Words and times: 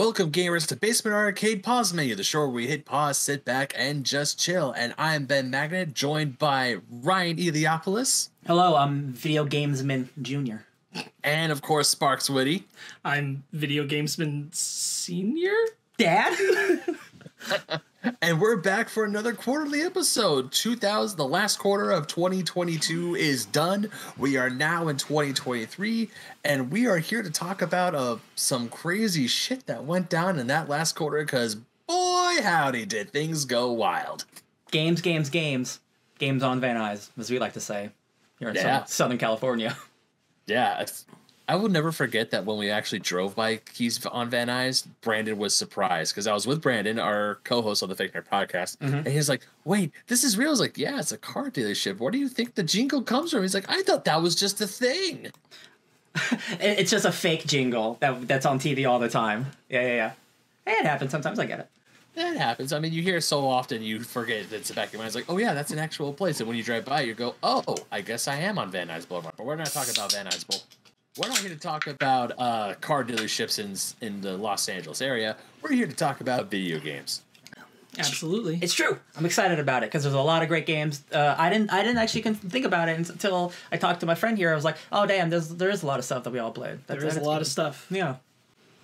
Welcome, 0.00 0.32
gamers, 0.32 0.66
to 0.68 0.76
Basement 0.76 1.14
Arcade 1.14 1.62
Pause 1.62 1.92
Menu, 1.92 2.14
the 2.14 2.24
show 2.24 2.38
where 2.38 2.48
we 2.48 2.66
hit 2.66 2.86
pause, 2.86 3.18
sit 3.18 3.44
back, 3.44 3.74
and 3.76 4.02
just 4.02 4.40
chill. 4.40 4.72
And 4.72 4.94
I'm 4.96 5.26
Ben 5.26 5.50
Magnet, 5.50 5.92
joined 5.92 6.38
by 6.38 6.76
Ryan 6.90 7.36
Eliopoulos. 7.36 8.30
Hello, 8.46 8.76
I'm 8.76 9.12
Video 9.12 9.44
Gamesman 9.44 10.08
Jr. 10.22 10.62
And 11.22 11.52
of 11.52 11.60
course, 11.60 11.90
Sparks 11.90 12.30
Witty. 12.30 12.66
I'm 13.04 13.44
Video 13.52 13.86
Gamesman 13.86 14.54
Senior? 14.54 15.52
Dad? 15.98 16.32
and 18.22 18.40
we're 18.40 18.56
back 18.56 18.88
for 18.88 19.04
another 19.04 19.32
quarterly 19.32 19.82
episode. 19.82 20.52
2000, 20.52 21.16
the 21.16 21.26
last 21.26 21.58
quarter 21.58 21.90
of 21.90 22.06
2022 22.06 23.14
is 23.14 23.44
done. 23.46 23.90
We 24.16 24.36
are 24.36 24.50
now 24.50 24.88
in 24.88 24.96
2023, 24.96 26.10
and 26.44 26.70
we 26.70 26.86
are 26.86 26.98
here 26.98 27.22
to 27.22 27.30
talk 27.30 27.60
about 27.62 27.94
uh, 27.94 28.16
some 28.34 28.68
crazy 28.68 29.26
shit 29.26 29.66
that 29.66 29.84
went 29.84 30.08
down 30.08 30.38
in 30.38 30.46
that 30.46 30.68
last 30.68 30.94
quarter 30.94 31.22
because 31.24 31.56
boy, 31.56 32.38
howdy, 32.42 32.86
did 32.86 33.10
things 33.10 33.44
go 33.44 33.70
wild. 33.72 34.24
Games, 34.70 35.00
games, 35.00 35.28
games. 35.30 35.80
Games 36.18 36.42
on 36.42 36.60
Van 36.60 36.76
Nuys, 36.76 37.08
as 37.18 37.30
we 37.30 37.38
like 37.38 37.54
to 37.54 37.60
say 37.60 37.90
here 38.38 38.50
in 38.50 38.54
Yeah. 38.54 38.62
Southern, 38.62 38.86
Southern 38.88 39.18
California. 39.18 39.76
Yeah, 40.46 40.80
it's, 40.80 41.06
I 41.50 41.56
will 41.56 41.68
never 41.68 41.90
forget 41.90 42.30
that 42.30 42.44
when 42.44 42.58
we 42.58 42.70
actually 42.70 43.00
drove 43.00 43.34
by 43.34 43.56
Keys 43.56 44.06
on 44.06 44.30
Van 44.30 44.46
Nuys, 44.46 44.86
Brandon 45.00 45.36
was 45.36 45.52
surprised 45.52 46.14
because 46.14 46.28
I 46.28 46.32
was 46.32 46.46
with 46.46 46.62
Brandon, 46.62 47.00
our 47.00 47.40
co-host 47.42 47.82
on 47.82 47.88
the 47.88 47.96
Fake 47.96 48.12
Nerd 48.12 48.28
podcast, 48.28 48.76
mm-hmm. 48.78 48.98
and 48.98 49.08
he 49.08 49.16
was 49.16 49.28
like, 49.28 49.44
"Wait, 49.64 49.90
this 50.06 50.22
is 50.22 50.38
real?" 50.38 50.50
I 50.50 50.52
was 50.52 50.60
like, 50.60 50.78
"Yeah, 50.78 51.00
it's 51.00 51.10
a 51.10 51.18
car 51.18 51.50
dealership. 51.50 51.98
Where 51.98 52.12
do 52.12 52.18
you 52.18 52.28
think 52.28 52.54
the 52.54 52.62
jingle 52.62 53.02
comes 53.02 53.32
from?" 53.32 53.42
He's 53.42 53.52
like, 53.52 53.68
"I 53.68 53.82
thought 53.82 54.04
that 54.04 54.22
was 54.22 54.36
just 54.36 54.60
a 54.60 54.66
thing." 54.68 55.32
It's 56.60 56.92
just 56.92 57.04
a 57.04 57.10
fake 57.10 57.46
jingle 57.46 57.96
that 57.98 58.28
that's 58.28 58.46
on 58.46 58.60
TV 58.60 58.88
all 58.88 59.00
the 59.00 59.08
time. 59.08 59.46
Yeah, 59.68 59.82
yeah, 59.82 59.94
yeah. 59.94 60.12
Hey, 60.66 60.78
it 60.78 60.86
happens 60.86 61.10
sometimes. 61.10 61.40
I 61.40 61.46
get 61.46 61.58
it. 61.58 61.68
That 62.14 62.36
happens. 62.36 62.72
I 62.72 62.78
mean, 62.78 62.92
you 62.92 63.02
hear 63.02 63.16
it 63.16 63.22
so 63.22 63.48
often, 63.48 63.82
you 63.82 64.00
forget 64.00 64.46
it's 64.52 64.68
the 64.68 64.74
back 64.74 64.88
of 64.88 64.92
your 64.92 65.00
mind. 65.00 65.08
It's 65.08 65.16
like, 65.16 65.28
"Oh 65.28 65.38
yeah, 65.38 65.54
that's 65.54 65.72
an 65.72 65.80
actual 65.80 66.12
place." 66.12 66.38
And 66.38 66.48
when 66.48 66.56
you 66.56 66.62
drive 66.62 66.84
by, 66.84 67.00
you 67.00 67.14
go, 67.14 67.34
"Oh, 67.42 67.76
I 67.90 68.02
guess 68.02 68.28
I 68.28 68.36
am 68.36 68.56
on 68.56 68.70
Van 68.70 68.86
Nuys 68.86 69.08
Boulevard." 69.08 69.34
But 69.36 69.46
we're 69.46 69.56
not 69.56 69.66
talking 69.66 69.94
about 69.96 70.12
Van 70.12 70.26
Nuys 70.26 70.46
Boulevard. 70.46 70.76
We're 71.18 71.28
not 71.28 71.38
here 71.38 71.50
to 71.50 71.58
talk 71.58 71.88
about 71.88 72.32
uh, 72.38 72.74
car 72.80 73.04
dealerships 73.04 73.58
in 73.58 74.06
in 74.06 74.20
the 74.20 74.36
Los 74.36 74.68
Angeles 74.68 75.02
area. 75.02 75.36
We're 75.60 75.72
here 75.72 75.88
to 75.88 75.92
talk 75.94 76.20
about 76.20 76.50
video 76.50 76.78
games. 76.78 77.22
Absolutely. 77.98 78.60
It's 78.62 78.72
true. 78.72 78.96
I'm 79.16 79.26
excited 79.26 79.58
about 79.58 79.82
it 79.82 79.86
because 79.86 80.04
there's 80.04 80.14
a 80.14 80.20
lot 80.20 80.42
of 80.42 80.48
great 80.48 80.66
games. 80.66 81.02
Uh, 81.12 81.34
I 81.36 81.50
didn't 81.50 81.72
I 81.72 81.82
didn't 81.82 81.98
actually 81.98 82.22
think 82.22 82.64
about 82.64 82.88
it 82.88 82.96
until 83.08 83.52
I 83.72 83.76
talked 83.76 84.00
to 84.00 84.06
my 84.06 84.14
friend 84.14 84.38
here. 84.38 84.52
I 84.52 84.54
was 84.54 84.64
like, 84.64 84.76
oh 84.92 85.04
damn, 85.04 85.30
there's 85.30 85.48
there 85.48 85.70
is 85.70 85.82
a 85.82 85.86
lot 85.86 85.98
of 85.98 86.04
stuff 86.04 86.22
that 86.22 86.32
we 86.32 86.38
all 86.38 86.52
played. 86.52 86.78
there 86.86 87.04
is 87.04 87.16
a 87.16 87.20
lot 87.22 87.40
of 87.40 87.48
stuff. 87.48 87.86
Yeah. 87.90 88.16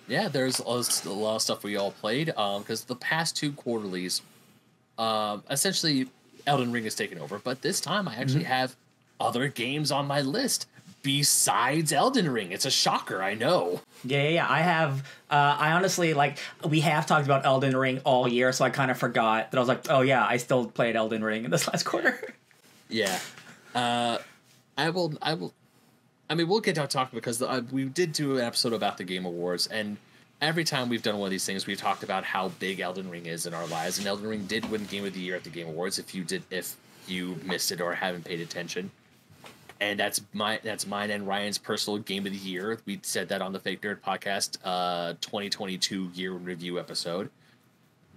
Yeah, 0.09 0.27
there's 0.27 0.59
a 0.59 0.63
a 0.63 1.09
lot 1.09 1.37
of 1.37 1.41
stuff 1.41 1.63
we 1.63 1.77
all 1.77 1.91
played 1.91 2.27
because 2.27 2.83
the 2.85 2.95
past 2.95 3.37
two 3.37 3.53
quarterlies, 3.53 4.21
um, 4.97 5.43
essentially, 5.49 6.07
Elden 6.45 6.73
Ring 6.73 6.83
has 6.83 6.95
taken 6.95 7.19
over. 7.19 7.39
But 7.39 7.61
this 7.61 7.79
time, 7.79 8.09
I 8.09 8.15
actually 8.17 8.43
have 8.43 8.75
other 9.19 9.47
games 9.47 9.91
on 9.91 10.07
my 10.07 10.21
list 10.21 10.67
besides 11.01 11.93
Elden 11.93 12.29
Ring. 12.29 12.51
It's 12.51 12.65
a 12.65 12.71
shocker, 12.71 13.21
I 13.21 13.33
know. 13.33 13.81
Yeah, 14.03 14.23
yeah, 14.23 14.29
yeah. 14.29 14.47
I 14.49 14.59
have. 14.59 14.99
Uh, 15.29 15.55
I 15.59 15.71
honestly 15.71 16.13
like. 16.13 16.39
We 16.67 16.81
have 16.81 17.05
talked 17.05 17.25
about 17.25 17.45
Elden 17.45 17.75
Ring 17.75 18.01
all 18.03 18.27
year, 18.27 18.51
so 18.51 18.65
I 18.65 18.69
kind 18.69 18.91
of 18.91 18.97
forgot 18.97 19.51
that 19.51 19.57
I 19.57 19.59
was 19.61 19.69
like, 19.69 19.89
oh 19.89 20.01
yeah, 20.01 20.25
I 20.25 20.37
still 20.37 20.65
played 20.65 20.95
Elden 20.95 21.23
Ring 21.23 21.45
in 21.45 21.51
this 21.51 21.67
last 21.71 21.83
quarter. 21.83 22.33
Yeah, 22.89 23.19
uh, 23.75 24.17
I 24.77 24.89
will. 24.89 25.13
I 25.21 25.33
will. 25.33 25.53
I 26.29 26.35
mean, 26.35 26.47
we'll 26.47 26.59
get 26.59 26.75
to 26.75 26.87
talk 26.87 27.11
because 27.11 27.39
the, 27.39 27.49
uh, 27.49 27.61
we 27.71 27.85
did 27.85 28.11
do 28.11 28.37
an 28.37 28.43
episode 28.43 28.73
about 28.73 28.97
the 28.97 29.05
Game 29.05 29.25
Awards, 29.25 29.67
and 29.67 29.97
every 30.41 30.63
time 30.63 30.89
we've 30.89 31.01
done 31.01 31.17
one 31.17 31.27
of 31.27 31.31
these 31.31 31.45
things, 31.45 31.65
we've 31.65 31.79
talked 31.79 32.03
about 32.03 32.23
how 32.23 32.49
big 32.49 32.79
Elden 32.79 33.09
Ring 33.09 33.25
is 33.25 33.45
in 33.45 33.53
our 33.53 33.65
lives. 33.67 33.97
And 33.97 34.07
Elden 34.07 34.27
Ring 34.27 34.45
did 34.45 34.69
win 34.69 34.85
Game 34.85 35.05
of 35.05 35.13
the 35.13 35.19
Year 35.19 35.35
at 35.35 35.43
the 35.43 35.49
Game 35.49 35.67
Awards. 35.67 35.99
If 35.99 36.13
you 36.13 36.23
did, 36.23 36.43
if 36.51 36.75
you 37.07 37.39
missed 37.43 37.71
it 37.71 37.81
or 37.81 37.95
haven't 37.95 38.25
paid 38.25 38.39
attention, 38.41 38.91
and 39.79 39.99
that's 39.99 40.21
my 40.33 40.59
that's 40.63 40.85
mine 40.87 41.09
and 41.11 41.27
Ryan's 41.27 41.57
personal 41.57 41.99
Game 41.99 42.25
of 42.25 42.31
the 42.31 42.37
Year. 42.37 42.79
We 42.85 42.99
said 43.03 43.29
that 43.29 43.41
on 43.41 43.53
the 43.53 43.59
Fake 43.59 43.81
Nerd 43.81 43.99
Podcast, 44.01 44.57
uh, 44.63 45.13
2022 45.21 46.11
year 46.13 46.35
in 46.35 46.43
review 46.45 46.79
episode. 46.79 47.29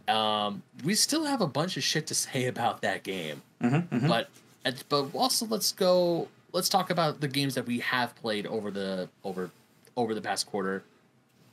Um, 0.08 0.62
we 0.84 0.94
still 0.94 1.24
have 1.24 1.40
a 1.40 1.46
bunch 1.46 1.76
of 1.76 1.82
shit 1.82 2.06
to 2.08 2.14
say 2.14 2.46
about 2.46 2.82
that 2.82 3.02
game, 3.02 3.42
but 3.60 4.28
and- 4.64 4.84
but 4.88 5.14
also 5.14 5.46
let's 5.46 5.72
go. 5.72 6.28
Let's 6.52 6.68
talk 6.68 6.90
about 6.90 7.20
the 7.20 7.28
games 7.28 7.54
that 7.54 7.64
we 7.66 7.78
have 7.78 8.14
played 8.16 8.46
over 8.46 8.70
the 8.70 9.08
over 9.24 9.50
over 9.96 10.14
the 10.14 10.20
past 10.20 10.46
quarter. 10.46 10.82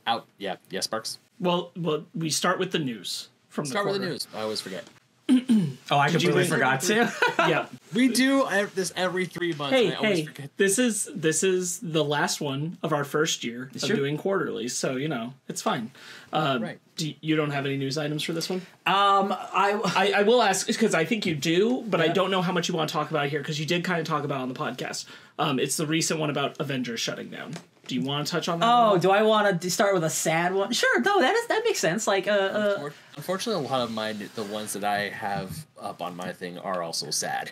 Out, 0.06 0.26
yeah, 0.38 0.56
yes, 0.70 0.84
Sparks. 0.84 1.18
Well, 1.38 1.70
well, 1.76 2.04
we 2.14 2.30
start 2.30 2.58
with 2.58 2.72
the 2.72 2.78
news 2.78 3.28
from 3.48 3.64
Start 3.66 3.86
the 3.86 3.92
with 3.92 4.00
the 4.00 4.08
news. 4.08 4.26
I 4.34 4.40
always 4.40 4.60
forget. 4.60 4.84
Oh, 5.30 5.96
I 5.98 6.06
Did 6.08 6.12
completely 6.20 6.42
win? 6.42 6.46
forgot 6.46 6.80
to. 6.82 7.12
yeah. 7.38 7.66
We 7.94 8.08
do 8.08 8.46
this 8.74 8.92
every 8.96 9.24
three 9.24 9.54
months. 9.54 9.74
Hey, 9.74 9.92
I 9.92 9.96
always 9.96 10.18
hey, 10.18 10.24
forget. 10.26 10.50
this 10.58 10.78
is 10.78 11.08
this 11.14 11.42
is 11.42 11.78
the 11.80 12.04
last 12.04 12.38
one 12.38 12.76
of 12.82 12.92
our 12.92 13.02
first 13.02 13.42
year 13.44 13.70
of 13.74 13.80
true. 13.82 13.96
doing 13.96 14.18
quarterly, 14.18 14.68
so 14.68 14.96
you 14.96 15.08
know 15.08 15.32
it's 15.48 15.62
fine. 15.62 15.90
Uh, 16.30 16.58
Right. 16.60 16.78
Do 16.96 17.14
you 17.22 17.34
don't 17.34 17.50
have 17.50 17.64
any 17.64 17.78
news 17.78 17.96
items 17.96 18.22
for 18.22 18.34
this 18.34 18.50
one? 18.50 18.58
um, 18.86 19.32
I. 19.32 19.80
I, 19.96 20.12
I 20.18 20.22
will 20.24 20.42
ask 20.42 20.66
because 20.66 20.94
I 20.94 21.06
think 21.06 21.24
you 21.24 21.34
do, 21.34 21.82
but 21.88 22.02
I 22.02 22.08
don't 22.08 22.30
know 22.30 22.42
how 22.42 22.52
much 22.52 22.68
you 22.68 22.74
want 22.74 22.90
to 22.90 22.92
talk 22.92 23.10
about 23.10 23.28
here 23.28 23.40
because 23.40 23.58
you 23.58 23.64
did 23.64 23.84
kind 23.84 24.00
of 24.00 24.06
talk 24.06 24.22
about 24.24 24.40
it 24.40 24.42
on 24.42 24.48
the 24.50 24.54
podcast. 24.54 25.06
Um, 25.38 25.58
it's 25.58 25.78
the 25.78 25.86
recent 25.86 26.20
one 26.20 26.28
about 26.28 26.60
Avengers 26.60 27.00
shutting 27.00 27.30
down. 27.30 27.54
Do 27.88 27.94
you 27.96 28.02
want 28.02 28.26
to 28.26 28.30
touch 28.30 28.48
on 28.48 28.60
that? 28.60 28.66
at 28.66 28.70
Oh, 28.70 28.74
all? 28.90 28.98
do 28.98 29.10
I 29.10 29.22
want 29.22 29.60
to 29.60 29.70
start 29.70 29.94
with 29.94 30.04
a 30.04 30.10
sad 30.10 30.54
one? 30.54 30.72
Sure. 30.72 31.00
No, 31.00 31.20
that 31.20 31.34
is 31.34 31.46
that 31.48 31.62
makes 31.64 31.80
sense. 31.80 32.06
Like, 32.06 32.28
uh, 32.28 32.30
uh 32.30 32.90
Unfortunately, 33.16 33.64
a 33.64 33.68
lot 33.68 33.80
of 33.80 33.90
my 33.92 34.12
the 34.12 34.44
ones 34.44 34.74
that 34.74 34.84
I 34.84 35.08
have 35.08 35.66
up 35.80 36.00
on 36.00 36.16
my 36.16 36.32
thing 36.32 36.58
are 36.58 36.82
also 36.82 37.10
sad. 37.10 37.50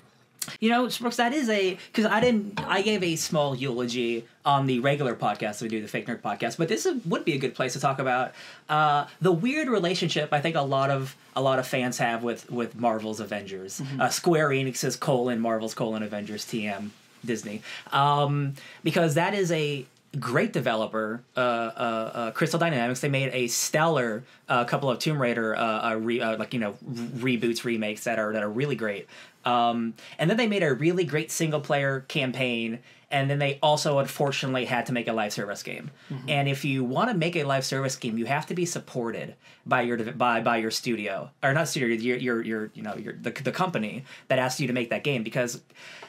you 0.61 0.71
know, 0.71 0.89
Brooks, 1.01 1.17
that 1.17 1.33
is 1.33 1.49
a 1.49 1.77
because 1.93 2.05
I 2.07 2.21
didn't. 2.21 2.61
I 2.69 2.83
gave 2.83 3.03
a 3.03 3.17
small 3.17 3.57
eulogy 3.57 4.25
on 4.45 4.67
the 4.67 4.79
regular 4.79 5.17
podcast 5.17 5.59
that 5.59 5.63
we 5.63 5.69
do, 5.69 5.83
the 5.83 5.89
Fake 5.89 6.07
Nerd 6.07 6.21
podcast, 6.21 6.57
but 6.57 6.69
this 6.69 6.87
is, 6.87 7.05
would 7.05 7.25
be 7.25 7.33
a 7.33 7.39
good 7.39 7.53
place 7.57 7.73
to 7.73 7.81
talk 7.81 7.99
about 7.99 8.33
uh, 8.69 9.07
the 9.21 9.33
weird 9.33 9.67
relationship 9.69 10.33
I 10.33 10.41
think 10.41 10.55
a 10.55 10.61
lot 10.63 10.91
of 10.91 11.17
a 11.35 11.43
lot 11.43 11.59
of 11.59 11.67
fans 11.67 11.99
have 11.99 12.23
with 12.23 12.49
with 12.51 12.77
Marvel's 12.79 13.19
Avengers, 13.19 13.83
uh, 13.99 14.09
Square 14.09 14.51
Enix's 14.51 14.95
colon 14.95 15.41
Marvel's 15.41 15.75
colon 15.75 16.05
Avengers 16.05 16.45
TM 16.45 16.91
Disney, 17.25 17.61
um, 17.91 18.55
because 18.85 19.15
that 19.15 19.35
is 19.35 19.51
a 19.51 19.85
great 20.19 20.53
developer, 20.53 21.23
uh, 21.37 21.41
uh, 21.41 22.11
uh, 22.15 22.31
Crystal 22.33 22.59
Dynamics. 22.59 23.01
They 23.01 23.09
made 23.09 23.31
a 23.33 23.49
stellar 23.49 24.25
uh, 24.49 24.65
couple 24.65 24.91
of 24.91 24.99
Tomb 24.99 25.21
Raider, 25.21 25.57
uh, 25.57 25.95
re, 25.95 26.21
uh, 26.21 26.37
like 26.37 26.55
you 26.55 26.61
know, 26.61 26.77
re- 26.83 27.39
reboots, 27.39 27.65
remakes 27.65 28.05
that 28.05 28.19
are 28.19 28.33
that 28.33 28.43
are 28.43 28.51
really 28.51 28.77
great. 28.77 29.07
Um, 29.45 29.95
and 30.19 30.29
then 30.29 30.37
they 30.37 30.49
made 30.49 30.63
a 30.63 30.75
really 30.75 31.05
great 31.05 31.31
single 31.31 31.61
player 31.61 32.01
campaign. 32.09 32.81
And 33.09 33.31
then 33.31 33.39
they 33.39 33.61
also 33.63 34.01
unfortunately 34.01 34.65
had 34.65 34.87
to 34.87 34.93
make 34.93 35.07
a 35.07 35.13
live 35.13 35.33
service 35.33 35.63
game. 35.63 35.93
And 36.27 36.49
if 36.49 36.65
you 36.65 36.83
want 36.83 37.09
to 37.09 37.17
make 37.17 37.37
a 37.37 37.45
live 37.45 37.65
service 37.65 37.95
game, 37.95 38.19
you 38.19 38.27
have 38.27 38.47
to 38.47 38.55
be 38.55 38.67
supported 38.67 39.37
by 39.65 39.83
your 39.83 39.97
by 40.13 40.41
by 40.41 40.57
your 40.57 40.73
studio 40.73 41.31
or 41.41 41.55
not 41.55 41.69
studio, 41.69 41.97
your 41.97 42.17
your 42.17 42.43
your 42.43 42.71
you 42.75 42.83
know 42.83 42.97
your 42.97 43.13
the, 43.13 43.31
the 43.31 43.53
company 43.53 44.05
that 44.27 44.41
asked 44.41 44.59
you 44.59 44.67
to 44.67 44.73
make 44.73 44.91
that 44.91 45.05
game 45.05 45.23
because 45.23 45.63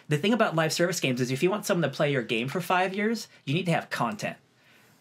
the 0.09 0.17
thing 0.17 0.33
about 0.33 0.55
live 0.55 0.73
service 0.73 0.99
games 0.99 1.21
is 1.21 1.31
if 1.31 1.43
you 1.43 1.49
want 1.49 1.65
someone 1.65 1.89
to 1.89 1.95
play 1.95 2.11
your 2.11 2.21
game 2.21 2.47
for 2.47 2.61
five 2.61 2.93
years, 2.93 3.27
you 3.45 3.53
need 3.53 3.65
to 3.65 3.71
have 3.71 3.89
content. 3.89 4.37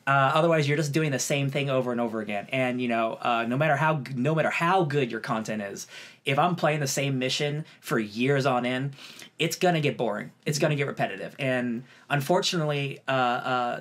Uh, 0.06 0.30
otherwise, 0.34 0.68
you're 0.68 0.76
just 0.76 0.92
doing 0.92 1.10
the 1.10 1.18
same 1.18 1.50
thing 1.50 1.68
over 1.68 1.90
and 1.90 2.00
over 2.00 2.20
again. 2.20 2.46
And 2.52 2.80
you 2.80 2.86
know, 2.86 3.18
uh, 3.20 3.44
no 3.48 3.56
matter 3.56 3.74
how 3.74 4.04
no 4.14 4.36
matter 4.36 4.50
how 4.50 4.84
good 4.84 5.10
your 5.10 5.20
content 5.20 5.62
is, 5.62 5.88
if 6.24 6.38
I'm 6.38 6.54
playing 6.54 6.78
the 6.78 6.86
same 6.86 7.18
mission 7.18 7.64
for 7.80 7.98
years 7.98 8.46
on 8.46 8.64
end, 8.64 8.94
it's 9.38 9.56
gonna 9.56 9.80
get 9.80 9.96
boring. 9.96 10.30
It's 10.44 10.60
gonna 10.60 10.76
get 10.76 10.86
repetitive. 10.86 11.34
And 11.40 11.82
unfortunately, 12.08 13.00
uh, 13.08 13.10
uh, 13.10 13.80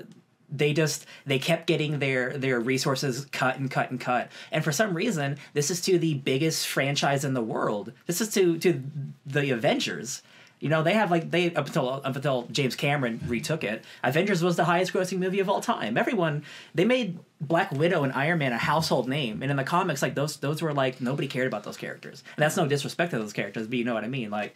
they 0.51 0.73
just 0.73 1.05
they 1.25 1.37
kept 1.37 1.67
getting 1.67 1.99
their 1.99 2.37
their 2.37 2.59
resources 2.59 3.25
cut 3.31 3.57
and 3.57 3.69
cut 3.69 3.89
and 3.89 3.99
cut 3.99 4.31
and 4.51 4.63
for 4.63 4.71
some 4.71 4.95
reason 4.95 5.37
this 5.53 5.71
is 5.71 5.81
to 5.81 5.97
the 5.97 6.13
biggest 6.13 6.67
franchise 6.67 7.25
in 7.25 7.33
the 7.33 7.41
world 7.41 7.91
this 8.05 8.21
is 8.21 8.31
to 8.33 8.57
to 8.59 8.83
the 9.25 9.49
avengers 9.49 10.21
you 10.59 10.69
know 10.69 10.83
they 10.83 10.93
have 10.93 11.11
like 11.11 11.31
they 11.31 11.53
up 11.53 11.67
until 11.67 11.89
up 11.89 12.15
until 12.15 12.47
james 12.51 12.75
cameron 12.75 13.19
retook 13.27 13.63
it 13.63 13.83
avengers 14.03 14.43
was 14.43 14.55
the 14.55 14.63
highest 14.65 14.93
grossing 14.93 15.19
movie 15.19 15.39
of 15.39 15.49
all 15.49 15.61
time. 15.61 15.97
Everyone 15.97 16.43
they 16.73 16.85
made 16.85 17.19
black 17.41 17.71
widow 17.71 18.03
and 18.03 18.13
iron 18.13 18.39
man 18.39 18.53
a 18.53 18.57
household 18.57 19.07
name 19.07 19.41
and 19.41 19.51
in 19.51 19.57
the 19.57 19.63
comics 19.63 20.01
like 20.01 20.15
those 20.15 20.37
those 20.37 20.61
were 20.61 20.73
like 20.73 21.01
nobody 21.01 21.27
cared 21.27 21.47
about 21.47 21.63
those 21.63 21.77
characters. 21.77 22.23
And 22.35 22.43
that's 22.43 22.57
no 22.57 22.67
disrespect 22.67 23.11
to 23.11 23.19
those 23.19 23.33
characters 23.33 23.67
but 23.67 23.77
you 23.77 23.83
know 23.83 23.93
what 23.93 24.03
i 24.03 24.07
mean. 24.07 24.29
Like 24.29 24.55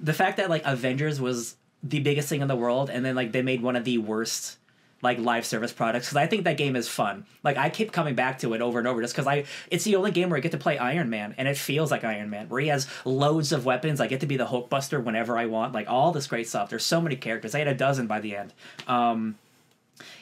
the 0.00 0.12
fact 0.12 0.36
that 0.36 0.50
like 0.50 0.62
avengers 0.64 1.20
was 1.20 1.56
the 1.82 2.00
biggest 2.00 2.28
thing 2.28 2.40
in 2.40 2.48
the 2.48 2.56
world 2.56 2.90
and 2.90 3.04
then 3.04 3.14
like 3.14 3.32
they 3.32 3.42
made 3.42 3.62
one 3.62 3.76
of 3.76 3.84
the 3.84 3.98
worst 3.98 4.58
like 5.04 5.18
live 5.18 5.46
service 5.46 5.72
products 5.72 6.06
because 6.06 6.16
I 6.16 6.26
think 6.26 6.44
that 6.44 6.56
game 6.56 6.74
is 6.74 6.88
fun. 6.88 7.26
Like 7.44 7.56
I 7.56 7.70
keep 7.70 7.92
coming 7.92 8.16
back 8.16 8.40
to 8.40 8.54
it 8.54 8.60
over 8.60 8.78
and 8.80 8.88
over 8.88 9.00
just 9.00 9.14
because 9.14 9.26
I 9.26 9.44
it's 9.70 9.84
the 9.84 9.94
only 9.96 10.10
game 10.10 10.30
where 10.30 10.38
I 10.38 10.40
get 10.40 10.52
to 10.52 10.58
play 10.58 10.78
Iron 10.78 11.10
Man 11.10 11.34
and 11.38 11.46
it 11.46 11.56
feels 11.56 11.90
like 11.90 12.02
Iron 12.02 12.30
Man 12.30 12.48
where 12.48 12.60
he 12.60 12.68
has 12.68 12.88
loads 13.04 13.52
of 13.52 13.64
weapons. 13.64 14.00
I 14.00 14.08
get 14.08 14.20
to 14.20 14.26
be 14.26 14.36
the 14.36 14.46
Hulkbuster 14.46 15.02
whenever 15.02 15.38
I 15.38 15.46
want. 15.46 15.74
Like 15.74 15.88
all 15.88 16.10
this 16.10 16.26
great 16.26 16.48
stuff. 16.48 16.70
There's 16.70 16.84
so 16.84 17.00
many 17.00 17.14
characters. 17.14 17.54
I 17.54 17.58
had 17.58 17.68
a 17.68 17.74
dozen 17.74 18.06
by 18.08 18.20
the 18.20 18.36
end. 18.36 18.52
Um, 18.88 19.36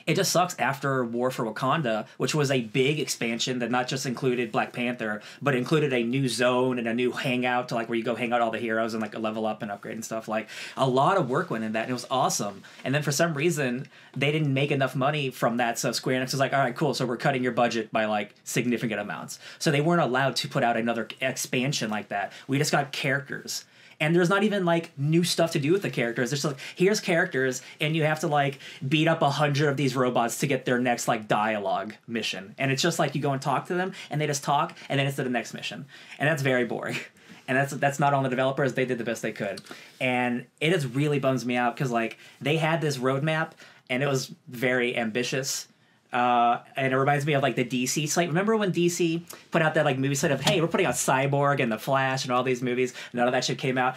it 0.06 0.14
just 0.14 0.32
sucks 0.32 0.58
after 0.58 1.04
War 1.04 1.30
for 1.30 1.44
Wakanda, 1.44 2.06
which 2.16 2.34
was 2.34 2.50
a 2.50 2.62
big 2.62 2.98
expansion 2.98 3.58
that 3.60 3.70
not 3.70 3.88
just 3.88 4.06
included 4.06 4.52
Black 4.52 4.72
Panther, 4.72 5.22
but 5.40 5.54
included 5.54 5.92
a 5.92 6.02
new 6.02 6.28
zone 6.28 6.78
and 6.78 6.88
a 6.88 6.94
new 6.94 7.12
hangout 7.12 7.68
to 7.68 7.74
like 7.74 7.88
where 7.88 7.98
you 7.98 8.04
go 8.04 8.14
hang 8.14 8.32
out 8.32 8.40
all 8.40 8.50
the 8.50 8.58
heroes 8.58 8.94
and 8.94 9.02
like 9.02 9.18
level 9.18 9.46
up 9.46 9.62
and 9.62 9.70
upgrade 9.70 9.94
and 9.94 10.04
stuff. 10.04 10.28
Like 10.28 10.48
a 10.76 10.88
lot 10.88 11.16
of 11.16 11.28
work 11.28 11.50
went 11.50 11.64
in 11.64 11.72
that 11.72 11.82
and 11.82 11.90
it 11.90 11.94
was 11.94 12.06
awesome. 12.10 12.62
And 12.84 12.94
then 12.94 13.02
for 13.02 13.12
some 13.12 13.34
reason 13.34 13.88
they 14.14 14.32
didn't 14.32 14.52
make 14.52 14.70
enough 14.70 14.94
money 14.94 15.30
from 15.30 15.56
that, 15.56 15.78
so 15.78 15.92
Square 15.92 16.20
Enix 16.20 16.32
was 16.32 16.40
like, 16.40 16.52
all 16.52 16.58
right, 16.58 16.76
cool, 16.76 16.94
so 16.94 17.06
we're 17.06 17.16
cutting 17.16 17.42
your 17.42 17.52
budget 17.52 17.90
by 17.92 18.04
like 18.04 18.34
significant 18.44 19.00
amounts. 19.00 19.38
So 19.58 19.70
they 19.70 19.80
weren't 19.80 20.02
allowed 20.02 20.36
to 20.36 20.48
put 20.48 20.62
out 20.62 20.76
another 20.76 21.08
expansion 21.20 21.90
like 21.90 22.08
that. 22.08 22.32
We 22.46 22.58
just 22.58 22.72
got 22.72 22.92
characters 22.92 23.64
and 24.02 24.16
there's 24.16 24.28
not 24.28 24.42
even 24.42 24.64
like 24.64 24.90
new 24.98 25.22
stuff 25.22 25.52
to 25.52 25.60
do 25.60 25.70
with 25.70 25.82
the 25.82 25.90
characters. 25.90 26.30
There's 26.30 26.44
like 26.44 26.58
here's 26.74 26.98
characters, 26.98 27.62
and 27.80 27.94
you 27.94 28.02
have 28.02 28.18
to 28.20 28.26
like 28.26 28.58
beat 28.86 29.06
up 29.06 29.22
a 29.22 29.30
hundred 29.30 29.68
of 29.68 29.76
these 29.76 29.94
robots 29.94 30.40
to 30.40 30.48
get 30.48 30.64
their 30.64 30.80
next 30.80 31.06
like 31.06 31.28
dialogue 31.28 31.94
mission, 32.08 32.56
and 32.58 32.72
it's 32.72 32.82
just 32.82 32.98
like 32.98 33.14
you 33.14 33.22
go 33.22 33.30
and 33.30 33.40
talk 33.40 33.66
to 33.66 33.74
them, 33.74 33.92
and 34.10 34.20
they 34.20 34.26
just 34.26 34.42
talk, 34.42 34.76
and 34.88 34.98
then 34.98 35.06
it's 35.06 35.16
to 35.16 35.22
the 35.22 35.30
next 35.30 35.54
mission, 35.54 35.86
and 36.18 36.28
that's 36.28 36.42
very 36.42 36.64
boring. 36.64 36.96
And 37.48 37.58
that's 37.58 37.72
that's 37.72 37.98
not 37.98 38.14
on 38.14 38.22
the 38.22 38.28
developers. 38.28 38.74
They 38.74 38.84
did 38.84 38.98
the 38.98 39.04
best 39.04 39.20
they 39.20 39.32
could, 39.32 39.60
and 40.00 40.46
it 40.60 40.70
just 40.70 40.86
really 40.94 41.18
bums 41.18 41.44
me 41.44 41.56
out 41.56 41.74
because 41.74 41.90
like 41.90 42.16
they 42.40 42.56
had 42.56 42.80
this 42.80 42.98
roadmap, 42.98 43.50
and 43.90 44.00
it 44.00 44.06
was 44.06 44.32
very 44.46 44.96
ambitious 44.96 45.66
uh, 46.12 46.58
and 46.76 46.92
it 46.92 46.96
reminds 46.96 47.24
me 47.26 47.32
of 47.34 47.42
like 47.42 47.56
the 47.56 47.64
DC 47.64 48.08
slate. 48.08 48.28
Remember 48.28 48.56
when 48.56 48.72
DC 48.72 49.22
put 49.50 49.62
out 49.62 49.74
that 49.74 49.84
like 49.84 49.98
movie 49.98 50.14
slate 50.14 50.32
of 50.32 50.40
hey, 50.40 50.60
we're 50.60 50.66
putting 50.68 50.86
out 50.86 50.94
Cyborg 50.94 51.60
and 51.60 51.70
the 51.72 51.78
Flash 51.78 52.24
and 52.24 52.32
all 52.32 52.42
these 52.42 52.62
movies. 52.62 52.94
None 53.12 53.26
of 53.26 53.32
that 53.32 53.44
shit 53.44 53.58
came 53.58 53.78
out. 53.78 53.96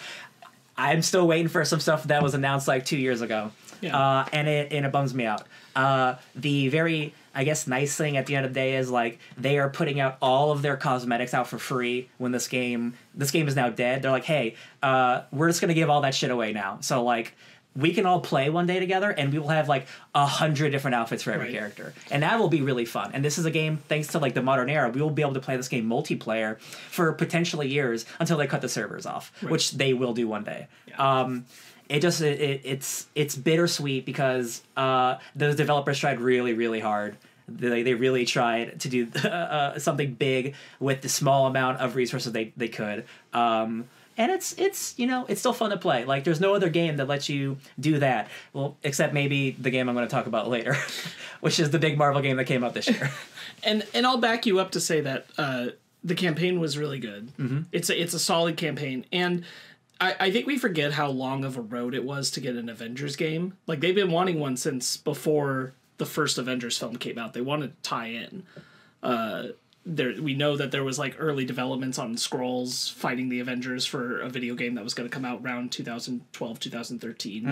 I'm 0.78 1.02
still 1.02 1.26
waiting 1.28 1.48
for 1.48 1.64
some 1.64 1.80
stuff 1.80 2.04
that 2.06 2.22
was 2.22 2.34
announced 2.34 2.68
like 2.68 2.86
two 2.86 2.98
years 2.98 3.22
ago, 3.22 3.52
Yeah. 3.82 3.98
uh, 3.98 4.26
and 4.34 4.48
it 4.48 4.74
and 4.74 4.86
it 4.86 4.92
bums 4.92 5.14
me 5.14 5.26
out. 5.26 5.44
Uh, 5.76 6.16
the 6.36 6.68
very 6.70 7.14
I 7.34 7.44
guess 7.44 7.68
nice 7.68 7.96
thing 7.96 8.16
at 8.18 8.26
the 8.28 8.36
end 8.36 8.46
of 8.46 8.54
the 8.54 8.60
day 8.60 8.76
is 8.76 8.90
like 8.90 9.20
they 9.38 9.58
are 9.60 9.70
putting 9.70 10.00
out 10.00 10.18
all 10.22 10.52
of 10.52 10.62
their 10.62 10.76
cosmetics 10.78 11.34
out 11.34 11.48
for 11.48 11.58
free 11.58 12.10
when 12.18 12.32
this 12.34 12.48
game 12.48 12.94
this 13.14 13.32
game 13.32 13.48
is 13.48 13.56
now 13.56 13.70
dead. 13.70 14.02
They're 14.02 14.12
like, 14.12 14.24
hey, 14.26 14.56
uh, 14.84 15.22
we're 15.32 15.48
just 15.48 15.62
gonna 15.62 15.74
give 15.74 15.90
all 15.90 16.02
that 16.02 16.14
shit 16.16 16.30
away 16.32 16.52
now. 16.52 16.80
So 16.82 17.04
like 17.04 17.36
we 17.76 17.94
can 17.94 18.06
all 18.06 18.22
play 18.22 18.50
one 18.50 18.66
day 18.66 18.80
together 18.80 19.10
and 19.12 19.34
we 19.34 19.40
will 19.40 19.50
have 19.50 19.68
like 19.68 19.86
a 20.14 20.26
hundred 20.26 20.70
different 20.72 20.96
outfits 20.96 21.24
for 21.24 21.32
every 21.32 21.48
Right. 21.48 21.54
character. 21.56 21.94
And 22.10 22.24
that 22.24 22.40
will 22.40 22.48
be 22.48 22.62
really 22.62 22.86
fun. 22.86 23.12
And 23.14 23.24
this 23.24 23.38
is 23.38 23.46
a 23.46 23.52
game 23.52 23.78
thanks 23.90 24.08
to 24.10 24.20
like 24.20 24.34
the 24.34 24.42
modern 24.42 24.70
era 24.70 24.90
we 24.90 25.02
will 25.02 25.10
be 25.10 25.22
able 25.22 25.34
to 25.34 25.40
play 25.42 25.58
this 25.58 25.68
game 25.68 25.86
multiplayer 25.86 26.60
for 26.60 27.12
potentially 27.14 27.68
years 27.68 28.06
until 28.20 28.38
they 28.38 28.48
cut 28.48 28.62
the 28.62 28.70
servers 28.70 29.06
off 29.06 29.32
which 29.44 29.72
they 29.72 29.94
will 29.94 30.14
do 30.14 30.28
one 30.28 30.44
day. 30.44 30.68
Yeah. 30.88 30.96
um 31.22 31.46
it 31.90 32.00
just 32.02 32.22
it, 32.22 32.40
it, 32.42 32.62
it's 32.64 33.08
it's 33.14 33.36
bittersweet 33.36 34.06
because 34.06 34.62
uh 34.78 35.18
those 35.36 35.56
developers 35.56 36.00
tried 36.00 36.20
really 36.22 36.54
really 36.54 36.80
hard. 36.80 37.18
They, 37.48 37.84
they 37.84 37.94
really 37.94 38.26
tried 38.26 38.80
to 38.80 38.90
do 38.90 39.08
uh, 39.30 39.78
something 39.78 40.16
big 40.16 40.56
with 40.80 41.02
the 41.02 41.10
small 41.10 41.46
amount 41.46 41.80
of 41.80 41.96
resources 41.96 42.32
they, 42.32 42.54
they 42.58 42.70
could. 42.70 43.06
Um 43.34 43.86
and 44.18 44.32
it's 44.32 44.54
it's 44.54 44.98
you 44.98 45.08
know 45.08 45.26
it's 45.28 45.40
still 45.40 45.54
fun 45.54 45.72
to 45.72 45.78
play. 45.78 46.06
Like 46.06 46.24
there's 46.24 46.40
no 46.40 46.54
other 46.54 46.70
game 46.70 46.98
that 46.98 47.08
lets 47.08 47.30
you 47.30 47.58
do 47.80 48.00
that. 48.00 48.30
Well, 48.54 48.78
except 48.84 49.14
maybe 49.14 49.52
the 49.52 49.70
game 49.70 49.90
I'm 49.90 49.96
going 49.96 50.08
to 50.08 50.12
talk 50.12 50.28
about 50.28 50.50
later, 50.50 50.76
which 51.42 51.60
is 51.60 51.72
the 51.72 51.80
big 51.80 51.98
Marvel 51.98 52.22
game 52.22 52.38
that 52.38 52.46
came 52.46 52.64
out 52.64 52.74
this 52.74 52.88
year. 52.88 53.12
and 53.64 53.86
and 53.94 54.06
I'll 54.06 54.18
back 54.18 54.46
you 54.46 54.60
up 54.60 54.72
to 54.72 54.80
say 54.80 55.02
that 55.02 55.28
uh, 55.38 55.68
the 56.04 56.16
campaign 56.16 56.60
was 56.60 56.78
really 56.78 57.00
good. 57.00 57.36
Mm-hmm. 57.38 57.62
It's 57.72 57.90
a, 57.90 58.02
it's 58.02 58.14
a 58.14 58.20
solid 58.20 58.58
campaign, 58.58 59.06
and 59.12 59.44
I, 60.00 60.16
I 60.20 60.32
think 60.32 60.48
we 60.48 60.58
forget 60.58 60.94
how 60.94 61.10
long 61.10 61.44
of 61.44 61.58
a 61.58 61.62
road 61.62 61.94
it 61.94 62.04
was 62.04 62.32
to 62.32 62.42
get 62.42 62.56
an 62.56 62.70
Avengers 62.70 63.16
game. 63.16 63.58
Like 63.68 63.80
they've 63.80 63.96
been 63.96 64.12
wanting 64.12 64.40
one 64.40 64.58
since 64.58 64.98
before 64.98 65.74
the 65.98 66.06
first 66.06 66.38
Avengers 66.38 66.78
film 66.78 66.98
came 66.98 67.18
out. 67.18 67.34
They 67.34 67.42
wanted 67.42 67.76
to 67.76 67.90
tie 67.90 68.08
in. 68.08 68.44
Uh, 69.02 69.48
there, 69.88 70.14
we 70.20 70.34
know 70.34 70.58
that 70.58 70.72
there 70.72 70.84
was 70.84 70.98
like 70.98 71.16
early 71.20 71.46
developments 71.46 72.00
on 72.00 72.18
Scrolls 72.18 72.90
fighting 72.90 73.30
the 73.30 73.40
Avengers 73.40 73.86
for 73.86 74.20
a 74.20 74.30
video 74.30 74.56
game 74.56 74.74
that 74.76 74.84
was 74.84 74.94
going 74.96 75.08
to 75.08 75.14
come 75.14 75.24
out 75.26 75.42
around 75.44 75.72
2012 75.72 76.60
2013 76.60 77.48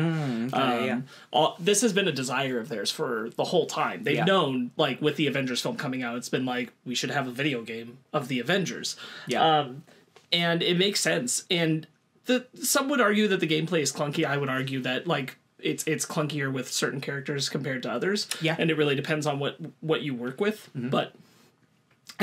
okay, 0.53 0.85
yeah. 0.87 0.93
um, 0.93 1.05
all, 1.31 1.55
this 1.59 1.81
has 1.81 1.93
been 1.93 2.07
a 2.07 2.11
desire 2.11 2.57
of 2.59 2.69
theirs 2.69 2.89
for 2.89 3.29
the 3.35 3.43
whole 3.45 3.65
time. 3.67 4.03
They've 4.03 4.15
Yeah. 4.15 4.25
known, 4.25 4.71
like 4.77 5.01
with 5.01 5.15
the 5.15 5.27
Avengers 5.27 5.61
film 5.61 5.75
coming 5.75 6.01
out, 6.01 6.17
it's 6.17 6.29
been 6.29 6.45
like 6.45 6.73
we 6.85 6.95
should 6.95 7.11
have 7.11 7.27
a 7.27 7.31
video 7.31 7.61
game 7.61 7.99
of 8.11 8.27
the 8.29 8.39
Avengers. 8.39 8.95
Yeah. 9.27 9.59
Um, 9.59 9.83
and 10.31 10.63
it 10.63 10.77
makes 10.77 10.99
sense. 10.99 11.45
And 11.51 11.85
the 12.25 12.47
some 12.59 12.89
would 12.89 13.01
argue 13.01 13.27
that 13.27 13.41
the 13.41 13.47
gameplay 13.47 13.81
is 13.81 13.91
clunky. 13.93 14.25
I 14.25 14.37
would 14.37 14.49
argue 14.49 14.81
that 14.81 15.05
like 15.05 15.37
it's 15.59 15.83
it's 15.85 16.05
clunkier 16.05 16.51
with 16.51 16.71
certain 16.71 16.99
characters 16.99 17.47
compared 17.47 17.83
to 17.83 17.91
others. 17.91 18.27
Yeah. 18.41 18.55
And 18.57 18.71
it 18.71 18.77
really 18.77 18.95
depends 18.95 19.27
on 19.27 19.37
what 19.39 19.57
what 19.81 20.01
you 20.01 20.15
work 20.15 20.41
with. 20.41 20.69
But 20.73 21.13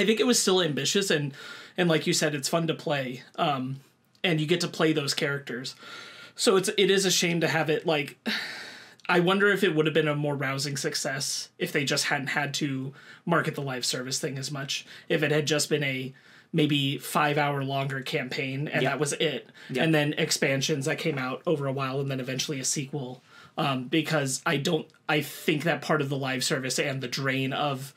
I 0.00 0.06
think 0.06 0.18
it 0.20 0.26
was 0.26 0.40
still 0.40 0.62
ambitious 0.62 1.10
and 1.10 1.32
and 1.76 1.88
like 1.88 2.06
you 2.06 2.12
said, 2.12 2.34
it's 2.34 2.48
fun 2.48 2.66
to 2.66 2.74
play. 2.74 3.22
Um, 3.36 3.80
and 4.24 4.40
you 4.40 4.46
get 4.46 4.60
to 4.62 4.68
play 4.68 4.92
those 4.92 5.14
characters. 5.14 5.74
So 6.34 6.56
it's 6.56 6.68
it 6.76 6.90
is 6.90 7.04
a 7.04 7.10
shame 7.10 7.40
to 7.40 7.48
have 7.48 7.70
it 7.70 7.86
like 7.86 8.18
I 9.08 9.18
wonder 9.20 9.48
if 9.48 9.64
it 9.64 9.74
would 9.74 9.86
have 9.86 9.94
been 9.94 10.06
a 10.08 10.14
more 10.14 10.36
rousing 10.36 10.76
success 10.76 11.48
if 11.58 11.72
they 11.72 11.84
just 11.84 12.04
hadn't 12.04 12.28
had 12.28 12.54
to 12.54 12.92
market 13.26 13.56
the 13.56 13.62
live 13.62 13.84
service 13.84 14.20
thing 14.20 14.38
as 14.38 14.50
much. 14.52 14.86
If 15.08 15.22
it 15.24 15.32
had 15.32 15.46
just 15.46 15.68
been 15.68 15.82
a 15.82 16.14
maybe 16.52 16.96
five 16.98 17.36
hour 17.38 17.62
longer 17.64 18.00
campaign 18.00 18.68
and 18.68 18.82
Yeah. 18.82 18.90
that 18.90 19.00
was 19.00 19.12
it. 19.14 19.48
Yeah. 19.68 19.82
And 19.84 19.94
then 19.94 20.14
expansions 20.16 20.84
that 20.86 20.98
came 20.98 21.18
out 21.18 21.42
over 21.46 21.66
a 21.66 21.72
while 21.72 22.00
and 22.00 22.10
then 22.10 22.20
eventually 22.20 22.60
a 22.60 22.64
sequel. 22.64 23.22
Um, 23.58 23.84
because 23.84 24.42
I 24.46 24.56
don't 24.58 24.86
I 25.08 25.22
think 25.22 25.64
that 25.64 25.82
part 25.82 26.00
of 26.00 26.08
the 26.08 26.16
live 26.16 26.44
service 26.44 26.78
and 26.78 27.00
the 27.00 27.08
drain 27.08 27.52
of 27.52 27.92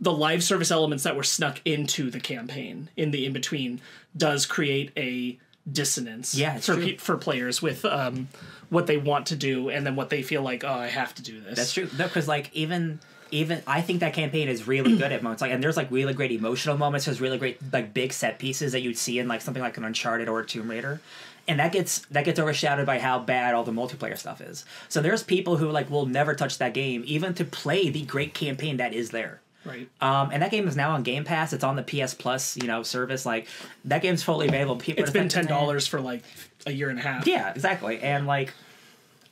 the 0.00 0.12
live 0.12 0.42
service 0.42 0.70
elements 0.70 1.04
that 1.04 1.14
were 1.16 1.22
snuck 1.22 1.60
into 1.64 2.10
the 2.10 2.20
campaign 2.20 2.88
in 2.96 3.10
the 3.10 3.26
in 3.26 3.32
between 3.32 3.80
does 4.16 4.46
create 4.46 4.90
a 4.96 5.38
dissonance 5.70 6.34
Yeah, 6.34 6.58
for 6.58 6.76
pe- 6.76 6.96
for 6.96 7.16
players 7.16 7.60
with 7.62 7.84
um 7.84 8.28
what 8.70 8.86
they 8.86 8.96
want 8.96 9.26
to 9.26 9.36
do 9.36 9.68
and 9.68 9.84
then 9.86 9.96
what 9.96 10.10
they 10.10 10.22
feel 10.22 10.42
like 10.42 10.64
oh 10.64 10.72
I 10.72 10.88
have 10.88 11.14
to 11.16 11.22
do 11.22 11.40
this. 11.40 11.56
That's 11.56 11.72
true. 11.74 11.88
No, 11.98 12.06
because 12.06 12.26
like 12.28 12.50
even 12.54 13.00
even 13.30 13.62
I 13.66 13.80
think 13.80 14.00
that 14.00 14.12
campaign 14.12 14.48
is 14.48 14.66
really 14.66 14.96
good 14.96 15.12
at 15.12 15.22
moments. 15.22 15.40
Like, 15.42 15.52
and 15.52 15.62
there's 15.62 15.76
like 15.76 15.90
really 15.90 16.14
great 16.14 16.32
emotional 16.32 16.76
moments. 16.76 17.06
There's 17.06 17.20
really 17.20 17.38
great 17.38 17.58
like 17.72 17.94
big 17.94 18.12
set 18.12 18.38
pieces 18.38 18.72
that 18.72 18.80
you'd 18.80 18.98
see 18.98 19.18
in 19.18 19.28
like 19.28 19.40
something 19.40 19.62
like 19.62 19.76
an 19.76 19.84
Uncharted 19.84 20.28
or 20.28 20.40
a 20.40 20.46
Tomb 20.46 20.70
Raider. 20.70 21.00
And 21.46 21.60
that 21.60 21.72
gets 21.72 22.00
that 22.10 22.24
gets 22.24 22.40
overshadowed 22.40 22.86
by 22.86 22.98
how 22.98 23.18
bad 23.20 23.54
all 23.54 23.64
the 23.64 23.72
multiplayer 23.72 24.16
stuff 24.18 24.40
is. 24.40 24.64
So 24.88 25.00
there's 25.00 25.22
people 25.22 25.58
who 25.58 25.70
like 25.70 25.90
will 25.90 26.06
never 26.06 26.34
touch 26.34 26.58
that 26.58 26.74
game 26.74 27.02
even 27.06 27.34
to 27.34 27.44
play 27.44 27.90
the 27.90 28.02
great 28.02 28.34
campaign 28.34 28.78
that 28.78 28.92
is 28.94 29.10
there. 29.10 29.40
Right. 29.64 29.88
Um, 30.00 30.30
and 30.32 30.42
that 30.42 30.50
game 30.50 30.66
is 30.66 30.76
now 30.76 30.92
on 30.92 31.02
Game 31.02 31.24
Pass. 31.24 31.52
It's 31.52 31.64
on 31.64 31.76
the 31.76 31.82
PS 31.82 32.14
Plus, 32.14 32.56
you 32.56 32.66
know, 32.66 32.82
service. 32.82 33.26
Like 33.26 33.46
that 33.84 34.02
game's 34.02 34.22
fully 34.22 34.48
available. 34.48 34.76
People, 34.76 35.02
It's 35.02 35.12
been 35.12 35.28
ten 35.28 35.46
dollars 35.46 35.86
for 35.86 36.00
like 36.00 36.22
a 36.66 36.72
year 36.72 36.88
and 36.88 36.98
a 36.98 37.02
half. 37.02 37.26
Yeah, 37.26 37.50
exactly. 37.50 38.00
And 38.00 38.26
like, 38.26 38.54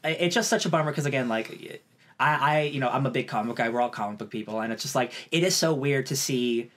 it's 0.05 0.35
just 0.35 0.51
such 0.51 0.67
a 0.67 0.69
bummer 0.69 0.91
because 0.91 1.07
again, 1.07 1.29
like, 1.29 1.81
I, 2.21 2.35
I, 2.57 2.61
you 2.63 2.81
know, 2.81 2.89
I'm 2.89 3.07
a 3.07 3.11
big 3.11 3.27
comic 3.27 3.49
book 3.49 3.57
guy. 3.57 3.69
We're 3.71 3.81
all 3.81 3.89
comic 3.89 4.19
book 4.19 4.31
people, 4.31 4.61
and 4.61 4.73
it's 4.73 4.83
just 4.83 4.95
like 4.95 5.13
it 5.33 5.43
is 5.43 5.57
so 5.57 5.73
weird 5.73 6.07
to 6.07 6.17
see 6.17 6.71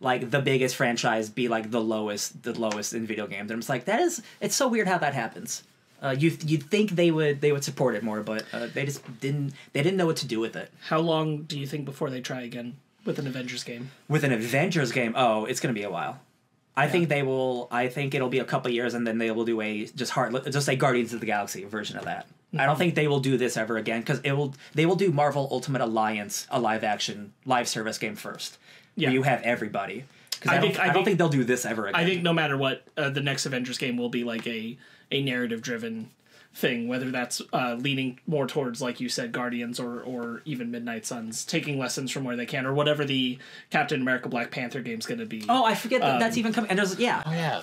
like 0.00 0.30
the 0.30 0.40
biggest 0.40 0.74
franchise 0.74 1.30
be 1.30 1.48
like 1.48 1.70
the 1.70 1.80
lowest, 1.80 2.42
the 2.42 2.58
lowest 2.58 2.92
in 2.92 3.06
video 3.06 3.26
games. 3.26 3.50
And 3.50 3.52
I'm 3.52 3.58
just 3.60 3.68
like, 3.68 3.86
that 3.86 4.00
is, 4.00 4.20
it's 4.40 4.54
so 4.54 4.68
weird 4.68 4.88
how 4.88 4.98
that 4.98 5.14
happens. 5.14 5.62
Uh, 6.02 6.14
you 6.18 6.36
you'd 6.44 6.64
think 6.64 6.90
they 6.90 7.10
would 7.10 7.40
they 7.40 7.52
would 7.52 7.64
support 7.64 7.94
it 7.94 8.02
more, 8.02 8.22
but 8.22 8.44
uh, 8.52 8.66
they 8.74 8.84
just 8.84 9.02
didn't. 9.20 9.54
They 9.72 9.82
didn't 9.82 9.96
know 9.96 10.06
what 10.06 10.16
to 10.16 10.26
do 10.26 10.40
with 10.40 10.56
it. 10.56 10.70
How 10.88 10.98
long 10.98 11.44
do 11.44 11.58
you 11.58 11.66
think 11.66 11.84
before 11.86 12.10
they 12.10 12.20
try 12.20 12.42
again 12.42 12.76
with 13.06 13.18
an 13.18 13.26
Avengers 13.26 13.64
game? 13.64 13.90
With 14.08 14.24
an 14.24 14.32
Avengers 14.32 14.92
game, 14.92 15.14
oh, 15.16 15.44
it's 15.44 15.60
gonna 15.60 15.74
be 15.74 15.82
a 15.84 15.90
while. 15.90 16.20
I 16.78 16.88
think 16.88 17.08
they 17.08 17.22
will. 17.22 17.68
I 17.70 17.88
think 17.88 18.14
it'll 18.14 18.28
be 18.28 18.38
a 18.40 18.44
couple 18.44 18.70
years, 18.70 18.92
and 18.92 19.06
then 19.06 19.16
they 19.18 19.30
will 19.30 19.46
do 19.46 19.60
a 19.62 19.86
just 19.86 20.12
hard, 20.12 20.34
just 20.52 20.68
a 20.68 20.76
Guardians 20.76 21.14
of 21.14 21.20
the 21.20 21.26
Galaxy 21.26 21.64
version 21.64 21.96
of 21.96 22.04
that. 22.04 22.26
I 22.52 22.58
Mm-hmm. 22.58 22.66
don't 22.66 22.78
think 22.78 22.94
they 22.94 23.08
will 23.08 23.20
do 23.20 23.36
this 23.36 23.56
ever 23.56 23.76
again 23.76 24.00
because 24.00 24.20
it 24.20 24.32
will. 24.32 24.54
They 24.74 24.84
will 24.86 24.94
do 24.96 25.10
Marvel 25.10 25.48
Ultimate 25.50 25.80
Alliance, 25.82 26.46
a 26.50 26.60
live 26.60 26.84
action 26.84 27.32
live 27.44 27.66
service 27.68 27.98
game 27.98 28.14
first, 28.14 28.58
Yeah. 28.94 29.10
you 29.10 29.22
have 29.22 29.42
everybody. 29.42 30.04
'Cause 30.40 30.52
I 30.52 30.56
I, 30.56 30.60
think- 30.60 30.74
don't, 30.74 30.80
I 30.80 30.84
I, 30.84 30.86
don't 30.88 30.94
think- 30.96 31.04
think 31.06 31.18
they'll 31.18 31.28
do 31.30 31.44
this 31.44 31.64
ever 31.64 31.86
again. 31.88 31.98
I 32.00 32.04
think 32.04 32.22
no 32.22 32.32
matter 32.34 32.56
what, 32.58 32.84
uh, 32.98 33.08
the 33.08 33.20
next 33.22 33.46
Avengers 33.46 33.78
game 33.78 33.96
will 33.96 34.10
be 34.10 34.22
like 34.22 34.46
a 34.46 34.76
a 35.10 35.22
narrative 35.22 35.62
driven 35.62 36.10
thing, 36.56 36.88
whether 36.88 37.10
that's 37.10 37.42
uh, 37.52 37.74
leaning 37.78 38.18
more 38.26 38.46
towards, 38.46 38.80
like 38.80 38.98
you 38.98 39.10
said, 39.10 39.30
Guardians 39.30 39.78
or 39.78 40.00
or 40.00 40.40
even 40.46 40.70
Midnight 40.70 41.04
Suns, 41.04 41.44
taking 41.44 41.78
lessons 41.78 42.10
from 42.10 42.24
where 42.24 42.34
they 42.34 42.46
can, 42.46 42.64
or 42.64 42.72
whatever 42.72 43.04
the 43.04 43.38
Captain 43.70 44.00
America 44.00 44.28
Black 44.30 44.50
Panther 44.50 44.80
game's 44.80 45.04
going 45.04 45.20
to 45.20 45.26
be. 45.26 45.44
Oh, 45.48 45.64
I 45.64 45.74
forget 45.74 46.00
that 46.00 46.14
Um, 46.14 46.20
that's 46.20 46.38
even 46.38 46.52
coming. 46.54 46.70
And 46.70 46.78
there's 46.78 46.98
yeah, 46.98 47.22
Oh 47.26 47.32
yeah. 47.32 47.60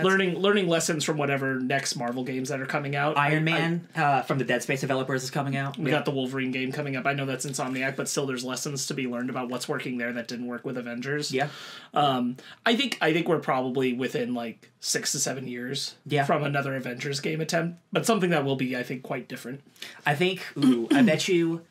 learning 0.00 0.38
learning 0.38 0.68
lessons 0.68 1.02
from 1.02 1.16
whatever 1.16 1.58
next 1.58 1.96
Marvel 1.96 2.22
games 2.22 2.48
that 2.50 2.60
are 2.60 2.66
coming 2.66 2.94
out. 2.94 3.18
Iron 3.18 3.38
I- 3.48 3.52
Man 3.52 3.88
uh, 3.96 4.22
from 4.22 4.38
the 4.38 4.44
Dead 4.44 4.62
Space 4.62 4.80
developers 4.80 5.24
is 5.24 5.30
coming 5.30 5.56
out. 5.56 5.76
we 5.76 5.90
got 5.90 6.04
the 6.04 6.12
Wolverine 6.12 6.52
game 6.52 6.70
coming 6.70 6.94
up. 6.96 7.04
I 7.04 7.14
know 7.14 7.26
that's 7.26 7.44
Insomniac, 7.46 7.96
but 7.96 8.08
still, 8.08 8.26
there's 8.26 8.44
lessons 8.44 8.86
to 8.86 8.94
be 8.94 9.06
learned 9.08 9.28
about 9.30 9.48
what's 9.48 9.68
working 9.68 9.98
there 9.98 10.12
that 10.12 10.28
didn't 10.28 10.46
work 10.46 10.64
with 10.64 10.76
Avengers. 10.78 11.32
yeah. 11.32 11.48
Um, 11.94 12.36
I 12.64 12.76
think 12.76 12.98
I 13.00 13.12
think 13.12 13.26
we're 13.28 13.40
probably 13.40 13.92
within 13.92 14.34
like 14.34 14.70
six 14.86 15.10
to 15.12 15.18
seven 15.18 15.48
years 15.48 15.96
Yeah. 16.06 16.24
from 16.24 16.44
another 16.44 16.76
Avengers 16.76 17.18
game 17.20 17.40
attempt, 17.40 17.78
but 17.92 18.06
something 18.06 18.30
that 18.30 18.44
will 18.44 18.56
be, 18.56 18.76
I 18.76 18.82
think, 18.82 19.02
quite 19.02 19.26
different. 19.28 19.60
I 20.06 20.14
think. 20.14 20.40
Ooh, 20.56 20.86
I 20.92 21.02
bet 21.02 21.26
you. 21.28 21.62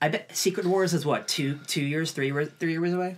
I 0.00 0.08
bet 0.08 0.36
Secret 0.36 0.66
Wars 0.66 0.92
is 0.92 1.06
what 1.06 1.28
two 1.28 1.58
two 1.66 1.82
years, 1.84 2.10
three 2.12 2.26
years, 2.26 2.48
three 2.58 2.72
years 2.72 2.92
away. 2.92 3.16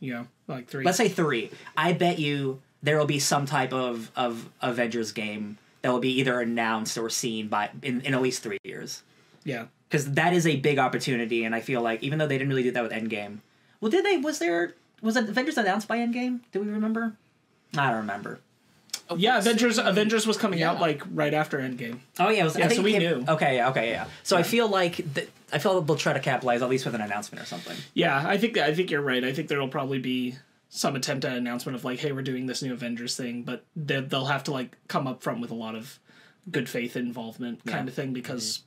Yeah, 0.00 0.24
like 0.48 0.66
three. 0.68 0.84
Let's 0.84 0.96
say 0.98 1.08
three. 1.08 1.50
I 1.76 1.92
bet 1.92 2.18
you 2.18 2.60
there 2.82 2.98
will 2.98 3.06
be 3.06 3.18
some 3.18 3.46
type 3.46 3.72
of 3.72 4.10
of 4.16 4.48
Avengers 4.60 5.12
game 5.12 5.58
that 5.82 5.92
will 5.92 6.00
be 6.00 6.18
either 6.20 6.40
announced 6.40 6.96
or 6.98 7.10
seen 7.10 7.48
by 7.48 7.70
in, 7.82 8.00
in 8.00 8.14
at 8.14 8.22
least 8.22 8.42
three 8.42 8.58
years. 8.64 9.02
yeah. 9.44 9.66
Because 9.90 10.12
that 10.14 10.32
is 10.32 10.44
a 10.44 10.56
big 10.56 10.78
opportunity, 10.80 11.44
and 11.44 11.54
I 11.54 11.60
feel 11.60 11.80
like 11.80 12.02
even 12.02 12.18
though 12.18 12.26
they 12.26 12.36
didn't 12.36 12.48
really 12.48 12.64
do 12.64 12.72
that 12.72 12.82
with 12.82 12.90
Endgame, 12.90 13.38
well, 13.80 13.90
did 13.92 14.04
they? 14.04 14.16
Was 14.16 14.40
there 14.40 14.74
was 15.02 15.16
Avengers 15.16 15.56
announced 15.56 15.86
by 15.86 15.98
Endgame? 15.98 16.40
Do 16.50 16.60
we 16.60 16.66
remember? 16.68 17.12
I 17.76 17.88
don't 17.88 17.98
remember. 17.98 18.40
Yeah, 19.16 19.36
Avengers 19.38 19.78
Avengers 19.78 20.26
was 20.26 20.36
coming 20.38 20.62
out 20.62 20.80
like 20.80 21.02
right 21.12 21.34
after 21.34 21.58
Endgame. 21.58 21.98
Oh 22.18 22.30
yeah, 22.30 22.40
it 22.40 22.44
was, 22.44 22.56
I 22.56 22.60
Yeah, 22.60 22.68
think 22.68 22.78
so 22.78 22.82
we 22.84 22.94
it 22.96 23.00
came- 23.00 23.20
knew. 23.24 23.32
Okay, 23.32 23.62
okay, 23.64 23.90
yeah. 23.90 24.06
So 24.22 24.36
I 24.36 24.42
feel 24.42 24.66
like 24.68 24.96
th- 25.14 25.28
I 25.52 25.58
feel 25.58 25.76
like 25.78 25.86
they'll 25.86 25.96
try 25.96 26.14
to 26.14 26.20
capitalize 26.20 26.62
at 26.62 26.68
least 26.70 26.86
with 26.86 26.94
an 26.94 27.02
announcement 27.02 27.42
or 27.42 27.46
something. 27.46 27.76
Yeah, 27.92 28.22
I 28.26 28.38
think 28.38 28.56
I 28.56 28.74
think 28.74 28.90
you're 28.90 29.02
right. 29.02 29.22
I 29.22 29.32
think 29.32 29.48
there'll 29.48 29.68
probably 29.68 29.98
be 29.98 30.36
some 30.70 30.96
attempt 30.96 31.24
at 31.26 31.36
announcement 31.36 31.76
of 31.76 31.84
like, 31.84 31.98
hey, 32.00 32.12
we're 32.12 32.22
doing 32.22 32.46
this 32.46 32.62
new 32.62 32.72
Avengers 32.72 33.14
thing, 33.14 33.42
but 33.42 33.64
they- 33.76 34.00
they'll 34.00 34.24
have 34.26 34.44
to 34.44 34.52
like 34.52 34.76
come 34.88 35.06
up 35.06 35.22
front 35.22 35.40
with 35.40 35.50
a 35.50 35.54
lot 35.54 35.74
of 35.74 35.98
good 36.50 36.68
faith 36.68 36.96
involvement 36.96 37.64
kind 37.66 37.86
Yeah. 37.86 37.90
of 37.90 37.94
thing 37.94 38.12
because 38.14 38.62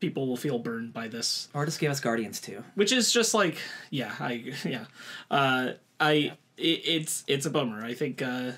people 0.00 0.26
will 0.28 0.36
feel 0.36 0.58
burned 0.58 0.92
by 0.92 1.08
this, 1.08 1.48
Or 1.54 1.64
just 1.64 1.78
give 1.80 1.90
us 1.90 2.00
Guardians 2.00 2.40
too. 2.40 2.62
which 2.76 2.92
is 2.92 3.12
just 3.12 3.34
like, 3.34 3.58
yeah, 3.90 4.12
I 4.20 4.52
yeah, 4.64 4.84
uh, 5.30 5.72
I 6.00 6.32
it, 6.56 6.80
it's 6.84 7.24
it's 7.26 7.46
a 7.46 7.50
bummer. 7.50 7.84
I 7.84 7.94
think 7.94 8.22
uh, 8.22 8.52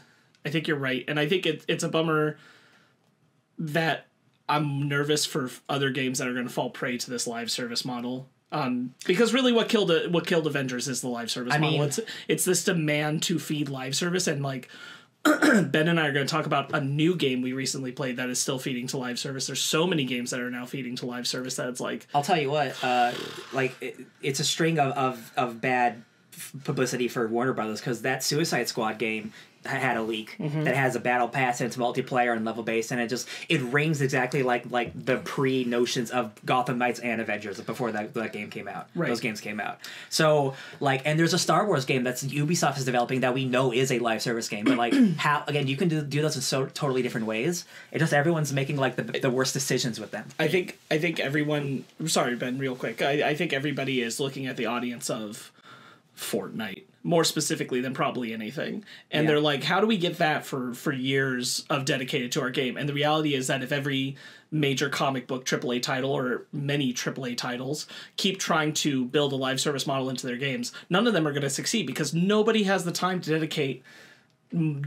I 0.44 0.50
think 0.50 0.68
you're 0.68 0.76
right, 0.78 1.04
and 1.08 1.18
I 1.18 1.28
think 1.28 1.46
it, 1.46 1.64
it's 1.68 1.84
a 1.84 1.88
bummer 1.88 2.36
that 3.58 4.06
I'm 4.48 4.88
nervous 4.88 5.24
for 5.24 5.50
other 5.68 5.90
games 5.90 6.18
that 6.18 6.28
are 6.28 6.32
going 6.32 6.46
to 6.46 6.52
fall 6.52 6.70
prey 6.70 6.98
to 6.98 7.10
this 7.10 7.26
live 7.26 7.50
service 7.50 7.84
model. 7.84 8.28
Um, 8.52 8.94
because 9.06 9.32
really, 9.32 9.52
what 9.52 9.68
killed 9.68 9.90
what 10.12 10.26
killed 10.26 10.46
Avengers 10.46 10.86
is 10.86 11.00
the 11.00 11.08
live 11.08 11.30
service 11.30 11.54
I 11.54 11.58
model. 11.58 11.78
mean- 11.78 11.88
it's 11.88 12.00
it's 12.28 12.44
this 12.44 12.64
demand 12.64 13.22
to 13.24 13.38
feed 13.38 13.68
live 13.68 13.96
service, 13.96 14.26
and 14.26 14.42
like 14.42 14.68
Ben 15.24 15.88
and 15.88 15.98
I 15.98 16.08
are 16.08 16.12
going 16.12 16.26
to 16.26 16.30
talk 16.30 16.44
about 16.44 16.74
a 16.74 16.80
new 16.82 17.16
game 17.16 17.40
we 17.40 17.54
recently 17.54 17.90
played 17.92 18.18
that 18.18 18.28
is 18.28 18.38
still 18.38 18.58
feeding 18.58 18.86
to 18.88 18.98
live 18.98 19.18
service. 19.18 19.46
There's 19.46 19.62
so 19.62 19.86
many 19.86 20.04
games 20.04 20.30
that 20.30 20.40
are 20.40 20.50
now 20.50 20.66
feeding 20.66 20.96
to 20.96 21.06
live 21.06 21.26
service 21.26 21.56
that 21.56 21.66
it's 21.68 21.80
like, 21.80 22.06
I'll 22.14 22.22
tell 22.22 22.38
you 22.38 22.50
what, 22.50 22.76
uh, 22.84 23.12
like 23.54 23.74
it, 23.80 23.98
it's 24.20 24.38
a 24.40 24.44
string 24.44 24.78
of, 24.78 24.92
of, 24.92 25.32
of 25.34 25.60
bad 25.62 26.04
publicity 26.64 27.08
for 27.08 27.26
Warner 27.28 27.52
Brothers 27.52 27.80
because 27.80 28.02
that 28.02 28.22
Suicide 28.22 28.68
Squad 28.68 28.98
game 28.98 29.32
had 29.66 29.96
a 29.96 30.02
leak 30.02 30.36
mm-hmm. 30.38 30.64
that 30.64 30.76
has 30.76 30.94
a 30.94 31.00
battle 31.00 31.28
pass 31.28 31.60
and 31.60 31.68
it's 31.68 31.76
multiplayer 31.76 32.36
and 32.36 32.44
level 32.44 32.62
based 32.62 32.90
and 32.90 33.00
it 33.00 33.08
just 33.08 33.28
it 33.48 33.60
rings 33.62 34.02
exactly 34.02 34.42
like 34.42 34.70
like 34.70 34.92
the 35.04 35.16
pre 35.18 35.64
notions 35.64 36.10
of 36.10 36.32
Gotham 36.44 36.78
Knights 36.78 37.00
and 37.00 37.20
Avengers 37.20 37.60
before 37.60 37.92
that, 37.92 38.12
that 38.14 38.32
game 38.32 38.50
came 38.50 38.68
out. 38.68 38.88
Right. 38.94 39.08
Those 39.08 39.20
games 39.20 39.40
came 39.40 39.60
out. 39.60 39.78
So 40.10 40.54
like 40.80 41.02
and 41.04 41.18
there's 41.18 41.32
a 41.32 41.38
Star 41.38 41.66
Wars 41.66 41.84
game 41.84 42.04
that's 42.04 42.22
Ubisoft 42.22 42.78
is 42.78 42.84
developing 42.84 43.20
that 43.20 43.34
we 43.34 43.44
know 43.44 43.72
is 43.72 43.90
a 43.90 43.98
live 43.98 44.22
service 44.22 44.48
game, 44.48 44.64
but 44.64 44.76
like 44.76 44.94
how 45.16 45.44
again 45.46 45.66
you 45.66 45.76
can 45.76 45.88
do 45.88 46.02
do 46.02 46.20
those 46.20 46.36
in 46.36 46.42
so 46.42 46.66
totally 46.66 47.02
different 47.02 47.26
ways. 47.26 47.64
It 47.90 47.98
just 47.98 48.12
everyone's 48.12 48.52
making 48.52 48.76
like 48.76 48.96
the 48.96 49.02
the 49.02 49.30
worst 49.30 49.54
decisions 49.54 49.98
with 49.98 50.10
them. 50.10 50.28
I 50.38 50.48
think 50.48 50.78
I 50.90 50.98
think 50.98 51.20
everyone. 51.20 51.84
Sorry, 52.06 52.36
Ben. 52.36 52.58
Real 52.58 52.76
quick. 52.76 53.00
I, 53.02 53.30
I 53.30 53.34
think 53.34 53.52
everybody 53.52 54.02
is 54.02 54.20
looking 54.20 54.46
at 54.46 54.56
the 54.56 54.66
audience 54.66 55.08
of 55.08 55.50
Fortnite 56.16 56.82
more 57.06 57.24
specifically 57.24 57.80
than 57.82 57.92
probably 57.92 58.32
anything, 58.32 58.82
and 59.10 59.24
Yeah. 59.24 59.32
they're 59.32 59.40
like, 59.40 59.64
"How 59.64 59.80
do 59.80 59.86
we 59.86 59.98
get 59.98 60.16
that 60.18 60.46
for 60.46 60.72
for 60.74 60.90
years 60.92 61.64
of 61.68 61.84
dedicated 61.84 62.32
to 62.32 62.40
our 62.40 62.50
game?" 62.50 62.76
And 62.78 62.88
the 62.88 62.94
reality 62.94 63.34
is 63.34 63.46
that 63.48 63.62
if 63.62 63.72
every 63.72 64.16
major 64.50 64.88
comic 64.88 65.26
book 65.26 65.44
AAA 65.44 65.80
title 65.80 66.10
or 66.12 66.46
many 66.52 66.92
AAA 66.92 67.34
titles 67.34 67.86
keep 68.16 68.38
trying 68.38 68.72
to 68.72 69.04
build 69.06 69.32
a 69.32 69.36
live 69.36 69.60
service 69.60 69.86
model 69.86 70.08
into 70.08 70.26
their 70.26 70.36
games, 70.36 70.72
none 70.88 71.06
of 71.06 71.12
them 71.12 71.26
are 71.26 71.32
going 71.32 71.42
to 71.42 71.50
succeed 71.50 71.86
because 71.86 72.14
nobody 72.14 72.62
has 72.62 72.84
the 72.84 72.92
time 72.92 73.20
to 73.20 73.30
dedicate 73.30 73.82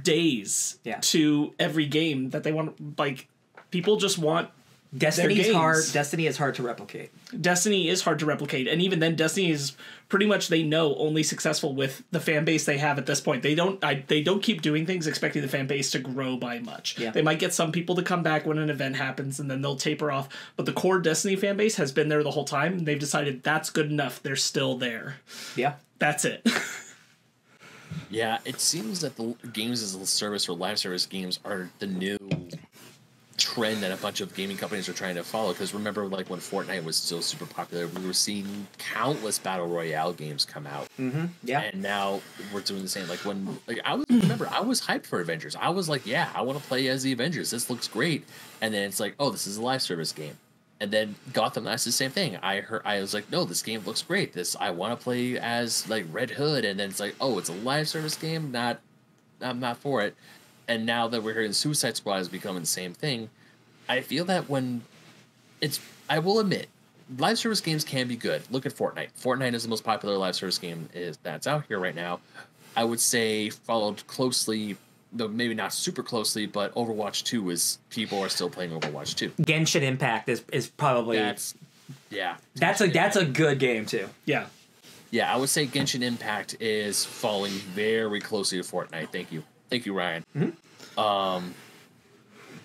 days 0.04 0.80
Yeah. 0.84 1.00
to 1.02 1.54
every 1.60 1.86
game 1.86 2.30
that 2.32 2.44
they 2.44 2.52
want. 2.52 2.98
Like 2.98 3.28
people 3.72 3.98
just 3.98 4.18
want 4.18 4.50
Destiny's 4.98 5.52
hard. 5.54 5.84
Destiny 5.92 6.28
is 6.28 6.38
hard 6.38 6.56
to 6.56 6.64
replicate. 6.64 7.10
Destiny 7.42 7.90
is 7.90 8.04
hard 8.04 8.20
to 8.20 8.26
replicate, 8.26 8.68
and 8.68 8.82
even 8.82 9.00
then, 9.00 9.16
Destiny 9.16 9.52
is 9.52 9.76
pretty 10.08 10.26
much 10.26 10.48
they 10.48 10.64
know 10.64 10.96
only 10.96 11.24
successful 11.24 11.76
with 11.76 12.04
the 12.12 12.22
fan 12.22 12.46
base 12.46 12.64
they 12.64 12.78
have 12.78 12.98
at 12.98 13.06
this 13.06 13.20
point. 13.20 13.44
They 13.44 13.54
don't 13.54 13.84
I, 13.84 14.06
they 14.08 14.22
don't 14.22 14.42
keep 14.42 14.62
doing 14.62 14.86
things 14.86 15.08
expecting 15.08 15.42
the 15.42 15.48
fan 15.50 15.68
base 15.68 15.92
to 15.92 16.00
grow 16.00 16.38
by 16.38 16.60
much. 16.60 16.98
Yeah. 16.98 17.12
They 17.12 17.22
might 17.22 17.40
get 17.40 17.54
some 17.54 17.72
people 17.72 17.96
to 17.96 18.04
come 18.04 18.24
back 18.24 18.46
when 18.46 18.58
an 18.58 18.70
event 18.70 18.96
happens, 18.96 19.40
and 19.40 19.52
then 19.52 19.62
they'll 19.62 19.76
taper 19.76 20.12
off. 20.12 20.30
But 20.56 20.66
the 20.66 20.74
core 20.74 21.00
Destiny 21.00 21.36
fan 21.36 21.58
base 21.58 21.76
has 21.76 21.92
been 21.92 22.08
there 22.08 22.24
the 22.24 22.32
whole 22.32 22.46
time. 22.46 22.74
And 22.74 22.86
they've 22.86 23.00
decided 23.00 23.44
that's 23.44 23.70
good 23.70 23.92
enough. 23.92 24.24
They're 24.24 24.36
still 24.36 24.78
there. 24.78 25.18
Yeah. 25.56 25.76
That's 26.00 26.26
it. 26.26 26.48
Yeah, 28.10 28.38
it 28.46 28.62
seems 28.62 29.02
that 29.02 29.16
the 29.18 29.36
games 29.52 29.82
as 29.82 29.96
a 29.96 30.06
service 30.06 30.48
or 30.48 30.56
live 30.56 30.80
service 30.80 31.06
games 31.06 31.40
are 31.44 31.70
the 31.80 31.88
new 31.88 32.18
trend 33.54 33.82
that 33.84 33.92
a 33.92 33.98
bunch 33.98 34.22
of 34.22 34.34
gaming 34.36 34.58
companies 34.58 34.90
are 34.90 34.94
trying 34.94 35.16
to 35.16 35.24
follow. 35.24 35.54
Because 35.54 35.74
remember, 35.74 36.06
like 36.08 36.30
when 36.30 36.40
Fortnite 36.40 36.84
was 36.84 36.98
still 36.98 37.22
super 37.22 37.46
popular, 37.46 37.88
we 37.88 38.06
were 38.06 38.14
seeing 38.14 38.68
countless 38.78 39.40
battle 39.40 39.68
royale 39.68 40.14
games 40.14 40.46
come 40.46 40.68
out, 40.68 40.88
mm-hmm. 41.00 41.26
Yeah. 41.44 41.62
and 41.62 41.82
now 41.82 42.22
we're 42.54 42.62
doing 42.62 42.82
the 42.82 42.90
same. 42.90 43.08
Like 43.08 43.20
when, 43.20 43.60
like 43.68 43.80
I 43.86 43.96
was 43.96 44.06
remember, 44.10 44.48
I 44.52 44.62
was 44.62 44.82
hyped 44.82 45.06
for 45.06 45.22
Avengers. 45.22 45.56
I 45.56 45.70
was 45.70 45.88
like, 45.88 46.06
yeah, 46.06 46.30
I 46.36 46.42
want 46.42 46.60
to 46.60 46.68
play 46.68 46.88
as 46.88 47.04
the 47.04 47.12
Avengers. 47.14 47.50
This 47.52 47.70
looks 47.70 47.88
great. 47.88 48.26
And 48.62 48.74
then 48.74 48.84
it's 48.84 49.00
like, 49.00 49.16
oh, 49.20 49.30
this 49.30 49.48
is 49.48 49.58
a 49.58 49.62
live 49.62 49.82
service 49.82 50.12
game. 50.12 50.38
And 50.80 50.92
then 50.92 51.16
Gotham 51.34 51.64
Knights 51.64 51.86
the 51.86 51.92
same 51.92 52.12
thing. 52.12 52.38
I 52.38 52.60
heard 52.60 52.82
I 52.86 53.00
was 53.00 53.14
like, 53.14 53.32
no, 53.32 53.46
this 53.46 53.64
game 53.64 53.82
looks 53.86 54.02
great. 54.02 54.34
This 54.34 54.56
I 54.60 54.72
want 54.72 54.98
to 54.98 55.04
play 55.04 55.40
as 55.40 55.90
like 55.90 56.06
Red 56.12 56.32
Hood, 56.32 56.66
and 56.66 56.80
then 56.80 56.90
it's 56.90 57.00
like, 57.00 57.16
oh, 57.20 57.40
it's 57.40 57.50
a 57.50 57.54
live 57.54 57.88
service 57.88 58.16
game. 58.16 58.52
Not, 58.52 58.80
I'm 59.42 59.60
not 59.60 59.78
for 59.78 60.04
it. 60.04 60.16
And 60.68 60.86
now 60.86 61.08
that 61.08 61.24
we're 61.24 61.34
hearing 61.34 61.54
Suicide 61.54 61.96
Squad 61.98 62.18
is 62.18 62.30
becoming 62.30 62.62
the 62.62 62.68
same 62.68 62.94
thing, 62.94 63.30
I 63.88 64.02
feel 64.02 64.26
that 64.26 64.50
when 64.50 64.82
it's, 65.62 65.80
I 66.10 66.20
will 66.20 66.40
admit, 66.40 66.68
live 67.18 67.38
service 67.38 67.62
games 67.62 67.84
can 67.86 68.08
be 68.08 68.18
good. 68.18 68.42
Look 68.52 68.66
at 68.66 68.74
Fortnite. 68.74 69.10
Fortnite 69.20 69.54
is 69.54 69.64
the 69.64 69.70
most 69.70 69.84
popular 69.84 70.18
live 70.18 70.36
service 70.36 70.58
game 70.58 70.90
is 70.94 71.18
that's 71.24 71.48
out 71.48 71.64
here 71.68 71.80
right 71.80 71.96
now. 71.96 72.20
I 72.76 72.84
would 72.84 73.00
say 73.00 73.50
followed 73.50 74.06
closely, 74.08 74.76
though 75.14 75.30
maybe 75.30 75.54
not 75.56 75.74
super 75.74 76.04
closely, 76.04 76.46
but 76.46 76.76
Overwatch 76.76 77.24
Two 77.24 77.50
is 77.50 77.80
people 77.90 78.20
are 78.22 78.30
still 78.30 78.50
playing 78.50 78.72
Overwatch 78.72 79.16
Two. 79.16 79.30
Genshin 79.42 79.82
Impact 79.82 80.28
is, 80.30 80.44
is 80.52 80.68
probably 80.68 81.18
That's 81.18 81.56
yeah. 82.10 82.36
that's 82.56 82.82
a 82.82 82.88
that's 82.88 83.16
a 83.16 83.26
good 83.26 83.58
game 83.60 83.86
too. 83.86 84.10
yeah. 84.26 84.48
Yeah, 85.10 85.34
I 85.34 85.38
would 85.38 85.48
say 85.48 85.66
Genshin 85.66 86.02
Impact 86.04 86.58
is 86.60 87.06
falling 87.06 87.54
very 87.54 88.20
closely 88.20 88.62
to 88.62 88.64
Fortnite. 88.66 89.10
Thank 89.14 89.32
you, 89.32 89.42
thank 89.70 89.86
you, 89.86 89.94
Ryan. 89.94 90.26
Um, 90.98 91.54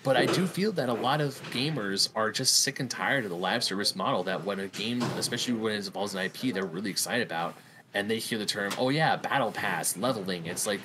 but 0.03 0.17
I 0.17 0.25
do 0.25 0.45
feel 0.47 0.73
that 0.73 0.89
a 0.89 0.93
lot 0.93 1.21
of 1.21 1.41
gamers 1.51 2.09
are 2.15 2.31
just 2.31 2.61
sick 2.61 2.79
and 2.79 2.91
tired 2.91 3.23
of 3.23 3.29
the 3.29 3.37
live 3.37 3.63
service 3.63 3.95
model. 3.95 4.23
That 4.23 4.43
when 4.43 4.59
a 4.59 4.67
game, 4.67 5.01
especially 5.17 5.53
when 5.53 5.73
it 5.73 5.85
involves 5.85 6.13
an 6.13 6.21
IP, 6.25 6.53
they're 6.53 6.65
really 6.65 6.89
excited 6.89 7.25
about, 7.25 7.55
and 7.93 8.09
they 8.09 8.17
hear 8.19 8.37
the 8.37 8.45
term, 8.45 8.73
"Oh 8.77 8.89
yeah, 8.89 9.15
battle 9.15 9.51
pass, 9.51 9.95
leveling." 9.95 10.45
It's 10.45 10.67
like, 10.67 10.81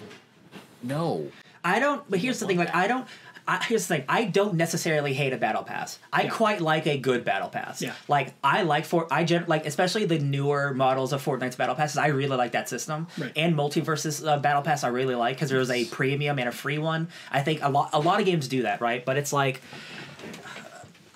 no, 0.82 1.30
I 1.64 1.80
don't. 1.80 2.08
But 2.08 2.20
here's 2.20 2.38
the 2.38 2.46
thing. 2.46 2.58
Like 2.58 2.74
I 2.74 2.86
don't. 2.86 3.06
I, 3.48 3.64
here's 3.64 3.86
the 3.86 3.96
thing. 3.96 4.04
I 4.08 4.24
don't 4.24 4.54
necessarily 4.54 5.14
hate 5.14 5.32
a 5.32 5.38
battle 5.38 5.62
pass. 5.62 5.98
I 6.12 6.24
Yeah. 6.24 6.28
quite 6.30 6.60
like 6.60 6.86
a 6.86 6.98
good 6.98 7.24
battle 7.24 7.48
pass. 7.48 7.80
Yeah. 7.80 7.94
Like 8.06 8.34
I 8.44 8.62
like 8.62 8.84
for 8.84 9.06
I 9.10 9.24
gen, 9.24 9.44
like 9.48 9.64
especially 9.66 10.04
the 10.04 10.18
newer 10.18 10.74
models 10.74 11.12
of 11.14 11.24
Fortnite's 11.24 11.56
battle 11.56 11.74
passes. 11.74 11.96
I 11.96 12.08
really 12.08 12.36
like 12.36 12.52
that 12.52 12.68
system. 12.68 13.06
Right. 13.16 13.32
And 13.34 13.54
MultiVersus 13.56 14.26
uh, 14.28 14.38
battle 14.38 14.60
pass 14.62 14.84
I 14.84 14.88
really 14.88 15.14
like 15.14 15.36
because 15.36 15.48
there's 15.48 15.70
a 15.70 15.86
premium 15.86 16.38
and 16.38 16.48
a 16.48 16.52
free 16.52 16.78
one. 16.78 17.08
I 17.32 17.40
think 17.40 17.60
a 17.62 17.70
lot 17.70 17.90
a 17.94 17.98
lot 17.98 18.20
of 18.20 18.26
games 18.26 18.48
do 18.48 18.62
that 18.62 18.80
right, 18.82 19.02
but 19.04 19.16
it's 19.16 19.32
like. 19.32 19.62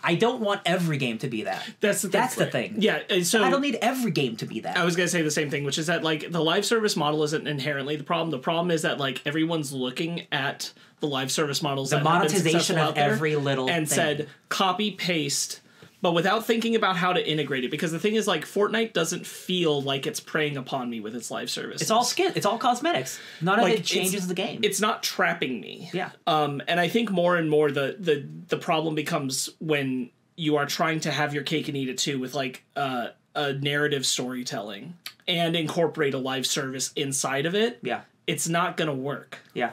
I 0.05 0.17
don't 0.17 0.41
want 0.41 0.63
every 0.67 0.97
game 0.99 1.19
to 1.19 1.29
be 1.29 1.45
that. 1.45 1.65
That's 1.79 2.03
the 2.03 2.09
thing. 2.09 2.21
That's 2.21 2.35
the 2.35 2.47
thing. 2.47 2.75
Yeah. 2.79 3.03
uh, 3.09 3.23
So 3.23 3.45
I 3.45 3.51
don't 3.51 3.61
need 3.61 3.77
every 3.81 4.11
game 4.11 4.35
to 4.39 4.47
be 4.47 4.59
that. 4.61 4.77
I 4.77 4.85
was 4.85 4.97
gonna 4.97 5.07
say 5.09 5.23
the 5.23 5.31
same 5.31 5.49
thing, 5.49 5.63
which 5.63 5.79
is 5.79 5.87
that 5.87 6.03
like 6.03 6.33
the 6.33 6.43
live 6.43 6.65
service 6.65 6.97
model 6.97 7.23
isn't 7.23 7.47
inherently 7.47 7.95
the 7.95 8.03
problem. 8.03 8.31
The 8.31 8.39
problem 8.41 8.73
is 8.73 8.83
that 8.83 8.99
like 8.99 9.23
everyone's 9.25 9.73
looking 9.73 10.27
at 10.33 10.73
the 11.03 11.07
live 11.09 11.31
service 11.31 11.61
models, 11.63 11.91
The 11.91 11.97
that 11.97 12.07
have 12.07 12.23
been 12.23 12.29
monetization 12.31 12.79
of 12.79 12.95
there 12.95 13.11
every 13.13 13.37
little 13.37 13.69
and 13.69 13.87
thing. 13.87 13.95
said 13.97 14.29
copy 14.49 14.93
paste, 14.93 15.61
but 16.01 16.13
without 16.15 16.47
thinking 16.47 16.75
about 16.75 16.97
how 16.97 17.13
to 17.13 17.31
integrate 17.31 17.65
it. 17.65 17.71
Because 17.71 17.93
the 17.93 17.99
thing 17.99 18.15
is, 18.15 18.27
like 18.27 18.45
Fortnite 18.47 18.93
doesn't 18.95 19.27
feel 19.27 19.83
like 19.83 20.07
it's 20.07 20.21
preying 20.21 20.57
upon 20.57 20.89
me 20.89 21.01
with 21.01 21.15
its 21.15 21.31
live 21.31 21.51
service. 21.51 21.83
it's 21.83 21.91
all 21.91 22.05
skin. 22.05 22.33
It's 22.35 22.47
all 22.47 22.57
cosmetics. 22.57 23.21
None 23.43 23.61
Like, 23.61 23.75
of 23.75 23.81
it 23.81 23.85
changes 23.85 24.27
the 24.29 24.35
game. 24.35 24.61
It's 24.63 24.81
not 24.81 25.03
trapping 25.03 25.61
me. 25.61 25.91
Yeah. 25.93 26.11
Um, 26.27 26.63
and 26.67 26.81
I 26.81 26.89
think 26.89 27.11
more 27.11 27.37
and 27.37 27.51
more 27.51 27.71
the 27.71 27.97
the 27.99 28.27
the 28.49 28.57
problem 28.57 28.95
becomes 28.95 29.51
when 29.59 30.11
you 30.37 30.57
are 30.57 30.67
trying 30.67 31.01
to 31.01 31.11
have 31.11 31.35
your 31.35 31.43
cake 31.43 31.69
and 31.69 31.77
eat 31.77 31.89
it 31.91 31.99
too 31.99 32.19
with 32.19 32.33
like 32.35 32.65
uh, 32.75 33.09
a 33.35 33.53
narrative 33.53 34.07
storytelling 34.07 34.95
and 35.29 35.55
incorporate 35.55 36.15
a 36.15 36.19
live 36.19 36.47
service 36.47 36.91
inside 36.97 37.45
of 37.47 37.55
it. 37.55 37.79
yeah. 37.83 38.01
It's 38.27 38.49
not 38.49 38.77
gonna 38.77 38.95
work 38.95 39.39
Yeah. 39.53 39.71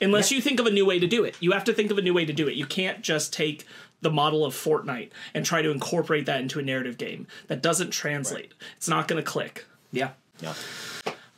Unless 0.00 0.30
Yeah. 0.30 0.36
you 0.36 0.42
think 0.42 0.60
of 0.60 0.66
a 0.66 0.70
new 0.70 0.84
way 0.86 0.98
to 0.98 1.06
do 1.06 1.24
it. 1.24 1.36
You 1.40 1.52
have 1.52 1.64
to 1.64 1.72
think 1.72 1.90
of 1.90 1.98
a 1.98 2.02
new 2.02 2.14
way 2.14 2.24
to 2.24 2.32
do 2.32 2.48
it. 2.48 2.54
You 2.54 2.66
can't 2.66 3.02
just 3.02 3.32
take 3.32 3.66
the 4.00 4.10
model 4.10 4.44
of 4.44 4.54
Fortnite 4.54 5.10
and 5.32 5.44
try 5.46 5.62
to 5.62 5.70
incorporate 5.70 6.26
that 6.26 6.40
into 6.40 6.58
a 6.58 6.62
narrative 6.62 6.98
game. 6.98 7.26
That 7.48 7.62
doesn't 7.62 7.90
translate. 7.90 8.52
It's 8.76 8.88
not 8.88 9.08
going 9.08 9.22
to 9.22 9.28
click. 9.28 9.64
Yeah. 9.92 10.10
Yeah. 10.40 10.54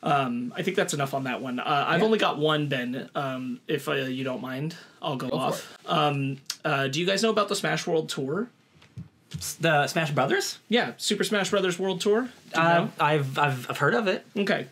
I 0.02 0.62
think 0.62 0.76
that's 0.76 0.94
enough 0.94 1.14
on 1.14 1.24
that 1.24 1.40
one. 1.40 1.58
Uh, 1.58 1.84
I've 1.88 2.02
only 2.02 2.18
got 2.18 2.38
one, 2.38 2.68
Ben. 2.68 3.08
Um, 3.14 3.60
if 3.66 3.88
uh, 3.88 3.92
you 3.94 4.22
don't 4.24 4.40
mind, 4.40 4.76
I'll 5.02 5.16
go, 5.16 5.28
for 5.28 5.34
off. 5.34 5.78
Um, 5.86 6.38
uh, 6.64 6.86
do 6.88 7.00
you 7.00 7.06
guys 7.06 7.22
know 7.22 7.30
about 7.30 7.48
the 7.48 7.56
Smash 7.56 7.86
World 7.86 8.08
Tour? 8.08 8.48
The 9.60 9.86
Smash 9.88 10.12
Brothers. 10.12 10.58
Yeah, 10.68 10.92
Super 10.96 11.24
Smash 11.24 11.50
Brothers 11.50 11.78
World 11.78 12.00
Tour. 12.00 12.28
Uh. 12.54 12.86
I've, 13.00 13.38
I've 13.38 13.70
I've 13.70 13.78
heard 13.78 13.94
of 13.94 14.06
it. 14.06 14.24
Okay. 14.36 14.66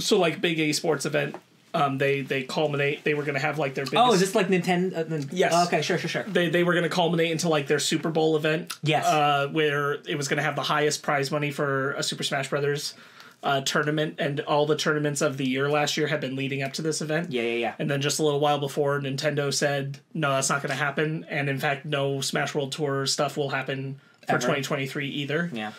So 0.00 0.18
like 0.18 0.40
big 0.40 0.58
esports 0.58 1.04
event, 1.04 1.36
um, 1.74 1.98
they 1.98 2.22
they 2.22 2.44
culminate. 2.44 3.04
They 3.04 3.12
were 3.14 3.24
gonna 3.24 3.38
have 3.40 3.58
like 3.58 3.74
their 3.74 3.84
biggest. 3.84 4.02
Oh, 4.02 4.12
is 4.14 4.20
this 4.20 4.34
like 4.34 4.48
Nintendo? 4.48 4.96
Uh, 4.96 5.04
nin- 5.08 5.28
Yes. 5.32 5.52
oh, 5.54 5.64
okay, 5.66 5.82
sure, 5.82 5.98
sure, 5.98 6.08
sure. 6.08 6.22
They 6.22 6.48
they 6.48 6.62
were 6.64 6.72
gonna 6.74 6.88
culminate 6.88 7.30
into 7.32 7.48
like 7.48 7.66
their 7.66 7.78
Super 7.80 8.10
Bowl 8.10 8.36
event. 8.36 8.72
Yes. 8.82 9.04
Uh, 9.06 9.48
where 9.52 9.94
it 10.06 10.16
was 10.16 10.28
gonna 10.28 10.42
have 10.42 10.56
the 10.56 10.62
highest 10.62 11.02
prize 11.02 11.30
money 11.30 11.50
for 11.50 11.92
a 11.92 12.02
Super 12.02 12.22
Smash 12.22 12.48
Brothers. 12.48 12.94
Uh, 13.42 13.60
tournament 13.60 14.14
and 14.18 14.40
all 14.40 14.64
the 14.64 14.74
tournaments 14.74 15.20
of 15.20 15.36
the 15.36 15.46
year 15.46 15.68
last 15.68 15.98
year 15.98 16.06
had 16.06 16.18
been 16.18 16.34
leading 16.34 16.62
up 16.62 16.72
to 16.72 16.80
this 16.80 17.02
event. 17.02 17.30
Yeah, 17.30 17.42
yeah, 17.42 17.56
yeah. 17.56 17.74
And 17.78 17.90
then 17.90 18.00
just 18.00 18.18
a 18.18 18.22
little 18.24 18.40
while 18.40 18.58
before, 18.58 18.98
Nintendo 19.00 19.52
said, 19.52 19.98
no, 20.14 20.30
that's 20.30 20.48
not 20.48 20.62
going 20.62 20.70
to 20.70 20.82
happen. 20.82 21.26
And 21.28 21.50
in 21.50 21.58
fact, 21.58 21.84
no 21.84 22.22
Smash 22.22 22.54
World 22.54 22.72
Tour 22.72 23.04
stuff 23.04 23.36
will 23.36 23.50
happen 23.50 24.00
for 24.26 24.36
Ever. 24.36 24.40
2023 24.40 25.08
either. 25.10 25.50
Yeah. 25.52 25.72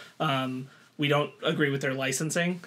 We 0.99 1.07
don't 1.07 1.31
agree 1.43 1.71
with 1.71 1.81
their 1.81 1.95
licensing. 1.95 2.61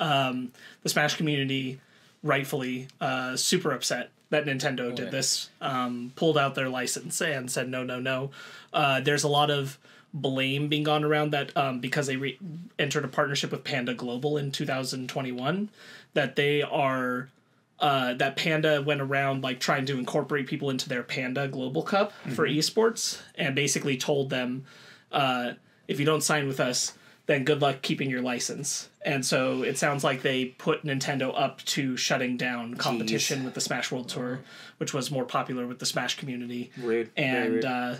Um, 0.00 0.50
the 0.82 0.88
Smash 0.88 1.14
community, 1.14 1.80
rightfully, 2.22 2.88
uh, 3.00 3.36
super 3.36 3.72
upset 3.72 4.10
that 4.30 4.44
Nintendo 4.44 4.94
did 4.94 5.06
yeah. 5.06 5.10
this, 5.10 5.50
um, 5.60 6.12
pulled 6.14 6.38
out 6.38 6.54
their 6.54 6.68
license 6.68 7.20
and 7.20 7.50
said, 7.50 7.68
no, 7.68 7.82
no, 7.82 7.98
no. 7.98 8.30
Uh, 8.72 9.00
there's 9.00 9.24
a 9.24 9.28
lot 9.28 9.50
of 9.50 9.78
blame 10.12 10.68
being 10.68 10.84
gone 10.84 11.04
around 11.04 11.32
that 11.32 11.56
um, 11.56 11.80
because 11.80 12.06
they 12.06 12.16
re- 12.16 12.38
entered 12.78 13.04
a 13.04 13.08
partnership 13.08 13.50
with 13.50 13.64
Panda 13.64 13.94
Global 13.94 14.38
in 14.38 14.52
2021, 14.52 15.68
that 16.14 16.36
they 16.36 16.62
are 16.62 17.28
uh, 17.80 18.14
that 18.14 18.36
Panda 18.36 18.82
went 18.82 19.00
around 19.00 19.42
like 19.42 19.58
trying 19.58 19.86
to 19.86 19.98
incorporate 19.98 20.46
people 20.46 20.70
into 20.70 20.88
their 20.88 21.02
Panda 21.02 21.48
Global 21.48 21.82
Cup 21.82 22.12
for 22.34 22.46
esports, 22.46 23.20
and 23.36 23.54
basically 23.54 23.96
told 23.96 24.30
them, 24.30 24.64
uh, 25.10 25.52
if 25.88 25.98
you 25.98 26.04
don't 26.04 26.22
sign 26.22 26.46
with 26.46 26.60
us, 26.60 26.92
then 27.30 27.44
good 27.44 27.62
luck 27.62 27.80
keeping 27.80 28.10
your 28.10 28.22
license. 28.22 28.88
And 29.04 29.24
so 29.24 29.62
it 29.62 29.78
sounds 29.78 30.02
like 30.02 30.22
they 30.22 30.46
put 30.46 30.82
Nintendo 30.84 31.32
up 31.34 31.62
to 31.66 31.96
shutting 31.96 32.36
down 32.36 32.74
competition 32.74 33.44
with 33.44 33.54
the 33.54 33.60
Smash 33.60 33.92
World 33.92 34.08
Tour, 34.08 34.40
which 34.78 34.92
was 34.92 35.12
more 35.12 35.24
popular 35.24 35.64
with 35.64 35.78
the 35.78 35.86
Smash 35.86 36.16
community. 36.16 36.72
Rude. 36.76 37.10
And 37.16 37.52
rude. 37.54 37.64
uh, 37.64 37.94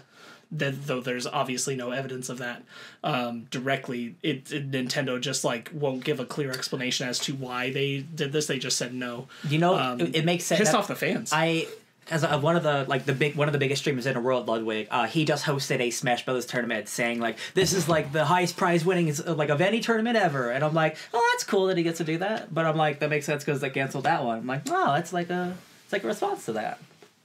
th- 0.58 0.74
though 0.86 1.00
there's 1.00 1.28
obviously 1.28 1.76
no 1.76 1.92
evidence 1.92 2.28
of 2.28 2.38
that 2.38 2.64
um, 3.04 3.46
directly, 3.52 4.16
it, 4.20 4.50
it 4.50 4.68
Nintendo 4.68 5.20
just 5.20 5.44
like 5.44 5.70
won't 5.72 6.02
give 6.02 6.18
a 6.18 6.24
clear 6.24 6.50
explanation 6.50 7.06
as 7.08 7.20
to 7.20 7.32
why 7.34 7.70
they 7.72 7.98
did 8.00 8.32
this. 8.32 8.48
They 8.48 8.58
just 8.58 8.76
said 8.76 8.92
no. 8.92 9.28
You 9.48 9.58
know, 9.58 9.78
Um, 9.78 10.00
it, 10.00 10.16
it 10.16 10.24
makes 10.24 10.42
sense. 10.44 10.58
Pissed 10.58 10.72
that- 10.72 10.78
off 10.78 10.88
the 10.88 10.96
fans. 10.96 11.30
I 11.32 11.68
as 12.10 12.24
a, 12.24 12.38
one 12.38 12.56
of 12.56 12.62
the 12.62 12.84
like 12.88 13.04
the 13.04 13.12
big 13.12 13.36
one 13.36 13.48
of 13.48 13.52
the 13.52 13.58
biggest 13.58 13.82
streamers 13.82 14.06
in 14.06 14.14
the 14.14 14.20
world, 14.20 14.48
Ludwig. 14.48 14.88
Uh, 14.90 15.06
he 15.06 15.24
just 15.24 15.44
hosted 15.44 15.80
a 15.80 15.90
Smash 15.90 16.24
Brothers 16.24 16.46
tournament, 16.46 16.88
saying 16.88 17.20
like 17.20 17.38
this 17.54 17.72
is 17.72 17.88
like 17.88 18.12
the 18.12 18.24
highest 18.24 18.56
prize 18.56 18.84
winning 18.84 19.08
is 19.08 19.20
uh, 19.24 19.34
like 19.34 19.48
of 19.48 19.60
any 19.60 19.80
tournament 19.80 20.16
ever, 20.16 20.50
and 20.50 20.64
I'm 20.64 20.74
like, 20.74 20.96
oh, 21.14 21.30
that's 21.32 21.44
cool 21.44 21.66
that 21.66 21.76
he 21.76 21.82
gets 21.82 21.98
to 21.98 22.04
do 22.04 22.18
that. 22.18 22.52
But 22.52 22.66
I'm 22.66 22.76
like, 22.76 23.00
that 23.00 23.10
makes 23.10 23.26
sense 23.26 23.44
because 23.44 23.60
they 23.60 23.70
canceled 23.70 24.04
that 24.04 24.24
one. 24.24 24.38
I'm 24.38 24.46
like, 24.46 24.62
oh, 24.68 24.94
that's 24.94 25.12
like 25.12 25.30
a 25.30 25.56
it's 25.84 25.92
like 25.92 26.04
a 26.04 26.08
response 26.08 26.46
to 26.46 26.52
that. 26.52 26.78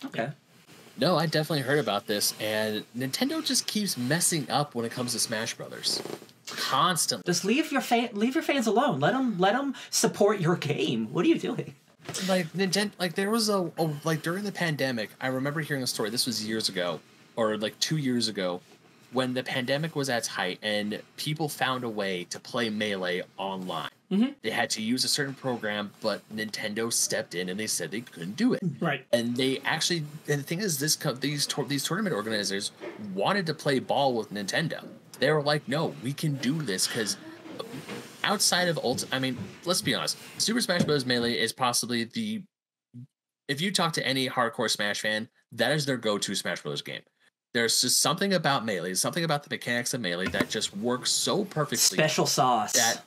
Okay. 0.05 0.29
No, 0.97 1.17
I 1.17 1.25
definitely 1.25 1.63
heard 1.63 1.79
about 1.79 2.07
this, 2.07 2.33
and 2.39 2.85
Nintendo 2.97 3.43
just 3.43 3.67
keeps 3.67 3.97
messing 3.97 4.49
up 4.49 4.75
when 4.75 4.85
it 4.85 4.91
comes 4.91 5.11
to 5.11 5.19
Smash 5.19 5.53
Brothers. 5.55 6.01
Constantly. 6.47 7.23
Just 7.25 7.43
leave 7.43 7.71
your 7.71 7.81
fan, 7.81 8.09
leave 8.13 8.35
your 8.35 8.43
fans 8.43 8.67
alone. 8.67 8.99
Let 8.99 9.13
them 9.13 9.37
let 9.39 9.53
them 9.53 9.73
support 9.89 10.39
your 10.39 10.55
game. 10.55 11.11
What 11.11 11.25
are 11.25 11.27
you 11.27 11.39
doing? 11.39 11.75
Like 12.27 12.51
Nintendo 12.53 12.91
like 12.99 13.15
there 13.15 13.29
was 13.29 13.49
a, 13.49 13.71
a 13.77 13.89
like 14.03 14.21
during 14.21 14.43
the 14.43 14.51
pandemic 14.51 15.09
i 15.19 15.27
remember 15.27 15.59
hearing 15.61 15.83
a 15.83 15.87
story 15.87 16.09
this 16.09 16.25
was 16.25 16.45
years 16.45 16.69
ago 16.69 16.99
or 17.35 17.57
like 17.57 17.77
two 17.79 17.97
years 17.97 18.27
ago 18.27 18.61
when 19.11 19.33
the 19.33 19.43
pandemic 19.43 19.95
was 19.95 20.09
at 20.09 20.19
its 20.19 20.27
height 20.27 20.59
and 20.61 21.01
people 21.17 21.47
found 21.49 21.83
a 21.83 21.89
way 21.89 22.23
to 22.25 22.39
play 22.39 22.69
melee 22.69 23.21
online 23.37 23.89
mm-hmm. 24.11 24.31
they 24.43 24.49
had 24.49 24.69
to 24.69 24.81
use 24.81 25.03
a 25.03 25.07
certain 25.07 25.33
program 25.33 25.91
but 26.01 26.21
nintendo 26.33 26.91
stepped 26.91 27.35
in 27.35 27.49
and 27.49 27.59
they 27.59 27.67
said 27.67 27.91
they 27.91 28.01
couldn't 28.01 28.35
do 28.35 28.53
it 28.53 28.63
mm-hmm. 28.63 28.85
right. 28.85 29.05
and 29.11 29.35
they 29.35 29.59
actually 29.65 30.03
and 30.27 30.39
the 30.39 30.43
thing 30.43 30.59
is 30.59 30.79
this 30.79 30.95
these 31.19 31.47
these 31.67 31.83
tournament 31.83 32.15
organizers 32.15 32.71
wanted 33.13 33.45
to 33.45 33.53
play 33.53 33.79
ball 33.79 34.13
with 34.13 34.33
Nintendo. 34.33 34.85
They 35.19 35.31
were 35.31 35.41
like, 35.41 35.67
"No, 35.67 35.95
we 36.03 36.13
can 36.13 36.35
do 36.35 36.61
this 36.61 36.87
because 36.87 37.17
outside 38.25 38.67
of 38.67 38.77
ult, 38.83 39.05
I 39.11 39.19
mean, 39.19 39.37
let's 39.65 39.81
be 39.81 39.95
honest. 39.95 40.17
Super 40.37 40.59
Smash 40.61 40.83
Bros. 40.83 41.05
Melee 41.05 41.33
is 41.39 41.53
possibly 41.53 42.03
the 42.03 42.43
if 43.47 43.61
you 43.61 43.71
talk 43.71 43.93
to 43.93 44.05
any 44.05 44.27
hardcore 44.27 44.69
Smash 44.69 45.01
fan, 45.01 45.29
that 45.51 45.71
is 45.71 45.85
their 45.85 45.97
go-to 45.97 46.33
Smash 46.35 46.61
Bros. 46.61 46.81
game. 46.81 47.01
There's 47.53 47.79
just 47.79 48.01
something 48.01 48.33
about 48.33 48.65
Melee, 48.65 48.95
something 48.95 49.23
about 49.23 49.43
the 49.43 49.49
mechanics 49.49 49.93
of 49.93 50.01
Melee 50.01 50.27
that 50.27 50.49
just 50.49 50.75
works 50.75 51.11
so 51.11 51.45
perfectly 51.45 51.77
Special 51.97 52.25
sauce. 52.25 52.73
that 52.73 53.03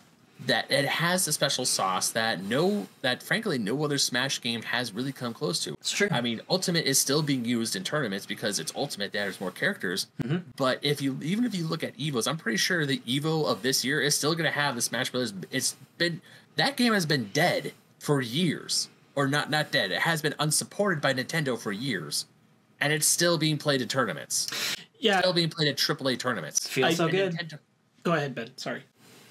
that 0.47 0.71
it 0.71 0.85
has 0.85 1.27
a 1.27 1.33
special 1.33 1.65
sauce 1.65 2.11
that 2.11 2.43
no 2.45 2.87
that 3.03 3.23
frankly 3.23 3.59
no 3.59 3.83
other 3.85 3.99
smash 3.99 4.41
game 4.41 4.63
has 4.63 4.93
really 4.93 5.13
come 5.13 5.35
close 5.35 5.63
to 5.65 5.73
It's 5.75 5.91
true. 5.91 6.09
i 6.13 6.21
mean 6.21 6.41
ultimate 6.49 6.85
is 6.87 6.99
still 6.99 7.23
being 7.23 7.45
used 7.45 7.75
in 7.75 7.83
tournaments 7.83 8.25
because 8.25 8.59
it's 8.61 8.73
ultimate 8.77 9.13
that 9.13 9.19
has 9.27 9.41
more 9.41 9.51
characters 9.51 10.07
mm-hmm. 10.23 10.39
but 10.57 10.79
if 10.83 11.03
you 11.03 11.19
even 11.23 11.45
if 11.45 11.55
you 11.55 11.67
look 11.67 11.83
at 11.83 11.97
evos 11.99 12.29
i'm 12.29 12.37
pretty 12.37 12.57
sure 12.57 12.87
the 12.87 12.99
evo 13.01 13.47
of 13.51 13.63
this 13.63 13.85
year 13.85 14.01
is 14.01 14.17
still 14.17 14.33
going 14.35 14.45
to 14.45 14.51
have 14.57 14.75
the 14.77 14.83
smash 14.83 15.11
brothers 15.11 15.35
it's 15.51 15.75
been 15.99 16.21
that 16.57 16.77
game 16.77 16.93
has 16.93 17.05
been 17.05 17.31
dead 17.33 17.73
for 17.99 18.21
years 18.21 18.89
or 19.17 19.27
not 19.27 19.51
not 19.51 19.73
dead 19.73 19.91
it 19.91 20.01
has 20.03 20.23
been 20.23 20.35
unsupported 20.39 21.03
by 21.03 21.13
nintendo 21.13 21.59
for 21.59 21.73
years 21.73 22.27
and 22.81 22.93
it's 22.93 23.07
still 23.09 23.39
being 23.39 23.59
played 23.59 23.83
in 23.83 23.89
tournaments 23.89 24.77
Yeah. 25.01 25.19
still 25.19 25.33
being 25.33 25.51
played 25.51 25.67
at 25.69 25.79
aaa 25.79 26.17
tournaments 26.19 26.69
Feels 26.69 26.93
I- 26.93 26.95
so 26.95 27.09
good. 27.09 27.35
Nintendo- 27.35 27.59
Go 28.05 28.13
ahead, 28.15 28.35
Ben. 28.35 28.53
Sorry. 28.57 28.85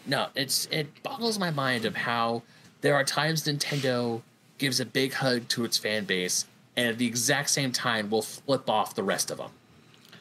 No, 0.07 0.27
it's 0.35 0.67
it 0.71 1.03
boggles 1.03 1.37
my 1.37 1.51
mind 1.51 1.85
of 1.85 1.95
how 1.95 2.43
there 2.81 2.95
are 2.95 3.03
times 3.03 3.43
Nintendo 3.43 4.21
gives 4.57 4.79
a 4.79 4.85
big 4.85 5.13
hug 5.13 5.47
to 5.49 5.65
its 5.65 5.77
fan 5.77 6.05
base, 6.05 6.45
and 6.75 6.87
at 6.87 6.97
the 6.97 7.05
exact 7.05 7.49
same 7.49 7.71
time 7.71 8.09
will 8.09 8.21
flip 8.21 8.69
off 8.69 8.95
the 8.95 9.03
rest 9.03 9.29
of 9.29 9.37
them, 9.37 9.51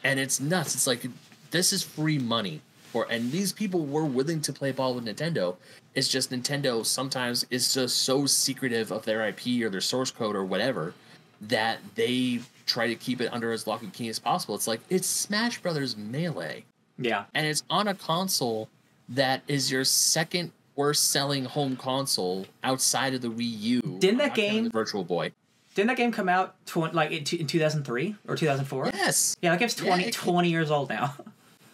and 0.03 0.19
it's 0.19 0.39
nuts. 0.39 0.75
It's 0.75 0.87
like 0.87 1.05
this 1.51 1.71
is 1.71 1.83
free 1.83 2.19
money 2.19 2.61
for, 2.91 3.07
and 3.09 3.31
these 3.31 3.53
people 3.53 3.85
were 3.85 4.05
willing 4.05 4.41
to 4.41 4.53
play 4.53 4.71
ball 4.71 4.93
with 4.93 5.05
Nintendo. 5.05 5.55
It's 5.95 6.07
just 6.07 6.31
Nintendo 6.31 6.85
sometimes 6.85 7.45
is 7.49 7.73
just 7.73 8.03
so 8.03 8.25
secretive 8.25 8.91
of 8.91 9.05
their 9.05 9.25
IP 9.27 9.63
or 9.63 9.69
their 9.69 9.81
source 9.81 10.11
code 10.11 10.35
or 10.35 10.43
whatever 10.43 10.93
that 11.41 11.79
they 11.95 12.41
try 12.65 12.87
to 12.87 12.95
keep 12.95 13.21
it 13.21 13.31
under 13.31 13.51
as 13.51 13.65
lock 13.65 13.81
and 13.81 13.93
key 13.93 14.09
as 14.09 14.19
possible. 14.19 14.53
It's 14.55 14.67
like 14.67 14.81
it's 14.89 15.07
Smash 15.07 15.59
Brothers 15.61 15.95
Melee 15.95 16.65
yeah. 16.99 17.25
and 17.33 17.45
it's 17.45 17.63
on 17.69 17.87
a 17.87 17.93
console 17.93 18.69
that 19.09 19.41
is 19.47 19.71
your 19.71 19.83
second 19.83 20.51
worst 20.75 21.09
selling 21.09 21.45
home 21.45 21.75
console 21.75 22.45
outside 22.63 23.13
of 23.13 23.21
the 23.21 23.29
Wii 23.29 23.59
U. 23.59 23.81
Didn't 23.81 24.01
that 24.01 24.09
I'm 24.09 24.17
not 24.17 24.35
counting 24.35 24.51
game- 24.53 24.63
the 24.65 24.69
Virtual 24.69 25.03
Boy? 25.03 25.31
Didn't 25.75 25.89
that 25.89 25.97
game 25.97 26.11
come 26.11 26.27
out 26.27 26.55
tw- 26.65 26.91
like 26.93 27.11
in, 27.11 27.23
two- 27.23 27.37
in 27.37 27.45
2003 27.45 28.15
or 28.27 28.35
2004? 28.35 28.91
Yes. 28.95 29.37
Yeah, 29.41 29.51
that 29.51 29.59
game's 29.59 29.75
20, 29.75 30.05
it- 30.05 30.13
20 30.13 30.49
years 30.49 30.71
old 30.71 30.89
now. 30.89 31.13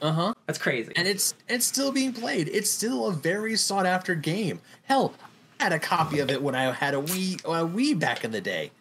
Uh 0.02 0.12
huh. 0.12 0.34
That's 0.48 0.60
crazy. 0.60 0.92
And 0.98 1.08
it's 1.08 1.34
it's 1.48 1.66
still 1.66 1.94
being 1.94 2.12
played. 2.12 2.50
It's 2.50 2.70
still 2.70 3.08
a 3.08 3.14
very 3.14 3.56
sought 3.56 3.86
after 3.86 4.16
game. 4.16 4.60
Hell, 4.84 5.14
I 5.62 5.64
had 5.64 5.72
a 5.72 5.80
copy 5.80 6.20
of 6.20 6.30
it 6.30 6.42
when 6.44 6.56
I 6.56 6.74
had 6.74 6.94
a 6.94 6.98
Wii 6.98 7.36
a 7.46 7.66
Wii 7.66 7.98
back 7.98 8.26
in 8.26 8.32
the 8.32 8.42
day. 8.42 8.72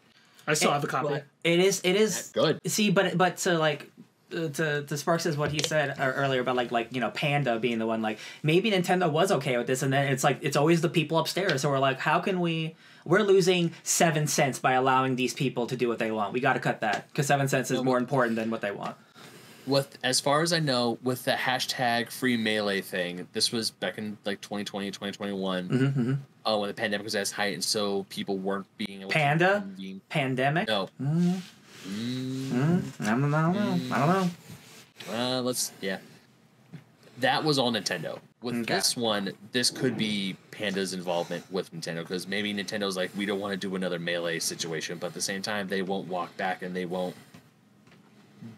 I 0.49 0.55
still 0.55 0.73
have 0.73 0.83
a 0.83 0.89
copy. 0.89 1.07
Well, 1.07 1.23
It 1.45 1.61
is. 1.61 1.81
It 1.85 1.95
is 1.95 2.33
Good. 2.35 2.59
See, 2.67 2.91
but 2.91 3.17
but 3.17 3.37
to 3.39 3.57
like 3.57 3.89
to 4.33 4.85
to 4.85 4.97
Sparks 4.97 5.27
is 5.27 5.37
what 5.37 5.53
he 5.53 5.61
said 5.61 5.95
earlier 5.99 6.41
about 6.41 6.57
like 6.57 6.71
like 6.73 6.89
you 6.93 7.01
know 7.01 7.11
Panda 7.11 7.59
being 7.59 7.79
the 7.79 7.87
one 7.87 8.03
like 8.03 8.19
maybe 8.43 8.71
Nintendo 8.71 9.11
was 9.11 9.31
okay 9.33 9.57
with 9.59 9.67
this, 9.67 9.83
and 9.83 9.93
then 9.93 10.13
it's 10.13 10.25
like 10.25 10.39
it's 10.43 10.57
always 10.57 10.81
the 10.81 10.89
people 10.89 11.19
upstairs 11.19 11.63
who 11.63 11.69
are 11.69 11.79
like, 11.79 11.99
how 12.01 12.19
can 12.21 12.41
we? 12.41 12.75
We're 13.05 13.23
losing 13.23 13.73
seven 13.83 14.27
cents 14.29 14.59
by 14.59 14.73
allowing 14.73 15.17
these 15.17 15.35
people 15.35 15.67
to 15.67 15.77
do 15.77 15.89
what 15.89 15.99
they 15.99 16.11
want. 16.13 16.33
We 16.33 16.41
got 16.41 16.53
to 16.53 16.61
cut 16.61 16.81
that 16.83 17.09
because 17.09 17.27
seven 17.27 17.49
cents 17.49 17.71
is 17.71 17.83
more 17.83 17.99
important 17.99 18.37
than 18.37 18.51
what 18.51 18.61
they 18.61 18.71
want. 18.71 18.97
With 19.67 19.97
as 20.03 20.19
far 20.21 20.43
as 20.43 20.53
I 20.53 20.59
know, 20.59 20.99
with 21.03 21.25
the 21.25 21.33
hashtag 21.33 22.11
free 22.11 22.37
melee 22.37 22.81
thing, 22.81 23.29
this 23.33 23.53
was 23.53 23.71
back 23.71 23.97
in 23.99 24.19
like 24.25 24.41
2020, 24.41 24.91
2021, 24.91 25.69
Mm-hmm, 25.69 26.13
uh, 26.45 26.57
when 26.59 26.67
the 26.69 26.75
pandemic 26.75 27.05
was 27.05 27.15
at 27.15 27.23
its 27.23 27.31
height, 27.31 27.55
and 27.55 27.63
so 27.63 28.05
people 28.09 28.39
weren't 28.39 28.67
being 28.77 29.03
able 29.03 29.11
Panda? 29.13 29.65
to. 29.79 30.01
Pandemic. 30.09 30.67
No. 30.67 30.89
Mm, 31.01 31.41
Mm, 31.89 32.83
I 33.01 33.05
don't 33.07 33.31
know. 33.31 33.37
I 33.37 33.43
don't 33.43 33.55
know. 33.55 33.95
I 33.95 33.99
don't 33.99 34.09
know. 34.09 34.31
Uh, 35.15 35.43
let's 35.43 35.73
yeah. 35.81 35.99
That 37.19 37.45
was 37.45 37.59
all 37.59 37.73
Nintendo. 37.73 38.19
With 38.41 38.57
Okay. 38.57 38.75
this 38.75 38.97
one, 38.97 39.33
this 39.53 39.71
could 39.71 39.97
be 39.97 40.37
Panda's 40.51 40.93
involvement 40.95 41.45
with 41.53 41.73
Nintendo 41.73 41.99
because 42.01 42.27
maybe 42.27 42.53
Nintendo's 42.53 42.97
like, 42.97 43.11
we 43.17 43.25
don't 43.27 43.39
want 43.39 43.53
to 43.53 43.57
do 43.57 43.77
another 43.77 43.99
melee 44.01 44.41
situation, 44.41 44.99
but 44.99 45.09
at 45.09 45.15
the 45.15 45.21
same 45.21 45.43
time, 45.43 45.69
they 45.69 45.83
won't 45.83 46.09
walk 46.09 46.37
back 46.37 46.63
and 46.63 46.75
they 46.75 46.85
won't. 46.85 47.15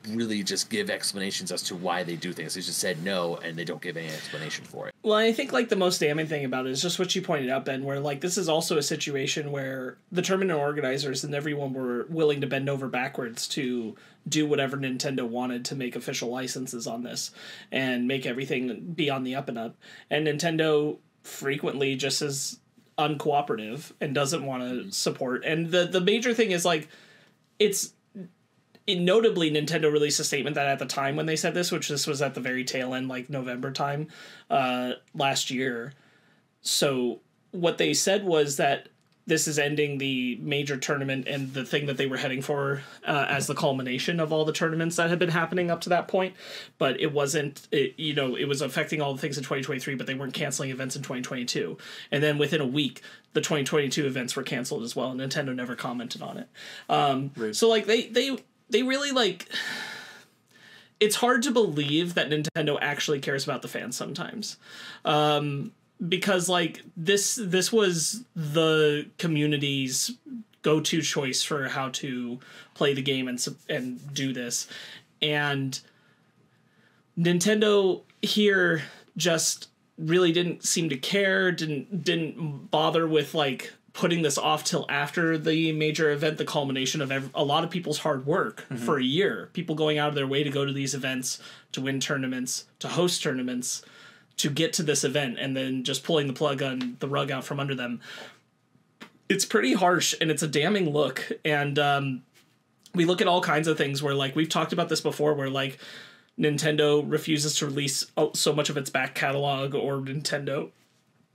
Really 0.09 0.42
just 0.42 0.70
give 0.70 0.90
explanations 0.90 1.53
as 1.53 1.62
to 1.64 1.75
why 1.75 2.03
they 2.03 2.16
do 2.16 2.33
things. 2.33 2.55
They 2.55 2.61
just 2.61 2.79
said 2.79 3.03
no, 3.03 3.37
and 3.37 3.57
they 3.57 3.64
don't 3.64 3.83
give 3.83 3.97
any 3.97 4.09
explanation 4.09 4.64
for 4.64 4.88
it. 4.88 4.94
Well, 5.03 5.14
I 5.14 5.33
think 5.33 5.53
like 5.53 5.68
the 5.68 5.77
most 5.77 5.99
damning 5.99 6.27
thing 6.27 6.44
about 6.44 6.66
it 6.66 6.70
is 6.70 6.83
just 6.83 6.99
what 6.99 7.14
you 7.14 7.23
pointed 7.23 7.51
out, 7.51 7.64
Ben, 7.64 7.85
where 7.85 8.01
like 8.01 8.20
this 8.20 8.38
is 8.38 8.49
also 8.49 8.79
a 8.79 8.83
situation 8.83 9.53
where 9.53 9.99
the 10.11 10.23
tournament 10.23 10.59
organizers 10.59 11.25
and 11.25 11.35
everyone 11.35 11.73
were 11.73 12.07
willing 12.09 12.40
to 12.40 12.47
bend 12.47 12.68
over 12.68 12.88
backwards 12.88 13.47
to 13.49 13.94
do 14.29 14.47
whatever 14.47 14.77
Nintendo 14.77 15.29
wanted 15.29 15.64
to 15.66 15.75
make 15.75 15.97
official 15.97 16.31
licenses 16.31 16.87
on 16.87 17.03
this 17.03 17.31
and 17.70 18.09
make 18.09 18.25
everything 18.25 18.92
be 18.94 19.11
on 19.11 19.25
the 19.25 19.35
up 19.35 19.49
and 19.49 19.59
up. 19.59 19.77
And 20.11 20.27
Nintendo 20.27 20.99
frequently 21.23 21.97
just 21.97 22.23
is 22.23 22.59
uncooperative 22.99 23.92
and 24.01 24.14
doesn't 24.14 24.47
want 24.47 24.62
to 24.62 24.68
mm-hmm. 24.68 24.90
support. 24.90 25.44
And 25.44 25.70
the 25.70 25.85
the 25.85 26.01
major 26.01 26.33
thing 26.33 26.53
is 26.53 26.64
like 26.64 26.88
it's 27.59 27.92
it, 28.87 29.01
notably 29.01 29.51
Nintendo 29.51 29.90
released 29.92 30.20
a 30.20 30.25
statement 30.25 30.55
that 30.55 30.66
at 30.66 30.79
the 30.79 30.87
time 30.87 31.16
when 31.16 31.27
they 31.27 31.37
said 31.37 31.55
this, 31.55 31.73
which 31.73 31.88
this 31.88 32.07
was 32.07 32.20
at 32.20 32.35
the 32.35 32.40
very 32.40 32.64
tail 32.64 32.94
end, 32.94 33.09
like 33.09 33.31
November 33.31 33.70
time, 33.70 34.09
uh, 34.51 34.92
last 35.14 35.51
year. 35.51 35.92
So 36.61 37.20
what 37.51 37.79
they 37.79 37.94
said 37.94 38.25
was 38.25 38.57
that 38.57 38.88
this 39.27 39.49
is 39.49 39.59
ending 39.59 39.99
the 39.99 40.37
major 40.42 40.77
tournament 40.77 41.27
and 41.27 41.55
the 41.55 41.64
thing 41.64 41.87
that 41.87 41.97
they 41.97 42.07
were 42.07 42.18
heading 42.18 42.42
for 42.42 42.83
uh, 43.07 43.27
as 43.29 43.47
the 43.47 43.55
culmination 43.55 44.20
of 44.20 44.33
all 44.33 44.44
the 44.44 44.53
tournaments 44.53 44.97
that 44.97 45.09
had 45.09 45.18
been 45.18 45.31
happening 45.31 45.70
up 45.70 45.81
to 45.81 45.88
that 45.88 46.09
point. 46.09 46.35
But 46.77 47.01
it 47.01 47.12
wasn't 47.12 47.66
it, 47.70 47.94
you 47.97 48.14
know 48.14 48.37
it 48.37 48.47
was 48.47 48.61
affecting 48.61 49.01
all 49.01 49.14
the 49.14 49.20
things 49.20 49.38
in 49.38 49.42
2023 49.42 49.94
but 49.94 50.07
they 50.07 50.14
weren't 50.14 50.35
canceling 50.35 50.70
events 50.70 50.94
in 50.94 51.03
2022 51.03 51.79
and 52.11 52.23
then 52.23 52.37
within 52.37 52.61
a 52.61 52.66
week 52.66 53.01
the 53.33 53.40
2022 53.40 54.07
events 54.07 54.37
were 54.37 54.42
canceled 54.42 54.83
as 54.83 54.94
well. 54.94 55.11
And 55.11 55.20
nintendo 55.20 55.55
never 55.55 55.75
commented 55.75 56.20
on 56.20 56.37
it. 56.37 56.49
Um, 56.90 57.31
so 57.53 57.68
like 57.68 57.87
they 57.87 58.09
they 58.09 58.37
they 58.70 58.83
really 58.83 59.12
like 59.12 59.48
it's 61.00 61.16
hard 61.16 61.42
to 61.42 61.50
believe 61.50 62.14
that 62.14 62.31
Nintendo 62.31 62.79
actually 62.81 63.20
cares 63.20 63.44
about 63.44 63.62
the 63.62 63.68
fans 63.68 63.96
sometimes. 63.96 64.57
Um, 65.05 65.72
because 66.09 66.48
like 66.48 66.83
this 66.96 67.38
this 67.40 67.72
was 67.72 68.24
the 68.35 69.07
community's 69.18 70.12
go-to 70.62 71.03
choice 71.03 71.42
for 71.42 71.68
how 71.68 71.90
to 71.90 72.40
play 72.74 72.94
the 72.94 73.03
game 73.03 73.29
and 73.29 73.46
and 73.68 74.14
do 74.14 74.33
this. 74.33 74.66
And 75.22 75.79
Nintendo 77.18 78.03
here 78.22 78.83
just 79.16 79.68
really 79.96 80.33
didn't 80.33 80.64
seem 80.64 80.88
to 80.88 80.96
care, 80.96 81.53
didn't 81.53 82.05
didn't 82.05 82.70
bother 82.70 83.07
with 83.07 83.35
like 83.35 83.72
putting 83.94 84.22
this 84.22 84.37
off 84.37 84.64
till 84.64 84.85
after 84.88 85.38
the 85.38 85.70
major 85.72 86.11
event, 86.11 86.37
the 86.37 86.44
culmination 86.44 87.00
of 87.00 87.12
ev- 87.12 87.30
a 87.33 87.44
lot 87.44 87.62
of 87.62 87.70
people's 87.70 87.98
hard 87.98 88.26
work 88.26 88.64
mm-hmm. 88.64 88.76
for 88.76 88.98
a 88.98 89.04
year. 89.04 89.48
People 89.52 89.76
going 89.76 89.98
out 89.98 90.09
of 90.09 90.16
their 90.16 90.26
way 90.26 90.42
to 90.42 90.50
go 90.50 90.64
to 90.64 90.72
these 90.72 90.94
events, 90.94 91.40
to 91.70 91.80
win 91.80 92.00
tournaments, 92.00 92.66
to 92.80 92.88
host 92.88 93.22
tournaments, 93.22 93.83
to 94.37 94.50
get 94.50 94.72
to 94.72 94.83
this 94.83 95.04
event, 95.04 95.38
and 95.38 95.57
then 95.57 95.85
just 95.85 96.02
pulling 96.02 96.26
the 96.26 96.33
plug 96.33 96.61
on 96.61 96.96
the 96.98 97.09
rug 97.09 97.30
out 97.30 97.44
from 97.44 97.61
under 97.61 97.74
them. 97.74 98.00
It's 99.28 99.44
pretty 99.44 99.74
harsh 99.74 100.12
and 100.20 100.28
it's 100.28 100.42
a 100.42 100.48
damning 100.48 100.90
look. 100.90 101.30
And 101.44 101.78
um, 101.78 102.22
we 102.96 103.04
look 103.04 103.20
at 103.20 103.28
all 103.28 103.40
kinds 103.40 103.68
of 103.68 103.78
things 103.78 104.02
where, 104.02 104.14
like, 104.14 104.35
we've 104.35 104.48
talked 104.48 104.72
about 104.72 104.88
this 104.88 105.00
before, 105.00 105.35
where, 105.35 105.50
like, 105.50 105.78
Nintendo 106.37 107.00
refuses 107.07 107.54
to 107.59 107.66
release 107.66 108.07
so 108.33 108.52
much 108.52 108.70
of 108.70 108.76
its 108.76 108.90
back 108.90 109.14
catalog, 109.14 109.72
or 109.72 109.98
Nintendo 109.98 110.70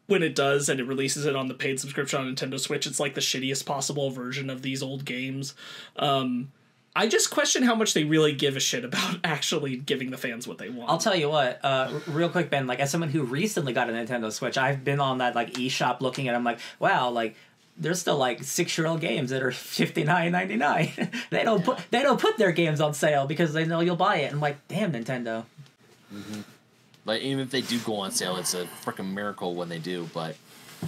when 0.09 0.23
it 0.23 0.35
does 0.35 0.69
and 0.69 0.79
it 0.79 0.85
releases 0.85 1.25
it 1.25 1.35
on 1.35 1.47
the 1.47 1.53
paid 1.53 1.79
subscription 1.79 2.19
on 2.19 2.33
Nintendo 2.33 2.59
Switch, 2.59 2.85
it's 2.85 2.99
like 2.99 3.13
the 3.13 3.21
shittiest 3.21 3.65
possible 3.65 4.09
version 4.09 4.49
of 4.49 4.61
these 4.61 4.83
old 4.83 5.05
games. 5.05 5.53
Um, 5.95 6.51
I 6.95 7.07
just 7.07 7.29
question 7.29 7.63
how 7.63 7.75
much 7.75 7.93
they 7.93 8.03
really 8.03 8.33
give 8.33 8.55
a 8.55 8.59
shit 8.59 8.83
about 8.83 9.19
actually 9.23 9.77
giving 9.77 10.11
the 10.11 10.17
fans 10.17 10.47
what 10.47 10.57
they 10.57 10.69
want. 10.69 10.89
I'll 10.89 10.97
tell 10.97 11.15
you 11.15 11.29
what, 11.29 11.63
uh, 11.63 11.99
real 12.07 12.29
quick, 12.29 12.49
Ben. 12.49 12.67
Like 12.67 12.79
as 12.79 12.91
someone 12.91 13.09
who 13.09 13.23
recently 13.23 13.73
got 13.73 13.89
a 13.89 13.93
Nintendo 13.93 14.31
Switch, 14.31 14.57
I've 14.57 14.83
been 14.83 14.99
on 14.99 15.19
that 15.19 15.35
like 15.35 15.53
eShop 15.53 16.01
looking 16.01 16.27
at. 16.27 16.33
them 16.33 16.43
like, 16.43 16.59
wow, 16.79 17.09
like 17.09 17.35
there's 17.77 18.01
still 18.01 18.17
like 18.17 18.43
six 18.43 18.77
year 18.77 18.87
old 18.87 19.01
games 19.01 19.29
that 19.29 19.41
are 19.43 19.51
fifty 19.53 20.03
nine 20.03 20.31
ninety 20.31 20.55
nine. 20.55 20.91
they 21.29 21.43
don't 21.43 21.63
put 21.63 21.79
they 21.91 22.01
don't 22.01 22.19
put 22.19 22.37
their 22.37 22.51
games 22.51 22.81
on 22.81 22.93
sale 22.93 23.27
because 23.27 23.53
they 23.53 23.65
know 23.65 23.79
you'll 23.79 23.95
buy 23.95 24.17
it. 24.17 24.25
And 24.25 24.35
I'm 24.35 24.41
like, 24.41 24.67
damn 24.67 24.91
Nintendo. 24.91 25.45
Mm-hmm. 26.13 26.41
Like 27.09 27.23
even 27.23 27.39
if 27.39 27.49
they 27.49 27.61
do 27.61 27.79
go 27.79 27.95
on 27.95 28.11
sale, 28.11 28.37
it's 28.37 28.53
a 28.53 28.65
freaking 28.85 29.13
miracle 29.15 29.55
when 29.55 29.67
they 29.67 29.79
do. 29.79 30.07
But 30.13 30.35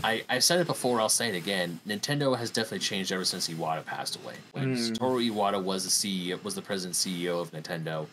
I 0.03 0.23
I've 0.29 0.43
said 0.43 0.60
it 0.60 0.67
before. 0.67 1.01
I'll 1.01 1.10
say 1.10 1.29
it 1.29 1.36
again. 1.36 1.79
Nintendo 1.88 2.38
has 2.38 2.51
definitely 2.51 2.77
changed 2.77 3.12
ever 3.12 3.25
since 3.25 3.49
Iwata 3.49 3.84
passed 3.84 4.17
away. 4.17 4.36
When 4.51 4.75
mm. 4.75 4.91
Satoru 4.91 5.31
Iwata 5.31 5.62
was 5.62 5.84
the 5.84 5.89
CEO, 5.89 6.43
was 6.43 6.53
the 6.53 6.62
president 6.62 6.93
CEO 6.93 7.41
of 7.41 7.51
Nintendo, 7.51 8.05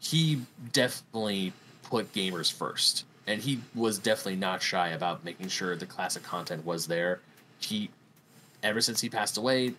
he 0.00 0.40
definitely 0.72 1.52
put 1.84 2.12
gamers 2.12 2.52
first, 2.52 3.04
and 3.28 3.40
he 3.40 3.60
was 3.72 4.00
definitely 4.00 4.34
not 4.34 4.60
shy 4.60 4.88
about 4.88 5.24
making 5.24 5.46
sure 5.46 5.76
the 5.76 5.86
classic 5.86 6.24
content 6.24 6.66
was 6.66 6.88
there. 6.88 7.20
He, 7.60 7.88
ever 8.64 8.80
since 8.80 9.00
he 9.00 9.08
passed 9.08 9.36
away, 9.36 9.74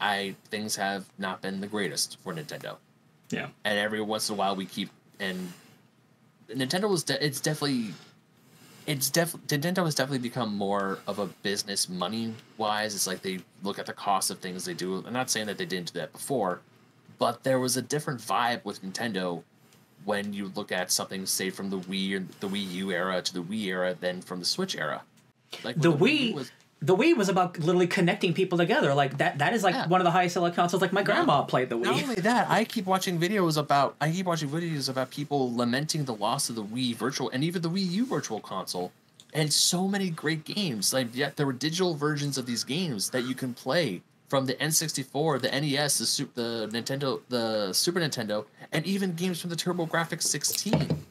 I 0.00 0.36
things 0.50 0.76
have 0.76 1.04
not 1.18 1.42
been 1.42 1.60
the 1.60 1.66
greatest 1.66 2.16
for 2.20 2.32
Nintendo. 2.32 2.76
Yeah, 3.30 3.48
and 3.64 3.76
every 3.76 4.00
once 4.00 4.28
in 4.28 4.36
a 4.36 4.38
while 4.38 4.54
we 4.54 4.66
keep 4.66 4.90
and 5.18 5.52
Nintendo 6.50 6.88
was 6.88 7.04
de- 7.04 7.24
it's 7.24 7.40
definitely 7.40 7.92
it's 8.86 9.10
def 9.10 9.34
Nintendo 9.48 9.84
has 9.84 9.94
definitely 9.94 10.18
become 10.18 10.54
more 10.54 10.98
of 11.06 11.18
a 11.18 11.26
business 11.26 11.88
money 11.88 12.34
wise. 12.56 12.94
It's 12.94 13.06
like 13.06 13.22
they 13.22 13.40
look 13.62 13.78
at 13.78 13.86
the 13.86 13.92
cost 13.92 14.30
of 14.30 14.38
things 14.38 14.64
they 14.64 14.74
do. 14.74 15.04
I'm 15.06 15.12
not 15.12 15.30
saying 15.30 15.46
that 15.46 15.58
they 15.58 15.66
didn't 15.66 15.92
do 15.92 15.98
that 16.00 16.12
before, 16.12 16.60
but 17.18 17.42
there 17.42 17.60
was 17.60 17.76
a 17.76 17.82
different 17.82 18.20
vibe 18.20 18.64
with 18.64 18.82
Nintendo 18.82 19.42
when 20.04 20.32
you 20.32 20.50
look 20.54 20.72
at 20.72 20.90
something 20.90 21.26
say 21.26 21.50
from 21.50 21.68
the 21.68 21.78
Wii 21.78 22.26
the 22.40 22.48
Wii 22.48 22.70
U 22.72 22.90
era 22.92 23.20
to 23.20 23.34
the 23.34 23.42
Wii 23.42 23.66
era 23.66 23.94
than 24.00 24.22
from 24.22 24.38
the 24.38 24.46
Switch 24.46 24.74
era. 24.74 25.02
Like 25.64 25.76
the, 25.76 25.90
the 25.90 25.96
Wii, 25.96 26.30
Wii 26.30 26.34
was, 26.34 26.52
the 26.80 26.96
Wii 26.96 27.16
was 27.16 27.28
about 27.28 27.58
literally 27.58 27.88
connecting 27.88 28.32
people 28.32 28.56
together. 28.56 28.94
Like 28.94 29.18
that 29.18 29.38
that 29.38 29.52
is 29.52 29.64
like 29.64 29.74
yeah. 29.74 29.88
one 29.88 30.00
of 30.00 30.04
the 30.04 30.10
highest 30.10 30.34
selling 30.34 30.52
consoles. 30.52 30.80
Like 30.80 30.92
my 30.92 31.02
grandma 31.02 31.42
played 31.42 31.70
the 31.70 31.76
Wii. 31.76 31.84
Not 31.84 32.02
only 32.02 32.14
that, 32.30 32.48
I 32.48 32.64
keep 32.64 32.86
watching 32.86 33.18
videos 33.18 33.56
about 33.56 33.96
I 34.00 34.10
keep 34.10 34.26
watching 34.26 34.48
videos 34.48 34.88
about 34.88 35.10
people 35.10 35.54
lamenting 35.54 36.04
the 36.04 36.14
loss 36.14 36.48
of 36.48 36.54
the 36.54 36.64
Wii 36.64 36.94
Virtual 36.94 37.30
and 37.30 37.42
even 37.42 37.62
the 37.62 37.70
Wii 37.70 37.90
U 37.90 38.06
Virtual 38.06 38.40
Console. 38.40 38.92
And 39.34 39.52
so 39.52 39.86
many 39.88 40.08
great 40.08 40.44
games. 40.44 40.92
Like 40.92 41.14
yet 41.14 41.36
there 41.36 41.46
were 41.46 41.52
digital 41.52 41.94
versions 41.94 42.38
of 42.38 42.46
these 42.46 42.64
games 42.64 43.10
that 43.10 43.24
you 43.24 43.34
can 43.34 43.54
play 43.54 44.02
from 44.28 44.46
the 44.46 44.54
N64, 44.54 45.40
the 45.40 45.48
NES, 45.60 45.98
the 45.98 46.06
Super, 46.06 46.32
the 46.34 46.68
Nintendo, 46.70 47.20
the 47.28 47.72
Super 47.72 47.98
Nintendo, 47.98 48.44
and 48.72 48.86
even 48.86 49.14
games 49.14 49.40
from 49.40 49.50
the 49.50 49.56
TurboGrafx 49.56 50.22
16. 50.22 51.04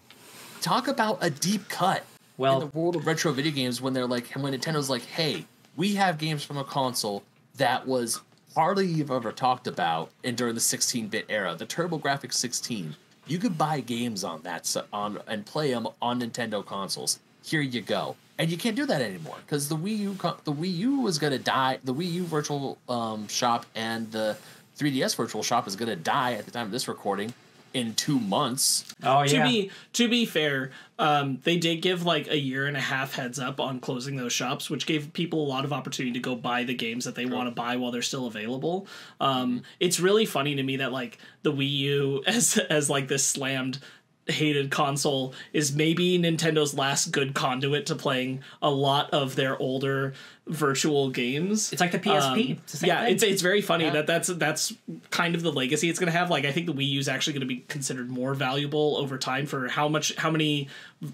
Talk 0.61 0.87
about 0.87 1.17
a 1.21 1.29
deep 1.29 1.67
cut 1.67 2.05
well, 2.37 2.61
in 2.61 2.69
the 2.69 2.77
world 2.77 2.95
of 2.95 3.07
retro 3.07 3.31
video 3.31 3.51
games 3.51 3.81
when 3.81 3.93
they're 3.93 4.07
like 4.07 4.31
when 4.33 4.53
Nintendo's 4.53 4.89
like, 4.89 5.03
"Hey, 5.03 5.45
we 5.77 5.95
have 5.95 6.17
games 6.17 6.43
from 6.43 6.57
a 6.57 6.63
console 6.63 7.23
that 7.55 7.87
was 7.87 8.19
hardly 8.55 8.99
ever 9.01 9.31
talked 9.31 9.67
about 9.67 10.09
and 10.23 10.35
during 10.35 10.55
the 10.55 10.59
16-bit 10.59 11.27
era, 11.29 11.55
the 11.55 11.65
TurboGrafx 11.65 12.33
16. 12.33 12.95
You 13.27 13.37
could 13.37 13.57
buy 13.57 13.81
games 13.81 14.23
on 14.23 14.41
that 14.41 14.75
on 14.91 15.19
and 15.27 15.45
play 15.45 15.71
them 15.71 15.87
on 16.01 16.21
Nintendo 16.21 16.65
consoles. 16.65 17.19
Here 17.43 17.61
you 17.61 17.81
go, 17.81 18.15
and 18.37 18.49
you 18.49 18.57
can't 18.57 18.75
do 18.75 18.85
that 18.85 19.01
anymore 19.01 19.35
because 19.45 19.69
the 19.69 19.75
Wii 19.75 19.97
U 19.99 20.17
the 20.43 20.53
Wii 20.53 20.75
U 20.77 21.01
was 21.01 21.19
gonna 21.19 21.37
die. 21.37 21.79
The 21.83 21.93
Wii 21.93 22.11
U 22.13 22.23
Virtual 22.23 22.77
um, 22.87 23.27
Shop 23.27 23.65
and 23.75 24.09
the 24.11 24.37
3DS 24.79 25.15
Virtual 25.15 25.43
Shop 25.43 25.67
is 25.67 25.75
gonna 25.75 25.97
die 25.97 26.33
at 26.33 26.45
the 26.45 26.51
time 26.51 26.65
of 26.65 26.71
this 26.71 26.87
recording 26.87 27.33
in 27.77 27.93
two 27.93 28.19
months. 28.19 28.83
Oh 29.03 29.21
yeah. 29.21 29.25
To 29.25 29.43
be 29.43 29.71
to 29.93 30.09
be 30.09 30.25
fair, 30.25 30.71
um, 30.99 31.39
they 31.43 31.57
did 31.57 31.81
give 31.81 32.03
like 32.03 32.27
a 32.27 32.37
year 32.37 32.65
and 32.65 32.75
a 32.75 32.81
half 32.81 33.13
heads 33.13 33.39
up 33.39 33.59
on 33.59 33.79
closing 33.79 34.15
those 34.15 34.33
shops, 34.33 34.69
which 34.69 34.85
gave 34.85 35.13
people 35.13 35.45
a 35.45 35.47
lot 35.47 35.63
of 35.63 35.71
opportunity 35.71 36.13
to 36.13 36.19
go 36.19 36.35
buy 36.35 36.63
the 36.63 36.73
games 36.73 37.05
that 37.05 37.15
they 37.15 37.25
sure. 37.25 37.35
want 37.35 37.47
to 37.47 37.55
buy 37.55 37.75
while 37.75 37.91
they're 37.91 38.01
still 38.01 38.27
available. 38.27 38.87
Um. 39.21 39.61
It's 39.79 39.99
really 39.99 40.25
funny 40.25 40.55
to 40.55 40.63
me 40.63 40.77
that 40.77 40.91
like 40.91 41.19
the 41.43 41.53
Wii 41.53 41.69
U 41.69 42.23
as 42.27 42.57
as 42.57 42.89
like 42.89 43.07
this 43.07 43.25
slammed 43.25 43.79
hated 44.27 44.71
console 44.71 45.33
is 45.53 45.75
maybe 45.75 46.19
Nintendo's 46.19 46.73
last 46.73 47.11
good 47.11 47.33
conduit 47.33 47.85
to 47.87 47.95
playing 47.95 48.41
a 48.61 48.69
lot 48.69 49.09
of 49.11 49.35
their 49.35 49.57
older 49.57 50.13
virtual 50.45 51.09
games. 51.09 51.71
It's 51.71 51.81
like 51.81 51.91
the 51.91 51.99
PSP. 51.99 52.51
Um, 52.51 52.57
it's 52.63 52.79
the 52.79 52.87
yeah, 52.87 53.03
thing. 53.03 53.13
it's 53.13 53.23
it's 53.23 53.41
very 53.41 53.61
funny 53.61 53.85
yeah. 53.85 53.91
that 53.91 54.07
that's 54.07 54.27
that's 54.27 54.73
kind 55.11 55.35
of 55.35 55.41
the 55.41 55.51
legacy 55.51 55.89
it's 55.89 55.99
going 55.99 56.11
to 56.11 56.17
have. 56.17 56.29
Like 56.29 56.45
I 56.45 56.51
think 56.51 56.65
the 56.65 56.73
Wii 56.73 56.87
U 56.89 56.99
is 56.99 57.07
actually 57.07 57.33
going 57.33 57.41
to 57.41 57.47
be 57.47 57.65
considered 57.67 58.09
more 58.09 58.33
valuable 58.33 58.97
over 58.97 59.17
time 59.17 59.45
for 59.45 59.67
how 59.67 59.87
much 59.87 60.15
how 60.15 60.31
many 60.31 60.67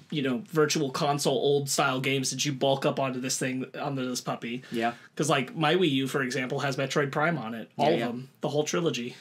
you 0.09 0.21
know 0.21 0.43
virtual 0.47 0.89
console 0.89 1.37
old 1.37 1.69
style 1.69 1.99
games 1.99 2.29
did 2.29 2.43
you 2.45 2.53
bulk 2.53 2.85
up 2.85 2.99
onto 2.99 3.19
this 3.19 3.37
thing 3.37 3.65
onto 3.79 4.07
this 4.07 4.21
puppy? 4.21 4.63
Yeah, 4.71 4.93
because 5.13 5.29
like 5.29 5.55
my 5.55 5.75
Wii 5.75 5.91
U 5.91 6.07
for 6.07 6.21
example 6.21 6.59
has 6.59 6.77
Metroid 6.77 7.11
Prime 7.11 7.37
on 7.37 7.53
it, 7.53 7.69
all 7.77 7.87
yeah, 7.87 7.93
of 7.93 7.99
yeah. 7.99 8.07
them, 8.07 8.29
the 8.41 8.49
whole 8.49 8.63
trilogy. 8.63 9.15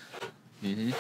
Mm-hmm. 0.63 0.93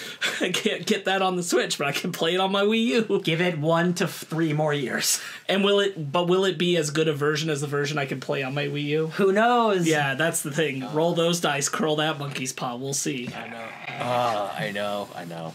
I 0.40 0.50
can't 0.50 0.86
get 0.86 1.04
that 1.06 1.22
on 1.22 1.36
the 1.36 1.42
Switch, 1.42 1.78
but 1.78 1.86
I 1.86 1.92
can 1.92 2.12
play 2.12 2.34
it 2.34 2.40
on 2.40 2.52
my 2.52 2.62
Wii 2.62 2.84
U. 2.84 3.20
Give 3.24 3.40
it 3.40 3.58
one 3.58 3.94
to 3.94 4.06
three 4.06 4.52
more 4.52 4.72
years. 4.72 5.20
And 5.48 5.64
will 5.64 5.80
it? 5.80 6.12
But 6.12 6.28
will 6.28 6.44
it 6.44 6.58
be 6.58 6.76
as 6.76 6.90
good 6.90 7.08
a 7.08 7.12
version 7.12 7.50
as 7.50 7.60
the 7.60 7.66
version 7.66 7.98
I 7.98 8.06
can 8.06 8.20
play 8.20 8.42
on 8.42 8.54
my 8.54 8.66
Wii 8.66 8.84
U? 8.84 9.06
Who 9.08 9.32
knows? 9.32 9.86
Yeah, 9.86 10.14
that's 10.14 10.42
the 10.42 10.50
thing. 10.50 10.92
Roll 10.92 11.14
those 11.14 11.40
dice, 11.40 11.68
curl 11.68 11.96
that 11.96 12.18
monkey's 12.18 12.52
paw. 12.52 12.76
We'll 12.76 12.94
see. 12.94 13.28
I 13.34 13.48
know. 13.48 13.68
Ah, 13.88 14.56
I 14.56 14.70
know. 14.70 15.08
I 15.14 15.24
know. 15.24 15.54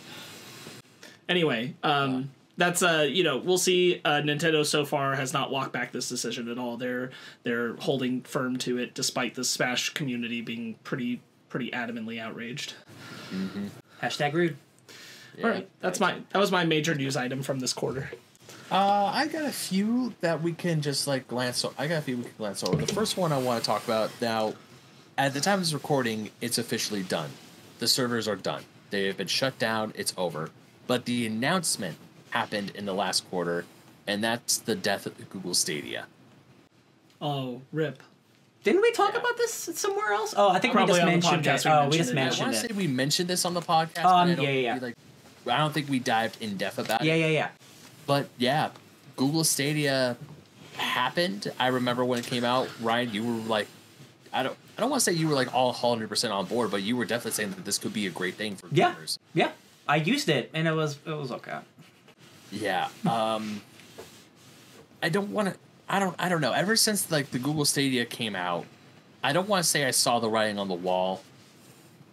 Anyway, 1.30 1.74
um, 1.84 2.32
that's 2.58 2.82
uh, 2.82 3.08
you 3.10 3.24
know, 3.24 3.38
we'll 3.38 3.58
see. 3.58 4.02
Uh, 4.04 4.22
Nintendo 4.24 4.66
so 4.66 4.86
far 4.86 5.16
has 5.16 5.34
not 5.34 5.52
walked 5.52 5.74
back 5.74 5.92
this 5.92 6.10
decision 6.10 6.50
at 6.50 6.58
all. 6.58 6.78
They're 6.78 7.12
they're 7.44 7.76
holding 7.76 8.22
firm 8.22 8.58
to 8.60 8.78
it, 8.78 8.94
despite 8.94 9.36
the 9.36 9.44
Smash 9.44 9.94
community 9.94 10.42
being 10.42 10.76
pretty 10.84 11.22
pretty 11.50 11.72
adamantly 11.72 12.20
outraged. 12.20 12.74
Hashtag 14.02 14.34
rude. 14.34 14.58
all 15.44 15.50
right, 15.50 15.70
that's 15.82 16.00
my 16.00 16.20
that 16.30 16.40
was 16.40 16.52
my 16.52 16.66
major 16.66 16.96
news 16.96 17.16
item 17.18 17.42
from 17.44 17.60
this 17.60 17.74
quarter. 17.74 18.10
Uh, 18.70 19.06
I 19.14 19.28
got 19.28 19.46
a 19.46 19.52
few 19.52 20.14
that 20.22 20.42
we 20.42 20.52
can 20.54 20.82
just 20.82 21.08
like 21.08 21.28
glance. 21.28 21.64
O- 21.64 21.74
I 21.78 21.88
got 21.88 22.00
a 22.00 22.02
few 22.02 22.18
we 22.18 22.24
can 22.24 22.34
glance 22.38 22.64
over. 22.64 22.86
The 22.86 22.94
first 22.94 23.16
one 23.18 23.32
I 23.32 23.38
want 23.38 23.64
to 23.64 23.66
talk 23.66 23.84
about 23.86 24.12
now. 24.22 24.54
At 25.18 25.34
the 25.34 25.42
time 25.42 25.56
of 25.56 25.60
this 25.62 25.74
recording, 25.74 26.30
it's 26.42 26.58
officially 26.60 27.02
done. 27.02 27.30
The 27.80 27.88
servers 27.88 28.28
are 28.28 28.36
done. 28.36 28.64
They 28.92 29.08
have 29.08 29.18
been 29.18 29.28
shut 29.28 29.58
down. 29.58 29.94
It's 29.96 30.14
over. 30.18 30.52
But 30.86 31.06
the 31.06 31.26
announcement 31.26 31.98
happened 32.30 32.72
in 32.76 32.86
the 32.86 32.94
last 32.94 33.28
quarter, 33.30 33.66
and 34.06 34.24
that's 34.24 34.58
the 34.60 34.76
death 34.76 35.06
of 35.08 35.30
Google 35.30 35.54
Stadia. 35.56 36.06
Oh, 37.20 37.62
rip. 37.72 38.04
Didn't 38.68 38.82
we 38.82 38.92
talk 38.92 39.14
Yeah. 39.14 39.20
about 39.22 39.38
this 39.38 39.54
somewhere 39.76 40.12
else? 40.12 40.34
Oh, 40.36 40.50
I 40.50 40.60
think 40.60 40.74
Probably 40.74 40.94
we 40.94 41.00
just 41.00 41.06
mentioned 41.32 41.44
podcast 41.46 41.66
it. 41.66 41.66
we 41.66 41.72
oh, 41.72 41.76
we 41.76 41.98
mentioned 41.98 41.98
just 41.98 42.10
it, 42.12 42.16
yeah. 42.16 42.22
I 42.22 42.24
mentioned 42.26 42.48
want 42.48 42.56
to 42.56 42.68
say 42.68 42.74
we 42.76 42.88
mentioned 42.88 43.30
this 43.30 43.46
on 43.46 43.54
the 43.54 43.62
podcast. 43.62 43.94
but 43.96 44.06
Um, 44.06 44.14
I 44.30 44.36
don't 44.36 44.44
yeah, 44.44 44.50
yeah, 44.52 44.74
we, 44.74 44.80
like, 44.82 44.96
I 45.50 45.58
don't 45.60 45.74
think 45.74 45.88
we 45.90 46.00
dived 46.00 46.42
in 46.42 46.58
depth 46.58 46.78
about 46.78 47.02
Yeah, 47.02 47.14
it. 47.14 47.20
Yeah, 47.20 47.26
yeah, 47.28 47.32
yeah. 47.32 47.48
But 48.06 48.28
yeah, 48.38 48.70
Google 49.16 49.46
Stadia 49.46 50.18
happened. 50.76 51.50
I 51.58 51.68
remember 51.68 52.04
when 52.04 52.20
it 52.20 52.26
came 52.28 52.44
out, 52.44 52.68
Ryan, 52.82 53.12
you 53.14 53.24
were 53.24 53.32
like, 53.48 53.68
I 54.34 54.44
don't, 54.44 54.58
I 54.78 54.82
don't 54.82 54.90
want 54.90 55.00
to 55.02 55.06
say 55.12 55.18
you 55.18 55.30
were 55.30 55.34
like 55.36 55.54
all 55.56 55.72
hundred 55.72 56.10
percent 56.10 56.34
on 56.34 56.46
board, 56.46 56.70
but 56.70 56.84
you 56.84 56.98
were 56.98 57.06
definitely 57.06 57.32
saying 57.32 57.52
that 57.52 57.64
this 57.64 57.78
could 57.78 57.94
be 57.94 58.06
a 58.06 58.10
great 58.12 58.36
thing 58.36 58.58
for 58.58 58.68
Yeah. 58.74 58.94
gamers. 58.96 59.18
Yeah. 59.34 59.52
I 59.88 59.96
used 59.96 60.28
it 60.28 60.50
and 60.54 60.68
it 60.68 60.74
was 60.74 60.98
it 61.06 61.14
was 61.14 61.32
okay. 61.32 61.60
Yeah. 62.52 62.90
Um, 63.10 63.62
I 65.02 65.08
don't 65.08 65.32
want 65.32 65.54
to. 65.54 65.56
I 65.90 66.00
don't. 66.00 66.16
I 66.20 66.30
don't 66.30 66.42
know. 66.42 66.52
Ever 66.52 66.76
since 66.76 67.10
like 67.12 67.32
the 67.32 67.40
Google 67.40 67.66
Stadia 67.66 68.06
came 68.06 68.36
out, 68.36 68.66
I 69.24 69.34
don't 69.34 69.48
want 69.48 69.64
to 69.64 69.70
say 69.70 69.86
I 69.86 69.92
saw 69.92 70.20
the 70.20 70.30
writing 70.30 70.60
on 70.60 70.68
the 70.68 70.74
wall, 70.74 71.22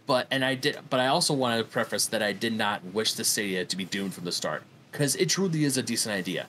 but 0.06 0.26
and 0.30 0.44
I 0.44 0.54
did. 0.54 0.78
But 0.90 1.00
I 1.00 1.08
also 1.08 1.34
want 1.34 1.58
to 1.58 1.64
preface 1.64 2.06
that 2.06 2.22
I 2.22 2.32
did 2.32 2.52
not 2.52 2.84
wish 2.84 3.14
the 3.14 3.24
Stadia 3.24 3.64
to 3.64 3.76
be 3.76 3.84
doomed 3.84 4.14
from 4.14 4.24
the 4.24 4.32
start 4.32 4.62
because 4.92 5.16
it 5.16 5.28
truly 5.28 5.64
is 5.64 5.76
a 5.76 5.82
decent 5.82 6.14
idea. 6.14 6.46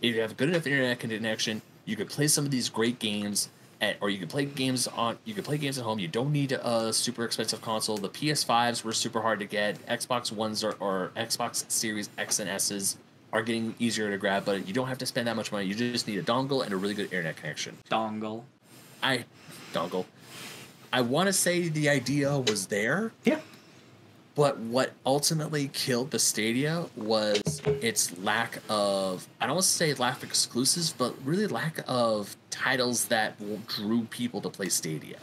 If 0.00 0.14
you 0.14 0.20
have 0.20 0.30
a 0.32 0.34
good 0.34 0.50
enough 0.50 0.66
internet 0.66 1.00
connection, 1.00 1.62
you 1.84 1.96
could 1.96 2.08
play 2.08 2.28
some 2.28 2.44
of 2.44 2.50
these 2.50 2.68
great 2.68 2.98
games. 2.98 3.48
At, 3.80 3.96
or 4.00 4.10
you 4.10 4.18
could 4.18 4.28
play 4.28 4.44
games 4.44 4.88
on 4.88 5.18
you 5.24 5.34
could 5.34 5.44
play 5.44 5.56
games 5.56 5.78
at 5.78 5.84
home. 5.84 6.00
You 6.00 6.08
don't 6.08 6.32
need 6.32 6.50
a 6.50 6.92
super 6.92 7.24
expensive 7.24 7.60
console. 7.60 7.96
The 7.96 8.08
PS5s 8.08 8.82
were 8.82 8.92
super 8.92 9.20
hard 9.20 9.38
to 9.38 9.46
get. 9.46 9.84
Xbox 9.86 10.32
Ones 10.32 10.64
or, 10.64 10.74
or 10.80 11.12
Xbox 11.16 11.68
Series 11.70 12.10
X 12.18 12.40
and 12.40 12.50
S's 12.50 12.98
are 13.32 13.42
getting 13.42 13.74
easier 13.78 14.10
to 14.10 14.16
grab, 14.18 14.44
but 14.44 14.66
you 14.66 14.72
don't 14.74 14.88
have 14.88 14.98
to 14.98 15.06
spend 15.06 15.26
that 15.28 15.36
much 15.36 15.52
money. 15.52 15.66
You 15.66 15.74
just 15.74 16.06
need 16.08 16.18
a 16.18 16.22
dongle 16.22 16.64
and 16.64 16.72
a 16.72 16.76
really 16.76 16.94
good 16.94 17.06
internet 17.06 17.36
connection. 17.36 17.76
Dongle. 17.90 18.44
I 19.02 19.24
dongle. 19.72 20.06
I 20.92 21.02
want 21.02 21.26
to 21.26 21.32
say 21.32 21.68
the 21.68 21.88
idea 21.90 22.38
was 22.38 22.68
there, 22.68 23.12
Yeah. 23.24 23.40
but 24.34 24.58
what 24.58 24.92
ultimately 25.04 25.68
killed 25.74 26.10
the 26.10 26.18
Stadia 26.18 26.86
was 26.96 27.42
its 27.82 28.16
lack 28.18 28.58
of 28.70 29.28
I 29.40 29.46
don't 29.46 29.56
want 29.56 29.64
to 29.64 29.70
say 29.70 29.92
lack 29.94 30.16
of 30.18 30.24
exclusives, 30.24 30.92
but 30.92 31.14
really 31.24 31.46
lack 31.46 31.80
of 31.86 32.34
titles 32.50 33.04
that 33.06 33.36
drew 33.66 34.04
people 34.04 34.40
to 34.40 34.48
play 34.48 34.70
Stadia. 34.70 35.18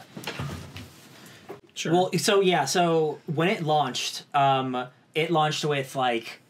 Sure. 1.74 1.92
Well, 1.92 2.10
so 2.16 2.40
yeah, 2.40 2.64
so 2.64 3.18
when 3.26 3.48
it 3.48 3.62
launched, 3.62 4.22
um, 4.34 4.86
it 5.14 5.30
launched 5.30 5.64
with 5.64 5.94
like 5.96 6.40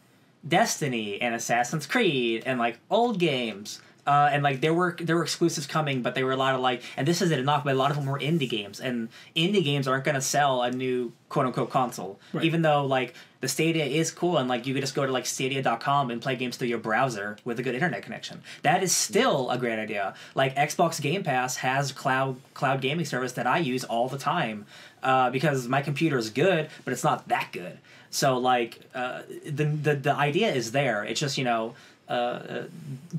Destiny 0.47 1.21
and 1.21 1.35
Assassin's 1.35 1.85
Creed 1.85 2.43
and 2.45 2.59
like 2.59 2.79
old 2.89 3.19
games. 3.19 3.81
Uh, 4.05 4.29
and 4.31 4.41
like 4.41 4.61
there 4.61 4.73
were 4.73 4.95
there 5.01 5.17
were 5.17 5.23
exclusives 5.23 5.67
coming, 5.67 6.01
but 6.01 6.15
they 6.15 6.23
were 6.23 6.31
a 6.31 6.37
lot 6.37 6.55
of 6.55 6.61
like, 6.61 6.81
and 6.95 7.05
this 7.05 7.21
isn't 7.21 7.37
enough, 7.37 7.65
but 7.65 7.73
a 7.73 7.77
lot 7.77 7.91
of 7.91 7.97
them 7.97 8.05
were 8.05 8.17
indie 8.17 8.49
games, 8.49 8.79
and 8.79 9.09
indie 9.35 9.61
games 9.61 9.85
aren't 9.85 10.05
going 10.05 10.15
to 10.15 10.21
sell 10.21 10.61
a 10.63 10.71
new 10.71 11.11
quote 11.27 11.45
unquote 11.45 11.69
console, 11.69 12.17
Right. 12.31 12.45
even 12.45 12.61
though 12.61 12.85
like 12.85 13.15
the 13.41 13.49
Stadia 13.49 13.83
is 13.83 14.09
cool, 14.11 14.37
and 14.37 14.47
like 14.47 14.65
you 14.65 14.73
could 14.73 14.79
just 14.79 14.95
go 14.95 15.05
to 15.05 15.11
like 15.11 15.25
Stadia.com 15.25 16.09
and 16.09 16.21
play 16.21 16.37
games 16.37 16.55
through 16.55 16.69
your 16.69 16.77
browser 16.77 17.35
with 17.43 17.59
a 17.59 17.63
good 17.63 17.75
internet 17.75 18.01
connection. 18.01 18.41
That 18.63 18.81
is 18.81 18.95
still 18.95 19.49
a 19.49 19.57
great 19.57 19.77
idea. 19.77 20.13
Like 20.35 20.55
Xbox 20.55 21.01
Game 21.01 21.23
Pass 21.25 21.57
has 21.57 21.91
cloud 21.91 22.37
cloud 22.53 22.79
gaming 22.79 23.03
service 23.05 23.33
that 23.33 23.45
I 23.45 23.57
use 23.57 23.83
all 23.83 24.07
the 24.07 24.17
time 24.17 24.67
uh, 25.03 25.31
because 25.31 25.67
my 25.67 25.81
computer 25.81 26.17
is 26.17 26.29
good, 26.29 26.69
but 26.85 26.93
it's 26.93 27.03
not 27.03 27.27
that 27.27 27.49
good. 27.51 27.77
So 28.09 28.37
like 28.37 28.79
uh, 28.95 29.21
the, 29.45 29.65
the 29.65 29.95
the 29.95 30.13
idea 30.13 30.51
is 30.53 30.71
there. 30.71 31.03
It's 31.03 31.19
just 31.19 31.37
you 31.37 31.43
know. 31.43 31.75
Uh, 32.09 32.63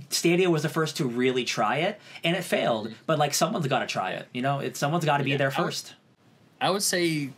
Stadia 0.09 0.49
was 0.51 0.63
the 0.63 0.69
first 0.71 0.97
to 0.97 1.05
really 1.05 1.45
try 1.45 1.77
it, 1.77 2.01
and 2.25 2.35
it 2.35 2.43
failed. 2.43 2.95
But 3.05 3.19
like, 3.19 3.35
someone's 3.35 3.67
got 3.67 3.81
to 3.81 3.87
try 3.87 4.13
it. 4.13 4.27
You 4.33 4.41
know, 4.41 4.61
it 4.61 4.79
someone's 4.79 5.05
got 5.05 5.19
to 5.19 5.25
be 5.25 5.31
Yeah, 5.33 5.37
there 5.37 5.53
I 5.55 5.61
would- 5.61 5.67
first. 5.67 5.95
I 6.61 6.71
would 6.71 6.83
say 6.83 7.29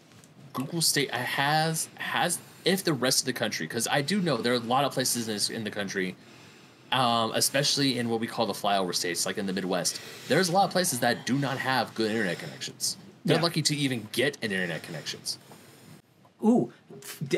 Google 0.52 0.80
Stadia 0.80 1.12
has 1.16 1.88
has 1.96 2.38
if 2.64 2.84
the 2.84 2.92
rest 2.92 3.20
of 3.22 3.26
the 3.26 3.32
country 3.32 3.66
because 3.66 3.88
I 3.88 4.00
do 4.00 4.20
know 4.22 4.36
there 4.36 4.52
are 4.52 4.56
a 4.56 4.60
lot 4.60 4.84
of 4.84 4.92
places 4.92 5.26
in, 5.26 5.34
this, 5.34 5.50
in 5.50 5.64
the 5.64 5.70
country, 5.72 6.14
um, 6.92 7.32
especially 7.34 7.98
in 7.98 8.08
what 8.08 8.20
we 8.20 8.26
call 8.28 8.46
the 8.46 8.52
flyover 8.52 8.94
states, 8.94 9.26
like 9.26 9.36
in 9.36 9.46
the 9.46 9.52
Midwest. 9.52 10.00
There's 10.28 10.50
a 10.50 10.52
lot 10.52 10.66
of 10.66 10.70
places 10.70 11.00
that 11.00 11.26
do 11.26 11.36
not 11.36 11.58
have 11.58 11.92
good 11.94 12.10
internet 12.12 12.38
connections. 12.38 12.96
They're 13.24 13.38
Yeah. 13.38 13.42
lucky 13.42 13.62
to 13.62 13.76
even 13.76 14.06
get 14.12 14.36
an 14.42 14.52
internet 14.52 14.82
connections. 14.84 15.38
Ooh, 16.44 16.72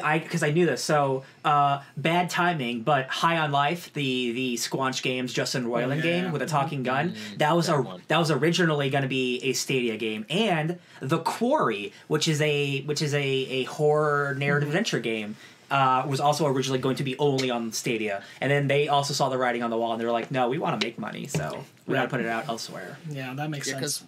I 0.03 0.19
because 0.19 0.43
I 0.43 0.51
knew 0.51 0.67
this. 0.67 0.83
So 0.83 1.25
uh, 1.45 1.83
bad 1.97 2.31
timing, 2.31 2.83
but 2.83 3.07
High 3.09 3.39
on 3.39 3.53
Life, 3.53 3.93
the 3.93 4.33
the 4.33 4.55
Squanch 4.57 5.03
Games 5.03 5.33
Justin 5.33 5.67
Roiland 5.67 5.97
yeah, 5.97 6.03
game 6.03 6.33
with 6.33 6.43
a 6.43 6.47
talking 6.47 6.83
gun, 6.83 7.15
that 7.39 7.55
was 7.57 7.67
that 7.67 7.77
a 7.77 7.83
one. 7.83 8.03
that 8.09 8.19
was 8.19 8.31
originally 8.31 8.91
going 8.91 9.03
to 9.03 9.09
be 9.09 9.41
a 9.43 9.53
Stadia 9.53 9.97
game, 9.97 10.25
and 10.31 10.79
The 11.01 11.19
Quarry, 11.19 11.93
which 12.09 12.29
is 12.29 12.41
a 12.41 12.83
which 12.83 13.03
is 13.03 13.13
a 13.15 13.21
a 13.23 13.65
horror 13.65 14.35
narrative 14.39 14.69
adventure 14.69 15.01
game. 15.01 15.37
Uh, 15.71 16.05
was 16.07 16.21
also 16.21 16.47
originally 16.47 16.79
going 16.79 16.97
to 16.97 17.03
be 17.03 17.17
only 17.19 17.51
on 17.51 17.73
Stadia, 17.73 18.23
and 18.43 18.51
then 18.53 18.69
they 18.69 18.89
also 18.89 19.15
saw 19.15 19.31
the 19.31 19.39
writing 19.39 19.63
on 19.63 19.71
the 19.71 19.79
wall, 19.79 19.93
and 19.93 19.99
they 20.01 20.05
were 20.05 20.13
like, 20.13 20.31
"No, 20.31 20.51
we 20.51 20.59
want 20.59 20.79
to 20.79 20.87
make 20.87 20.99
money, 20.99 21.27
so 21.27 21.65
we 21.87 21.95
got 21.95 22.03
to 22.03 22.09
put 22.09 22.21
it 22.21 22.27
out 22.27 22.47
elsewhere." 22.47 22.99
yeah, 23.09 23.33
that 23.33 23.49
makes 23.49 23.69
Yeah, 23.71 23.81
sense. 23.81 24.05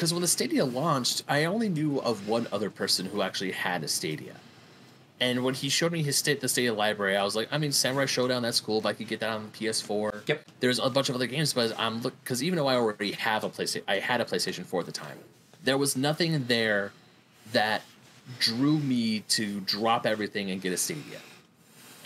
Because 0.00 0.14
when 0.14 0.22
the 0.22 0.28
Stadia 0.28 0.64
launched, 0.64 1.24
I 1.28 1.44
only 1.44 1.68
knew 1.68 2.00
of 2.00 2.26
one 2.26 2.46
other 2.50 2.70
person 2.70 3.04
who 3.04 3.20
actually 3.20 3.52
had 3.52 3.84
a 3.84 3.88
Stadia. 3.88 4.32
And 5.20 5.44
when 5.44 5.52
he 5.52 5.68
showed 5.68 5.92
me 5.92 6.02
his 6.02 6.16
state, 6.16 6.40
the 6.40 6.48
Stadia 6.48 6.72
library, 6.72 7.18
I 7.18 7.22
was 7.22 7.36
like, 7.36 7.48
I 7.52 7.58
mean, 7.58 7.70
Samurai 7.70 8.06
Shodown, 8.06 8.40
that's 8.40 8.60
cool, 8.60 8.80
but 8.80 8.88
I 8.88 8.92
could 8.94 9.08
get 9.08 9.20
that 9.20 9.28
on 9.28 9.50
PS4. 9.50 10.26
Yep. 10.26 10.44
There's 10.60 10.78
a 10.78 10.88
bunch 10.88 11.10
of 11.10 11.16
other 11.16 11.26
games, 11.26 11.52
but 11.52 11.78
I'm 11.78 12.00
look 12.00 12.18
because 12.24 12.42
even 12.42 12.56
though 12.56 12.66
I 12.66 12.76
already 12.76 13.12
have 13.12 13.44
a 13.44 13.50
PlayStation, 13.50 13.82
I 13.86 13.96
had 13.96 14.22
a 14.22 14.24
PlayStation 14.24 14.64
4 14.64 14.80
at 14.80 14.86
the 14.86 14.92
time. 14.92 15.18
There 15.62 15.76
was 15.76 15.98
nothing 15.98 16.46
there 16.46 16.92
that 17.52 17.82
drew 18.38 18.78
me 18.78 19.20
to 19.28 19.60
drop 19.60 20.06
everything 20.06 20.50
and 20.50 20.62
get 20.62 20.72
a 20.72 20.78
Stadia. 20.78 21.20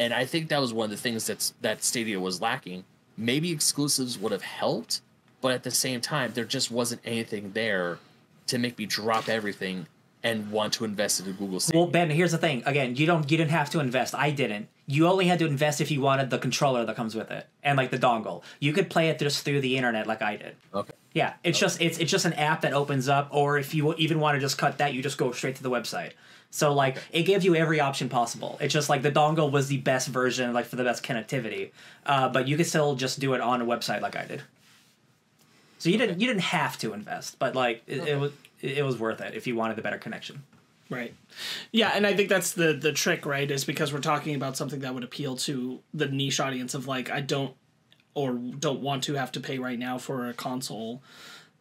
And 0.00 0.12
I 0.12 0.24
think 0.24 0.48
that 0.48 0.60
was 0.60 0.72
one 0.72 0.86
of 0.86 0.90
the 0.90 0.96
things 0.96 1.28
that's 1.28 1.54
that 1.60 1.84
Stadia 1.84 2.18
was 2.18 2.40
lacking. 2.40 2.82
Maybe 3.16 3.52
exclusives 3.52 4.18
would 4.18 4.32
have 4.32 4.42
helped, 4.42 5.00
but 5.44 5.52
at 5.52 5.62
the 5.62 5.70
same 5.70 6.00
time, 6.00 6.32
there 6.32 6.46
just 6.46 6.70
wasn't 6.70 7.02
anything 7.04 7.52
there 7.52 7.98
to 8.46 8.56
make 8.56 8.78
me 8.78 8.86
drop 8.86 9.28
everything 9.28 9.86
and 10.22 10.50
want 10.50 10.72
to 10.72 10.86
invest 10.86 11.20
in 11.20 11.30
Google 11.32 11.60
Stadia. 11.60 11.82
Well, 11.82 11.90
Ben, 11.90 12.08
here's 12.08 12.32
the 12.32 12.38
thing. 12.38 12.62
Again, 12.64 12.96
you 12.96 13.04
don't 13.04 13.30
you 13.30 13.36
didn't 13.36 13.50
have 13.50 13.68
to 13.72 13.80
invest. 13.80 14.14
I 14.14 14.30
didn't. 14.30 14.68
You 14.86 15.06
only 15.06 15.26
had 15.26 15.38
to 15.40 15.46
invest 15.46 15.82
if 15.82 15.90
you 15.90 16.00
wanted 16.00 16.30
the 16.30 16.38
controller 16.38 16.86
that 16.86 16.96
comes 16.96 17.14
with 17.14 17.30
it 17.30 17.46
and 17.62 17.76
like 17.76 17.90
the 17.90 17.98
dongle. 17.98 18.42
You 18.58 18.72
could 18.72 18.88
play 18.88 19.10
it 19.10 19.18
just 19.18 19.44
through 19.44 19.60
the 19.60 19.76
internet 19.76 20.06
like 20.06 20.22
I 20.22 20.36
did. 20.36 20.56
okay. 20.72 20.94
Yeah, 21.12 21.34
it's 21.44 21.58
just 21.58 21.78
it's 21.78 21.98
it's 21.98 22.10
just 22.10 22.24
an 22.24 22.32
app 22.32 22.62
that 22.62 22.72
opens 22.72 23.10
up, 23.10 23.28
or 23.30 23.58
if 23.58 23.74
you 23.74 23.94
even 23.96 24.20
want 24.20 24.36
to 24.36 24.40
just 24.40 24.56
cut 24.56 24.78
that, 24.78 24.94
you 24.94 25.02
just 25.02 25.18
go 25.18 25.30
straight 25.32 25.56
to 25.56 25.62
the 25.62 25.70
website. 25.70 26.12
So 26.52 26.72
like 26.72 26.96
it 27.12 27.24
gives 27.24 27.44
you 27.44 27.54
every 27.54 27.80
option 27.80 28.08
possible. 28.08 28.56
It's 28.62 28.72
just 28.72 28.88
like 28.88 29.02
the 29.02 29.12
dongle 29.12 29.50
was 29.50 29.68
the 29.68 29.76
best 29.76 30.08
version, 30.08 30.54
like 30.54 30.64
for 30.64 30.76
the 30.76 30.84
best 30.84 31.04
connectivity, 31.04 31.72
uh, 32.06 32.30
but 32.30 32.48
you 32.48 32.56
could 32.56 32.66
still 32.66 32.94
just 32.94 33.20
do 33.20 33.34
it 33.34 33.42
on 33.42 33.60
a 33.60 33.66
website 33.66 34.00
like 34.00 34.16
I 34.16 34.24
did. 34.24 34.42
So 35.84 35.90
you 35.90 35.98
didn't 35.98 36.18
you 36.18 36.26
didn't 36.26 36.44
have 36.44 36.78
to 36.78 36.94
invest, 36.94 37.38
but 37.38 37.54
like 37.54 37.82
it, 37.86 38.08
it 38.08 38.18
was 38.18 38.32
it 38.62 38.82
was 38.82 38.98
worth 38.98 39.20
it 39.20 39.34
if 39.34 39.46
you 39.46 39.54
wanted 39.54 39.76
the 39.76 39.82
better 39.82 39.98
connection. 39.98 40.42
Right. 40.88 41.12
Yeah, 41.72 41.92
and 41.94 42.06
I 42.06 42.14
think 42.14 42.30
that's 42.30 42.52
the 42.52 42.72
the 42.72 42.90
trick, 42.90 43.26
right? 43.26 43.50
Is 43.50 43.66
because 43.66 43.92
we're 43.92 44.00
talking 44.00 44.34
about 44.34 44.56
something 44.56 44.80
that 44.80 44.94
would 44.94 45.04
appeal 45.04 45.36
to 45.36 45.80
the 45.92 46.06
niche 46.06 46.40
audience 46.40 46.72
of 46.72 46.86
like 46.88 47.10
I 47.10 47.20
don't 47.20 47.54
or 48.14 48.32
don't 48.32 48.80
want 48.80 49.04
to 49.04 49.12
have 49.12 49.30
to 49.32 49.40
pay 49.40 49.58
right 49.58 49.78
now 49.78 49.98
for 49.98 50.26
a 50.26 50.32
console. 50.32 51.02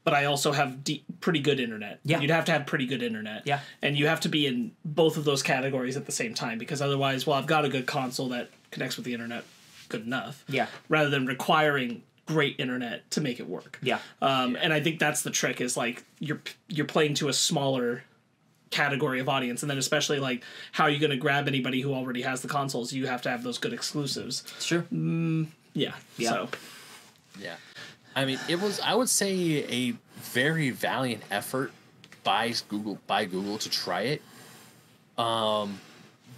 but 0.06 0.14
I 0.14 0.24
also 0.24 0.54
have 0.54 0.86
de- 0.86 1.04
pretty 1.20 1.40
good 1.42 1.60
internet. 1.60 2.00
Yeah. 2.06 2.22
You'd 2.22 2.30
have 2.30 2.46
to 2.46 2.54
have 2.54 2.66
pretty 2.66 2.86
good 2.86 3.04
internet. 3.04 3.42
Yeah. 3.46 3.60
And 3.82 3.98
you 3.98 4.08
have 4.08 4.22
to 4.22 4.30
be 4.30 4.48
in 4.48 4.72
both 4.86 5.18
of 5.18 5.26
those 5.26 5.44
categories 5.44 5.98
at 5.98 6.06
the 6.06 6.12
same 6.14 6.34
time 6.34 6.58
because 6.60 6.82
otherwise, 6.82 7.28
well, 7.28 7.38
I've 7.38 7.48
got 7.48 7.66
a 7.66 7.70
good 7.70 7.88
console 7.88 8.30
that 8.30 8.52
connects 8.72 8.96
with 8.96 9.06
the 9.06 9.14
internet 9.14 9.44
good 9.90 10.06
enough. 10.06 10.46
Yeah. 10.48 10.68
Rather 10.90 11.10
than 11.10 11.26
requiring 11.26 12.04
great 12.26 12.56
internet 12.60 13.10
to 13.12 13.22
make 13.22 13.40
it 13.40 13.48
work. 13.48 13.78
Yeah. 13.82 14.00
Um, 14.22 14.56
and 14.56 14.72
I 14.74 14.80
think 14.82 15.00
that's 15.00 15.22
the 15.24 15.30
trick 15.32 15.60
is 15.62 15.76
like 15.76 16.04
you're 16.20 16.42
you're 16.70 16.86
playing 16.86 17.16
to 17.16 17.28
a 17.30 17.34
smaller 17.34 18.04
category 18.72 19.20
of 19.20 19.30
audience 19.30 19.62
and 19.62 19.70
then 19.70 19.78
especially 19.78 20.20
like 20.20 20.44
how 20.72 20.86
are 20.86 20.90
you 20.90 20.98
going 21.00 21.12
to 21.12 21.18
grab 21.18 21.48
anybody 21.48 21.80
who 21.82 21.94
already 21.94 22.24
has 22.24 22.42
the 22.42 22.48
consoles 22.48 22.92
you 22.92 23.06
have 23.06 23.22
to 23.22 23.30
have 23.30 23.44
those 23.44 23.60
good 23.60 23.72
exclusives 23.72 24.44
It's 24.58 24.66
true. 24.66 24.84
yeah, 25.76 25.92
Yeah. 26.18 26.30
so 26.30 26.50
Yeah. 27.40 27.56
I 28.16 28.26
mean, 28.26 28.40
it 28.50 28.60
was 28.60 28.80
I 28.80 28.96
would 28.96 29.10
say 29.10 29.64
a 29.70 29.94
very 30.22 30.72
valiant 30.72 31.22
effort 31.30 31.72
by 32.24 32.54
Google 32.68 32.98
by 33.06 33.26
Google 33.26 33.60
to 33.60 33.70
try 33.70 34.02
it. 34.04 34.22
Um 35.18 35.80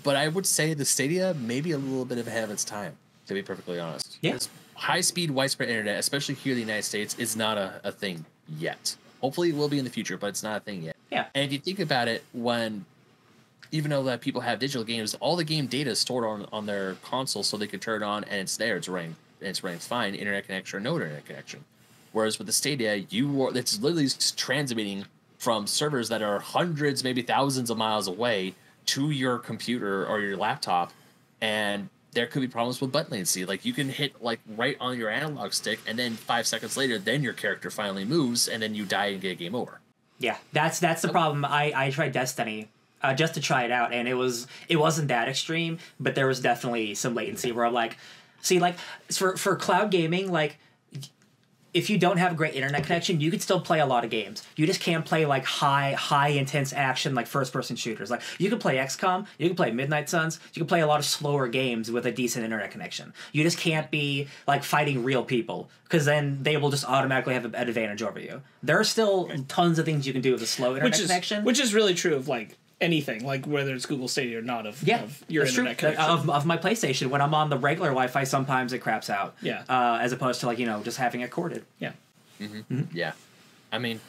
but 0.03 0.15
I 0.17 0.27
would 0.27 0.45
say 0.45 0.73
the 0.73 0.83
Stadia 0.85 1.33
may 1.35 1.61
be 1.61 1.71
a 1.71 1.77
little 1.77 2.05
bit 2.05 2.17
of 2.17 2.27
ahead 2.27 2.43
of 2.43 2.51
its 2.51 2.63
time, 2.65 2.97
to 3.27 3.33
be 3.33 3.41
perfectly 3.41 3.79
honest. 3.79 4.17
Yeah. 4.21 4.37
High 4.75 5.01
speed, 5.01 5.31
widespread 5.31 5.69
internet, 5.69 5.97
especially 5.99 6.35
here 6.35 6.51
in 6.51 6.57
the 6.57 6.61
United 6.61 6.83
States, 6.83 7.15
is 7.17 7.35
not 7.35 7.57
a, 7.57 7.81
a 7.83 7.91
thing 7.91 8.25
yet. 8.57 8.95
Hopefully 9.21 9.49
it 9.49 9.55
will 9.55 9.69
be 9.69 9.79
in 9.79 9.85
the 9.85 9.91
future, 9.91 10.17
but 10.17 10.27
it's 10.27 10.43
not 10.43 10.57
a 10.57 10.59
thing 10.59 10.83
yet. 10.83 10.95
Yeah. 11.11 11.25
And 11.33 11.45
if 11.45 11.51
you 11.51 11.59
think 11.59 11.79
about 11.79 12.07
it, 12.07 12.23
when 12.33 12.85
even 13.71 13.91
though 13.91 14.03
that 14.03 14.21
people 14.21 14.41
have 14.41 14.59
digital 14.59 14.83
games, 14.83 15.15
all 15.15 15.35
the 15.35 15.43
game 15.43 15.67
data 15.67 15.91
is 15.91 15.99
stored 15.99 16.23
on, 16.23 16.47
on 16.51 16.65
their 16.65 16.95
console 16.95 17.43
so 17.43 17.57
they 17.57 17.67
can 17.67 17.79
turn 17.79 18.03
it 18.03 18.05
on 18.05 18.23
and 18.25 18.41
it's 18.41 18.57
there, 18.57 18.77
it's 18.77 18.87
running 18.87 19.15
and 19.39 19.49
it's 19.49 19.63
running 19.63 19.79
fine, 19.79 20.15
internet 20.15 20.45
connection 20.45 20.77
or 20.77 20.79
no 20.79 20.93
internet 20.95 21.25
connection. 21.25 21.63
Whereas 22.11 22.37
with 22.37 22.47
the 22.47 22.53
Stadia, 22.53 22.95
you 23.09 23.43
are, 23.43 23.57
it's 23.57 23.79
literally 23.81 24.07
transmitting 24.37 25.05
from 25.37 25.67
servers 25.67 26.09
that 26.09 26.21
are 26.21 26.39
hundreds, 26.39 27.03
maybe 27.03 27.21
thousands 27.21 27.69
of 27.69 27.77
miles 27.77 28.07
away 28.07 28.55
to 28.87 29.09
your 29.11 29.37
computer 29.37 30.05
or 30.05 30.21
your 30.21 30.37
laptop, 30.37 30.93
and 31.41 31.89
there 32.15 32.25
could 32.25 32.41
be 32.41 32.47
problems 32.47 32.81
with 32.81 32.91
button 32.91 33.11
latency. 33.11 33.45
Like 33.45 33.63
you 33.65 33.73
can 33.73 33.89
hit 33.89 34.23
like 34.23 34.39
right 34.55 34.75
on 34.79 34.97
your 34.97 35.09
analog 35.09 35.53
stick, 35.53 35.79
and 35.85 35.99
then 35.99 36.13
five 36.13 36.47
seconds 36.47 36.75
later, 36.75 36.97
then 36.97 37.21
your 37.21 37.33
character 37.33 37.69
finally 37.69 38.05
moves, 38.05 38.47
and 38.47 38.63
then 38.63 38.73
you 38.73 38.85
die 38.85 39.07
and 39.07 39.21
get 39.21 39.33
a 39.33 39.35
game 39.35 39.53
over. 39.53 39.79
Yeah, 40.17 40.37
that's 40.53 40.79
that's 40.79 41.03
the 41.03 41.09
problem. 41.09 41.45
I 41.45 41.71
I 41.75 41.91
tried 41.91 42.13
Destiny 42.13 42.69
uh, 43.03 43.13
just 43.13 43.35
to 43.35 43.41
try 43.41 43.63
it 43.63 43.71
out, 43.71 43.93
and 43.93 44.07
it 44.07 44.15
was 44.15 44.47
it 44.67 44.77
wasn't 44.77 45.09
that 45.09 45.27
extreme, 45.27 45.77
but 45.99 46.15
there 46.15 46.25
was 46.25 46.39
definitely 46.39 46.95
some 46.95 47.13
latency 47.13 47.51
where 47.51 47.65
I'm 47.65 47.73
like, 47.73 47.97
see, 48.41 48.59
like 48.59 48.77
for 49.11 49.37
for 49.37 49.55
cloud 49.55 49.91
gaming, 49.91 50.31
like 50.31 50.57
if 51.75 51.89
you 51.89 51.97
don't 51.97 52.15
have 52.17 52.31
a 52.31 52.35
great 52.35 52.55
internet 52.55 52.83
connection, 52.83 53.19
you 53.19 53.29
can 53.29 53.41
still 53.41 53.59
play 53.59 53.81
a 53.81 53.85
lot 53.85 54.05
of 54.05 54.09
games. 54.09 54.41
You 54.55 54.65
just 54.65 54.79
can't 54.79 55.03
play 55.03 55.25
like 55.25 55.43
high 55.43 55.91
high 55.91 56.29
intense 56.29 56.71
action 56.71 57.13
like 57.13 57.27
first 57.27 57.51
person 57.51 57.75
shooters. 57.75 58.09
Like 58.09 58.21
you 58.39 58.49
can 58.49 58.59
play 58.59 58.77
XCOM, 58.77 59.27
you 59.37 59.49
can 59.49 59.57
play 59.57 59.71
Midnight 59.71 60.07
Suns, 60.07 60.39
you 60.53 60.61
can 60.61 60.67
play 60.67 60.79
a 60.79 60.87
lot 60.87 60.99
of 60.99 61.05
slower 61.05 61.49
games 61.49 61.91
with 61.91 62.05
a 62.05 62.13
decent 62.13 62.45
internet 62.45 62.71
connection. 62.71 63.13
You 63.33 63.43
just 63.43 63.57
can't 63.57 63.91
be 63.91 64.29
like 64.47 64.63
fighting 64.63 65.03
real 65.03 65.25
people 65.25 65.69
because 65.83 66.05
then 66.05 66.41
they 66.43 66.55
will 66.55 66.69
just 66.69 66.85
automatically 66.85 67.33
have 67.33 67.43
an 67.43 67.53
advantage 67.55 68.01
over 68.01 68.21
you. 68.21 68.41
There 68.63 68.79
are 68.79 68.85
still 68.85 69.29
tons 69.49 69.77
of 69.77 69.83
things 69.83 70.07
you 70.07 70.13
can 70.13 70.21
do 70.21 70.31
with 70.31 70.41
a 70.41 70.47
slow 70.47 70.69
internet 70.69 70.91
which 70.91 71.01
is 71.01 71.07
connection. 71.07 71.43
which 71.43 71.59
is 71.59 71.73
really 71.73 71.93
true 71.93 72.15
of 72.15 72.29
like 72.29 72.57
anything 72.81 73.25
like 73.25 73.45
whether 73.45 73.73
it's 73.73 73.85
Google 73.85 74.07
Stadia 74.07 74.39
or 74.39 74.41
not 74.41 74.65
of, 74.65 74.83
yeah, 74.83 75.03
of 75.03 75.23
your 75.27 75.45
internet 75.45 75.77
true. 75.77 75.89
connection 75.91 76.11
Of, 76.11 76.29
of 76.29 76.45
my 76.45 76.57
PlayStation, 76.57 77.07
when 77.07 77.21
I'm 77.21 77.33
on 77.33 77.49
the 77.49 77.57
regular 77.57 77.89
Wi-Fi, 77.89 78.23
sometimes 78.25 78.73
it 78.73 78.79
craps 78.79 79.09
out. 79.09 79.35
Yeah. 79.41 79.63
Uh, 79.69 79.99
as 80.01 80.11
opposed 80.11 80.39
to 80.41 80.45
like 80.47 80.59
you 80.59 80.65
know 80.65 80.81
just 80.83 80.97
having 80.97 81.21
it 81.21 81.31
corded. 81.31 81.63
yeah 81.79 81.93
Yeah, 82.93 83.13
I 83.71 83.79
mean, 83.79 84.01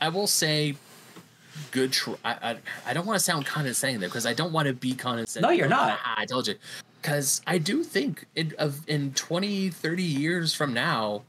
I 0.00 0.10
will 0.10 0.26
say, 0.26 0.76
good. 1.70 1.92
Tr- 1.92 2.12
I, 2.24 2.32
I 2.52 2.56
I 2.86 2.92
don't 2.92 3.06
want 3.06 3.18
to 3.18 3.24
sound 3.24 3.46
condescending 3.46 4.00
there 4.00 4.08
because 4.08 4.26
I 4.26 4.34
don't 4.34 4.52
want 4.52 4.68
to 4.68 4.74
be 4.74 4.94
condescending. 4.94 5.48
No, 5.48 5.54
you're 5.54 5.68
not. 5.68 5.98
I 6.04 6.26
told 6.26 6.46
you, 6.46 6.56
because 7.00 7.40
I 7.46 7.56
do 7.58 7.82
think 7.84 8.26
in 8.36 8.54
of 8.58 8.86
in 8.88 9.12
20, 9.14 9.70
30 9.70 10.02
years 10.02 10.52
from 10.54 10.74
now, 10.74 11.22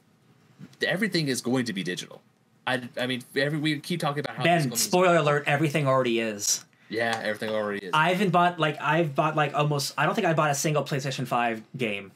everything 0.85 1.29
is 1.29 1.39
going 1.41 1.65
to 1.65 1.73
be 1.73 1.83
digital. 1.83 2.21
I, 2.69 2.81
I 3.01 3.07
mean, 3.07 3.23
every 3.35 3.57
we 3.57 3.79
keep 3.79 3.99
talking 3.99 4.19
about 4.19 4.35
how 4.35 4.43
Ben, 4.43 4.75
spoiler 4.75 5.15
alert, 5.15 5.43
everything 5.47 5.87
already 5.87 6.19
is. 6.19 6.63
Yeah, 6.87 7.19
everything 7.23 7.49
already 7.49 7.85
is. 7.85 7.91
I 7.93 8.09
haven't 8.11 8.29
bought 8.29 8.59
like 8.59 8.79
I've 8.79 9.15
bought 9.15 9.35
like 9.35 9.53
almost 9.55 9.93
I 9.97 10.05
don't 10.05 10.13
think 10.13 10.27
I 10.27 10.33
bought 10.33 10.51
a 10.51 10.55
single 10.55 10.83
PlayStation 10.83 11.25
5 11.25 11.63
game 11.77 12.11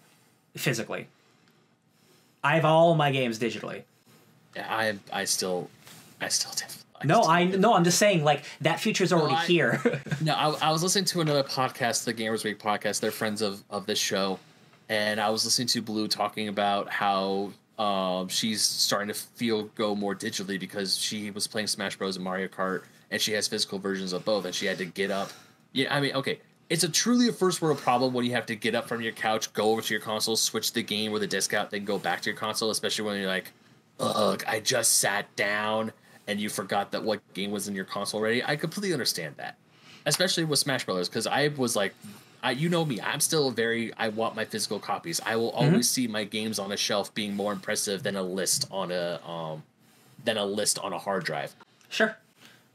physically. 0.56 1.08
I 2.44 2.56
have 2.56 2.66
all 2.66 2.94
my 2.96 3.12
games 3.12 3.40
digitally. 3.40 3.84
Yeah, 4.56 4.68
I 4.70 4.98
I 5.12 5.26
still 5.26 5.70
I 6.22 6.28
still 6.28 6.52
did. 6.52 6.68
No, 7.08 7.22
still 7.22 7.32
I 7.32 7.44
no, 7.46 7.74
I'm 7.74 7.84
just 7.84 7.98
saying 7.98 8.24
like 8.24 8.44
that 8.62 8.80
feature's 8.80 9.12
already 9.12 9.36
I- 9.36 9.46
here. 9.46 10.02
No, 10.22 10.34
I, 10.36 10.70
I 10.70 10.72
was 10.72 10.84
listening 10.84 11.06
to 11.06 11.22
another 11.22 11.44
podcast, 11.44 12.06
the 12.06 12.14
Gamers 12.14 12.44
Week 12.44 12.60
podcast. 12.60 13.00
They're 13.02 13.12
friends 13.12 13.42
of 13.42 13.64
of 13.70 13.86
this 13.88 14.00
show, 14.00 14.40
and 14.88 15.20
I 15.20 15.30
was 15.32 15.46
listening 15.46 15.68
to 15.70 15.82
Blue 15.82 16.08
talking 16.08 16.48
about 16.48 16.90
how 16.90 17.52
um, 17.84 18.30
she's 18.30 18.62
starting 18.62 19.10
to 19.10 19.14
feel 19.14 19.64
go 19.76 19.94
more 19.94 20.16
digitally 20.16 20.60
because 20.60 20.98
she 20.98 21.32
was 21.32 21.48
playing 21.48 21.68
Smash 21.68 21.98
Bros. 21.98 22.16
and 22.16 22.24
Mario 22.24 22.48
Kart, 22.48 22.84
and 23.12 23.20
she 23.20 23.34
has 23.34 23.48
physical 23.48 23.78
versions 23.78 24.14
of 24.14 24.24
both, 24.24 24.46
and 24.46 24.56
she 24.56 24.66
had 24.66 24.78
to 24.78 24.86
get 24.86 25.12
up. 25.12 25.32
Yeah, 25.74 25.94
I 25.94 26.00
mean, 26.00 26.14
okay, 26.16 26.40
it's 26.70 26.84
a 26.84 26.90
truly 26.90 27.28
a 27.28 27.34
first 27.34 27.62
world 27.62 27.78
problem 27.78 28.14
when 28.14 28.26
you 28.26 28.32
have 28.32 28.46
to 28.46 28.56
get 28.56 28.74
up 28.74 28.88
from 28.88 29.02
your 29.02 29.12
couch, 29.12 29.52
go 29.52 29.72
over 29.72 29.82
to 29.82 29.94
your 29.94 30.02
console, 30.02 30.38
switch 30.38 30.72
the 30.72 30.82
game 30.82 31.12
with 31.12 31.24
a 31.24 31.28
disc 31.28 31.54
out, 31.54 31.72
then 31.72 31.84
go 31.84 31.98
back 32.00 32.22
to 32.22 32.30
your 32.30 32.38
console, 32.38 32.70
especially 32.70 33.06
when 33.06 33.20
you're 33.20 33.28
like, 33.28 33.52
ugh, 34.00 34.44
I 34.48 34.62
just 34.62 35.00
sat 35.00 35.36
down 35.36 35.92
and 36.28 36.40
you 36.40 36.50
forgot 36.50 36.92
that 36.94 37.04
what 37.04 37.22
game 37.34 37.52
was 37.52 37.68
in 37.68 37.76
your 37.76 37.86
console 37.86 38.22
already. 38.22 38.44
I 38.44 38.56
completely 38.56 38.94
understand 38.94 39.36
that, 39.38 39.58
especially 40.06 40.46
with 40.46 40.60
Smash 40.60 40.86
Brothers, 40.86 41.10
because 41.10 41.28
I 41.28 41.50
was 41.58 41.76
like, 41.76 41.94
I, 42.44 42.52
you 42.52 42.68
know 42.68 42.84
me, 42.84 43.00
I'm 43.00 43.22
still 43.22 43.50
very, 43.52 43.94
I 43.98 44.10
want 44.10 44.36
my 44.36 44.44
physical 44.44 44.78
copies. 44.78 45.22
I 45.26 45.38
will 45.38 45.52
always 45.52 45.90
see 45.90 46.08
my 46.08 46.26
games 46.26 46.60
on 46.60 46.74
a 46.74 46.78
shelf 46.78 47.14
being 47.14 47.36
more 47.36 47.54
impressive 47.54 48.04
than 48.04 48.18
a 48.18 48.22
list 48.22 48.68
on 48.70 48.92
a, 48.92 49.22
um, 49.26 49.64
than 50.24 50.36
a 50.36 50.46
list 50.46 50.78
on 50.80 50.92
a 50.92 51.00
hard 51.00 51.24
drive. 51.24 51.56
sure. 51.90 52.18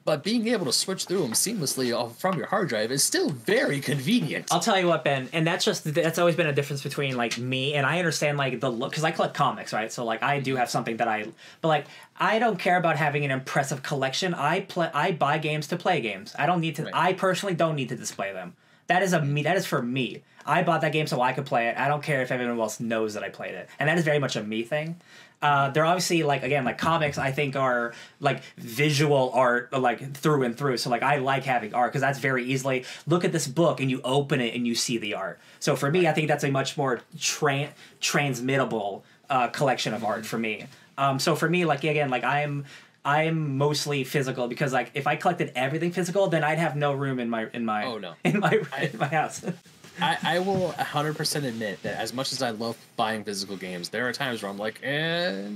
But 0.04 0.24
being 0.24 0.48
able 0.48 0.64
to 0.64 0.72
switch 0.72 1.04
through 1.04 1.20
them 1.20 1.32
seamlessly 1.32 1.92
from 2.14 2.38
your 2.38 2.46
hard 2.46 2.70
drive 2.70 2.90
is 2.90 3.04
still 3.04 3.28
very 3.28 3.78
convenient. 3.78 4.48
I'll 4.50 4.58
tell 4.58 4.80
you 4.80 4.86
what, 4.86 5.04
Ben, 5.04 5.28
and 5.34 5.46
that's 5.46 5.66
just 5.66 5.84
that's 5.84 6.18
always 6.18 6.34
been 6.34 6.46
a 6.46 6.52
difference 6.54 6.82
between 6.82 7.14
like 7.18 7.36
me 7.36 7.74
and 7.74 7.84
I 7.84 7.98
understand 7.98 8.38
like 8.38 8.58
the 8.58 8.70
look 8.70 8.92
because 8.92 9.04
I 9.04 9.10
collect 9.10 9.34
comics, 9.34 9.74
right? 9.74 9.92
So 9.92 10.06
like 10.06 10.22
I 10.22 10.40
do 10.40 10.56
have 10.56 10.70
something 10.70 10.96
that 10.96 11.08
I, 11.08 11.26
but 11.60 11.68
like 11.68 11.84
I 12.16 12.38
don't 12.38 12.58
care 12.58 12.78
about 12.78 12.96
having 12.96 13.26
an 13.26 13.30
impressive 13.30 13.82
collection. 13.82 14.32
I 14.32 14.60
play, 14.60 14.90
I 14.94 15.12
buy 15.12 15.36
games 15.36 15.66
to 15.66 15.76
play 15.76 16.00
games. 16.00 16.34
I 16.38 16.46
don't 16.46 16.62
need 16.62 16.76
to. 16.76 16.84
Right. 16.84 16.94
I 16.94 17.12
personally 17.12 17.54
don't 17.54 17.76
need 17.76 17.90
to 17.90 17.96
display 17.96 18.32
them. 18.32 18.54
That 18.88 19.02
is 19.02 19.12
a 19.12 19.22
me. 19.22 19.42
That 19.44 19.56
is 19.56 19.66
for 19.66 19.80
me. 19.80 20.22
I 20.44 20.62
bought 20.62 20.80
that 20.80 20.92
game 20.92 21.06
so 21.06 21.20
I 21.20 21.34
could 21.34 21.44
play 21.44 21.68
it. 21.68 21.76
I 21.78 21.88
don't 21.88 22.02
care 22.02 22.22
if 22.22 22.32
everyone 22.32 22.58
else 22.58 22.80
knows 22.80 23.14
that 23.14 23.22
I 23.22 23.28
played 23.28 23.54
it, 23.54 23.68
and 23.78 23.88
that 23.88 23.98
is 23.98 24.04
very 24.04 24.18
much 24.18 24.34
a 24.34 24.42
me 24.42 24.64
thing. 24.64 24.96
Uh, 25.40 25.70
they're 25.70 25.84
obviously 25.84 26.24
like 26.24 26.42
again 26.42 26.64
like 26.64 26.78
comics 26.78 27.16
I 27.16 27.30
think 27.30 27.54
are 27.54 27.94
like 28.18 28.42
visual 28.56 29.30
art 29.32 29.72
like 29.72 30.16
through 30.16 30.42
and 30.42 30.56
through. 30.56 30.78
So 30.78 30.90
like 30.90 31.02
I 31.02 31.18
like 31.18 31.44
having 31.44 31.74
art 31.74 31.92
because 31.92 32.00
that's 32.00 32.18
very 32.18 32.44
easily 32.44 32.84
look 33.06 33.24
at 33.24 33.30
this 33.30 33.46
book 33.46 33.80
and 33.80 33.88
you 33.88 34.00
open 34.02 34.40
it 34.40 34.54
and 34.56 34.66
you 34.66 34.74
see 34.74 34.98
the 34.98 35.14
art. 35.14 35.38
So 35.60 35.76
for 35.76 35.90
me, 35.90 36.08
I 36.08 36.12
think 36.12 36.26
that's 36.26 36.42
a 36.42 36.50
much 36.50 36.76
more 36.76 37.02
tra- 37.20 37.70
transmittable 38.00 39.02
uh, 39.30 39.48
collection 39.48 39.94
of 39.94 40.02
art 40.04 40.26
for 40.26 40.38
me. 40.38 40.66
Um, 40.96 41.20
so 41.20 41.36
for 41.36 41.48
me, 41.48 41.64
like 41.64 41.84
again, 41.84 42.10
like 42.10 42.24
I'm 42.24 42.64
I'm 43.04 43.56
mostly 43.56 44.04
physical 44.04 44.48
because 44.48 44.72
like 44.72 44.90
if 44.94 45.06
I 45.06 45.16
collected 45.16 45.52
everything 45.54 45.92
physical, 45.92 46.26
then 46.28 46.44
I'd 46.44 46.58
have 46.58 46.76
no 46.76 46.92
room 46.92 47.18
in 47.20 47.30
my 47.30 47.46
in 47.52 47.64
my 47.64 47.84
Oh, 47.84 47.98
no. 47.98 48.14
in 48.24 48.40
my 48.40 48.60
I- 48.72 48.90
in 48.92 48.98
my 48.98 49.06
house. 49.08 49.44
I, 50.00 50.16
I 50.22 50.38
will 50.38 50.72
100% 50.78 51.44
admit 51.44 51.82
that 51.82 51.98
as 51.98 52.12
much 52.12 52.32
as 52.32 52.40
I 52.40 52.50
love 52.50 52.76
buying 52.96 53.24
physical 53.24 53.56
games, 53.56 53.88
there 53.88 54.08
are 54.08 54.12
times 54.12 54.40
where 54.42 54.50
I'm 54.50 54.56
like, 54.56 54.78
eh, 54.84 55.48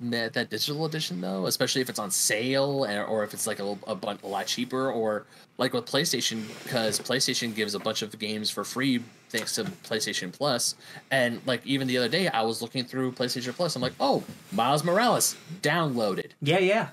that, 0.00 0.32
that 0.32 0.50
digital 0.50 0.84
edition 0.84 1.20
though, 1.20 1.46
especially 1.46 1.82
if 1.82 1.88
it's 1.88 2.00
on 2.00 2.10
sale 2.10 2.82
and, 2.84 3.06
or 3.08 3.22
if 3.22 3.34
it's 3.34 3.46
like 3.46 3.60
a, 3.60 3.78
a, 3.86 3.94
bun- 3.94 4.18
a 4.24 4.26
lot 4.26 4.46
cheaper, 4.48 4.90
or 4.90 5.26
like 5.58 5.72
with 5.74 5.86
PlayStation, 5.86 6.42
because 6.64 6.98
PlayStation 6.98 7.54
gives 7.54 7.76
a 7.76 7.78
bunch 7.78 8.02
of 8.02 8.18
games 8.18 8.50
for 8.50 8.64
free 8.64 9.00
thanks 9.30 9.54
to 9.56 9.64
PlayStation 9.64 10.32
Plus. 10.32 10.74
And 11.10 11.40
like 11.46 11.66
even 11.66 11.86
the 11.88 11.98
other 11.98 12.08
day, 12.08 12.28
I 12.28 12.42
was 12.42 12.62
looking 12.62 12.84
through 12.84 13.12
PlayStation 13.12 13.52
Plus. 13.54 13.76
I'm 13.76 13.82
like, 13.82 13.94
oh, 14.00 14.24
Miles 14.52 14.84
Morales 14.84 15.36
downloaded. 15.62 16.30
yeah, 16.40 16.58
yeah. 16.58 16.88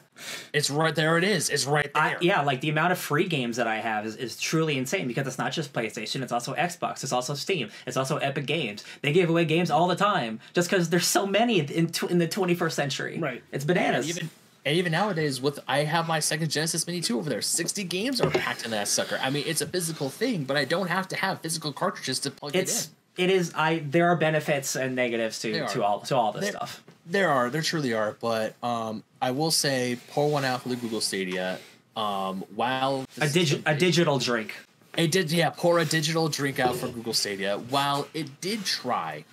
It's 0.54 0.70
right 0.70 0.96
there. 0.96 1.18
It 1.18 1.26
is. 1.26 1.50
It's 1.50 1.66
right 1.66 1.92
there. 1.94 2.04
I, 2.04 2.16
yeah, 2.22 2.42
like 2.42 2.62
the 2.62 2.70
amount 2.70 2.94
of 2.94 2.98
free 2.98 3.28
games 3.28 3.58
that 3.58 3.68
I 3.68 3.78
have 3.78 4.06
is, 4.06 4.16
is 4.16 4.40
truly 4.40 4.78
insane 4.78 5.08
because 5.08 5.28
it's 5.28 5.38
not 5.38 5.52
just 5.52 5.74
PlayStation, 5.74 6.22
it's 6.22 6.32
also 6.32 6.54
Xbox, 6.56 7.04
it's 7.04 7.12
also 7.12 7.34
Steam, 7.34 7.70
it's 7.86 7.98
also 7.98 8.18
Epic 8.18 8.46
Games. 8.46 8.86
They 9.02 9.12
give 9.12 9.30
away 9.30 9.44
games 9.44 9.70
all 9.70 9.88
the 9.88 9.96
time 9.96 10.40
just 10.54 10.70
because 10.70 10.90
there's 10.90 11.06
so 11.06 11.26
many 11.26 11.60
in, 11.60 11.88
tw- 11.88 12.10
in 12.10 12.20
the 12.20 12.28
21st 12.30 12.72
century. 12.72 13.20
Right. 13.20 13.44
It's 13.52 13.66
bananas. 13.66 14.08
even 14.08 14.30
and 14.66 14.76
even 14.76 14.92
nowadays 14.92 15.40
with 15.42 15.60
I 15.68 15.80
have 15.84 16.08
my 16.08 16.20
second 16.20 16.50
Genesis 16.50 16.88
Mini 16.88 17.02
2 17.02 17.18
over 17.18 17.30
there. 17.30 17.42
60 17.42 17.84
games 17.84 18.20
are 18.20 18.30
packed 18.30 18.66
in 18.66 18.72
that 18.72 18.88
sucker. 18.88 19.20
I 19.22 19.30
mean, 19.30 19.44
it's 19.46 19.62
a 19.62 19.68
physical 19.68 20.10
thing, 20.10 20.44
but 20.44 20.58
I 20.58 20.66
don't 20.66 20.88
have 20.88 21.08
to 21.10 21.16
have 21.16 21.42
physical 21.42 21.72
cartridges 21.72 22.20
to 22.22 22.32
plug 22.32 22.56
it's 22.56 22.90
it 23.18 23.24
in. 23.24 23.30
it 23.30 23.34
is 23.34 23.54
I 23.56 23.80
there 23.86 24.08
are 24.10 24.16
benefits 24.16 24.76
and 24.76 24.96
negatives 24.96 25.40
to 25.40 25.68
to 25.68 25.84
all 25.84 26.00
to 26.02 26.16
all 26.16 26.32
this 26.32 26.44
There- 26.46 26.52
stuff. 26.54 26.84
There 27.08 27.30
are, 27.30 27.52
there 27.52 27.62
truly 27.62 27.94
are, 27.94 28.18
but 28.20 28.56
um, 28.64 29.04
I 29.22 29.30
will 29.30 29.52
say, 29.52 30.00
pour 30.10 30.28
one 30.28 30.44
out 30.44 30.64
for 30.64 30.70
the 30.70 30.76
Google 30.76 31.02
Stadia. 31.02 31.60
Um, 31.96 32.44
while 32.56 33.06
A 33.22 33.28
digi- 33.28 33.62
a 33.64 33.76
digital 33.76 34.18
drink. 34.18 34.56
it 34.98 35.12
did, 35.12 35.32
yeah, 35.32 35.52
pour 35.52 35.78
a 35.78 35.86
digital 35.86 36.30
drink 36.30 36.60
out 36.60 36.76
for 36.76 36.88
Google 36.88 37.14
Stadia. 37.14 37.60
While 37.60 38.08
it 38.16 38.42
did 38.42 38.66
try, 38.66 39.24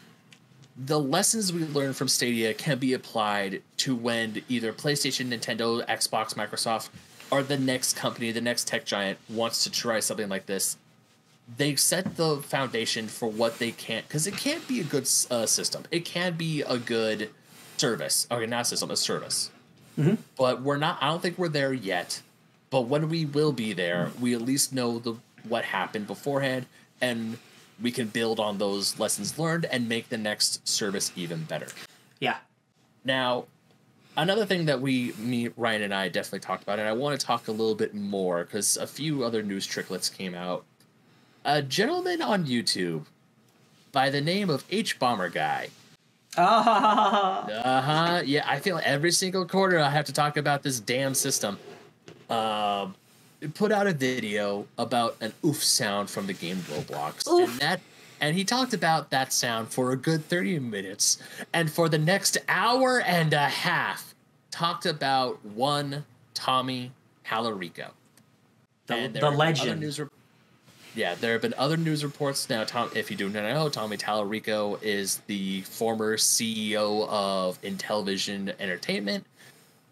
the 0.77 0.99
lessons 0.99 1.53
we 1.53 1.65
learned 1.65 1.97
from 1.97 2.09
Stadia 2.09 2.55
can 2.55 2.79
be 2.79 2.93
applied 2.93 3.63
to 3.79 3.95
when 3.95 4.43
either 4.49 4.73
PlayStation, 4.73 5.29
Nintendo, 5.29 5.87
Xbox, 5.87 6.35
Microsoft, 6.35 6.89
or 7.31 7.43
the 7.43 7.59
next 7.59 7.97
company, 7.97 8.31
the 8.33 8.41
next 8.41 8.67
tech 8.69 8.85
giant 8.85 9.19
wants 9.29 9.65
to 9.65 9.71
try 9.71 10.01
something 10.01 10.29
like 10.29 10.47
this. 10.47 10.77
They 11.57 11.77
set 11.77 12.17
the 12.17 12.37
foundation 12.37 13.09
for 13.09 13.29
what 13.29 13.59
they 13.59 13.73
can't, 13.73 14.07
because 14.07 14.27
it 14.27 14.37
can't 14.37 14.67
be 14.67 14.81
a 14.81 14.85
good 14.85 15.09
uh, 15.31 15.47
system. 15.47 15.85
It 15.91 16.05
can 16.05 16.35
be 16.35 16.63
a 16.63 16.79
good 16.79 17.31
service. 17.77 18.27
Okay, 18.31 18.47
not 18.47 18.63
a 18.63 18.65
system, 18.65 18.91
a 18.91 18.97
service. 18.97 19.51
But 20.37 20.63
we're 20.63 20.79
not. 20.79 20.99
I 21.03 21.09
don't 21.09 21.21
think 21.21 21.37
we're 21.37 21.49
there 21.49 21.73
yet. 21.73 22.23
But 22.71 22.83
when 22.83 23.11
we 23.11 23.27
will 23.27 23.53
be 23.53 23.75
there, 23.75 24.11
we 24.19 24.35
at 24.35 24.41
least 24.41 24.73
know 24.73 24.99
the 24.99 25.17
what 25.47 25.65
happened 25.65 26.07
beforehand, 26.07 26.67
and 27.01 27.37
we 27.83 27.91
can 27.91 28.09
build 28.09 28.39
on 28.41 28.59
those 28.59 28.99
lessons 28.99 29.39
learned 29.39 29.67
and 29.67 29.89
make 29.89 30.09
the 30.09 30.17
next 30.17 30.67
service 30.67 31.13
even 31.17 31.43
better. 31.45 31.67
Yeah. 32.21 32.37
Now, 33.05 33.47
another 34.17 34.47
thing 34.47 34.67
that 34.67 34.81
we, 34.81 35.13
me, 35.19 35.49
Ryan, 35.57 35.83
and 35.83 35.95
I 35.95 36.09
definitely 36.09 36.41
talked 36.41 36.63
about, 36.63 36.79
and 36.79 36.89
I 36.89 36.93
want 36.93 37.19
to 37.19 37.27
talk 37.27 37.49
a 37.49 37.53
little 37.53 37.75
bit 37.75 37.95
more 37.95 38.45
because 38.45 38.77
a 38.77 38.87
few 38.87 39.25
other 39.25 39.43
news 39.43 39.67
tricklets 39.67 40.17
came 40.17 40.35
out. 40.35 40.65
A 41.45 41.61
gentleman 41.61 42.23
on 42.23 42.47
YouTube 42.47 43.07
by 43.91 44.09
the 44.09 44.21
name 44.21 44.49
of 44.49 44.65
H 44.71 44.99
Bomber 44.99 45.29
Guy. 45.29 45.69
Ah. 46.37 47.47
Uh 47.63 47.81
huh. 47.81 48.23
Yeah, 48.25 48.45
I 48.49 48.61
feel 48.61 48.81
every 48.85 49.11
single 49.13 49.47
quarter 49.47 49.79
I 49.79 49.91
have 49.91 50.05
to 50.07 50.13
talk 50.13 50.37
about 50.37 50.63
this 50.63 50.81
damn 50.81 51.15
system. 51.15 51.59
Um, 52.31 52.95
put 53.55 53.73
out 53.73 53.87
a 53.87 53.93
video 53.93 54.67
about 54.79 55.17
an 55.21 55.33
oof 55.45 55.63
sound 55.63 56.11
from 56.11 56.27
the 56.27 56.33
game 56.33 56.57
Roblox, 56.59 57.27
Oof. 57.29 57.51
and 57.51 57.61
that, 57.61 57.81
and 58.21 58.37
he 58.37 58.45
talked 58.45 58.73
about 58.75 59.11
that 59.11 59.33
sound 59.33 59.69
for 59.69 59.93
a 59.93 59.97
good 59.97 60.25
thirty 60.25 60.59
minutes, 60.59 61.19
and 61.53 61.71
for 61.71 61.89
the 61.89 61.99
next 61.99 62.39
hour 62.49 63.01
and 63.01 63.33
a 63.33 63.49
half, 63.49 64.15
talked 64.51 64.87
about 64.87 65.45
one 65.45 66.05
Tommy 66.35 66.93
Tallarico. 67.27 67.91
The, 68.87 68.95
And 68.95 69.15
there 69.15 69.21
the 69.23 69.31
have 69.31 69.33
been 69.33 69.35
other 69.35 69.37
legend. 69.37 69.81
news 69.81 70.01
rep- 70.01 70.09
yeah, 70.95 71.15
there 71.15 71.33
have 71.33 71.41
been 71.41 71.55
other 71.57 71.79
news 71.79 72.05
reports 72.05 72.51
now. 72.51 72.65
Tom, 72.65 72.91
if 72.95 73.11
you 73.11 73.17
do 73.17 73.29
not 73.31 73.45
know, 73.45 73.69
Tommy 73.71 73.97
Tallarico 73.97 74.83
is 74.83 75.23
the 75.27 75.63
former 75.63 76.19
CEO 76.19 77.09
of 77.09 77.61
Intellivision 77.63 78.53
Entertainment. 78.61 79.25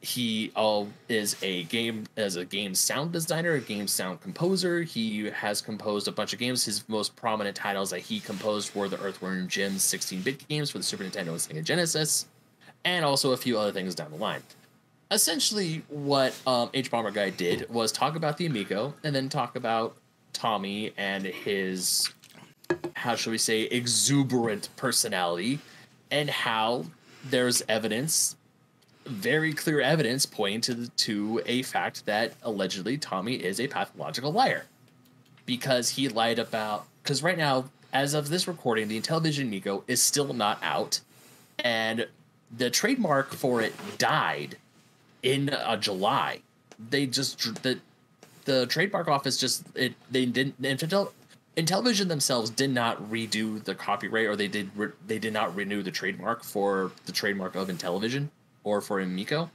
He 0.03 0.51
uh, 0.57 0.85
is 1.11 1.37
a 1.43 1.65
game 1.65 2.07
as 2.17 2.37
a 2.37 2.45
game 2.45 2.75
sound 2.75 3.13
designer, 3.13 3.53
a 3.53 3.61
game 3.61 3.87
sound 3.87 4.23
composer. 4.23 4.83
He 4.83 5.27
has 5.27 5.61
composed 5.61 6.09
a 6.09 6.13
bunch 6.13 6.33
of 6.33 6.39
games. 6.39 6.65
His 6.65 6.89
most 6.89 7.15
prominent 7.17 7.55
titles 7.55 7.91
that 7.91 8.01
he 8.01 8.19
composed 8.19 8.75
were 8.75 8.89
the 8.89 8.99
Earthworm 9.01 9.47
Jim 9.47 9.75
16-bit 9.75 10.49
games 10.49 10.71
for 10.71 10.79
the 10.79 10.85
Super 10.85 11.05
Nintendo 11.05 11.29
and 11.29 11.37
Sega 11.37 11.63
Genesis, 11.63 12.27
and 12.85 13.05
also 13.05 13.33
a 13.33 13.37
few 13.37 13.59
other 13.59 13.73
things 13.73 13.95
down 13.95 14.11
the 14.11 14.17
line 14.17 14.43
essentially 15.11 15.83
what 15.89 16.35
um, 16.47 16.71
H 16.73 16.91
Bomber 16.91 17.11
Guy 17.11 17.31
did 17.31 17.69
was 17.69 17.91
talk 17.93 18.17
about 18.17 18.37
the 18.37 18.47
Amico 18.47 18.95
and 19.03 19.15
then 19.15 19.29
talk 19.29 19.57
about 19.57 19.97
Tommy 20.33 20.93
and 20.97 21.25
his 21.25 22.13
how 22.95 23.17
shall 23.17 23.33
we 23.33 23.39
say 23.39 23.63
exuberant 23.63 24.69
personality 24.77 25.59
and 26.11 26.31
how 26.31 26.85
there's 27.25 27.63
evidence 27.69 28.37
very 29.11 29.53
clear 29.53 29.81
evidence 29.81 30.27
pointing 30.27 30.61
to 30.63 30.75
the, 30.75 30.89
to 30.89 31.43
a 31.47 31.63
fact 31.63 32.07
that 32.07 32.33
allegedly 32.43 32.97
Tommy 32.97 33.35
is 33.35 33.61
a 33.61 33.67
pathological 33.67 34.33
liar. 34.33 34.67
Because 35.47 35.91
he 35.91 36.09
lied 36.09 36.39
about 36.39 36.87
because 37.03 37.23
right 37.23 37.39
now 37.39 37.71
as 37.93 38.15
of 38.15 38.29
this 38.29 38.47
recording 38.47 38.89
the 38.89 39.01
Intellivision 39.01 39.43
Amico 39.43 39.85
is 39.89 40.01
still 40.03 40.33
not 40.33 40.59
out. 40.63 41.01
And 41.59 42.07
the 42.57 42.71
trademark 42.71 43.33
for 43.35 43.61
it 43.61 43.75
died 43.99 44.57
in 45.23 45.51
uh, 45.51 45.77
July. 45.77 46.41
They 46.91 47.07
just 47.07 47.63
the 47.63 47.79
the 48.45 48.67
trademark 48.67 49.09
office 49.09 49.37
just 49.37 49.65
it 49.75 49.95
they 50.11 50.27
didn't 50.27 50.61
Intel 50.63 51.11
Intellivision 51.57 52.09
themselves 52.09 52.49
did 52.49 52.71
not 52.71 53.11
redo 53.11 53.63
the 53.63 53.75
copyright 53.75 54.27
or 54.27 54.37
they 54.37 54.49
did 54.49 54.71
re, 54.77 54.89
they 55.07 55.19
did 55.19 55.33
not 55.33 55.55
renew 55.55 55.83
the 55.83 55.91
trademark 55.91 56.43
for 56.45 56.93
the 57.07 57.13
trademark 57.13 57.55
of 57.55 57.69
Intellivision 57.69 58.29
or 58.65 58.81
for 58.81 59.01
Amico, 59.01 59.51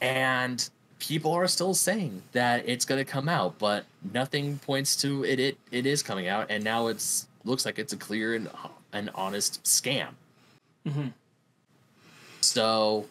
and 0.00 0.68
people 0.98 1.32
are 1.32 1.46
still 1.46 1.74
saying 1.74 2.22
that 2.32 2.68
it's 2.68 2.84
going 2.84 3.04
to 3.04 3.10
come 3.10 3.28
out, 3.28 3.58
but 3.58 3.84
nothing 4.12 4.58
points 4.58 4.96
to 4.96 5.24
it. 5.24 5.40
It 5.40 5.58
it 5.70 5.86
is 5.86 6.02
coming 6.02 6.28
out, 6.28 6.46
and 6.50 6.62
now 6.62 6.88
it's 6.88 7.26
looks 7.44 7.64
like 7.64 7.78
it's 7.78 7.92
a 7.92 7.96
clear 7.96 8.34
and 8.34 8.48
an 8.92 9.10
honest 9.14 9.62
scam. 9.64 10.08
So 12.40 13.06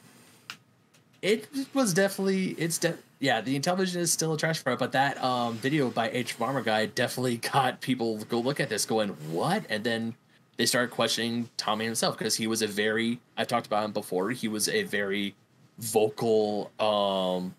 it 1.22 1.48
was 1.74 1.94
definitely 1.94 2.50
it's 2.58 2.78
de- 2.78 2.98
yeah 3.20 3.42
the 3.42 3.60
Intellivision 3.60 3.98
is 3.98 4.12
still 4.12 4.34
a 4.34 4.38
trash 4.38 4.60
fire 4.60 4.76
but 4.76 4.92
that 4.92 5.22
um 5.24 5.56
video 5.56 5.90
by 5.90 6.10
H 6.10 6.38
Bomber 6.38 6.62
Guy 6.62 6.86
definitely 6.86 7.38
got 7.54 7.82
people 7.82 8.18
go 8.26 8.40
look 8.40 8.60
at 8.60 8.70
this 8.70 8.86
going 8.86 9.10
what 9.32 9.64
and 9.70 9.84
then 9.84 10.16
they 10.58 10.66
started 10.66 10.92
questioning 10.92 11.50
tommy 11.58 11.86
himself 11.86 12.18
because 12.18 12.36
he 12.36 12.48
was 12.48 12.62
a 12.62 12.68
very 12.68 13.20
i've 13.38 13.48
talked 13.48 13.68
about 13.68 13.86
him 13.86 13.92
before 13.92 14.32
he 14.32 14.48
was 14.48 14.68
a 14.68 14.84
very 14.84 15.36
vocal 15.80 16.72
um 16.80 17.54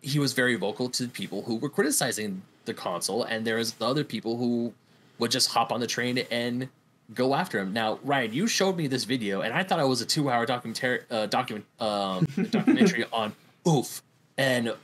he 0.00 0.18
was 0.18 0.32
very 0.32 0.56
vocal 0.56 0.88
to 0.88 1.06
people 1.08 1.42
who 1.42 1.56
were 1.56 1.68
criticizing 1.68 2.42
the 2.64 2.74
console 2.74 3.22
and 3.22 3.46
there's 3.46 3.72
the 3.74 3.86
other 3.86 4.04
people 4.04 4.36
who 4.36 4.72
would 5.18 5.30
just 5.30 5.50
hop 5.50 5.70
on 5.70 5.80
the 5.80 5.86
train 5.86 6.18
and 6.30 6.68
go 7.14 7.34
after 7.34 7.58
him. 7.58 7.72
Now, 7.72 7.98
Ryan, 8.04 8.32
you 8.32 8.46
showed 8.46 8.76
me 8.76 8.86
this 8.86 9.04
video, 9.04 9.42
and 9.42 9.52
I 9.52 9.62
thought 9.62 9.80
it 9.80 9.86
was 9.86 10.00
a 10.00 10.06
two-hour 10.06 10.46
documentary 10.46 11.00
uh, 11.10 11.26
document 11.26 11.66
um, 11.80 12.26
documentary 12.50 13.04
on 13.12 13.34
Oof, 13.66 14.02
and 14.36 14.74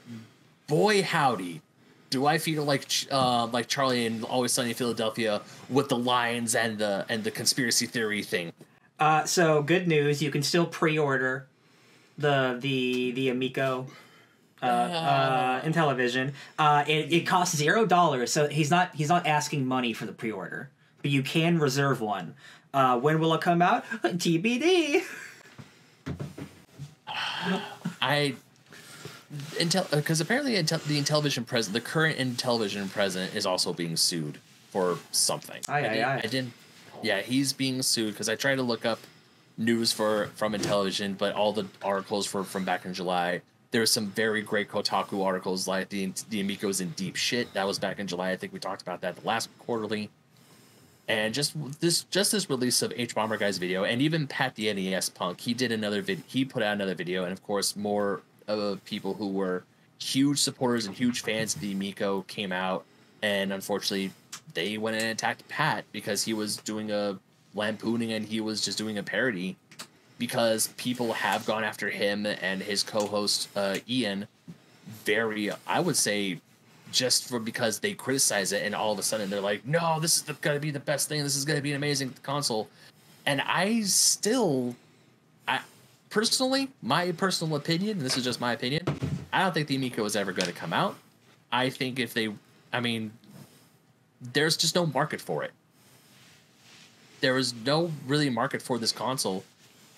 boy 0.67 1.03
howdy, 1.03 1.61
do 2.11 2.27
I 2.27 2.39
feel 2.39 2.65
like 2.65 2.87
uh, 3.11 3.47
like 3.47 3.69
Charlie 3.69 4.07
and 4.07 4.25
Always 4.25 4.53
Sunny 4.53 4.71
in 4.71 4.75
Philadelphia 4.75 5.43
with 5.69 5.89
the 5.89 5.99
lions 5.99 6.55
and 6.55 6.79
the 6.79 7.05
and 7.09 7.25
the 7.25 7.31
conspiracy 7.31 7.87
theory 7.87 8.23
thing. 8.23 8.53
Uh, 8.99 9.25
so 9.25 9.63
good 9.63 9.87
news, 9.87 10.23
you 10.23 10.31
can 10.31 10.43
still 10.43 10.67
pre-order 10.67 11.47
the 12.17 12.59
the 12.61 13.13
the 13.13 13.29
Amico 13.29 13.87
uh, 14.63 14.67
uh, 14.67 15.63
Intellivision. 15.63 16.33
Uh, 16.59 16.85
it, 16.87 17.13
it 17.13 17.27
costs 17.27 17.57
zero 17.57 17.87
dollars, 17.87 18.33
so 18.33 18.49
he's 18.49 18.71
not 18.71 18.95
he's 18.95 19.09
not 19.09 19.27
asking 19.27 19.67
money 19.67 19.93
for 19.93 20.07
the 20.07 20.13
pre-order, 20.13 20.71
but 21.03 21.11
you 21.11 21.23
can 21.23 21.59
reserve 21.59 22.01
one. 22.01 22.35
Uh, 22.75 22.99
when 22.99 23.19
will 23.21 23.33
it 23.35 23.41
come 23.41 23.63
out? 23.63 23.85
TBD. 24.03 25.03
I 28.03 28.35
Intel 29.57 29.93
uh, 29.93 29.97
because 29.97 30.21
apparently 30.21 30.55
Intel, 30.55 30.83
the 30.85 31.01
Intellivision 31.01 31.47
president, 31.47 31.85
the 31.85 31.91
current 31.91 32.19
Intellivision 32.19 32.91
president, 32.91 33.35
is 33.35 33.45
also 33.45 33.73
being 33.73 33.97
sued 33.97 34.39
for 34.71 34.99
something. 35.13 35.61
Aye, 35.69 35.73
I, 35.73 35.79
aye, 35.79 35.83
didn't, 35.83 36.05
aye. 36.05 36.17
I 36.17 36.21
didn't. 36.21 36.53
Yeah, 37.03 37.21
he's 37.21 37.53
being 37.53 37.83
sued 37.83 38.15
because 38.15 38.29
I 38.29 38.37
tried 38.37 38.57
to 38.57 38.63
look 38.63 38.87
up 38.87 38.99
news 39.59 39.93
for 39.93 40.31
from 40.35 40.55
Intellivision, 40.55 41.19
but 41.19 41.35
all 41.35 41.53
the 41.53 41.67
articles 41.83 42.33
were 42.33 42.45
from 42.45 42.65
back 42.65 42.85
in 42.85 42.95
July. 42.95 43.43
There's 43.71 43.91
some 43.91 44.07
very 44.07 44.41
great 44.41 44.71
Kotaku 44.71 45.23
articles 45.25 45.69
like 45.69 45.91
the 45.91 46.07
the 46.31 46.43
Amico's 46.43 46.81
in 46.81 46.91
deep 46.91 47.17
shit. 47.17 47.53
That 47.53 47.67
was 47.67 47.79
back 47.79 47.99
in 47.99 48.07
July. 48.07 48.31
I 48.31 48.37
think 48.37 48.55
we 48.55 48.59
talked 48.59 48.81
about 48.81 49.03
that 49.03 49.17
the 49.17 49.27
last 49.27 49.51
quarterly. 49.59 50.11
And 51.07 51.33
just 51.33 51.55
this 51.81 52.05
just 52.05 52.33
this 52.33 52.49
release 52.49 52.83
of 52.83 52.93
H 52.97 53.15
Bomber 53.15 53.37
Guy's 53.37 53.59
video, 53.59 53.85
and 53.85 54.01
even 54.01 54.27
Pat 54.27 54.55
the 54.55 54.73
NES 54.73 55.09
Punk, 55.11 55.41
he 55.41 55.55
did 55.55 55.73
another 55.73 56.03
vid. 56.03 56.23
He 56.27 56.45
put 56.45 56.63
out 56.63 56.75
another 56.75 56.95
video, 56.95 57.25
and 57.25 57.33
of 57.33 57.43
course, 57.43 57.77
more 57.77 58.21
of 58.49 58.85
people 58.85 59.15
who 59.15 59.29
were 59.29 59.65
huge 59.99 60.39
supporters 60.39 60.87
and 60.87 60.95
huge 60.95 61.23
fans 61.23 61.55
of 61.55 61.61
the 61.61 61.73
Amico 61.73 62.23
came 62.23 62.53
out, 62.53 62.85
and 63.23 63.53
unfortunately, 63.53 64.11
they 64.55 64.79
went 64.79 64.97
and 64.97 65.07
attacked 65.07 65.47
Pat 65.49 65.85
because 65.93 66.25
he 66.25 66.33
was 66.33 66.57
doing 66.57 66.91
a 66.91 67.19
lampooning 67.55 68.13
and 68.13 68.25
he 68.25 68.41
was 68.41 68.65
just 68.65 68.79
doing 68.79 68.99
a 68.99 69.03
parody, 69.03 69.57
because 70.19 70.69
people 70.77 71.13
have 71.13 71.47
gone 71.47 71.63
after 71.65 71.91
him 71.91 72.27
and 72.27 72.63
his 72.63 72.83
co-host 72.83 73.49
uh, 73.57 73.77
Ian, 73.89 74.27
very 75.05 75.51
I 75.67 75.81
would 75.81 75.97
say 75.97 76.41
just 76.91 77.29
for 77.29 77.39
because 77.39 77.81
they 77.81 77.93
criticize 77.93 78.53
it 78.53 78.65
and 78.65 78.75
all 78.75 78.93
of 78.93 78.99
a 78.99 79.03
sudden 79.03 79.29
they're 79.29 79.41
like, 79.41 79.67
no, 79.67 80.01
this 80.01 80.17
is 80.17 80.23
gonna 80.41 80.59
be 80.59 80.71
the 80.71 80.81
best 80.81 81.09
thing. 81.09 81.23
This 81.23 81.37
is 81.37 81.45
gonna 81.45 81.61
be 81.61 81.71
an 81.71 81.77
amazing 81.77 82.15
console, 82.23 82.69
and 83.27 83.41
I 83.43 83.83
still, 83.83 84.75
I 85.47 85.61
personally, 86.11 86.69
my 86.83 87.13
personal 87.13 87.57
opinion, 87.57 87.99
and 87.99 88.01
this 88.01 88.17
is 88.17 88.25
just 88.25 88.41
my 88.41 88.53
opinion, 88.53 88.85
I 89.33 89.43
don't 89.43 89.53
think 89.55 89.69
the 89.69 89.77
Amico 89.77 90.05
is 90.05 90.17
ever 90.17 90.33
going 90.33 90.49
to 90.49 90.55
come 90.55 90.73
out. 90.73 90.97
I 91.53 91.71
think 91.71 91.99
if 91.99 92.15
they, 92.15 92.29
I 92.73 92.81
mean, 92.81 93.13
there's 94.21 94.57
just 94.57 94.75
no 94.75 94.87
market 94.87 95.21
for 95.21 95.43
it. 95.45 95.53
There 97.21 97.37
is 97.37 97.53
no 97.53 97.93
really 98.07 98.31
market 98.31 98.63
for 98.63 98.79
this 98.79 98.93
console, 98.93 99.45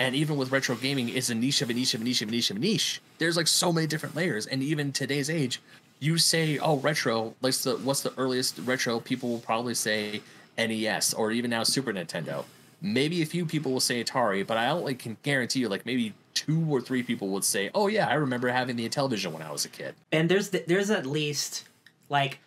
And 0.01 0.15
even 0.17 0.39
with 0.39 0.51
retro 0.51 0.75
gaming, 0.77 1.11
it's 1.11 1.29
a 1.29 1.35
niche 1.35 1.61
of 1.61 1.69
a 1.69 1.75
niche 1.75 1.93
of 1.93 2.01
a 2.01 2.05
niche 2.05 2.23
of 2.23 2.29
a 2.29 2.33
niche 2.33 2.51
of 2.51 2.57
a 2.57 2.61
niche. 2.61 3.03
There's 3.19 3.37
like 3.37 3.47
so 3.47 3.71
many 3.71 3.87
different 3.87 4.17
layers, 4.17 4.47
and 4.47 4.63
even 4.63 4.93
today's 4.93 5.29
age, 5.29 5.61
you 5.99 6.17
say, 6.17 6.59
"Oh, 6.59 6.79
retro." 6.79 7.35
Like, 7.43 7.55
what's 7.85 8.01
the 8.01 8.15
earliest 8.17 8.59
retro? 8.65 8.99
People 9.01 9.29
will 9.29 9.41
probably 9.41 9.75
say 9.75 10.23
NES 10.57 11.13
or 11.13 11.31
even 11.33 11.51
now 11.51 11.65
Super 11.65 11.93
Nintendo. 11.93 12.45
Maybe 12.83 13.23
a 13.23 13.27
few 13.27 13.45
people 13.45 13.73
will 13.73 13.81
say 13.81 14.03
Atari, 14.03 14.47
but 14.47 14.57
I 14.57 14.69
only 14.69 14.95
can 14.95 15.17
guarantee 15.23 15.61
you, 15.61 15.69
like 15.69 15.85
maybe 15.85 16.15
two 16.35 16.65
or 16.69 16.81
three 16.81 17.03
people 17.03 17.29
would 17.29 17.45
say, 17.45 17.71
"Oh 17.75 17.89
yeah, 17.89 18.09
I 18.09 18.15
remember 18.15 18.49
having 18.49 18.77
the 18.77 18.89
Intellivision 18.89 19.33
when 19.33 19.43
I 19.43 19.51
was 19.53 19.65
a 19.65 19.69
kid." 19.69 19.95
And 20.11 20.29
there's 20.29 20.51
th- 20.51 20.67
there's 20.67 20.91
at 20.91 21.05
least 21.05 21.65
like 22.09 22.39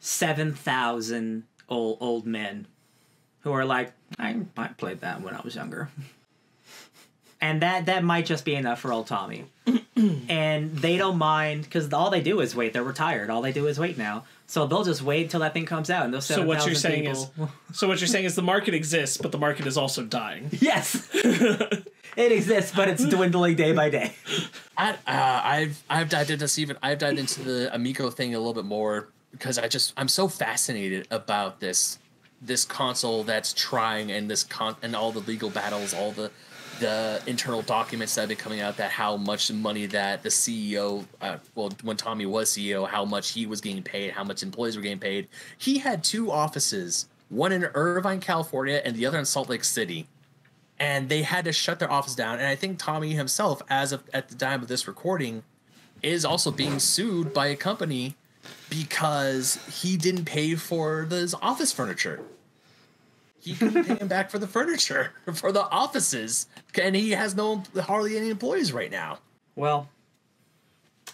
seven 0.00 0.54
thousand 0.54 1.44
old 1.68 1.98
old 2.00 2.26
men 2.26 2.66
who 3.40 3.52
are 3.52 3.64
like, 3.64 3.92
I 4.18 4.40
I 4.56 4.68
played 4.68 5.00
that 5.00 5.22
when 5.22 5.34
I 5.34 5.40
was 5.40 5.54
younger. 5.54 5.88
And 7.40 7.62
that 7.62 7.86
that 7.86 8.02
might 8.02 8.26
just 8.26 8.44
be 8.44 8.54
enough 8.54 8.80
for 8.80 8.92
old 8.92 9.06
Tommy. 9.06 9.44
and 10.28 10.76
they 10.76 10.96
don't 10.96 11.18
mind 11.18 11.62
because 11.62 11.92
all 11.92 12.10
they 12.10 12.20
do 12.20 12.40
is 12.40 12.54
wait. 12.54 12.72
They're 12.72 12.82
retired. 12.82 13.30
All 13.30 13.42
they 13.42 13.52
do 13.52 13.66
is 13.68 13.78
wait 13.78 13.96
now. 13.96 14.24
So 14.50 14.66
they'll 14.66 14.82
just 14.82 15.02
wait 15.02 15.24
until 15.24 15.40
that 15.40 15.52
thing 15.52 15.66
comes 15.66 15.90
out. 15.90 16.06
And 16.06 16.14
those 16.14 16.24
So 16.24 16.42
what 16.44 16.64
you're 16.64 16.74
saying 16.74 17.04
people- 17.04 17.30
is, 17.70 17.76
so 17.78 17.86
what 17.86 18.00
you're 18.00 18.08
saying 18.08 18.24
is 18.24 18.34
the 18.34 18.42
market 18.42 18.72
exists, 18.72 19.18
but 19.18 19.30
the 19.30 19.36
market 19.38 19.66
is 19.66 19.76
also 19.76 20.02
dying. 20.02 20.48
yes, 20.52 21.06
it 21.14 22.32
exists, 22.32 22.72
but 22.74 22.88
it's 22.88 23.04
dwindling 23.04 23.56
day 23.56 23.72
by 23.72 23.90
day. 23.90 24.14
I, 24.76 24.92
uh, 24.92 24.94
I've 25.06 25.82
I've 25.90 26.08
dived 26.08 26.30
into 26.30 26.44
this 26.44 26.58
even 26.58 26.78
I've 26.82 26.98
dived 26.98 27.18
into 27.18 27.42
the 27.42 27.74
Amico 27.74 28.10
thing 28.10 28.34
a 28.34 28.38
little 28.38 28.54
bit 28.54 28.64
more 28.64 29.08
because 29.32 29.58
I 29.58 29.68
just 29.68 29.92
I'm 29.98 30.08
so 30.08 30.28
fascinated 30.28 31.06
about 31.10 31.60
this 31.60 31.98
this 32.40 32.64
console 32.64 33.24
that's 33.24 33.52
trying 33.52 34.10
and 34.10 34.30
this 34.30 34.44
con 34.44 34.76
and 34.82 34.96
all 34.96 35.12
the 35.12 35.20
legal 35.20 35.50
battles, 35.50 35.92
all 35.92 36.12
the 36.12 36.30
the 36.80 37.22
internal 37.26 37.62
documents 37.62 38.14
that 38.14 38.22
have 38.22 38.28
been 38.28 38.38
coming 38.38 38.60
out 38.60 38.76
that 38.76 38.90
how 38.90 39.16
much 39.16 39.52
money 39.52 39.86
that 39.86 40.22
the 40.22 40.28
CEO, 40.28 41.04
uh, 41.20 41.38
well, 41.54 41.72
when 41.82 41.96
Tommy 41.96 42.26
was 42.26 42.50
CEO, 42.50 42.88
how 42.88 43.04
much 43.04 43.30
he 43.32 43.46
was 43.46 43.60
getting 43.60 43.82
paid, 43.82 44.12
how 44.12 44.24
much 44.24 44.42
employees 44.42 44.76
were 44.76 44.82
getting 44.82 44.98
paid. 44.98 45.28
He 45.56 45.78
had 45.78 46.04
two 46.04 46.30
offices, 46.30 47.06
one 47.28 47.52
in 47.52 47.64
Irvine, 47.64 48.20
California, 48.20 48.80
and 48.84 48.96
the 48.96 49.06
other 49.06 49.18
in 49.18 49.24
Salt 49.24 49.48
Lake 49.48 49.64
City 49.64 50.06
and 50.80 51.08
they 51.08 51.22
had 51.22 51.44
to 51.44 51.52
shut 51.52 51.78
their 51.78 51.90
office 51.90 52.14
down. 52.14 52.38
And 52.38 52.46
I 52.46 52.54
think 52.54 52.78
Tommy 52.78 53.12
himself, 53.14 53.62
as 53.68 53.92
of 53.92 54.04
at 54.12 54.28
the 54.28 54.34
time 54.34 54.62
of 54.62 54.68
this 54.68 54.86
recording, 54.86 55.42
is 56.02 56.24
also 56.24 56.50
being 56.50 56.78
sued 56.78 57.34
by 57.34 57.48
a 57.48 57.56
company 57.56 58.14
because 58.70 59.58
he 59.80 59.96
didn't 59.96 60.24
pay 60.24 60.54
for 60.54 61.04
his 61.04 61.34
office 61.34 61.72
furniture. 61.72 62.22
He 63.40 63.54
couldn't 63.54 63.84
pay 63.84 63.94
him 63.94 64.08
back 64.08 64.30
for 64.30 64.38
the 64.38 64.46
furniture 64.46 65.12
for 65.34 65.52
the 65.52 65.62
offices, 65.62 66.46
and 66.80 66.94
he 66.94 67.10
has 67.12 67.34
no 67.34 67.62
hardly 67.80 68.16
any 68.16 68.30
employees 68.30 68.72
right 68.72 68.90
now. 68.90 69.18
Well, 69.54 69.88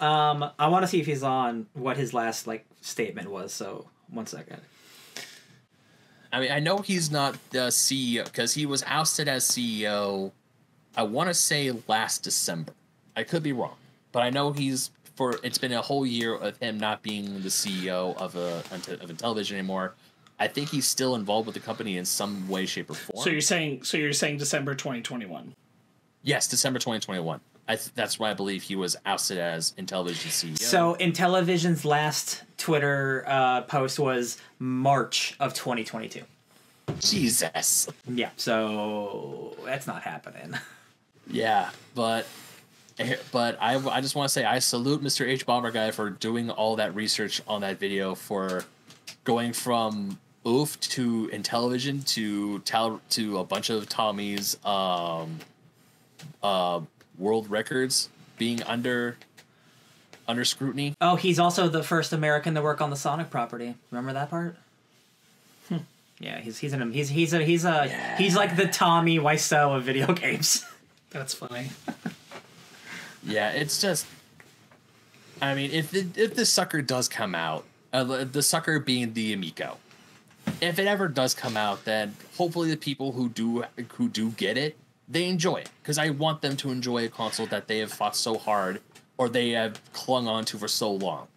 um, 0.01 0.51
I 0.59 0.68
want 0.68 0.83
to 0.85 0.89
see 0.89 1.01
if 1.01 1.07
he's 1.07 1.22
on 1.22 1.66
what 1.75 1.97
his 1.97 2.14
last 2.14 2.47
like 2.47 2.66
statement 2.81 3.31
was. 3.31 3.53
So 3.53 3.87
one 4.09 4.27
second. 4.27 4.61
I 6.33 6.41
mean, 6.41 6.51
I 6.51 6.59
know 6.59 6.79
he's 6.79 7.12
not 7.12 7.39
the 7.51 7.68
CEO 7.68 8.25
because 8.25 8.55
he 8.55 8.66
was 8.66 8.83
ousted 8.87 9.29
as 9.29 9.45
CEO. 9.45 10.33
I 10.97 11.05
want 11.05 11.29
to 11.29 11.35
say 11.35 11.72
last 11.87 12.25
December. 12.25 12.72
I 13.16 13.22
could 13.22 13.43
be 13.43 13.53
wrong, 13.53 13.77
but 14.11 14.25
I 14.25 14.31
know 14.31 14.51
he's 14.51 14.91
for. 15.14 15.39
It's 15.45 15.59
been 15.59 15.72
a 15.72 15.83
whole 15.83 16.05
year 16.05 16.35
of 16.35 16.57
him 16.59 16.79
not 16.79 17.03
being 17.03 17.41
the 17.43 17.49
CEO 17.49 18.16
of 18.16 18.35
a 18.35 18.64
of 18.72 19.16
television 19.16 19.59
anymore. 19.59 19.95
I 20.39 20.49
think 20.49 20.68
he's 20.70 20.87
still 20.87 21.14
involved 21.14 21.47
with 21.47 21.55
the 21.55 21.61
company 21.61 21.97
in 21.97 22.05
some 22.05 22.49
way, 22.49 22.66
shape, 22.66 22.91
or 22.91 22.95
form. 22.95 23.22
So 23.22 23.30
you're 23.30 23.41
saying, 23.41 23.85
so 23.85 23.97
you're 23.97 24.12
saying 24.12 24.39
December 24.39 24.74
2021. 24.74 25.55
yes, 26.22 26.49
December 26.49 26.78
twenty 26.78 27.01
twenty 27.01 27.20
one. 27.20 27.41
I 27.66 27.76
th- 27.76 27.95
that's 27.95 28.18
why 28.18 28.30
I 28.30 28.35
believe 28.35 28.62
he 28.62 28.76
was 28.76 28.95
ousted 29.07 29.39
as 29.39 29.72
Intellivision 29.78 30.28
CEO. 30.28 30.59
So 30.59 30.97
Intellivision's 31.01 31.85
last 31.85 32.43
Twitter 32.59 33.24
uh, 33.26 33.62
post 33.62 33.99
was 33.99 34.37
March 34.59 35.35
of 35.41 35.55
2022. 35.55 36.20
Jesus. 37.01 37.89
Yeah, 38.07 38.30
so 38.37 39.57
that's 39.64 39.87
not 39.87 40.03
happening. 40.03 40.55
Yeah, 41.26 41.70
but 41.95 42.26
but 43.32 43.57
I, 43.59 43.76
I 43.89 44.03
just 44.03 44.14
want 44.14 44.28
to 44.28 44.32
say 44.32 44.45
I 44.45 44.59
salute 44.59 45.03
Mr. 45.03 45.26
H 45.26 45.47
Bomber 45.47 45.70
guy 45.70 45.91
for 45.91 46.11
doing 46.11 46.51
all 46.51 46.76
that 46.76 46.95
research 46.95 47.41
on 47.49 47.62
that 47.62 47.78
video 47.78 48.14
for 48.14 48.66
going 49.24 49.55
from 49.55 50.18
oof 50.47 50.78
to 50.80 51.28
Intellivision 51.32 52.07
to 52.14 52.59
tell 52.61 53.01
to 53.11 53.38
a 53.38 53.45
bunch 53.45 53.70
of 53.70 53.88
Tommy's 53.88 54.57
um 54.64 55.38
uh 56.42 56.80
world 57.18 57.51
records 57.51 58.09
being 58.38 58.62
under 58.64 59.16
under 60.26 60.45
scrutiny. 60.45 60.95
Oh, 61.01 61.16
he's 61.16 61.38
also 61.38 61.68
the 61.68 61.82
first 61.82 62.12
American 62.12 62.55
to 62.55 62.62
work 62.62 62.80
on 62.80 62.90
the 62.90 62.97
Sonic 62.97 63.30
property. 63.30 63.74
Remember 63.90 64.12
that 64.14 64.30
part? 64.30 64.57
Yeah, 66.20 66.40
he's 66.40 66.59
he's 66.59 66.72
an 66.72 66.92
he's 66.92 67.09
he's 67.09 67.34
a 67.34 67.42
he's 67.45 67.64
a 67.64 67.88
he's 68.16 68.36
like 68.36 68.57
the 68.57 68.66
Tommy 68.68 69.18
Wiseau 69.18 69.76
of 69.76 69.82
video 69.82 70.12
games. 70.12 70.64
That's 71.11 71.34
funny. 71.34 71.70
Yeah, 73.24 73.51
it's 73.51 73.80
just. 73.80 74.07
I 75.42 75.55
mean, 75.55 75.72
if 75.72 75.90
the, 75.90 76.07
if 76.14 76.34
this 76.36 76.51
sucker 76.53 76.82
does 76.82 77.09
come 77.09 77.34
out, 77.34 77.64
uh, 77.92 78.05
the- 78.05 78.24
the 78.24 78.42
sucker 78.42 78.78
being 78.78 79.12
the 79.14 79.32
Amico, 79.32 79.78
if 80.61 80.78
it 80.78 80.86
ever 80.86 81.09
does 81.09 81.34
come 81.34 81.57
out, 81.57 81.84
then 81.84 82.14
hopefully 82.36 82.70
the 82.70 82.76
people 82.76 83.12
who 83.12 83.28
do 83.28 83.64
who 83.95 84.09
do 84.09 84.30
get 84.30 84.57
it, 84.57 84.76
they 85.09 85.28
enjoy 85.28 85.57
it 85.57 85.70
because 85.82 85.99
I 85.99 86.11
want 86.11 86.42
them 86.42 86.57
to 86.59 86.70
enjoy 86.70 87.05
a 87.05 87.09
console 87.09 87.47
that 87.47 87.68
they 87.68 87.78
have 87.80 87.92
fought 87.92 88.16
so 88.16 88.38
hard 88.38 88.80
or 89.16 89.28
they 89.28 89.51
have 89.51 89.80
clung 89.92 90.26
on 90.26 90.45
to 90.47 90.59
for 90.59 90.68
so 90.68 90.90
long. 90.92 91.28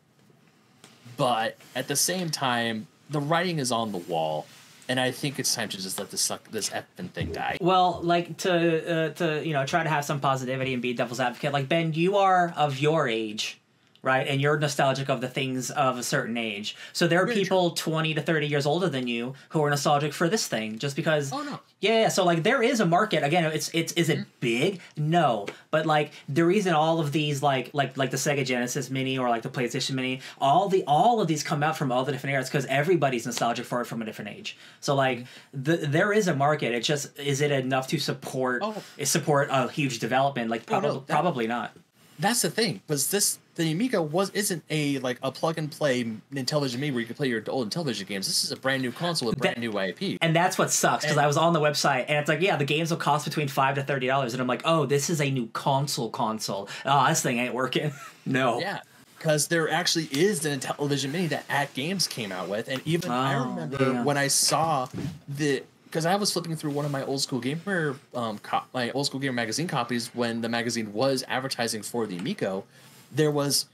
But 1.16 1.58
at 1.76 1.88
the 1.88 1.96
same 1.96 2.30
time, 2.30 2.88
the 3.10 3.20
writing 3.20 3.60
is 3.60 3.72
on 3.72 3.92
the 3.92 3.98
wall, 3.98 4.46
and 4.88 5.00
I 5.00 5.12
think 5.12 5.40
it's 5.40 5.54
time 5.54 5.70
to 5.70 5.78
just 5.78 5.98
let 6.00 6.12
this 6.12 6.22
suck 6.22 6.50
this 6.52 6.70
effing 6.70 7.10
thing 7.10 7.32
die. 7.32 7.58
Well, 7.60 8.00
like 8.04 8.38
to 8.38 9.08
uh, 9.08 9.10
to 9.14 9.46
you 9.46 9.54
know 9.54 9.66
try 9.66 9.84
to 9.84 9.90
have 9.90 10.06
some 10.06 10.20
positivity 10.20 10.74
and 10.74 10.82
be 10.82 10.94
devil's 10.94 11.20
advocate. 11.20 11.54
Like 11.54 11.68
Ben, 11.68 11.94
you 11.94 12.18
are 12.18 12.54
of 12.56 12.80
your 12.80 13.08
age, 13.08 13.60
right? 14.08 14.26
And 14.28 14.42
you're 14.42 14.58
nostalgic 14.58 15.08
of 15.10 15.22
the 15.22 15.28
things 15.28 15.70
of 15.70 15.98
a 16.00 16.04
certain 16.04 16.38
age. 16.38 16.76
So 16.94 17.08
there 17.08 17.22
are 17.22 17.28
people 17.28 17.72
twenty 17.72 18.14
to 18.16 18.22
thirty 18.22 18.48
years 18.48 18.66
older 18.66 18.90
than 18.90 19.06
you 19.08 19.36
who 19.50 19.64
are 19.64 19.70
nostalgic 19.70 20.14
for 20.14 20.28
this 20.30 20.48
thing, 20.48 20.80
just 20.80 20.96
because. 20.96 21.32
Oh, 21.32 21.44
no. 21.44 21.60
Yeah, 21.80 22.02
yeah. 22.02 22.08
So 22.08 22.26
like 22.26 22.42
there 22.42 22.64
is 22.64 22.80
a 22.80 22.86
market. 22.88 23.24
Again, 23.24 23.44
it's 23.58 23.70
it's 23.74 23.94
is 23.94 24.08
Mm-hmm. 24.10 24.22
it 24.22 24.28
big? 24.40 24.80
No, 24.96 25.46
but 25.70 25.86
like 25.86 26.12
the 26.28 26.44
reason 26.46 26.74
all 26.74 27.00
of 27.00 27.12
these 27.12 27.44
like 27.44 27.70
like 27.74 27.96
like 27.98 28.10
the 28.10 28.18
Sega 28.18 28.44
Genesis 28.46 28.90
Mini 28.90 29.18
or 29.20 29.30
like 29.30 29.44
the 29.44 29.50
PlayStation 29.50 29.92
Mini, 29.92 30.22
all 30.42 30.70
the 30.70 30.84
all 30.88 31.22
of 31.22 31.28
these 31.28 31.44
come 31.44 31.62
out 31.62 31.78
from 31.78 31.92
all 31.92 32.04
the 32.06 32.12
different 32.14 32.34
eras 32.34 32.48
because 32.50 32.66
everybody's 32.66 33.26
nostalgic 33.26 33.66
for 33.66 33.82
it 33.82 33.86
from 33.86 34.02
a 34.02 34.06
different 34.06 34.32
age. 34.32 34.58
So 34.80 34.96
like 34.96 35.26
the, 35.54 35.76
there 35.78 36.12
is 36.14 36.28
a 36.28 36.36
market. 36.36 36.74
It 36.74 36.84
just 36.84 37.20
is 37.20 37.42
it 37.42 37.52
enough 37.52 37.88
to 37.90 38.00
support 38.00 38.62
Oh. 38.64 38.82
support 39.04 39.50
a 39.52 39.68
huge 39.70 40.00
development? 40.00 40.50
Like 40.50 40.64
Oh, 40.72 40.76
no, 40.76 40.80
probably 40.82 41.00
that- 41.06 41.14
probably 41.14 41.48
not. 41.48 41.72
That's 42.20 42.42
the 42.42 42.50
thing, 42.50 42.82
was 42.88 43.12
this 43.12 43.38
the 43.64 43.72
Amico 43.72 44.02
was 44.02 44.30
isn't 44.32 44.64
a 44.70 45.00
like 45.00 45.18
a 45.24 45.32
plug 45.32 45.58
and 45.58 45.72
play 45.72 46.04
Intellivision 46.34 46.80
Mini 46.80 46.92
where 46.92 47.00
you 47.02 47.06
can 47.08 47.16
play 47.16 47.28
your 47.28 47.44
old 47.48 47.70
Intellivision 47.70 48.08
games. 48.08 48.28
This 48.28 48.44
is 48.44 48.52
a 48.52 48.56
brand 48.58 48.82
new 48.82 48.92
console 48.92 49.30
with 49.30 49.38
brand 49.40 49.58
new 49.60 49.78
IP. 49.80 50.18
And 50.22 50.36
that's 50.36 50.58
what 50.58 50.72
sucks 50.72 51.04
because 51.06 51.18
I 51.18 51.28
was 51.28 51.38
on 51.38 51.54
the 51.54 51.60
website 51.60 52.06
and 52.08 52.18
it's 52.18 52.30
like, 52.30 52.42
yeah, 52.42 52.56
the 52.56 52.66
games 52.66 52.90
will 52.92 52.98
cost 52.98 53.26
between 53.26 53.48
five 53.48 53.76
to 53.76 53.84
thirty 53.84 54.08
dollars, 54.08 54.34
and 54.34 54.42
I'm 54.42 54.48
like, 54.48 54.62
oh, 54.66 54.86
this 54.86 55.10
is 55.10 55.20
a 55.22 55.30
new 55.30 55.48
console 55.54 56.10
console. 56.10 56.70
Oh, 56.86 57.08
this 57.08 57.22
thing 57.22 57.40
ain't 57.40 57.54
working. 57.54 57.92
no. 58.26 58.60
Yeah, 58.60 58.80
because 59.18 59.48
there 59.48 59.70
actually 59.70 60.06
is 60.12 60.46
an 60.46 60.60
Intellivision 60.60 61.12
Mini 61.12 61.28
that 61.28 61.48
AtGames 61.48 62.10
came 62.10 62.32
out 62.32 62.48
with, 62.50 62.68
and 62.68 62.82
even 62.86 63.12
I 63.12 63.36
Oh, 63.36 63.50
remember 63.50 63.84
yeah. 63.94 64.04
when 64.04 64.18
I 64.18 64.28
saw 64.28 64.88
the 65.28 65.64
because 65.86 66.06
I 66.06 66.16
was 66.16 66.32
flipping 66.34 66.56
through 66.58 66.72
one 66.72 66.84
of 66.86 66.92
my 66.92 67.04
old 67.04 67.22
school 67.22 67.40
gamer 67.40 67.96
um 68.14 68.40
co- 68.40 68.64
my 68.74 68.92
old 68.92 69.06
school 69.06 69.20
gamer 69.20 69.34
magazine 69.34 69.68
copies 69.68 70.14
when 70.14 70.42
the 70.42 70.50
magazine 70.50 70.92
was 70.94 71.24
advertising 71.28 71.82
for 71.82 72.06
the 72.06 72.18
Amico, 72.18 72.66
there 73.12 73.32
was 73.32 73.66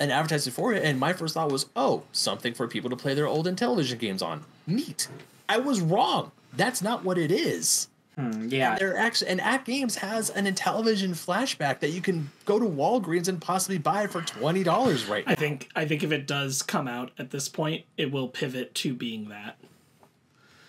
an 0.00 0.10
advertisement 0.10 0.54
for 0.54 0.72
it, 0.72 0.84
and 0.84 0.98
my 0.98 1.12
first 1.12 1.34
thought 1.34 1.50
was, 1.50 1.66
oh, 1.74 2.04
something 2.12 2.54
for 2.54 2.68
people 2.68 2.90
to 2.90 2.96
play 2.96 3.14
their 3.14 3.26
old 3.26 3.46
Intellivision 3.46 3.98
games 3.98 4.22
on. 4.22 4.44
Neat. 4.66 5.08
I 5.48 5.58
was 5.58 5.80
wrong. 5.80 6.30
That's 6.56 6.82
not 6.82 7.04
what 7.04 7.18
it 7.18 7.30
is. 7.30 7.88
Hmm, 8.16 8.48
yeah. 8.48 8.76
They're 8.76 8.96
actually 8.96 9.30
and 9.30 9.40
AtGames 9.40 9.96
has 9.96 10.28
an 10.30 10.46
Intellivision 10.46 11.10
flashback 11.10 11.78
that 11.80 11.90
you 11.90 12.00
can 12.00 12.30
go 12.46 12.58
to 12.58 12.64
Walgreens 12.64 13.28
and 13.28 13.40
possibly 13.40 13.78
buy 13.78 14.08
for 14.08 14.22
twenty 14.22 14.64
dollars 14.64 15.06
right 15.06 15.24
now. 15.24 15.32
I 15.32 15.36
think 15.36 15.68
I 15.76 15.84
think 15.84 16.02
if 16.02 16.10
it 16.10 16.26
does 16.26 16.62
come 16.62 16.88
out 16.88 17.12
at 17.18 17.30
this 17.30 17.48
point, 17.48 17.84
it 17.96 18.10
will 18.10 18.26
pivot 18.26 18.74
to 18.76 18.92
being 18.92 19.28
that. 19.28 19.56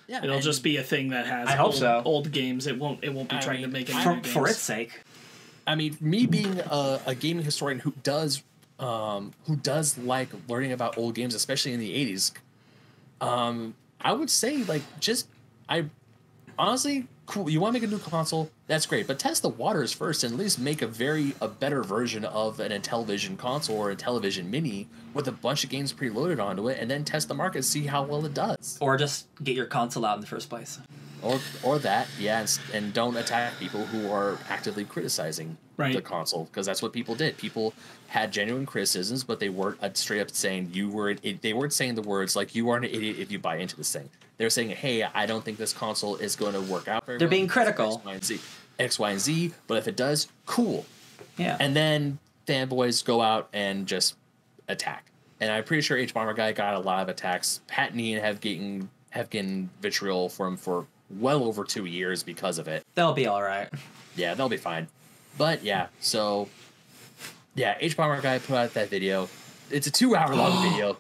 Yeah, 0.07 0.24
It'll 0.24 0.39
just 0.39 0.63
be 0.63 0.78
a 0.78 0.84
thing 0.84 1.09
that 1.09 1.28
has 1.28 1.47
I 1.47 1.51
hope 1.51 1.67
old, 1.67 1.76
so. 1.76 2.01
old 2.05 2.32
games. 2.32 2.67
It 2.67 2.78
won't 2.78 3.03
it 3.03 3.13
won't 3.13 3.30
be 3.30 3.38
I 3.38 3.39
trying 3.39 3.61
mean, 3.61 3.70
to 3.70 3.74
make 3.74 3.93
any 3.93 4.03
for, 4.03 4.30
for 4.30 4.47
its 4.47 4.59
sake. 4.59 5.01
I 5.70 5.76
mean, 5.76 5.95
me 6.01 6.26
being 6.26 6.59
a, 6.59 6.99
a 7.05 7.13
gaming 7.13 7.45
historian 7.45 7.80
who 7.80 7.93
does 8.01 8.41
um, 8.80 9.34
who 9.45 9.55
does 9.55 9.99
like 9.99 10.30
learning 10.47 10.72
about 10.72 10.97
old 10.97 11.13
games, 11.13 11.36
especially 11.36 11.74
in 11.74 11.80
the 11.80 11.93
'80s, 11.93 12.32
um, 13.22 13.76
I 14.01 14.13
would 14.13 14.32
say 14.32 14.63
like 14.63 14.82
just 14.99 15.28
I 15.70 15.86
honestly, 16.57 17.07
cool. 17.28 17.51
You 17.51 17.59
want 17.61 17.76
to 17.76 17.80
make 17.80 17.88
a 17.88 17.91
new 17.91 17.99
console? 17.99 18.49
That's 18.65 18.88
great, 18.88 19.05
but 19.05 19.20
test 19.20 19.43
the 19.43 19.49
waters 19.49 19.93
first, 19.93 20.24
and 20.24 20.34
at 20.34 20.39
least 20.39 20.57
make 20.57 20.82
a 20.82 20.88
very 20.88 21.36
a 21.39 21.47
better 21.47 21.84
version 21.84 22.26
of 22.26 22.59
an 22.59 22.72
Intellivision 22.72 23.38
console 23.38 23.78
or 23.78 23.91
a 23.91 23.95
television 23.95 24.49
mini 24.49 24.88
with 25.13 25.28
a 25.28 25.32
bunch 25.32 25.63
of 25.63 25.70
games 25.70 25.93
preloaded 25.93 26.43
onto 26.43 26.67
it, 26.67 26.80
and 26.80 26.89
then 26.89 27.05
test 27.05 27.28
the 27.28 27.36
market, 27.36 27.63
see 27.63 27.86
how 27.86 28.01
well 28.01 28.26
it 28.26 28.34
does. 28.34 28.80
Or 28.82 28.97
just 28.97 29.28
get 29.43 29.55
your 29.55 29.67
console 29.67 30.03
out 30.03 30.15
in 30.15 30.22
the 30.22 30.28
first 30.28 30.49
place. 30.49 30.80
Or 31.22 31.39
or 31.63 31.80
that, 31.80 32.07
yeah, 32.20 32.39
and, 32.41 32.59
and 32.74 32.93
don't 32.93 33.17
attack 33.17 33.57
people 33.59 33.86
who 33.86 34.09
are 34.11 34.38
actively 34.49 34.86
criticizing 34.86 35.57
Right. 35.78 35.93
the 35.95 36.01
console 36.01 36.43
because 36.45 36.65
that's 36.65 36.82
what 36.82 36.91
people 36.91 37.15
did. 37.15 37.38
People 37.38 37.74
had 38.07 38.34
genuine 38.34 38.65
criticisms, 38.65 39.24
but 39.24 39.39
they 39.39 39.47
weren't 39.47 39.82
uh, 39.82 39.89
straight 39.93 40.20
up 40.20 40.30
saying 40.30 40.72
you 40.74 40.89
were. 40.89 41.11
It, 41.24 41.41
they 41.41 41.53
weren't 41.53 41.72
saying 41.72 41.95
the 41.95 42.01
words 42.01 42.36
like 42.36 42.53
you 42.53 42.70
are 42.70 42.76
an 42.76 42.84
idiot 42.84 43.17
if 43.17 43.32
you 43.32 43.39
buy 43.39 43.57
into 43.57 43.78
this 43.78 43.93
thing. 43.93 44.09
they're 44.38 44.49
saying, 44.49 44.72
"Hey, 44.72 45.03
I 45.03 45.26
don't 45.26 45.43
think 45.45 45.57
this 45.57 45.72
console 45.72 46.17
is 46.17 46.36
going 46.36 46.51
to 46.53 46.59
work 46.61 46.89
out 46.89 47.05
very 47.05 47.17
They're 47.17 47.28
well 47.28 47.32
being 47.32 47.47
critical. 47.47 47.95
X, 47.95 48.05
Y, 48.05 48.13
and 48.13 48.24
Z, 48.26 48.39
X, 48.78 48.99
Y, 48.99 49.11
and 49.11 49.20
Z. 49.22 49.53
But 49.67 49.78
if 49.78 49.88
it 49.88 49.95
does, 49.95 50.28
cool. 50.45 50.86
Yeah. 51.38 51.55
And 51.61 51.74
then 51.76 52.20
fanboys 52.45 53.03
go 53.05 53.22
out 53.22 53.47
and 53.53 53.88
just 53.88 54.15
attack. 54.67 55.05
And 55.39 55.49
I'm 55.49 55.63
pretty 55.63 55.82
sure 55.82 55.97
H 55.97 56.13
Bomber 56.13 56.34
Guy 56.34 56.51
got 56.51 56.74
a 56.76 56.80
lot 56.80 57.01
of 57.03 57.07
attacks. 57.07 57.61
Pat 57.67 57.91
and 57.91 58.01
Ian 58.01 58.22
have 58.22 58.41
getting 58.41 58.89
have 59.11 59.30
getting 59.30 59.70
vitriol 59.82 60.28
for 60.28 60.45
him 60.45 60.57
for 60.57 60.86
well 61.10 61.43
over 61.43 61.64
two 61.64 61.86
years 61.86 62.24
because 62.24 62.57
of 62.57 62.68
it. 62.68 62.86
They'll 62.95 63.14
be 63.14 63.28
all 63.28 63.41
right. 63.41 63.70
Yeah, 64.16 64.34
they'll 64.34 64.49
be 64.49 64.57
fine. 64.57 64.88
But 65.38 65.64
yeah, 65.64 65.88
so 65.99 66.49
yeah, 67.55 67.78
H 67.80 67.95
Bomber 67.97 68.22
Guy 68.22 68.39
put 68.39 68.55
out 68.55 68.74
that 68.74 68.89
video. 68.89 69.30
It's 69.70 69.88
a 69.88 69.91
two 69.91 70.16
hour 70.16 70.36
long 70.36 70.64
video. 70.70 70.97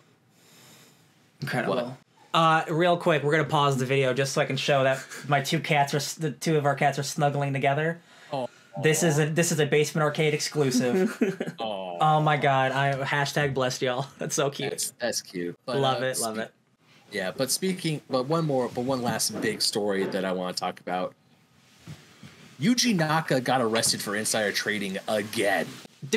Incredible. 1.41 1.75
What? 1.75 1.97
Uh, 2.33 2.63
real 2.69 2.95
quick, 2.95 3.23
we're 3.23 3.31
gonna 3.31 3.43
pause 3.43 3.77
the 3.77 3.85
video 3.85 4.13
just 4.13 4.33
so 4.33 4.41
I 4.41 4.45
can 4.45 4.57
show 4.57 4.83
that 4.83 5.03
my 5.27 5.41
two 5.41 5.59
cats 5.59 5.93
are 5.93 6.21
the 6.21 6.31
two 6.31 6.57
of 6.57 6.65
our 6.65 6.75
cats 6.75 6.99
are 6.99 7.03
snuggling 7.03 7.53
together. 7.53 7.99
Oh, 8.31 8.47
This 8.83 9.01
is 9.01 9.17
a 9.17 9.25
this 9.25 9.51
is 9.51 9.59
a 9.59 9.65
basement 9.65 10.03
arcade 10.03 10.33
exclusive. 10.33 11.17
oh, 11.59 11.97
oh 11.99 12.21
my 12.21 12.37
god! 12.37 12.71
I 12.71 12.93
hashtag 13.03 13.53
blessed 13.53 13.81
y'all. 13.81 14.07
That's 14.19 14.35
so 14.35 14.49
cute. 14.49 14.69
that's, 14.69 14.91
that's 14.99 15.21
cute. 15.21 15.57
But, 15.65 15.77
love 15.77 16.03
uh, 16.03 16.05
it, 16.05 16.19
love 16.19 16.37
it. 16.37 16.53
Yeah, 17.11 17.31
but 17.35 17.49
speaking, 17.49 18.01
but 18.09 18.27
one 18.27 18.45
more, 18.45 18.69
but 18.69 18.81
one 18.81 19.01
last 19.01 19.39
big 19.41 19.61
story 19.61 20.05
that 20.05 20.23
I 20.23 20.31
want 20.31 20.55
to 20.55 20.59
talk 20.59 20.79
about. 20.79 21.15
Yuji 22.61 22.95
Naka 22.95 23.39
got 23.41 23.61
arrested 23.61 24.01
for 24.01 24.15
insider 24.15 24.51
trading 24.51 24.97
again. 25.07 25.65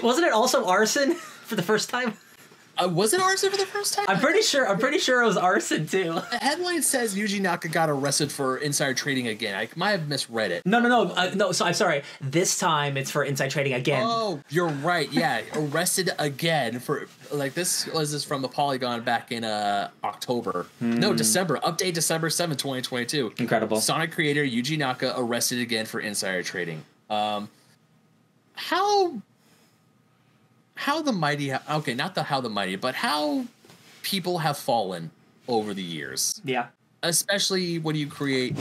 Wasn't 0.03 0.27
it 0.27 0.33
also 0.33 0.67
arson 0.67 1.15
for 1.15 1.55
the 1.57 1.63
first 1.63 1.89
time? 1.89 2.15
Uh, 2.83 2.89
was 2.89 3.13
it 3.13 3.21
arson 3.21 3.51
for 3.51 3.57
the 3.57 3.67
first 3.67 3.95
time? 3.95 4.07
I'm 4.09 4.19
pretty 4.19 4.43
sure. 4.43 4.69
I'm 4.69 4.79
pretty 4.79 4.99
sure 4.99 5.23
it 5.23 5.27
was 5.27 5.37
arson 5.37 5.87
too. 5.87 6.15
the 6.31 6.39
headline 6.39 6.83
says 6.83 7.15
Yuji 7.15 7.41
Naka 7.41 7.69
got 7.69 7.89
arrested 7.91 8.33
for 8.33 8.57
insider 8.59 8.95
trading 8.95 9.29
again. 9.29 9.55
I 9.55 9.69
might 9.77 9.91
have 9.93 10.09
misread 10.09 10.51
it. 10.51 10.63
No, 10.67 10.81
no, 10.81 10.89
no, 10.89 11.13
uh, 11.13 11.31
no. 11.35 11.53
So 11.53 11.65
I'm 11.65 11.75
sorry. 11.75 12.03
This 12.21 12.59
time 12.59 12.97
it's 12.97 13.11
for 13.11 13.25
inside 13.25 13.51
trading 13.51 13.75
again. 13.75 14.05
Oh, 14.07 14.41
you're 14.49 14.69
right. 14.69 15.11
Yeah, 15.13 15.43
arrested 15.55 16.11
again 16.19 16.81
for 16.81 17.07
like 17.31 17.55
this 17.55 17.87
was 17.89 18.13
this 18.13 18.25
from 18.25 18.43
the 18.43 18.49
Polygon 18.49 19.03
back 19.03 19.33
in 19.33 19.45
uh 19.45 19.91
October. 20.05 20.67
No, 20.81 21.15
December. 21.15 21.59
Update 21.59 21.95
December 21.95 22.31
7, 22.31 22.57
2022. 22.57 23.35
Incredible. 23.39 23.81
Sonic 23.81 24.13
creator 24.13 24.45
Yuji 24.45 24.79
Naka 24.79 25.15
arrested 25.17 25.61
again 25.61 25.87
for 25.87 26.01
insider 26.01 26.43
trading. 26.43 26.85
Um 27.11 27.49
how 28.55 29.15
how 30.87 30.97
the 31.09 31.13
mighty 31.25 31.49
ha- 31.55 31.63
okay, 31.79 31.95
not 31.95 32.15
the 32.15 32.23
how 32.31 32.41
the 32.41 32.51
mighty, 32.59 32.77
but 32.77 32.95
how 33.07 33.45
people 34.03 34.39
have 34.47 34.57
fallen 34.59 35.11
over 35.49 35.71
the 35.75 35.83
years. 35.97 36.41
Yeah. 36.45 36.67
especially 37.03 37.79
when 37.85 37.97
you 37.97 38.07
create 38.19 38.55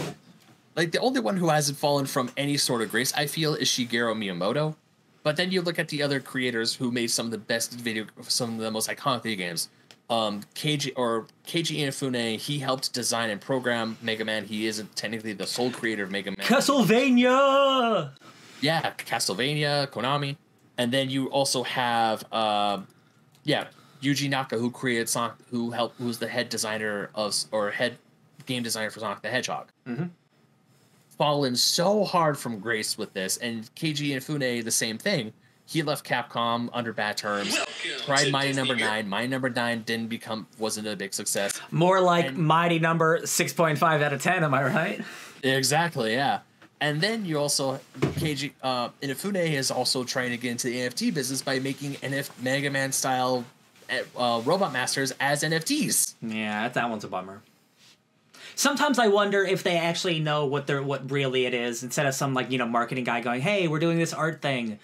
like 0.79 0.89
the 0.95 0.99
only 1.07 1.19
one 1.29 1.37
who 1.37 1.49
hasn't 1.49 1.77
fallen 1.77 2.05
from 2.13 2.25
any 2.43 2.57
sort 2.67 2.81
of 2.83 2.87
grace 2.93 3.11
i 3.13 3.25
feel 3.35 3.51
is 3.63 3.67
shigeru 3.73 4.13
miyamoto. 4.21 4.65
But 5.23 5.33
then 5.37 5.51
you 5.53 5.61
look 5.67 5.77
at 5.83 5.87
the 5.93 5.99
other 6.05 6.19
creators 6.31 6.69
who 6.79 6.87
made 6.99 7.09
some 7.17 7.25
of 7.29 7.33
the 7.37 7.43
best 7.53 7.69
video 7.87 8.03
some 8.39 8.49
of 8.55 8.59
the 8.65 8.71
most 8.77 8.87
iconic 8.95 9.21
video 9.27 9.39
games. 9.45 9.61
Um 10.17 10.33
keiji 10.59 10.91
or 11.01 11.11
keiji 11.49 11.75
inafune 11.81 12.37
he 12.47 12.55
helped 12.67 12.85
design 13.01 13.29
and 13.33 13.39
program 13.49 13.87
mega 14.09 14.25
man. 14.31 14.41
He 14.53 14.59
isn't 14.71 14.89
technically 15.01 15.33
the 15.43 15.47
sole 15.55 15.71
creator 15.79 16.03
of 16.07 16.11
mega 16.17 16.31
man. 16.31 16.41
Castlevania. 16.51 18.09
yeah, 18.61 18.91
Castlevania, 19.09 19.73
Konami, 19.95 20.31
and 20.81 20.91
then 20.91 21.11
you 21.11 21.27
also 21.27 21.61
have, 21.63 22.23
um, 22.33 22.87
yeah, 23.43 23.67
Yuji 24.01 24.27
Naka, 24.31 24.57
who 24.57 24.71
created 24.71 25.07
Sonic, 25.07 25.35
who 25.51 25.69
helped, 25.69 25.99
who's 25.99 26.17
the 26.17 26.27
head 26.27 26.49
designer 26.49 27.11
of 27.13 27.35
or 27.51 27.69
head 27.69 27.97
game 28.47 28.63
designer 28.63 28.89
for 28.89 28.99
Sonic 28.99 29.21
the 29.21 29.29
Hedgehog. 29.29 29.67
Mhm. 29.87 30.09
Fallen 31.19 31.55
so 31.55 32.03
hard 32.03 32.35
from 32.39 32.59
grace 32.59 32.97
with 32.97 33.13
this, 33.13 33.37
and 33.37 33.69
Keiji 33.75 34.09
Inafune 34.09 34.63
the 34.63 34.71
same 34.71 34.97
thing. 34.97 35.33
He 35.67 35.83
left 35.83 36.03
Capcom 36.03 36.69
under 36.73 36.91
bad 36.93 37.15
terms. 37.15 37.55
Tried 38.05 38.31
Mighty 38.31 38.53
Number 38.53 38.75
Nine. 38.75 39.07
Mighty 39.07 39.27
Number 39.27 39.49
Nine 39.51 39.83
didn't 39.83 40.07
become 40.07 40.47
wasn't 40.57 40.87
a 40.87 40.95
big 40.95 41.13
success. 41.13 41.61
More 41.69 42.01
like 42.01 42.25
And- 42.29 42.37
mighty 42.39 42.79
number 42.79 43.21
six 43.25 43.53
point 43.53 43.77
five 43.77 44.01
out 44.01 44.13
of 44.13 44.21
ten. 44.21 44.43
Am 44.43 44.53
I 44.55 44.63
right? 44.63 45.05
Exactly, 45.43 46.13
yeah. 46.13 46.39
And 46.81 46.99
then 46.99 47.23
you 47.25 47.37
also 47.37 47.79
Keiji 47.99 48.51
uh 48.63 48.89
Inafune 49.01 49.35
is 49.53 49.69
also 49.71 50.03
trying 50.03 50.31
to 50.31 50.37
get 50.37 50.51
into 50.51 50.67
the 50.67 50.77
NFT 50.77 51.13
business 51.13 51.41
by 51.41 51.59
making 51.59 51.93
NF 51.93 52.29
Mega 52.41 52.69
Man 52.71 52.91
style 52.91 53.45
uh, 54.17 54.41
robot 54.45 54.73
masters 54.73 55.13
as 55.19 55.43
NFTs. 55.43 56.15
Yeah, 56.21 56.63
that, 56.63 56.73
that 56.73 56.89
one's 56.89 57.03
a 57.03 57.07
bummer. 57.07 57.41
Sometimes 58.55 58.99
I 58.99 59.07
wonder 59.07 59.43
if 59.43 59.63
they 59.63 59.77
actually 59.77 60.19
know 60.19 60.45
what 60.45 60.67
they're 60.67 60.83
what 60.83 61.09
really 61.11 61.45
it 61.45 61.53
is 61.53 61.83
instead 61.83 62.05
of 62.05 62.13
some 62.13 62.33
like 62.33 62.51
you 62.51 62.57
know 62.57 62.65
marketing 62.67 63.03
guy 63.03 63.21
going, 63.21 63.41
"Hey, 63.41 63.67
we're 63.67 63.79
doing 63.79 63.97
this 63.97 64.13
art 64.13 64.41
thing," 64.41 64.79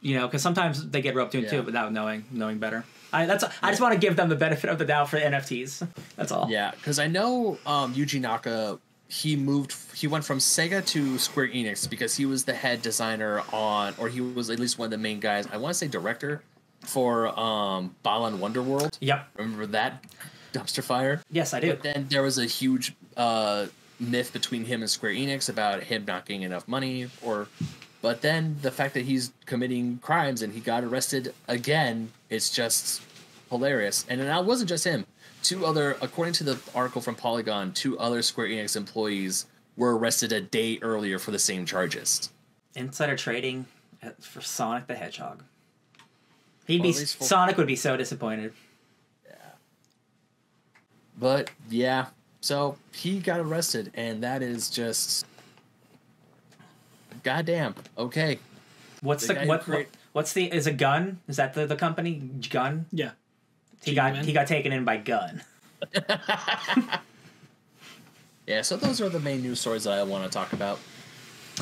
you 0.00 0.16
know, 0.16 0.26
because 0.26 0.42
sometimes 0.42 0.88
they 0.90 1.02
get 1.02 1.14
roped 1.14 1.34
into 1.34 1.54
Yeah. 1.54 1.60
it 1.60 1.66
without 1.66 1.92
knowing 1.92 2.24
knowing 2.30 2.58
better. 2.58 2.84
I 3.12 3.26
that's 3.26 3.44
I 3.62 3.70
just 3.70 3.80
want 3.80 3.94
to 3.94 4.00
give 4.00 4.16
them 4.16 4.28
the 4.28 4.36
benefit 4.36 4.68
of 4.70 4.78
the 4.78 4.84
doubt 4.84 5.08
for 5.08 5.18
NFTs. 5.18 5.86
That's 6.16 6.32
all. 6.32 6.50
Yeah, 6.50 6.72
because 6.72 6.98
I 6.98 7.06
know 7.06 7.56
um, 7.64 7.94
Yuji 7.94 8.20
Naka. 8.20 8.78
He 9.08 9.36
moved. 9.36 9.74
He 9.94 10.06
went 10.06 10.24
from 10.24 10.38
Sega 10.38 10.84
to 10.86 11.18
Square 11.18 11.48
Enix 11.48 11.88
because 11.88 12.16
he 12.16 12.26
was 12.26 12.44
the 12.44 12.54
head 12.54 12.82
designer 12.82 13.42
on, 13.52 13.94
or 13.98 14.08
he 14.08 14.20
was 14.20 14.50
at 14.50 14.58
least 14.58 14.78
one 14.78 14.86
of 14.86 14.90
the 14.90 14.98
main 14.98 15.20
guys. 15.20 15.46
I 15.52 15.58
want 15.58 15.74
to 15.74 15.78
say 15.78 15.88
director 15.88 16.42
for 16.80 17.28
um, 17.38 17.94
Balan 18.02 18.38
Wonderworld. 18.38 18.96
Yep. 19.00 19.28
Remember 19.36 19.66
that 19.66 20.04
dumpster 20.52 20.82
fire? 20.82 21.22
Yes, 21.30 21.54
I 21.54 21.60
do. 21.60 21.70
But 21.70 21.82
then 21.82 22.06
there 22.08 22.22
was 22.22 22.38
a 22.38 22.46
huge 22.46 22.94
uh, 23.16 23.66
myth 24.00 24.32
between 24.32 24.64
him 24.64 24.80
and 24.82 24.90
Square 24.90 25.12
Enix 25.12 25.48
about 25.48 25.84
him 25.84 26.04
not 26.06 26.26
getting 26.26 26.42
enough 26.42 26.66
money, 26.66 27.08
or. 27.22 27.48
But 28.02 28.20
then 28.20 28.56
the 28.62 28.70
fact 28.70 28.94
that 28.94 29.04
he's 29.04 29.32
committing 29.46 29.98
crimes 29.98 30.42
and 30.42 30.52
he 30.52 30.60
got 30.60 30.84
arrested 30.84 31.34
again, 31.48 32.12
it's 32.30 32.50
just 32.50 33.02
hilarious. 33.50 34.04
And 34.08 34.20
that 34.20 34.44
wasn't 34.44 34.68
just 34.68 34.84
him. 34.84 35.06
Two 35.46 35.64
other, 35.64 35.96
according 36.02 36.34
to 36.34 36.42
the 36.44 36.58
article 36.74 37.00
from 37.00 37.14
Polygon, 37.14 37.70
two 37.72 37.96
other 38.00 38.20
Square 38.20 38.48
Enix 38.48 38.74
employees 38.74 39.46
were 39.76 39.96
arrested 39.96 40.32
a 40.32 40.40
day 40.40 40.80
earlier 40.82 41.20
for 41.20 41.30
the 41.30 41.38
same 41.38 41.64
charges. 41.64 42.30
Insider 42.74 43.14
trading 43.16 43.66
for 44.18 44.40
Sonic 44.40 44.88
the 44.88 44.96
Hedgehog. 44.96 45.44
He'd 46.66 46.82
Well, 46.82 46.92
be 46.92 46.98
at 46.98 47.08
for- 47.10 47.22
Sonic 47.22 47.56
would 47.58 47.68
be 47.68 47.76
so 47.76 47.96
disappointed. 47.96 48.54
Yeah. 49.24 49.34
But 51.16 51.52
yeah, 51.70 52.06
so 52.40 52.76
he 52.92 53.20
got 53.20 53.38
arrested, 53.38 53.92
and 53.94 54.24
that 54.24 54.42
is 54.42 54.68
just. 54.68 55.26
Goddamn. 57.22 57.76
Okay. 57.96 58.40
What's 59.00 59.28
The 59.28 59.34
the, 59.34 59.46
what, 59.46 59.62
create- 59.62 59.90
What's 60.12 60.32
the 60.32 60.52
is 60.52 60.66
a 60.66 60.72
gun? 60.72 61.20
Is 61.28 61.36
that 61.36 61.54
the 61.54 61.68
the 61.68 61.76
company 61.76 62.14
gun? 62.50 62.86
Yeah. 62.90 63.12
He 63.86 63.94
got 63.94 64.08
G-Man. 64.10 64.24
he 64.26 64.32
got 64.32 64.46
taken 64.48 64.72
in 64.72 64.84
by 64.84 64.98
gun. 64.98 65.42
Yeah, 68.46 68.62
so 68.62 68.76
those 68.76 69.00
are 69.00 69.08
the 69.08 69.18
main 69.18 69.42
news 69.42 69.58
stories 69.58 69.84
that 69.84 69.94
I 69.98 70.04
want 70.04 70.22
to 70.24 70.30
talk 70.30 70.52
about, 70.52 70.78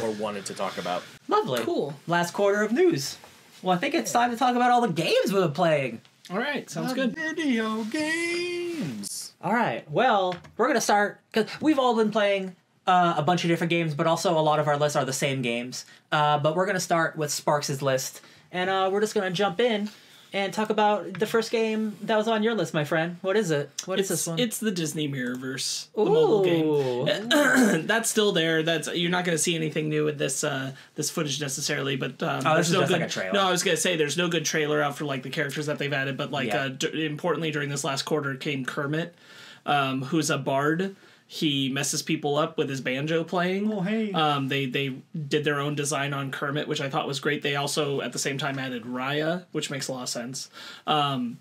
or 0.03 0.11
wanted 0.11 0.45
to 0.47 0.55
talk 0.55 0.77
about. 0.77 1.03
Lovely. 1.29 1.63
Cool. 1.63 1.95
Last 2.07 2.35
quarter 2.35 2.63
of 2.63 2.73
news. 2.73 3.17
Well, 3.63 3.75
I 3.75 3.79
think 3.79 3.95
it's 3.95 4.13
time 4.13 4.31
to 4.33 4.37
talk 4.37 4.55
about 4.55 4.71
all 4.71 4.83
the 4.83 4.93
games 4.93 5.33
we've 5.33 5.41
been 5.43 5.53
playing. 5.53 6.03
All 6.31 6.37
right. 6.37 6.69
Sounds 6.69 6.93
good. 6.93 7.15
Video 7.15 7.85
games. 7.85 9.33
All 9.41 9.55
right. 9.55 9.91
Well, 9.91 10.37
we're 10.59 10.67
gonna 10.67 10.81
start 10.83 11.21
because 11.33 11.51
we've 11.63 11.79
all 11.79 11.97
been 11.97 12.11
playing 12.11 12.55
uh, 12.87 13.15
a 13.17 13.23
bunch 13.23 13.45
of 13.45 13.49
different 13.49 13.71
games, 13.71 13.95
but 13.95 14.07
also 14.07 14.39
a 14.39 14.41
lot 14.41 14.59
of 14.59 14.69
our 14.69 14.77
lists 14.77 14.95
are 14.97 15.07
the 15.07 15.13
same 15.13 15.41
games. 15.41 15.87
Uh, 16.13 16.39
but 16.39 16.55
we're 16.55 16.67
gonna 16.67 16.81
start 16.81 17.17
with 17.17 17.31
Sparks' 17.31 17.81
list, 17.81 18.21
and 18.53 18.69
uh, 18.69 18.91
we're 18.93 19.01
just 19.01 19.15
gonna 19.15 19.31
jump 19.31 19.59
in 19.59 19.89
and 20.35 20.53
talk 20.53 20.69
about 20.69 21.19
the 21.19 21.27
first 21.27 21.51
game 21.53 21.97
that 22.03 22.17
was 22.17 22.27
on 22.29 22.43
your 22.43 22.55
list, 22.55 22.75
my 22.75 22.85
friend. 22.85 23.17
What 23.23 23.37
is 23.37 23.51
it? 23.53 23.71
What 23.87 24.01
is 24.01 24.11
It's, 24.11 24.21
this 24.25 24.27
one? 24.27 24.39
it's 24.41 24.59
the 24.59 24.73
Disney 24.73 25.09
Mirrorverse, 25.09 25.87
the 25.95 26.05
mobile 26.05 26.43
game. 26.45 27.29
That's 27.87 28.11
still 28.11 28.33
there. 28.33 28.63
That's 28.65 28.93
you're 28.95 29.11
not 29.13 29.25
going 29.25 29.37
to 29.39 29.43
see 29.43 29.55
anything 29.55 29.89
new 29.89 30.05
with 30.05 30.19
this 30.19 30.43
uh, 30.45 30.73
this 30.97 31.09
footage 31.09 31.41
necessarily. 31.41 31.97
But 31.97 32.23
um, 32.23 32.43
Oh, 32.45 32.57
this 32.57 32.67
there's 32.67 32.69
is 32.69 32.73
no 32.75 32.81
just 32.81 32.93
good. 32.93 33.01
like 33.01 33.09
a 33.09 33.13
trailer. 33.13 33.33
No, 33.33 33.43
I 33.47 33.51
was 33.53 33.63
going 33.63 33.77
to 33.77 33.81
say 33.81 33.97
there's 33.97 34.17
no 34.19 34.29
good 34.29 34.45
trailer 34.45 34.83
out 34.83 34.97
for 34.99 35.05
like 35.05 35.23
the 35.23 35.31
characters 35.31 35.67
that 35.67 35.79
they've 35.79 35.93
added. 35.93 36.17
But 36.17 36.31
like 36.33 36.49
Yeah. 36.49 36.63
uh, 36.65 36.69
d- 36.69 37.07
importantly, 37.07 37.51
during 37.53 37.69
this 37.71 37.85
last 37.85 38.03
quarter 38.03 38.35
came 38.35 38.65
Kermit, 38.65 39.15
um, 39.65 40.03
who's 40.03 40.31
a 40.31 40.37
bard. 40.39 40.97
He 41.35 41.69
messes 41.69 42.01
people 42.01 42.37
up 42.37 42.57
with 42.57 42.69
his 42.69 42.81
banjo 42.81 43.25
playing. 43.25 43.73
Oh, 43.73 43.81
hey. 43.81 44.13
Um, 44.13 44.47
they 44.47 44.67
they 44.67 44.95
did 45.27 45.43
their 45.43 45.59
own 45.59 45.75
design 45.75 46.15
on 46.15 46.31
Kermit, 46.31 46.69
which 46.69 46.81
I 46.81 46.89
thought 46.89 47.09
was 47.09 47.19
great. 47.19 47.43
They 47.43 47.57
also 47.57 48.01
at 48.03 48.13
the 48.13 48.21
same 48.21 48.39
time 48.39 48.57
added 48.57 48.85
Raya, 48.85 49.45
which 49.51 49.69
makes 49.69 49.89
a 49.89 49.93
lot 49.93 50.05
of 50.05 50.09
sense. 50.09 50.49
Um, 50.87 51.41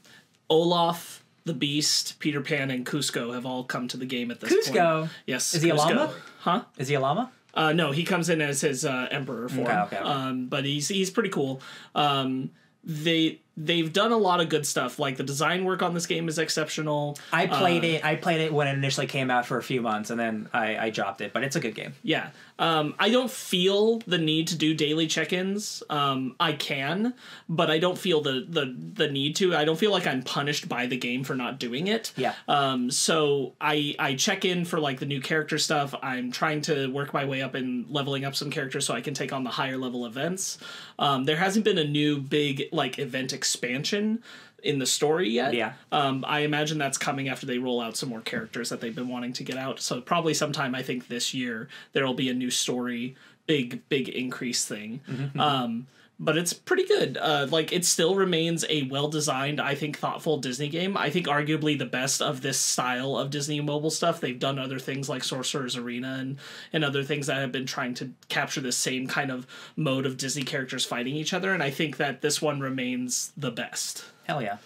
Olaf, 0.50 1.24
the 1.46 1.54
Beast, 1.54 2.18
Peter 2.18 2.42
Pan, 2.42 2.72
and 2.72 2.88
Kuzco 2.88 3.36
have 3.36 3.46
all 3.46 3.64
come 3.64 3.88
to 3.90 3.98
the 3.98 4.08
game 4.08 4.32
at 4.32 4.40
this 4.40 4.52
Kuzco? 4.52 5.02
point. 5.02 5.12
Yes. 5.28 5.54
Is 5.54 5.62
he 5.62 5.70
a 5.70 5.76
llama? 5.76 6.12
Huh? 6.40 6.64
Is 6.80 6.88
he 6.88 6.96
a 6.96 7.00
llama? 7.00 7.32
Uh, 7.54 7.72
no, 7.72 7.92
he 7.92 8.04
comes 8.04 8.30
in 8.30 8.42
as 8.42 8.62
his 8.62 8.84
uh, 8.86 9.08
emperor 9.12 9.48
form. 9.48 9.68
Okay, 9.68 9.78
okay, 9.78 9.98
okay. 9.98 10.10
Um, 10.10 10.48
but 10.48 10.66
he's 10.66 10.88
he's 10.88 11.12
pretty 11.12 11.30
cool. 11.30 11.62
Um, 11.94 12.50
they 12.84 13.42
they've 13.56 13.94
done 13.94 14.12
a 14.12 14.18
lot 14.18 14.42
of 14.42 14.50
good 14.50 14.66
stuff. 14.66 14.98
Like 15.00 15.18
the 15.18 15.24
design 15.24 15.64
work 15.66 15.82
on 15.84 15.94
this 15.94 16.06
game 16.08 16.28
is 16.28 16.40
exceptional. 16.40 17.18
I 17.32 17.48
played 17.48 17.84
Uh, 17.84 17.88
it. 17.88 18.06
I 18.06 18.16
played 18.16 18.42
it 18.42 18.52
when 18.54 18.68
it 18.68 18.74
initially 18.74 19.08
came 19.08 19.30
out 19.30 19.46
for 19.46 19.58
a 19.58 19.64
few 19.64 19.82
months, 19.82 20.10
and 20.10 20.20
then 20.20 20.50
I, 20.54 20.78
I 20.78 20.90
dropped 20.90 21.22
it. 21.22 21.34
But 21.34 21.44
it's 21.44 21.56
a 21.56 21.60
good 21.60 21.76
game. 21.76 21.94
Yeah. 22.04 22.30
Um, 22.60 22.94
I 23.00 23.10
don't 23.10 23.32
feel 23.32 24.00
the 24.06 24.18
need 24.20 24.48
to 24.50 24.56
do 24.56 24.74
daily 24.76 25.08
check-ins. 25.08 25.82
Um, 25.90 26.36
I 26.40 26.54
can, 26.54 27.14
but 27.50 27.72
I 27.72 27.80
don't 27.80 27.98
feel 27.98 28.22
the, 28.22 28.46
the 28.48 28.76
the 28.96 29.10
need 29.10 29.36
to. 29.38 29.56
I 29.56 29.66
don't 29.66 29.78
feel 29.78 29.92
like 29.92 30.06
I'm 30.08 30.22
punished 30.22 30.70
by 30.70 30.86
the 30.86 30.98
game 30.98 31.24
for 31.24 31.36
not 31.36 31.60
doing 31.60 31.88
it. 31.88 32.12
Yeah. 32.16 32.34
Um, 32.48 32.92
so 32.92 33.54
I 33.60 33.96
I 34.00 34.16
check 34.16 34.46
in 34.46 34.66
for 34.66 34.80
like 34.80 35.00
the 35.00 35.06
new 35.08 35.20
character 35.20 35.58
stuff. 35.58 35.96
I'm 36.04 36.32
trying 36.32 36.62
to 36.64 36.88
work 36.92 37.14
my 37.14 37.26
way 37.26 37.42
up 37.42 37.56
and 37.56 37.88
leveling 37.90 38.24
up 38.24 38.36
some 38.36 38.50
characters 38.52 38.86
so 38.86 38.94
I 38.94 39.02
can 39.02 39.14
take 39.16 39.34
on 39.34 39.44
the 39.44 39.50
higher 39.50 39.78
level 39.78 40.06
events. 40.06 40.58
Um, 41.00 41.26
there 41.26 41.38
hasn't 41.38 41.66
been 41.66 41.80
a 41.80 41.84
new 41.88 42.20
big 42.20 42.70
like 42.72 43.00
event 43.00 43.34
expansion 43.44 44.24
in 44.64 44.80
the 44.80 44.86
story 44.86 45.30
yet. 45.30 45.54
Yeah. 45.54 45.74
Um, 45.92 46.24
I 46.26 46.40
imagine 46.40 46.78
that's 46.78 46.98
coming 46.98 47.28
after 47.28 47.46
they 47.46 47.58
roll 47.58 47.82
out 47.82 47.98
some 47.98 48.08
more 48.08 48.22
characters 48.22 48.70
that 48.70 48.80
they've 48.80 48.96
been 48.96 49.10
wanting 49.10 49.34
to 49.34 49.44
get 49.44 49.58
out. 49.58 49.82
So 49.82 50.00
probably 50.00 50.34
sometime 50.34 50.74
I 50.74 50.82
think 50.82 51.10
this 51.10 51.34
year 51.34 51.68
there 51.92 52.06
will 52.06 52.14
be 52.14 52.30
a 52.30 52.34
new 52.34 52.50
story, 52.50 53.16
big 53.46 53.82
big 53.90 54.08
increase 54.08 54.64
thing. 54.66 55.02
Um, 55.38 55.88
but 56.20 56.38
it's 56.38 56.54
pretty 56.54 56.86
good. 56.86 57.18
Uh, 57.18 57.48
like 57.50 57.72
it 57.74 57.86
still 57.86 58.16
remains 58.16 58.64
a 58.70 58.84
well 58.84 59.08
designed, 59.08 59.60
I 59.60 59.76
think, 59.76 59.98
thoughtful 59.98 60.38
Disney 60.38 60.70
game. 60.70 60.96
I 60.96 61.10
think 61.10 61.28
arguably 61.28 61.78
the 61.78 61.86
best 61.86 62.22
of 62.22 62.42
this 62.42 62.60
style 62.60 63.18
of 63.18 63.30
Disney 63.30 63.60
mobile 63.62 63.90
stuff. 63.90 64.22
They've 64.22 64.38
done 64.38 64.60
other 64.60 64.80
things 64.80 65.10
like 65.10 65.24
Sorcerer's 65.24 65.76
Arena 65.76 66.18
and 66.20 66.38
and 66.72 66.84
other 66.84 67.04
things 67.04 67.28
that 67.28 67.38
have 67.38 67.52
been 67.52 67.66
trying 67.66 67.94
to 67.96 68.12
capture 68.30 68.62
the 68.62 68.72
same 68.72 69.08
kind 69.08 69.32
of 69.32 69.48
mode 69.76 70.06
of 70.06 70.18
Disney 70.18 70.44
characters 70.44 70.86
fighting 70.86 71.16
each 71.16 71.34
other. 71.34 71.54
And 71.54 71.64
I 71.64 71.70
think 71.70 71.98
that 71.98 72.22
this 72.22 72.42
one 72.42 72.60
remains 72.60 73.32
the 73.36 73.52
best. 73.52 74.06
Hell 74.24 74.42
yeah. 74.42 74.58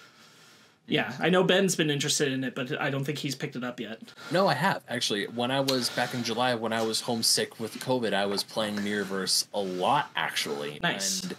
Yeah, 0.88 1.14
I 1.20 1.30
know 1.30 1.44
Ben's 1.44 1.76
been 1.76 1.90
interested 1.90 2.32
in 2.32 2.44
it, 2.46 2.56
but 2.56 2.80
I 2.80 2.90
don't 2.90 3.04
think 3.04 3.18
he's 3.18 3.36
picked 3.36 3.58
it 3.58 3.64
up 3.64 3.80
yet. 3.80 4.00
No, 4.32 4.48
I 4.48 4.54
have 4.54 4.84
actually. 4.88 5.26
When 5.28 5.52
I 5.52 5.60
was 5.60 5.90
back 5.90 6.14
in 6.14 6.24
July, 6.24 6.56
when 6.56 6.72
I 6.72 6.82
was 6.82 7.02
homesick 7.02 7.60
with 7.60 7.74
COVID, 7.80 8.14
I 8.14 8.26
was 8.26 8.42
playing 8.44 8.78
Mirrorverse 8.78 9.48
a 9.54 9.60
lot 9.60 10.10
actually. 10.16 10.80
Nice. 10.82 11.24
And 11.24 11.36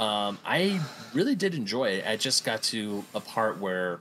um, 0.00 0.38
I 0.44 0.80
really 1.14 1.34
did 1.34 1.54
enjoy 1.54 1.86
it. 1.90 2.06
I 2.06 2.16
just 2.16 2.44
got 2.44 2.62
to 2.64 3.04
a 3.14 3.20
part 3.20 3.58
where 3.58 4.00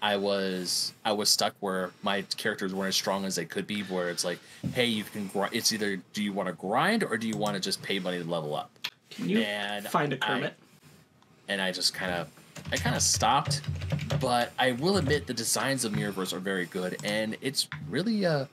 I 0.00 0.16
was 0.16 0.92
I 1.04 1.12
was 1.12 1.28
stuck 1.28 1.54
where 1.60 1.90
my 2.02 2.22
characters 2.36 2.72
weren't 2.72 2.88
as 2.90 2.96
strong 2.96 3.24
as 3.24 3.34
they 3.34 3.44
could 3.44 3.66
be. 3.66 3.82
Where 3.82 4.08
it's 4.08 4.24
like, 4.24 4.38
hey, 4.72 4.86
you 4.86 5.02
can. 5.04 5.26
Gr- 5.28 5.46
it's 5.50 5.72
either 5.72 5.96
do 6.12 6.22
you 6.22 6.32
want 6.32 6.48
to 6.48 6.52
grind 6.52 7.02
or 7.02 7.16
do 7.16 7.26
you 7.26 7.36
want 7.36 7.54
to 7.54 7.60
just 7.60 7.82
pay 7.82 7.98
money 7.98 8.18
to 8.18 8.24
level 8.28 8.54
up? 8.54 8.70
Can 9.10 9.28
you 9.28 9.38
And 9.40 9.86
find 9.88 10.12
a 10.12 10.16
Kermit? 10.16 10.54
and 11.48 11.60
I 11.60 11.72
just 11.72 11.92
kind 11.92 12.12
of 12.12 12.28
I 12.70 12.76
kind 12.76 12.96
of 12.96 13.02
stopped. 13.02 13.62
But 14.20 14.52
I 14.58 14.72
will 14.72 14.96
admit 14.96 15.26
the 15.26 15.34
designs 15.34 15.84
of 15.84 15.92
Mirrorverse 15.92 16.32
are 16.32 16.38
very 16.38 16.66
good, 16.66 16.96
and 17.04 17.36
it's 17.40 17.68
really 17.88 18.24
uh 18.24 18.46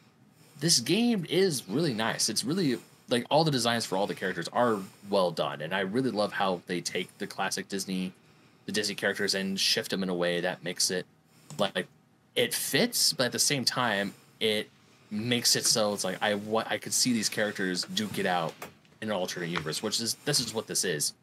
this 0.60 0.80
game 0.80 1.26
is 1.30 1.68
really 1.70 1.94
nice. 1.94 2.30
It's 2.30 2.44
really 2.44 2.80
like 3.10 3.26
all 3.30 3.44
the 3.44 3.52
designs 3.52 3.86
for 3.86 3.98
all 3.98 4.08
the 4.08 4.16
characters 4.16 4.48
are 4.50 4.80
well 5.10 5.32
done, 5.32 5.62
and 5.62 5.74
I 5.74 5.82
really 5.82 6.12
love 6.12 6.34
how 6.34 6.62
they 6.68 6.82
take 6.82 7.18
the 7.18 7.28
classic 7.28 7.68
Disney 7.70 8.14
the 8.66 8.72
Disney 8.72 8.96
characters 8.96 9.34
and 9.34 9.60
shift 9.60 9.90
them 9.90 10.04
in 10.04 10.10
a 10.10 10.14
way 10.14 10.42
that 10.42 10.64
makes 10.64 10.92
it 10.92 11.06
like 11.58 11.88
it 12.36 12.54
fits, 12.54 13.14
but 13.14 13.26
at 13.26 13.32
the 13.32 13.40
same 13.40 13.66
time 13.66 14.14
it 14.40 14.70
makes 15.12 15.56
it 15.56 15.66
so 15.66 15.94
it's 15.94 16.04
like 16.04 16.18
I 16.22 16.36
what 16.36 16.68
I 16.70 16.78
could 16.78 16.94
see 16.94 17.14
these 17.14 17.30
characters 17.30 17.84
duke 17.84 18.20
it 18.20 18.26
out 18.26 18.54
in 19.02 19.10
an 19.10 19.16
alternate 19.16 19.50
universe, 19.50 19.82
which 19.82 20.00
is 20.00 20.16
this 20.26 20.40
is 20.40 20.54
what 20.54 20.68
this 20.68 20.84
is. 20.84 21.14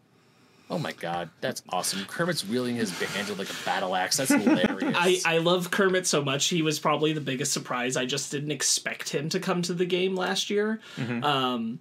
Oh 0.68 0.78
my 0.78 0.92
god, 0.92 1.30
that's 1.40 1.62
awesome! 1.68 2.04
Kermit's 2.06 2.44
wielding 2.44 2.74
his 2.74 2.90
banjo 2.98 3.36
like 3.36 3.48
a 3.48 3.64
battle 3.64 3.94
axe. 3.94 4.16
That's 4.16 4.32
hilarious. 4.32 4.96
I, 4.98 5.20
I 5.24 5.38
love 5.38 5.70
Kermit 5.70 6.08
so 6.08 6.22
much. 6.22 6.48
He 6.48 6.60
was 6.60 6.80
probably 6.80 7.12
the 7.12 7.20
biggest 7.20 7.52
surprise. 7.52 7.96
I 7.96 8.04
just 8.04 8.32
didn't 8.32 8.50
expect 8.50 9.10
him 9.10 9.28
to 9.28 9.38
come 9.38 9.62
to 9.62 9.74
the 9.74 9.86
game 9.86 10.16
last 10.16 10.50
year, 10.50 10.80
um, 11.22 11.78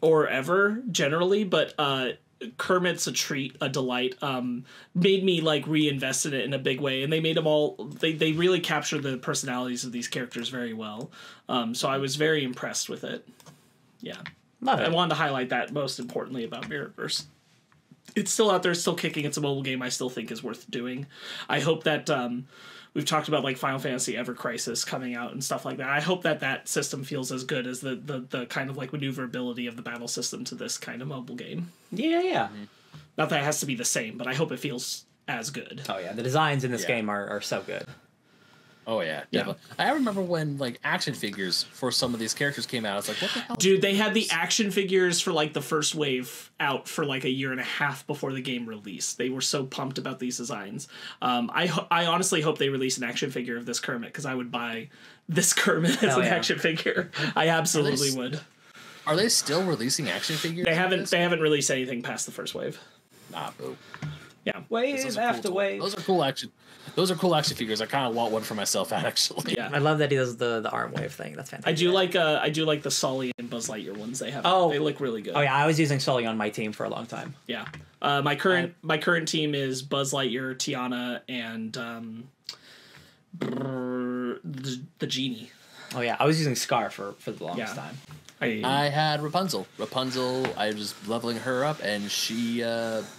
or 0.00 0.28
ever 0.28 0.82
generally. 0.92 1.42
But 1.42 1.74
uh, 1.78 2.10
Kermit's 2.58 3.08
a 3.08 3.12
treat, 3.12 3.56
a 3.60 3.68
delight. 3.68 4.14
Um, 4.22 4.64
made 4.94 5.24
me 5.24 5.40
like 5.40 5.66
reinvest 5.66 6.24
in 6.26 6.32
it 6.32 6.44
in 6.44 6.54
a 6.54 6.60
big 6.60 6.80
way, 6.80 7.02
and 7.02 7.12
they 7.12 7.20
made 7.20 7.36
them 7.36 7.48
all. 7.48 7.74
They 7.76 8.12
they 8.12 8.32
really 8.32 8.60
captured 8.60 9.02
the 9.02 9.16
personalities 9.16 9.82
of 9.82 9.90
these 9.90 10.06
characters 10.06 10.48
very 10.48 10.74
well. 10.74 11.10
Um, 11.48 11.74
so 11.74 11.88
I 11.88 11.98
was 11.98 12.14
very 12.14 12.44
impressed 12.44 12.88
with 12.88 13.02
it. 13.02 13.26
Yeah. 14.00 14.22
Love 14.60 14.80
I 14.80 14.88
wanted 14.88 15.10
to 15.10 15.14
highlight 15.16 15.48
that 15.50 15.72
most 15.72 15.98
importantly 15.98 16.44
about 16.44 16.68
Mirrorverse. 16.68 17.24
It's 18.16 18.30
still 18.32 18.50
out 18.50 18.62
there, 18.62 18.74
still 18.74 18.94
kicking. 18.94 19.24
It's 19.24 19.36
a 19.36 19.40
mobile 19.40 19.62
game 19.62 19.82
I 19.82 19.88
still 19.90 20.10
think 20.10 20.30
is 20.30 20.42
worth 20.42 20.70
doing. 20.70 21.06
I 21.48 21.60
hope 21.60 21.84
that 21.84 22.08
um, 22.10 22.46
we've 22.94 23.04
talked 23.04 23.28
about 23.28 23.44
like 23.44 23.56
Final 23.58 23.78
Fantasy 23.78 24.16
Ever 24.16 24.34
Crisis 24.34 24.84
coming 24.84 25.14
out 25.14 25.32
and 25.32 25.42
stuff 25.44 25.64
like 25.64 25.76
that. 25.76 25.88
I 25.88 26.00
hope 26.00 26.22
that 26.22 26.40
that 26.40 26.68
system 26.68 27.04
feels 27.04 27.30
as 27.30 27.44
good 27.44 27.66
as 27.66 27.80
the, 27.80 27.94
the, 27.96 28.20
the 28.28 28.46
kind 28.46 28.70
of 28.70 28.76
like 28.76 28.92
maneuverability 28.92 29.66
of 29.66 29.76
the 29.76 29.82
battle 29.82 30.08
system 30.08 30.44
to 30.44 30.54
this 30.54 30.78
kind 30.78 31.02
of 31.02 31.08
mobile 31.08 31.36
game. 31.36 31.70
Yeah, 31.92 32.22
yeah. 32.22 32.48
Not 33.16 33.28
that 33.30 33.40
it 33.42 33.44
has 33.44 33.60
to 33.60 33.66
be 33.66 33.74
the 33.74 33.84
same, 33.84 34.16
but 34.16 34.26
I 34.26 34.34
hope 34.34 34.52
it 34.52 34.58
feels 34.60 35.04
as 35.26 35.50
good. 35.50 35.82
Oh 35.88 35.98
yeah. 35.98 36.12
The 36.12 36.22
designs 36.22 36.64
in 36.64 36.70
this 36.72 36.82
Yeah. 36.82 36.88
game 36.96 37.08
are, 37.10 37.28
are 37.28 37.40
so 37.40 37.60
good. 37.62 37.84
Oh 38.88 39.00
yeah, 39.02 39.22
Yeah. 39.30 39.52
I 39.78 39.92
remember 39.92 40.20
when 40.22 40.56
like 40.58 40.80
action 40.82 41.14
figures 41.14 41.62
for 41.62 41.92
some 41.92 42.14
of 42.14 42.18
these 42.20 42.34
characters 42.34 42.66
came 42.66 42.84
out. 42.84 42.94
I 42.94 42.96
was 42.96 43.08
like, 43.08 43.18
what 43.22 43.30
the 43.32 43.40
hell? 43.40 43.56
Dude, 43.56 43.82
they 43.82 43.94
had 43.94 44.14
the 44.14 44.26
action 44.30 44.70
figures 44.70 45.20
for 45.20 45.30
like 45.30 45.52
the 45.52 45.60
first 45.60 45.94
wave 45.94 46.50
out 46.58 46.88
for 46.88 47.04
like 47.04 47.24
a 47.24 47.30
year 47.30 47.52
and 47.52 47.60
a 47.60 47.64
half 47.64 48.06
before 48.06 48.32
the 48.32 48.40
game 48.40 48.66
released. 48.66 49.18
They 49.18 49.28
were 49.28 49.42
so 49.42 49.64
pumped 49.66 49.98
about 49.98 50.18
these 50.18 50.38
designs. 50.38 50.88
Um, 51.22 51.50
I 51.54 51.66
ho- 51.66 51.86
I 51.90 52.06
honestly 52.06 52.40
hope 52.40 52.58
they 52.58 52.70
release 52.70 52.96
an 52.98 53.04
action 53.04 53.30
figure 53.30 53.56
of 53.58 53.66
this 53.66 53.78
Kermit 53.78 54.08
because 54.10 54.26
I 54.26 54.34
would 54.34 54.50
buy 54.50 54.88
this 55.28 55.52
Kermit 55.52 55.90
as 55.92 56.00
Hell 56.00 56.20
an 56.20 56.24
yeah. 56.26 56.34
action 56.34 56.58
figure. 56.58 57.10
I 57.36 57.48
absolutely 57.48 58.08
s- 58.08 58.16
would. 58.16 58.40
Are 59.06 59.16
they 59.16 59.28
still 59.28 59.62
releasing 59.64 60.08
action 60.08 60.36
figures? 60.36 60.64
They 60.64 60.74
haven't 60.74 61.00
this? 61.00 61.10
they 61.10 61.20
haven't 61.20 61.40
released 61.40 61.70
anything 61.70 62.02
past 62.02 62.26
the 62.26 62.32
first 62.32 62.54
wave. 62.54 62.80
Nah, 63.30 63.50
boo. 63.58 63.76
Yeah. 64.44 64.60
Wave 64.70 65.02
Those 65.02 65.18
are 65.18 65.20
after 65.20 65.48
cool. 65.48 65.56
wave. 65.56 65.80
Those 65.82 65.94
are 65.96 66.00
cool 66.00 66.24
action. 66.24 66.50
Those 66.94 67.10
are 67.10 67.16
cool 67.16 67.34
action 67.34 67.54
figures. 67.56 67.80
I 67.82 67.86
kind 67.86 68.08
of 68.08 68.14
want 68.14 68.32
one 68.32 68.42
for 68.42 68.54
myself 68.54 68.92
actually. 68.94 69.54
Yeah. 69.54 69.68
I 69.72 69.78
love 69.78 69.98
that 69.98 70.10
he 70.10 70.16
does 70.16 70.36
the, 70.38 70.60
the 70.60 70.70
arm 70.70 70.92
wave 70.92 71.12
thing. 71.12 71.34
That's 71.34 71.50
fantastic. 71.50 71.66
I 71.66 71.70
fantastic. 71.76 71.86
do 71.88 71.92
like 71.92 72.16
uh 72.16 72.40
I 72.42 72.48
do 72.48 72.64
like 72.64 72.82
the 72.82 72.90
Sully 72.90 73.32
and 73.38 73.50
Buzz 73.50 73.68
Lightyear 73.68 73.96
ones 73.96 74.18
they 74.20 74.30
have. 74.30 74.42
Oh. 74.46 74.70
they 74.70 74.78
look 74.78 75.00
really 75.00 75.20
good. 75.20 75.34
Oh 75.36 75.40
yeah, 75.40 75.54
I 75.54 75.66
was 75.66 75.78
using 75.78 76.00
Sully 76.00 76.24
on 76.24 76.36
my 76.38 76.48
team 76.50 76.72
for 76.72 76.84
a 76.84 76.88
long 76.88 77.06
time. 77.06 77.34
Yeah. 77.46 77.66
Uh, 78.00 78.22
my 78.22 78.36
current 78.36 78.74
my 78.82 78.96
current 78.96 79.28
team 79.28 79.54
is 79.54 79.82
Buzz 79.82 80.12
Lightyear, 80.12 80.54
Tiana, 80.56 81.20
and 81.28 81.76
um, 81.76 82.28
brrr, 83.36 84.38
the, 84.44 84.80
the 85.00 85.06
genie. 85.06 85.50
Oh 85.94 86.00
yeah, 86.00 86.16
I 86.18 86.26
was 86.26 86.38
using 86.38 86.54
Scar 86.54 86.90
for, 86.90 87.12
for 87.18 87.32
the 87.32 87.44
longest 87.44 87.74
Yeah. 87.74 87.82
time. 87.82 87.96
I, 88.40 88.62
I 88.64 88.88
had 88.88 89.20
Rapunzel. 89.22 89.66
Rapunzel, 89.78 90.46
I 90.56 90.68
was 90.68 90.94
leveling 91.08 91.38
her 91.38 91.64
up, 91.64 91.80
and 91.82 92.08
she 92.10 92.62
uh, 92.62 93.02
just 93.02 93.17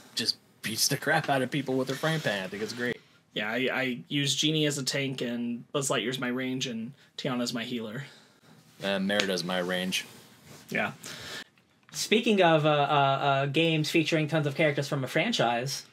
beats 0.62 0.88
the 0.88 0.98
crap 0.98 1.30
out 1.30 1.42
of 1.42 1.52
people 1.52 1.76
with 1.76 1.90
her 1.90 1.96
frying 1.96 2.20
pan. 2.20 2.44
I 2.44 2.48
think 2.48 2.64
it's 2.64 2.74
great. 2.74 3.00
yeah, 3.34 3.50
I, 3.50 3.70
I 3.72 4.00
use 4.08 4.36
genie 4.36 4.66
as 4.66 4.78
a 4.78 4.84
tank, 4.84 5.22
and 5.22 5.70
Buzz 5.72 5.90
Lightyear's 5.90 6.20
my 6.20 6.28
range, 6.30 6.68
and 6.68 6.94
Tiana's 7.18 7.54
my 7.54 7.64
healer. 7.64 8.04
Uh, 8.84 9.00
Merida's 9.00 9.44
my 9.44 9.60
range. 9.60 10.06
Yeah. 10.70 10.92
Speaking 11.92 12.42
of 12.42 12.66
uh, 12.66 12.70
uh, 12.70 12.72
uh, 12.72 13.46
games 13.48 13.90
featuring 13.90 14.28
tons 14.28 14.46
of 14.48 14.56
characters 14.56 14.88
from 14.88 15.04
a 15.04 15.08
franchise, 15.08 15.86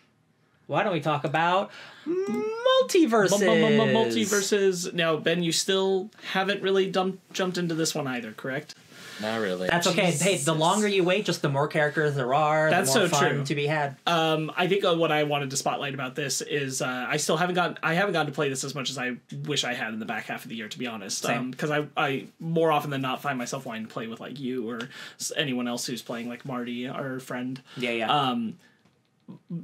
why 0.66 0.82
don't 0.82 0.92
we 0.92 1.00
talk 1.00 1.24
about 1.24 1.70
MultiVersus? 2.06 3.40
MultiVersus. 3.40 4.92
Now, 4.92 5.16
Ben, 5.16 5.42
you 5.42 5.52
still 5.52 6.10
haven't 6.32 6.62
really 6.62 6.90
dumped, 6.90 7.32
jumped 7.32 7.58
into 7.58 7.74
this 7.74 7.94
one 7.94 8.06
either, 8.06 8.32
correct? 8.32 8.74
Not 9.20 9.40
really. 9.40 9.68
That's 9.68 9.86
okay. 9.86 10.10
Hey, 10.10 10.36
the 10.36 10.54
longer 10.54 10.86
you 10.86 11.04
wait, 11.04 11.24
just 11.24 11.42
the 11.42 11.48
more 11.48 11.68
characters 11.68 12.14
there 12.14 12.34
are. 12.34 12.70
That's 12.70 12.92
the 12.92 13.00
more 13.00 13.08
so 13.08 13.16
fun 13.16 13.30
true. 13.30 13.44
to 13.44 13.54
be 13.54 13.66
had. 13.66 13.96
Um, 14.06 14.52
I 14.56 14.68
think 14.68 14.84
uh, 14.84 14.94
what 14.94 15.10
I 15.10 15.24
wanted 15.24 15.50
to 15.50 15.56
spotlight 15.56 15.94
about 15.94 16.14
this 16.14 16.40
is 16.40 16.82
uh, 16.82 17.06
I 17.08 17.16
still 17.16 17.36
haven't 17.36 17.54
gotten 17.54 17.78
I 17.82 17.94
haven't 17.94 18.12
gotten 18.12 18.26
to 18.26 18.34
play 18.34 18.48
this 18.48 18.64
as 18.64 18.74
much 18.74 18.90
as 18.90 18.98
I 18.98 19.16
wish 19.44 19.64
I 19.64 19.74
had 19.74 19.92
in 19.92 20.00
the 20.00 20.06
back 20.06 20.26
half 20.26 20.44
of 20.44 20.50
the 20.50 20.56
year 20.56 20.68
to 20.68 20.78
be 20.78 20.86
honest. 20.86 21.22
Same. 21.22 21.50
Because 21.50 21.70
I 21.70 21.86
I 21.96 22.26
more 22.40 22.70
often 22.70 22.90
than 22.90 23.02
not 23.02 23.22
find 23.22 23.38
myself 23.38 23.66
wanting 23.66 23.86
to 23.86 23.92
play 23.92 24.06
with 24.06 24.20
like 24.20 24.38
you 24.38 24.68
or 24.68 24.80
anyone 25.36 25.68
else 25.68 25.86
who's 25.86 26.02
playing 26.02 26.28
like 26.28 26.44
Marty 26.44 26.88
our 26.88 27.20
friend. 27.20 27.60
Yeah, 27.76 27.90
yeah. 27.90 28.10
Um, 28.10 28.58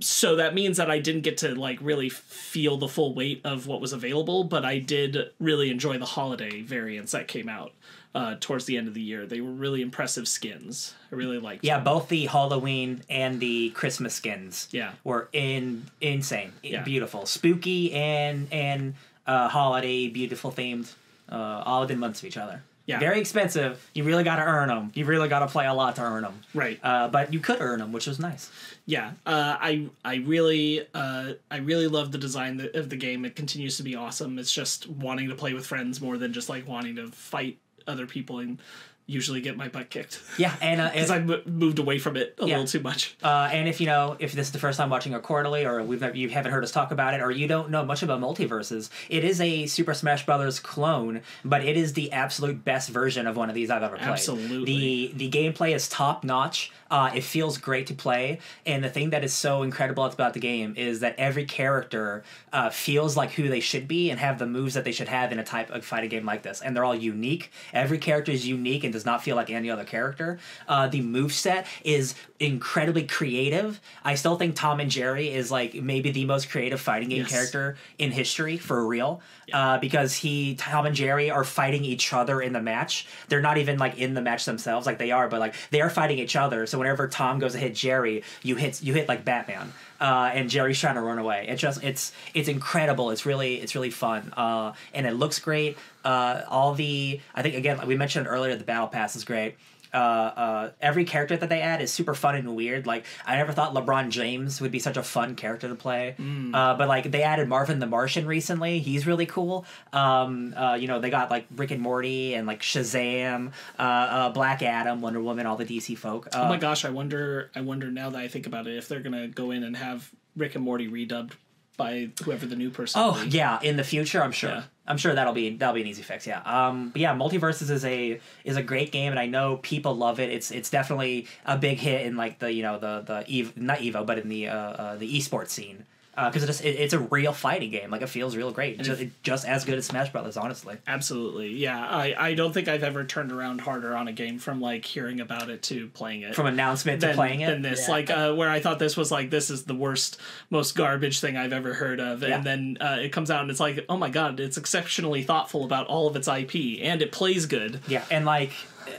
so 0.01 0.37
that 0.37 0.55
means 0.55 0.79
that 0.79 0.91
I 0.91 0.99
didn't 0.99 1.21
get 1.23 1.39
to 1.39 1.55
like 1.55 1.79
really 1.81 2.09
feel 2.09 2.77
the 2.77 2.89
full 2.89 3.15
weight 3.15 3.41
of 3.45 3.67
what 3.67 3.81
was 3.81 3.93
available, 3.93 4.45
but 4.45 4.65
I 4.65 4.79
did 4.79 5.31
really 5.39 5.71
enjoy 5.71 5.99
the 5.99 6.05
holiday 6.05 6.63
variants 6.63 7.13
that 7.13 7.29
came 7.29 7.49
out 7.49 7.73
uh, 8.15 8.37
towards 8.41 8.65
the 8.67 8.77
end 8.77 8.89
of 8.89 8.95
the 8.95 9.01
year. 9.01 9.27
They 9.27 9.41
were 9.41 9.51
really 9.53 9.81
impressive 9.83 10.29
skins. 10.29 10.95
I 11.11 11.15
really 11.15 11.39
liked. 11.39 11.65
Yeah, 11.65 11.77
them. 11.77 11.85
both 11.85 12.09
the 12.09 12.27
Halloween 12.27 13.03
and 13.09 13.41
the 13.41 13.71
Christmas 13.71 14.15
skins. 14.15 14.69
Yeah. 14.71 14.93
were 15.05 15.29
in 15.33 15.85
insane, 16.01 16.53
Yeah. 16.63 16.83
beautiful, 16.83 17.27
spooky 17.27 17.93
and 17.93 18.49
and 18.53 18.95
uh, 19.27 19.49
holiday, 19.49 20.09
beautiful 20.09 20.51
themed, 20.53 20.93
uh, 21.31 21.63
all 21.65 21.81
within 21.83 21.99
months 21.99 22.21
of 22.21 22.27
each 22.27 22.37
other. 22.37 22.63
Yeah. 22.85 22.99
very 22.99 23.21
expensive. 23.21 23.89
You 23.95 24.03
really 24.03 24.25
got 24.25 24.37
to 24.37 24.43
earn 24.43 24.67
them. 24.69 24.91
You 24.95 25.05
really 25.05 25.29
got 25.29 25.39
to 25.39 25.47
play 25.47 25.67
a 25.67 25.73
lot 25.73 25.95
to 25.97 26.03
earn 26.03 26.25
them. 26.25 26.41
Right. 26.53 26.81
Uh, 26.83 27.07
but 27.07 27.33
you 27.33 27.39
could 27.39 27.61
earn 27.61 27.79
them, 27.79 27.93
which 27.93 28.09
was 28.09 28.19
nice. 28.19 28.51
yeah 28.85 29.13
uh, 29.25 29.57
i 29.61 29.87
i 30.05 30.17
really 30.17 30.85
uh, 30.93 31.35
i 31.53 31.59
really 31.59 31.87
love 31.87 32.11
the 32.11 32.19
design 32.19 32.61
of 32.75 32.89
the 32.91 32.97
game 32.97 33.25
it 33.25 33.37
continues 33.37 33.77
to 33.77 33.85
be 33.85 33.95
awesome 33.95 34.41
it's 34.41 34.53
just 34.53 34.89
wanting 34.89 35.29
to 35.29 35.37
play 35.37 35.55
with 35.55 35.65
friends 35.65 36.01
more 36.01 36.19
than 36.19 36.33
just 36.33 36.49
like 36.49 36.67
wanting 36.67 36.97
to 36.97 37.07
fight 37.13 37.57
other 37.87 38.07
people 38.07 38.39
and 38.39 38.59
usually 39.05 39.41
get 39.41 39.57
my 39.57 39.67
butt 39.67 39.91
kicked 39.91 40.21
Yeah, 40.39 40.55
and 40.63 40.81
uh, 40.81 40.89
because 40.93 41.11
if, 41.11 41.17
i 41.17 41.19
m- 41.19 41.43
moved 41.45 41.81
away 41.81 41.99
from 41.99 42.17
it 42.17 42.37
a 42.39 42.47
Yeah. 42.47 42.59
little 42.59 42.69
too 42.69 42.81
much 42.81 43.17
uh, 43.23 43.49
and 43.53 43.69
if 43.69 43.81
you 43.81 43.87
know 43.87 44.17
if 44.21 44.33
this 44.33 44.47
is 44.47 44.53
the 44.53 44.61
first 44.61 44.79
time 44.79 44.91
watching 44.91 45.13
our 45.13 45.21
quarterly, 45.21 45.65
or 45.67 45.83
we've 45.83 46.01
never, 46.01 46.17
you 46.17 46.29
haven't 46.29 46.53
heard 46.53 46.63
us 46.63 46.71
talk 46.71 46.93
about 46.93 47.13
it, 47.13 47.21
or 47.21 47.31
you 47.33 47.49
don't 47.49 47.69
know 47.71 47.85
much 47.85 48.03
about 48.05 48.21
MultiVersus, 48.21 48.91
it 49.11 49.25
is 49.25 49.41
a 49.41 49.67
Super 49.67 49.93
Smash 49.93 50.25
Brothers 50.25 50.61
clone, 50.61 51.21
but 51.45 51.65
it 51.65 51.77
is 51.77 51.95
the 51.95 52.13
absolute 52.13 52.65
best 52.65 52.91
version 52.91 53.27
of 53.27 53.37
one 53.37 53.49
of 53.49 53.57
these 53.57 53.71
I've 53.71 53.83
ever 53.83 53.97
played. 53.97 54.09
Absolutely. 54.09 55.13
the 55.13 55.29
the 55.29 55.31
gameplay 55.31 55.75
is 55.75 55.89
top 55.89 56.23
notch. 56.23 56.71
Uh, 56.93 57.11
it 57.15 57.25
feels 57.25 57.57
great 57.57 57.87
to 57.87 57.95
play, 57.95 58.39
and 58.67 58.85
the 58.85 58.89
thing 58.91 59.09
that 59.11 59.25
is 59.25 59.33
so 59.33 59.63
incredible 59.63 60.05
about 60.05 60.35
the 60.35 60.41
game 60.41 60.75
is 60.77 61.01
that 61.01 61.15
every 61.19 61.47
character 61.47 62.23
uh, 62.53 62.69
feels 62.69 63.17
like 63.17 63.31
who 63.33 63.49
they 63.49 63.61
should 63.61 63.89
be 63.89 64.11
and 64.11 64.21
have 64.21 64.39
the 64.39 64.47
moves 64.47 64.75
that 64.75 64.85
they 64.85 64.93
should 64.93 65.09
have 65.09 65.33
in 65.33 65.39
a 65.39 65.45
type 65.45 65.71
of 65.71 65.83
fighting 65.87 66.11
game 66.11 66.27
like 66.27 66.43
this, 66.43 66.61
and 66.61 66.77
they're 66.77 66.85
all 66.85 66.95
unique. 66.95 67.51
Every 67.73 67.97
character 67.97 68.31
is 68.31 68.47
unique 68.47 68.85
and 68.85 68.93
does 68.93 69.07
not 69.07 69.25
feel 69.25 69.37
like 69.37 69.49
any 69.49 69.71
other 69.71 69.85
character. 69.85 70.39
Uh, 70.69 70.87
the 70.87 71.01
move 71.01 71.33
set 71.33 71.67
is 71.83 72.15
incredibly 72.39 73.05
creative. 73.07 73.81
I 74.05 74.15
still 74.15 74.37
think 74.37 74.55
Tom 74.55 74.79
and 74.79 74.91
Jerry 74.91 75.33
is 75.33 75.51
like 75.51 75.73
maybe 75.75 76.11
the 76.11 76.27
most 76.27 76.51
creative 76.51 76.81
fighting 76.81 77.09
game 77.09 77.21
Yes. 77.23 77.31
character 77.31 77.77
in 77.99 78.11
history 78.11 78.59
for 78.59 78.87
real, 78.87 79.23
uh, 79.55 79.79
because 79.79 80.13
he 80.15 80.57
Tom 80.57 80.85
and 80.85 80.95
Jerry 80.95 81.31
are 81.31 81.45
fighting 81.45 81.85
each 81.87 82.13
other 82.13 82.43
in 82.43 82.53
the 82.53 82.61
match. 82.61 83.07
They're 83.29 83.41
not 83.41 83.57
even 83.57 83.79
like 83.79 83.97
in 83.99 84.13
the 84.13 84.21
match 84.21 84.45
themselves, 84.45 84.87
like 84.87 84.99
they 84.99 85.11
are, 85.11 85.29
but 85.29 85.41
like 85.41 85.55
they 85.71 85.81
are 85.81 85.89
fighting 85.91 86.19
each 86.19 86.37
other. 86.37 86.67
So 86.67 86.82
whenever 86.83 87.07
Tom 87.07 87.39
goes 87.39 87.53
to 87.53 87.59
hit 87.59 87.75
Jerry, 87.75 88.25
you 88.43 88.57
hit 88.57 88.83
you 88.83 88.93
hit 88.93 89.09
like 89.09 89.25
Batman, 89.25 89.73
uh, 90.01 90.31
and 90.35 90.51
Jerry's 90.51 90.79
trying 90.79 90.97
to 90.97 91.01
run 91.01 91.19
away. 91.19 91.47
It 91.49 91.57
just 91.57 91.83
it's 91.83 92.13
it's 92.35 92.49
incredible. 92.49 93.11
It's 93.11 93.25
really 93.25 93.61
it's 93.61 93.75
really 93.75 93.91
fun, 93.91 94.33
uh, 94.37 94.73
and 94.93 95.07
it 95.07 95.13
looks 95.13 95.39
great. 95.39 95.79
Uh, 96.05 96.43
all 96.49 96.75
the 96.75 97.21
I 97.35 97.43
think 97.43 97.55
again 97.55 97.87
we 97.87 97.97
mentioned 97.97 98.27
earlier 98.27 98.57
the 98.57 98.65
battle 98.65 98.89
pass 98.89 99.15
is 99.15 99.25
great. 99.25 99.57
Uh, 99.93 99.97
uh, 99.97 100.71
every 100.81 101.05
character 101.05 101.37
that 101.37 101.49
they 101.49 101.61
add 101.61 101.83
is 101.83 101.93
super 101.93 102.15
fun 102.15 102.35
and 102.35 102.55
weird. 102.57 102.87
Like 102.87 103.05
I 103.27 103.37
never 103.37 103.53
thought 103.53 103.75
LeBron 103.75 104.09
James 104.11 104.61
would 104.61 104.71
be 104.71 104.79
such 104.79 104.97
a 104.97 105.03
fun 105.03 105.35
character 105.35 105.69
to 105.69 105.75
play. 105.75 106.15
Uh, 106.55 106.75
but 106.77 106.89
like 106.89 107.11
they 107.11 107.23
added 107.23 107.49
Marvin 107.49 107.79
the 107.79 107.87
Martian 107.87 108.27
recently. 108.27 108.79
He's 108.79 109.07
really 109.07 109.27
cool. 109.27 109.67
Um, 109.93 110.55
uh, 110.57 110.75
you 110.75 110.89
know 110.89 110.99
they 111.01 111.11
got 111.11 111.31
like 111.31 111.47
Rick 111.57 111.71
and 111.73 111.81
Morty 111.81 112.35
and 112.35 112.47
like 112.47 112.63
Shazam, 112.63 113.53
uh, 113.79 113.83
uh, 113.83 114.29
Black 114.31 114.63
Adam, 114.63 115.01
Wonder 115.01 115.21
Woman, 115.21 115.47
all 115.47 115.57
the 115.57 115.65
DC 115.67 115.97
folk. 115.99 116.27
Uh, 116.33 116.43
oh 116.43 116.49
my 116.49 116.57
gosh 116.57 116.85
i 116.85 116.91
wonder 116.91 117.51
i 117.55 117.61
wonder 117.61 117.91
now 117.91 118.11
that 118.11 118.21
i 118.21 118.29
think 118.29 118.47
about 118.47 118.67
it 118.67 118.77
if 118.77 118.89
they're 118.89 119.01
gonna 119.01 119.29
go 119.29 119.51
in 119.51 119.63
and 119.63 119.77
have 119.77 120.11
rick 120.37 120.55
and 120.55 120.65
morty 120.65 120.89
redubbed 120.89 121.33
by 121.77 122.11
whoever 122.25 122.47
the 122.47 122.57
new 122.57 122.71
person 122.71 123.01
Oh 123.03 123.23
yeah, 123.29 123.59
in 123.63 123.77
the 123.77 123.85
future, 123.85 124.23
I'm 124.23 124.33
sure. 124.33 124.51
Yeah. 124.51 124.63
I'm 124.87 124.99
sure 124.99 125.15
that'll 125.15 125.33
be 125.33 125.57
that'll 125.57 125.75
be 125.75 125.81
an 125.81 125.87
easy 125.87 126.03
fix. 126.03 126.27
Yeah. 126.27 126.43
Um. 126.45 126.91
But 126.91 127.01
yeah, 127.01 127.15
MultiVersus 127.15 127.71
is 127.71 127.85
a 127.85 128.21
is 128.45 128.57
a 128.57 128.63
great 128.63 128.91
game, 128.91 129.13
and 129.13 129.19
I 129.19 129.27
know 129.27 129.59
people 129.59 129.95
love 129.95 130.19
it. 130.19 130.31
It's 130.31 130.51
it's 130.51 130.71
definitely 130.71 131.29
a 131.47 131.57
big 131.57 131.79
hit 131.79 132.05
in 132.05 132.17
like 132.17 132.41
the 132.41 132.53
you 132.53 132.63
know 132.63 132.79
the 132.79 133.01
the 133.01 133.41
Ev- 133.41 133.57
not 133.57 133.79
Evo, 133.79 134.05
but 134.05 134.19
in 134.19 134.29
the 134.29 134.49
uh, 134.49 134.57
uh 134.57 134.97
the 134.97 135.19
esports 135.19 135.51
scene. 135.51 135.87
Because 136.15 136.43
it's 136.47 136.61
it, 136.61 136.71
it's 136.71 136.93
a 136.93 136.99
real 136.99 137.33
fighting 137.33 137.71
game. 137.71 137.91
Like 137.91 138.03
it 138.03 138.09
feels 138.09 138.37
real 138.37 138.51
great. 138.51 138.79
Just, 138.83 139.01
it- 139.01 139.23
just 139.23 139.47
as 139.49 139.65
good 139.65 139.79
as 139.79 139.87
Smash 139.87 140.11
Brothers, 140.13 140.37
honestly. 140.37 140.77
absolutely 140.87 141.51
yeah 141.55 141.79
i 141.87 142.15
i 142.19 142.35
don't 142.35 142.53
think 142.53 142.69
i've 142.69 142.83
ever 142.83 143.05
turned 143.05 143.33
around 143.33 143.61
harder 143.61 143.97
on 143.97 144.09
a 144.09 144.13
game 144.13 144.39
from 144.39 144.61
like 144.61 144.85
hearing 144.85 145.21
about 145.21 145.49
it 145.49 145.63
to 145.63 145.87
playing 145.89 146.23
it 146.23 146.35
From 146.35 146.47
announcement 146.47 147.01
to 147.01 147.15
playing 147.15 147.41
it. 147.41 147.47
than 147.47 147.63
this 147.63 147.87
Yeah. 147.89 147.93
like 147.95 148.11
uh, 148.11 148.35
where 148.35 148.51
i 148.51 148.61
thought 148.61 148.79
this 148.79 148.97
was 148.97 149.11
like 149.11 149.31
this 149.31 149.49
is 149.51 149.65
the 149.65 149.75
worst 149.75 150.19
most 150.51 150.75
garbage 150.77 151.21
thing 151.21 151.37
i've 151.37 151.53
ever 151.53 151.73
heard 151.75 152.01
of 152.01 152.23
Yeah. 152.23 152.37
and 152.37 152.45
then 152.45 152.79
uh, 152.81 152.99
it 153.01 153.11
comes 153.11 153.31
out 153.31 153.43
and 153.43 153.51
it's 153.51 153.61
like 153.61 153.85
oh 153.89 153.97
my 153.97 154.11
god 154.11 154.39
it's 154.41 154.57
exceptionally 154.57 155.23
thoughtful 155.23 155.65
about 155.65 155.87
all 155.87 156.07
of 156.09 156.17
its 156.17 156.29
ip 156.29 156.55
and 156.83 157.01
it 157.03 157.13
plays 157.13 157.47
good 157.47 157.81
Yeah, 157.89 158.05
and 158.11 158.25
like, 158.27 158.53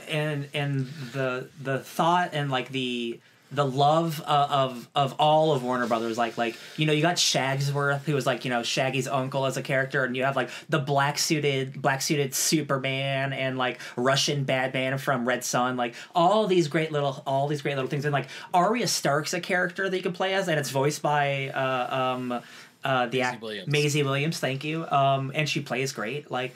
and 0.08 0.48
and 0.54 0.86
the 1.12 1.48
the 1.62 1.78
thought 1.80 2.30
and 2.32 2.50
like 2.50 2.70
the 2.70 3.20
the 3.52 3.64
love 3.64 4.22
uh, 4.26 4.48
of 4.50 4.88
of 4.94 5.14
all 5.20 5.52
of 5.52 5.62
Warner 5.62 5.86
Brothers, 5.86 6.18
like 6.18 6.36
like 6.36 6.56
you 6.76 6.86
know 6.86 6.92
you 6.92 7.02
got 7.02 7.16
Shagsworth, 7.16 8.02
who 8.02 8.14
was 8.14 8.26
like 8.26 8.44
you 8.44 8.50
know 8.50 8.62
Shaggy's 8.62 9.06
uncle 9.06 9.46
as 9.46 9.56
a 9.56 9.62
character, 9.62 10.04
and 10.04 10.16
you 10.16 10.24
have 10.24 10.34
like 10.34 10.50
the 10.68 10.78
black 10.78 11.18
suited 11.18 11.80
black 11.80 12.02
suited 12.02 12.34
Superman 12.34 13.32
and 13.32 13.56
like 13.56 13.80
Russian 13.96 14.44
Batman 14.44 14.98
from 14.98 15.26
Red 15.26 15.44
Sun, 15.44 15.76
like 15.76 15.94
all 16.14 16.46
these 16.46 16.68
great 16.68 16.90
little 16.90 17.22
all 17.26 17.46
these 17.46 17.62
great 17.62 17.76
little 17.76 17.90
things, 17.90 18.04
and 18.04 18.12
like 18.12 18.28
Arya 18.52 18.88
Stark's 18.88 19.34
a 19.34 19.40
character 19.40 19.88
that 19.88 19.96
you 19.96 20.02
can 20.02 20.12
play 20.12 20.34
as, 20.34 20.48
and 20.48 20.58
it's 20.58 20.70
voiced 20.70 21.02
by 21.02 21.48
uh, 21.50 21.96
um 21.96 22.40
uh 22.82 23.06
the 23.06 23.22
act- 23.22 23.40
Williams. 23.40 23.68
Maisie 23.68 24.02
Williams, 24.02 24.38
thank 24.40 24.64
you, 24.64 24.86
um 24.88 25.30
and 25.34 25.48
she 25.48 25.60
plays 25.60 25.92
great, 25.92 26.30
like 26.30 26.54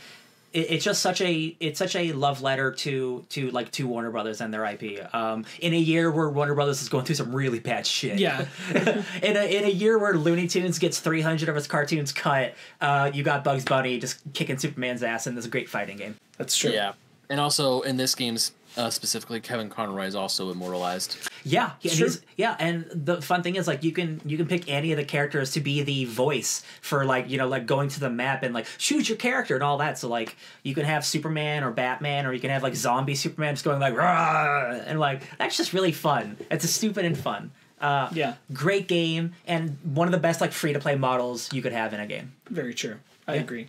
it, 0.53 0.71
it's 0.71 0.85
just 0.85 1.03
such 1.03 1.21
a 1.21 1.57
it's 1.61 1.79
such 1.79 1.97
a 1.97 2.13
love 2.13 2.43
letter 2.43 2.73
to 2.73 3.25
to 3.31 3.51
like 3.51 3.71
to 3.73 3.87
Warner 3.87 4.11
Brothers 4.11 4.41
and 4.41 4.53
their 4.53 4.65
IP. 4.65 5.15
Um, 5.15 5.45
in 5.61 5.75
a 5.75 5.79
year 5.79 6.11
where 6.11 6.29
Warner 6.29 6.55
Brothers 6.55 6.83
is 6.83 6.89
going 6.89 7.05
through 7.05 7.17
some 7.17 7.35
really 7.35 7.59
bad 7.59 7.87
shit. 7.87 8.19
yeah 8.19 8.47
in 9.23 9.37
a 9.37 9.57
in 9.57 9.65
a 9.65 9.71
year 9.71 9.99
where 9.99 10.15
Looney 10.15 10.49
Tunes 10.49 10.79
gets 10.79 11.01
three 11.01 11.21
hundred 11.21 11.49
of 11.49 11.57
its 11.57 11.67
cartoons 11.67 12.13
cut, 12.13 12.55
uh, 12.81 13.11
you 13.13 13.23
got 13.23 13.45
Bugs 13.45 13.65
Bunny 13.65 13.99
just 13.99 14.21
kicking 14.35 14.59
Superman's 14.59 15.03
ass 15.03 15.27
in 15.27 15.35
this 15.35 15.47
great 15.47 15.69
fighting 15.69 15.97
game. 15.97 16.17
that's 16.37 16.57
true 16.57 16.71
Yeah, 16.71 16.93
and 17.29 17.41
also 17.41 17.81
in 17.83 17.97
this 17.97 18.15
game's 18.15 18.53
uh, 18.77 18.91
specifically, 18.91 19.41
Kevin 19.41 19.69
Conroy 19.71 20.07
is 20.07 20.15
also 20.15 20.51
immortalized. 20.51 21.17
Yeah, 21.45 21.73
and 21.83 21.93
Sure. 21.93 22.07
he's 22.07 22.23
yeah, 22.37 22.57
and 22.59 22.87
the 22.93 23.21
fun 23.23 23.43
thing 23.43 23.57
is 23.57 23.67
like 23.67 23.83
you 23.83 23.93
can 23.93 24.21
you 24.25 24.37
can 24.37 24.47
pick 24.47 24.69
any 24.69 24.93
of 24.93 24.99
the 24.99 25.05
characters 25.05 25.53
to 25.53 25.61
be 25.61 25.83
the 25.83 26.05
voice 26.05 26.63
for 26.81 27.05
like 27.05 27.29
you 27.31 27.39
know 27.39 27.49
like 27.49 27.67
going 27.67 27.89
to 27.89 28.01
the 28.01 28.11
map 28.11 28.43
and 28.43 28.53
like 28.55 28.67
choose 28.79 29.09
your 29.09 29.17
character 29.19 29.55
and 29.55 29.63
all 29.65 29.79
that. 29.79 29.99
So 29.99 30.09
like 30.09 30.37
you 30.63 30.75
can 30.75 30.85
have 30.85 31.05
Superman 31.05 31.65
or 31.65 31.71
Batman 31.71 32.27
or 32.27 32.33
you 32.33 32.41
can 32.41 32.51
have 32.51 32.63
like 32.63 32.75
zombie 32.77 33.15
Superman 33.15 33.55
just 33.55 33.65
going 33.65 33.81
like 33.81 33.97
Rah! 33.97 34.73
and 34.87 35.01
like 35.01 35.23
that's 35.39 35.57
just 35.57 35.73
really 35.73 35.93
fun. 35.93 36.37
It's 36.51 36.65
a 36.65 36.69
stupid 36.69 37.05
and 37.05 37.17
fun. 37.19 37.51
Uh, 37.81 38.09
yeah 38.13 38.35
great 38.53 38.89
game 38.89 39.33
and 39.47 39.77
one 39.85 40.09
of 40.09 40.13
the 40.13 40.19
best 40.19 40.41
like 40.41 40.51
free 40.51 40.73
to 40.73 40.81
play 40.81 40.97
models 40.97 41.49
you 41.53 41.63
could 41.63 41.73
have 41.73 41.95
in 41.95 42.01
a 42.01 42.07
game. 42.09 42.33
very 42.51 42.75
true 42.75 42.97
i 43.29 43.35
Yeah. 43.37 43.41
agree 43.43 43.69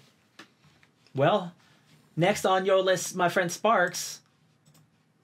Well, 1.15 1.53
next 2.17 2.43
on 2.45 2.65
your 2.65 2.81
list, 2.81 3.15
my 3.15 3.29
friend 3.29 3.51
Sparks. 3.51 4.21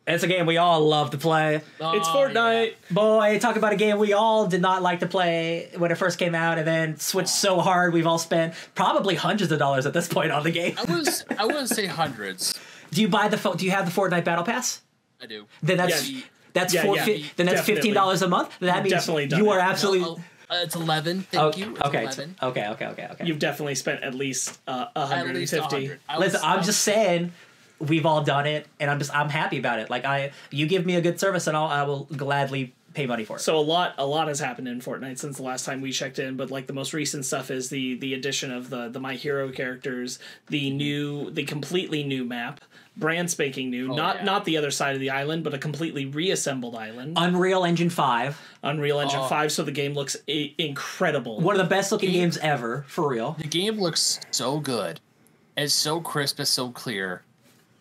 It's 0.07 0.23
a 0.23 0.27
game 0.27 0.45
we 0.45 0.57
all 0.57 0.81
love 0.87 1.09
to 1.11 1.17
play. 1.17 1.55
it's 1.55 1.65
Oh, 1.81 1.93
fortnite 2.15 2.73
Boy, 2.91 3.39
talk 3.39 3.55
about 3.55 3.73
a 3.73 3.75
game 3.75 3.97
we 3.97 4.13
all 4.13 4.45
did 4.45 4.61
not 4.61 4.83
like 4.83 4.99
to 4.99 5.07
play 5.07 5.69
when 5.77 5.91
it 5.91 5.95
first 5.95 6.19
came 6.19 6.35
out, 6.35 6.59
and 6.59 6.67
then 6.67 6.97
switched 6.99 7.29
so 7.29 7.59
hard 7.59 7.91
we've 7.91 8.05
all 8.05 8.19
spent 8.19 8.53
probably 8.75 9.15
hundreds 9.15 9.51
of 9.51 9.57
dollars 9.57 9.85
at 9.87 9.93
this 9.93 10.07
point 10.07 10.31
on 10.31 10.43
the 10.43 10.51
game. 10.51 10.75
I 10.77 10.83
was 10.83 11.25
I 11.39 11.45
wouldn't 11.45 11.69
say 11.69 11.87
hundreds. 11.87 12.53
Do 12.91 13.01
you 13.01 13.07
buy 13.07 13.27
the 13.29 13.37
fo- 13.37 13.55
Do 13.55 13.65
you 13.65 13.71
have 13.71 13.85
the 13.91 14.01
Fortnite 14.01 14.23
Battle 14.25 14.43
Pass? 14.45 14.81
I 15.21 15.25
do. 15.25 15.45
Then 15.63 15.77
that's 15.77 16.07
Yeah, 16.09 16.21
that's 16.53 16.73
yeah, 16.73 16.83
four, 16.83 16.95
yeah, 16.97 17.05
fi- 17.05 17.25
then 17.35 17.45
that's 17.47 17.57
definitely. 17.61 17.75
fifteen 17.75 17.93
dollars 17.95 18.21
a 18.21 18.27
month. 18.29 18.51
That 18.59 18.83
means 18.83 18.93
Definitely 18.93 19.27
done 19.27 19.43
you 19.43 19.49
are 19.49 19.57
it. 19.59 19.63
absolutely 19.63 20.01
No, 20.01 20.19
uh, 20.51 20.61
it's 20.63 20.75
eleven. 20.75 21.21
Thank 21.31 21.43
okay. 21.45 21.59
you. 21.61 21.71
It's 21.71 21.81
Okay, 21.81 22.01
11. 22.03 22.35
okay, 22.43 22.67
okay, 22.67 22.85
okay, 22.87 23.07
okay. 23.11 23.25
you've 23.25 23.39
definitely 23.39 23.73
spent 23.75 24.03
at 24.03 24.13
least 24.13 24.59
uh, 24.67 24.85
At 24.95 25.25
least 25.33 25.53
150 25.53 25.75
100. 25.75 25.99
I 26.07 26.17
Listen, 26.19 26.33
was- 26.33 26.43
I'm 26.43 26.59
I 26.59 26.61
just 26.63 26.81
saying, 26.81 27.31
we've 27.79 28.05
all 28.05 28.23
done 28.23 28.45
it, 28.47 28.67
and 28.79 28.89
I'm 28.89 28.99
just 28.99 29.13
I'm 29.15 29.29
happy 29.29 29.57
about 29.57 29.79
it. 29.79 29.89
Like 29.89 30.05
I, 30.05 30.31
you 30.51 30.67
give 30.67 30.85
me 30.85 30.95
a 30.95 31.01
good 31.01 31.19
service, 31.19 31.47
and 31.47 31.55
I'll 31.57 31.67
I 31.67 31.83
will 31.83 32.05
gladly 32.15 32.73
pay 32.93 33.05
money 33.05 33.25
for 33.25 33.35
it. 33.35 33.41
So 33.41 33.57
a 33.57 33.59
lot, 33.59 33.93
a 33.97 34.05
lot 34.05 34.29
has 34.29 34.39
happened 34.39 34.69
in 34.69 34.79
Fortnite 34.79 35.19
since 35.19 35.35
the 35.37 35.43
last 35.43 35.65
time 35.65 35.81
we 35.81 35.91
checked 35.91 36.17
in. 36.17 36.37
But 36.37 36.49
like 36.49 36.65
the 36.65 36.73
most 36.73 36.93
recent 36.93 37.25
stuff 37.25 37.51
is 37.51 37.69
the 37.69 37.95
the 37.95 38.13
addition 38.13 38.51
of 38.51 38.69
the 38.69 38.89
the 38.89 38.99
My 38.99 39.15
Hero 39.15 39.51
characters, 39.51 40.17
the 40.47 40.69
mm-hmm. 40.69 40.77
new, 40.77 41.31
the 41.31 41.43
completely 41.43 42.03
new 42.03 42.23
map, 42.23 42.61
brand 42.97 43.29
spanking 43.29 43.69
new. 43.69 43.91
Oh, 43.91 43.95
not 43.95 44.17
yeah. 44.17 44.23
not 44.23 44.45
the 44.45 44.57
other 44.57 44.71
side 44.71 44.95
of 44.95 45.01
the 45.01 45.09
island, 45.09 45.43
but 45.43 45.53
a 45.53 45.57
completely 45.57 46.05
reassembled 46.05 46.75
island. 46.75 47.13
Unreal 47.17 47.65
Engine 47.65 47.89
Five, 47.89 48.41
Unreal 48.63 48.99
Engine 48.99 49.19
Oh. 49.19 49.27
Five, 49.27 49.51
so 49.51 49.63
the 49.63 49.71
game 49.71 49.93
looks 49.93 50.15
I- 50.29 50.53
incredible. 50.57 51.41
one 51.41 51.59
of 51.59 51.61
the 51.61 51.69
best 51.69 51.91
looking 51.91 52.11
Game- 52.11 52.21
games 52.21 52.37
ever, 52.37 52.85
for 52.87 53.09
real. 53.09 53.35
The 53.39 53.47
game 53.47 53.77
looks 53.79 54.19
so 54.31 54.59
good. 54.59 55.01
It's 55.57 55.73
so 55.73 55.99
crisp, 56.01 56.39
it's 56.39 56.49
so 56.49 56.69
clear. 56.69 57.23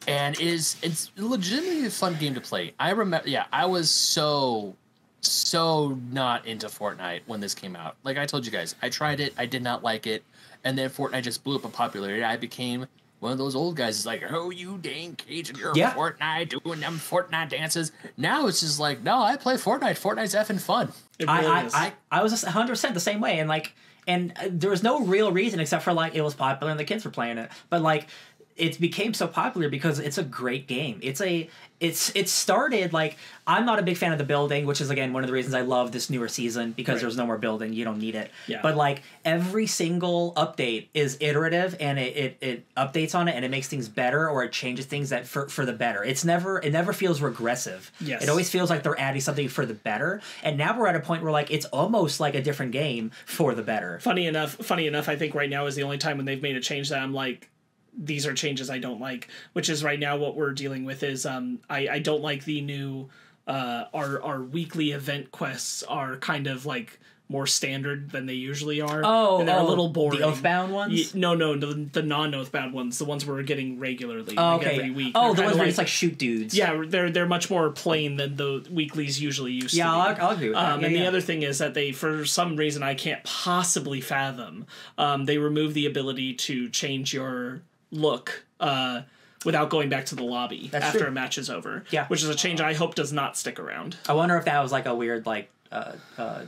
And 0.06 0.38
is 0.40 0.76
it's 0.82 1.10
legitimately 1.16 1.86
a 1.86 1.90
fun 1.90 2.16
game 2.16 2.34
to 2.34 2.40
play. 2.40 2.74
I 2.78 2.90
remember 2.90 3.28
yeah, 3.28 3.46
I 3.52 3.66
was 3.66 3.90
so 3.90 4.76
so 5.20 5.98
not 6.10 6.46
into 6.46 6.66
Fortnite 6.66 7.22
when 7.26 7.40
this 7.40 7.54
came 7.54 7.76
out. 7.76 7.96
Like 8.04 8.18
I 8.18 8.26
told 8.26 8.44
you 8.44 8.52
guys, 8.52 8.74
I 8.82 8.88
tried 8.88 9.20
it, 9.20 9.32
I 9.38 9.46
did 9.46 9.62
not 9.62 9.82
like 9.82 10.06
it, 10.06 10.22
and 10.64 10.76
then 10.76 10.90
Fortnite 10.90 11.22
just 11.22 11.44
blew 11.44 11.56
up 11.56 11.64
in 11.64 11.70
popularity. 11.70 12.22
I 12.22 12.36
became 12.36 12.86
one 13.20 13.32
of 13.32 13.38
those 13.38 13.54
old 13.54 13.74
guys 13.76 13.98
is 13.98 14.04
like, 14.04 14.22
oh, 14.30 14.50
you 14.50 14.76
dang 14.76 15.16
Cajun, 15.16 15.56
you're 15.56 15.72
Yeah. 15.74 15.94
Fortnite 15.94 16.62
doing 16.62 16.80
them 16.80 16.98
Fortnite 16.98 17.48
dances. 17.48 17.90
Now 18.18 18.46
it's 18.48 18.60
just 18.60 18.78
like, 18.78 19.02
no, 19.02 19.22
I 19.22 19.36
play 19.36 19.54
Fortnite. 19.54 19.98
Fortnite's 19.98 20.34
effing 20.34 20.60
fun. 20.60 20.92
It 21.18 21.26
really 21.26 21.46
I, 21.46 21.60
I, 21.60 21.64
is. 21.64 21.74
I, 21.74 21.92
I 22.12 22.22
was 22.22 22.32
just 22.32 22.44
100% 22.44 22.92
the 22.92 23.00
same 23.00 23.20
way 23.20 23.38
and 23.38 23.48
like 23.48 23.74
and 24.06 24.34
uh, 24.36 24.48
there 24.50 24.68
was 24.68 24.82
no 24.82 25.00
real 25.00 25.32
reason 25.32 25.58
except 25.60 25.84
for 25.84 25.94
like 25.94 26.14
it 26.14 26.20
was 26.20 26.34
popular 26.34 26.70
and 26.70 26.78
the 26.78 26.84
kids 26.84 27.04
were 27.04 27.10
playing 27.10 27.38
it 27.38 27.50
but 27.70 27.80
like 27.80 28.08
it 28.56 28.80
became 28.80 29.12
so 29.14 29.26
popular 29.26 29.68
because 29.68 29.98
it's 29.98 30.18
a 30.18 30.22
great 30.22 30.66
game 30.68 30.98
it's 31.02 31.20
a 31.20 31.48
it's 31.80 32.14
it 32.14 32.28
started 32.28 32.92
like 32.92 33.16
i'm 33.48 33.66
not 33.66 33.80
a 33.80 33.82
big 33.82 33.96
fan 33.96 34.12
of 34.12 34.18
the 34.18 34.24
building 34.24 34.64
which 34.64 34.80
is 34.80 34.90
again 34.90 35.12
one 35.12 35.24
of 35.24 35.26
the 35.26 35.32
reasons 35.32 35.54
i 35.54 35.60
love 35.60 35.90
this 35.90 36.08
newer 36.08 36.28
season 36.28 36.70
because 36.70 36.94
Right. 36.94 37.00
there's 37.02 37.16
no 37.16 37.26
more 37.26 37.36
building 37.36 37.72
you 37.72 37.84
don't 37.84 37.98
need 37.98 38.14
it 38.14 38.30
Yeah. 38.46 38.60
but 38.62 38.76
like 38.76 39.02
every 39.24 39.66
single 39.66 40.32
update 40.36 40.86
is 40.94 41.16
iterative 41.20 41.76
and 41.80 41.98
it, 41.98 42.16
it, 42.16 42.36
it 42.40 42.74
updates 42.76 43.14
on 43.16 43.26
it 43.26 43.34
and 43.34 43.44
it 43.44 43.50
makes 43.50 43.66
things 43.66 43.88
better 43.88 44.28
or 44.30 44.44
it 44.44 44.52
changes 44.52 44.86
things 44.86 45.10
that 45.10 45.26
for, 45.26 45.48
for 45.48 45.66
the 45.66 45.72
better 45.72 46.04
it's 46.04 46.24
never 46.24 46.60
it 46.60 46.70
never 46.72 46.92
feels 46.92 47.20
regressive 47.20 47.90
Yes. 48.00 48.22
it 48.22 48.28
always 48.28 48.48
feels 48.50 48.70
like 48.70 48.84
they're 48.84 48.98
adding 49.00 49.20
something 49.20 49.48
for 49.48 49.66
the 49.66 49.74
better 49.74 50.20
and 50.44 50.56
now 50.56 50.78
we're 50.78 50.86
at 50.86 50.96
a 50.96 51.00
point 51.00 51.24
where 51.24 51.32
like 51.32 51.50
it's 51.50 51.66
almost 51.66 52.20
like 52.20 52.36
a 52.36 52.42
different 52.42 52.70
game 52.70 53.10
for 53.26 53.52
the 53.54 53.62
better 53.62 53.98
funny 53.98 54.26
enough 54.28 54.52
funny 54.54 54.86
enough 54.86 55.08
i 55.08 55.16
think 55.16 55.34
right 55.34 55.50
now 55.50 55.66
is 55.66 55.74
the 55.74 55.82
only 55.82 55.98
time 55.98 56.16
when 56.18 56.24
they've 56.24 56.42
made 56.42 56.54
a 56.56 56.60
change 56.60 56.88
that 56.90 57.00
i'm 57.02 57.12
like 57.12 57.50
these 57.96 58.26
are 58.26 58.34
changes 58.34 58.70
i 58.70 58.78
don't 58.78 59.00
like 59.00 59.28
which 59.52 59.68
is 59.68 59.84
right 59.84 60.00
now 60.00 60.16
what 60.16 60.36
we're 60.36 60.52
dealing 60.52 60.84
with 60.84 61.02
is 61.02 61.26
um 61.26 61.60
i 61.68 61.88
i 61.88 61.98
don't 61.98 62.22
like 62.22 62.44
the 62.44 62.60
new 62.60 63.08
uh 63.46 63.84
our 63.92 64.22
our 64.22 64.42
weekly 64.42 64.92
event 64.92 65.30
quests 65.30 65.82
are 65.84 66.16
kind 66.16 66.46
of 66.46 66.66
like 66.66 66.98
more 67.28 67.46
standard 67.46 68.10
than 68.10 68.26
they 68.26 68.34
usually 68.34 68.80
are. 68.82 69.00
Oh 69.02 69.38
and 69.38 69.48
they're 69.48 69.58
oh, 69.58 69.66
a 69.66 69.68
little 69.68 69.88
boring. 69.88 70.20
The 70.20 70.26
oathbound 70.26 70.70
ones 70.70 71.14
no 71.14 71.34
no 71.34 71.56
the, 71.56 71.88
the 71.90 72.02
non-oathbound 72.02 72.72
ones 72.72 72.98
the 72.98 73.06
ones 73.06 73.24
we're 73.24 73.42
getting 73.42 73.78
regularly 73.78 74.36
oh, 74.36 74.56
like 74.56 74.66
okay. 74.66 74.76
every 74.76 74.90
week. 74.90 75.12
Oh 75.14 75.32
They're 75.32 75.36
the 75.36 75.42
ones 75.42 75.58
where 75.58 75.68
it's 75.68 75.78
like 75.78 75.88
shoot 75.88 76.18
dudes. 76.18 76.54
Yeah 76.54 76.84
they're 76.86 77.10
they're 77.10 77.26
much 77.26 77.48
more 77.48 77.70
plain 77.70 78.16
than 78.16 78.36
the 78.36 78.66
weeklies 78.70 79.20
usually 79.20 79.52
used 79.52 79.74
yeah 79.74 79.84
to 79.84 80.14
be. 80.14 80.20
I'll, 80.20 80.28
I'll 80.28 80.36
agree 80.36 80.48
with 80.48 80.56
that. 80.56 80.72
Um, 80.72 80.80
yeah, 80.80 80.86
and 80.86 80.96
the 80.96 81.06
other 81.06 81.20
thing 81.22 81.42
is 81.42 81.58
that 81.58 81.72
they, 81.72 81.92
for 81.92 82.26
some 82.26 82.56
reason 82.56 82.82
I 82.82 82.94
can't 82.94 83.24
possibly 83.24 84.00
fathom, 84.00 84.66
um, 84.98 85.24
they 85.24 85.38
remove 85.38 85.72
the 85.72 85.86
ability 85.86 86.34
to 86.34 86.68
change 86.68 87.14
your 87.14 87.62
look 87.94 88.44
uh, 88.60 89.02
without 89.44 89.70
going 89.70 89.88
back 89.88 90.06
to 90.06 90.14
the 90.14 90.22
lobby 90.24 90.68
That's 90.72 90.84
after 90.86 90.98
true. 91.00 91.08
a 91.08 91.10
match 91.10 91.38
is 91.38 91.48
over. 91.50 91.84
Yeah. 91.90 92.06
which 92.08 92.22
is 92.22 92.28
a 92.28 92.34
change 92.34 92.60
I 92.60 92.74
hope 92.74 92.94
does 92.94 93.12
not 93.12 93.36
stick 93.36 93.58
around. 93.60 93.96
I 94.08 94.12
wonder 94.14 94.36
if 94.36 94.44
that 94.46 94.60
was 94.62 94.72
like 94.72 94.86
a 94.86 94.94
weird 94.94 95.26
like 95.26 95.50
uh, 95.72 95.92
uh, 96.18 96.42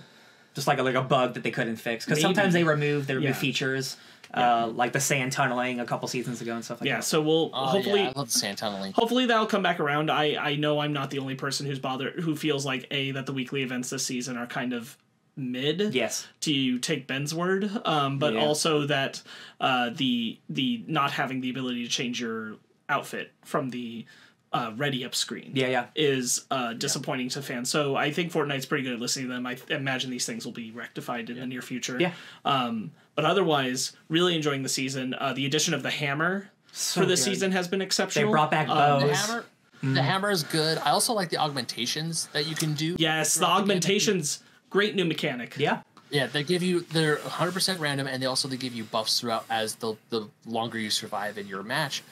just 0.55 0.67
like 0.67 0.79
a, 0.79 0.83
like 0.83 0.95
a 0.95 1.03
bug 1.03 1.35
that 1.35 1.43
they 1.43 1.51
couldn't 1.51 1.77
fix 1.77 2.05
because 2.05 2.21
sometimes 2.21 2.53
they 2.55 2.65
remove 2.65 3.07
their 3.07 3.19
Yeah. 3.19 3.29
new 3.31 3.35
features 3.35 3.97
uh, 4.35 4.71
like 4.75 4.93
the 4.93 5.01
sand 5.01 5.33
tunneling 5.33 5.81
a 5.81 5.87
couple 5.87 6.07
seasons 6.09 6.41
ago 6.43 6.55
and 6.55 6.65
stuff 6.65 6.81
like 6.81 6.89
Yeah, 6.89 6.97
that. 6.97 7.05
so 7.05 7.23
we'll 7.23 7.51
Oh, 7.55 7.67
hopefully. 7.67 8.01
yeah, 8.03 8.09
I 8.09 8.13
love 8.19 8.27
the 8.33 8.39
sand 8.39 8.59
tunneling. 8.59 8.93
Hopefully 8.93 9.25
that'll 9.27 9.47
come 9.47 9.63
back 9.63 9.79
around. 9.81 10.11
I, 10.11 10.37
I 10.37 10.57
know 10.57 10.81
I'm 10.81 10.93
not 10.93 11.11
the 11.11 11.21
only 11.21 11.37
person 11.37 11.65
who's 11.65 11.79
bothered 11.79 12.21
who 12.21 12.35
feels 12.37 12.67
like 12.67 12.87
a 12.91 13.13
that 13.13 13.25
the 13.27 13.33
weekly 13.33 13.63
events 13.63 13.89
this 13.91 14.05
season 14.05 14.37
are 14.37 14.47
kind 14.47 14.73
of 14.73 14.97
mid. 15.37 15.95
Yes. 15.95 16.27
to 16.41 16.79
take 16.79 17.07
Ben's 17.07 17.35
word, 17.35 17.71
um, 17.85 18.19
but 18.19 18.35
Yeah. 18.35 18.41
also 18.41 18.87
that 18.87 19.23
uh, 19.61 19.91
the 19.95 20.39
the 20.49 20.83
not 20.87 21.13
having 21.13 21.41
the 21.41 21.51
ability 21.51 21.85
to 21.85 21.91
change 21.91 22.21
your 22.21 22.57
outfit 22.89 23.33
from 23.45 23.71
the 23.71 24.07
uh, 24.53 24.73
ready 24.77 25.05
up 25.05 25.15
screen 25.15 25.51
Yeah, 25.55 25.67
yeah. 25.67 25.87
is 25.95 26.47
uh, 26.51 26.73
disappointing 26.73 27.29
to 27.31 27.43
fans. 27.43 27.69
So 27.69 27.97
I 27.97 28.11
think 28.13 28.33
Fortnite's 28.33 28.65
pretty 28.65 28.85
good 28.85 28.95
at 28.95 29.01
listening 29.01 29.27
to 29.29 29.35
them. 29.35 29.45
I 29.47 29.55
th- 29.55 29.71
imagine 29.71 30.11
these 30.11 30.25
things 30.25 30.47
will 30.47 30.53
be 30.53 30.71
rectified 30.71 31.29
in 31.29 31.39
the 31.39 31.47
near 31.47 31.61
future. 31.61 31.99
Yeah. 32.01 32.13
Um, 32.45 32.93
but 33.17 33.25
otherwise, 33.27 33.93
really 34.09 34.35
enjoying 34.37 34.63
the 34.63 34.69
season. 34.69 35.15
Uh, 35.15 35.33
the 35.35 35.45
addition 35.45 35.75
of 35.75 35.83
the 35.83 35.91
hammer 35.91 36.51
So 36.73 37.01
for 37.01 37.07
this 37.07 37.25
good. 37.25 37.33
season 37.33 37.53
has 37.53 37.69
been 37.69 37.83
exceptional. 37.83 38.27
They 38.29 38.31
brought 38.31 38.51
back 38.51 38.69
Um. 38.69 39.01
The 39.01 39.07
Those- 39.09 39.17
hammer, 39.27 39.45
the 39.83 40.03
hammer 40.03 40.31
is 40.31 40.43
good. 40.45 40.79
I 40.79 40.91
also 40.91 41.13
like 41.13 41.29
the 41.29 41.37
augmentations 41.39 42.29
that 42.33 42.47
you 42.47 42.55
can 42.55 42.73
do. 42.75 42.97
Yes, 42.99 43.35
the 43.35 43.47
augmentations. 43.47 44.39
game. 44.39 44.46
Augmentations, 44.77 44.95
great 44.95 44.95
new 44.95 45.05
mechanic. 45.05 45.57
Yeah. 45.57 45.81
Yeah, 46.11 46.29
they 46.29 46.45
give 46.45 46.63
you 46.63 46.81
they're 46.81 47.17
100% 47.17 47.81
random, 47.81 48.07
and 48.07 48.23
they 48.23 48.27
also 48.27 48.47
they 48.47 48.57
give 48.57 48.75
you 48.75 48.85
buffs 48.85 49.19
throughout 49.21 49.45
as 49.51 49.75
the 49.77 49.97
the 50.11 50.29
longer 50.47 50.79
you 50.79 50.91
survive 50.91 51.37
in 51.37 51.49
your 51.49 51.65
match. 51.65 52.03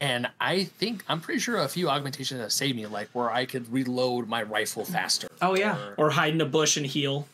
And 0.00 0.28
I 0.40 0.64
think 0.64 1.04
I'm 1.08 1.20
pretty 1.20 1.40
sure 1.40 1.58
a 1.58 1.68
few 1.68 1.88
augmentations 1.88 2.40
have 2.40 2.52
saved 2.52 2.76
me, 2.76 2.86
like 2.86 3.08
where 3.12 3.30
I 3.30 3.44
could 3.44 3.72
reload 3.72 4.28
my 4.28 4.42
rifle 4.42 4.84
faster. 4.84 5.28
Oh, 5.40 5.56
yeah. 5.56 5.76
Or 5.96 6.10
hide 6.10 6.34
in 6.34 6.40
a 6.40 6.46
bush 6.46 6.76
and 6.76 6.84
heal. 6.84 7.26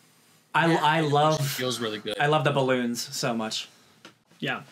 I, 0.55 0.75
I 0.77 1.01
love 1.01 1.45
feels 1.45 1.81
really 1.81 1.99
good. 1.99 2.19
I 2.19 2.27
love 2.27 2.45
the 2.45 2.51
balloons 2.51 3.01
so 3.01 3.33
much. 3.35 3.69
Yeah. 4.41 4.63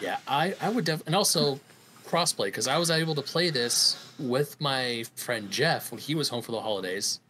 Yeah, 0.00 0.16
I 0.26 0.54
I 0.60 0.68
would 0.70 0.84
def- 0.84 1.06
and 1.06 1.14
also 1.14 1.60
crossplay 2.06 2.46
because 2.46 2.66
I 2.66 2.78
was 2.78 2.90
able 2.90 3.14
to 3.14 3.22
play 3.22 3.50
this 3.50 3.96
with 4.18 4.60
my 4.60 5.04
friend 5.14 5.50
Jeff 5.50 5.92
when 5.92 6.00
he 6.00 6.14
was 6.14 6.28
home 6.28 6.42
for 6.42 6.52
the 6.52 6.60
holidays, 6.60 7.20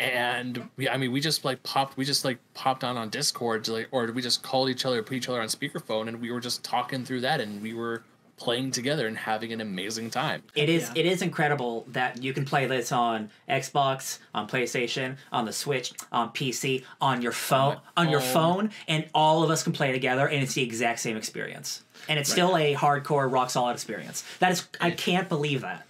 and 0.00 0.68
we 0.76 0.88
I 0.88 0.96
mean 0.96 1.12
we 1.12 1.20
just 1.20 1.44
like 1.44 1.62
popped 1.62 1.96
we 1.96 2.04
just 2.04 2.24
like 2.24 2.38
popped 2.54 2.82
on 2.84 2.96
on 2.96 3.10
Discord 3.10 3.64
to 3.64 3.72
like 3.72 3.88
or 3.90 4.06
we 4.12 4.22
just 4.22 4.42
called 4.42 4.68
each 4.68 4.84
other 4.84 5.02
put 5.02 5.14
each 5.14 5.28
other 5.28 5.40
on 5.40 5.48
speakerphone 5.48 6.08
and 6.08 6.20
we 6.20 6.30
were 6.32 6.40
just 6.40 6.64
talking 6.64 7.04
through 7.04 7.20
that 7.20 7.40
and 7.40 7.62
we 7.62 7.74
were 7.74 8.02
playing 8.36 8.72
together 8.72 9.06
and 9.06 9.16
having 9.16 9.52
an 9.52 9.60
amazing 9.60 10.10
time. 10.10 10.42
It 10.56 10.68
is 10.68 10.82
Yeah. 10.82 10.92
it 10.96 11.06
is 11.06 11.22
incredible 11.22 11.86
that 11.92 12.20
you 12.20 12.32
can 12.32 12.44
play 12.44 12.66
this 12.66 12.90
on 12.90 13.30
Xbox, 13.48 14.18
on 14.34 14.48
PlayStation, 14.48 15.16
on 15.30 15.44
the 15.44 15.52
Switch, 15.52 15.92
on 16.10 16.30
PC, 16.30 16.84
on 17.00 17.22
your 17.22 17.30
phone, 17.30 17.76
on 17.96 18.10
your 18.10 18.20
phone. 18.20 18.68
phone, 18.68 18.70
and 18.88 19.06
all 19.14 19.44
of 19.44 19.50
us 19.50 19.62
can 19.62 19.72
play 19.72 19.92
together, 19.92 20.26
and 20.28 20.42
it's 20.42 20.54
the 20.54 20.62
exact 20.62 20.98
same 20.98 21.16
experience. 21.16 21.84
And 22.08 22.18
it's 22.18 22.28
still 22.28 22.56
a 22.56 22.74
hardcore, 22.74 23.30
rock 23.30 23.50
solid 23.50 23.74
experience. 23.74 24.24
That 24.40 24.50
is, 24.50 24.66
I 24.80 24.90
can't 24.90 25.28
believe 25.28 25.60
that. 25.60 25.86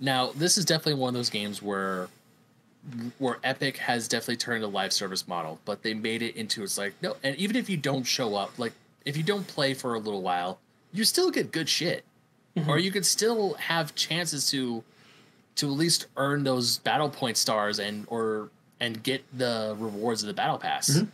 Now, 0.00 0.32
this 0.34 0.58
is 0.58 0.64
definitely 0.64 0.94
one 1.00 1.10
of 1.10 1.14
those 1.14 1.30
games 1.30 1.62
where 1.62 2.08
where 3.18 3.38
Epic 3.44 3.76
has 3.78 4.08
definitely 4.08 4.36
turned 4.36 4.64
a 4.64 4.68
live 4.68 4.92
service 4.92 5.28
model, 5.28 5.58
but 5.64 5.82
they 5.82 5.94
made 5.94 6.22
it 6.22 6.36
into 6.36 6.62
it's 6.62 6.78
like 6.78 6.94
no, 7.02 7.16
and 7.22 7.36
even 7.36 7.56
if 7.56 7.68
you 7.68 7.76
don't 7.76 8.04
show 8.04 8.34
up, 8.34 8.58
like 8.58 8.72
if 9.04 9.16
you 9.16 9.22
don't 9.22 9.46
play 9.46 9.74
for 9.74 9.94
a 9.94 9.98
little 9.98 10.22
while, 10.22 10.58
you 10.92 11.04
still 11.04 11.30
get 11.30 11.52
good 11.52 11.68
shit, 11.68 12.04
mm-hmm. 12.56 12.68
or 12.68 12.78
you 12.78 12.90
could 12.90 13.06
still 13.06 13.54
have 13.54 13.94
chances 13.94 14.50
to 14.50 14.82
to 15.56 15.66
at 15.66 15.72
least 15.72 16.06
earn 16.16 16.44
those 16.44 16.78
battle 16.78 17.10
point 17.10 17.36
stars 17.36 17.78
and 17.78 18.06
or 18.08 18.48
and 18.80 19.02
get 19.02 19.22
the 19.36 19.76
rewards 19.78 20.22
of 20.22 20.26
the 20.26 20.32
battle 20.32 20.58
pass. 20.58 20.90
Mm-hmm. 20.90 21.04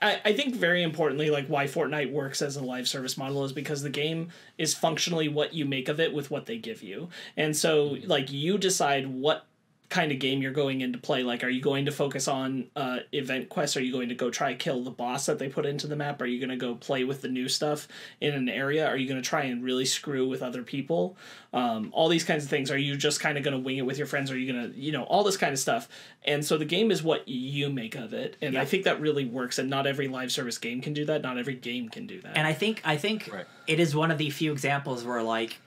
I, 0.00 0.20
I 0.24 0.32
think 0.32 0.54
very 0.54 0.82
importantly, 0.82 1.30
like 1.30 1.46
why 1.48 1.66
Fortnite 1.66 2.10
works 2.10 2.42
as 2.42 2.56
a 2.56 2.64
live 2.64 2.88
service 2.88 3.16
model 3.16 3.44
is 3.44 3.52
because 3.52 3.82
the 3.82 3.90
game 3.90 4.30
is 4.58 4.74
functionally 4.74 5.28
what 5.28 5.54
you 5.54 5.64
make 5.64 5.88
of 5.88 6.00
it 6.00 6.12
with 6.12 6.30
what 6.30 6.46
they 6.46 6.58
give 6.58 6.82
you. 6.82 7.08
And 7.36 7.56
so 7.56 7.90
mm-hmm. 7.90 8.08
like 8.08 8.32
you 8.32 8.58
decide 8.58 9.06
what 9.06 9.46
kind 9.90 10.10
of 10.10 10.18
game 10.18 10.42
you're 10.42 10.52
going 10.52 10.80
into 10.80 10.98
play. 10.98 11.22
Like 11.22 11.44
are 11.44 11.48
you 11.48 11.60
going 11.60 11.84
to 11.84 11.92
focus 11.92 12.26
on 12.26 12.66
uh, 12.74 12.98
event 13.12 13.48
quests? 13.48 13.76
Are 13.76 13.82
you 13.82 13.92
going 13.92 14.08
to 14.08 14.14
go 14.14 14.30
try 14.30 14.54
kill 14.54 14.82
the 14.82 14.90
boss 14.90 15.26
that 15.26 15.38
they 15.38 15.48
put 15.48 15.66
into 15.66 15.86
the 15.86 15.94
map? 15.94 16.20
Are 16.20 16.26
you 16.26 16.40
going 16.40 16.50
to 16.50 16.56
go 16.56 16.74
play 16.74 17.04
with 17.04 17.20
the 17.20 17.28
new 17.28 17.48
stuff 17.48 17.86
in 18.20 18.34
an 18.34 18.48
area? 18.48 18.86
Are 18.86 18.96
you 18.96 19.06
going 19.06 19.20
to 19.22 19.28
try 19.28 19.42
and 19.44 19.62
really 19.62 19.84
screw 19.84 20.26
with 20.28 20.42
other 20.42 20.62
people? 20.62 21.16
Um, 21.52 21.90
all 21.92 22.08
these 22.08 22.24
kinds 22.24 22.44
of 22.44 22.50
things. 22.50 22.70
Are 22.70 22.78
you 22.78 22.96
just 22.96 23.20
kind 23.20 23.38
of 23.38 23.44
going 23.44 23.54
to 23.54 23.60
wing 23.60 23.76
it 23.76 23.86
with 23.86 23.98
your 23.98 24.06
friends? 24.06 24.30
Are 24.30 24.38
you 24.38 24.52
going 24.52 24.72
to, 24.72 24.78
you 24.78 24.90
know, 24.90 25.04
all 25.04 25.22
this 25.22 25.36
kind 25.36 25.52
of 25.52 25.58
stuff. 25.58 25.88
And 26.24 26.44
so 26.44 26.56
the 26.56 26.64
game 26.64 26.90
is 26.90 27.02
what 27.02 27.28
you 27.28 27.70
make 27.70 27.94
of 27.94 28.12
it. 28.14 28.36
And 28.42 28.56
I 28.56 28.64
think 28.64 28.84
that 28.84 29.00
really 29.00 29.24
works. 29.24 29.58
And 29.58 29.70
not 29.70 29.86
every 29.86 30.08
live 30.08 30.32
service 30.32 30.58
game 30.58 30.80
can 30.80 30.94
do 30.94 31.04
that. 31.04 31.22
Not 31.22 31.38
every 31.38 31.54
game 31.54 31.88
can 31.88 32.06
do 32.06 32.20
that. 32.22 32.36
And 32.36 32.46
I 32.46 32.52
think 32.52 32.80
I 32.84 32.96
think 32.96 33.30
Right. 33.32 33.46
it 33.66 33.78
is 33.78 33.94
one 33.94 34.10
of 34.10 34.18
the 34.18 34.30
few 34.30 34.50
examples 34.50 35.04
where 35.04 35.22
like 35.22 35.58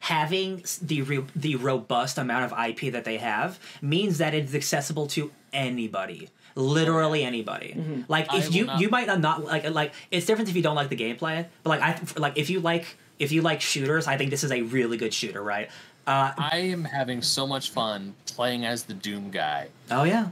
having 0.00 0.62
the 0.82 1.02
re- 1.02 1.24
the 1.34 1.56
robust 1.56 2.18
amount 2.18 2.50
of 2.52 2.58
IP 2.68 2.92
that 2.92 3.04
they 3.04 3.16
have 3.18 3.58
means 3.80 4.18
that 4.18 4.34
it's 4.34 4.54
accessible 4.54 5.06
to 5.08 5.30
anybody. 5.52 6.28
Literally 6.54 7.22
anybody. 7.22 8.04
Like 8.08 8.32
if 8.32 8.54
you 8.54 8.64
not- 8.66 8.80
you 8.80 8.88
might 8.88 9.06
not, 9.06 9.20
not 9.20 9.44
like 9.44 9.68
like 9.70 9.92
it's 10.10 10.26
different 10.26 10.48
if 10.48 10.56
you 10.56 10.62
don't 10.62 10.76
like 10.76 10.88
the 10.88 10.96
gameplay, 10.96 11.46
but 11.62 11.70
like 11.70 11.80
I 11.82 12.00
like 12.18 12.38
if 12.38 12.48
you 12.50 12.60
like 12.60 12.96
if 13.18 13.32
you 13.32 13.42
like 13.42 13.60
shooters, 13.60 14.06
I 14.06 14.16
think 14.16 14.30
this 14.30 14.44
is 14.44 14.52
a 14.52 14.62
really 14.62 14.96
good 14.96 15.12
shooter, 15.12 15.42
right? 15.42 15.68
Uh, 16.06 16.32
I 16.38 16.58
am 16.58 16.84
having 16.84 17.20
so 17.20 17.46
much 17.46 17.70
fun 17.70 18.14
playing 18.26 18.64
as 18.64 18.84
the 18.84 18.94
Doom 18.94 19.30
guy. 19.30 19.68
oh 19.90 20.04
yeah. 20.04 20.28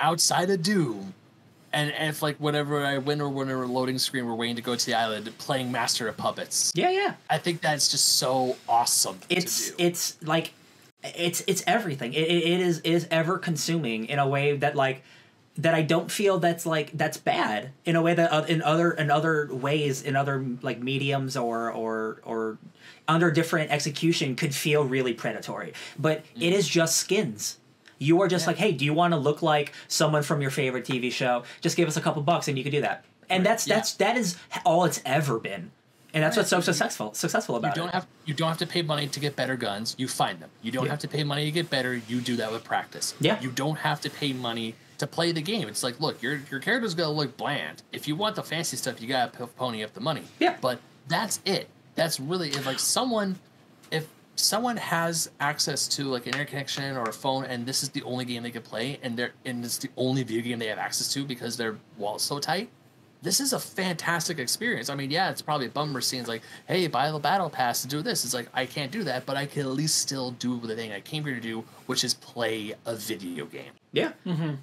outside 0.00 0.48
of 0.50 0.62
Doom, 0.62 1.14
and 1.74 2.08
if 2.08 2.22
like 2.22 2.36
whenever 2.36 2.84
I 2.84 2.98
win 2.98 3.20
or 3.20 3.28
whenever 3.28 3.66
loading 3.66 3.98
screen, 3.98 4.26
we're 4.26 4.34
waiting 4.34 4.56
to 4.56 4.62
go 4.62 4.74
to 4.74 4.86
the 4.86 4.94
island, 4.94 5.30
playing 5.38 5.70
Master 5.70 6.08
of 6.08 6.16
Puppets. 6.16 6.72
Yeah, 6.74 6.90
yeah. 6.90 7.14
I 7.28 7.38
think 7.38 7.60
that's 7.60 7.88
just 7.88 8.16
so 8.16 8.56
awesome 8.68 9.18
it's 9.28 9.72
it's 9.78 10.16
like 10.22 10.52
it's 11.02 11.42
it's 11.46 11.62
everything. 11.66 12.12
It, 12.14 12.28
it 12.28 12.60
is 12.60 12.78
it 12.78 12.90
is 12.90 13.06
ever 13.10 13.38
consuming 13.38 14.06
in 14.06 14.18
a 14.18 14.28
way 14.28 14.56
that 14.56 14.74
like 14.76 15.02
that 15.56 15.74
I 15.74 15.82
don't 15.82 16.10
feel 16.10 16.38
that's 16.38 16.66
like 16.66 16.90
that's 16.92 17.16
bad 17.16 17.70
in 17.84 17.96
a 17.96 18.02
way 18.02 18.14
that 18.14 18.32
oth- 18.32 18.48
in 18.48 18.62
other 18.62 18.92
in 18.92 19.10
other 19.10 19.48
ways 19.52 20.02
in 20.02 20.16
other 20.16 20.44
like 20.62 20.80
mediums 20.80 21.36
or 21.36 21.70
or 21.70 22.20
or 22.24 22.58
under 23.06 23.30
different 23.30 23.70
execution 23.70 24.34
could 24.34 24.54
feel 24.54 24.84
really 24.84 25.12
predatory. 25.12 25.74
But 25.98 26.24
it 26.36 26.50
mm. 26.50 26.52
is 26.52 26.66
just 26.66 26.96
skins 26.96 27.58
You 28.04 28.20
are 28.22 28.28
just 28.28 28.44
Yeah. 28.44 28.48
like, 28.50 28.56
hey, 28.58 28.72
do 28.72 28.84
you 28.84 28.92
want 28.94 29.12
to 29.12 29.18
look 29.18 29.42
like 29.42 29.72
someone 29.88 30.22
from 30.22 30.40
your 30.42 30.50
favorite 30.50 30.84
TV 30.84 31.10
show? 31.10 31.44
Just 31.60 31.76
give 31.76 31.88
us 31.88 31.96
a 31.96 32.00
couple 32.00 32.22
bucks 32.22 32.48
and 32.48 32.56
you 32.58 32.62
can 32.64 32.72
do 32.72 32.80
that. 32.82 33.04
And 33.30 33.44
that's 33.44 33.66
Yeah. 33.66 33.76
that's 33.76 33.94
that 33.94 34.16
is 34.16 34.36
all 34.64 34.84
it's 34.84 35.00
ever 35.06 35.38
been. 35.38 35.70
And 36.12 36.22
that's 36.22 36.36
Right. 36.36 36.42
what's 36.42 36.50
so 36.50 36.60
successful 36.60 37.12
successful 37.14 37.56
about 37.56 37.74
You 37.74 37.82
don't 37.82 37.88
it. 37.88 37.94
have 37.94 38.06
you 38.26 38.34
don't 38.34 38.48
have 38.48 38.58
to 38.58 38.66
pay 38.66 38.82
money 38.82 39.08
to 39.08 39.18
get 39.20 39.34
better 39.34 39.56
guns. 39.56 39.94
You 39.98 40.06
find 40.08 40.38
them. 40.40 40.50
You 40.62 40.70
don't 40.70 40.84
Yeah. 40.84 40.90
have 40.90 41.00
to 41.00 41.08
pay 41.08 41.24
money 41.24 41.44
to 41.46 41.50
get 41.50 41.70
better. 41.70 41.94
You 41.94 42.20
do 42.20 42.36
that 42.36 42.52
with 42.52 42.62
practice. 42.64 43.14
Yeah. 43.20 43.40
You 43.40 43.50
don't 43.50 43.76
have 43.78 44.00
to 44.02 44.10
pay 44.10 44.32
money 44.32 44.74
to 44.98 45.06
play 45.08 45.32
the 45.32 45.42
game. 45.42 45.66
It's 45.66 45.82
like, 45.82 45.98
look, 46.00 46.22
your 46.22 46.40
your 46.50 46.60
character's 46.60 46.94
gonna 46.94 47.10
look 47.10 47.36
bland. 47.36 47.82
If 47.90 48.06
you 48.06 48.14
want 48.14 48.36
the 48.36 48.42
fancy 48.44 48.76
stuff, 48.76 49.00
you 49.00 49.08
gotta 49.08 49.46
pony 49.46 49.82
up 49.82 49.94
the 49.94 50.00
money. 50.00 50.24
Yeah. 50.38 50.56
But 50.60 50.78
that's 51.08 51.40
it. 51.44 51.68
That's 51.96 52.20
really 52.20 52.50
if 52.50 52.64
like 52.66 52.78
someone, 52.78 53.38
if 53.90 54.06
someone 54.36 54.76
has 54.76 55.30
access 55.40 55.88
to 55.88 56.04
like 56.04 56.22
an 56.22 56.28
internet 56.28 56.48
connection 56.48 56.96
or 56.96 57.04
a 57.04 57.12
phone, 57.12 57.44
and 57.44 57.66
this 57.66 57.82
is 57.82 57.90
the 57.90 58.02
only 58.02 58.24
game 58.24 58.42
they 58.42 58.50
can 58.50 58.62
play, 58.62 58.98
and 59.02 59.16
they're 59.16 59.32
and 59.44 59.64
it's 59.64 59.78
the 59.78 59.90
only 59.96 60.22
video 60.22 60.42
game 60.42 60.58
they 60.58 60.66
have 60.66 60.78
access 60.78 61.12
to 61.12 61.24
because 61.24 61.56
their 61.56 61.76
wallet's 61.98 62.24
so 62.24 62.38
tight 62.38 62.70
this 63.24 63.40
is 63.40 63.54
a 63.54 63.58
fantastic 63.58 64.38
experience. 64.38 64.90
I 64.90 64.94
mean, 64.94 65.10
yeah, 65.10 65.30
it's 65.30 65.40
probably 65.40 65.66
a 65.66 65.70
bummer 65.70 66.02
seeing 66.02 66.24
like, 66.26 66.42
hey, 66.68 66.86
buy 66.88 67.10
the 67.10 67.18
battle 67.18 67.48
pass 67.48 67.80
to 67.80 67.88
do 67.88 68.02
this. 68.02 68.24
It's 68.24 68.34
like 68.34 68.48
I 68.52 68.66
can't 68.66 68.92
do 68.92 69.02
that, 69.04 69.24
but 69.24 69.36
I 69.36 69.46
can 69.46 69.62
at 69.62 69.68
least 69.68 69.96
still 69.96 70.32
do 70.32 70.60
the 70.60 70.76
thing 70.76 70.92
I 70.92 71.00
came 71.00 71.24
here 71.24 71.34
to 71.34 71.40
do, 71.40 71.64
which 71.86 72.04
is 72.04 72.12
play 72.12 72.74
a 72.84 72.94
video 72.94 73.46
game. 73.46 73.72
Yeah. 73.92 74.12
Mm-hmm. 74.26 74.54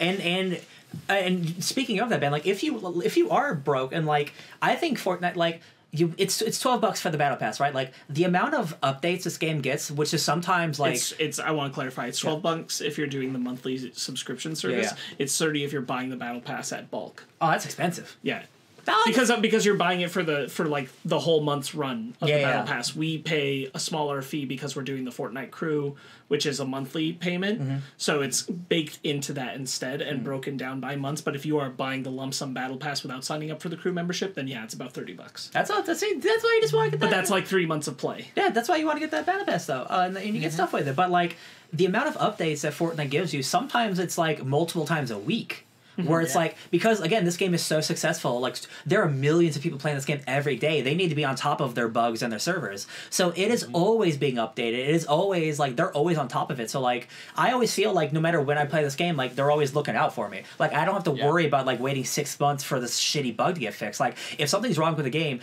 And 0.00 0.20
and 0.20 0.60
and 1.08 1.64
speaking 1.64 2.00
of 2.00 2.08
that, 2.08 2.20
Ben, 2.20 2.32
like 2.32 2.46
if 2.46 2.64
you 2.64 3.00
if 3.02 3.16
you 3.16 3.30
are 3.30 3.54
broke 3.54 3.92
and 3.92 4.04
like 4.04 4.32
I 4.60 4.74
think 4.74 4.98
Fortnite 4.98 5.36
like 5.36 5.62
you 5.90 6.14
it's 6.18 6.42
it's 6.42 6.60
twelve 6.60 6.80
bucks 6.80 7.00
for 7.00 7.10
the 7.10 7.18
battle 7.18 7.36
pass, 7.38 7.60
right? 7.60 7.74
Like 7.74 7.92
the 8.10 8.24
amount 8.24 8.54
of 8.54 8.78
updates 8.82 9.22
this 9.22 9.38
game 9.38 9.60
gets, 9.60 9.90
which 9.90 10.12
is 10.12 10.22
sometimes 10.22 10.78
like 10.78 10.94
it's 10.94 11.12
it's 11.12 11.38
I 11.38 11.50
want 11.52 11.72
to 11.72 11.74
clarify. 11.74 12.06
It's 12.06 12.18
twelve 12.18 12.42
bucks 12.42 12.80
if 12.80 12.98
you're 12.98 13.06
doing 13.06 13.32
the 13.32 13.38
monthly 13.38 13.92
subscription 13.92 14.54
service. 14.54 14.92
yeah. 14.92 14.98
It's 15.18 15.36
thirty 15.38 15.64
if 15.64 15.72
you're 15.72 15.82
buying 15.82 16.10
the 16.10 16.16
battle 16.16 16.40
pass 16.40 16.72
at 16.72 16.90
bulk. 16.90 17.24
oh 17.40 17.50
that's 17.50 17.64
expensive. 17.64 18.16
Yeah. 18.22 18.42
That- 18.88 19.04
Because 19.06 19.30
because 19.40 19.64
you're 19.66 19.76
buying 19.76 20.00
it 20.00 20.10
for 20.10 20.22
the 20.22 20.48
for 20.48 20.64
like 20.66 20.88
the 21.04 21.18
whole 21.18 21.40
month's 21.42 21.74
run 21.74 22.14
of 22.20 22.28
Yeah, 22.28 22.38
the 22.38 22.44
battle 22.44 22.60
yeah. 22.66 22.72
pass. 22.72 22.96
We 22.96 23.18
pay 23.18 23.70
a 23.74 23.78
smaller 23.78 24.22
fee 24.22 24.44
because 24.46 24.74
we're 24.74 24.82
doing 24.82 25.04
the 25.04 25.10
Fortnite 25.10 25.50
crew, 25.50 25.96
which 26.28 26.46
is 26.46 26.58
a 26.58 26.64
monthly 26.64 27.12
payment. 27.12 27.60
Mm-hmm. 27.60 27.76
So 27.98 28.22
it's 28.22 28.42
baked 28.42 28.98
into 29.04 29.34
that 29.34 29.56
instead 29.56 30.00
and 30.00 30.24
broken 30.24 30.56
down 30.56 30.80
by 30.80 30.96
months. 30.96 31.20
But 31.20 31.36
if 31.36 31.44
you 31.46 31.58
are 31.58 31.68
buying 31.70 32.02
the 32.02 32.10
lump 32.10 32.32
sum 32.34 32.54
battle 32.54 32.76
pass 32.78 33.02
without 33.02 33.24
signing 33.24 33.50
up 33.50 33.60
for 33.60 33.68
the 33.68 33.76
crew 33.76 33.92
membership, 33.92 34.34
then 34.34 34.48
yeah, 34.48 34.64
it's 34.64 34.74
about 34.74 34.92
thirty 34.92 35.12
bucks. 35.12 35.50
that's 35.52 35.70
all 35.70 35.82
that's 35.82 36.00
that's 36.00 36.44
why 36.44 36.52
you 36.56 36.60
just 36.60 36.74
want 36.74 36.86
to 36.86 36.90
get 36.92 37.00
that. 37.00 37.10
But 37.10 37.14
that's 37.16 37.30
like 37.30 37.46
three 37.46 37.66
months 37.66 37.88
of 37.88 37.96
play. 37.98 38.28
Yeah, 38.36 38.48
that's 38.50 38.68
why 38.68 38.76
you 38.76 38.86
want 38.86 38.96
to 38.96 39.00
get 39.00 39.10
that 39.10 39.26
battle 39.26 39.44
pass 39.44 39.66
though, 39.66 39.82
uh, 39.82 40.04
and, 40.06 40.16
and 40.16 40.34
you 40.34 40.40
get 40.40 40.52
stuff 40.52 40.72
with 40.72 40.88
it. 40.88 40.96
But 40.96 41.10
like 41.10 41.36
the 41.72 41.84
amount 41.86 42.08
of 42.08 42.16
updates 42.16 42.62
that 42.62 42.72
Fortnite 42.72 43.10
gives 43.10 43.34
you, 43.34 43.42
sometimes 43.42 43.98
it's 43.98 44.16
like 44.16 44.44
multiple 44.44 44.86
times 44.86 45.10
a 45.10 45.18
week. 45.18 45.66
Where 46.06 46.20
it's 46.20 46.34
Yeah. 46.34 46.40
like 46.42 46.56
because 46.70 47.00
again 47.00 47.24
this 47.24 47.36
game 47.36 47.54
is 47.54 47.64
so 47.64 47.80
successful 47.80 48.38
like 48.40 48.56
there 48.86 49.02
are 49.02 49.08
millions 49.08 49.56
of 49.56 49.62
people 49.62 49.78
playing 49.78 49.96
this 49.96 50.04
game 50.04 50.20
every 50.26 50.56
day. 50.56 50.80
They 50.80 50.94
need 50.94 51.08
to 51.08 51.14
be 51.14 51.24
on 51.24 51.34
top 51.34 51.60
of 51.60 51.74
their 51.74 51.88
bugs 51.88 52.22
and 52.22 52.32
their 52.32 52.38
servers. 52.38 52.86
So 53.10 53.30
it 53.34 53.50
is 53.50 53.64
mm-hmm. 53.64 53.74
always 53.74 54.16
being 54.16 54.36
updated. 54.36 54.74
It 54.78 54.90
is 54.90 55.04
always 55.06 55.58
like 55.58 55.76
they're 55.76 55.92
always 55.92 56.16
on 56.18 56.28
top 56.28 56.50
of 56.50 56.60
it. 56.60 56.70
So 56.70 56.80
like 56.80 57.08
I 57.36 57.52
always 57.52 57.74
feel 57.74 57.92
like 57.92 58.12
no 58.12 58.20
matter 58.20 58.40
when 58.40 58.58
I 58.58 58.64
play 58.64 58.82
this 58.84 58.94
game 58.94 59.16
like 59.16 59.34
they're 59.34 59.50
always 59.50 59.74
looking 59.74 59.96
out 59.96 60.14
for 60.14 60.28
me. 60.28 60.42
Like 60.58 60.72
I 60.72 60.84
don't 60.84 60.94
have 60.94 61.04
to 61.04 61.14
Yeah. 61.14 61.26
worry 61.26 61.46
about 61.46 61.66
like 61.66 61.80
waiting 61.80 62.04
six 62.04 62.38
months 62.38 62.62
for 62.62 62.78
this 62.78 63.00
shitty 63.00 63.36
bug 63.36 63.54
to 63.54 63.60
get 63.60 63.74
fixed. 63.74 63.98
Like 63.98 64.16
if 64.38 64.48
something's 64.48 64.78
wrong 64.78 64.94
with 64.94 65.04
the 65.04 65.10
game 65.10 65.40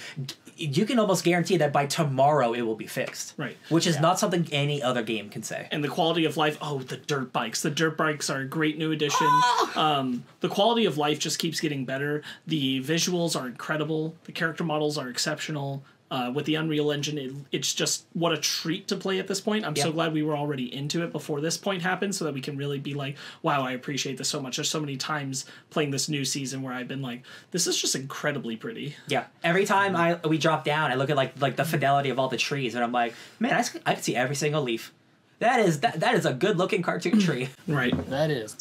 you 0.58 0.86
can 0.86 1.00
almost 1.00 1.24
guarantee 1.24 1.58
that 1.58 1.74
by 1.74 1.86
tomorrow 1.86 2.54
it 2.54 2.62
will 2.62 2.76
be 2.76 2.88
fixed 2.88 3.34
Right. 3.38 3.58
which 3.70 3.86
is 3.86 3.96
Yeah. 3.96 4.02
not 4.02 4.20
something 4.20 4.48
any 4.52 4.82
other 4.82 5.04
game 5.04 5.30
can 5.30 5.44
say. 5.44 5.68
and 5.72 5.84
the 5.84 5.88
quality 5.90 6.24
of 6.26 6.38
life. 6.38 6.58
Oh, 6.62 6.80
the 6.80 6.98
dirt 6.98 7.34
bikes! 7.34 7.62
The 7.62 7.70
dirt 7.72 7.98
bikes 7.98 8.30
are 8.30 8.42
a 8.42 8.46
great 8.46 8.78
new 8.78 8.92
addition. 8.92 9.28
Ah! 9.30 9.98
Um, 10.00 10.24
the 10.40 10.48
quality 10.50 10.86
of 10.86 10.98
life 10.98 11.20
just 11.20 11.40
keeps 11.40 11.60
getting 11.60 11.84
better. 11.86 12.24
The 12.48 12.82
visuals 12.82 13.40
are 13.40 13.48
incredible. 13.48 14.16
The 14.26 14.32
character 14.32 14.64
models 14.64 14.98
are 14.98 15.10
exceptional. 15.10 15.84
Uh, 16.12 16.32
with 16.34 16.46
the 16.46 16.54
Unreal 16.54 16.92
Engine, 16.92 17.18
it, 17.18 17.32
it's 17.52 17.74
just 17.74 18.06
what 18.14 18.32
a 18.32 18.38
treat 18.38 18.88
to 18.90 18.96
play 18.96 19.18
at 19.18 19.28
this 19.28 19.42
point. 19.42 19.66
I'm 19.66 19.76
so 19.76 19.92
glad 19.92 20.14
we 20.14 20.22
were 20.22 20.38
already 20.38 20.74
into 20.74 21.04
it 21.04 21.12
before 21.12 21.42
this 21.42 21.58
point 21.58 21.82
happened, 21.82 22.14
so 22.14 22.26
that 22.26 22.34
we 22.36 22.42
can 22.42 22.58
really 22.58 22.78
be 22.78 22.94
like, 22.94 23.18
"Wow, 23.42 23.64
I 23.64 23.72
appreciate 23.72 24.18
this 24.20 24.30
so 24.30 24.40
much." 24.40 24.58
There's 24.58 24.70
so 24.70 24.80
many 24.80 24.98
times 24.98 25.46
playing 25.72 25.90
this 25.90 26.08
new 26.08 26.24
season 26.24 26.62
where 26.62 26.74
I've 26.74 26.88
been 26.88 27.02
like, 27.02 27.24
"This 27.50 27.66
is 27.66 27.76
just 27.82 27.96
incredibly 27.96 28.56
pretty." 28.56 28.96
Yeah. 29.08 29.24
Every 29.44 29.66
time 29.66 29.96
I 29.96 30.20
we 30.28 30.38
drop 30.38 30.64
down, 30.64 30.92
I 30.92 30.96
look 30.96 31.10
at 31.10 31.16
like 31.18 31.42
like 31.42 31.56
the 31.56 31.66
fidelity 31.66 32.12
of 32.12 32.20
all 32.20 32.28
the 32.30 32.38
trees, 32.38 32.76
and 32.76 32.84
I'm 32.84 32.92
like, 32.92 33.16
man, 33.40 33.54
I, 33.56 33.64
I 33.90 33.94
can 33.96 34.04
see 34.04 34.16
every 34.16 34.36
single 34.36 34.62
leaf. 34.62 34.94
That 35.40 35.60
is 35.60 35.80
that 35.80 36.00
that 36.02 36.14
is 36.14 36.28
a 36.28 36.34
good 36.34 36.58
looking 36.60 36.84
cartoon 36.84 37.20
tree. 37.20 37.50
Right. 37.68 37.94
That 38.12 38.30
is. 38.30 38.56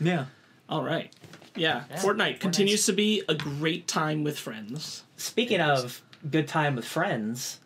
yeah. 0.00 0.26
All 0.68 0.82
right. 0.82 1.14
Yeah. 1.56 1.84
Yeah, 1.88 1.96
Fortnite 1.98 2.02
Fortnite's- 2.02 2.40
continues 2.40 2.86
to 2.86 2.92
be 2.92 3.22
a 3.28 3.34
great 3.36 3.86
time 3.86 4.24
with 4.24 4.36
friends. 4.38 5.04
Speaking 5.16 5.60
of 5.60 6.02
good 6.30 6.48
time 6.48 6.76
with 6.76 6.84
friends, 6.84 7.60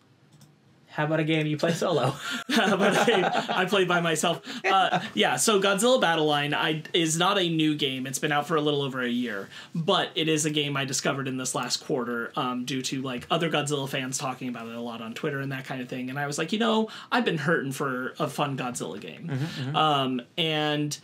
how 0.99 1.05
about 1.05 1.19
a 1.19 1.23
game 1.23 1.47
you 1.47 1.55
play 1.55 1.71
solo? 1.71 2.13
but 2.47 3.09
I, 3.09 3.61
I 3.61 3.65
played 3.65 3.87
by 3.87 4.01
myself. 4.01 4.41
Uh, 4.65 4.99
yeah, 5.13 5.37
so 5.37 5.61
Godzilla 5.61 6.01
Battle 6.01 6.25
Line 6.25 6.53
I, 6.53 6.83
is 6.93 7.17
not 7.17 7.37
a 7.37 7.47
new 7.47 7.75
game. 7.75 8.05
It's 8.05 8.19
been 8.19 8.31
out 8.31 8.47
for 8.47 8.57
a 8.57 8.61
little 8.61 8.81
over 8.81 9.01
a 9.01 9.09
year, 9.09 9.47
but 9.73 10.09
it 10.15 10.27
is 10.27 10.45
a 10.45 10.49
game 10.49 10.75
I 10.75 10.85
discovered 10.85 11.27
in 11.27 11.37
this 11.37 11.55
last 11.55 11.77
quarter 11.85 12.33
um, 12.35 12.65
due 12.65 12.81
to 12.81 13.01
like 13.01 13.25
other 13.31 13.49
Godzilla 13.49 13.87
fans 13.87 14.17
talking 14.17 14.49
about 14.49 14.67
it 14.67 14.75
a 14.75 14.81
lot 14.81 15.01
on 15.01 15.13
Twitter 15.13 15.39
and 15.39 15.51
that 15.51 15.63
kind 15.63 15.81
of 15.81 15.87
thing. 15.87 16.09
And 16.09 16.19
I 16.19 16.27
was 16.27 16.37
like, 16.37 16.51
you 16.51 16.59
know, 16.59 16.89
I've 17.11 17.25
been 17.25 17.37
hurting 17.37 17.71
for 17.71 18.13
a 18.19 18.27
fun 18.27 18.57
Godzilla 18.57 18.99
game, 18.99 19.31
um, 19.75 20.21
and 20.37 20.97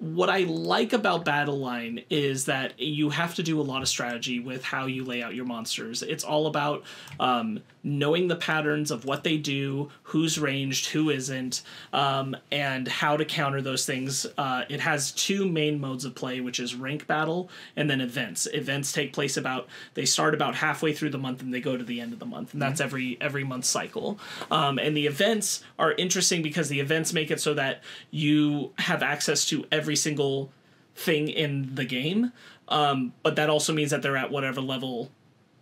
what 0.00 0.30
I 0.30 0.40
like 0.40 0.94
about 0.94 1.26
Battle 1.26 1.58
Line 1.58 2.02
is 2.08 2.46
that 2.46 2.80
you 2.80 3.10
have 3.10 3.34
to 3.34 3.42
do 3.42 3.60
a 3.60 3.62
lot 3.62 3.82
of 3.82 3.88
strategy 3.88 4.40
with 4.40 4.64
how 4.64 4.86
you 4.86 5.04
lay 5.04 5.22
out 5.22 5.34
your 5.34 5.44
monsters. 5.44 6.02
It's 6.02 6.24
all 6.24 6.46
about 6.46 6.84
um, 7.20 7.60
knowing 7.84 8.26
the 8.26 8.36
patterns 8.36 8.90
of 8.90 9.04
what 9.04 9.24
they 9.24 9.36
do, 9.36 9.90
who's 10.04 10.38
ranged, 10.38 10.86
who 10.86 11.10
isn't, 11.10 11.62
um, 11.92 12.34
and 12.50 12.88
how 12.88 13.18
to 13.18 13.26
counter 13.26 13.60
those 13.60 13.84
things. 13.84 14.26
Uh, 14.38 14.64
it 14.70 14.80
has 14.80 15.12
two 15.12 15.46
main 15.46 15.78
modes 15.78 16.06
of 16.06 16.14
play, 16.14 16.40
which 16.40 16.60
is 16.60 16.74
rank 16.74 17.06
battle 17.06 17.50
and 17.76 17.90
then 17.90 18.00
events. 18.00 18.48
Events 18.54 18.92
take 18.92 19.12
place 19.12 19.36
about 19.36 19.68
they 19.92 20.06
start 20.06 20.32
about 20.32 20.54
halfway 20.54 20.94
through 20.94 21.10
the 21.10 21.18
month 21.18 21.42
and 21.42 21.52
they 21.52 21.60
go 21.60 21.76
to 21.76 21.84
the 21.84 22.00
end 22.00 22.14
of 22.14 22.18
the 22.18 22.26
month, 22.26 22.54
and 22.54 22.62
that's 22.62 22.80
every 22.80 23.18
every 23.20 23.44
month 23.44 23.66
cycle. 23.66 24.18
Um, 24.50 24.78
and 24.78 24.96
the 24.96 25.06
events 25.06 25.62
are 25.78 25.92
interesting 25.92 26.40
because 26.40 26.70
the 26.70 26.80
events 26.80 27.12
make 27.12 27.30
it 27.30 27.40
so 27.40 27.52
that 27.52 27.82
you 28.10 28.72
have 28.78 29.02
access 29.02 29.44
to 29.46 29.66
every 29.70 29.89
single 29.96 30.52
thing 30.94 31.28
in 31.28 31.74
the 31.74 31.84
game. 31.84 32.32
Um, 32.68 33.12
but 33.22 33.36
that 33.36 33.50
also 33.50 33.72
means 33.72 33.90
that 33.90 34.02
they're 34.02 34.16
at 34.16 34.30
whatever 34.30 34.60
level 34.60 35.10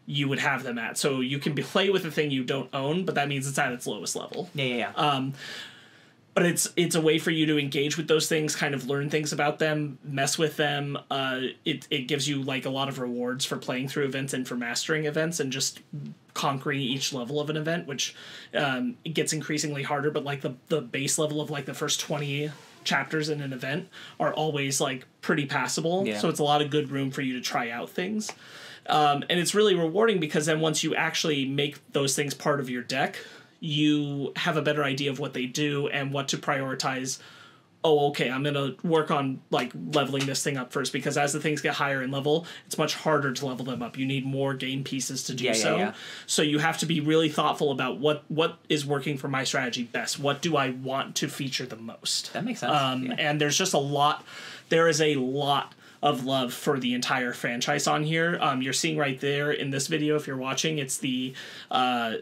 you 0.06 0.28
would 0.28 0.38
have 0.38 0.62
them 0.62 0.78
at. 0.78 0.98
So 0.98 1.20
you 1.20 1.38
can 1.38 1.54
play 1.62 1.90
with 1.90 2.04
a 2.04 2.10
thing 2.10 2.30
you 2.30 2.44
don't 2.44 2.70
own, 2.74 3.04
but 3.04 3.14
that 3.14 3.28
means 3.28 3.48
it's 3.48 3.58
at 3.58 3.72
its 3.72 3.86
lowest 3.86 4.16
level. 4.16 4.50
yeah, 4.54 4.64
yeah, 4.64 4.76
yeah. 4.76 4.92
Um, 4.94 5.34
but 6.34 6.46
it's 6.46 6.72
it's 6.76 6.94
a 6.94 7.00
way 7.00 7.18
for 7.18 7.32
you 7.32 7.46
to 7.46 7.58
engage 7.58 7.96
with 7.96 8.06
those 8.06 8.28
things, 8.28 8.54
kind 8.54 8.72
of 8.72 8.86
learn 8.86 9.10
things 9.10 9.32
about 9.32 9.58
them, 9.58 9.98
mess 10.04 10.38
with 10.38 10.56
them. 10.56 10.96
Uh, 11.10 11.40
it 11.64 11.88
it 11.90 12.02
gives 12.02 12.28
you 12.28 12.40
like 12.40 12.64
a 12.64 12.70
lot 12.70 12.88
of 12.88 13.00
rewards 13.00 13.44
for 13.44 13.56
playing 13.56 13.88
through 13.88 14.04
events 14.04 14.32
and 14.32 14.46
for 14.46 14.54
mastering 14.54 15.06
events 15.06 15.40
and 15.40 15.50
just 15.50 15.80
conquering 16.34 16.78
each 16.78 17.12
level 17.12 17.40
of 17.40 17.50
an 17.50 17.56
event, 17.56 17.88
which 17.88 18.14
um, 18.54 18.96
it 19.04 19.14
gets 19.14 19.32
increasingly 19.32 19.82
harder. 19.82 20.12
But 20.12 20.22
like 20.22 20.42
the 20.42 20.54
the 20.68 20.80
base 20.80 21.18
level 21.18 21.40
of 21.40 21.50
like 21.50 21.64
the 21.64 21.74
first 21.74 21.98
twenty 21.98 22.52
chapters 22.88 23.28
in 23.28 23.40
an 23.40 23.52
event 23.52 23.88
are 24.18 24.32
always 24.32 24.80
like 24.80 25.06
pretty 25.20 25.46
passable. 25.46 26.06
Yeah. 26.06 26.18
So 26.18 26.28
it's 26.28 26.40
a 26.40 26.44
lot 26.44 26.62
of 26.62 26.70
good 26.70 26.90
room 26.90 27.10
for 27.10 27.22
you 27.22 27.34
to 27.34 27.40
try 27.40 27.70
out 27.70 27.90
things. 27.90 28.32
Um, 28.86 29.22
and 29.28 29.38
it's 29.38 29.54
really 29.54 29.74
rewarding 29.74 30.18
because 30.18 30.46
then 30.46 30.60
once 30.60 30.82
you 30.82 30.94
actually 30.94 31.44
make 31.44 31.78
those 31.92 32.16
things 32.16 32.32
part 32.32 32.58
of 32.58 32.70
your 32.70 32.82
deck, 32.82 33.16
you 33.60 34.32
have 34.36 34.56
a 34.56 34.62
better 34.62 34.82
idea 34.82 35.10
of 35.10 35.18
what 35.18 35.34
they 35.34 35.44
do 35.44 35.88
and 35.88 36.12
what 36.12 36.28
to 36.28 36.38
prioritize. 36.38 37.18
Oh, 37.84 38.08
okay, 38.08 38.28
I'm 38.28 38.42
gonna 38.42 38.74
work 38.82 39.10
on 39.12 39.40
like 39.50 39.72
leveling 39.92 40.26
this 40.26 40.42
thing 40.42 40.56
up 40.56 40.72
first 40.72 40.92
because 40.92 41.16
as 41.16 41.32
the 41.32 41.38
things 41.40 41.60
get 41.60 41.74
higher 41.74 42.02
in 42.02 42.10
level, 42.10 42.44
it's 42.66 42.76
much 42.76 42.94
harder 42.96 43.32
to 43.32 43.46
level 43.46 43.64
them 43.64 43.82
up. 43.82 43.96
You 43.96 44.04
need 44.04 44.26
more 44.26 44.52
game 44.54 44.82
pieces 44.82 45.22
to 45.24 45.34
do 45.34 45.44
Yeah, 45.44 45.52
yeah, 45.52 45.62
so. 45.62 45.76
yeah. 45.76 45.92
So 46.26 46.42
you 46.42 46.58
have 46.58 46.78
to 46.78 46.86
be 46.86 47.00
really 47.00 47.28
thoughtful 47.28 47.70
about 47.70 47.98
what 47.98 48.24
what 48.28 48.58
is 48.68 48.84
working 48.84 49.16
for 49.16 49.28
my 49.28 49.44
strategy 49.44 49.84
best. 49.84 50.18
What 50.18 50.42
do 50.42 50.56
I 50.56 50.70
want 50.70 51.14
to 51.16 51.28
feature 51.28 51.66
the 51.66 51.76
most? 51.76 52.32
that 52.32 52.44
makes 52.44 52.60
sense. 52.60 52.72
Um, 52.72 53.04
yeah. 53.06 53.14
And 53.18 53.40
there's 53.40 53.56
just 53.56 53.74
a 53.74 53.78
lot. 53.78 54.24
There 54.70 54.88
is 54.88 55.00
a 55.00 55.14
lot 55.14 55.72
of 56.02 56.24
love 56.24 56.52
for 56.52 56.78
the 56.78 56.94
entire 56.94 57.32
franchise 57.32 57.86
on 57.86 58.04
here. 58.04 58.38
Um, 58.40 58.62
you're 58.62 58.72
seeing 58.72 58.96
right 58.96 59.20
there 59.20 59.50
in 59.50 59.70
this 59.70 59.88
video, 59.88 60.16
if 60.16 60.26
you're 60.26 60.36
watching, 60.36 60.78
it's 60.78 60.98
the 60.98 61.34
uh, 61.70 62.14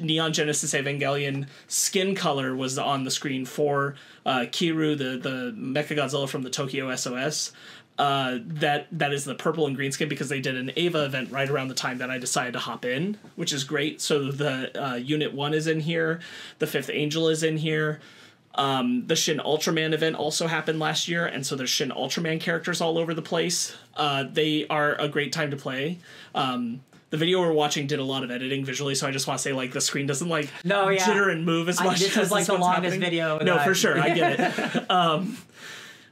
Neon 0.00 0.32
Genesis 0.32 0.72
Evangelion 0.74 1.48
skin 1.66 2.14
color 2.14 2.54
was 2.54 2.78
on 2.78 3.04
the 3.04 3.10
screen 3.10 3.44
for 3.44 3.96
uh, 4.24 4.46
Kiryu, 4.50 4.96
the 4.96 5.16
the 5.16 5.54
Mechagodzilla 5.56 6.28
from 6.28 6.42
the 6.42 6.50
Tokyo 6.50 6.94
SOS. 6.94 7.52
Uh, 7.98 8.38
that 8.44 8.86
that 8.92 9.12
is 9.12 9.24
the 9.24 9.34
purple 9.34 9.66
and 9.66 9.74
green 9.74 9.90
skin 9.90 10.08
because 10.08 10.28
they 10.28 10.40
did 10.40 10.56
an 10.56 10.70
Eva 10.76 11.04
event 11.04 11.32
right 11.32 11.50
around 11.50 11.66
the 11.66 11.74
time 11.74 11.98
that 11.98 12.10
I 12.10 12.18
decided 12.18 12.52
to 12.52 12.60
hop 12.60 12.84
in, 12.84 13.18
which 13.34 13.52
is 13.52 13.64
great. 13.64 14.00
So 14.00 14.30
the 14.30 14.80
uh, 14.80 14.94
Unit 14.94 15.34
One 15.34 15.52
is 15.52 15.66
in 15.66 15.80
here, 15.80 16.20
the 16.60 16.68
Fifth 16.68 16.90
Angel 16.92 17.28
is 17.28 17.42
in 17.42 17.56
here. 17.56 17.98
Um, 18.54 19.06
the 19.06 19.14
Shin 19.14 19.38
Ultraman 19.38 19.92
event 19.92 20.16
also 20.16 20.46
happened 20.48 20.80
last 20.80 21.06
year, 21.06 21.26
and 21.26 21.46
so 21.46 21.54
there's 21.54 21.70
Shin 21.70 21.90
Ultraman 21.90 22.40
characters 22.40 22.80
all 22.80 22.98
over 22.98 23.14
the 23.14 23.22
place. 23.22 23.76
Uh, 23.96 24.24
they 24.30 24.66
are 24.68 24.94
a 24.96 25.08
great 25.08 25.32
time 25.32 25.50
to 25.52 25.56
play. 25.56 25.98
Um, 26.34 26.80
the 27.10 27.16
video 27.16 27.40
we're 27.40 27.52
watching 27.52 27.86
did 27.86 28.00
a 28.00 28.04
lot 28.04 28.24
of 28.24 28.30
editing 28.30 28.64
visually, 28.64 28.94
so 28.94 29.06
I 29.06 29.12
just 29.12 29.26
want 29.26 29.38
to 29.38 29.42
say 29.42 29.52
like 29.52 29.72
the 29.72 29.80
screen 29.80 30.06
doesn't 30.06 30.28
like 30.28 30.50
No, 30.64 30.88
yeah. 30.88 30.98
jitter 31.06 31.30
and 31.30 31.46
move 31.46 31.68
as 31.68 31.80
I- 31.80 31.84
much. 31.84 32.00
this 32.00 32.16
as 32.16 32.26
is, 32.26 32.32
like, 32.32 32.46
the 32.46 32.54
longest 32.54 32.94
happening. 32.96 33.00
video 33.00 33.38
No, 33.38 33.58
for 33.60 33.74
sure, 33.74 33.98
I 33.98 34.10
get 34.10 34.40
it. 34.40 34.90
um, 34.90 35.36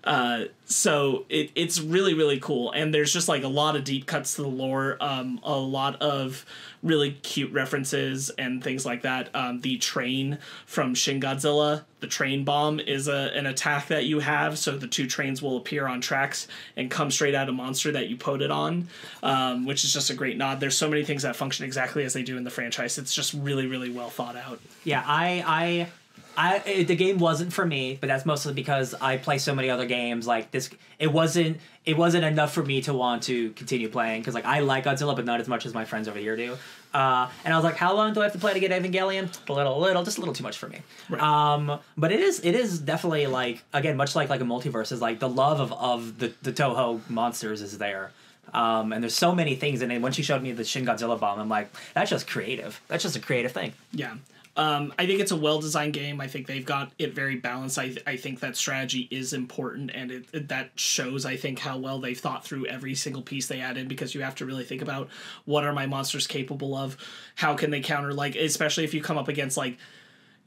uh, 0.05 0.45
so 0.67 1.25
it, 1.29 1.51
it's 1.57 1.81
really 1.81 2.15
really 2.15 2.39
cool, 2.39 2.71
and 2.71 2.95
there's 2.95 3.13
just 3.13 3.29
like 3.29 3.43
a 3.43 3.49
lot 3.49 3.75
of 3.77 3.83
deep 3.83 4.07
cuts 4.07 4.37
to 4.37 4.43
the 4.43 4.49
lore, 4.49 4.97
um, 5.01 5.41
a 5.43 5.57
lot 5.57 6.01
of 6.01 6.47
really 6.87 7.13
cute 7.13 7.53
references 7.53 8.31
and 8.31 8.63
things 8.63 8.87
like 8.87 9.03
that. 9.03 9.29
Um, 9.35 9.61
the 9.61 9.79
train 9.79 10.39
from 10.65 10.95
Shin 10.95 11.21
Godzilla, 11.21 11.85
the 12.01 12.07
train 12.07 12.45
bomb 12.45 12.81
is 12.81 13.09
a 13.09 13.33
an 13.35 13.47
attack 13.47 13.89
that 13.89 14.05
you 14.05 14.21
have, 14.21 14.59
so 14.59 14.77
the 14.77 14.87
two 14.87 15.07
trains 15.07 15.43
will 15.43 15.57
appear 15.57 15.87
on 15.87 16.01
tracks 16.01 16.49
and 16.77 16.91
come 16.91 17.11
straight 17.11 17.35
at 17.35 17.49
a 17.49 17.53
monster 17.53 17.93
that 17.93 18.09
you 18.09 18.17
put 18.17 18.43
it 18.43 18.51
on, 18.51 18.89
um, 19.23 19.67
which 19.67 19.85
is 19.85 19.93
just 19.93 20.11
a 20.11 20.15
great 20.15 20.37
nod. 20.37 20.61
There's 20.61 20.77
so 20.77 20.89
many 20.89 21.05
things 21.05 21.23
that 21.23 21.37
function 21.37 21.65
exactly 21.65 22.05
as 22.05 22.13
they 22.13 22.23
do 22.23 22.37
in 22.37 22.45
the 22.45 22.51
franchise. 22.51 22.99
It's 22.99 23.15
just 23.15 23.35
really 23.35 23.67
really 23.67 23.91
well 23.91 24.11
thought 24.11 24.37
out. 24.37 24.61
Yeah, 24.85 25.03
I, 25.05 25.89
I, 26.37 26.59
I, 26.65 26.83
the 26.85 26.97
game 26.97 27.19
wasn't 27.19 27.53
for 27.53 27.65
me, 27.65 27.97
but 28.01 28.09
that's 28.09 28.27
mostly 28.27 28.53
because 28.53 28.95
I 28.95 29.17
play 29.17 29.39
so 29.39 29.55
many 29.55 29.71
other 29.71 29.87
games. 29.87 30.27
Like 30.27 30.51
this, 30.51 30.71
it 30.99 31.13
wasn't, 31.13 31.59
it 31.85 31.97
wasn't 31.97 32.25
enough 32.25 32.53
for 32.53 32.63
me 32.63 32.83
to 32.83 32.93
want 32.93 33.25
to 33.25 33.51
continue 33.53 33.89
playing 33.89 34.21
because 34.21 34.35
like 34.35 34.45
I 34.45 34.61
like 34.61 34.85
Godzilla, 34.85 35.17
but 35.17 35.25
not 35.25 35.41
as 35.41 35.49
much 35.49 35.67
as 35.67 35.75
my 35.75 35.85
friends 35.85 36.09
over 36.09 36.19
here 36.19 36.37
do. 36.37 36.57
Uh, 36.95 37.29
and 37.45 37.53
I 37.53 37.57
was 37.57 37.65
like, 37.65 37.77
how 37.77 37.95
long 37.95 38.15
do 38.15 38.21
I 38.21 38.25
have 38.25 38.33
to 38.33 38.39
play 38.39 38.55
to 38.55 38.61
get 38.61 38.71
Evangelion? 38.71 39.29
A 39.49 39.53
little, 39.53 39.79
a 39.79 39.81
little, 39.81 40.03
just 40.03 40.17
a 40.17 40.21
little 40.21 40.35
too 40.35 40.43
much 40.45 40.57
for 40.57 40.69
me. 40.69 40.81
Um, 41.19 41.79
but 41.97 42.11
it 42.13 42.21
is, 42.21 42.41
it 42.41 42.55
is 42.55 42.79
definitely 42.79 43.27
like 43.27 43.63
again, 43.73 43.97
much 43.97 44.17
like 44.17 44.29
like 44.29 44.41
a 44.41 44.45
MultiVersus 44.45 44.93
is 44.93 45.01
like 45.03 45.19
the 45.19 45.29
love 45.29 45.61
of 45.61 45.73
of 45.73 46.19
the 46.19 46.33
the 46.43 46.53
Toho 46.53 47.01
monsters 47.11 47.61
is 47.63 47.79
there. 47.79 48.13
Um, 48.55 48.93
and 48.93 49.03
there's 49.03 49.15
so 49.15 49.35
many 49.35 49.57
things, 49.57 49.83
and 49.83 49.91
then 49.91 50.01
once 50.01 50.17
you 50.17 50.25
showed 50.25 50.41
me 50.43 50.53
the 50.53 50.65
Shin 50.65 50.87
Godzilla 50.87 51.19
bomb, 51.19 51.39
I'm 51.39 51.49
like, 51.49 51.69
that's 51.95 52.09
just 52.11 52.27
creative. 52.29 52.81
That's 52.89 53.03
just 53.03 53.17
a 53.17 53.21
creative 53.21 53.53
thing. 53.53 53.73
Yeah. 53.93 54.15
Um, 54.57 54.95
I 54.99 55.07
think 55.07 55.21
it's 55.21 55.33
a 55.33 55.37
well 55.37 55.61
designed 55.61 55.93
game. 55.93 56.19
I 56.21 56.29
think 56.29 56.47
they've 56.47 56.65
got 56.65 56.91
it 56.99 57.15
very 57.15 57.37
balanced. 57.37 57.79
I, 57.79 57.95
I 58.07 58.17
think 58.17 58.41
that 58.41 58.57
strategy 58.57 59.07
is 59.11 59.35
important, 59.35 59.91
and 59.95 60.11
it, 60.11 60.25
it- 60.33 60.49
that 60.49 60.71
shows 60.77 61.27
I 61.27 61.37
think 61.37 61.59
how 61.59 61.77
well 61.77 61.99
they've 61.99 62.19
thought 62.19 62.45
through 62.45 62.67
every 62.67 62.95
single 62.95 63.21
piece 63.23 63.49
they 63.49 63.61
add 63.61 63.77
in 63.77 63.87
because 63.87 64.15
you 64.15 64.23
have 64.23 64.35
to 64.37 64.47
really 64.47 64.65
think 64.65 64.81
about 64.81 65.09
what 65.45 65.65
are 65.65 65.73
my 65.75 65.87
monsters 65.87 66.27
capable 66.27 66.75
of, 66.75 66.97
how 67.35 67.55
can 67.55 67.71
they 67.71 67.81
counter 67.81 68.15
like 68.15 68.35
especially 68.35 68.85
if 68.85 68.95
you 68.95 69.03
come 69.03 69.19
up 69.19 69.29
against 69.29 69.57
like 69.59 69.77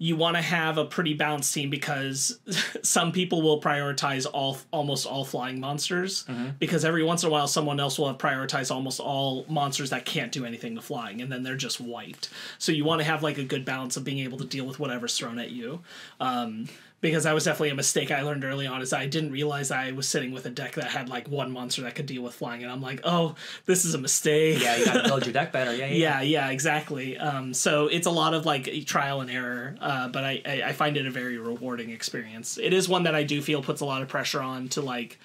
you 0.01 0.15
want 0.15 0.37
to 0.37 0.41
have 0.41 0.77
a 0.77 0.85
pretty 0.85 1.13
balanced 1.13 1.53
team 1.53 1.69
because 1.69 2.39
some 2.83 3.11
people 3.11 3.41
will 3.41 3.61
prioritize 3.61 4.25
all 4.31 4.57
almost 4.71 5.05
all 5.05 5.25
flying 5.25 5.59
monsters 5.59 6.25
because 6.57 6.85
every 6.85 7.03
once 7.03 7.21
in 7.23 7.27
a 7.27 7.31
while 7.31 7.47
someone 7.47 7.79
else 7.81 7.99
will 7.99 8.07
have 8.07 8.17
prioritized 8.17 8.73
almost 8.73 9.01
all 9.01 9.45
monsters 9.49 9.89
that 9.89 10.05
can't 10.05 10.31
do 10.31 10.45
anything 10.45 10.73
to 10.75 10.81
flying 10.81 11.21
and 11.21 11.29
then 11.29 11.43
they're 11.43 11.57
just 11.57 11.81
wiped. 11.81 12.29
So 12.57 12.71
you 12.71 12.85
want 12.85 13.01
to 13.01 13.05
have 13.05 13.21
like 13.23 13.37
a 13.37 13.43
good 13.43 13.65
balance 13.65 13.97
of 13.97 14.05
being 14.05 14.19
able 14.19 14.37
to 14.37 14.45
deal 14.45 14.65
with 14.65 14.79
whatever's 14.79 15.17
thrown 15.17 15.37
at 15.37 15.51
you. 15.51 15.81
Um, 16.21 16.69
because 17.01 17.23
that 17.23 17.33
was 17.33 17.45
definitely 17.45 17.69
a 17.69 17.75
mistake 17.75 18.11
I 18.11 18.21
learned 18.21 18.43
early 18.43 18.67
on 18.67 18.81
is 18.81 18.91
I 18.93 19.05
didn't 19.05 19.31
realize 19.31 19.71
I 19.71 19.91
was 19.91 20.07
sitting 20.07 20.31
with 20.31 20.45
a 20.45 20.49
deck 20.49 20.73
that 20.73 20.85
had 20.85 21.09
like 21.09 21.27
one 21.27 21.51
monster 21.51 21.81
that 21.83 21.95
could 21.95 22.05
deal 22.05 22.21
with 22.21 22.33
flying 22.33 22.63
and 22.63 22.71
I'm 22.71 22.81
like, 22.81 23.01
"Oh, 23.03 23.35
this 23.65 23.85
is 23.85 23.93
a 23.93 23.97
mistake." 23.97 24.61
Yeah, 24.61 24.75
you 24.75 24.85
got 24.85 25.03
to 25.03 25.07
build 25.09 25.25
your 25.25 25.33
deck 25.33 25.51
better. 25.51 25.69
Yeah, 25.79 25.85
yeah. 25.85 26.21
yeah 26.21 26.21
yeah 26.21 26.49
exactly 26.49 27.17
um, 27.17 27.53
so 27.53 27.87
it's 27.87 28.07
a 28.07 28.11
lot 28.11 28.33
of 28.33 28.45
like 28.45 28.69
trial 28.85 29.21
and 29.21 29.29
error 29.29 29.75
uh, 29.79 30.07
but 30.07 30.23
I, 30.23 30.41
I 30.45 30.63
i 30.67 30.73
find 30.73 30.97
it 30.97 31.05
a 31.05 31.11
very 31.11 31.37
rewarding 31.37 31.91
experience 31.91 32.57
it 32.57 32.73
is 32.73 32.89
one 32.89 33.03
that 33.03 33.15
i 33.15 33.23
do 33.23 33.41
feel 33.41 33.61
puts 33.61 33.81
a 33.81 33.85
lot 33.85 34.01
of 34.01 34.07
pressure 34.07 34.41
on 34.41 34.67
to 34.69 34.81
like 34.81 35.19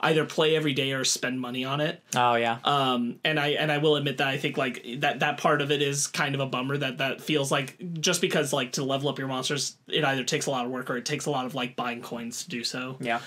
either 0.00 0.24
play 0.24 0.54
every 0.56 0.72
day 0.74 0.92
or 0.92 1.04
spend 1.04 1.40
money 1.40 1.64
on 1.64 1.80
it 1.80 2.02
Oh 2.14 2.34
yeah. 2.34 2.58
um, 2.64 3.18
and 3.24 3.38
i 3.40 3.48
and 3.48 3.70
i 3.72 3.78
will 3.78 3.96
admit 3.96 4.18
that 4.18 4.28
i 4.28 4.36
think 4.36 4.56
like 4.56 4.84
that 4.98 5.20
that 5.20 5.38
part 5.38 5.62
of 5.62 5.70
it 5.70 5.82
is 5.82 6.06
kind 6.06 6.34
of 6.34 6.40
a 6.40 6.46
bummer 6.46 6.76
that 6.76 6.98
that 6.98 7.20
feels 7.20 7.50
like 7.50 7.76
just 8.00 8.20
because 8.20 8.52
like 8.52 8.72
to 8.72 8.84
level 8.84 9.08
up 9.08 9.18
your 9.18 9.28
monsters 9.28 9.76
it 9.88 10.04
either 10.04 10.24
takes 10.24 10.46
a 10.46 10.50
lot 10.50 10.64
of 10.64 10.70
work 10.70 10.90
or 10.90 10.96
it 10.96 11.04
takes 11.06 11.26
a 11.26 11.30
lot 11.30 11.46
of 11.46 11.54
like 11.54 11.76
buying 11.76 12.02
coins 12.02 12.44
to 12.44 12.50
do 12.50 12.62
so 12.64 12.96
yeah. 13.00 13.20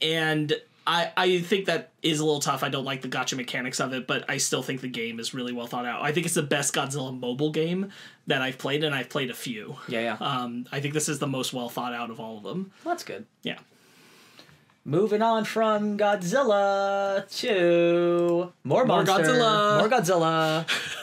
and 0.00 0.54
I, 0.86 1.12
I 1.16 1.40
think 1.40 1.66
that 1.66 1.90
is 2.02 2.20
a 2.20 2.24
little 2.24 2.40
tough. 2.40 2.62
I 2.62 2.68
don't 2.68 2.84
like 2.84 3.02
the 3.02 3.08
gacha 3.08 3.36
mechanics 3.36 3.80
of 3.80 3.92
it, 3.92 4.06
but 4.06 4.24
I 4.30 4.36
still 4.36 4.62
think 4.62 4.80
the 4.82 4.88
game 4.88 5.18
is 5.18 5.34
really 5.34 5.52
well 5.52 5.66
thought 5.66 5.84
out. 5.84 6.00
I 6.02 6.12
think 6.12 6.26
it's 6.26 6.36
the 6.36 6.44
best 6.44 6.72
Godzilla 6.74 7.18
mobile 7.18 7.50
game 7.50 7.90
that 8.28 8.40
I've 8.40 8.56
played, 8.56 8.84
and 8.84 8.94
I've 8.94 9.08
played 9.08 9.28
a 9.30 9.34
few. 9.34 9.76
Yeah, 9.88 10.00
yeah. 10.00 10.16
Um, 10.20 10.66
I 10.70 10.78
think 10.80 10.94
this 10.94 11.08
is 11.08 11.18
the 11.18 11.26
most 11.26 11.52
well 11.52 11.68
thought 11.68 11.92
out 11.92 12.10
of 12.10 12.20
all 12.20 12.36
of 12.36 12.44
them. 12.44 12.70
Well, 12.84 12.94
that's 12.94 13.02
good. 13.02 13.26
Yeah. 13.42 13.58
Moving 14.86 15.20
on 15.20 15.44
from 15.44 15.98
Godzilla 15.98 17.28
to 17.40 18.52
more, 18.62 18.86
More 18.86 19.02
monster. 19.02 19.32
Godzilla. 19.32 19.78
More 19.80 19.88
Godzilla. 19.88 21.02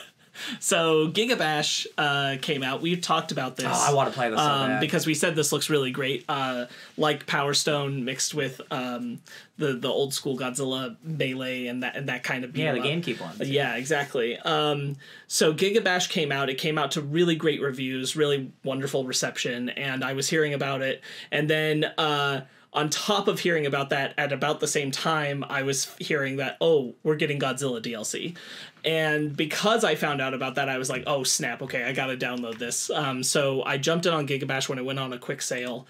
So 0.58 1.08
Gigabash 1.08 1.86
uh, 1.96 2.36
came 2.42 2.62
out. 2.62 2.82
We've 2.82 3.00
talked 3.00 3.32
about 3.32 3.56
this. 3.56 3.66
Oh, 3.68 3.86
I 3.90 3.94
want 3.94 4.10
to 4.10 4.14
play 4.14 4.30
this 4.30 4.38
um, 4.38 4.80
because 4.80 5.06
we 5.06 5.14
said 5.14 5.36
this 5.36 5.52
looks 5.52 5.70
really 5.70 5.92
great, 5.92 6.24
uh, 6.28 6.66
like 6.96 7.26
Power 7.26 7.54
Stone 7.54 8.04
mixed 8.04 8.34
with 8.34 8.60
um, 8.70 9.20
the 9.58 9.74
the 9.74 9.88
old 9.88 10.12
school 10.12 10.36
Godzilla 10.36 10.96
melee 11.02 11.68
and 11.68 11.82
that 11.84 11.96
and 11.96 12.08
that 12.08 12.24
kind 12.24 12.44
of 12.44 12.52
beat 12.52 12.62
yeah, 12.62 12.72
the 12.72 12.80
up. 12.80 12.84
GameCube 12.84 13.20
ones. 13.20 13.48
Yeah, 13.48 13.76
exactly. 13.76 14.36
Um, 14.38 14.96
so 15.28 15.54
Gigabash 15.54 16.08
came 16.10 16.32
out. 16.32 16.50
It 16.50 16.58
came 16.58 16.78
out 16.78 16.90
to 16.92 17.00
really 17.00 17.36
great 17.36 17.62
reviews, 17.62 18.16
really 18.16 18.50
wonderful 18.64 19.04
reception, 19.04 19.68
and 19.70 20.04
I 20.04 20.14
was 20.14 20.28
hearing 20.28 20.52
about 20.52 20.82
it. 20.82 21.00
And 21.30 21.48
then 21.48 21.84
uh, 21.96 22.42
on 22.74 22.90
top 22.90 23.28
of 23.28 23.38
hearing 23.38 23.66
about 23.66 23.90
that, 23.90 24.14
at 24.18 24.32
about 24.32 24.60
the 24.60 24.66
same 24.66 24.90
time, 24.90 25.44
I 25.48 25.62
was 25.62 25.94
hearing 25.98 26.36
that 26.36 26.56
oh, 26.60 26.94
we're 27.02 27.16
getting 27.16 27.38
Godzilla 27.38 27.80
DLC. 27.80 28.36
And 28.84 29.36
because 29.36 29.84
I 29.84 29.94
found 29.94 30.20
out 30.20 30.34
about 30.34 30.56
that, 30.56 30.68
I 30.68 30.76
was 30.78 30.90
like, 30.90 31.04
oh 31.06 31.22
snap! 31.22 31.62
Okay, 31.62 31.84
I 31.84 31.92
gotta 31.92 32.16
download 32.16 32.58
this. 32.58 32.90
Um, 32.90 33.22
so 33.22 33.62
I 33.64 33.78
jumped 33.78 34.06
in 34.06 34.12
on 34.12 34.26
Gigabash 34.26 34.68
when 34.68 34.78
it 34.78 34.84
went 34.84 34.98
on 34.98 35.12
a 35.12 35.18
quick 35.18 35.40
sale. 35.40 35.86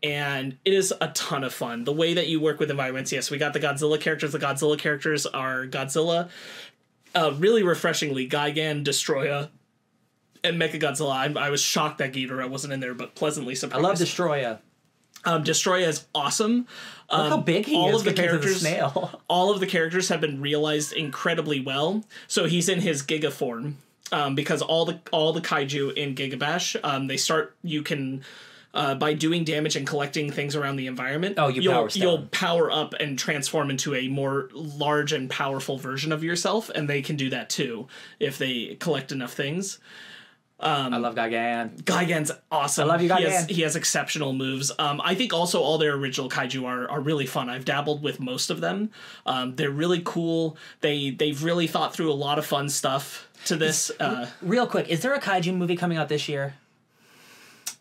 And 0.00 0.56
it 0.64 0.74
is 0.74 0.94
a 1.00 1.08
ton 1.08 1.42
of 1.42 1.52
fun. 1.52 1.82
The 1.82 1.92
way 1.92 2.14
that 2.14 2.28
you 2.28 2.40
work 2.40 2.60
with 2.60 2.70
environments, 2.70 3.10
yes, 3.10 3.32
we 3.32 3.38
got 3.38 3.52
the 3.52 3.58
Godzilla 3.58 4.00
characters. 4.00 4.30
The 4.30 4.38
Godzilla 4.38 4.78
characters 4.78 5.26
are 5.26 5.66
Godzilla, 5.66 6.30
uh, 7.16 7.34
really 7.36 7.64
refreshingly 7.64 8.28
Gigan, 8.28 8.84
Destroya, 8.84 9.50
and 10.44 10.60
Mechagodzilla. 10.60 11.36
I, 11.36 11.46
I 11.46 11.50
was 11.50 11.60
shocked 11.60 11.98
that 11.98 12.12
Ghidorah 12.12 12.48
wasn't 12.48 12.74
in 12.74 12.78
there, 12.78 12.94
but 12.94 13.16
pleasantly 13.16 13.56
surprised. 13.56 13.84
I 13.84 13.88
love 13.88 13.98
Destroya. 13.98 14.60
Um, 15.24 15.44
Destroya 15.44 15.86
is 15.88 16.06
awesome. 16.14 16.66
Look 17.10 17.20
Um, 17.20 17.28
how 17.30 17.36
big 17.38 17.66
he 17.66 17.74
all 17.76 17.90
is 17.90 17.96
of 18.00 18.04
the 18.04 18.12
characters, 18.12 18.54
the 18.54 18.60
snail. 18.60 19.20
all 19.28 19.50
of 19.50 19.60
the 19.60 19.66
characters 19.66 20.08
have 20.08 20.20
been 20.20 20.40
realized 20.40 20.92
incredibly 20.92 21.60
well. 21.60 22.04
So 22.26 22.44
he's 22.46 22.68
in 22.68 22.80
his 22.80 23.02
Giga 23.02 23.32
form 23.32 23.78
um, 24.12 24.34
because 24.34 24.62
all 24.62 24.84
the 24.84 25.00
all 25.10 25.32
the 25.32 25.40
kaiju 25.40 25.94
in 25.94 26.14
Gigabash, 26.14 26.76
um, 26.82 27.06
they 27.06 27.16
start. 27.16 27.54
You 27.62 27.82
can. 27.82 28.22
Uh, 28.74 28.94
by 28.94 29.14
doing 29.14 29.44
damage 29.44 29.76
and 29.76 29.86
collecting 29.86 30.30
things 30.30 30.54
around 30.54 30.76
the 30.76 30.86
environment, 30.86 31.36
Oh, 31.38 31.48
you 31.48 31.62
you'll, 31.62 31.72
power 31.72 31.88
you'll 31.94 32.22
power 32.26 32.70
up 32.70 32.92
and 33.00 33.18
transform 33.18 33.70
into 33.70 33.94
a 33.94 34.08
more 34.08 34.50
large 34.52 35.10
and 35.10 35.28
powerful 35.30 35.78
version 35.78 36.12
of 36.12 36.22
yourself, 36.22 36.68
and 36.74 36.86
they 36.88 37.00
can 37.00 37.16
do 37.16 37.30
that 37.30 37.48
too 37.48 37.88
if 38.20 38.36
they 38.36 38.76
collect 38.78 39.10
enough 39.10 39.32
things. 39.32 39.78
I 40.60 40.96
love 40.96 41.14
Gigan. 41.14 41.82
Gigan's 41.82 42.32
awesome. 42.50 42.84
I 42.84 42.92
love 42.92 43.02
you, 43.02 43.14
He 43.14 43.22
has, 43.24 43.46
Gigan. 43.46 43.50
he 43.50 43.62
has 43.62 43.76
exceptional 43.76 44.32
moves. 44.32 44.72
Um, 44.78 45.00
I 45.04 45.14
think 45.14 45.32
also 45.32 45.60
all 45.60 45.78
their 45.78 45.94
original 45.94 46.28
kaiju 46.28 46.64
are, 46.64 46.90
are 46.90 47.00
really 47.00 47.26
fun. 47.26 47.48
I've 47.48 47.64
dabbled 47.64 48.02
with 48.02 48.18
most 48.18 48.50
of 48.50 48.60
them. 48.60 48.90
Um, 49.24 49.54
they're 49.56 49.70
really 49.70 50.02
cool. 50.04 50.56
They 50.80 51.10
they've 51.10 51.42
really 51.42 51.66
thought 51.68 51.94
through 51.94 52.10
a 52.10 52.14
lot 52.14 52.38
of 52.38 52.46
fun 52.46 52.68
stuff 52.68 53.28
to 53.46 53.56
this. 53.56 53.90
Uh, 54.00 54.28
Real 54.42 54.66
quick, 54.66 54.88
is 54.88 55.00
there 55.02 55.14
a 55.14 55.20
kaiju 55.20 55.56
movie 55.56 55.76
coming 55.76 55.96
out 55.96 56.08
this 56.08 56.28
year? 56.28 56.54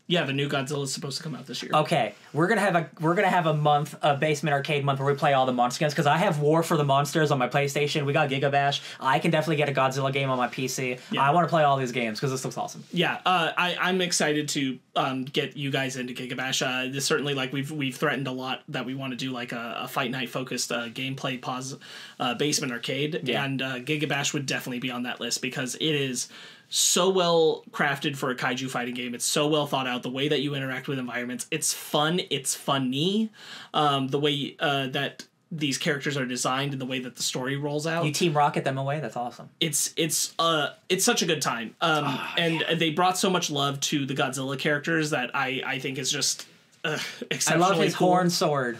Yeah, 0.07 0.23
the 0.23 0.33
new 0.33 0.47
Godzilla 0.49 0.83
is 0.83 0.93
supposed 0.93 1.17
to 1.17 1.23
come 1.23 1.35
out 1.35 1.45
this 1.45 1.61
year. 1.61 1.71
Okay, 1.73 2.15
we're 2.33 2.47
gonna 2.47 2.61
have 2.61 2.75
a 2.75 2.89
we're 3.01 3.13
gonna 3.15 3.27
have 3.29 3.45
a 3.45 3.53
month, 3.53 3.95
a 4.01 4.15
basement 4.15 4.53
arcade 4.53 4.85
month 4.85 4.99
where 4.99 5.11
we 5.11 5.17
play 5.17 5.33
all 5.33 5.45
the 5.45 5.51
monster 5.53 5.79
games 5.81 5.93
because 5.93 6.07
I 6.07 6.17
have 6.17 6.39
War 6.39 6.63
for 6.63 6.77
the 6.77 6.83
Monsters 6.85 7.29
on 7.31 7.37
my 7.39 7.47
PlayStation. 7.49 8.05
We 8.05 8.13
got 8.13 8.29
Gigabash. 8.29 8.81
I 8.99 9.19
can 9.19 9.31
definitely 9.31 9.57
get 9.57 9.69
a 9.69 9.73
Godzilla 9.73 10.11
game 10.13 10.29
on 10.29 10.37
my 10.37 10.47
PC. 10.47 10.99
Yeah. 11.11 11.21
I 11.21 11.31
want 11.31 11.45
to 11.45 11.49
play 11.49 11.63
all 11.63 11.77
these 11.77 11.91
games 11.91 12.19
because 12.19 12.31
this 12.31 12.43
looks 12.45 12.57
awesome. 12.57 12.83
Yeah, 12.91 13.19
uh, 13.25 13.51
I 13.57 13.75
I'm 13.79 13.99
excited 14.01 14.47
to 14.49 14.79
um, 14.95 15.25
get 15.25 15.57
you 15.57 15.71
guys 15.71 15.97
into 15.97 16.13
Gigabash. 16.13 16.65
Uh, 16.65 16.91
this 16.91 17.05
certainly 17.05 17.33
like 17.33 17.51
we've 17.51 17.71
we've 17.71 17.95
threatened 17.95 18.27
a 18.27 18.31
lot 18.31 18.63
that 18.69 18.85
we 18.85 18.95
want 18.95 19.11
to 19.11 19.17
do 19.17 19.31
like 19.31 19.51
a, 19.51 19.75
a 19.81 19.87
fight 19.87 20.11
night 20.11 20.29
focused 20.29 20.71
uh, 20.71 20.87
gameplay 20.89 21.41
pause 21.41 21.77
uh, 22.19 22.33
basement 22.35 22.71
arcade, 22.71 23.21
Yeah. 23.23 23.43
and 23.43 23.61
uh, 23.61 23.75
Gigabash 23.79 24.33
would 24.33 24.45
definitely 24.45 24.79
be 24.79 24.89
on 24.91 25.03
that 25.03 25.19
list 25.19 25.41
because 25.41 25.75
it 25.75 25.81
is 25.83 26.29
so 26.69 27.09
well 27.09 27.63
crafted 27.71 28.17
for 28.17 28.29
a 28.29 28.35
kaiju 28.35 28.69
fighting 28.69 28.93
game. 28.93 29.15
It's 29.15 29.25
so 29.25 29.47
well 29.47 29.67
thought 29.67 29.87
out. 29.87 30.03
The 30.03 30.09
way 30.09 30.27
that 30.27 30.41
you 30.41 30.53
interact 30.55 30.87
with 30.87 30.99
environments, 30.99 31.47
it's 31.51 31.73
fun. 31.73 32.21
It's 32.29 32.55
funny. 32.55 33.31
Um, 33.73 34.09
the 34.09 34.19
way 34.19 34.55
uh, 34.59 34.87
that 34.87 35.25
these 35.49 35.77
characters 35.77 36.17
are 36.17 36.25
designed 36.25 36.73
and 36.73 36.81
the 36.81 36.85
way 36.85 36.99
that 36.99 37.15
the 37.15 37.23
story 37.23 37.55
rolls 37.55 37.87
out 37.87 38.03
You 38.05 38.11
Team 38.11 38.33
Rocket 38.33 38.65
them 38.65 38.77
away. 38.77 38.99
That's 38.99 39.15
awesome. 39.15 39.49
it's 39.61 39.93
it's 39.95 40.33
uh 40.37 40.71
it's 40.89 41.05
such 41.05 41.21
a 41.21 41.25
good 41.25 41.41
time 41.41 41.73
um 41.79 42.03
Oh, 42.05 42.33
and 42.37 42.65
they 42.81 42.89
brought 42.89 43.17
so 43.17 43.29
much 43.29 43.49
love 43.49 43.79
to 43.79 44.05
the 44.05 44.13
godzilla 44.13 44.59
characters 44.59 45.11
that 45.11 45.31
i 45.33 45.61
i 45.65 45.79
think 45.79 45.99
is 45.99 46.11
just 46.11 46.45
uh, 46.83 46.99
I 47.47 47.55
love 47.55 47.77
his 47.79 47.95
cool. 47.95 48.09
horn 48.09 48.29
sword. 48.29 48.77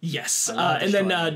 yes 0.00 0.48
uh, 0.48 0.80
and 0.82 0.92
then 0.92 1.12
uh 1.12 1.30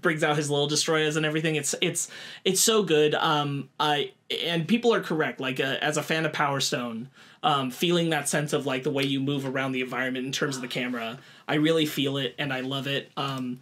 brings 0.00 0.22
out 0.22 0.36
his 0.36 0.48
little 0.50 0.68
destroyers 0.68 1.16
and 1.16 1.26
everything 1.26 1.56
it's 1.56 1.74
it's 1.80 2.08
it's 2.44 2.60
so 2.60 2.84
good 2.84 3.16
um 3.16 3.70
i 3.80 4.12
and 4.44 4.68
people 4.68 4.94
are 4.94 5.00
correct 5.00 5.40
like 5.40 5.60
uh, 5.60 5.76
as 5.80 5.96
a 5.96 6.02
fan 6.02 6.24
of 6.24 6.32
power 6.32 6.60
stone 6.60 7.08
um 7.42 7.70
feeling 7.70 8.10
that 8.10 8.28
sense 8.28 8.52
of 8.52 8.66
like 8.66 8.82
the 8.82 8.90
way 8.90 9.02
you 9.02 9.20
move 9.20 9.46
around 9.46 9.72
the 9.72 9.80
environment 9.80 10.24
in 10.24 10.32
terms 10.32 10.56
of 10.56 10.62
the 10.62 10.68
camera 10.68 11.18
i 11.48 11.54
really 11.54 11.86
feel 11.86 12.16
it 12.16 12.34
and 12.38 12.52
i 12.52 12.60
love 12.60 12.86
it. 12.86 13.10
Um 13.16 13.60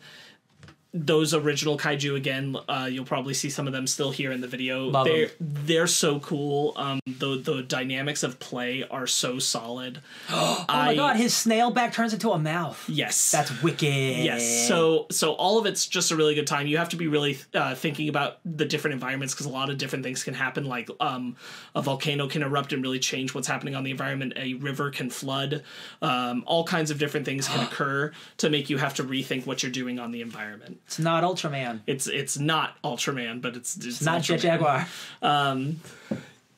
those 0.94 1.35
original 1.35 1.77
kaiju 1.77 2.16
again 2.16 2.56
uh, 2.69 2.89
you'll 2.90 3.05
probably 3.05 3.35
see 3.35 3.51
some 3.51 3.66
of 3.66 3.73
them 3.74 3.86
still 3.86 4.10
here 4.10 4.32
in 4.32 4.40
the 4.40 4.48
video. 4.48 4.86
Love 4.89 5.05
they're 5.06 5.27
'em. 5.27 5.31
they're 5.39 5.86
so 5.86 6.19
cool. 6.20 6.73
Um 6.77 6.98
the 7.06 7.36
the 7.39 7.62
dynamics 7.62 8.23
of 8.23 8.39
play 8.39 8.85
are 8.90 9.06
so 9.06 9.39
solid. 9.39 10.01
Oh 10.31 10.65
my 10.69 10.94
god, 10.94 11.16
his 11.16 11.35
snail 11.35 11.70
back 11.70 11.93
turns 11.93 12.12
into 12.15 12.31
a 12.31 12.39
mouth. 12.39 12.89
yes. 12.89 13.31
That's 13.31 13.62
wicked. 13.62 13.85
yes. 14.24 14.66
So 14.69 15.06
so 15.10 15.32
all 15.32 15.59
of 15.59 15.66
it's 15.66 15.86
just 15.86 16.10
a 16.10 16.16
really 16.16 16.35
good 16.35 16.47
time. 16.47 16.66
You 16.66 16.78
have 16.78 16.89
to 16.90 16.97
be 16.97 17.06
really 17.09 17.39
uh, 17.55 17.74
thinking 17.74 18.09
about 18.09 18.39
the 18.44 18.65
different 18.65 18.94
environments 18.94 19.35
because 19.35 19.47
a 19.47 19.51
lot 19.51 19.69
of 19.70 19.77
different 19.78 20.05
things 20.05 20.24
can 20.24 20.35
happen 20.35 20.65
like 20.65 20.89
um 21.01 21.36
a 21.74 21.82
volcano 21.82 22.28
can 22.28 22.43
erupt 22.43 22.73
and 22.73 22.82
really 22.82 22.98
change 22.98 23.35
what's 23.35 23.48
happening 23.48 23.74
on 23.74 23.85
the 23.85 23.90
environment. 23.90 24.32
A 24.36 24.55
river 24.55 24.90
can 24.90 25.10
flood. 25.10 25.62
Um 26.01 26.44
all 26.47 26.65
kinds 26.65 26.90
of 26.90 26.98
different 26.98 27.27
things 27.27 27.47
can 27.48 27.60
occur 27.66 28.12
to 28.39 28.48
make 28.51 28.70
you 28.70 28.78
have 28.78 28.94
to 28.94 29.05
rethink 29.05 29.44
what 29.47 29.62
you're 29.62 29.73
doing 29.73 29.98
on 29.98 30.12
the 30.12 30.23
environment 30.23 30.77
It's 30.86 30.98
not 30.98 31.22
Ultraman. 31.24 31.80
it's 31.86 32.06
it's 32.06 32.38
not 32.38 32.80
ultraman 32.82 33.40
but 33.42 33.56
it's 33.56 33.76
it's, 33.76 33.86
It's 33.86 34.02
not 34.02 34.22
Jet. 34.22 34.40
Jaguar. 34.40 34.86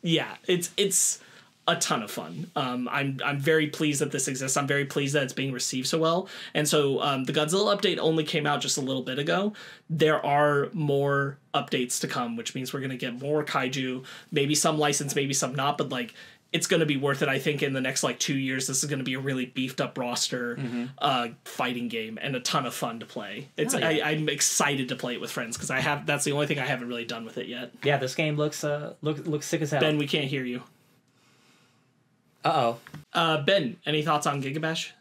yeah, 0.03 0.37
it's 0.47 0.71
it's 0.77 1.21
a 1.69 1.77
ton 1.77 2.03
of 2.03 2.11
fun. 2.11 2.51
Um, 2.57 2.89
I'm 2.91 3.21
I'm 3.25 3.39
very 3.39 3.69
pleased 3.69 4.01
that 4.01 4.11
this 4.11 4.27
exists. 4.29 4.57
I'm 4.57 4.67
very 4.67 4.87
pleased 4.87 5.15
that 5.15 5.23
it's 5.23 5.33
being 5.33 5.53
received 5.53 5.87
so 5.87 5.99
well. 5.99 6.29
And 6.55 6.67
so 6.67 7.01
um, 7.01 7.25
the 7.25 7.33
Godzilla 7.33 7.77
update 7.79 7.99
only 7.99 8.25
came 8.25 8.47
out 8.47 8.61
just 8.61 8.77
a 8.79 8.81
little 8.81 9.03
bit 9.03 9.19
ago. 9.19 9.53
There 9.89 10.25
are 10.25 10.69
more 10.73 11.39
updates 11.55 12.01
to 12.01 12.09
come, 12.09 12.37
which 12.37 12.55
means 12.55 12.73
we're 12.73 12.81
gonna 12.81 12.97
get 12.97 13.21
more 13.21 13.45
kaiju. 13.45 14.05
Maybe 14.33 14.55
some 14.55 14.79
license, 14.79 15.15
maybe 15.15 15.35
some 15.35 15.55
not. 15.55 15.79
But 15.79 15.91
like, 15.91 16.15
it's 16.53 16.67
gonna 16.67 16.87
be 16.87 16.97
worth 16.97 17.23
it. 17.23 17.29
I 17.29 17.39
think 17.39 17.63
in 17.63 17.73
the 17.73 17.81
next 17.81 18.03
like 18.03 18.19
two 18.19 18.37
years, 18.37 18.67
this 18.67 18.83
is 18.83 18.91
gonna 18.91 19.05
be 19.05 19.15
a 19.15 19.21
really 19.21 19.47
beefed 19.47 19.81
up 19.81 19.97
roster 19.97 20.59
uh, 20.99 21.29
fighting 21.45 21.89
game 21.89 22.19
and 22.21 22.35
a 22.35 22.41
ton 22.41 22.67
of 22.67 22.75
fun 22.75 23.01
to 23.01 23.07
play. 23.07 23.49
It's 23.57 23.75
yeah. 23.75 23.89
I, 23.89 24.11
I'm 24.11 24.29
excited 24.29 24.89
to 24.89 24.97
play 24.97 25.15
it 25.15 25.21
with 25.21 25.31
friends 25.31 25.57
because 25.57 25.71
I 25.71 25.81
have 25.81 26.07
that's 26.07 26.25
the 26.25 26.33
only 26.33 26.47
thing 26.47 26.59
I 26.59 26.67
haven't 26.67 26.89
really 26.89 27.05
done 27.05 27.25
with 27.25 27.39
it 27.39 27.47
yet. 27.47 27.73
Yeah, 27.85 27.99
this 27.99 28.15
game 28.15 28.37
looks 28.37 28.65
uh 28.65 28.95
look 29.03 29.27
looks 29.27 29.47
sick 29.47 29.63
as 29.63 29.71
hell. 29.71 29.81
Ben, 29.81 29.99
we 29.99 30.07
can't 30.07 30.27
hear 30.27 30.45
you. 30.45 30.63
Uh 32.45 32.53
oh. 32.55 32.79
Uh, 33.13 33.43
ben, 33.43 33.77
any 33.85 34.03
thoughts 34.03 34.27
on 34.27 34.43
Gigabash? 34.43 34.93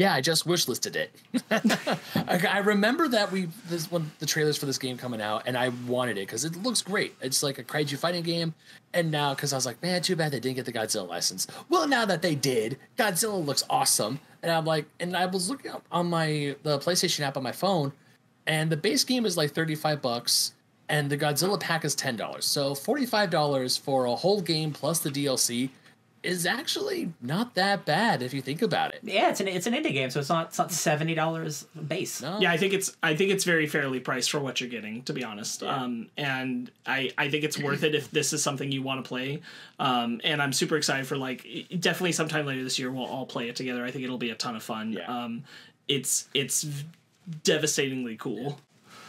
Yeah, 0.00 0.14
I 0.14 0.22
just 0.22 0.46
wish 0.46 0.66
listed 0.66 0.96
it. 0.96 1.14
I, 1.50 2.40
I 2.48 2.58
remember 2.60 3.06
that 3.08 3.30
we 3.30 3.48
this 3.68 3.90
one 3.90 4.10
the 4.18 4.24
trailers 4.24 4.56
for 4.56 4.64
this 4.64 4.78
game 4.78 4.96
coming 4.96 5.20
out, 5.20 5.42
and 5.44 5.58
I 5.58 5.68
wanted 5.86 6.16
it 6.16 6.22
because 6.26 6.46
it 6.46 6.56
looks 6.56 6.80
great. 6.80 7.14
It's 7.20 7.42
like 7.42 7.58
a 7.58 7.62
kaiju 7.62 7.98
fighting 7.98 8.22
game, 8.22 8.54
and 8.94 9.10
now 9.10 9.34
because 9.34 9.52
I 9.52 9.56
was 9.56 9.66
like, 9.66 9.82
man, 9.82 10.00
too 10.00 10.16
bad 10.16 10.32
they 10.32 10.40
didn't 10.40 10.56
get 10.56 10.64
the 10.64 10.72
Godzilla 10.72 11.06
license. 11.06 11.46
Well, 11.68 11.86
now 11.86 12.06
that 12.06 12.22
they 12.22 12.34
did, 12.34 12.78
Godzilla 12.96 13.44
looks 13.44 13.62
awesome, 13.68 14.20
and 14.42 14.50
I'm 14.50 14.64
like, 14.64 14.86
and 15.00 15.14
I 15.14 15.26
was 15.26 15.50
looking 15.50 15.70
up 15.70 15.84
on 15.92 16.08
my 16.08 16.56
the 16.62 16.78
PlayStation 16.78 17.20
app 17.20 17.36
on 17.36 17.42
my 17.42 17.52
phone, 17.52 17.92
and 18.46 18.72
the 18.72 18.78
base 18.78 19.04
game 19.04 19.26
is 19.26 19.36
like 19.36 19.50
thirty 19.50 19.74
five 19.74 20.00
bucks, 20.00 20.54
and 20.88 21.10
the 21.10 21.18
Godzilla 21.18 21.60
pack 21.60 21.84
is 21.84 21.94
ten 21.94 22.16
dollars. 22.16 22.46
So 22.46 22.74
forty 22.74 23.04
five 23.04 23.28
dollars 23.28 23.76
for 23.76 24.06
a 24.06 24.14
whole 24.14 24.40
game 24.40 24.72
plus 24.72 25.00
the 25.00 25.10
DLC 25.10 25.68
is 26.22 26.44
actually 26.44 27.12
not 27.22 27.54
that 27.54 27.84
bad 27.84 28.22
if 28.22 28.34
you 28.34 28.42
think 28.42 28.62
about 28.62 28.94
it. 28.94 29.00
Yeah, 29.02 29.30
it's 29.30 29.40
an 29.40 29.48
it's 29.48 29.66
an 29.66 29.74
indie 29.74 29.92
game, 29.92 30.10
so 30.10 30.20
it's 30.20 30.28
not 30.28 30.48
it's 30.48 30.58
not 30.58 30.70
seventy 30.72 31.14
dollars 31.14 31.66
base. 31.88 32.20
No? 32.20 32.38
Yeah, 32.40 32.52
I 32.52 32.56
think 32.56 32.74
it's 32.74 32.96
I 33.02 33.16
think 33.16 33.30
it's 33.30 33.44
very 33.44 33.66
fairly 33.66 34.00
priced 34.00 34.30
for 34.30 34.38
what 34.38 34.60
you're 34.60 34.70
getting, 34.70 35.02
to 35.04 35.12
be 35.12 35.24
honest. 35.24 35.62
Um, 35.62 36.08
and 36.16 36.70
I 36.86 37.10
I 37.16 37.30
think 37.30 37.44
it's 37.44 37.58
worth 37.58 37.82
it 37.84 37.94
if 37.94 38.10
this 38.10 38.32
is 38.32 38.42
something 38.42 38.70
you 38.70 38.82
want 38.82 39.04
to 39.04 39.08
play. 39.08 39.40
Um, 39.78 40.20
and 40.24 40.42
I'm 40.42 40.52
super 40.52 40.76
excited 40.76 41.06
for 41.06 41.16
like 41.16 41.46
definitely 41.78 42.12
sometime 42.12 42.46
later 42.46 42.62
this 42.62 42.78
year 42.78 42.90
we'll 42.90 43.06
all 43.06 43.26
play 43.26 43.48
it 43.48 43.56
together. 43.56 43.84
I 43.84 43.90
think 43.90 44.04
it'll 44.04 44.18
be 44.18 44.30
a 44.30 44.34
ton 44.34 44.56
of 44.56 44.62
fun. 44.62 44.92
Yeah. 44.92 45.06
Um, 45.06 45.44
it's 45.88 46.28
it's 46.34 46.66
devastatingly 47.42 48.16
cool. 48.16 48.58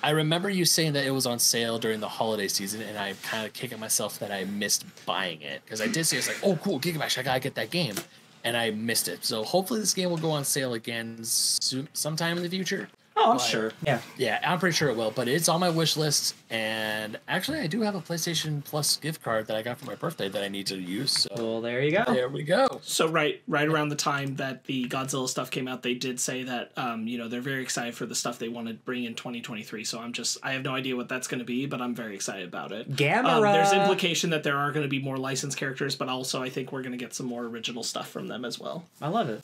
I 0.04 0.12
remember 0.12 0.50
you 0.50 0.66
saying 0.66 0.94
that 0.94 1.06
it 1.06 1.12
was 1.12 1.28
on 1.28 1.38
sale 1.38 1.78
during 1.78 2.00
the 2.00 2.08
holiday 2.08 2.48
season, 2.48 2.82
and 2.82 2.98
I'm 2.98 3.16
kind 3.22 3.46
of 3.46 3.54
kicking 3.54 3.80
myself 3.80 4.18
that 4.20 4.32
I 4.32 4.46
missed 4.46 4.86
buying 5.06 5.42
it 5.42 5.62
because 5.64 5.80
I 5.80 5.88
did 5.88 6.06
say 6.06 6.18
it's 6.18 6.28
like, 6.28 6.40
oh, 6.44 6.56
cool, 6.58 6.80
Gigabash, 6.80 7.18
I 7.20 7.24
gotta 7.24 7.40
get 7.40 7.54
that 7.56 7.70
game, 7.70 7.96
and 8.44 8.58
I 8.58 8.72
missed 8.72 9.08
it. 9.08 9.24
So 9.24 9.44
hopefully 9.44 9.80
this 9.80 9.94
game 9.94 10.10
will 10.10 10.18
go 10.18 10.32
on 10.32 10.44
sale 10.44 10.74
again 10.74 11.24
soon, 11.24 11.88
sometime 11.94 12.38
in 12.38 12.44
the 12.44 12.50
future. 12.50 12.90
Oh, 13.18 13.32
I'm 13.32 13.38
But- 13.38 13.44
sure. 13.44 13.72
Yeah. 13.86 14.00
Yeah, 14.18 14.40
I'm 14.44 14.58
pretty 14.58 14.76
sure 14.76 14.90
it 14.90 14.96
will, 14.96 15.12
but 15.12 15.28
it's 15.28 15.50
on 15.50 15.60
my 15.60 15.70
wish 15.70 15.98
list, 15.98 16.34
and 16.50 17.20
actually, 17.28 17.60
I 17.60 17.68
do 17.68 17.82
have 17.82 17.94
a 17.94 18.00
PlayStation 18.00 18.64
Plus 18.64 18.96
gift 18.98 19.22
card 19.22 19.48
that 19.48 19.58
I 19.58 19.62
got 19.62 19.78
for 19.80 19.86
my 19.86 19.96
birthday 19.96 20.30
that 20.30 20.42
I 20.44 20.48
need 20.48 20.66
to 20.68 20.78
use. 20.78 21.12
So 21.12 21.30
Well, 21.36 21.62
there 21.62 21.82
you 21.84 21.92
go. 21.92 22.04
there 22.08 22.30
we 22.30 22.44
go. 22.44 22.80
So 22.84 23.08
right 23.08 23.42
right 23.48 23.68
around 23.68 23.90
the 23.90 23.96
time 23.98 24.38
that 24.38 24.64
the 24.64 24.86
Godzilla 24.88 25.28
stuff 25.28 25.52
came 25.52 25.68
out, 25.68 25.84
they 25.84 25.94
did 25.94 26.20
say 26.22 26.44
that 26.44 26.72
um, 26.78 27.06
you 27.06 27.18
know 27.18 27.28
they're 27.28 27.42
very 27.42 27.62
excited 27.62 27.96
for 27.96 28.06
the 28.06 28.16
stuff 28.16 28.40
they 28.40 28.48
want 28.50 28.70
to 28.70 28.74
bring 28.76 29.04
in 29.04 29.14
2023. 29.14 29.84
So 29.84 30.00
I'm 30.00 30.14
just 30.14 30.38
I 30.42 30.54
have 30.54 30.64
no 30.64 30.74
idea 30.74 30.96
what 30.96 31.10
that's 31.10 31.28
going 31.28 31.40
to 31.40 31.46
be, 31.46 31.66
but 31.66 31.82
I'm 31.82 31.94
very 31.94 32.16
excited 32.16 32.48
about 32.48 32.72
it. 32.72 32.88
Um, 32.88 33.42
there's 33.44 33.74
implication 33.74 34.30
that 34.32 34.44
there 34.44 34.58
are 34.58 34.72
going 34.72 34.84
to 34.84 34.90
be 34.90 35.00
more 35.00 35.18
licensed 35.18 35.58
characters, 35.58 35.96
but 35.98 36.08
also 36.08 36.42
I 36.42 36.50
think 36.50 36.72
we're 36.72 36.82
going 36.82 36.94
to 36.94 36.98
get 36.98 37.14
some 37.14 37.26
more 37.26 37.44
original 37.44 37.84
stuff 37.84 38.10
from 38.10 38.28
them 38.28 38.46
as 38.46 38.58
well. 38.58 38.86
I 39.02 39.10
love 39.10 39.30
it. 39.30 39.44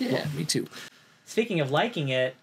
Yeah, 0.00 0.26
me 0.36 0.44
too. 0.44 0.66
Speaking 1.24 1.60
of 1.60 1.70
liking 1.70 2.08
it, 2.08 2.34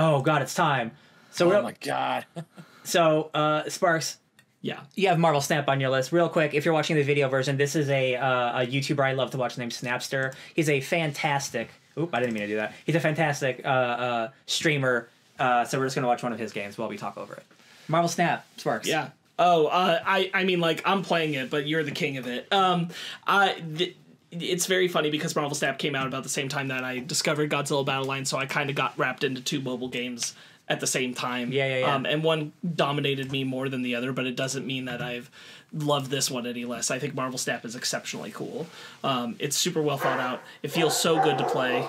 oh 0.00 0.20
god, 0.22 0.42
it's 0.42 0.54
time. 0.54 0.90
So 1.30 1.46
Oh 1.46 1.50
real, 1.52 1.62
my 1.62 1.74
god. 1.80 2.26
so 2.84 3.30
uh, 3.34 3.68
Sparks, 3.68 4.16
Yeah. 4.62 4.80
you 4.94 5.08
have 5.08 5.18
Marvel 5.18 5.40
Snap 5.40 5.68
on 5.68 5.80
your 5.80 5.90
list. 5.90 6.10
Real 6.12 6.28
quick, 6.28 6.54
if 6.54 6.64
you're 6.64 6.74
watching 6.74 6.96
the 6.96 7.02
video 7.02 7.28
version, 7.28 7.56
this 7.56 7.76
is 7.76 7.88
a 7.88 8.16
uh, 8.16 8.62
a 8.62 8.66
YouTuber 8.66 9.04
I 9.04 9.12
love 9.12 9.30
to 9.32 9.38
watch 9.38 9.56
named 9.58 9.72
Snapster. 9.72 10.34
He's 10.54 10.68
a 10.68 10.80
fantastic. 10.80 11.68
Oop, 11.98 12.10
I 12.14 12.20
didn't 12.20 12.34
mean 12.34 12.42
to 12.42 12.48
do 12.48 12.56
that. 12.56 12.72
He's 12.86 12.94
a 12.94 13.00
fantastic 13.00 13.62
uh, 13.64 13.68
uh, 13.68 14.28
streamer. 14.46 15.08
Uh, 15.38 15.64
so 15.64 15.78
we're 15.78 15.86
just 15.86 15.94
gonna 15.96 16.06
watch 16.06 16.22
one 16.22 16.32
of 16.32 16.38
his 16.38 16.52
games 16.52 16.76
while 16.78 16.88
we 16.88 16.96
talk 16.96 17.16
over 17.16 17.34
it. 17.34 17.44
Marvel 17.88 18.08
Snap, 18.08 18.44
Sparks. 18.56 18.86
Yeah. 18.88 19.10
Oh, 19.38 19.66
uh, 19.66 20.00
I 20.04 20.30
I 20.34 20.44
mean 20.44 20.60
like 20.60 20.82
I'm 20.84 21.02
playing 21.02 21.34
it, 21.34 21.48
but 21.50 21.66
you're 21.66 21.82
the 21.84 21.90
king 21.92 22.16
of 22.18 22.26
it. 22.26 22.52
Um, 22.52 22.88
I. 23.26 23.54
Th- 23.76 23.96
it's 24.32 24.66
very 24.66 24.88
funny 24.88 25.10
because 25.10 25.34
Marvel 25.34 25.54
Snap 25.54 25.78
came 25.78 25.94
out 25.94 26.06
about 26.06 26.22
the 26.22 26.28
same 26.28 26.48
time 26.48 26.68
that 26.68 26.84
I 26.84 27.00
discovered 27.00 27.50
Godzilla 27.50 27.84
Battle 27.84 28.04
Line, 28.04 28.24
so 28.24 28.38
I 28.38 28.46
kind 28.46 28.70
of 28.70 28.76
got 28.76 28.96
wrapped 28.96 29.24
into 29.24 29.40
two 29.40 29.60
mobile 29.60 29.88
games 29.88 30.34
at 30.68 30.78
the 30.78 30.86
same 30.86 31.14
time. 31.14 31.52
Yeah, 31.52 31.66
yeah, 31.66 31.78
yeah. 31.78 31.94
Um, 31.94 32.06
and 32.06 32.22
one 32.22 32.52
dominated 32.76 33.32
me 33.32 33.42
more 33.42 33.68
than 33.68 33.82
the 33.82 33.96
other, 33.96 34.12
but 34.12 34.26
it 34.26 34.36
doesn't 34.36 34.66
mean 34.66 34.84
that 34.84 35.02
I've 35.02 35.30
loved 35.72 36.10
this 36.10 36.30
one 36.30 36.46
any 36.46 36.64
less. 36.64 36.90
I 36.90 36.98
think 37.00 37.14
Marvel 37.14 37.38
Snap 37.38 37.64
is 37.64 37.74
exceptionally 37.74 38.30
cool. 38.30 38.66
Um, 39.02 39.34
it's 39.40 39.56
super 39.56 39.82
well 39.82 39.98
thought 39.98 40.20
out. 40.20 40.42
It 40.62 40.70
feels 40.70 40.98
so 40.98 41.20
good 41.22 41.38
to 41.38 41.44
play. 41.44 41.86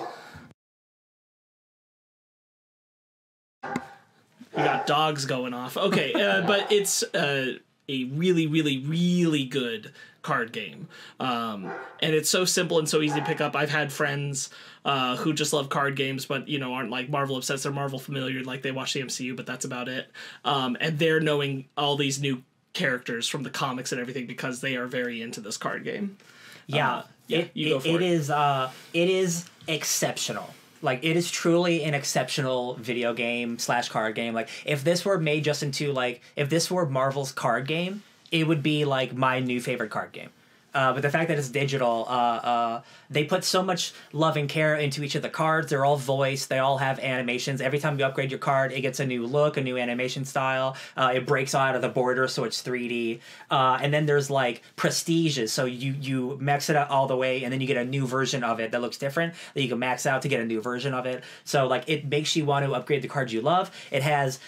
We 3.64 4.64
got 4.64 4.86
dogs 4.86 5.24
going 5.26 5.54
off. 5.54 5.76
Okay, 5.76 6.12
uh, 6.12 6.44
but 6.46 6.70
it's 6.72 7.04
uh, 7.14 7.54
a 7.88 8.04
really, 8.04 8.48
really, 8.48 8.78
really 8.78 9.44
good 9.44 9.92
card 10.22 10.52
game, 10.52 10.88
um, 11.20 11.70
and 12.00 12.14
it's 12.14 12.30
so 12.30 12.44
simple 12.44 12.78
and 12.78 12.88
so 12.88 13.00
easy 13.02 13.18
to 13.20 13.26
pick 13.26 13.40
up. 13.40 13.54
I've 13.56 13.70
had 13.70 13.92
friends 13.92 14.50
uh, 14.84 15.16
who 15.16 15.32
just 15.32 15.52
love 15.52 15.68
card 15.68 15.96
games, 15.96 16.26
but 16.26 16.48
you 16.48 16.58
know 16.58 16.72
aren't 16.74 16.90
like 16.90 17.08
Marvel 17.10 17.36
obsessed. 17.36 17.64
They're 17.64 17.72
Marvel 17.72 17.98
familiar, 17.98 18.42
like 18.44 18.62
they 18.62 18.70
watch 18.72 18.92
the 18.92 19.00
MCU, 19.02 19.36
but 19.36 19.46
that's 19.46 19.64
about 19.64 19.88
it. 19.88 20.08
Um, 20.44 20.76
and 20.80 20.98
they're 20.98 21.20
knowing 21.20 21.66
all 21.76 21.96
these 21.96 22.20
new 22.20 22.42
characters 22.72 23.28
from 23.28 23.42
the 23.42 23.50
comics 23.50 23.92
and 23.92 24.00
everything 24.00 24.26
because 24.26 24.60
they 24.62 24.76
are 24.76 24.86
very 24.86 25.20
into 25.20 25.40
this 25.40 25.56
card 25.58 25.84
game. 25.84 26.16
yeah, 26.66 26.90
Uh, 26.96 27.02
yeah, 27.26 27.38
it, 27.40 27.50
you 27.54 27.68
go 27.70 27.80
for 27.80 27.88
it 27.88 27.94
it. 27.96 28.02
is 28.02 28.30
uh, 28.30 28.70
it 28.94 29.08
is 29.10 29.44
exceptional. 29.68 30.54
Like 30.80 31.04
it 31.04 31.16
is 31.16 31.30
truly 31.30 31.84
an 31.84 31.94
exceptional 31.94 32.74
video 32.74 33.14
game 33.14 33.58
slash 33.58 33.88
card 33.88 34.14
game. 34.16 34.34
Like 34.34 34.48
if 34.64 34.82
this 34.82 35.04
were 35.04 35.18
made 35.18 35.44
just 35.44 35.62
into 35.62 35.92
like 35.92 36.22
if 36.34 36.48
this 36.48 36.70
were 36.70 36.86
Marvel's 36.86 37.30
card 37.30 37.66
game, 37.68 38.02
it 38.32 38.48
would 38.48 38.62
be 38.62 38.84
like 38.84 39.14
my 39.14 39.38
new 39.38 39.60
favorite 39.60 39.90
card 39.90 40.10
game. 40.10 40.30
Uh, 40.74 40.92
but 40.92 41.02
the 41.02 41.10
fact 41.10 41.28
that 41.28 41.38
it's 41.38 41.50
digital, 41.50 42.06
uh, 42.08 42.12
uh, 42.12 42.82
they 43.10 43.24
put 43.24 43.44
so 43.44 43.62
much 43.62 43.92
love 44.12 44.36
and 44.36 44.48
care 44.48 44.74
into 44.76 45.02
each 45.02 45.14
of 45.14 45.22
the 45.22 45.28
cards. 45.28 45.68
They're 45.68 45.84
all 45.84 45.96
voiced. 45.96 46.48
They 46.48 46.58
all 46.58 46.78
have 46.78 46.98
animations. 47.00 47.60
Every 47.60 47.78
time 47.78 47.98
you 47.98 48.06
upgrade 48.06 48.30
your 48.30 48.38
card, 48.38 48.72
it 48.72 48.80
gets 48.80 48.98
a 48.98 49.06
new 49.06 49.26
look, 49.26 49.58
a 49.58 49.60
new 49.60 49.76
animation 49.76 50.24
style. 50.24 50.76
Uh, 50.96 51.12
it 51.14 51.26
breaks 51.26 51.54
out 51.54 51.76
of 51.76 51.82
the 51.82 51.90
border, 51.90 52.26
so 52.26 52.44
it's 52.44 52.62
3D. 52.62 53.20
Uh, 53.50 53.78
and 53.82 53.92
then 53.92 54.06
there's 54.06 54.30
like 54.30 54.62
prestiges. 54.76 55.52
So 55.52 55.66
you 55.66 55.92
you 56.00 56.38
max 56.40 56.70
it 56.70 56.76
out 56.76 56.88
all 56.88 57.06
the 57.06 57.16
way, 57.16 57.44
and 57.44 57.52
then 57.52 57.60
you 57.60 57.66
get 57.66 57.76
a 57.76 57.84
new 57.84 58.06
version 58.06 58.42
of 58.42 58.58
it 58.58 58.70
that 58.70 58.80
looks 58.80 58.96
different 58.96 59.34
that 59.52 59.62
you 59.62 59.68
can 59.68 59.78
max 59.78 60.06
out 60.06 60.22
to 60.22 60.28
get 60.28 60.40
a 60.40 60.46
new 60.46 60.62
version 60.62 60.94
of 60.94 61.04
it. 61.04 61.22
So 61.44 61.66
like 61.66 61.84
it 61.86 62.06
makes 62.06 62.34
you 62.34 62.46
want 62.46 62.64
to 62.64 62.72
upgrade 62.72 63.02
the 63.02 63.08
cards 63.08 63.32
you 63.32 63.42
love. 63.42 63.70
It 63.90 64.02
has 64.02 64.38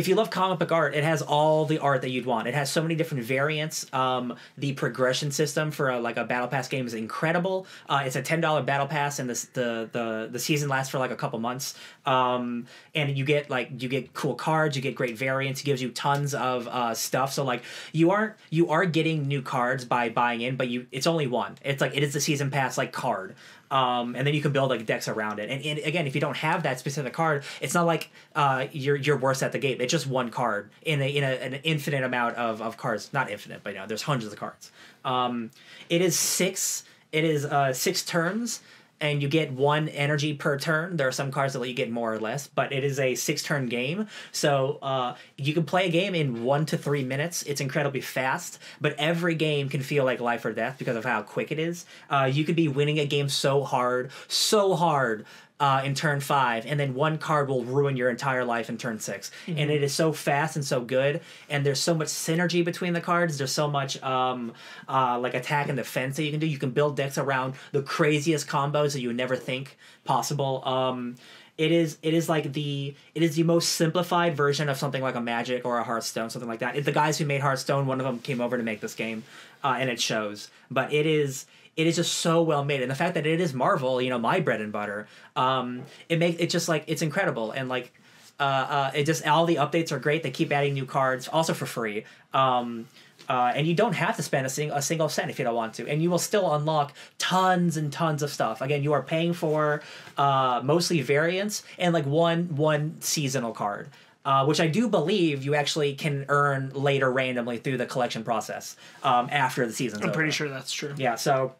if 0.00 0.08
you 0.08 0.14
love 0.14 0.30
comic 0.30 0.58
book 0.58 0.72
art, 0.72 0.94
it 0.94 1.04
has 1.04 1.20
all 1.20 1.66
the 1.66 1.78
art 1.78 2.00
that 2.00 2.08
you'd 2.08 2.24
want. 2.24 2.48
It 2.48 2.54
has 2.54 2.70
so 2.70 2.80
many 2.80 2.94
different 2.94 3.22
variants. 3.22 3.86
Um, 3.92 4.34
the 4.56 4.72
progression 4.72 5.30
system 5.30 5.70
for 5.70 5.90
a, 5.90 6.00
like 6.00 6.16
a 6.16 6.24
battle 6.24 6.48
pass 6.48 6.68
game 6.68 6.86
is 6.86 6.94
incredible. 6.94 7.66
Uh, 7.86 8.04
it's 8.06 8.16
a 8.16 8.22
ten 8.22 8.40
dollar 8.40 8.62
battle 8.62 8.86
pass, 8.86 9.18
and 9.18 9.28
the, 9.28 9.46
the 9.52 9.90
the 9.92 10.28
the 10.32 10.38
season 10.38 10.70
lasts 10.70 10.90
for 10.90 10.98
like 10.98 11.10
a 11.10 11.16
couple 11.16 11.38
months. 11.38 11.74
Um, 12.06 12.66
and 12.94 13.16
you 13.16 13.26
get 13.26 13.50
like 13.50 13.82
you 13.82 13.90
get 13.90 14.14
cool 14.14 14.34
cards, 14.34 14.74
you 14.74 14.80
get 14.80 14.94
great 14.94 15.18
variants. 15.18 15.60
It 15.60 15.64
gives 15.64 15.82
you 15.82 15.90
tons 15.90 16.34
of 16.34 16.66
uh, 16.66 16.94
stuff. 16.94 17.34
So 17.34 17.44
like 17.44 17.62
you 17.92 18.10
aren't 18.10 18.36
you 18.48 18.70
are 18.70 18.86
getting 18.86 19.28
new 19.28 19.42
cards 19.42 19.84
by 19.84 20.08
buying 20.08 20.40
in, 20.40 20.56
but 20.56 20.68
you 20.68 20.86
it's 20.90 21.06
only 21.06 21.26
one. 21.26 21.58
It's 21.62 21.82
like 21.82 21.94
it 21.94 22.02
is 22.02 22.14
the 22.14 22.22
season 22.22 22.50
pass 22.50 22.78
like 22.78 22.92
card 22.92 23.34
um, 23.70 24.16
and 24.16 24.26
then 24.26 24.34
you 24.34 24.42
can 24.42 24.52
build 24.52 24.70
like 24.70 24.84
decks 24.86 25.08
around 25.08 25.38
it. 25.38 25.48
And, 25.48 25.64
and, 25.64 25.78
again, 25.80 26.06
if 26.06 26.14
you 26.14 26.20
don't 26.20 26.36
have 26.36 26.64
that 26.64 26.78
specific 26.78 27.12
card, 27.12 27.44
it's 27.60 27.74
not 27.74 27.86
like 27.86 28.10
uh, 28.34 28.66
you're 28.72 28.96
you're 28.96 29.16
worse 29.16 29.42
at 29.42 29.52
the 29.52 29.58
game. 29.58 29.80
It's 29.80 29.92
just 29.92 30.06
one 30.06 30.30
card 30.30 30.70
in 30.82 31.00
a 31.00 31.08
in 31.08 31.24
a, 31.24 31.26
an 31.26 31.54
infinite 31.62 32.02
amount 32.02 32.36
of, 32.36 32.60
of 32.60 32.76
cards. 32.76 33.12
Not 33.12 33.30
infinite, 33.30 33.60
but 33.62 33.74
you 33.74 33.78
know, 33.78 33.86
there's 33.86 34.02
hundreds 34.02 34.32
of 34.32 34.38
cards. 34.38 34.70
Um, 35.04 35.50
it 35.88 36.00
is 36.00 36.18
six. 36.18 36.84
It 37.12 37.24
is 37.24 37.44
uh, 37.44 37.72
six 37.72 38.04
turns 38.04 38.60
and 39.00 39.22
you 39.22 39.28
get 39.28 39.52
one 39.52 39.88
energy 39.88 40.34
per 40.34 40.58
turn. 40.58 40.96
There 40.96 41.08
are 41.08 41.12
some 41.12 41.30
cards 41.30 41.54
that 41.54 41.60
let 41.60 41.68
you 41.68 41.74
get 41.74 41.90
more 41.90 42.12
or 42.12 42.18
less, 42.18 42.46
but 42.46 42.72
it 42.72 42.84
is 42.84 42.98
a 42.98 43.14
six 43.14 43.42
turn 43.42 43.66
game. 43.66 44.08
So 44.32 44.78
uh, 44.82 45.16
you 45.36 45.54
can 45.54 45.64
play 45.64 45.86
a 45.86 45.90
game 45.90 46.14
in 46.14 46.44
one 46.44 46.66
to 46.66 46.78
three 46.78 47.04
minutes. 47.04 47.42
It's 47.44 47.60
incredibly 47.60 48.00
fast, 48.00 48.58
but 48.80 48.94
every 48.98 49.34
game 49.34 49.68
can 49.68 49.82
feel 49.82 50.04
like 50.04 50.20
life 50.20 50.44
or 50.44 50.52
death 50.52 50.76
because 50.78 50.96
of 50.96 51.04
how 51.04 51.22
quick 51.22 51.50
it 51.50 51.58
is. 51.58 51.86
Uh, 52.08 52.30
you 52.30 52.44
could 52.44 52.56
be 52.56 52.68
winning 52.68 52.98
a 52.98 53.06
game 53.06 53.28
so 53.28 53.64
hard, 53.64 54.10
so 54.28 54.74
hard 54.74 55.24
uh, 55.60 55.82
in 55.84 55.94
turn 55.94 56.20
five, 56.20 56.64
and 56.64 56.80
then 56.80 56.94
one 56.94 57.18
card 57.18 57.48
will 57.48 57.64
ruin 57.64 57.96
your 57.96 58.08
entire 58.08 58.44
life 58.44 58.70
in 58.70 58.78
turn 58.78 58.98
6 58.98 59.30
mm-hmm. 59.30 59.58
And 59.58 59.70
it 59.70 59.82
is 59.82 59.94
so 59.94 60.12
fast 60.12 60.56
and 60.56 60.64
so 60.64 60.80
good, 60.80 61.20
and 61.50 61.64
there's 61.64 61.78
so 61.78 61.94
much 61.94 62.08
synergy 62.08 62.64
between 62.64 62.94
the 62.94 63.00
cards. 63.00 63.36
There's 63.36 63.52
so 63.52 63.68
much 63.68 64.02
um, 64.02 64.54
uh, 64.88 65.18
like 65.20 65.34
attack 65.34 65.68
and 65.68 65.76
defense 65.76 66.16
that 66.16 66.24
you 66.24 66.30
can 66.30 66.40
do. 66.40 66.46
You 66.46 66.58
can 66.58 66.70
build 66.70 66.96
decks 66.96 67.18
around 67.18 67.54
the 67.72 67.82
craziest 67.82 68.48
combos 68.48 68.94
that 68.94 69.00
you 69.00 69.08
would 69.08 69.16
never 69.16 69.36
think 69.36 69.76
possible. 70.04 70.66
Um, 70.66 71.16
it 71.58 71.72
is 71.72 71.98
it 72.02 72.14
is 72.14 72.26
like 72.26 72.54
the 72.54 72.94
it 73.14 73.22
is 73.22 73.36
the 73.36 73.42
most 73.42 73.72
simplified 73.72 74.34
version 74.34 74.70
of 74.70 74.78
something 74.78 75.02
like 75.02 75.14
a 75.14 75.20
Magic 75.20 75.66
or 75.66 75.76
a 75.76 75.84
Hearthstone, 75.84 76.30
something 76.30 76.48
like 76.48 76.60
that. 76.60 76.74
It, 76.74 76.86
the 76.86 76.92
guys 76.92 77.18
who 77.18 77.26
made 77.26 77.42
Hearthstone, 77.42 77.86
one 77.86 78.00
of 78.00 78.06
them 78.06 78.18
came 78.18 78.40
over 78.40 78.56
to 78.56 78.62
make 78.62 78.80
this 78.80 78.94
game, 78.94 79.24
uh, 79.62 79.76
and 79.78 79.90
it 79.90 80.00
shows. 80.00 80.48
But 80.70 80.90
it 80.94 81.04
is 81.04 81.44
it 81.80 81.86
is 81.86 81.96
just 81.96 82.12
so 82.18 82.42
well 82.42 82.64
made, 82.64 82.82
and 82.82 82.90
the 82.90 82.94
fact 82.94 83.14
that 83.14 83.26
it 83.26 83.40
is 83.40 83.54
Marvel, 83.54 84.02
you 84.02 84.10
know, 84.10 84.18
my 84.18 84.40
bread 84.40 84.60
and 84.60 84.72
butter, 84.72 85.08
um, 85.34 85.82
it 86.08 86.18
makes 86.18 86.40
it 86.40 86.50
just 86.50 86.68
like 86.68 86.84
it's 86.86 87.02
incredible, 87.02 87.52
and 87.52 87.68
like 87.68 87.92
uh, 88.38 88.42
uh, 88.42 88.90
it 88.94 89.04
just 89.04 89.26
all 89.26 89.46
the 89.46 89.56
updates 89.56 89.90
are 89.92 89.98
great. 89.98 90.22
They 90.22 90.30
keep 90.30 90.52
adding 90.52 90.74
new 90.74 90.86
cards, 90.86 91.28
also 91.28 91.54
for 91.54 91.66
free. 91.66 92.04
Um, 92.34 92.86
uh, 93.28 93.52
and 93.54 93.66
you 93.66 93.74
don't 93.74 93.92
have 93.92 94.16
to 94.16 94.22
spend 94.22 94.44
a, 94.44 94.48
sing- 94.48 94.72
a 94.72 94.82
single 94.82 95.08
cent 95.08 95.30
if 95.30 95.38
you 95.38 95.44
don't 95.44 95.54
want 95.54 95.74
to, 95.74 95.86
and 95.86 96.02
you 96.02 96.10
will 96.10 96.18
still 96.18 96.52
unlock 96.54 96.92
tons 97.18 97.76
and 97.76 97.92
tons 97.92 98.22
of 98.22 98.30
stuff. 98.30 98.60
Again, 98.60 98.82
you 98.82 98.92
are 98.92 99.02
paying 99.02 99.32
for 99.32 99.82
uh, 100.18 100.60
mostly 100.64 101.00
variants 101.00 101.62
and 101.78 101.94
like 101.94 102.06
one 102.06 102.56
one 102.56 103.00
seasonal 103.00 103.52
card. 103.52 103.88
Uh, 104.22 104.44
which 104.44 104.60
I 104.60 104.66
do 104.66 104.86
believe 104.86 105.46
you 105.46 105.54
actually 105.54 105.94
can 105.94 106.26
earn 106.28 106.72
later 106.74 107.10
randomly 107.10 107.56
through 107.56 107.78
the 107.78 107.86
collection 107.86 108.22
process 108.22 108.76
um, 109.02 109.30
after 109.32 109.66
the 109.66 109.72
season. 109.72 110.04
I'm 110.04 110.12
pretty 110.12 110.30
sure 110.30 110.50
that's 110.50 110.70
true. 110.70 110.92
Yeah, 110.98 111.14
so 111.14 111.54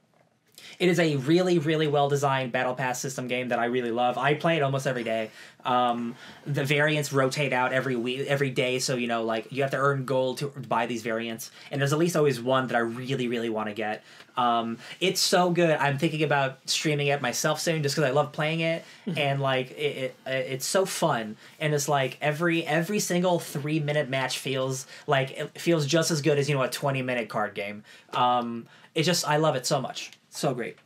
it 0.81 0.89
is 0.89 0.99
a 0.99 1.17
really, 1.17 1.59
really 1.59 1.87
well 1.87 2.09
designed 2.09 2.53
battle 2.53 2.75
pass 2.75 2.99
system 2.99 3.29
game 3.29 3.51
that 3.51 3.59
I 3.59 3.67
really 3.67 3.91
love. 3.91 4.17
I 4.17 4.33
play 4.33 4.57
it 4.57 4.63
almost 4.63 4.87
every 4.87 5.05
day. 5.05 5.31
Um, 5.63 6.17
the 6.47 6.65
variants 6.65 7.13
rotate 7.13 7.53
out 7.53 7.75
every 7.75 7.97
week, 7.97 8.27
every 8.27 8.49
day, 8.49 8.79
so 8.79 8.97
you 8.97 9.07
know, 9.07 9.23
like 9.23 9.53
you 9.53 9.61
have 9.61 9.73
to 9.73 9.77
earn 9.77 10.07
gold 10.07 10.39
to 10.39 10.47
buy 10.47 10.87
these 10.87 11.03
variants. 11.03 11.51
And 11.71 11.83
there's 11.83 11.93
at 11.93 11.99
least 11.99 12.17
always 12.17 12.41
one 12.41 12.69
that 12.69 12.77
I 12.77 12.81
really, 12.81 13.29
really 13.29 13.51
want 13.51 13.69
to 13.69 13.75
get. 13.75 14.03
Um, 14.39 14.79
it's 15.01 15.21
so 15.21 15.51
good. 15.51 15.77
I'm 15.79 15.99
thinking 15.99 16.23
about 16.23 16.59
streaming 16.65 17.09
it 17.09 17.21
myself 17.21 17.61
soon, 17.61 17.83
just 17.83 17.95
because 17.95 18.09
I 18.09 18.13
love 18.15 18.33
playing 18.33 18.61
it, 18.61 18.83
and 19.07 19.39
like 19.39 19.73
it, 19.73 20.17
it, 20.27 20.33
it's 20.33 20.65
so 20.65 20.87
fun. 20.87 21.37
And 21.61 21.75
it's 21.75 21.91
like 21.91 22.17
every 22.23 22.67
every 22.67 23.01
single 23.01 23.39
three 23.39 23.81
minute 23.81 24.09
match 24.09 24.39
feels 24.39 24.87
like 25.07 25.33
it 25.33 25.61
feels 25.61 25.85
just 25.85 26.11
as 26.11 26.23
good 26.23 26.39
as 26.39 26.49
you 26.49 26.55
know 26.55 26.63
a 26.63 26.71
20 26.71 27.03
minute 27.03 27.29
card 27.29 27.55
game. 27.55 27.85
Um, 28.15 28.67
it 28.95 29.03
just 29.03 29.29
I 29.29 29.37
love 29.37 29.57
it 29.57 29.67
so 29.67 29.79
much. 29.79 30.13
So 30.31 30.55
great. 30.55 30.77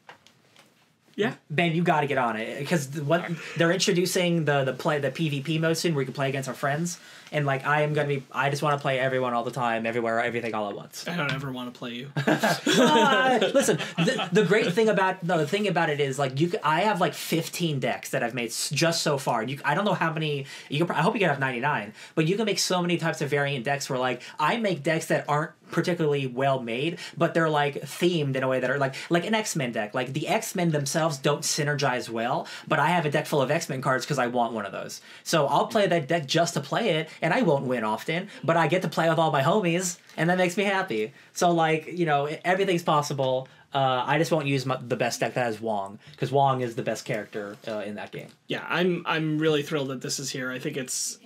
Yeah, 1.16 1.34
Ben, 1.48 1.76
you 1.76 1.84
got 1.84 2.00
to 2.00 2.08
get 2.08 2.18
on 2.18 2.36
it 2.36 2.58
because 2.58 2.88
what 3.00 3.24
they're 3.56 3.70
introducing 3.70 4.46
the 4.46 4.64
the 4.64 4.72
play 4.72 4.98
the 4.98 5.12
PvP 5.12 5.60
mode 5.60 5.76
soon, 5.76 5.94
where 5.94 6.02
you 6.02 6.06
can 6.06 6.14
play 6.14 6.28
against 6.28 6.48
our 6.48 6.56
friends, 6.56 6.98
and 7.30 7.46
like 7.46 7.64
I 7.64 7.82
am 7.82 7.94
gonna 7.94 8.08
be, 8.08 8.24
I 8.32 8.50
just 8.50 8.62
want 8.62 8.76
to 8.78 8.82
play 8.82 8.98
everyone 8.98 9.32
all 9.32 9.44
the 9.44 9.52
time, 9.52 9.86
everywhere, 9.86 10.20
everything 10.20 10.54
all 10.54 10.68
at 10.68 10.74
once. 10.74 11.06
I 11.06 11.16
don't 11.16 11.32
ever 11.32 11.52
want 11.52 11.72
to 11.72 11.78
play 11.78 11.92
you. 11.92 12.10
uh, 12.16 13.38
listen, 13.54 13.78
the, 13.96 14.28
the, 14.32 14.44
great 14.44 14.72
thing 14.72 14.88
about 14.88 15.22
no, 15.22 15.38
the 15.38 15.46
thing 15.46 15.68
about 15.68 15.88
it 15.88 16.00
is 16.00 16.18
like 16.18 16.40
you, 16.40 16.52
I 16.64 16.80
have 16.80 17.00
like 17.00 17.14
fifteen 17.14 17.78
decks 17.78 18.10
that 18.10 18.24
I've 18.24 18.34
made 18.34 18.52
just 18.72 19.02
so 19.02 19.16
far. 19.16 19.44
You, 19.44 19.60
I 19.64 19.74
don't 19.74 19.84
know 19.84 19.94
how 19.94 20.12
many. 20.12 20.46
You 20.68 20.84
can, 20.84 20.96
I 20.96 21.02
hope 21.02 21.14
you 21.14 21.20
get 21.20 21.30
have 21.30 21.38
ninety 21.38 21.60
nine, 21.60 21.92
but 22.16 22.26
you 22.26 22.36
can 22.36 22.46
make 22.46 22.58
so 22.58 22.82
many 22.82 22.96
types 22.96 23.20
of 23.20 23.30
variant 23.30 23.64
decks 23.64 23.88
where 23.88 24.00
like 24.00 24.22
I 24.38 24.56
make 24.56 24.82
decks 24.82 25.06
that 25.06 25.26
aren't 25.28 25.52
particularly 25.74 26.26
well 26.26 26.60
made, 26.60 26.98
but 27.16 27.34
they're 27.34 27.50
like 27.50 27.82
themed 27.82 28.36
in 28.36 28.42
a 28.44 28.48
way 28.48 28.60
that 28.60 28.70
are 28.70 28.78
like 28.78 28.94
like 29.10 29.26
an 29.26 29.34
X 29.34 29.56
Men 29.56 29.72
deck. 29.72 29.92
Like 29.92 30.12
the 30.12 30.28
X 30.28 30.54
Men 30.54 30.70
themselves 30.70 31.18
don't 31.18 31.42
synergize 31.42 32.08
well, 32.08 32.46
but 32.68 32.78
I 32.78 32.86
have 32.86 33.04
a 33.04 33.10
deck 33.10 33.26
full 33.26 33.42
of 33.42 33.50
X 33.50 33.68
Men 33.68 33.82
cards 33.82 34.04
because 34.04 34.18
I 34.18 34.28
want 34.28 34.52
one 34.52 34.64
of 34.64 34.72
those. 34.72 35.00
So 35.24 35.46
I'll 35.46 35.66
play 35.66 35.88
that 35.88 36.06
deck 36.06 36.26
just 36.26 36.54
to 36.54 36.60
play 36.60 36.90
it, 36.90 37.08
and 37.20 37.34
I 37.34 37.42
won't 37.42 37.66
win 37.66 37.82
often, 37.82 38.28
but 38.44 38.56
I 38.56 38.68
get 38.68 38.82
to 38.82 38.88
play 38.88 39.08
with 39.08 39.18
all 39.18 39.32
my 39.32 39.42
homies, 39.42 39.98
and 40.16 40.30
that 40.30 40.38
makes 40.38 40.56
me 40.56 40.62
happy. 40.62 41.12
So 41.32 41.50
like 41.50 41.88
you 41.88 42.06
know 42.06 42.28
everything's 42.44 42.84
possible. 42.84 43.48
Uh, 43.72 44.04
I 44.06 44.18
just 44.18 44.30
won't 44.30 44.46
use 44.46 44.64
my, 44.64 44.78
the 44.80 44.94
best 44.94 45.18
deck 45.18 45.34
that 45.34 45.44
has 45.44 45.60
Wong 45.60 45.98
because 46.12 46.30
Wong 46.30 46.60
is 46.60 46.76
the 46.76 46.84
best 46.84 47.04
character 47.04 47.56
uh, 47.66 47.78
in 47.78 47.96
that 47.96 48.12
game. 48.12 48.28
Yeah, 48.46 48.64
I'm 48.68 49.02
I'm 49.06 49.38
really 49.38 49.64
thrilled 49.64 49.88
that 49.88 50.00
this 50.00 50.20
is 50.20 50.30
here. 50.30 50.52
I 50.52 50.60
think 50.60 50.76
it's 50.76 51.18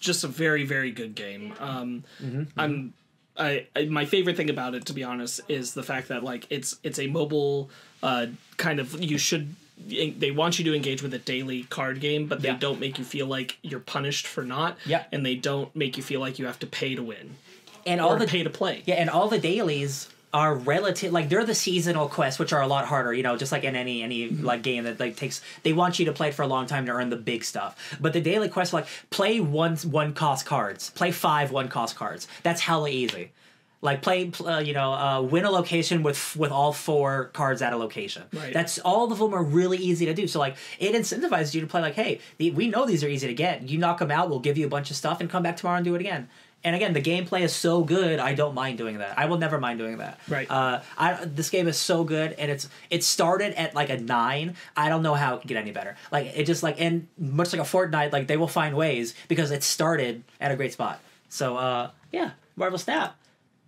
just 0.00 0.24
a 0.24 0.28
very 0.28 0.64
very 0.64 0.90
good 0.90 1.14
game. 1.14 1.54
Um, 1.60 2.02
mm-hmm, 2.20 2.42
I'm 2.56 2.94
I, 3.36 3.66
I, 3.74 3.86
my 3.86 4.04
favorite 4.04 4.36
thing 4.36 4.50
about 4.50 4.74
it, 4.74 4.84
to 4.86 4.92
be 4.92 5.02
honest, 5.02 5.40
is 5.48 5.74
the 5.74 5.82
fact 5.82 6.08
that 6.08 6.22
like 6.22 6.46
it's 6.50 6.78
it's 6.82 6.98
a 6.98 7.06
mobile 7.06 7.70
uh, 8.02 8.26
kind 8.56 8.80
of 8.80 9.02
you 9.02 9.18
should 9.18 9.54
they 9.86 10.30
want 10.30 10.58
you 10.58 10.64
to 10.66 10.74
engage 10.74 11.02
with 11.02 11.14
a 11.14 11.18
daily 11.18 11.64
card 11.64 12.00
game, 12.00 12.26
but 12.26 12.42
they 12.42 12.48
yeah. 12.48 12.56
don't 12.58 12.78
make 12.78 12.98
you 12.98 13.04
feel 13.04 13.26
like 13.26 13.58
you're 13.62 13.80
punished 13.80 14.26
for 14.26 14.44
not. 14.44 14.76
Yeah. 14.86 15.04
And 15.10 15.24
they 15.24 15.34
don't 15.34 15.74
make 15.74 15.96
you 15.96 16.02
feel 16.02 16.20
like 16.20 16.38
you 16.38 16.46
have 16.46 16.58
to 16.60 16.66
pay 16.66 16.94
to 16.94 17.02
win. 17.02 17.36
And 17.84 18.00
all 18.00 18.16
the 18.16 18.26
pay 18.26 18.44
to 18.44 18.50
play. 18.50 18.82
Yeah, 18.86 18.94
and 18.96 19.10
all 19.10 19.28
the 19.28 19.40
dailies 19.40 20.08
are 20.32 20.54
relative 20.54 21.12
like 21.12 21.28
they're 21.28 21.44
the 21.44 21.54
seasonal 21.54 22.08
quests 22.08 22.38
which 22.38 22.52
are 22.52 22.62
a 22.62 22.66
lot 22.66 22.86
harder 22.86 23.12
you 23.12 23.22
know 23.22 23.36
just 23.36 23.52
like 23.52 23.64
in 23.64 23.76
any 23.76 24.02
any 24.02 24.28
mm-hmm. 24.28 24.44
like 24.44 24.62
game 24.62 24.84
that 24.84 24.98
like 24.98 25.16
takes 25.16 25.42
they 25.62 25.72
want 25.72 25.98
you 25.98 26.06
to 26.06 26.12
play 26.12 26.28
it 26.28 26.34
for 26.34 26.42
a 26.42 26.46
long 26.46 26.66
time 26.66 26.86
to 26.86 26.92
earn 26.92 27.10
the 27.10 27.16
big 27.16 27.44
stuff. 27.44 27.96
But 28.00 28.12
the 28.12 28.20
daily 28.20 28.48
quests 28.48 28.72
like 28.72 28.86
play 29.10 29.40
one 29.40 29.76
one 29.76 30.14
cost 30.14 30.46
cards. 30.46 30.90
Play 30.90 31.12
five 31.12 31.50
one 31.50 31.68
cost 31.68 31.96
cards. 31.96 32.28
That's 32.42 32.60
hella 32.60 32.88
easy. 32.88 33.32
Like 33.80 34.00
play 34.00 34.30
uh, 34.44 34.58
you 34.58 34.74
know 34.74 34.92
uh, 34.92 35.22
win 35.22 35.44
a 35.44 35.50
location 35.50 36.02
with 36.02 36.36
with 36.36 36.52
all 36.52 36.72
four 36.72 37.30
cards 37.32 37.62
at 37.62 37.72
a 37.72 37.76
location. 37.76 38.24
Right. 38.32 38.52
that's 38.52 38.78
all 38.78 39.10
of 39.10 39.18
them 39.18 39.34
are 39.34 39.42
really 39.42 39.78
easy 39.78 40.06
to 40.06 40.14
do. 40.14 40.26
So 40.28 40.38
like 40.38 40.56
it 40.78 40.94
incentivizes 40.94 41.54
you 41.54 41.60
to 41.60 41.66
play 41.66 41.80
like 41.80 41.94
hey 41.94 42.20
the, 42.38 42.50
we 42.52 42.68
know 42.68 42.86
these 42.86 43.02
are 43.02 43.08
easy 43.08 43.26
to 43.26 43.34
get. 43.34 43.68
You 43.68 43.78
knock 43.78 43.98
them 43.98 44.10
out 44.10 44.30
we'll 44.30 44.40
give 44.40 44.56
you 44.56 44.66
a 44.66 44.70
bunch 44.70 44.90
of 44.90 44.96
stuff 44.96 45.20
and 45.20 45.28
come 45.28 45.42
back 45.42 45.56
tomorrow 45.56 45.76
and 45.76 45.84
do 45.84 45.94
it 45.94 46.00
again 46.00 46.28
and 46.64 46.76
again, 46.76 46.92
the 46.92 47.02
gameplay 47.02 47.40
is 47.40 47.52
so 47.52 47.82
good. 47.82 48.20
I 48.20 48.34
don't 48.34 48.54
mind 48.54 48.78
doing 48.78 48.98
that. 48.98 49.18
I 49.18 49.26
will 49.26 49.38
never 49.38 49.58
mind 49.58 49.78
doing 49.78 49.98
that. 49.98 50.20
Right. 50.28 50.48
Uh, 50.50 50.80
I 50.96 51.24
this 51.24 51.50
game 51.50 51.66
is 51.66 51.76
so 51.76 52.04
good, 52.04 52.32
and 52.32 52.50
it's 52.50 52.68
it 52.90 53.02
started 53.02 53.54
at 53.54 53.74
like 53.74 53.90
a 53.90 53.98
nine. 53.98 54.56
I 54.76 54.88
don't 54.88 55.02
know 55.02 55.14
how 55.14 55.34
it 55.34 55.40
can 55.40 55.48
get 55.48 55.56
any 55.56 55.72
better. 55.72 55.96
Like 56.10 56.32
it 56.36 56.44
just 56.44 56.62
like 56.62 56.80
and 56.80 57.08
much 57.18 57.52
like 57.52 57.60
a 57.60 57.64
Fortnite, 57.64 58.12
like 58.12 58.28
they 58.28 58.36
will 58.36 58.48
find 58.48 58.76
ways 58.76 59.14
because 59.28 59.50
it 59.50 59.62
started 59.62 60.22
at 60.40 60.52
a 60.52 60.56
great 60.56 60.72
spot. 60.72 61.00
So 61.28 61.56
uh, 61.56 61.90
yeah, 62.12 62.32
Marvel 62.56 62.78
Snap. 62.78 63.16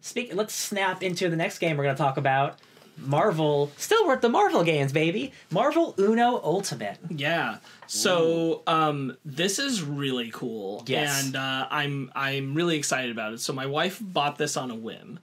Speak. 0.01 0.35
Let's 0.35 0.55
snap 0.55 1.03
into 1.03 1.31
the 1.31 1.37
next 1.37 1.59
game 1.59 1.77
we're 1.77 1.85
gonna 1.85 1.97
talk 1.97 2.17
about. 2.17 2.59
Marvel, 2.97 3.71
still 3.77 4.07
worth 4.07 4.21
the 4.21 4.29
Marvel 4.29 4.65
games, 4.65 4.93
baby. 4.93 5.33
Marvel 5.51 5.95
Uno 5.99 6.41
Ultimate. 6.43 6.99
Yeah. 7.11 7.59
So 7.87 8.63
um, 8.67 9.17
this 9.25 9.59
is 9.59 9.83
really 9.83 10.31
cool. 10.31 10.83
Yes. 10.87 11.25
And 11.25 11.37
uh, 11.37 11.67
I'm 11.71 12.11
I'm 12.15 12.55
really 12.55 12.77
excited 12.77 13.11
about 13.11 13.33
it. 13.33 13.41
So 13.41 13.53
my 13.53 13.67
wife 13.67 13.99
bought 14.01 14.39
this 14.39 14.57
on 14.57 14.71
a 14.71 14.75
whim, 14.75 15.19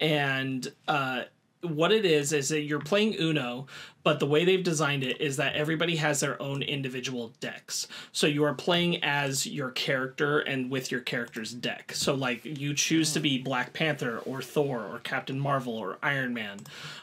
and 0.00 0.70
uh, 0.86 1.24
what 1.62 1.92
it 1.92 2.04
is 2.04 2.32
is 2.32 2.48
that 2.50 2.60
you're 2.62 2.80
playing 2.80 3.14
Uno, 3.20 3.66
but 4.08 4.20
the 4.20 4.26
way 4.26 4.42
they've 4.42 4.64
designed 4.64 5.04
it 5.04 5.20
is 5.20 5.36
that 5.36 5.54
everybody 5.54 5.96
has 5.96 6.20
their 6.20 6.40
own 6.40 6.62
individual 6.62 7.30
decks. 7.40 7.86
So 8.10 8.26
you 8.26 8.42
are 8.44 8.54
playing 8.54 9.04
as 9.04 9.46
your 9.46 9.70
character 9.70 10.38
and 10.38 10.70
with 10.70 10.90
your 10.90 11.02
character's 11.02 11.52
deck. 11.52 11.92
So 11.94 12.14
like 12.14 12.42
you 12.42 12.72
choose 12.72 13.12
to 13.12 13.20
be 13.20 13.36
Black 13.36 13.74
Panther 13.74 14.22
or 14.24 14.40
Thor 14.40 14.80
or 14.80 15.00
Captain 15.00 15.38
Marvel 15.38 15.74
or 15.76 15.98
Iron 16.02 16.32
Man. 16.32 16.60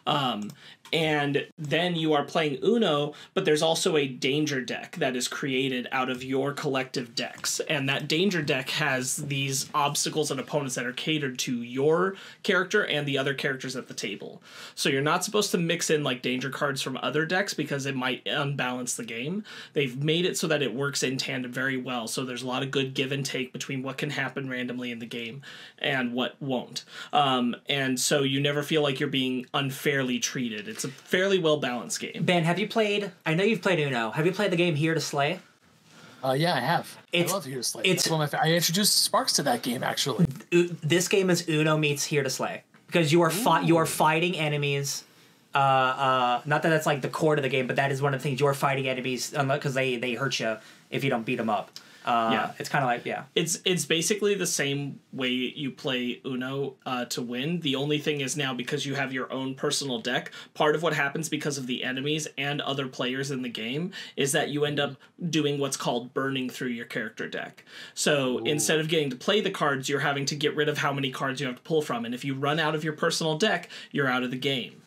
Um, 0.08 0.50
and 0.94 1.48
then 1.58 1.96
you 1.96 2.14
are 2.14 2.24
playing 2.24 2.60
Uno, 2.64 3.14
but 3.34 3.44
there's 3.44 3.62
also 3.62 3.98
a 3.98 4.08
danger 4.08 4.62
deck 4.62 4.96
that 4.98 5.16
is 5.16 5.28
created 5.28 5.88
out 5.92 6.10
of 6.10 6.24
your 6.24 6.54
collective 6.54 7.16
decks. 7.16 7.60
And 7.62 7.90
that 7.90 8.08
danger 8.08 8.42
deck 8.42 8.70
has 8.70 9.18
these 9.18 9.70
obstacles 9.74 10.32
and 10.32 10.40
opponents 10.40 10.76
that 10.76 10.86
are 10.86 10.94
catered 10.94 11.40
to 11.40 11.62
your 11.62 12.16
character 12.44 12.86
and 12.86 13.08
the 13.08 13.18
other 13.18 13.34
characters 13.34 13.76
at 13.76 13.88
the 13.88 13.94
table. 13.94 14.42
So 14.76 14.90
you're 14.90 15.02
not 15.02 15.24
supposed 15.24 15.52
to 15.52 15.58
mix 15.58 15.90
in 15.90 16.04
like 16.04 16.22
danger 16.22 16.50
cards 16.50 16.82
from 16.82 16.95
other 17.02 17.26
decks 17.26 17.54
because 17.54 17.86
it 17.86 17.96
might 17.96 18.26
unbalance 18.28 18.96
the 18.96 19.04
game. 19.04 19.44
They've 19.74 19.96
made 20.02 20.26
it 20.26 20.38
so 20.38 20.48
that 20.48 20.62
it 20.62 20.74
works 20.74 21.04
in 21.04 21.18
tandem 21.18 21.52
very 21.52 21.78
well. 21.78 22.08
So 22.08 22.24
there's 22.26 22.44
a 22.44 22.48
lot 22.48 22.64
of 22.64 22.72
good 22.72 22.94
give 22.94 23.12
and 23.12 23.26
take 23.26 23.54
between 23.54 23.84
what 23.84 23.98
can 23.98 24.10
happen 24.12 24.50
randomly 24.50 24.92
in 24.92 25.00
the 25.00 25.06
game 25.06 25.42
and 25.80 26.14
what 26.14 26.36
won't. 26.42 26.84
Um, 27.14 27.56
and 27.68 28.00
so 28.00 28.22
you 28.24 28.40
never 28.40 28.64
feel 28.64 28.82
like 28.82 29.00
you're 29.00 29.10
being 29.10 29.46
unfairly 29.54 30.20
treated. 30.20 30.68
It's 30.68 30.84
a 30.84 30.90
fairly 30.90 31.40
well 31.40 31.58
balanced 31.58 32.00
game. 32.00 32.24
Ben, 32.24 32.44
have 32.44 32.60
you 32.60 32.68
played? 32.68 33.12
I 33.26 33.34
know 33.34 33.44
you've 33.44 33.62
played 33.62 33.80
Uno. 33.80 34.12
Have 34.12 34.26
you 34.26 34.32
played 34.32 34.52
the 34.52 34.58
game 34.58 34.76
Here 34.76 34.94
to 34.94 35.02
Slay? 35.02 35.40
Uh, 36.24 36.32
yeah, 36.34 36.56
I 36.56 36.60
have. 36.60 36.98
It's- 37.12 37.30
I 37.32 37.34
love 37.36 37.46
Here 37.46 37.58
to 37.58 37.64
Slay. 37.64 37.84
it's- 37.84 38.04
That's 38.04 38.10
one 38.12 38.22
of 38.22 38.32
my 38.34 38.40
fa- 38.40 38.44
I 38.44 38.52
introduced 38.52 39.04
Sparks 39.04 39.34
to 39.34 39.44
that 39.44 39.62
game 39.62 39.84
actually. 39.84 40.26
This 40.52 41.08
game 41.08 41.30
is 41.30 41.48
Uno 41.48 41.78
meets 41.78 42.04
Here 42.06 42.24
to 42.24 42.30
Slay 42.30 42.64
because 42.88 43.12
you 43.12 43.22
are 43.22 43.30
fi- 43.30 43.62
you 43.62 43.78
are 43.78 43.86
fighting 43.86 44.36
enemies. 44.36 45.04
Uh, 45.56 45.58
uh, 45.58 46.42
not 46.46 46.62
that 46.64 46.70
that's 46.70 46.86
like 46.86 47.02
the 47.02 47.08
core 47.10 47.36
to 47.38 47.42
the 47.42 47.50
game, 47.50 47.66
but 47.66 47.78
that 47.78 47.92
is 47.92 48.02
one 48.02 48.14
of 48.14 48.20
the 48.20 48.24
things 48.24 48.40
you 48.42 48.46
are 48.48 48.54
fighting 48.54 48.88
enemies 48.90 49.30
because 49.32 49.74
they 49.74 49.96
they 49.96 50.14
hurt 50.14 50.40
you 50.40 50.58
if 50.90 51.04
you 51.04 51.10
don't 51.10 51.26
beat 51.26 51.38
them 51.38 51.50
up. 51.50 51.72
Uh, 52.06 52.30
Yeah. 52.32 52.52
it's 52.60 52.70
kind 52.70 52.84
of 52.84 52.88
like 52.88 53.04
yeah. 53.04 53.24
It's 53.34 53.62
it's 53.66 53.84
basically 53.86 54.36
the 54.36 54.46
same 54.46 55.00
way 55.12 55.30
you 55.30 55.72
play 55.72 56.22
Uno 56.24 56.76
uh, 56.86 57.06
to 57.06 57.22
win. 57.24 57.62
The 57.62 57.76
only 57.76 57.98
thing 57.98 58.22
is 58.22 58.38
now 58.38 58.54
because 58.54 58.86
you 58.86 58.94
have 58.94 59.12
your 59.12 59.32
own 59.34 59.56
personal 59.56 59.98
deck, 60.00 60.32
part 60.54 60.76
of 60.76 60.84
what 60.84 60.94
happens 60.94 61.30
because 61.30 61.58
of 61.58 61.66
the 61.66 61.84
enemies 61.84 62.28
and 62.38 62.62
other 62.62 62.88
players 62.88 63.32
in 63.32 63.42
the 63.42 63.50
game 63.50 63.92
is 64.16 64.34
that 64.34 64.50
you 64.50 64.66
end 64.66 64.80
up 64.80 64.98
doing 65.30 65.58
what's 65.58 65.78
called 65.78 66.14
burning 66.14 66.48
through 66.48 66.68
your 66.68 66.86
character 66.86 67.28
deck. 67.28 67.64
So 67.96 68.38
instead 68.40 68.80
of 68.80 68.88
getting 68.88 69.10
to 69.10 69.16
play 69.16 69.42
the 69.42 69.50
cards, 69.50 69.90
you're 69.90 70.02
having 70.02 70.26
to 70.26 70.36
get 70.36 70.56
rid 70.56 70.70
of 70.70 70.78
how 70.80 70.94
many 70.94 71.10
cards 71.10 71.42
you 71.42 71.48
have 71.48 71.56
to 71.56 71.62
pull 71.64 71.82
from, 71.82 72.06
and 72.06 72.14
if 72.14 72.24
you 72.24 72.36
run 72.36 72.60
out 72.60 72.76
of 72.76 72.84
your 72.84 72.94
personal 72.94 73.36
deck, 73.38 73.68
you're 73.92 74.08
out 74.08 74.22
of 74.22 74.30
the 74.30 74.38
game. 74.38 74.84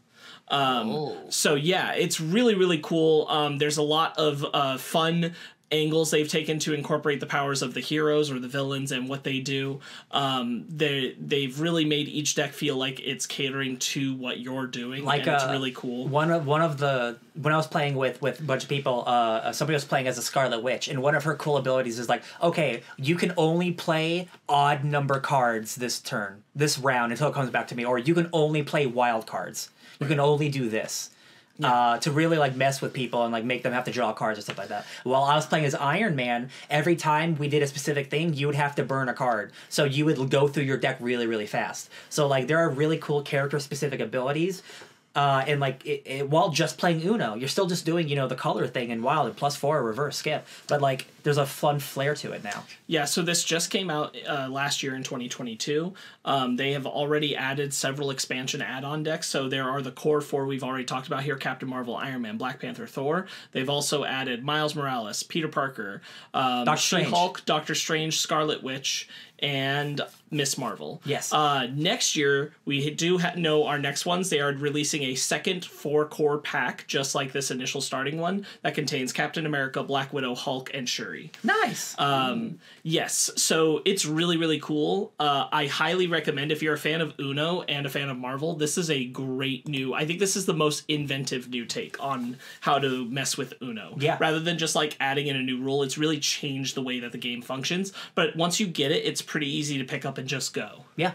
Um, 0.50 0.90
Oh. 0.90 1.16
So 1.30 1.54
yeah, 1.54 1.92
it's 1.92 2.20
really 2.20 2.54
really 2.54 2.78
cool. 2.82 3.26
Um, 3.28 3.58
there's 3.58 3.76
a 3.76 3.82
lot 3.82 4.16
of 4.18 4.44
uh, 4.52 4.78
fun 4.78 5.34
angles 5.70 6.10
they've 6.10 6.28
taken 6.28 6.58
to 6.58 6.72
incorporate 6.72 7.20
the 7.20 7.26
powers 7.26 7.60
of 7.60 7.74
the 7.74 7.80
heroes 7.80 8.30
or 8.30 8.38
the 8.38 8.48
villains 8.48 8.90
and 8.90 9.06
what 9.08 9.22
they 9.24 9.38
do. 9.40 9.80
Um, 10.10 10.64
they 10.68 11.14
they've 11.20 11.58
really 11.60 11.84
made 11.84 12.08
each 12.08 12.34
deck 12.34 12.52
feel 12.52 12.76
like 12.76 13.00
it's 13.00 13.26
catering 13.26 13.76
to 13.78 14.14
what 14.14 14.40
you're 14.40 14.66
doing. 14.66 15.04
Like, 15.04 15.26
and 15.26 15.34
it's 15.34 15.44
uh, 15.44 15.50
really 15.50 15.72
cool. 15.72 16.08
One 16.08 16.30
of 16.30 16.46
one 16.46 16.62
of 16.62 16.78
the 16.78 17.18
when 17.34 17.52
I 17.52 17.56
was 17.56 17.66
playing 17.66 17.96
with 17.96 18.20
with 18.22 18.40
a 18.40 18.42
bunch 18.42 18.62
of 18.62 18.68
people, 18.68 19.04
uh, 19.06 19.52
somebody 19.52 19.74
was 19.74 19.84
playing 19.84 20.08
as 20.08 20.18
a 20.18 20.22
Scarlet 20.22 20.62
Witch, 20.62 20.88
and 20.88 21.02
one 21.02 21.14
of 21.14 21.24
her 21.24 21.34
cool 21.34 21.56
abilities 21.58 21.98
is 21.98 22.08
like, 22.08 22.22
okay, 22.42 22.82
you 22.96 23.16
can 23.16 23.32
only 23.36 23.72
play 23.72 24.28
odd 24.48 24.84
number 24.84 25.20
cards 25.20 25.76
this 25.76 26.00
turn, 26.00 26.42
this 26.54 26.78
round 26.78 27.12
until 27.12 27.28
it 27.28 27.34
comes 27.34 27.50
back 27.50 27.68
to 27.68 27.74
me, 27.74 27.84
or 27.84 27.98
you 27.98 28.14
can 28.14 28.30
only 28.32 28.62
play 28.62 28.86
wild 28.86 29.26
cards. 29.26 29.68
You 30.00 30.06
can 30.06 30.20
only 30.20 30.48
do 30.48 30.68
this. 30.68 31.10
Uh, 31.60 31.98
to 31.98 32.12
really 32.12 32.38
like 32.38 32.54
mess 32.54 32.80
with 32.80 32.92
people 32.92 33.24
and 33.24 33.32
like 33.32 33.42
make 33.42 33.64
them 33.64 33.72
have 33.72 33.82
to 33.82 33.90
draw 33.90 34.12
cards 34.12 34.38
or 34.38 34.42
stuff 34.42 34.58
like 34.58 34.68
that. 34.68 34.86
While 35.02 35.24
I 35.24 35.34
was 35.34 35.44
playing 35.44 35.64
as 35.64 35.74
Iron 35.74 36.14
Man, 36.14 36.50
every 36.70 36.94
time 36.94 37.34
we 37.36 37.48
did 37.48 37.64
a 37.64 37.66
specific 37.66 38.10
thing, 38.10 38.32
you 38.32 38.46
would 38.46 38.54
have 38.54 38.76
to 38.76 38.84
burn 38.84 39.08
a 39.08 39.12
card. 39.12 39.50
So 39.68 39.82
you 39.82 40.04
would 40.04 40.30
go 40.30 40.46
through 40.46 40.62
your 40.62 40.76
deck 40.76 40.98
really, 41.00 41.26
really 41.26 41.48
fast. 41.48 41.90
So 42.10 42.28
like 42.28 42.46
there 42.46 42.58
are 42.58 42.70
really 42.70 42.96
cool 42.96 43.22
character 43.22 43.58
specific 43.58 43.98
abilities 43.98 44.62
uh, 45.18 45.44
and 45.48 45.58
like 45.58 45.84
it, 45.84 46.02
it, 46.04 46.30
while 46.30 46.50
just 46.50 46.78
playing 46.78 47.02
Uno, 47.02 47.34
you're 47.34 47.48
still 47.48 47.66
just 47.66 47.84
doing 47.84 48.06
you 48.06 48.14
know 48.14 48.28
the 48.28 48.36
color 48.36 48.68
thing 48.68 48.92
and 48.92 49.02
wild 49.02 49.26
and 49.26 49.36
plus 49.36 49.56
four 49.56 49.82
reverse 49.82 50.16
skip, 50.16 50.46
but 50.68 50.80
like 50.80 51.08
there's 51.24 51.38
a 51.38 51.44
fun 51.44 51.80
flair 51.80 52.14
to 52.14 52.30
it 52.30 52.44
now. 52.44 52.62
Yeah, 52.86 53.04
so 53.04 53.22
this 53.22 53.42
just 53.42 53.72
came 53.72 53.90
out 53.90 54.16
uh, 54.28 54.46
last 54.48 54.80
year 54.80 54.94
in 54.94 55.02
2022. 55.02 55.92
Um, 56.24 56.54
they 56.54 56.70
have 56.70 56.86
already 56.86 57.34
added 57.34 57.74
several 57.74 58.12
expansion 58.12 58.62
add-on 58.62 59.02
decks. 59.02 59.26
So 59.26 59.48
there 59.48 59.68
are 59.68 59.82
the 59.82 59.90
core 59.90 60.20
four 60.20 60.46
we've 60.46 60.62
already 60.62 60.84
talked 60.84 61.08
about 61.08 61.24
here: 61.24 61.34
Captain 61.34 61.68
Marvel, 61.68 61.96
Iron 61.96 62.22
Man, 62.22 62.36
Black 62.36 62.60
Panther, 62.60 62.86
Thor. 62.86 63.26
They've 63.50 63.68
also 63.68 64.04
added 64.04 64.44
Miles 64.44 64.76
Morales, 64.76 65.24
Peter 65.24 65.48
Parker, 65.48 66.00
um, 66.32 66.64
Doctor 66.64 66.80
Strange. 66.80 67.08
Hulk, 67.08 67.44
Doctor 67.44 67.74
Strange, 67.74 68.20
Scarlet 68.20 68.62
Witch, 68.62 69.08
and 69.40 70.00
Miss 70.30 70.58
Marvel. 70.58 71.00
Yes. 71.04 71.32
Uh, 71.32 71.68
next 71.72 72.14
year 72.16 72.52
we 72.64 72.90
do 72.90 73.18
ha- 73.18 73.32
know 73.36 73.64
our 73.64 73.78
next 73.78 74.04
ones. 74.04 74.30
They 74.30 74.40
are 74.40 74.52
releasing 74.52 75.02
a 75.04 75.14
second 75.14 75.64
four 75.64 76.06
core 76.06 76.38
pack, 76.38 76.86
just 76.86 77.14
like 77.14 77.32
this 77.32 77.50
initial 77.50 77.80
starting 77.80 78.18
one, 78.18 78.46
that 78.62 78.74
contains 78.74 79.12
Captain 79.12 79.46
America, 79.46 79.82
Black 79.82 80.12
Widow, 80.12 80.34
Hulk, 80.34 80.70
and 80.74 80.88
Shuri. 80.88 81.30
Nice. 81.42 81.94
Um, 81.98 82.58
yes, 82.82 83.30
so 83.36 83.82
it's 83.84 84.04
really 84.04 84.36
really 84.36 84.60
cool. 84.60 85.12
Uh, 85.18 85.48
I 85.50 85.66
highly 85.66 86.06
recommend 86.06 86.52
if 86.52 86.62
you're 86.62 86.74
a 86.74 86.78
fan 86.78 87.00
of 87.00 87.14
Uno 87.18 87.62
and 87.62 87.86
a 87.86 87.88
fan 87.88 88.08
of 88.08 88.18
Marvel, 88.18 88.54
this 88.54 88.76
is 88.76 88.90
a 88.90 89.06
great 89.06 89.66
new. 89.66 89.94
I 89.94 90.04
think 90.04 90.18
this 90.18 90.36
is 90.36 90.46
the 90.46 90.54
most 90.54 90.84
inventive 90.88 91.48
new 91.48 91.64
take 91.64 92.02
on 92.02 92.36
how 92.60 92.78
to 92.78 93.04
mess 93.06 93.36
with 93.36 93.54
Uno. 93.62 93.94
Yeah. 93.98 94.18
Rather 94.20 94.40
than 94.40 94.58
just 94.58 94.74
like 94.74 94.96
adding 95.00 95.26
in 95.26 95.36
a 95.36 95.42
new 95.42 95.60
rule, 95.60 95.82
it's 95.82 95.96
really 95.96 96.18
changed 96.18 96.74
the 96.74 96.82
way 96.82 97.00
that 97.00 97.12
the 97.12 97.18
game 97.18 97.42
functions. 97.42 97.92
But 98.14 98.36
once 98.36 98.60
you 98.60 98.66
get 98.66 98.92
it, 98.92 99.04
it's 99.04 99.22
pretty 99.28 99.46
easy 99.54 99.76
to 99.78 99.84
pick 99.84 100.04
up 100.06 100.16
and 100.18 100.26
just 100.26 100.52
go. 100.54 100.84
yeah. 100.96 101.12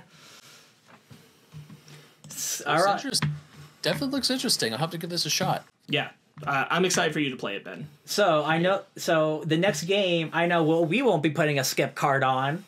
S- 2.27 2.61
All 2.65 2.73
Looks 2.75 2.85
right. 2.85 2.95
interesting. 2.95 3.29
Definitely 3.81 4.09
looks 4.15 4.29
interesting. 4.29 4.71
I'll 4.71 4.79
have 4.79 4.91
to 4.91 4.97
give 4.97 5.09
this 5.09 5.25
a 5.25 5.29
shot. 5.29 5.65
Yeah, 5.87 6.09
uh, 6.47 6.65
I'm 6.69 6.85
excited 6.85 7.11
for 7.13 7.19
you 7.19 7.29
to 7.31 7.35
play 7.35 7.55
it, 7.57 7.63
Ben. 7.65 7.87
So 8.05 8.43
I 8.45 8.57
know. 8.59 8.81
So 8.95 9.43
the 9.45 9.57
next 9.57 9.83
game, 9.83 10.29
I 10.31 10.45
know. 10.47 10.63
Well, 10.63 10.85
we 10.85 11.01
won't 11.01 11.21
be 11.21 11.29
putting 11.31 11.59
a 11.59 11.63
skip 11.63 11.93
card 11.95 12.23
on. 12.23 12.63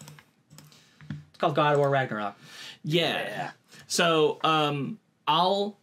It's 1.09 1.37
called 1.37 1.55
God 1.55 1.73
of 1.73 1.79
War 1.79 1.89
Ragnarok. 1.89 2.37
Yeah. 2.83 3.51
So 3.87 4.39
um, 4.43 4.99
I'll 5.27 5.77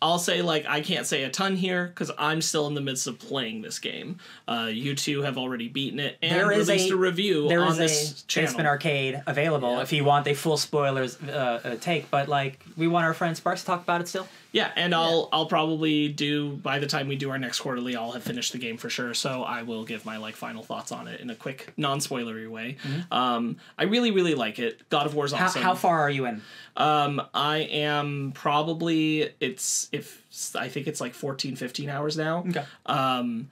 I'll 0.00 0.18
say 0.20 0.42
like 0.42 0.64
I 0.66 0.80
can't 0.80 1.06
say 1.06 1.24
a 1.24 1.28
ton 1.30 1.56
here 1.56 1.88
because 1.88 2.10
I'm 2.18 2.40
still 2.40 2.68
in 2.68 2.74
the 2.74 2.80
midst 2.80 3.06
of 3.08 3.18
playing 3.18 3.62
this 3.62 3.78
game. 3.80 4.18
Uh, 4.46 4.68
you 4.72 4.94
two 4.94 5.22
have 5.22 5.36
already 5.36 5.66
beaten 5.68 5.98
it 5.98 6.16
and 6.22 6.30
There 6.32 6.52
is 6.52 6.68
released 6.68 6.90
a- 6.90 6.94
a, 6.94 6.96
review 6.96 7.48
There 7.48 7.62
on 7.62 7.72
is 7.72 7.76
this 7.78 8.22
a 8.22 8.26
channel. 8.28 8.48
Basement 8.48 8.68
Arcade 8.68 9.22
available 9.26 9.72
Yeah. 9.76 9.82
if 9.82 9.92
you 9.92 10.04
want 10.04 10.26
a 10.28 10.34
full 10.34 10.56
spoilers 10.56 11.20
uh, 11.22 11.60
uh, 11.64 11.76
take. 11.80 12.10
But 12.12 12.28
like, 12.28 12.60
we 12.76 12.86
want 12.86 13.06
our 13.06 13.14
friend 13.14 13.36
Sparks 13.36 13.62
to 13.62 13.66
talk 13.66 13.82
about 13.82 14.00
it 14.00 14.06
still. 14.08 14.28
Yeah, 14.50 14.70
and 14.76 14.94
I'll 14.94 15.28
I'll 15.30 15.46
probably 15.46 16.08
do 16.08 16.52
by 16.56 16.78
the 16.78 16.86
time 16.86 17.06
we 17.06 17.16
do 17.16 17.30
our 17.30 17.38
next 17.38 17.60
quarterly, 17.60 17.96
I'll 17.96 18.12
have 18.12 18.22
finished 18.22 18.52
the 18.52 18.58
game 18.58 18.78
for 18.78 18.88
sure. 18.88 19.12
So 19.12 19.42
I 19.42 19.62
will 19.62 19.84
give 19.84 20.06
my 20.06 20.16
like 20.16 20.36
final 20.36 20.62
thoughts 20.62 20.90
on 20.90 21.06
it 21.06 21.20
in 21.20 21.28
a 21.28 21.34
quick, 21.34 21.72
non 21.76 21.98
spoilery 21.98 22.48
way. 22.48 22.76
Um, 23.10 23.58
I 23.76 23.84
really 23.84 24.10
really 24.10 24.34
like 24.34 24.58
it. 24.58 24.88
God 24.88 25.04
of 25.06 25.14
War's 25.14 25.32
How, 25.32 25.46
awesome. 25.46 25.62
how 25.62 25.74
far 25.74 26.00
are 26.00 26.10
you 26.10 26.24
in? 26.24 26.40
Um, 26.76 27.20
I 27.34 27.58
am 27.58 28.32
probably 28.32 29.34
it's 29.38 29.88
if 29.92 30.24
I 30.54 30.68
think 30.68 30.86
it's 30.86 31.00
like 31.00 31.12
14, 31.14 31.56
15 31.56 31.88
hours 31.90 32.16
now. 32.16 32.44
Okay. 32.48 32.64
Um, 32.86 33.50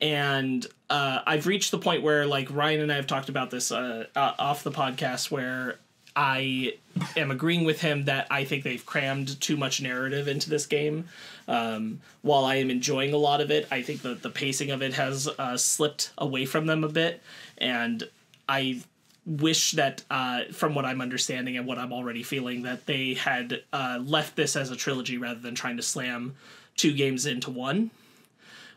and 0.00 0.66
uh, 0.90 1.20
I've 1.26 1.46
reached 1.46 1.70
the 1.70 1.78
point 1.78 2.02
where 2.02 2.26
like 2.26 2.54
Ryan 2.54 2.82
and 2.82 2.92
I 2.92 2.96
have 2.96 3.06
talked 3.06 3.28
about 3.28 3.50
this 3.50 3.72
uh, 3.72 4.06
uh, 4.14 4.32
off 4.38 4.62
the 4.62 4.70
podcast 4.70 5.30
where 5.30 5.78
I 6.16 6.78
am 7.14 7.30
agreeing 7.30 7.64
with 7.64 7.82
him 7.82 8.06
that 8.06 8.26
I 8.30 8.44
think 8.44 8.64
they've 8.64 8.84
crammed 8.84 9.38
too 9.40 9.56
much 9.56 9.82
narrative 9.82 10.26
into 10.26 10.48
this 10.48 10.64
game. 10.64 11.08
Um, 11.46 12.00
while 12.22 12.46
I 12.46 12.56
am 12.56 12.70
enjoying 12.70 13.12
a 13.12 13.18
lot 13.18 13.42
of 13.42 13.50
it, 13.50 13.68
I 13.70 13.82
think 13.82 14.00
that 14.02 14.22
the 14.22 14.30
pacing 14.30 14.70
of 14.70 14.82
it 14.82 14.94
has 14.94 15.28
uh, 15.28 15.58
slipped 15.58 16.12
away 16.16 16.46
from 16.46 16.66
them 16.66 16.82
a 16.84 16.88
bit, 16.88 17.22
and 17.58 18.08
I 18.48 18.82
wish 19.26 19.72
that 19.72 20.04
uh, 20.08 20.44
from 20.52 20.74
what 20.74 20.84
i'm 20.84 21.00
understanding 21.00 21.56
and 21.56 21.66
what 21.66 21.78
i'm 21.78 21.92
already 21.92 22.22
feeling 22.22 22.62
that 22.62 22.86
they 22.86 23.12
had 23.14 23.60
uh, 23.72 23.98
left 24.04 24.36
this 24.36 24.54
as 24.54 24.70
a 24.70 24.76
trilogy 24.76 25.18
rather 25.18 25.40
than 25.40 25.54
trying 25.54 25.76
to 25.76 25.82
slam 25.82 26.36
two 26.76 26.92
games 26.92 27.26
into 27.26 27.50
one 27.50 27.90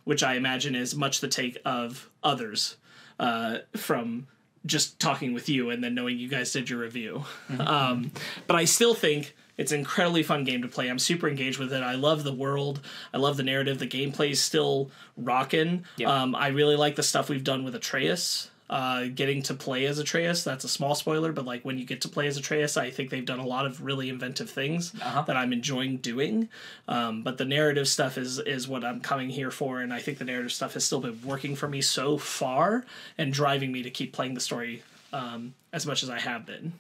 which 0.06 0.24
i 0.24 0.34
imagine 0.34 0.74
is 0.74 0.96
much 0.96 1.22
the 1.22 1.28
take 1.28 1.56
of 1.66 2.10
others 2.24 2.78
uh, 3.20 3.60
from 3.78 4.26
just 4.66 5.00
talking 5.00 5.34
with 5.34 5.50
you 5.50 5.70
and 5.70 5.84
then 5.84 5.96
knowing 5.96 6.18
you 6.18 6.28
guys 6.28 6.52
did 6.52 6.70
your 6.70 6.80
review 6.80 7.24
um, 7.60 8.12
but 8.48 8.56
i 8.56 8.66
still 8.66 8.94
think 8.94 9.36
it's 9.60 9.74
an 9.74 9.80
incredibly 9.80 10.24
fun 10.24 10.46
game 10.46 10.62
to 10.62 10.70
play. 10.70 10.88
I'm 10.88 10.98
super 10.98 11.28
engaged 11.28 11.60
with 11.60 11.74
it. 11.74 11.84
I 11.84 11.96
love 11.96 12.24
the 12.24 12.34
world. 12.34 12.80
I 13.14 13.18
love 13.18 13.36
the 13.36 13.44
narrative. 13.44 13.78
The 13.78 13.88
gameplay 13.88 14.30
is 14.30 14.42
still 14.42 14.90
rocking. 15.18 15.84
Yeah. 15.98 16.10
Um, 16.10 16.34
I 16.34 16.48
really 16.48 16.78
like 16.78 16.96
the 16.96 17.04
stuff 17.04 17.28
we've 17.28 17.44
done 17.44 17.66
with 17.66 17.76
Atreus. 17.76 18.50
Uh, 18.70 19.06
getting 19.16 19.42
to 19.44 19.54
play 19.56 19.86
as 19.88 19.98
Atreus. 19.98 20.44
That's 20.44 20.64
a 20.64 20.70
small 20.70 20.94
spoiler, 20.94 21.32
but 21.32 21.44
like 21.46 21.64
when 21.66 21.80
you 21.80 21.86
get 21.86 22.02
to 22.02 22.08
play 22.08 22.28
as 22.28 22.38
Atreus, 22.38 22.78
I 22.78 22.92
think 22.92 23.10
they've 23.10 23.26
done 23.26 23.40
a 23.40 23.46
lot 23.46 23.66
of 23.66 23.84
really 23.84 24.10
inventive 24.10 24.50
things 24.50 24.94
Uh-huh. 25.02 25.24
that 25.24 25.36
I'm 25.36 25.52
enjoying 25.54 25.98
doing. 25.98 26.50
Um, 26.88 27.24
but 27.24 27.38
the 27.40 27.46
narrative 27.46 27.88
stuff 27.88 28.18
is 28.18 28.38
is 28.40 28.68
what 28.68 28.84
I'm 28.84 29.00
coming 29.00 29.30
here 29.30 29.50
for, 29.52 29.82
and 29.82 29.92
I 29.92 30.00
think 30.00 30.20
the 30.20 30.26
narrative 30.26 30.52
stuff 30.52 30.76
has 30.76 30.84
still 30.86 31.00
been 31.02 31.20
working 31.26 31.56
for 31.56 31.68
me 31.68 31.82
so 31.82 32.18
far 32.20 32.86
and 33.18 33.34
driving 33.34 33.72
me 33.72 33.82
to 33.84 33.90
keep 33.90 34.14
playing 34.14 34.36
the 34.36 34.40
story 34.42 34.84
um, 35.14 35.56
as 35.74 35.86
much 35.88 36.04
as 36.04 36.10
I 36.10 36.20
have 36.20 36.46
been. 36.46 36.74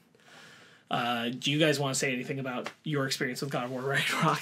Uh, 0.92 1.30
do 1.30 1.52
you 1.52 1.60
guys 1.60 1.80
want 1.80 1.94
to 1.94 2.00
say 2.00 2.12
anything 2.14 2.40
about 2.40 2.70
your 2.84 3.06
experience 3.06 3.42
with 3.42 3.52
God 3.52 3.66
of 3.66 3.72
War 3.72 3.82
Ragnarok? 3.84 4.42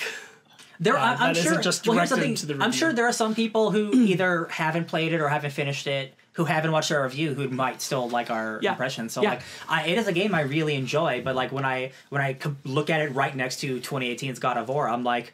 There, 0.80 0.96
Uh, 0.98 1.18
I, 1.18 1.28
I'm 1.30 1.34
sure. 1.36 1.60
just 1.62 1.88
well, 1.88 1.98
here's 1.98 2.10
the 2.10 2.18
thing. 2.18 2.36
the 2.36 2.64
I'm 2.64 2.72
sure 2.72 2.94
there 2.94 3.08
are 3.08 3.14
some 3.14 3.34
people 3.36 3.72
who 3.72 3.92
either 4.04 4.46
haven't 4.52 4.88
played 4.88 5.12
it 5.14 5.20
or 5.20 5.28
haven't 5.28 5.52
finished 5.52 5.88
it, 5.88 6.14
who 6.38 6.46
haven't 6.46 6.72
watched 6.72 6.92
our 6.92 7.02
review, 7.04 7.34
who 7.34 7.50
might 7.50 7.82
still 7.82 8.08
like 8.08 8.30
our 8.30 8.60
Yeah. 8.62 8.72
impressions. 8.72 9.12
So 9.12 9.24
Yeah. 9.24 9.32
like, 9.32 9.42
I, 9.68 9.88
it 9.88 9.98
is 9.98 10.08
a 10.08 10.14
game 10.14 10.36
I 10.36 10.42
really 10.42 10.76
enjoy. 10.76 11.22
But 11.24 11.36
like 11.36 11.52
when 11.52 11.66
I 11.66 11.92
when 12.10 12.22
I 12.22 12.38
look 12.64 12.90
at 12.92 13.02
it 13.02 13.14
right 13.16 13.36
next 13.36 13.60
to 13.62 13.80
2018's 13.82 14.38
God 14.40 14.56
of 14.58 14.70
War, 14.70 14.88
I'm 14.88 15.04
like. 15.04 15.34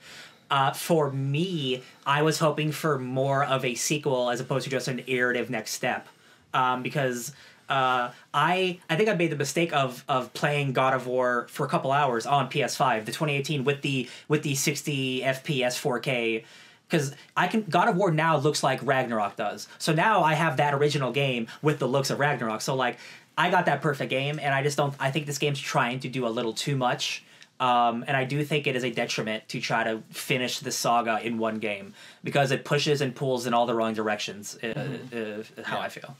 Uh, 0.51 0.71
for 0.71 1.09
me, 1.11 1.81
I 2.05 2.21
was 2.21 2.37
hoping 2.37 2.71
for 2.71 2.99
more 2.99 3.43
of 3.43 3.65
a 3.65 3.73
sequel 3.73 4.29
as 4.29 4.39
opposed 4.39 4.65
to 4.65 4.69
just 4.69 4.87
an 4.87 4.99
iterative 5.07 5.49
next 5.49 5.71
step, 5.71 6.07
um, 6.53 6.83
because 6.83 7.31
uh, 7.69 8.11
I 8.35 8.77
I 8.87 8.95
think 8.95 9.09
I 9.09 9.15
made 9.15 9.31
the 9.31 9.35
mistake 9.35 9.73
of 9.73 10.03
of 10.07 10.31
playing 10.35 10.73
God 10.73 10.93
of 10.93 11.07
War 11.07 11.47
for 11.49 11.65
a 11.65 11.69
couple 11.69 11.91
hours 11.91 12.27
on 12.27 12.51
PS5, 12.51 13.05
the 13.05 13.11
2018 13.11 13.63
with 13.63 13.81
the 13.81 14.07
with 14.27 14.43
the 14.43 14.53
60 14.53 15.21
FPS 15.23 15.79
4K. 15.81 16.43
Because 16.87 17.15
I 17.35 17.47
can 17.47 17.63
God 17.63 17.87
of 17.89 17.95
War 17.95 18.11
now 18.11 18.37
looks 18.37 18.61
like 18.61 18.79
Ragnarok 18.83 19.35
does. 19.35 19.67
So 19.79 19.93
now 19.93 20.23
I 20.23 20.33
have 20.35 20.57
that 20.57 20.73
original 20.73 21.11
game 21.11 21.47
with 21.61 21.79
the 21.79 21.87
looks 21.87 22.09
of 22.09 22.19
Ragnarok. 22.19 22.61
So 22.61 22.75
like 22.75 22.97
I 23.37 23.49
got 23.49 23.65
that 23.65 23.81
perfect 23.81 24.09
game, 24.09 24.39
and 24.39 24.53
I 24.53 24.61
just 24.61 24.77
don't. 24.77 24.93
I 24.99 25.09
think 25.11 25.25
this 25.25 25.37
game's 25.37 25.59
trying 25.59 25.99
to 26.01 26.09
do 26.09 26.27
a 26.27 26.29
little 26.29 26.53
too 26.53 26.75
much. 26.75 27.23
Um, 27.59 28.03
and 28.07 28.17
I 28.17 28.25
do 28.25 28.43
think 28.43 28.67
it 28.67 28.75
is 28.75 28.83
a 28.83 28.91
detriment 28.91 29.47
to 29.49 29.61
try 29.61 29.83
to 29.83 30.01
finish 30.09 30.59
the 30.59 30.71
saga 30.71 31.25
in 31.25 31.37
one 31.37 31.59
game 31.59 31.93
because 32.23 32.51
it 32.51 32.65
pushes 32.65 32.99
and 32.99 33.15
pulls 33.15 33.45
in 33.45 33.53
all 33.53 33.65
the 33.65 33.73
wrong 33.73 33.93
directions. 33.93 34.57
Uh, 34.61 34.97
uh, 35.15 35.63
how 35.63 35.79
I 35.79 35.87
feel. 35.87 36.17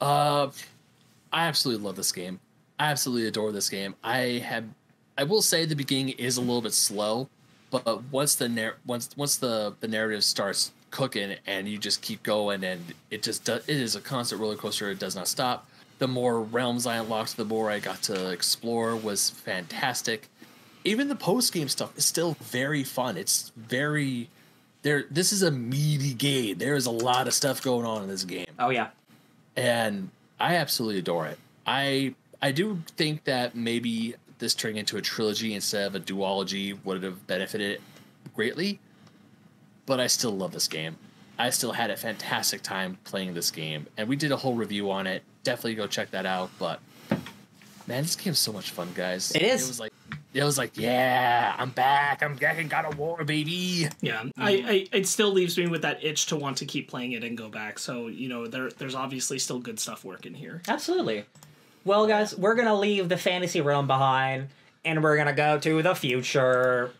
Uh, 0.00 0.48
I 1.32 1.46
absolutely 1.46 1.84
love 1.84 1.96
this 1.96 2.12
game. 2.12 2.40
I 2.78 2.90
absolutely 2.90 3.26
adore 3.26 3.52
this 3.52 3.70
game. 3.70 3.94
I 4.04 4.42
have, 4.44 4.64
I 5.16 5.24
will 5.24 5.42
say 5.42 5.64
the 5.64 5.74
beginning 5.74 6.10
is 6.10 6.36
a 6.36 6.40
little 6.40 6.62
bit 6.62 6.74
slow, 6.74 7.28
but 7.70 8.04
once 8.12 8.34
the 8.36 8.48
nar- 8.48 8.76
once 8.86 9.10
once 9.16 9.36
the 9.36 9.74
the 9.80 9.88
narrative 9.88 10.24
starts 10.24 10.72
cooking 10.90 11.36
and 11.46 11.68
you 11.68 11.76
just 11.78 12.00
keep 12.00 12.22
going 12.22 12.64
and 12.64 12.94
it 13.10 13.22
just 13.22 13.44
does, 13.44 13.62
it 13.68 13.76
is 13.76 13.94
a 13.94 14.00
constant 14.00 14.40
roller 14.40 14.56
coaster. 14.56 14.90
It 14.90 14.98
does 14.98 15.14
not 15.14 15.28
stop. 15.28 15.66
The 15.98 16.08
more 16.08 16.40
realms 16.40 16.86
I 16.86 16.96
unlocked, 16.96 17.36
the 17.36 17.44
more 17.44 17.70
I 17.70 17.78
got 17.80 18.02
to 18.04 18.30
explore 18.30 18.96
was 18.96 19.30
fantastic. 19.30 20.28
Even 20.84 21.08
the 21.08 21.16
post 21.16 21.52
game 21.52 21.68
stuff 21.68 21.96
is 21.98 22.06
still 22.06 22.36
very 22.40 22.84
fun. 22.84 23.16
It's 23.16 23.52
very 23.56 24.28
there. 24.82 25.04
This 25.10 25.32
is 25.32 25.42
a 25.42 25.50
meaty 25.50 26.14
game. 26.14 26.58
There 26.58 26.76
is 26.76 26.86
a 26.86 26.90
lot 26.90 27.26
of 27.26 27.34
stuff 27.34 27.60
going 27.62 27.84
on 27.84 28.02
in 28.02 28.08
this 28.08 28.24
game 28.24 28.46
Oh 28.58 28.70
yeah. 28.70 28.88
and 29.56 30.10
I 30.40 30.54
absolutely 30.56 31.00
adore 31.00 31.26
it. 31.26 31.38
I 31.66 32.14
I 32.40 32.52
do 32.52 32.78
think 32.96 33.24
that 33.24 33.54
maybe 33.56 34.14
this 34.38 34.54
turning 34.54 34.78
into 34.78 34.96
a 34.96 35.02
trilogy 35.02 35.54
instead 35.54 35.86
of 35.86 35.94
a 35.94 36.00
duology 36.00 36.78
would 36.84 37.02
have 37.02 37.26
benefited 37.26 37.80
greatly, 38.34 38.78
but 39.86 40.00
I 40.00 40.06
still 40.06 40.30
love 40.30 40.52
this 40.52 40.68
game. 40.68 40.96
I 41.38 41.50
still 41.50 41.72
had 41.72 41.90
a 41.90 41.96
fantastic 41.96 42.62
time 42.62 42.98
playing 43.04 43.34
this 43.34 43.50
game, 43.50 43.86
and 43.96 44.08
we 44.08 44.16
did 44.16 44.32
a 44.32 44.36
whole 44.36 44.54
review 44.54 44.90
on 44.90 45.06
it. 45.06 45.22
Definitely 45.44 45.76
go 45.76 45.86
check 45.86 46.10
that 46.10 46.26
out. 46.26 46.50
But 46.58 46.80
man, 47.86 48.02
this 48.02 48.16
game's 48.16 48.38
so 48.40 48.52
much 48.52 48.70
fun, 48.70 48.88
guys. 48.94 49.30
It 49.32 49.42
is. 49.42 49.64
It 49.64 49.68
was 49.68 49.80
like 49.80 49.92
it 50.34 50.44
was 50.44 50.58
like, 50.58 50.76
yeah, 50.76 51.54
I'm 51.56 51.70
back. 51.70 52.22
I'm 52.22 52.36
back 52.36 52.58
and 52.58 52.68
God 52.68 52.84
of 52.84 52.98
War, 52.98 53.24
baby. 53.24 53.88
Yeah, 54.00 54.24
I, 54.36 54.50
I 54.92 54.96
it 54.96 55.06
still 55.06 55.30
leaves 55.30 55.56
me 55.56 55.68
with 55.68 55.82
that 55.82 56.04
itch 56.04 56.26
to 56.26 56.36
want 56.36 56.58
to 56.58 56.66
keep 56.66 56.88
playing 56.88 57.12
it 57.12 57.24
and 57.24 57.36
go 57.36 57.48
back. 57.48 57.78
So 57.78 58.08
you 58.08 58.28
know, 58.28 58.46
there 58.46 58.70
there's 58.70 58.94
obviously 58.94 59.38
still 59.38 59.58
good 59.58 59.80
stuff 59.80 60.04
working 60.04 60.34
here. 60.34 60.62
Absolutely. 60.68 61.24
Well, 61.88 62.06
guys, 62.06 62.36
we're 62.36 62.54
gonna 62.54 62.74
leave 62.78 63.08
the 63.08 63.16
fantasy 63.16 63.62
realm 63.62 63.86
behind, 63.86 64.48
and 64.84 65.02
we're 65.02 65.16
gonna 65.16 65.32
go 65.32 65.58
to 65.58 65.80
the 65.82 65.94
future. 65.94 66.90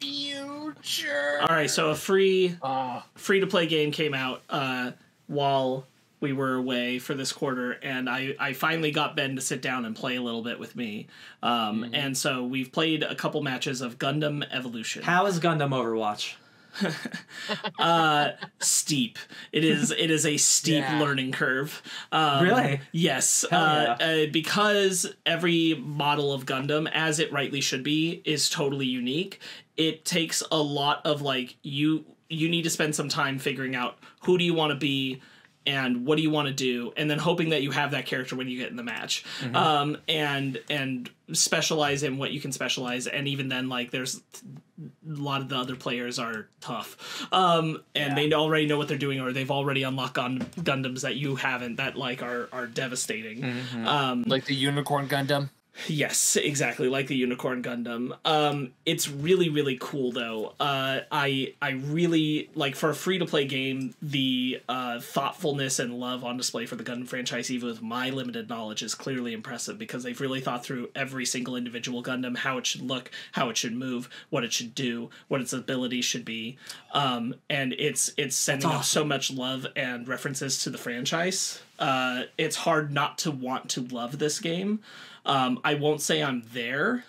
Future. 0.00 1.38
All 1.42 1.48
right, 1.54 1.68
so 1.68 1.90
a 1.90 1.94
free 1.94 2.56
Ah. 2.62 3.04
free 3.14 3.40
to 3.40 3.46
play 3.46 3.66
game 3.66 3.90
came 3.92 4.14
out 4.14 4.40
uh, 4.48 4.92
while 5.26 5.86
we 6.20 6.32
were 6.32 6.54
away 6.54 6.98
for 6.98 7.12
this 7.12 7.30
quarter, 7.30 7.72
and 7.72 8.08
I, 8.08 8.34
I 8.40 8.54
finally 8.54 8.90
got 8.90 9.16
Ben 9.16 9.36
to 9.36 9.42
sit 9.42 9.60
down 9.60 9.84
and 9.84 9.94
play 9.94 10.16
a 10.16 10.22
little 10.22 10.42
bit 10.42 10.58
with 10.58 10.74
me. 10.76 11.06
Um, 11.42 11.90
And 11.92 12.16
so 12.16 12.42
we've 12.42 12.72
played 12.72 13.02
a 13.02 13.14
couple 13.14 13.42
matches 13.42 13.82
of 13.82 13.98
Gundam 13.98 14.46
Evolution. 14.50 15.02
How 15.02 15.26
is 15.26 15.38
Gundam 15.40 15.72
Overwatch? 15.74 16.36
steep. 18.60 19.18
It 19.52 19.64
is 19.64 19.90
it 19.90 20.10
is 20.10 20.26
a 20.26 20.36
steep 20.36 20.82
Yeah. 20.82 21.00
learning 21.00 21.32
curve. 21.32 21.82
Um, 22.12 22.44
Really? 22.44 22.80
Yes. 22.92 23.44
Uh, 23.50 23.96
uh, 24.00 24.26
because 24.32 25.12
every 25.26 25.74
model 25.74 26.32
of 26.32 26.46
Gundam, 26.46 26.90
as 26.92 27.18
it 27.18 27.32
rightly 27.32 27.60
should 27.60 27.82
be, 27.82 28.22
is 28.24 28.48
totally 28.48 28.86
unique. 28.86 29.40
It 29.76 30.04
takes 30.04 30.42
a 30.50 30.58
lot 30.58 31.04
of 31.04 31.22
like 31.22 31.56
you 31.62 32.04
you 32.28 32.48
need 32.48 32.62
to 32.62 32.70
spend 32.70 32.94
some 32.94 33.08
time 33.08 33.38
figuring 33.38 33.74
out 33.74 33.98
who 34.22 34.38
do 34.38 34.44
you 34.44 34.54
want 34.54 34.70
to 34.70 34.76
be 34.76 35.20
and 35.66 36.06
what 36.06 36.16
do 36.16 36.22
you 36.22 36.30
want 36.30 36.48
to 36.48 36.54
do 36.54 36.92
and 36.96 37.10
then 37.10 37.18
hoping 37.18 37.50
that 37.50 37.62
you 37.62 37.70
have 37.70 37.90
that 37.90 38.06
character 38.06 38.34
when 38.34 38.48
you 38.48 38.58
get 38.58 38.70
in 38.70 38.76
the 38.76 38.82
match. 38.82 39.24
Um, 39.54 39.96
and 40.08 40.60
and 40.70 41.10
specialize 41.32 42.02
in 42.02 42.18
what 42.18 42.32
you 42.32 42.40
can 42.40 42.50
specialize 42.52 43.06
and 43.06 43.28
even 43.28 43.48
then 43.48 43.68
like 43.68 43.90
there's 43.90 44.16
a 44.16 44.90
lot 45.04 45.42
of 45.42 45.48
the 45.48 45.56
other 45.56 45.76
players 45.76 46.18
are 46.18 46.48
tough. 46.60 47.26
Um, 47.32 47.82
and 47.94 48.16
they 48.16 48.32
already 48.32 48.66
know 48.66 48.78
what 48.78 48.88
they're 48.88 48.98
doing 48.98 49.20
or 49.20 49.32
they've 49.32 49.50
already 49.50 49.82
unlocked 49.82 50.18
on 50.18 50.38
gundams 50.40 51.02
that 51.02 51.16
you 51.16 51.36
haven't 51.36 51.76
that 51.76 51.96
like 51.96 52.22
are 52.22 52.48
are 52.52 52.66
devastating. 52.66 53.44
Um, 53.84 54.24
Like 54.26 54.46
the 54.46 54.54
Unicorn 54.54 55.08
Gundam. 55.08 55.50
Yes, 55.86 56.36
exactly 56.36 56.88
like 56.88 57.06
the 57.06 57.16
Unicorn 57.16 57.62
Gundam. 57.62 58.16
Um, 58.24 58.72
it's 58.84 59.08
really 59.08 59.48
really 59.48 59.78
cool 59.80 60.12
though. 60.12 60.54
Uh, 60.60 61.00
I 61.10 61.54
I 61.62 61.70
really 61.70 62.50
like 62.54 62.76
for 62.76 62.90
a 62.90 62.94
free 62.94 63.18
to 63.18 63.26
play 63.26 63.44
game 63.44 63.94
the 64.02 64.60
uh, 64.68 65.00
thoughtfulness 65.00 65.78
and 65.78 65.98
love 65.98 66.24
on 66.24 66.36
display 66.36 66.66
for 66.66 66.76
the 66.76 66.84
Gundam 66.84 67.08
franchise, 67.08 67.50
even 67.50 67.68
with 67.68 67.82
my 67.82 68.10
limited 68.10 68.48
knowledge, 68.48 68.82
is 68.82 68.94
clearly 68.94 69.32
impressive 69.32 69.78
because 69.78 70.02
they've 70.02 70.20
really 70.20 70.40
thought 70.40 70.64
through 70.64 70.90
every 70.94 71.24
single 71.24 71.56
individual 71.56 72.02
Gundam, 72.02 72.36
how 72.36 72.58
it 72.58 72.66
should 72.66 72.82
look, 72.82 73.10
how 73.32 73.48
it 73.48 73.56
should 73.56 73.74
move, 73.74 74.10
what 74.28 74.44
it 74.44 74.52
should 74.52 74.74
do, 74.74 75.08
what 75.28 75.40
its 75.40 75.52
abilities 75.52 76.04
should 76.04 76.24
be, 76.24 76.58
um, 76.92 77.34
and 77.48 77.74
it's 77.78 78.12
it's 78.16 78.36
sending 78.36 78.68
up 78.68 78.84
so 78.84 79.04
much 79.04 79.30
love 79.30 79.66
and 79.76 80.08
references 80.08 80.62
to 80.64 80.70
the 80.70 80.78
franchise. 80.78 81.60
Uh, 81.80 82.24
it's 82.38 82.54
hard 82.56 82.92
not 82.92 83.18
to 83.18 83.30
want 83.32 83.70
to 83.70 83.80
love 83.80 84.18
this 84.18 84.38
game. 84.38 84.80
Um, 85.26 85.58
I 85.64 85.74
won't 85.74 86.00
say 86.00 86.22
I'm 86.22 86.44
there. 86.52 87.04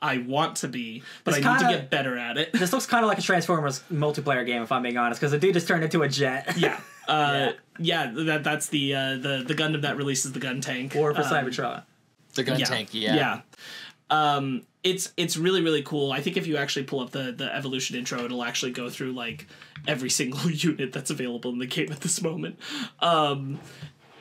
I 0.00 0.18
want 0.18 0.56
to 0.56 0.68
be, 0.68 1.02
but 1.24 1.36
It's 1.36 1.46
I 1.46 1.52
need 1.54 1.60
to 1.64 1.68
get 1.72 1.90
better 1.90 2.16
at 2.18 2.36
it. 2.38 2.52
This 2.52 2.72
looks 2.72 2.86
kind 2.86 3.04
of 3.04 3.08
like 3.08 3.18
a 3.18 3.22
Transformers 3.22 3.82
multiplayer 3.92 4.46
game, 4.46 4.62
if 4.62 4.70
I'm 4.70 4.82
being 4.82 4.96
honest, 4.96 5.20
because 5.20 5.32
the 5.32 5.38
dude 5.38 5.54
just 5.54 5.66
turned 5.66 5.82
into 5.82 6.02
a 6.02 6.08
jet. 6.08 6.56
yeah. 6.56 6.80
Uh, 7.08 7.52
yeah, 7.80 8.12
that 8.14 8.44
that's 8.44 8.68
the 8.68 8.94
uh, 8.94 9.16
the 9.16 9.44
the 9.46 9.54
Gundam 9.54 9.82
that 9.82 9.96
releases 9.96 10.32
the 10.32 10.40
gun 10.40 10.60
tank. 10.60 10.94
Or 10.94 11.12
for 11.14 11.22
Um, 11.22 11.26
Cybertron. 11.26 11.82
The 12.34 12.44
gun 12.44 12.60
yeah, 12.60 12.66
tank, 12.66 12.90
yeah. 12.92 13.14
yeah. 13.16 13.40
Um, 14.10 14.62
it's 14.84 15.12
it's 15.16 15.36
really 15.36 15.62
really 15.62 15.82
cool. 15.82 16.12
I 16.12 16.20
think 16.20 16.36
if 16.36 16.46
you 16.46 16.56
actually 16.58 16.84
pull 16.84 17.00
up 17.00 17.10
the 17.10 17.32
the 17.32 17.52
evolution 17.54 17.96
intro, 17.96 18.24
it'll 18.24 18.44
actually 18.44 18.72
go 18.72 18.88
through 18.88 19.12
like 19.12 19.46
every 19.88 20.10
single 20.10 20.48
unit 20.50 20.92
that's 20.92 21.10
available 21.10 21.50
in 21.50 21.58
the 21.58 21.66
game 21.66 21.90
at 21.90 22.00
this 22.02 22.22
moment. 22.22 22.58
Um, 23.00 23.58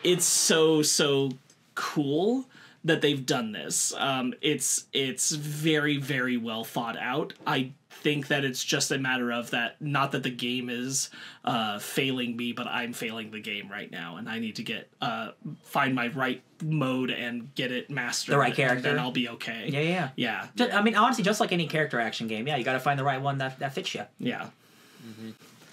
it's 0.03 0.25
so 0.25 0.81
so 0.81 1.31
cool 1.75 2.45
that 2.83 3.01
they've 3.01 3.25
done 3.25 3.51
this. 3.51 3.93
Um, 3.97 4.33
it's 4.41 4.85
it's 4.93 5.31
very 5.31 5.97
very 5.97 6.37
well 6.37 6.63
thought 6.63 6.97
out. 6.97 7.33
I 7.45 7.71
think 7.89 8.27
that 8.27 8.45
it's 8.45 8.63
just 8.63 8.91
a 8.91 8.97
matter 8.99 9.31
of 9.31 9.49
that 9.49 9.75
not 9.81 10.11
that 10.11 10.21
the 10.21 10.29
game 10.29 10.69
is 10.69 11.09
uh, 11.43 11.79
failing 11.79 12.37
me 12.37 12.51
but 12.53 12.67
i'm 12.67 12.93
failing 12.93 13.31
the 13.31 13.39
game 13.39 13.67
right 13.71 13.89
now 13.89 14.17
and 14.17 14.29
i 14.29 14.37
need 14.37 14.55
to 14.55 14.61
get 14.61 14.87
uh, 15.01 15.31
find 15.63 15.95
my 15.95 16.07
right 16.09 16.43
mode 16.63 17.09
and 17.09 17.53
get 17.55 17.71
it 17.71 17.89
mastered 17.89 18.33
The 18.33 18.37
right 18.37 18.47
and 18.49 18.55
character. 18.55 18.81
then 18.83 18.99
i'll 18.99 19.11
be 19.11 19.27
okay 19.29 19.67
Yeah, 19.73 19.79
yeah. 19.79 20.09
yeah 20.15 20.47
Ju- 20.55 20.69
I 20.71 20.83
mean, 20.83 20.93
honestly, 20.95 21.23
just 21.23 21.39
like 21.39 21.51
any 21.51 21.65
character 21.65 21.99
action 21.99 22.27
game, 22.27 22.47
yeah, 22.47 22.55
you 22.55 22.63
got 22.63 22.73
to 22.73 22.79
find 22.79 22.99
the 22.99 23.03
right 23.03 23.19
one 23.19 23.39
that, 23.39 23.57
that 23.59 23.73
fits 23.73 23.95
you. 23.95 24.03
yeah 24.19 24.49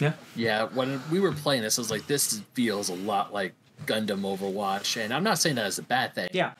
Yeah. 0.00 0.12
Yeah, 0.34 0.64
when 0.72 1.02
we 1.10 1.20
were 1.20 1.32
playing 1.32 1.60
this, 1.62 1.78
I 1.78 1.82
was 1.82 1.90
like, 1.90 2.06
this 2.06 2.40
feels 2.54 2.88
a 2.88 2.94
lot 2.94 3.34
like 3.34 3.52
Gundam 3.86 4.22
Overwatch, 4.22 5.00
and 5.00 5.12
I'm 5.12 5.24
not 5.24 5.38
saying 5.38 5.56
that 5.56 5.66
as 5.66 5.78
a 5.78 5.82
bad 5.82 6.14
thing. 6.14 6.28
Yeah. 6.32 6.52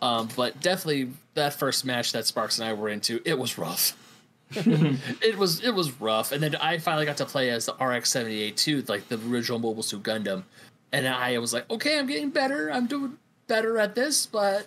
Um, 0.00 0.28
but 0.34 0.60
definitely 0.60 1.12
that 1.34 1.54
first 1.54 1.84
match 1.84 2.12
that 2.12 2.26
Sparks 2.26 2.58
and 2.58 2.68
I 2.68 2.72
were 2.72 2.88
into, 2.88 3.20
it 3.24 3.38
was 3.38 3.56
rough. 3.56 3.96
it 4.54 5.38
was 5.38 5.64
it 5.64 5.70
was 5.70 5.98
rough, 6.00 6.32
and 6.32 6.42
then 6.42 6.56
I 6.56 6.76
finally 6.78 7.06
got 7.06 7.16
to 7.18 7.24
play 7.24 7.48
as 7.48 7.66
the 7.66 7.72
RX-78 7.72 8.54
too, 8.56 8.82
like 8.82 9.08
the 9.08 9.18
original 9.30 9.58
Mobile 9.58 9.82
Suit 9.82 10.02
Gundam, 10.02 10.42
and 10.92 11.08
I 11.08 11.38
was 11.38 11.54
like, 11.54 11.70
okay, 11.70 11.98
I'm 11.98 12.06
getting 12.06 12.28
better. 12.28 12.70
I'm 12.70 12.86
doing 12.86 13.16
better 13.46 13.78
at 13.78 13.94
this, 13.94 14.26
but 14.26 14.66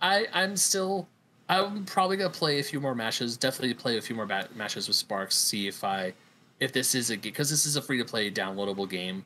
I 0.00 0.26
I'm 0.32 0.56
still. 0.56 1.06
I'm 1.48 1.84
probably 1.84 2.16
gonna 2.16 2.30
play 2.30 2.60
a 2.60 2.62
few 2.62 2.80
more 2.80 2.94
matches. 2.94 3.36
Definitely 3.36 3.74
play 3.74 3.98
a 3.98 4.00
few 4.00 4.16
more 4.16 4.26
matches 4.54 4.88
with 4.88 4.96
Sparks. 4.96 5.36
See 5.36 5.68
if 5.68 5.84
I, 5.84 6.12
if 6.58 6.72
this 6.72 6.94
is 6.94 7.10
a 7.10 7.16
because 7.16 7.50
this 7.50 7.66
is 7.66 7.76
a 7.76 7.82
free 7.82 7.98
to 7.98 8.04
play 8.04 8.30
downloadable 8.30 8.88
game. 8.88 9.24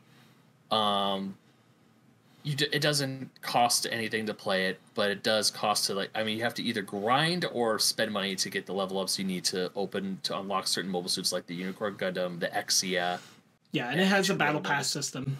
Um, 0.70 1.36
you 2.44 2.54
d- 2.54 2.68
it 2.72 2.80
doesn't 2.82 3.30
cost 3.40 3.86
anything 3.90 4.26
to 4.26 4.34
play 4.34 4.66
it, 4.66 4.78
but 4.94 5.10
it 5.10 5.22
does 5.22 5.50
cost 5.50 5.86
to 5.86 5.94
like. 5.94 6.10
I 6.14 6.22
mean, 6.22 6.36
you 6.36 6.44
have 6.44 6.54
to 6.54 6.62
either 6.62 6.82
grind 6.82 7.46
or 7.52 7.78
spend 7.78 8.12
money 8.12 8.36
to 8.36 8.50
get 8.50 8.66
the 8.66 8.74
level 8.74 8.98
ups 8.98 9.18
you 9.18 9.24
need 9.24 9.44
to 9.46 9.72
open 9.74 10.18
to 10.24 10.38
unlock 10.38 10.66
certain 10.68 10.90
mobile 10.90 11.08
suits 11.08 11.32
like 11.32 11.46
the 11.46 11.54
Unicorn 11.54 11.94
Gundam, 11.94 12.38
the 12.38 12.48
Exia. 12.48 13.18
Yeah, 13.72 13.88
and 13.90 13.98
it 14.00 14.06
has 14.06 14.30
a 14.30 14.34
battle 14.34 14.60
pass 14.60 14.88
system. 14.88 15.38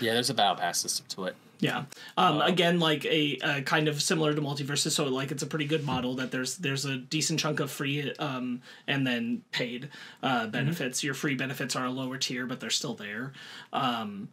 Yeah, 0.00 0.12
there's 0.12 0.30
a 0.30 0.34
battle 0.34 0.56
pass 0.56 0.78
system 0.80 1.06
to 1.08 1.24
it. 1.24 1.36
Yeah. 1.58 1.84
Um, 2.18 2.36
Wow. 2.38 2.46
again, 2.46 2.80
like 2.80 3.06
a, 3.06 3.38
uh 3.38 3.60
kind 3.62 3.88
of 3.88 4.02
similar 4.02 4.34
to 4.34 4.40
MultiVersus, 4.42 4.90
so 4.90 5.04
like 5.06 5.30
it's 5.32 5.42
a 5.42 5.46
pretty 5.46 5.64
good 5.64 5.84
model 5.84 6.14
that 6.16 6.30
there's 6.30 6.58
there's 6.58 6.84
a 6.84 6.98
decent 6.98 7.40
chunk 7.40 7.60
of 7.60 7.70
free 7.70 8.12
um, 8.18 8.60
and 8.86 9.06
then 9.06 9.42
paid 9.52 9.88
uh, 10.22 10.46
benefits. 10.48 11.02
Your 11.02 11.14
free 11.14 11.34
benefits 11.34 11.74
are 11.74 11.86
a 11.86 11.90
lower 11.90 12.18
tier, 12.18 12.44
but 12.44 12.60
they're 12.60 12.68
still 12.68 12.94
there, 12.94 13.32
um, 13.72 14.28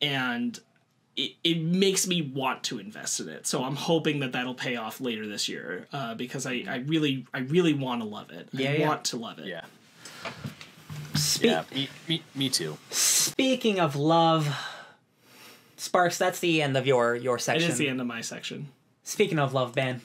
and 0.00 0.60
it, 1.20 1.32
it 1.44 1.60
makes 1.60 2.06
me 2.06 2.22
want 2.22 2.62
to 2.64 2.78
invest 2.78 3.20
in 3.20 3.28
it. 3.28 3.46
So 3.46 3.62
I'm 3.62 3.76
hoping 3.76 4.20
that 4.20 4.32
that'll 4.32 4.54
pay 4.54 4.76
off 4.76 5.00
later 5.00 5.26
this 5.26 5.48
year 5.48 5.86
uh, 5.92 6.14
because 6.14 6.46
I, 6.46 6.64
I 6.66 6.76
really 6.86 7.26
I 7.34 7.40
really 7.40 7.74
want 7.74 8.00
to 8.00 8.08
love 8.08 8.30
it. 8.30 8.48
Yeah, 8.52 8.70
I 8.70 8.76
yeah. 8.76 8.88
want 8.88 9.04
to 9.06 9.16
love 9.18 9.38
it. 9.38 9.46
Yeah, 9.46 9.64
Spe- 11.14 11.44
yeah, 11.44 11.64
me, 11.74 11.88
me, 12.08 12.22
me 12.34 12.48
too. 12.48 12.78
Speaking 12.90 13.78
of 13.78 13.96
love, 13.96 14.48
Sparks, 15.76 16.16
that's 16.16 16.40
the 16.40 16.62
end 16.62 16.76
of 16.76 16.86
your 16.86 17.14
your 17.14 17.38
section. 17.38 17.70
is 17.70 17.76
the 17.78 17.88
end 17.88 18.00
of 18.00 18.06
my 18.06 18.22
section. 18.22 18.68
Speaking 19.04 19.38
of 19.38 19.52
love, 19.52 19.74
Ben. 19.74 20.00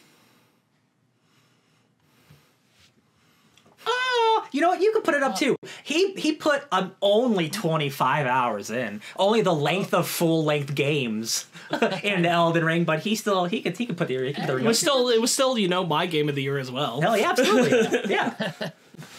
Oh, 3.88 4.32
you 4.52 4.62
know 4.62 4.70
what? 4.70 4.82
You 4.82 4.92
could 4.94 5.04
put 5.04 5.14
it 5.16 5.24
up 5.24 5.36
too. 5.36 5.56
He 5.84 6.14
he 6.14 6.34
put 6.34 6.64
um, 6.72 6.94
only 7.02 7.50
twenty 7.50 7.90
five 7.90 8.26
hours 8.28 8.70
in, 8.70 9.02
only 9.18 9.42
the 9.42 9.54
length 9.54 9.94
of 9.94 10.08
full 10.08 10.44
length 10.44 10.76
games 10.76 11.48
in 12.04 12.26
Elden 12.26 12.64
Ring, 12.66 12.84
but 12.84 13.00
he 13.02 13.16
still 13.16 13.46
he 13.46 13.62
could 13.62 13.78
he 13.78 13.86
could 13.86 13.98
put 13.98 14.08
the 14.08 14.18
he 14.28 14.34
could 14.34 14.46
put 14.46 14.58
the 14.58 14.58
It 14.58 14.66
was 14.68 14.80
still 14.80 15.10
it 15.10 15.22
was 15.22 15.32
still 15.32 15.58
you 15.58 15.68
know 15.68 15.86
my 15.86 16.06
game 16.06 16.30
of 16.30 16.36
the 16.36 16.44
year 16.44 16.58
as 16.58 16.72
well. 16.72 17.02
hell 17.02 17.18
yeah 17.18 17.30
absolutely 17.30 18.00
yeah. 18.14 18.52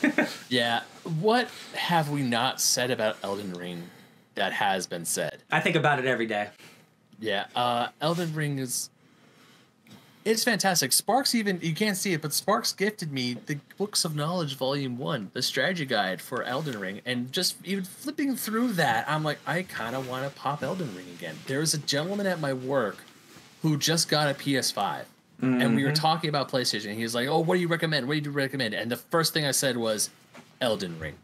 Yeah, 0.49 0.83
what 1.21 1.49
have 1.75 2.09
we 2.11 2.23
not 2.23 2.61
said 2.61 2.91
about 2.91 3.17
Elden 3.23 3.53
Ring 3.53 3.91
that 4.35 4.53
has 4.55 4.87
been 4.87 5.05
said? 5.05 5.43
I 5.51 5.61
think 5.61 5.77
about 5.77 5.99
it 5.99 6.07
every 6.07 6.27
day. 6.27 6.49
Yeah, 7.19 7.47
uh, 7.55 7.89
Elden 8.01 8.35
Ring 8.35 8.59
is. 8.59 8.91
It's 10.27 10.43
fantastic. 10.43 10.93
Sparks 10.93 11.37
even 11.37 11.61
you 11.63 11.73
can't 11.73 11.97
see 11.97 12.13
it, 12.13 12.21
but 12.21 12.33
Sparks 12.33 12.73
gifted 12.73 13.13
me 13.13 13.35
the 13.47 13.59
Books 13.79 14.05
of 14.05 14.17
Knowledge 14.17 14.57
Volume 14.57 14.99
One, 14.99 15.31
the 15.35 15.41
strategy 15.41 15.87
guide 15.87 16.21
for 16.21 16.43
Elden 16.43 16.81
Ring, 16.81 17.01
and 17.07 17.31
just 17.31 17.57
even 17.65 17.85
flipping 17.85 18.35
through 18.35 18.73
that, 18.73 19.09
I'm 19.09 19.23
like, 19.23 19.39
I 19.47 19.63
kind 19.63 19.95
of 19.95 20.09
want 20.09 20.29
to 20.29 20.37
pop 20.37 20.65
Elden 20.65 20.93
Ring 20.97 21.07
again. 21.17 21.37
There 21.47 21.61
was 21.61 21.75
a 21.75 21.79
gentleman 21.79 22.27
at 22.27 22.41
my 22.41 22.53
work 22.53 22.97
who 23.63 23.77
just 23.77 24.09
got 24.09 24.29
a 24.29 24.35
PS5, 24.35 25.05
and 25.41 25.77
we 25.77 25.85
were 25.85 25.91
mm-hmm. 25.91 25.95
talking 25.95 26.29
about 26.29 26.51
PlayStation. 26.51 26.95
He 26.95 27.05
was 27.05 27.15
like, 27.15 27.29
"Oh, 27.29 27.39
what 27.39 27.55
do 27.55 27.61
you 27.61 27.69
recommend? 27.69 28.09
What 28.09 28.21
do 28.21 28.29
you 28.29 28.35
recommend?" 28.35 28.75
And 28.75 28.91
the 28.91 28.97
first 28.97 29.33
thing 29.33 29.47
I 29.47 29.53
said 29.53 29.77
was, 29.77 30.11
"Elden 30.61 30.99
Ring." 30.99 31.15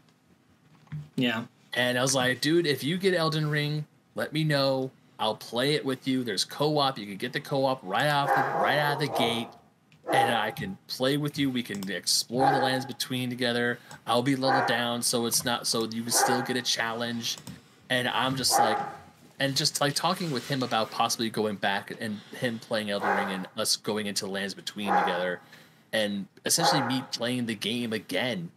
Yeah. 1.17 1.43
And 1.73 1.97
I 1.97 2.01
was 2.01 2.15
like, 2.15 2.41
dude, 2.41 2.67
if 2.67 2.83
you 2.83 2.97
get 2.97 3.13
Elden 3.13 3.49
Ring, 3.49 3.85
let 4.15 4.31
me 4.31 4.43
know. 4.43 4.91
I'll 5.19 5.35
play 5.35 5.73
it 5.73 5.85
with 5.85 6.07
you. 6.07 6.23
There's 6.23 6.43
co-op. 6.43 6.97
You 6.97 7.05
can 7.05 7.17
get 7.17 7.33
the 7.33 7.39
co-op 7.39 7.79
right 7.83 8.09
off 8.09 8.29
the 8.29 8.41
right 8.61 8.77
out 8.77 8.93
of 8.93 8.99
the 8.99 9.17
gate. 9.17 9.47
And 10.11 10.35
I 10.35 10.51
can 10.51 10.77
play 10.87 11.15
with 11.15 11.39
you. 11.39 11.49
We 11.49 11.63
can 11.63 11.89
explore 11.89 12.51
the 12.51 12.59
lands 12.59 12.85
between 12.85 13.29
together. 13.29 13.79
I'll 14.05 14.21
be 14.21 14.35
leveled 14.35 14.67
down 14.67 15.01
so 15.01 15.25
it's 15.25 15.45
not 15.45 15.65
so 15.65 15.85
you 15.85 16.03
can 16.03 16.11
still 16.11 16.41
get 16.41 16.57
a 16.57 16.61
challenge. 16.61 17.37
And 17.89 18.09
I'm 18.09 18.35
just 18.35 18.59
like 18.59 18.77
and 19.39 19.55
just 19.55 19.81
like 19.81 19.93
talking 19.93 20.31
with 20.31 20.47
him 20.49 20.61
about 20.61 20.91
possibly 20.91 21.29
going 21.29 21.55
back 21.55 21.91
and 21.99 22.19
him 22.39 22.59
playing 22.59 22.89
Elden 22.89 23.17
Ring 23.17 23.29
and 23.29 23.47
us 23.57 23.75
going 23.75 24.05
into 24.05 24.27
lands 24.27 24.53
between 24.53 24.87
together 24.87 25.39
and 25.91 26.27
essentially 26.45 26.81
me 26.81 27.03
playing 27.11 27.45
the 27.45 27.55
game 27.55 27.93
again 27.93 28.51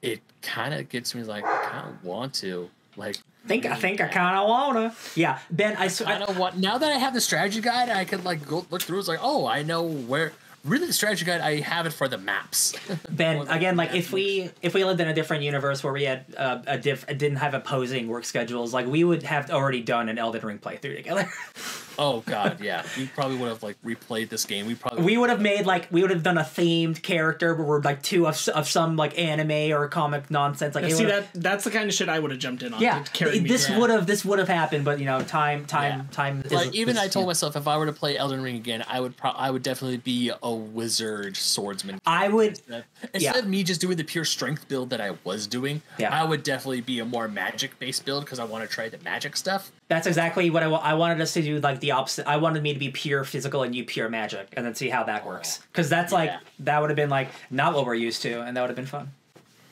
it 0.00 0.20
kind 0.40 0.74
of 0.74 0.88
gets 0.88 1.14
me 1.14 1.22
like 1.22 1.44
I 1.44 1.58
kind 1.64 1.88
of 1.88 2.04
want 2.04 2.34
to 2.34 2.70
like 2.96 3.16
Think 3.46 3.66
I 3.66 3.74
think 3.74 4.00
I 4.00 4.08
kind 4.08 4.38
of 4.38 4.48
wanna. 4.48 4.94
Yeah, 5.14 5.38
Ben. 5.50 5.76
I, 5.76 5.90
I 6.06 6.18
don't 6.18 6.38
want 6.38 6.58
now 6.58 6.78
that 6.78 6.92
I 6.92 6.96
have 6.98 7.12
the 7.12 7.20
strategy 7.20 7.60
guide 7.60 7.88
I 7.88 8.04
can 8.04 8.22
like 8.22 8.46
go 8.46 8.64
look 8.70 8.82
through 8.82 9.00
it's 9.00 9.08
like 9.08 9.18
oh 9.22 9.46
I 9.46 9.62
know 9.62 9.82
where 9.82 10.32
really 10.64 10.86
the 10.86 10.92
strategy 10.92 11.24
guide 11.24 11.40
I 11.40 11.60
have 11.60 11.86
it 11.86 11.92
for 11.92 12.06
the 12.06 12.18
maps 12.18 12.74
Ben, 13.10 13.48
again, 13.48 13.76
like 13.76 13.94
if 13.94 14.12
we 14.12 14.50
if 14.62 14.74
we 14.74 14.84
lived 14.84 15.00
in 15.00 15.08
a 15.08 15.14
different 15.14 15.42
universe 15.42 15.82
where 15.82 15.92
we 15.92 16.04
had 16.04 16.24
uh, 16.36 16.62
a 16.66 16.78
diff 16.78 17.06
didn't 17.06 17.36
have 17.36 17.54
opposing 17.54 18.08
work 18.08 18.24
schedules, 18.24 18.72
like 18.72 18.86
we 18.86 19.04
would 19.04 19.22
have 19.22 19.50
already 19.50 19.80
done 19.82 20.08
an 20.08 20.18
Elden 20.18 20.44
Ring 20.46 20.58
playthrough 20.58 20.96
together. 20.96 21.28
oh 21.98 22.20
god 22.26 22.60
yeah 22.60 22.84
we 22.96 23.06
probably 23.08 23.36
would 23.36 23.48
have 23.48 23.62
like 23.62 23.76
replayed 23.82 24.28
this 24.28 24.44
game 24.44 24.66
we 24.66 24.74
probably 24.74 25.02
we 25.04 25.16
would 25.16 25.30
have 25.30 25.40
made 25.40 25.66
like 25.66 25.88
we 25.90 26.00
would 26.02 26.10
have 26.10 26.22
done 26.22 26.38
a 26.38 26.42
themed 26.42 27.02
character 27.02 27.54
where 27.54 27.64
we're 27.66 27.80
like 27.80 28.02
two 28.02 28.26
of, 28.26 28.48
of 28.48 28.68
some 28.68 28.96
like 28.96 29.18
anime 29.18 29.72
or 29.72 29.88
comic 29.88 30.30
nonsense. 30.30 30.74
Like 30.74 30.88
Yeah, 30.88 30.94
see 30.94 31.04
that 31.04 31.28
that's 31.34 31.64
the 31.64 31.70
kind 31.70 31.88
of 31.88 31.94
shit 31.94 32.08
I 32.08 32.18
would 32.18 32.30
have 32.30 32.40
jumped 32.40 32.62
in 32.62 32.72
on. 32.74 32.80
Yeah, 32.80 33.02
carry 33.12 33.40
me 33.40 33.48
this 33.48 33.68
would 33.70 33.90
have 33.90 34.06
this 34.06 34.24
would 34.24 34.38
have 34.38 34.48
happened, 34.48 34.84
but 34.84 34.98
you 34.98 35.04
know, 35.06 35.20
time 35.22 35.66
time 35.66 36.00
Yeah. 36.00 36.04
time. 36.12 36.42
Is, 36.44 36.52
like 36.52 36.74
even 36.74 36.96
is- 36.96 37.02
I 37.02 37.08
told 37.08 37.24
yeah. 37.24 37.28
myself 37.28 37.56
if 37.56 37.66
I 37.68 37.76
were 37.76 37.86
to 37.86 37.92
play 37.92 38.16
Elden 38.16 38.42
Ring 38.42 38.56
again 38.56 38.84
I 38.88 39.00
would 39.00 39.16
pro- 39.16 39.30
I 39.30 39.50
would 39.50 39.62
definitely 39.62 39.98
be 39.98 40.30
a 40.42 40.52
wizard 40.52 41.36
swordsman 41.36 42.00
I 42.06 42.28
would. 42.28 42.60
instead 42.60 42.84
Yeah. 43.14 43.36
of 43.38 43.46
me 43.46 43.62
just 43.62 43.80
doing 43.80 43.96
the 43.96 44.04
pure 44.04 44.24
strength 44.24 44.68
build 44.68 44.90
that 44.90 45.00
I 45.00 45.12
was 45.24 45.46
doing, 45.46 45.82
Yeah. 45.98 46.14
I 46.14 46.24
would 46.24 46.42
definitely 46.42 46.80
be 46.80 46.98
a 46.98 47.04
more 47.04 47.28
magic 47.28 47.78
based 47.78 48.04
build 48.04 48.24
because 48.24 48.38
I 48.38 48.44
want 48.44 48.68
to 48.68 48.72
try 48.74 48.88
the 48.88 48.98
magic 48.98 49.36
stuff. 49.36 49.70
That's 49.92 50.06
exactly 50.06 50.48
what 50.48 50.62
I 50.62 50.68
wa- 50.68 50.80
I 50.82 50.94
wanted 50.94 51.20
us 51.20 51.34
to 51.34 51.42
do. 51.42 51.60
Like 51.60 51.80
the 51.80 51.90
opposite. 51.90 52.26
I 52.26 52.38
wanted 52.38 52.62
me 52.62 52.72
to 52.72 52.78
be 52.78 52.88
pure 52.90 53.24
physical 53.24 53.62
and 53.62 53.74
you 53.74 53.84
pure 53.84 54.08
magic, 54.08 54.48
and 54.56 54.64
then 54.64 54.74
see 54.74 54.88
how 54.88 55.04
that 55.04 55.26
works. 55.26 55.58
Because 55.70 55.90
that's 55.90 56.12
like 56.12 56.30
Yeah. 56.30 56.38
that 56.60 56.80
would 56.80 56.88
have 56.88 56.96
been 56.96 57.10
like 57.10 57.28
not 57.50 57.74
what 57.74 57.84
we're 57.84 57.94
used 57.94 58.22
to, 58.22 58.40
and 58.40 58.56
that 58.56 58.62
would 58.62 58.70
have 58.70 58.76
been 58.76 58.86
fun. 58.86 59.10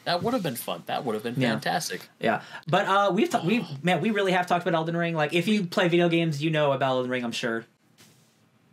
That 0.05 0.23
would 0.23 0.35
have 0.35 0.43
been 0.43 0.57
fun. 0.57 0.83
That 0.87 1.05
would 1.07 1.15
have 1.15 1.23
been 1.23 1.37
Yeah. 1.39 1.53
fantastic. 1.53 2.09
Yeah, 2.21 2.43
but 2.67 2.87
uh, 2.87 3.11
we've 3.15 3.31
ta- 3.31 3.43
we 3.45 3.67
man, 3.83 4.03
we 4.03 4.11
really 4.11 4.33
have 4.33 4.47
talked 4.47 4.67
about 4.67 4.77
Elden 4.77 4.97
Ring. 4.97 5.15
Like, 5.15 5.33
if 5.33 5.49
you 5.49 5.65
play 5.65 5.89
video 5.89 6.11
games, 6.11 6.43
you 6.43 6.51
know 6.51 6.73
about 6.73 6.91
Elden 6.91 7.11
Ring. 7.11 7.25
I'm 7.25 7.33
sure. 7.33 7.65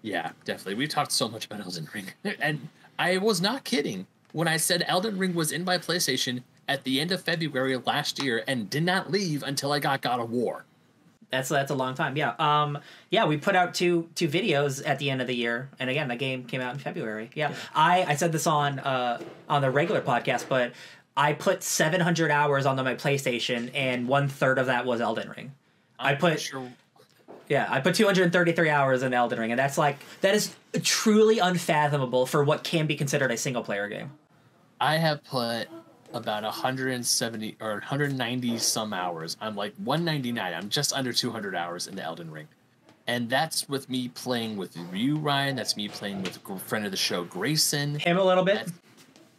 Yeah, 0.02 0.32
definitely. 0.45 0.76
We've 0.76 0.90
talked 0.90 1.11
so 1.14 1.28
much 1.30 1.45
about 1.45 1.61
Elden 1.61 1.88
Ring, 1.94 2.07
and 2.41 2.68
I 2.99 3.18
was 3.19 3.40
not 3.41 3.64
kidding 3.64 4.06
when 4.34 4.48
I 4.48 4.57
said 4.57 4.84
Elden 4.86 5.18
Ring 5.18 5.34
was 5.34 5.52
in 5.53 5.64
my 5.64 5.78
PlayStation 5.78 6.44
at 6.68 6.84
the 6.84 6.99
end 6.99 7.11
of 7.14 7.22
February 7.22 7.78
last 7.78 8.22
year 8.22 8.44
and 8.48 8.69
did 8.69 8.84
not 8.84 9.10
leave 9.11 9.44
until 9.44 9.72
I 9.72 9.80
got 9.80 10.02
God 10.02 10.19
of 10.19 10.30
War. 10.30 10.65
That's 11.30 11.49
that's 11.49 11.72
a 11.72 11.76
long 11.76 11.94
time. 11.94 12.16
Yeah. 12.16 12.34
Um. 12.40 12.80
Yeah, 13.10 13.26
we 13.26 13.38
put 13.38 13.56
out 13.56 13.74
two 13.74 14.10
two 14.16 14.30
videos 14.30 14.82
at 14.86 14.99
the 14.99 15.10
end 15.10 15.22
of 15.22 15.28
the 15.28 15.36
year, 15.36 15.70
and 15.78 15.90
again, 15.90 16.08
the 16.08 16.16
game 16.16 16.45
came 16.45 16.62
out 16.62 16.74
in 16.74 16.80
February. 16.80 17.30
Yeah. 17.36 17.54
I 17.76 18.06
I 18.06 18.16
said 18.16 18.32
this 18.32 18.48
on 18.48 18.80
uh 18.80 19.22
on 19.49 19.62
the 19.62 19.70
regular 19.70 20.02
podcast, 20.02 20.48
but 20.48 20.72
I 21.18 21.34
put 21.34 21.64
700 21.64 22.32
hours 22.32 22.66
onto 22.66 22.84
my 22.84 22.95
PlayStation, 22.95 23.72
and 23.74 24.08
one 24.08 24.28
third 24.28 24.60
of 24.60 24.68
that 24.68 24.86
was 24.86 25.02
Elden 25.02 25.30
Ring. 25.36 25.52
I 25.99 26.12
I'm 26.12 26.18
put 26.18 26.40
sure. 26.40 26.72
Yeah, 27.49 27.66
I 27.70 27.80
put 27.80 27.95
233 27.95 28.70
hours 28.70 29.04
in 29.04 29.14
Elden 29.14 29.40
Ring, 29.40 29.52
and 29.52 29.60
that's 29.60 29.78
like 29.78 29.98
that 30.22 30.36
is 30.36 30.54
truly 30.84 31.40
unfathomable 31.40 32.26
for 32.26 32.44
what 32.44 32.64
can 32.64 32.88
be 32.88 32.95
considered 32.95 33.32
a 33.32 33.38
single 33.38 33.64
player 33.64 33.90
game. 33.90 34.12
I 34.80 34.98
have 34.98 35.24
put 35.24 35.68
about 36.13 36.43
170 36.43 37.57
or 37.59 37.71
190 37.73 38.57
some 38.57 38.93
hours. 38.93 39.38
I'm 39.41 39.55
like 39.55 39.73
199. 39.84 40.53
I'm 40.53 40.69
just 40.69 40.93
under 40.93 41.11
200 41.13 41.55
hours 41.55 41.88
in 41.88 41.95
the 41.95 42.03
Elden 42.03 42.31
Ring. 42.31 42.47
And 43.07 43.29
that's 43.29 43.69
with 43.69 43.89
me 43.89 44.09
playing 44.09 44.57
with 44.57 44.77
you, 44.93 45.17
Ryan. 45.17 45.55
That's 45.55 45.77
me 45.77 45.88
playing 45.88 46.23
with 46.23 46.39
a 46.49 46.59
friend 46.59 46.84
of 46.85 46.91
the 46.91 46.97
show, 46.97 47.23
Grayson. 47.23 47.99
Him 47.99 48.17
a 48.17 48.23
little 48.23 48.43
bit. 48.43 48.55
That's- 48.55 48.73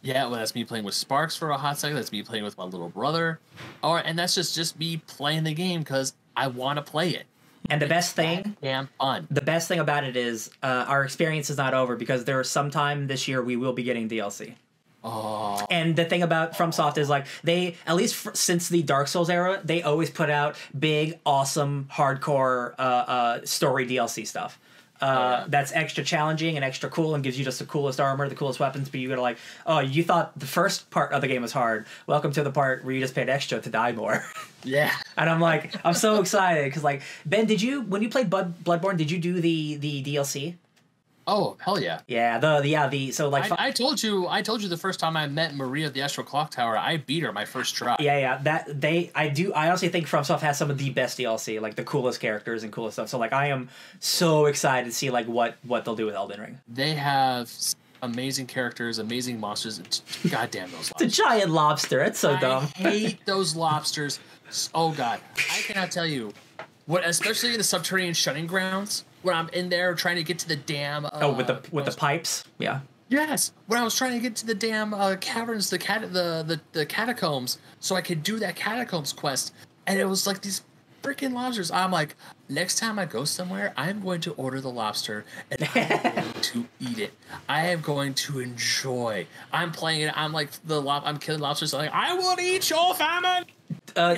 Yeah, 0.01 0.23
well, 0.27 0.39
that's 0.39 0.55
me 0.55 0.63
playing 0.63 0.85
with 0.85 0.95
Sparks 0.95 1.35
for 1.35 1.49
a 1.51 1.57
hot 1.57 1.77
second. 1.77 1.97
That's 1.97 2.11
me 2.11 2.23
playing 2.23 2.45
with 2.45 2.57
my 2.57 2.63
little 2.63 2.87
brother. 2.89 3.39
Or 3.83 3.99
and 3.99 4.17
that's 4.17 4.33
just 4.33 4.55
just 4.55 4.79
me 4.79 4.97
playing 5.07 5.43
the 5.43 5.53
game 5.53 5.81
because 5.81 6.13
I 6.37 6.47
want 6.47 6.77
to 6.77 6.81
play 6.91 7.09
it. 7.09 7.25
And 7.69 7.79
the 7.81 7.85
best 7.87 8.15
thing, 8.15 8.55
Damn 8.61 8.87
fun. 8.97 9.27
the 9.29 9.41
best 9.41 9.67
thing 9.67 9.79
about 9.79 10.03
it 10.05 10.15
is 10.15 10.49
uh, 10.63 10.85
our 10.87 11.03
experience 11.03 11.49
is 11.51 11.57
not 11.57 11.73
over 11.75 11.95
because 11.97 12.23
there 12.23 12.39
is 12.41 12.49
sometime 12.49 13.05
this 13.07 13.27
year 13.27 13.43
we 13.43 13.57
will 13.57 13.73
be 13.73 13.83
getting 13.83 14.07
DLC. 14.09 14.55
Oh, 15.03 15.65
And 15.69 15.95
the 15.95 16.03
thing 16.05 16.23
about 16.23 16.53
FromSoft 16.53 16.97
is 16.97 17.07
like 17.09 17.25
they, 17.43 17.75
at 17.87 17.95
least 17.95 18.15
fr- 18.15 18.33
since 18.33 18.67
the 18.67 18.83
Dark 18.83 19.07
Souls 19.07 19.29
era, 19.29 19.61
they 19.63 19.81
always 19.81 20.09
put 20.09 20.29
out 20.29 20.55
big, 20.77 21.19
awesome, 21.25 21.87
hardcore 21.91 22.73
uh, 22.77 22.81
uh, 22.81 23.45
story 23.45 23.87
DLC 23.87 24.27
stuff. 24.27 24.59
Uh, 25.01 25.05
yeah. 25.05 25.45
That's 25.47 25.71
extra 25.71 26.03
challenging 26.03 26.57
and 26.57 26.65
extra 26.65 26.89
cool 26.89 27.15
and 27.15 27.23
gives 27.23 27.39
you 27.39 27.45
just 27.45 27.59
the 27.59 27.65
coolest 27.65 28.01
armor, 28.01 28.27
the 28.27 28.35
coolest 28.35 28.59
weapons. 28.59 28.89
But 28.89 28.99
you 28.99 29.07
gotta 29.07 29.21
like, 29.21 29.37
oh, 29.65 29.79
you 29.79 30.03
thought 30.03 30.37
the 30.37 30.45
first 30.45 30.89
part 30.89 31.13
of 31.13 31.21
the 31.21 31.27
game 31.29 31.41
was 31.41 31.53
hard. 31.53 31.85
Welcome 32.05 32.33
to 32.33 32.43
the 32.43 32.51
part 32.51 32.83
where 32.83 32.93
you 32.93 32.99
just 32.99 33.15
paid 33.15 33.29
extra 33.29 33.61
to 33.61 33.69
die 33.69 33.93
more. 33.93 34.23
Yeah. 34.65 34.91
and 35.17 35.29
I'm 35.29 35.39
like, 35.39 35.73
I'm 35.85 35.93
so 35.93 36.19
excited 36.19 36.65
because 36.65 36.83
like 36.83 37.01
Ben, 37.25 37.45
did 37.45 37.61
you 37.61 37.79
when 37.83 38.01
you 38.01 38.09
played 38.09 38.29
Blood 38.29 38.61
Bloodborne, 38.61 38.97
did 38.97 39.09
you 39.09 39.17
do 39.17 39.39
the 39.39 39.75
the 39.77 40.03
DLC? 40.03 40.55
Oh 41.27 41.57
hell 41.59 41.79
yeah. 41.79 42.01
Yeah, 42.07 42.39
the, 42.39 42.61
the 42.61 42.69
yeah 42.69 42.87
the 42.87 43.11
so 43.11 43.29
like 43.29 43.51
I, 43.51 43.67
I 43.67 43.71
told 43.71 44.01
you 44.01 44.27
I 44.27 44.41
told 44.41 44.63
you 44.63 44.69
the 44.69 44.77
first 44.77 44.99
time 44.99 45.15
I 45.15 45.27
met 45.27 45.55
Maria 45.55 45.85
at 45.87 45.93
the 45.93 46.01
Astral 46.01 46.25
Clock 46.25 46.51
Tower, 46.51 46.77
I 46.77 46.97
beat 46.97 47.21
her 47.23 47.31
my 47.31 47.45
first 47.45 47.75
try. 47.75 47.95
Yeah, 47.99 48.17
yeah. 48.17 48.37
That 48.43 48.81
they, 48.81 49.11
I 49.13 49.29
do. 49.29 49.53
I 49.53 49.67
honestly 49.67 49.89
think 49.89 50.07
FromSoft 50.07 50.39
has 50.41 50.57
some 50.57 50.71
of 50.71 50.77
the 50.79 50.89
best 50.89 51.17
DLC, 51.19 51.61
like 51.61 51.75
the 51.75 51.83
coolest 51.83 52.19
characters 52.19 52.63
and 52.63 52.71
coolest 52.73 52.95
stuff. 52.95 53.09
So 53.09 53.17
like, 53.19 53.33
I 53.33 53.47
am 53.47 53.69
so 53.99 54.47
excited 54.47 54.85
to 54.87 54.91
see 54.91 55.09
like 55.11 55.27
what 55.27 55.57
what 55.63 55.85
they'll 55.85 55.95
do 55.95 56.05
with 56.07 56.15
Elden 56.15 56.41
Ring. 56.41 56.59
They 56.67 56.95
have 56.95 57.51
amazing 58.01 58.47
characters, 58.47 58.97
amazing 58.97 59.39
monsters. 59.39 60.01
God 60.31 60.49
damn 60.51 60.71
those 60.71 60.89
The 60.97 61.03
lobsters. 61.05 61.17
giant 61.17 61.51
lobster. 61.51 62.01
It's 62.01 62.17
so 62.19 62.33
I 62.33 62.39
dumb. 62.39 62.63
hate 62.75 63.19
those 63.25 63.55
lobsters. 63.55 64.19
Oh 64.73 64.91
god. 64.93 65.19
I 65.37 65.61
cannot 65.61 65.91
tell 65.91 66.07
you 66.07 66.33
what 66.87 67.05
especially 67.05 67.51
in 67.51 67.57
the 67.59 67.63
subterranean 67.63 68.15
shunning 68.15 68.47
grounds 68.47 69.05
when 69.21 69.35
I'm 69.35 69.49
in 69.49 69.69
there 69.69 69.93
trying 69.95 70.15
to 70.17 70.23
get 70.23 70.39
to 70.39 70.47
the 70.47 70.55
dam 70.55 71.05
uh, 71.05 71.09
Oh, 71.13 71.33
with 71.33 71.47
the 71.47 71.61
with 71.71 71.85
the 71.85 71.91
pipes. 71.91 72.43
Yeah. 72.57 72.81
Yes, 73.09 73.53
when 73.65 73.79
I 73.79 73.83
was 73.83 73.95
trying 73.95 74.13
to 74.13 74.19
get 74.19 74.35
to 74.37 74.45
the 74.45 74.53
damn 74.53 74.93
uh, 74.93 75.15
caverns, 75.19 75.71
the 75.71 75.79
cat, 75.79 76.01
the, 76.13 76.43
the 76.45 76.61
the 76.73 76.85
catacombs, 76.85 77.57
so 77.79 77.95
I 77.95 78.01
could 78.01 78.21
do 78.21 78.37
that 78.39 78.55
catacombs 78.55 79.13
quest, 79.13 79.51
and 79.87 79.99
it 79.99 80.05
was 80.05 80.27
like 80.27 80.41
these 80.41 80.61
freaking 81.01 81.33
lobsters. 81.33 81.71
I'm 81.71 81.91
like, 81.91 82.15
next 82.49 82.77
time 82.77 82.99
I 82.99 83.05
go 83.05 83.25
somewhere, 83.25 83.73
I'm 83.77 84.01
going 84.01 84.21
to 84.21 84.33
order 84.33 84.61
the 84.61 84.69
lobster 84.69 85.25
and 85.49 85.67
I'm 85.73 86.13
going 86.13 86.41
to 86.41 86.65
eat 86.79 86.99
it. 86.99 87.13
I 87.47 87.67
am 87.67 87.81
going 87.81 88.13
to 88.15 88.39
enjoy. 88.39 89.25
I'm 89.51 89.71
playing 89.71 90.01
it. 90.01 90.13
I'm 90.15 90.33
like 90.33 90.51
the 90.65 90.81
lob. 90.81 91.03
I'm 91.05 91.17
killing 91.17 91.41
lobsters. 91.41 91.73
I'm 91.73 91.81
like 91.81 91.93
I 91.93 92.13
will 92.13 92.39
eat 92.39 92.69
your 92.69 92.93
famine. 92.95 93.45
Uh, 93.95 94.15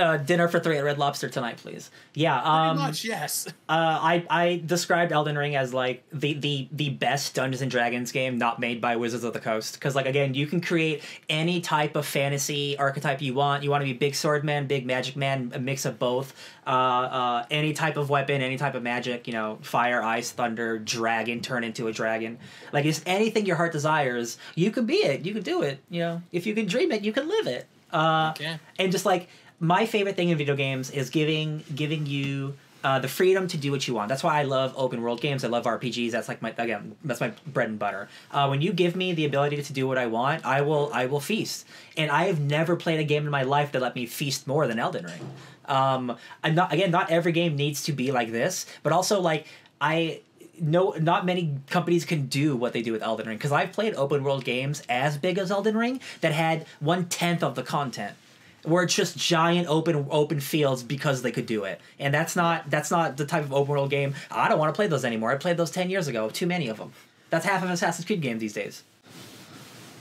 uh, 0.00 0.16
dinner 0.16 0.48
for 0.48 0.58
three 0.58 0.76
at 0.78 0.84
Red 0.84 0.98
Lobster 0.98 1.28
tonight, 1.28 1.58
please. 1.58 1.90
Yeah. 2.14 2.34
Pretty 2.40 2.48
Um. 2.50 2.76
much, 2.78 3.04
yes. 3.04 3.46
Uh, 3.48 3.52
I 3.68 4.24
I 4.28 4.62
described 4.64 5.12
Elden 5.12 5.36
Ring 5.36 5.56
as 5.56 5.72
like 5.72 6.02
the 6.12 6.34
the 6.34 6.68
the 6.72 6.90
best 6.90 7.34
Dungeons 7.34 7.62
and 7.62 7.70
Dragons 7.70 8.12
game 8.12 8.38
not 8.38 8.58
made 8.60 8.80
by 8.80 8.96
Wizards 8.96 9.22
of 9.24 9.32
the 9.32 9.40
Coast 9.40 9.74
because 9.74 9.94
like 9.94 10.06
again 10.06 10.34
you 10.34 10.46
can 10.46 10.60
create 10.60 11.02
any 11.28 11.60
type 11.60 11.96
of 11.96 12.06
fantasy 12.06 12.76
archetype 12.78 13.20
you 13.22 13.34
want. 13.34 13.62
You 13.62 13.70
want 13.70 13.82
to 13.82 13.86
be 13.86 13.92
big 13.92 14.14
swordman, 14.14 14.66
big 14.68 14.86
magic 14.86 15.16
man, 15.16 15.52
a 15.54 15.58
mix 15.58 15.84
of 15.84 15.98
both. 15.98 16.34
Uh, 16.66 16.70
uh, 16.70 17.46
any 17.50 17.72
type 17.74 17.96
of 17.98 18.10
weapon, 18.10 18.40
any 18.42 18.56
type 18.56 18.74
of 18.74 18.82
magic. 18.82 19.26
You 19.26 19.34
know, 19.34 19.58
fire, 19.62 20.02
ice, 20.02 20.30
thunder, 20.30 20.78
dragon, 20.78 21.40
turn 21.40 21.62
into 21.62 21.88
a 21.88 21.92
dragon. 21.92 22.38
Like 22.72 22.84
it's 22.86 23.02
anything 23.06 23.46
your 23.46 23.56
heart 23.56 23.72
desires. 23.72 24.38
You 24.54 24.70
can 24.70 24.86
be 24.86 24.96
it. 24.96 25.24
You 25.26 25.34
can 25.34 25.42
do 25.42 25.62
it. 25.62 25.78
You 25.90 26.00
know, 26.00 26.22
if 26.32 26.46
you 26.46 26.54
can 26.54 26.66
dream 26.66 26.90
it, 26.90 27.02
you 27.02 27.12
can 27.12 27.28
live 27.28 27.46
it. 27.46 27.66
Uh, 27.94 28.32
Okay. 28.34 28.58
and 28.78 28.92
just 28.92 29.06
like 29.06 29.28
my 29.60 29.86
favorite 29.86 30.16
thing 30.16 30.28
in 30.30 30.36
video 30.38 30.56
games 30.56 30.90
is 30.90 31.10
giving 31.10 31.62
giving 31.74 32.06
you 32.06 32.54
uh, 32.82 32.98
the 32.98 33.08
freedom 33.08 33.46
to 33.48 33.56
do 33.56 33.70
what 33.70 33.88
you 33.88 33.94
want. 33.94 34.08
That's 34.10 34.22
why 34.22 34.38
I 34.38 34.42
love 34.42 34.74
open 34.76 35.00
world 35.00 35.20
games. 35.22 35.42
I 35.42 35.48
love 35.48 35.64
RPGs. 35.64 36.10
That's 36.10 36.28
like 36.28 36.42
my 36.42 36.50
again. 36.58 36.96
That's 37.02 37.20
my 37.20 37.32
bread 37.46 37.68
and 37.70 37.78
butter. 37.78 38.08
Uh, 38.30 38.46
when 38.48 38.60
you 38.60 38.72
give 38.74 38.94
me 38.94 39.14
the 39.14 39.24
ability 39.24 39.62
to 39.62 39.72
do 39.72 39.88
what 39.88 39.96
I 39.96 40.06
want, 40.06 40.44
I 40.44 40.60
will 40.60 40.90
I 40.92 41.06
will 41.06 41.20
feast. 41.20 41.66
And 41.96 42.10
I 42.10 42.24
have 42.26 42.40
never 42.40 42.76
played 42.76 43.00
a 43.00 43.04
game 43.04 43.24
in 43.24 43.30
my 43.30 43.42
life 43.44 43.72
that 43.72 43.80
let 43.80 43.94
me 43.94 44.04
feast 44.06 44.46
more 44.46 44.66
than 44.66 44.78
Elden 44.78 45.06
Ring. 45.06 45.30
Um, 45.66 46.16
I'm 46.42 46.54
not 46.54 46.72
again. 46.74 46.90
Not 46.90 47.08
every 47.10 47.32
game 47.32 47.56
needs 47.56 47.84
to 47.84 47.92
be 47.92 48.12
like 48.12 48.30
this, 48.32 48.66
but 48.82 48.92
also 48.92 49.18
like 49.20 49.46
I 49.80 50.20
no 50.60 50.90
not 50.98 51.24
many 51.26 51.58
companies 51.68 52.04
can 52.04 52.26
do 52.26 52.56
what 52.56 52.72
they 52.72 52.82
do 52.82 52.92
with 52.92 53.02
Elden 53.02 53.26
Ring 53.26 53.36
because 53.36 53.52
I've 53.52 53.72
played 53.72 53.94
open 53.94 54.22
world 54.24 54.44
games 54.44 54.82
as 54.88 55.18
big 55.18 55.38
as 55.38 55.50
Elden 55.50 55.76
Ring 55.76 56.00
that 56.20 56.32
had 56.32 56.66
one 56.80 57.06
tenth 57.06 57.42
of 57.42 57.54
the 57.54 57.62
content 57.62 58.14
where 58.62 58.82
it's 58.84 58.94
just 58.94 59.16
giant 59.18 59.68
open 59.68 60.06
open 60.10 60.40
fields 60.40 60.82
because 60.82 61.22
they 61.22 61.32
could 61.32 61.46
do 61.46 61.64
it 61.64 61.80
and 61.98 62.14
that's 62.14 62.34
not 62.36 62.70
that's 62.70 62.90
not 62.90 63.16
the 63.16 63.26
type 63.26 63.44
of 63.44 63.52
open 63.52 63.70
world 63.72 63.90
game 63.90 64.14
I 64.30 64.48
don't 64.48 64.58
want 64.58 64.72
to 64.74 64.76
play 64.76 64.86
those 64.86 65.04
anymore 65.04 65.30
I 65.32 65.36
played 65.36 65.56
those 65.56 65.70
10 65.70 65.90
years 65.90 66.08
ago 66.08 66.30
too 66.30 66.46
many 66.46 66.68
of 66.68 66.78
them 66.78 66.92
that's 67.30 67.44
half 67.44 67.62
of 67.62 67.70
Assassin's 67.70 68.06
Creed 68.06 68.20
games 68.22 68.40
these 68.40 68.54
days 68.54 68.82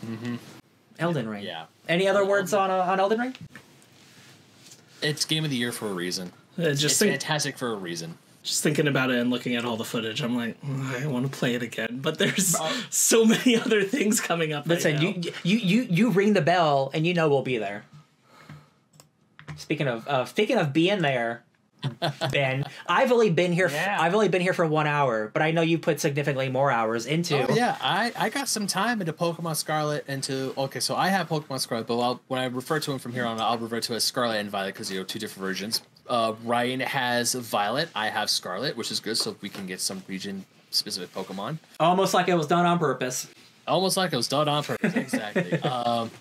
mm-hmm. 0.06 0.36
Elden 1.00 1.28
Ring 1.28 1.44
Yeah. 1.44 1.66
any 1.90 2.08
other 2.08 2.26
words 2.26 2.54
on 2.54 2.70
uh, 2.70 2.76
on 2.78 3.00
Elden 3.00 3.20
Ring 3.20 3.36
It's 5.02 5.26
game 5.26 5.44
of 5.44 5.50
the 5.50 5.58
year 5.58 5.72
for 5.74 5.90
a 5.90 5.94
reason. 5.94 6.32
Uh, 6.58 6.70
just 6.70 6.84
It's 6.84 7.00
think, 7.00 7.12
fantastic 7.12 7.58
for 7.58 7.74
a 7.74 7.76
reason. 7.76 8.18
Just 8.44 8.62
thinking 8.62 8.88
about 8.88 9.10
it 9.10 9.18
and 9.18 9.30
looking 9.30 9.56
at 9.56 9.66
all 9.66 9.78
the 9.78 9.86
footage, 9.86 10.22
I'm 10.22 10.36
like, 10.36 10.62
"Mm, 10.62 11.02
I 11.02 11.08
want 11.08 11.26
to 11.32 11.36
play 11.36 11.56
it 11.56 11.64
again. 11.64 12.00
But 12.02 12.20
there's 12.20 12.56
so 12.90 13.26
many 13.26 13.56
other 13.60 13.84
things 13.84 14.20
coming 14.20 14.54
up. 14.54 14.68
Listen, 14.68 14.96
right 14.96 15.18
now. 15.18 15.32
you, 15.44 15.58
you 15.58 15.58
you 15.58 15.88
you 15.90 16.10
ring 16.10 16.34
the 16.34 16.42
bell, 16.42 16.92
and 16.94 17.08
you 17.08 17.14
know 17.14 17.30
we'll 17.30 17.42
be 17.42 17.58
there. 17.58 17.86
Speaking 19.56 19.88
of 19.88 20.08
uh, 20.08 20.26
speaking 20.26 20.58
of 20.58 20.74
being 20.74 21.02
there, 21.02 21.44
Ben, 22.32 22.66
I've 22.88 23.12
only 23.12 23.30
been 23.30 23.54
here. 23.54 23.70
Yeah. 23.70 23.98
I've 24.00 24.14
only 24.14 24.30
been 24.30 24.42
here 24.42 24.54
for 24.54 24.66
one 24.66 24.88
hour, 24.88 25.30
but 25.34 25.42
I 25.42 25.52
know 25.52 25.62
you 25.62 25.78
put 25.78 26.00
significantly 26.00 26.50
more 26.50 26.72
hours 26.72 27.06
into. 27.06 27.50
Oh 27.50 27.54
yeah, 27.54 27.78
I, 27.82 28.12
I 28.18 28.30
got 28.30 28.48
some 28.48 28.68
time 28.68 29.00
into 29.00 29.14
Pokemon 29.14 29.56
Scarlet 29.56 30.08
into 30.08 30.54
okay, 30.58 30.80
so 30.80 30.96
I 30.96 31.10
have 31.10 31.30
Pokemon 31.30 31.60
Scarlet, 31.60 31.88
but 31.88 32.00
I'll, 32.00 32.22
when 32.28 32.42
I 32.42 32.46
refer 32.46 32.80
to 32.80 32.92
him 32.92 33.00
from 33.00 33.14
here 33.14 33.26
on, 33.26 33.40
I'll 33.40 33.58
refer 33.58 33.80
to 33.82 33.94
as 33.94 34.04
Scarlet 34.04 34.38
and 34.38 34.50
Violet 34.50 34.74
because 34.74 34.92
you 34.92 34.98
know 34.98 35.04
two 35.04 35.20
different 35.20 35.46
versions. 35.46 35.82
Uh, 36.08 36.34
Ryan 36.44 36.82
has 36.82 37.34
Violet, 37.34 37.90
I 37.96 38.10
have 38.10 38.30
Scarlet, 38.30 38.76
which 38.76 38.92
is 38.92 39.00
good, 39.00 39.18
so 39.18 39.36
we 39.42 39.50
can 39.50 39.66
get 39.66 39.80
some 39.80 40.04
region 40.08 40.46
specific 40.72 41.14
Pokemon. 41.14 41.60
Almost 41.80 42.14
like 42.14 42.28
it 42.28 42.36
was 42.36 42.48
done 42.48 42.66
on 42.66 42.80
purpose. 42.80 43.28
Almost 43.68 43.96
like 43.96 44.12
it 44.12 44.18
was 44.18 44.28
done 44.28 44.50
on 44.50 44.64
purpose. 44.64 44.96
Exactly. 44.96 45.54
um, 45.62 46.12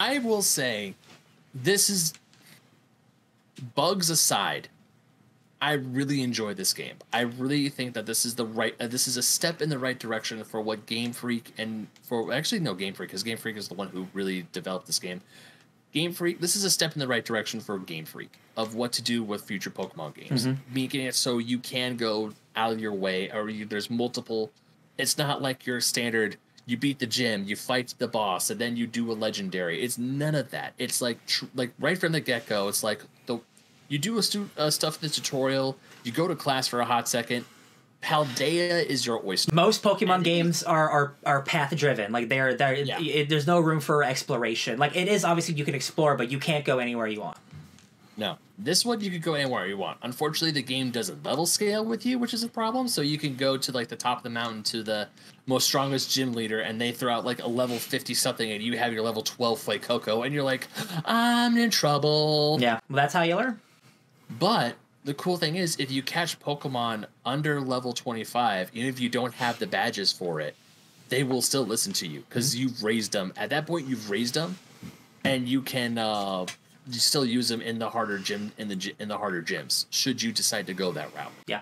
I 0.00 0.18
will 0.18 0.42
say, 0.42 0.94
this 1.54 1.90
is 1.90 2.14
bugs 3.74 4.10
aside. 4.10 4.68
I 5.60 5.72
really 5.72 6.22
enjoy 6.22 6.54
this 6.54 6.74
game. 6.74 6.96
I 7.12 7.22
really 7.22 7.68
think 7.70 7.94
that 7.94 8.04
this 8.04 8.26
is 8.26 8.34
the 8.34 8.44
right. 8.44 8.74
Uh, 8.78 8.86
this 8.86 9.08
is 9.08 9.16
a 9.16 9.22
step 9.22 9.62
in 9.62 9.70
the 9.70 9.78
right 9.78 9.98
direction 9.98 10.42
for 10.44 10.60
what 10.60 10.84
Game 10.84 11.12
Freak 11.12 11.52
and 11.56 11.86
for 12.02 12.32
actually 12.32 12.60
no 12.60 12.74
Game 12.74 12.92
Freak 12.92 13.08
because 13.08 13.22
Game 13.22 13.38
Freak 13.38 13.56
is 13.56 13.68
the 13.68 13.74
one 13.74 13.88
who 13.88 14.06
really 14.12 14.46
developed 14.52 14.86
this 14.86 14.98
game. 14.98 15.22
Game 15.92 16.12
Freak. 16.12 16.40
This 16.40 16.56
is 16.56 16.64
a 16.64 16.70
step 16.70 16.92
in 16.94 17.00
the 17.00 17.08
right 17.08 17.24
direction 17.24 17.60
for 17.60 17.78
Game 17.78 18.04
Freak 18.04 18.30
of 18.56 18.74
what 18.74 18.92
to 18.92 19.02
do 19.02 19.22
with 19.22 19.42
future 19.44 19.70
Pokemon 19.70 20.14
games, 20.14 20.46
making 20.72 21.02
it 21.02 21.14
so 21.14 21.38
you 21.38 21.58
can 21.58 21.96
go 21.96 22.32
out 22.54 22.72
of 22.72 22.80
your 22.80 22.92
way, 22.92 23.30
or 23.30 23.48
you, 23.48 23.64
there's 23.66 23.90
multiple. 23.90 24.50
It's 24.98 25.18
not 25.18 25.42
like 25.42 25.66
your 25.66 25.80
standard. 25.80 26.36
You 26.68 26.76
beat 26.76 26.98
the 26.98 27.06
gym, 27.06 27.44
you 27.44 27.54
fight 27.54 27.94
the 27.98 28.08
boss, 28.08 28.50
and 28.50 28.60
then 28.60 28.76
you 28.76 28.86
do 28.88 29.10
a 29.12 29.14
legendary. 29.14 29.82
It's 29.82 29.98
none 29.98 30.34
of 30.34 30.50
that. 30.50 30.72
It's 30.78 31.00
like 31.00 31.24
tr- 31.26 31.44
like 31.54 31.72
right 31.78 31.96
from 31.96 32.12
the 32.12 32.20
get 32.20 32.46
go. 32.46 32.68
It's 32.68 32.82
like 32.82 33.02
the 33.26 33.38
you 33.88 33.98
do 33.98 34.18
a 34.18 34.22
stu- 34.22 34.50
uh, 34.58 34.70
stuff 34.70 34.96
in 35.02 35.08
the 35.08 35.14
tutorial. 35.14 35.76
You 36.02 36.10
go 36.12 36.26
to 36.26 36.34
class 36.34 36.66
for 36.66 36.80
a 36.80 36.84
hot 36.84 37.08
second. 37.08 37.44
Paldea 38.06 38.86
is 38.86 39.04
your 39.04 39.20
oyster. 39.26 39.52
Most 39.52 39.82
Pokemon 39.82 40.22
games 40.22 40.62
are 40.62 40.88
are, 40.88 41.14
are 41.26 41.42
path 41.42 41.76
driven. 41.76 42.12
Like 42.12 42.28
they're 42.28 42.54
they're 42.54 42.74
Yeah. 42.74 43.24
there's 43.28 43.48
no 43.48 43.58
room 43.58 43.80
for 43.80 44.04
exploration. 44.04 44.78
Like 44.78 44.94
it 44.94 45.08
is 45.08 45.24
obviously 45.24 45.54
you 45.56 45.64
can 45.64 45.74
explore, 45.74 46.14
but 46.14 46.30
you 46.30 46.38
can't 46.38 46.64
go 46.64 46.78
anywhere 46.78 47.08
you 47.08 47.20
want. 47.20 47.36
No, 48.18 48.38
this 48.56 48.84
one 48.84 49.00
you 49.00 49.10
could 49.10 49.22
go 49.22 49.34
anywhere 49.34 49.66
you 49.66 49.76
want. 49.76 49.98
Unfortunately, 50.02 50.52
the 50.52 50.62
game 50.62 50.90
doesn't 50.90 51.22
level 51.26 51.44
scale 51.46 51.84
with 51.84 52.06
you, 52.06 52.18
which 52.18 52.32
is 52.32 52.42
a 52.44 52.48
problem. 52.48 52.88
So 52.88 53.02
you 53.02 53.18
can 53.18 53.34
go 53.34 53.56
to 53.58 53.72
like 53.72 53.88
the 53.88 53.96
top 53.96 54.18
of 54.18 54.22
the 54.22 54.30
mountain 54.30 54.62
to 54.64 54.82
the 54.84 55.08
most 55.46 55.66
strongest 55.66 56.10
gym 56.12 56.32
leader, 56.32 56.60
and 56.60 56.80
they 56.80 56.92
throw 56.92 57.12
out 57.12 57.24
like 57.26 57.42
a 57.42 57.48
level 57.48 57.76
fifty 57.78 58.14
something, 58.14 58.50
and 58.52 58.62
you 58.62 58.78
have 58.78 58.92
your 58.92 59.02
level 59.02 59.22
twelve 59.22 59.58
Fuecoco, 59.58 60.24
and 60.24 60.32
you're 60.32 60.44
like, 60.44 60.68
I'm 61.04 61.56
in 61.58 61.70
trouble. 61.70 62.56
Yeah, 62.60 62.78
well, 62.88 62.96
that's 62.96 63.12
how 63.12 63.22
you 63.22 63.34
learn. 63.36 63.60
But 64.38 64.76
the 65.06 65.14
cool 65.14 65.36
thing 65.36 65.54
is, 65.54 65.76
if 65.78 65.90
you 65.90 66.02
catch 66.02 66.38
Pokemon 66.40 67.06
under 67.24 67.60
level 67.60 67.92
25, 67.92 68.70
even 68.74 68.88
if 68.88 68.98
you 68.98 69.08
don't 69.08 69.32
have 69.34 69.58
the 69.60 69.66
badges 69.66 70.10
for 70.12 70.40
it, 70.40 70.56
they 71.08 71.22
will 71.22 71.40
still 71.40 71.64
listen 71.64 71.92
to 71.94 72.08
you 72.08 72.24
because 72.28 72.56
you've 72.56 72.82
raised 72.82 73.12
them. 73.12 73.32
At 73.36 73.50
that 73.50 73.66
point, 73.68 73.86
you've 73.86 74.10
raised 74.10 74.34
them, 74.34 74.58
and 75.24 75.48
you 75.48 75.62
can 75.62 75.96
uh, 75.96 76.46
you 76.90 76.98
still 76.98 77.24
use 77.24 77.48
them 77.48 77.60
in 77.60 77.78
the 77.78 77.88
harder 77.88 78.18
gym 78.18 78.50
in 78.58 78.66
the 78.66 78.94
in 78.98 79.06
the 79.06 79.16
harder 79.16 79.42
gyms. 79.42 79.86
Should 79.90 80.20
you 80.20 80.32
decide 80.32 80.66
to 80.66 80.74
go 80.74 80.90
that 80.92 81.14
route, 81.14 81.30
Yeah. 81.46 81.60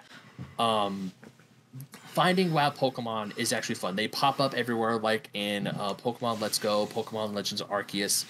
finding 2.15 2.53
wild 2.55 2.77
Pokemon 2.77 3.37
is 3.37 3.53
actually 3.53 3.75
fun. 3.75 3.95
They 3.97 4.09
pop 4.09 4.41
up 4.41 4.55
everywhere, 4.55 4.97
like 4.97 5.29
in 5.35 5.67
uh, 5.67 5.95
Pokemon 5.95 6.41
Let's 6.41 6.59
Go, 6.59 6.87
Pokemon 6.87 7.35
Legends 7.35 7.61
Arceus, 7.61 8.25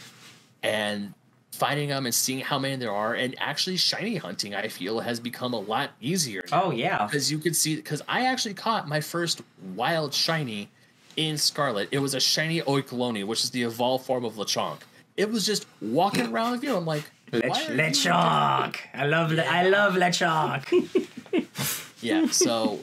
and 0.65 1.15
finding 1.55 1.89
them 1.89 2.07
and 2.07 2.15
seeing 2.15 2.41
how 2.41 2.59
many 2.59 2.77
there 2.77 2.93
are, 2.93 3.15
and 3.15 3.35
actually 3.39 3.77
shiny 3.77 4.17
hunting, 4.17 4.55
I 4.55 4.69
feel, 4.69 5.01
has 5.01 5.21
become 5.21 5.55
a 5.55 5.61
lot 5.61 5.91
easier. 6.01 6.43
Oh 6.53 6.71
yeah. 6.71 7.07
because 7.07 7.31
you 7.31 7.39
could 7.39 7.57
see 7.57 7.77
because 7.77 8.03
I 8.09 8.27
actually 8.27 8.55
caught 8.55 8.89
my 8.89 9.01
first 9.01 9.43
wild 9.75 10.13
shiny 10.15 10.69
in 11.17 11.39
Scarlet. 11.39 11.89
It 11.93 11.99
was 12.01 12.15
a 12.15 12.21
shiny 12.21 12.61
Oinkologne, 12.63 13.25
which 13.27 13.45
is 13.45 13.51
the 13.51 13.63
evolved 13.63 14.05
form 14.07 14.25
of 14.25 14.35
Lechonk. 14.35 14.81
It 15.17 15.31
was 15.31 15.47
just 15.47 15.67
walking 15.81 16.27
around 16.33 16.53
the 16.53 16.59
field. 16.59 16.79
I'm 16.79 16.87
like, 16.87 17.05
Lech- 17.33 17.49
why 17.49 17.61
are 17.67 17.71
you- 17.73 17.79
Lechonk. 17.79 18.77
I 18.95 19.07
love 19.07 19.31
Le- 19.33 19.43
I 19.45 19.69
love 19.69 19.95
Lechonk. 19.95 21.09
Yeah, 22.01 22.27
so 22.27 22.81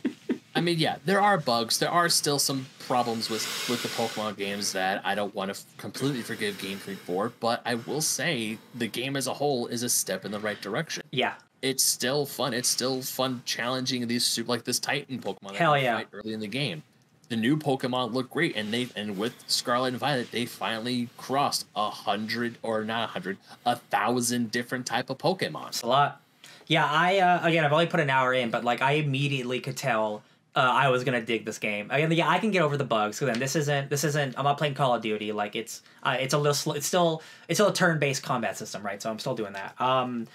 I 0.53 0.61
mean, 0.61 0.79
yeah, 0.79 0.97
there 1.05 1.21
are 1.21 1.37
bugs. 1.37 1.79
There 1.79 1.89
are 1.89 2.09
still 2.09 2.39
some 2.39 2.65
problems 2.79 3.29
with 3.29 3.43
with 3.69 3.81
the 3.83 3.89
Pokemon 3.89 4.35
games 4.37 4.73
that 4.73 5.01
I 5.05 5.15
don't 5.15 5.33
want 5.33 5.53
to 5.53 5.59
f- 5.59 5.65
completely 5.77 6.21
forgive 6.21 6.59
Game 6.59 6.77
Freak 6.77 6.97
for. 6.99 7.31
But 7.39 7.61
I 7.65 7.75
will 7.75 8.01
say 8.01 8.57
the 8.75 8.87
game 8.87 9.15
as 9.15 9.27
a 9.27 9.33
whole 9.33 9.67
is 9.67 9.83
a 9.83 9.89
step 9.89 10.25
in 10.25 10.31
the 10.31 10.39
right 10.39 10.61
direction. 10.61 11.03
Yeah. 11.11 11.35
It's 11.61 11.83
still 11.83 12.25
fun. 12.25 12.53
It's 12.53 12.67
still 12.67 13.01
fun 13.01 13.43
challenging 13.45 14.07
these 14.07 14.25
super 14.25 14.49
like 14.49 14.63
this 14.65 14.79
Titan 14.79 15.19
Pokemon. 15.19 15.55
Hell 15.55 15.77
yeah. 15.77 16.03
Early 16.11 16.33
in 16.33 16.39
the 16.39 16.47
game, 16.47 16.83
the 17.29 17.37
new 17.37 17.55
Pokemon 17.55 18.13
look 18.13 18.29
great, 18.29 18.57
and 18.57 18.73
they 18.73 18.89
and 18.95 19.17
with 19.17 19.33
Scarlet 19.47 19.89
and 19.89 19.97
Violet, 19.97 20.31
they 20.31 20.45
finally 20.45 21.07
crossed 21.17 21.65
a 21.75 21.89
hundred 21.89 22.57
or 22.61 22.83
not 22.83 23.05
a 23.05 23.11
hundred, 23.13 23.37
a 23.65 23.77
thousand 23.77 24.51
different 24.51 24.85
type 24.85 25.09
of 25.09 25.17
Pokemon. 25.17 25.69
It's 25.69 25.81
a 25.81 25.87
lot. 25.87 26.21
Yeah, 26.67 26.85
I 26.85 27.19
uh, 27.19 27.47
again, 27.47 27.63
I've 27.63 27.71
only 27.71 27.85
put 27.85 28.01
an 28.01 28.09
hour 28.09 28.33
in, 28.33 28.49
but 28.49 28.65
like 28.65 28.81
I 28.81 28.93
immediately 28.93 29.61
could 29.61 29.77
tell 29.77 30.23
uh, 30.55 30.59
I 30.59 30.89
was 30.89 31.03
gonna 31.03 31.21
dig 31.21 31.45
this 31.45 31.59
game. 31.59 31.89
Again, 31.89 32.11
yeah, 32.11 32.27
I 32.27 32.39
can 32.39 32.51
get 32.51 32.61
over 32.61 32.75
the 32.75 32.83
bugs. 32.83 33.19
Cause 33.19 33.27
then 33.27 33.39
this 33.39 33.55
isn't 33.55 33.89
this 33.89 34.03
isn't. 34.03 34.37
I'm 34.37 34.43
not 34.43 34.57
playing 34.57 34.73
Call 34.73 34.93
of 34.93 35.01
Duty. 35.01 35.31
Like 35.31 35.55
it's 35.55 35.81
uh, 36.03 36.17
it's 36.19 36.33
a 36.33 36.37
little 36.37 36.53
sl- 36.53 36.73
it's 36.73 36.85
still 36.85 37.21
it's 37.47 37.57
still 37.57 37.69
a 37.69 37.73
turn 37.73 37.99
based 37.99 38.23
combat 38.23 38.57
system, 38.57 38.83
right? 38.83 39.01
So 39.01 39.09
I'm 39.09 39.19
still 39.19 39.35
doing 39.35 39.53
that. 39.53 39.79
Um, 39.79 40.27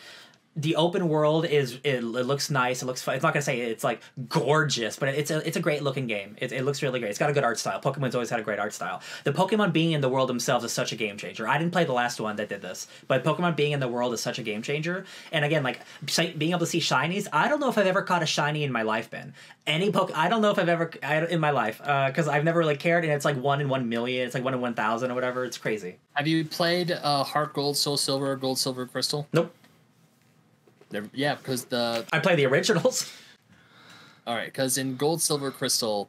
the 0.57 0.77
open 0.77 1.09
world 1.09 1.45
is 1.45 1.75
it, 1.85 1.97
it 1.97 2.03
looks 2.03 2.51
nice. 2.51 2.83
It 2.83 2.87
looks 2.87 3.03
fun. 3.03 3.15
It's 3.15 3.23
not 3.23 3.35
gonna 3.35 3.43
say 3.43 3.61
it's 3.61 3.85
like 3.85 4.01
gorgeous, 4.29 4.99
but 4.99 5.11
it's 5.11 5.31
a 5.31 5.47
it's 5.47 5.57
a 5.57 5.61
great 5.61 5.83
looking 5.83 6.07
game. 6.07 6.35
It, 6.39 6.51
it 6.51 6.65
looks 6.65 6.83
really 6.83 6.99
great. 6.99 7.11
It's 7.11 7.19
got 7.19 7.29
a 7.29 7.35
good 7.35 7.45
art 7.45 7.59
style. 7.59 7.81
Pokemon's 7.81 8.15
always 8.15 8.31
had 8.31 8.41
a 8.41 8.43
great 8.43 8.59
art 8.59 8.73
style. 8.73 9.03
The 9.25 9.33
Pokemon 9.33 9.75
being 9.75 9.93
in 9.93 10.01
the 10.01 10.09
world 10.09 10.31
themselves 10.31 10.65
is 10.65 10.73
such 10.73 10.93
a 10.93 10.97
game 10.97 11.19
changer. 11.19 11.47
I 11.47 11.59
didn't 11.59 11.73
play 11.73 11.85
the 11.85 11.93
last 11.93 12.21
one 12.21 12.37
that 12.37 12.49
did 12.49 12.63
this, 12.63 12.87
but 13.07 13.23
Pokemon 13.23 13.55
being 13.55 13.73
in 13.73 13.81
the 13.81 13.89
world 13.89 14.15
is 14.15 14.21
such 14.21 14.39
a 14.39 14.43
game 14.43 14.63
changer. 14.63 15.05
And 15.31 15.45
again, 15.45 15.63
like 15.63 15.81
being 16.39 16.53
able 16.53 16.61
to 16.61 16.67
see 16.67 16.81
shinies, 16.81 17.29
I 17.33 17.49
don't 17.49 17.61
know 17.61 17.69
if 17.69 17.77
I've 17.77 17.87
ever 17.87 18.03
caught 18.03 18.23
a 18.23 18.27
shiny 18.27 18.65
in 18.65 18.73
my 18.73 18.83
life. 18.83 19.11
Ben, 19.11 19.35
any 19.67 19.93
poke, 19.93 20.11
I 20.17 20.29
don't 20.29 20.41
know 20.41 20.51
if 20.51 20.59
I've 20.59 20.71
ever 20.71 20.91
I, 21.03 21.27
in 21.27 21.41
my 21.41 21.51
life 21.51 21.79
because 21.79 22.29
I've 22.29 22.45
never 22.45 22.59
really 22.59 22.77
cared. 22.77 23.05
And 23.05 23.13
it's 23.13 23.27
like 23.27 23.37
one 23.37 23.61
in 23.61 23.69
one 23.69 23.89
million. 23.91 24.25
It's 24.25 24.35
like 24.35 24.45
one 24.45 24.55
in 24.55 24.61
one 24.63 24.75
thousand 24.75 25.11
or 25.11 25.15
whatever. 25.15 25.45
It's 25.45 25.59
crazy. 25.59 25.99
Have 26.15 26.27
you 26.27 26.47
played 26.47 26.93
uh, 26.93 27.25
Heart 27.25 27.53
Gold, 27.53 27.77
Soul 27.77 27.99
Silver, 27.99 28.35
Gold 28.37 28.59
Silver 28.59 28.87
Crystal? 28.87 29.27
Nope. 29.35 29.53
Yeah, 31.13 31.35
because 31.35 31.65
the 31.67 32.05
I 32.13 32.19
play 32.21 32.37
the 32.37 32.47
originals. 32.47 33.11
all 34.27 34.35
right, 34.35 34.47
because 34.47 34.79
in 34.79 34.97
Gold 34.97 35.21
Silver 35.23 35.51
Crystal, 35.51 36.09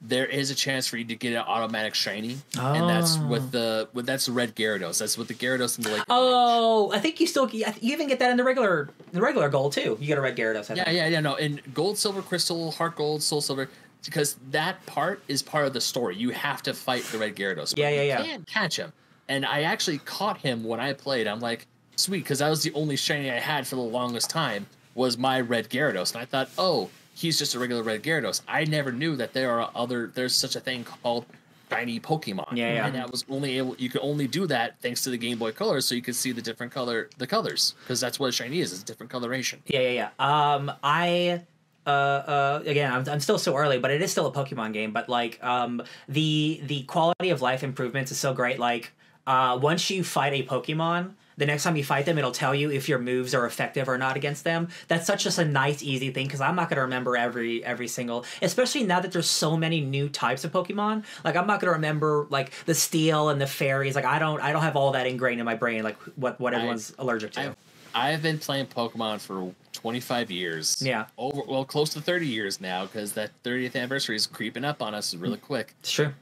there 0.00 0.26
is 0.26 0.50
a 0.50 0.54
chance 0.54 0.86
for 0.86 0.98
you 0.98 1.04
to 1.06 1.14
get 1.16 1.32
an 1.32 1.38
automatic 1.38 1.94
shiny, 1.94 2.36
and 2.58 2.88
that's 2.88 3.16
Oh. 3.16 3.26
with 3.26 3.50
the 3.52 3.88
with 3.94 4.04
that's 4.06 4.26
the 4.26 4.32
red 4.32 4.54
Gyarados. 4.54 4.98
That's 4.98 5.16
with 5.16 5.28
the 5.28 5.34
Gyarados 5.34 5.78
in 5.78 5.84
the 5.84 5.90
like. 5.90 6.02
Oh, 6.10 6.92
I 6.92 6.98
think 6.98 7.20
you 7.20 7.26
still 7.26 7.48
you 7.50 7.64
even 7.80 8.08
get 8.08 8.18
that 8.18 8.30
in 8.30 8.36
the 8.36 8.44
regular 8.44 8.90
the 9.12 9.20
regular 9.22 9.48
gold 9.48 9.72
too. 9.72 9.96
You 10.00 10.06
get 10.06 10.18
a 10.18 10.20
red 10.20 10.36
Gyarados. 10.36 10.70
I 10.70 10.74
Yeah, 10.74 10.84
think. 10.84 10.96
yeah, 10.96 11.06
yeah. 11.08 11.20
No, 11.20 11.36
in 11.36 11.60
Gold, 11.72 11.96
Silver, 11.98 12.20
Crystal, 12.22 12.70
Heart 12.72 12.96
Gold, 12.96 13.22
Soul 13.22 13.40
Silver, 13.40 13.70
because 14.04 14.36
that 14.50 14.84
part 14.84 15.22
is 15.28 15.42
part 15.42 15.66
of 15.66 15.72
the 15.72 15.80
story. 15.80 16.16
You 16.16 16.30
have 16.30 16.62
to 16.64 16.74
fight 16.74 17.04
the 17.04 17.16
Red 17.18 17.34
Gyarados. 17.36 17.70
but 17.70 17.78
Yeah, 17.78 17.88
yeah, 17.88 18.02
you 18.02 18.08
yeah. 18.08 18.22
Can't 18.22 18.46
catch 18.46 18.76
him, 18.76 18.92
and 19.28 19.46
I 19.46 19.62
actually 19.62 19.98
caught 19.98 20.38
him 20.38 20.62
when 20.64 20.80
I 20.80 20.92
played. 20.92 21.26
I'm 21.26 21.40
like, 21.40 21.66
sweet, 21.96 22.24
because 22.24 22.38
that 22.38 22.48
was 22.48 22.62
the 22.62 22.72
only 22.74 22.96
shiny 22.96 23.30
I 23.30 23.38
had 23.38 23.66
for 23.66 23.76
the 23.76 23.82
longest 23.82 24.30
time 24.30 24.66
was 24.94 25.18
my 25.18 25.40
Red 25.40 25.68
Gyarados, 25.68 26.12
and 26.12 26.22
I 26.22 26.24
thought, 26.24 26.48
oh, 26.56 26.90
he's 27.14 27.38
just 27.38 27.54
a 27.54 27.58
regular 27.58 27.82
Red 27.82 28.02
Gyarados. 28.02 28.42
I 28.46 28.64
never 28.64 28.92
knew 28.92 29.16
that 29.16 29.32
there 29.32 29.58
are 29.58 29.70
other. 29.74 30.10
There's 30.14 30.34
such 30.34 30.56
a 30.56 30.60
thing 30.60 30.84
called 30.84 31.26
shiny 31.70 31.98
Pokemon. 31.98 32.56
Yeah, 32.56 32.74
yeah. 32.74 32.86
And 32.86 32.94
that 32.94 33.10
was 33.10 33.24
only 33.28 33.58
able. 33.58 33.74
You 33.76 33.88
could 33.90 34.02
only 34.02 34.26
do 34.26 34.46
that 34.46 34.76
thanks 34.80 35.02
to 35.02 35.10
the 35.10 35.18
Game 35.18 35.38
Boy 35.38 35.52
Color, 35.52 35.80
so 35.80 35.94
you 35.94 36.02
could 36.02 36.14
see 36.14 36.32
the 36.32 36.42
different 36.42 36.72
color, 36.72 37.10
the 37.18 37.26
colors, 37.26 37.74
because 37.82 38.00
that's 38.00 38.20
what 38.20 38.28
a 38.28 38.32
shiny 38.32 38.60
is. 38.60 38.72
It's 38.72 38.82
a 38.82 38.84
different 38.84 39.10
coloration. 39.10 39.62
Yeah, 39.66 39.80
yeah, 39.80 40.10
yeah. 40.18 40.54
Um, 40.54 40.70
I 40.82 41.42
uh, 41.86 41.90
uh, 41.90 42.62
again, 42.64 42.92
I'm, 42.92 43.08
I'm 43.08 43.20
still 43.20 43.38
so 43.38 43.56
early, 43.56 43.78
but 43.78 43.90
it 43.90 44.00
is 44.00 44.10
still 44.10 44.26
a 44.26 44.32
Pokemon 44.32 44.72
game. 44.72 44.92
But 44.92 45.08
like, 45.08 45.42
um, 45.42 45.82
the 46.08 46.60
the 46.64 46.82
quality 46.84 47.30
of 47.30 47.42
life 47.42 47.62
improvements 47.62 48.10
is 48.10 48.18
so 48.18 48.32
great. 48.32 48.58
Like, 48.58 48.92
uh, 49.26 49.58
once 49.60 49.90
you 49.90 50.04
fight 50.04 50.32
a 50.32 50.44
Pokemon, 50.44 51.12
the 51.36 51.46
next 51.46 51.64
time 51.64 51.76
you 51.76 51.84
fight 51.84 52.06
them, 52.06 52.18
it'll 52.18 52.32
tell 52.32 52.54
you 52.54 52.70
if 52.70 52.88
your 52.88 52.98
moves 52.98 53.34
are 53.34 53.46
effective 53.46 53.88
or 53.88 53.98
not 53.98 54.16
against 54.16 54.44
them. 54.44 54.68
That's 54.88 55.06
such 55.06 55.24
just 55.24 55.38
a 55.38 55.44
nice, 55.44 55.82
easy 55.82 56.10
thing 56.10 56.26
because 56.26 56.40
I'm 56.40 56.56
not 56.56 56.68
gonna 56.68 56.82
remember 56.82 57.16
every 57.16 57.64
every 57.64 57.88
single, 57.88 58.24
especially 58.42 58.84
now 58.84 59.00
that 59.00 59.12
there's 59.12 59.30
so 59.30 59.56
many 59.56 59.80
new 59.80 60.08
types 60.08 60.44
of 60.44 60.52
Pokemon. 60.52 61.04
Like, 61.24 61.36
I'm 61.36 61.46
not 61.46 61.60
gonna 61.60 61.72
remember 61.72 62.26
like 62.30 62.52
the 62.66 62.74
Steel 62.74 63.28
and 63.28 63.40
the 63.40 63.46
Fairies. 63.46 63.94
Like, 63.94 64.04
I 64.04 64.18
don't 64.18 64.40
I 64.40 64.52
don't 64.52 64.62
have 64.62 64.76
all 64.76 64.92
that 64.92 65.06
ingrained 65.06 65.40
in 65.40 65.44
my 65.44 65.54
brain. 65.54 65.82
Like 65.82 65.96
what 66.16 66.38
what 66.40 66.54
everyone's 66.54 66.94
allergic 66.98 67.32
to. 67.32 67.40
I've, 67.40 67.56
I've 67.94 68.22
been 68.22 68.38
playing 68.38 68.66
Pokemon 68.66 69.20
for 69.20 69.54
25 69.72 70.30
years. 70.30 70.82
Yeah. 70.82 71.06
Over 71.16 71.42
well, 71.46 71.64
close 71.64 71.90
to 71.90 72.00
30 72.00 72.26
years 72.26 72.60
now 72.60 72.86
because 72.86 73.12
that 73.12 73.30
30th 73.44 73.76
anniversary 73.76 74.16
is 74.16 74.26
creeping 74.26 74.64
up 74.64 74.82
on 74.82 74.94
us 74.94 75.14
really 75.14 75.38
quick. 75.38 75.74
it's 75.80 75.92
true. 75.92 76.12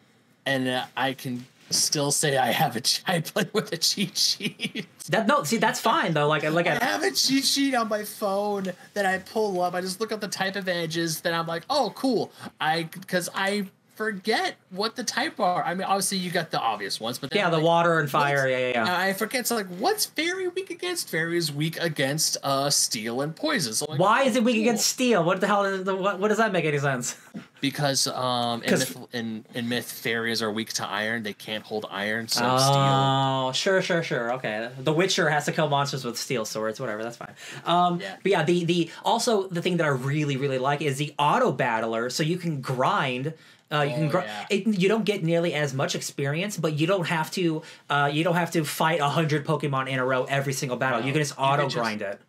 And 0.45 0.69
uh, 0.69 0.87
I 0.97 1.13
can 1.13 1.47
still 1.71 2.11
say 2.11 2.37
I 2.37 2.53
have 2.53 2.77
a 2.77 2.83
I 3.07 3.21
play 3.21 3.49
with 3.53 3.73
a 3.73 3.77
cheat 3.77 4.17
sheet. 4.17 4.87
That 5.09 5.27
no, 5.27 5.43
see 5.43 5.57
that's 5.57 5.81
fine 5.81 6.15
though. 6.15 6.29
Like 6.29 6.49
like 6.49 6.69
I 6.69 6.75
at, 6.75 6.83
have 6.83 7.03
a 7.03 7.11
cheat 7.11 7.45
sheet 7.45 7.75
on 7.75 7.89
my 7.89 8.05
phone 8.05 8.73
that 8.95 9.05
I 9.05 9.19
pull 9.19 9.61
up. 9.61 9.75
I 9.75 9.81
just 9.81 10.01
look 10.01 10.13
up 10.13 10.21
the 10.21 10.29
type 10.29 10.55
of 10.55 10.69
edges. 10.69 11.23
Then 11.23 11.35
I'm 11.35 11.49
like, 11.49 11.65
oh, 11.69 11.93
cool. 11.97 12.31
I 12.61 12.85
because 12.85 13.29
I 13.35 13.67
forget 13.95 14.57
what 14.71 14.97
the 14.97 15.05
type 15.05 15.39
are. 15.39 15.63
I 15.65 15.75
mean, 15.75 15.85
obviously 15.85 16.19
you 16.19 16.31
got 16.31 16.51
the 16.51 16.61
obvious 16.61 16.99
ones, 17.01 17.19
but 17.19 17.35
yeah, 17.35 17.51
the 17.51 17.57
like, 17.57 17.65
water 17.65 17.99
and 18.01 18.11
fire. 18.11 18.49
Yeah, 18.49 18.59
yeah, 18.59 18.85
yeah. 18.85 18.97
I 18.99 19.13
forget. 19.13 19.47
So 19.47 19.55
like, 19.55 19.67
what's 19.79 20.07
fairy 20.07 20.49
weak 20.49 20.71
against? 20.71 21.11
Fairy 21.11 21.37
is 21.37 21.53
weak 21.53 21.79
against 21.81 22.37
uh 22.43 22.71
steel 22.71 23.21
and 23.21 23.35
poison. 23.37 23.75
So 23.75 23.87
like, 23.89 24.01
Why 24.01 24.23
is 24.23 24.37
it 24.37 24.45
weak 24.45 24.57
cool. 24.57 24.63
against 24.63 24.87
steel? 24.87 25.25
What 25.25 25.41
the 25.41 25.47
hell? 25.47 25.65
Is 25.65 25.85
the, 25.85 25.95
what, 25.95 26.19
what 26.19 26.29
does 26.29 26.39
that 26.39 26.53
make 26.53 26.65
any 26.65 26.79
sense? 26.79 27.17
Because 27.61 28.07
um 28.09 28.63
in 28.65 28.71
myth, 28.71 28.97
in, 29.13 29.45
in 29.55 29.69
myth 29.69 29.91
fairies 29.91 30.43
are 30.43 30.51
weak 30.51 30.73
to 30.75 30.87
iron. 30.87 31.23
They 31.23 31.33
can't 31.35 31.65
hold 31.65 31.87
iron. 31.91 32.29
So 32.29 32.41
steel. 32.41 32.75
Oh, 32.77 33.53
sure, 33.55 33.81
sure, 33.83 34.03
sure. 34.03 34.33
Okay, 34.35 34.71
The 34.81 34.93
Witcher 34.93 35.29
has 35.29 35.45
to 35.45 35.53
kill 35.53 35.69
monsters 35.69 36.05
with 36.05 36.17
steel 36.19 36.45
swords. 36.45 36.81
Whatever, 36.81 37.03
that's 37.03 37.17
fine. 37.17 37.35
Um, 37.65 38.01
Yeah. 38.01 38.17
But 38.23 38.33
yeah, 38.33 38.43
the 38.43 38.65
the 38.65 38.91
also 39.05 39.47
the 39.49 39.63
thing 39.63 39.77
that 39.77 39.85
I 39.85 39.91
really 39.91 40.37
really 40.37 40.59
like 40.59 40.81
is 40.83 40.99
the 40.99 41.15
auto 41.19 41.53
battler. 41.53 42.11
So 42.11 42.23
you 42.23 42.37
can 42.39 42.61
grind. 42.61 43.35
Uh, 43.73 43.83
you 43.83 43.95
can 43.95 44.07
Oh, 44.07 44.11
grind. 44.11 44.27
yeah. 44.29 44.47
It, 44.51 44.67
you 44.67 44.89
don't 44.89 45.05
get 45.05 45.23
nearly 45.25 45.55
as 45.55 45.73
much 45.73 45.95
experience, 45.95 46.57
but 46.59 46.75
you 46.79 46.87
don't 46.87 47.07
have 47.07 47.31
to. 47.33 47.63
Uh, 47.89 48.11
you 48.13 48.23
don't 48.25 48.35
have 48.35 48.51
to 48.53 48.65
fight 48.65 49.01
a 49.01 49.09
hundred 49.09 49.47
Pokemon 49.47 49.89
in 49.89 49.99
a 49.99 50.05
row 50.05 50.25
every 50.25 50.53
single 50.53 50.77
battle. 50.77 51.01
No, 51.01 51.07
you 51.07 51.13
can 51.13 51.23
just 51.23 51.35
auto 51.39 51.65
just- 51.65 51.77
grind 51.77 52.03
it. 52.03 52.21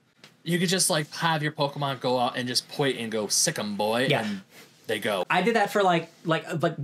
You 0.45 0.59
could 0.59 0.69
just 0.69 0.89
like 0.89 1.09
have 1.15 1.41
your 1.41 1.53
Pokemon 1.53 1.99
go 2.01 2.19
out 2.19 2.37
and 2.37 2.47
just 2.47 2.67
point 2.69 2.97
and 2.97 3.09
go 3.11 3.27
sick 3.27 3.57
'em 3.57 3.75
boy, 3.77 4.07
Yeah. 4.09 4.25
and 4.25 4.41
they 4.87 4.99
go. 4.99 5.23
I 5.29 5.41
did 5.41 5.55
that 5.55 5.71
for 5.71 5.83
like 5.83 6.09
like 6.25 6.45
like 6.61 6.75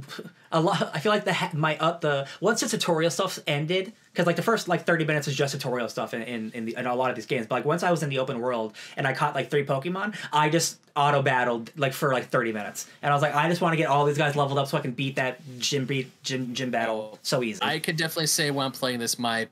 a 0.52 0.62
lot. 0.62 0.92
I 0.94 1.00
feel 1.00 1.12
like 1.12 1.26
the 1.26 1.36
my 1.54 1.78
uh, 1.78 1.98
the 2.00 2.28
once 2.40 2.62
the 2.62 2.70
tutorial 2.70 3.12
stuff 3.12 3.38
ended 3.48 3.92
because 4.12 4.26
like 4.28 4.36
the 4.36 4.42
first 4.42 4.68
like 4.68 4.86
thirty 4.86 5.06
minutes 5.06 5.28
is 5.28 5.36
just 5.36 5.54
tutorial 5.54 5.90
stuff 5.90 6.14
in 6.14 6.22
in 6.24 6.52
in, 6.54 6.66
the, 6.66 6.76
in 6.78 6.86
a 6.86 6.96
lot 6.96 7.10
of 7.10 7.16
these 7.16 7.26
games. 7.26 7.48
But 7.48 7.56
like 7.56 7.66
once 7.66 7.84
I 7.84 7.92
was 7.92 8.04
in 8.04 8.10
the 8.10 8.20
open 8.20 8.40
world 8.40 8.74
and 8.98 9.08
I 9.08 9.14
caught 9.14 9.36
like 9.36 9.50
three 9.50 9.66
Pokemon, 9.66 10.16
I 10.34 10.50
just 10.50 10.80
auto 10.96 11.22
battled 11.22 11.72
like 11.78 11.94
for 11.94 12.12
like 12.14 12.30
thirty 12.30 12.52
minutes, 12.52 12.90
and 13.02 13.12
I 13.12 13.16
was 13.16 13.22
like, 13.22 13.36
I 13.36 13.48
just 13.50 13.62
want 13.62 13.74
to 13.74 13.78
get 13.78 13.88
all 13.88 14.06
these 14.06 14.18
guys 14.18 14.36
leveled 14.36 14.58
up 14.58 14.68
so 14.68 14.78
I 14.78 14.82
can 14.82 14.92
beat 14.92 15.16
that 15.18 15.40
gym 15.60 15.86
beat 15.86 16.12
gym 16.24 16.54
gym 16.54 16.72
battle 16.72 17.20
so 17.22 17.44
easy. 17.44 17.60
I 17.62 17.80
could 17.80 17.98
definitely 17.98 18.28
say 18.28 18.52
when 18.52 18.66
I'm 18.66 18.72
playing 18.72 19.00
this, 19.00 19.20
my 19.20 19.48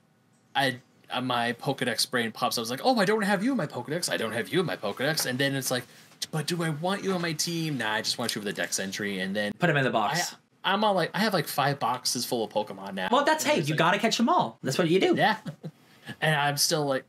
I 0.54 0.76
uh, 1.10 1.20
my 1.20 1.54
Pokedex 1.54 2.10
brain 2.10 2.32
pops. 2.32 2.56
up. 2.56 2.60
I 2.60 2.62
was 2.62 2.70
like, 2.70 2.80
oh, 2.84 2.98
I 2.98 3.04
don't 3.04 3.22
have 3.22 3.42
you 3.42 3.52
in 3.52 3.56
my 3.56 3.66
Pokedex. 3.66 4.10
I 4.10 4.16
don't 4.16 4.32
have 4.32 4.48
you 4.48 4.60
in 4.60 4.66
my 4.66 4.76
Pokedex. 4.76 5.26
And 5.26 5.38
then 5.38 5.54
it's 5.54 5.70
like, 5.70 5.84
but 6.30 6.46
do 6.46 6.62
I 6.62 6.70
want 6.70 7.02
you 7.02 7.12
on 7.12 7.22
my 7.22 7.32
team? 7.32 7.78
Nah, 7.78 7.92
I 7.92 8.02
just 8.02 8.18
want 8.18 8.34
you 8.34 8.40
with 8.40 8.46
the 8.46 8.52
Dex 8.52 8.78
entry. 8.78 9.20
And 9.20 9.34
then 9.34 9.52
Put 9.58 9.70
him 9.70 9.76
in 9.76 9.84
the 9.84 9.90
I 9.90 9.92
box. 9.92 10.34
I'm 10.68 10.84
on 10.84 10.94
like 10.94 11.10
I 11.14 11.18
have 11.20 11.32
like 11.32 11.48
five 11.48 11.78
boxes 11.78 12.24
full 12.24 12.44
of 12.44 12.50
Pokemon 12.52 12.94
now. 12.94 13.08
well, 13.10 13.24
that's 13.24 13.44
And 13.44 13.54
hey, 13.54 13.60
you 13.60 13.74
like- 13.74 13.78
gotta 13.78 13.98
catch 13.98 14.16
them 14.16 14.28
all. 14.28 14.58
That's 14.62 14.78
what 14.78 14.88
you 14.88 15.00
do. 15.00 15.14
Yeah. 15.16 15.36
and 16.20 16.34
I'm 16.34 16.56
still 16.56 16.84
like, 16.86 17.04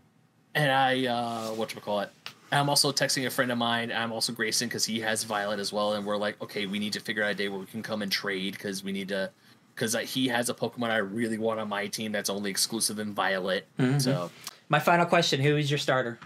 and 0.56 0.72
I, 0.72 1.06
uh, 1.06 1.50
whatchamacallit. 1.52 2.10
I'm 2.52 2.68
also 2.70 2.92
texting 2.92 3.28
a 3.28 3.30
friend 3.30 3.52
of 3.52 3.58
mine. 3.60 3.92
I'm 3.92 4.12
also 4.12 4.34
Grayson 4.34 4.68
because 4.70 4.84
he 4.86 5.02
has 5.02 5.24
Violet 5.24 5.60
as 5.60 5.72
well. 5.72 5.94
And 5.94 6.06
we're 6.06 6.18
like, 6.18 6.42
okay, 6.42 6.66
we 6.66 6.80
need 6.80 6.94
to 6.94 7.00
figure 7.00 7.24
out 7.24 7.30
a 7.32 7.36
day 7.36 7.48
where 7.48 7.60
we 7.60 7.68
can 7.68 7.84
come 7.84 8.02
and 8.02 8.12
trade 8.12 8.54
because 8.54 8.84
we 8.84 8.92
need 8.92 9.10
to, 9.10 9.30
because 9.76 9.96
he 10.12 10.30
has 10.30 10.50
a 10.50 10.54
Pokemon 10.56 10.90
I 10.90 10.98
really 10.98 11.38
want 11.38 11.60
on 11.60 11.70
my 11.70 11.86
team 11.88 12.12
that's 12.12 12.30
only 12.30 12.50
exclusive 12.50 12.98
in 12.98 13.14
Violet. 13.14 13.68
Mm-hmm. 13.78 14.00
So, 14.00 14.32
My 14.68 14.80
final 14.80 15.06
question: 15.06 15.42
Who 15.42 15.58
is 15.58 15.70
your 15.70 15.78
starter? 15.78 16.18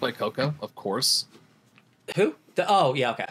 Fuecoco, 0.00 0.54
of 0.60 0.74
course. 0.76 1.26
Who? 2.16 2.34
The, 2.54 2.64
oh 2.68 2.94
yeah, 2.94 3.10
okay. 3.12 3.26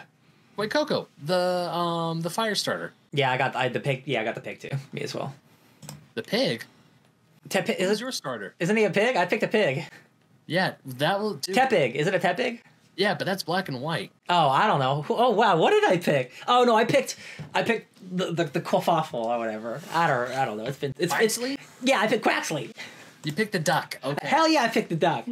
Fuecoco, 0.68 1.06
the 1.24 1.70
um 1.72 2.20
the 2.22 2.30
fire 2.30 2.54
starter, 2.54 2.92
Yeah, 3.12 3.30
I 3.30 3.36
got 3.38 3.54
I, 3.56 3.68
the 3.68 3.80
pig. 3.80 4.02
Yeah, 4.06 4.20
I 4.20 4.24
got 4.24 4.34
the 4.34 4.40
pig 4.40 4.60
too. 4.60 4.70
Me 4.92 5.02
as 5.02 5.14
well. 5.14 5.34
the 6.14 6.22
pig. 6.22 6.64
Te- 7.48 7.62
pi- 7.62 7.72
Is 7.74 7.90
is, 7.90 8.00
your 8.00 8.12
starter? 8.12 8.54
isn't 8.60 8.76
he 8.76 8.84
a 8.84 8.90
pig? 8.90 9.16
I 9.16 9.26
picked 9.26 9.42
a 9.42 9.48
pig. 9.48 9.84
Yeah, 10.46 10.74
that 10.84 11.20
will 11.20 11.34
do. 11.34 11.52
Tepig. 11.54 11.94
Is 11.94 12.06
it 12.06 12.14
a 12.14 12.18
Tepig? 12.18 12.60
yeah, 12.96 13.14
but 13.14 13.24
that's 13.24 13.42
black 13.42 13.68
and 13.68 13.80
white. 13.80 14.10
Oh, 14.28 14.48
I 14.48 14.66
don't 14.66 14.80
know. 14.80 15.04
Oh 15.08 15.30
wow, 15.30 15.56
what 15.56 15.70
did 15.70 15.84
I 15.84 15.96
pick? 15.98 16.32
Oh 16.46 16.64
no, 16.64 16.74
I 16.76 16.84
picked 16.84 17.16
I 17.54 17.62
picked 17.62 17.88
the 18.16 18.32
the, 18.32 18.44
the 18.44 18.60
Quaffle 18.60 19.14
or 19.24 19.38
whatever. 19.38 19.80
I 19.92 20.06
don't 20.06 20.30
I 20.32 20.44
don't 20.44 20.56
know. 20.58 20.64
It's 20.66 20.78
been 20.78 20.94
it's 20.98 21.14
it's 21.20 21.38
yeah. 21.82 22.00
I 22.00 22.06
picked 22.06 22.24
Quaxley. 22.24 22.72
You 23.24 23.32
picked 23.32 23.52
the 23.52 23.58
duck. 23.60 23.98
Okay. 24.02 24.26
Hell 24.26 24.48
yeah, 24.48 24.62
I 24.64 24.68
picked 24.68 24.88
the 24.88 24.96
duck. 24.96 25.26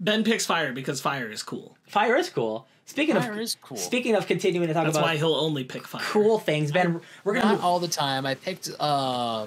Ben 0.00 0.24
picks 0.24 0.44
fire 0.44 0.72
because 0.72 1.00
fire 1.00 1.30
is 1.30 1.42
cool. 1.42 1.76
Fire 1.86 2.16
is 2.16 2.28
cool. 2.28 2.66
Speaking 2.86 3.16
Fire 3.16 3.32
of 3.32 3.38
is 3.38 3.56
cool. 3.62 3.76
speaking 3.76 4.14
of 4.14 4.26
continuing 4.26 4.68
to 4.68 4.74
talk 4.74 4.84
That's 4.84 4.96
about 4.96 5.06
why 5.06 5.16
he'll 5.16 5.34
only 5.34 5.64
pick 5.64 5.86
fire. 5.86 6.02
cool 6.04 6.38
things, 6.38 6.70
Ben, 6.70 7.00
we're 7.24 7.34
gonna 7.34 7.46
Not 7.46 7.54
move, 7.56 7.64
all 7.64 7.80
the 7.80 7.88
time. 7.88 8.26
I 8.26 8.34
picked 8.34 8.70
uh, 8.78 9.46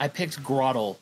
I 0.00 0.08
picked 0.08 0.42
Grotle 0.42 0.96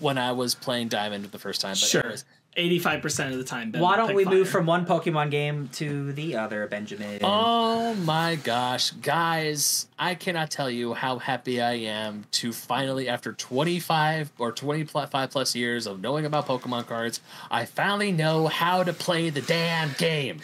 when 0.00 0.16
I 0.18 0.32
was 0.32 0.54
playing 0.54 0.88
Diamond 0.88 1.24
the 1.26 1.38
first 1.38 1.60
time. 1.60 1.72
But 1.72 1.78
Sure. 1.78 2.00
anyways, 2.02 2.24
Eighty-five 2.56 3.02
percent 3.02 3.30
of 3.32 3.38
the 3.38 3.44
time. 3.44 3.70
Ben 3.70 3.80
Why 3.80 3.96
don't 3.96 4.08
pick 4.08 4.16
we 4.16 4.24
move 4.24 4.48
from 4.48 4.66
one 4.66 4.84
Pokemon 4.84 5.30
game 5.30 5.68
to 5.74 6.12
the 6.12 6.34
other, 6.36 6.66
Benjamin? 6.66 7.20
Oh 7.22 7.94
my 7.94 8.34
gosh, 8.36 8.90
guys, 8.90 9.86
I 9.96 10.16
cannot 10.16 10.50
tell 10.50 10.68
you 10.68 10.94
how 10.94 11.18
happy 11.18 11.60
I 11.60 11.74
am 11.74 12.24
to 12.32 12.52
finally, 12.52 13.08
after 13.08 13.32
25 13.32 14.32
or 14.38 14.50
25 14.50 15.10
plus 15.30 15.54
years 15.54 15.86
of 15.86 16.00
knowing 16.00 16.24
about 16.24 16.48
Pokemon 16.48 16.86
cards, 16.88 17.20
I 17.48 17.64
finally 17.64 18.10
know 18.10 18.48
how 18.48 18.82
to 18.82 18.92
play 18.92 19.30
the 19.30 19.42
damn 19.42 19.92
game. 19.98 20.40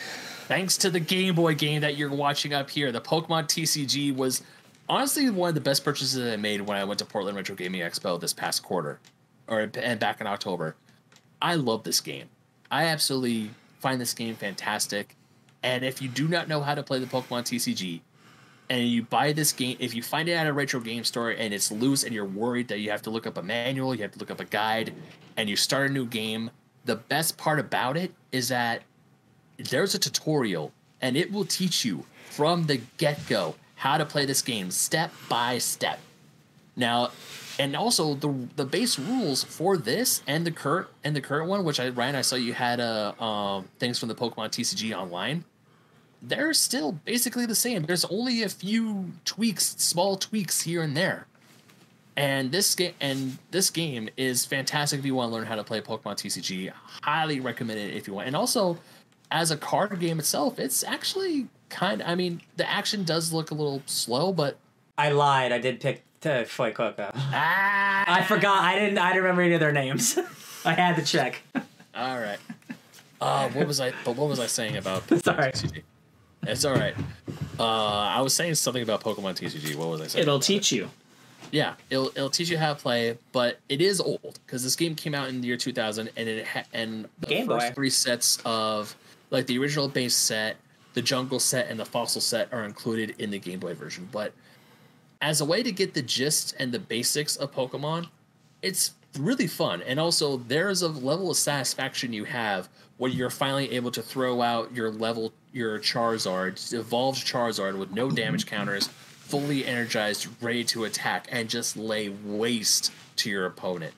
Thanks 0.47 0.77
to 0.79 0.91
the 0.91 1.01
Game 1.01 1.35
Boy 1.35 1.55
game 1.55 1.81
that 1.81 1.97
you're 1.97 2.11
watching 2.11 2.53
up 2.53 2.69
here, 2.69 2.93
the 2.93 3.01
Pokemon 3.01 3.45
TCG 3.45 4.15
was 4.15 4.43
honestly 4.91 5.31
one 5.31 5.49
of 5.49 5.55
the 5.55 5.61
best 5.63 5.83
purchases 5.83 6.33
I 6.33 6.37
made 6.37 6.61
when 6.61 6.77
I 6.77 6.85
went 6.85 6.99
to 6.99 7.07
Portland 7.07 7.35
Retro 7.35 7.55
Gaming 7.55 7.81
Expo 7.81 8.21
this 8.21 8.35
past 8.35 8.63
quarter, 8.63 9.01
or 9.49 9.71
and 9.75 9.99
back 9.99 10.21
in 10.21 10.27
October. 10.27 10.77
I 11.41 11.55
love 11.55 11.85
this 11.85 12.03
game. 12.03 12.29
I 12.71 12.85
absolutely 12.85 13.53
find 13.79 13.99
this 13.99 14.13
game 14.13 14.35
fantastic. 14.35 15.17
And 15.63 15.83
if 15.83 16.03
you 16.03 16.09
do 16.11 16.29
not 16.29 16.47
know 16.47 16.61
how 16.61 16.75
to 16.75 16.83
play 16.83 16.99
the 16.99 17.07
Pokemon 17.07 17.45
TCG, 17.45 18.03
and 18.69 18.87
you 18.87 19.03
buy 19.03 19.33
this 19.33 19.51
game, 19.51 19.79
if 19.81 19.95
you 19.95 20.03
find 20.03 20.29
it 20.29 20.33
at 20.33 20.47
a 20.47 20.53
retro 20.53 20.81
game 20.81 21.05
store 21.05 21.31
and 21.31 21.55
it's 21.55 21.73
loose 21.73 22.03
and 22.03 22.13
you're 22.15 22.27
worried 22.27 22.69
that 22.69 22.81
you 22.81 22.91
have 22.91 23.01
to 23.03 23.11
look 23.11 23.27
up 23.27 23.39
a 23.39 23.43
manual, 23.43 23.95
you 23.95 24.03
have 24.03 24.13
to 24.13 24.19
look 24.19 24.31
up 24.31 24.41
a 24.41 24.45
guide, 24.45 24.93
and 25.39 25.49
you 25.49 25.57
start 25.57 25.89
a 25.89 25.93
new 25.93 26.05
game, 26.05 26.51
the 26.85 26.97
best 26.97 27.39
part 27.39 27.59
about 27.59 27.97
it 27.97 28.13
is 28.31 28.49
that 28.49 28.83
there's 29.59 29.95
a 29.95 29.99
tutorial 29.99 30.73
and 31.01 31.17
it 31.17 31.33
will 31.33 31.45
teach 31.45 31.85
you 31.85 32.07
from 32.31 32.67
the 32.67 32.81
get 32.97 33.27
go 33.29 33.55
how 33.77 33.99
to 33.99 34.05
play 34.05 34.25
this 34.25 34.43
game 34.43 34.71
step 34.71 35.13
by 35.29 35.59
step. 35.59 35.99
Now, 36.77 37.11
and 37.59 37.77
also 37.77 38.15
the 38.15 38.35
the 38.57 38.65
base 38.65 38.99
rules 38.99 39.45
for 39.45 39.77
this 39.77 40.23
and 40.27 40.45
the 40.47 40.51
current 40.51 40.89
and 41.05 41.15
the 41.15 41.21
current 41.21 41.49
one, 41.49 41.65
which 41.65 41.79
I 41.79 41.91
Ryan, 41.91 42.17
I 42.17 42.23
saw 42.23 42.37
you 42.37 42.53
had 42.53 42.81
uh, 42.81 43.13
um 43.23 43.69
things 43.79 43.99
from 43.99 44.09
the 44.09 44.15
Pokemon 44.15 44.49
TCG 44.51 44.97
online. 44.97 45.45
They're 46.21 46.55
still 46.55 46.93
basically 46.93 47.47
the 47.47 47.55
same. 47.55 47.83
There's 47.83 48.05
only 48.07 48.43
a 48.43 48.49
few 48.49 49.13
tweaks, 49.25 49.77
small 49.79 50.17
tweaks 50.17 50.63
here 50.63 50.83
and 50.83 50.97
there. 50.97 51.27
And 52.17 52.51
this 52.51 52.75
game 52.75 52.95
and 53.01 53.39
this 53.51 53.71
game 53.71 54.09
is 54.17 54.45
fantastic 54.45 55.01
if 55.01 55.07
you 55.07 55.15
want 55.15 55.31
to 55.31 55.35
learn 55.35 55.47
how 55.47 55.57
to 55.57 55.65
play 55.65 55.81
Pokemon 55.81 56.17
TCG. 56.17 56.73
Highly 57.03 57.41
recommend 57.41 57.79
it 57.79 57.95
if 57.95 58.09
you 58.09 58.15
want. 58.15 58.27
And 58.27 58.37
also, 58.37 58.79
as 59.35 59.51
a 59.51 59.57
card 59.57 59.99
game 59.99 60.21
itself, 60.21 60.61
it's 60.61 60.85
actually 60.85 61.49
kind. 61.69 62.01
I 62.03 62.15
mean, 62.15 62.41
the 62.57 62.71
action 62.71 63.03
does 63.03 63.33
look 63.33 63.51
a 63.51 63.55
little 63.55 63.83
slow, 63.85 64.33
but 64.33 64.57
I 64.97 65.11
lied. 65.11 65.51
I 65.51 65.59
did 65.59 65.81
pick 65.81 66.05
uh, 66.25 66.45
Fuecoco. 66.45 67.11
ah, 67.15 68.05
I 68.07 68.23
forgot. 68.23 68.63
I 68.63 68.79
didn't. 68.79 68.97
I 68.99 69.09
didn't 69.09 69.23
remember 69.25 69.43
any 69.43 69.55
of 69.55 69.61
their 69.61 69.73
names. 69.73 70.17
I 70.65 70.73
had 70.73 70.95
to 70.97 71.03
check. 71.05 71.43
All 71.95 72.19
right. 72.19 72.39
Uh, 73.21 73.49
what 73.51 73.67
was 73.67 73.81
I? 73.81 73.93
But 74.05 74.15
what 74.17 74.29
was 74.29 74.39
I 74.39 74.47
saying 74.47 74.77
about 74.77 75.03
Sorry. 75.25 75.51
TCG? 75.53 75.83
It's 76.47 76.65
all 76.65 76.75
right. 76.75 76.95
Uh, 77.59 77.65
I 77.65 78.21
was 78.21 78.35
saying 78.35 78.55
something 78.55 78.83
about 78.83 79.03
Pokemon 79.03 79.35
TCG. 79.35 79.75
What 79.75 79.89
was 79.89 80.01
I 80.01 80.07
saying? 80.07 80.23
It'll 80.23 80.37
about 80.37 80.45
teach 80.45 80.71
you. 80.71 80.91
Yeah, 81.51 81.75
it'll 81.91 82.09
it'll 82.09 82.31
teach 82.31 82.51
you 82.51 82.59
how 82.59 82.75
to 82.75 82.81
play, 82.81 83.19
but 83.33 83.59
it 83.69 83.81
is 83.81 84.01
old 84.01 84.39
because 84.47 84.63
this 84.63 84.77
game 84.77 84.95
came 84.95 85.15
out 85.15 85.29
in 85.29 85.41
the 85.41 85.49
year 85.49 85.57
2000, 85.57 86.11
and 86.17 86.29
it 86.29 86.47
ha- 86.47 86.65
and 86.73 87.09
the 87.21 87.27
Game 87.27 87.47
first 87.47 87.69
Boy. 87.69 87.75
three 87.75 87.91
sets 87.91 88.39
of 88.45 88.95
like 89.31 89.47
the 89.47 89.59
original 89.59 89.89
base 89.89 90.15
set, 90.15 90.57
the 90.95 91.03
jungle 91.03 91.41
set, 91.41 91.69
and 91.69 91.79
the 91.79 91.85
fossil 91.85 92.21
set 92.21 92.53
are 92.53 92.65
included 92.65 93.15
in 93.19 93.31
the 93.31 93.39
Game 93.39 93.59
Boy 93.59 93.75
version. 93.75 94.09
But 94.13 94.33
as 95.21 95.41
a 95.41 95.45
way 95.45 95.63
to 95.63 95.73
get 95.73 95.95
the 95.95 96.03
gist 96.03 96.55
and 96.59 96.73
the 96.73 96.79
basics 96.79 97.37
of 97.37 97.53
Pokemon, 97.53 98.09
it's 98.63 98.93
really 99.19 99.47
fun. 99.47 99.83
And 99.83 99.99
also, 99.99 100.37
there's 100.37 100.83
a 100.83 100.89
level 100.89 101.31
of 101.31 101.37
satisfaction 101.37 102.13
you 102.13 102.25
have 102.25 102.69
when 102.97 103.13
you're 103.13 103.31
finally 103.31 103.73
able 103.73 103.91
to 103.93 104.03
throw 104.03 104.43
out 104.43 104.75
your 104.75 104.91
level, 104.91 105.33
your 105.53 105.79
Charizard, 105.79 106.73
evolved 106.73 107.27
Charizard 107.27 107.77
with 107.79 107.91
no 107.93 108.11
damage 108.11 108.47
counters, 108.47 108.89
fully 108.89 109.65
energized, 109.67 110.29
ready 110.41 110.65
to 110.65 110.85
attack, 110.85 111.27
and 111.31 111.49
just 111.49 111.77
lay 111.77 112.09
waste 112.09 112.93
to 113.17 113.31
your 113.31 113.47
opponent. 113.47 113.95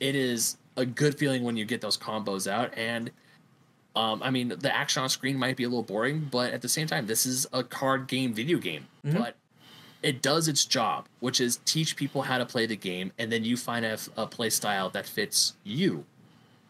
It 0.00 0.14
is 0.14 0.56
a 0.76 0.84
good 0.84 1.16
feeling 1.16 1.42
when 1.44 1.56
you 1.56 1.64
get 1.64 1.80
those 1.80 1.96
combos 1.96 2.50
out. 2.50 2.76
And 2.76 3.10
um, 3.96 4.22
I 4.22 4.30
mean, 4.30 4.48
the 4.48 4.74
action 4.74 5.02
on 5.02 5.08
screen 5.08 5.38
might 5.38 5.56
be 5.56 5.64
a 5.64 5.68
little 5.68 5.82
boring, 5.82 6.28
but 6.30 6.52
at 6.52 6.62
the 6.62 6.68
same 6.68 6.86
time, 6.86 7.06
this 7.06 7.26
is 7.26 7.46
a 7.52 7.62
card 7.62 8.08
game 8.08 8.32
video 8.32 8.58
game. 8.58 8.86
But 9.04 9.36
it 10.02 10.20
does 10.20 10.48
its 10.48 10.64
job, 10.64 11.06
which 11.20 11.40
is 11.40 11.60
teach 11.64 11.96
people 11.96 12.22
how 12.22 12.38
to 12.38 12.44
play 12.46 12.66
the 12.66 12.76
game, 12.76 13.12
and 13.18 13.32
then 13.32 13.44
you 13.44 13.56
find 13.56 13.84
a, 13.84 13.98
a 14.16 14.26
play 14.26 14.50
style 14.50 14.90
that 14.90 15.06
fits 15.06 15.54
you. 15.64 16.04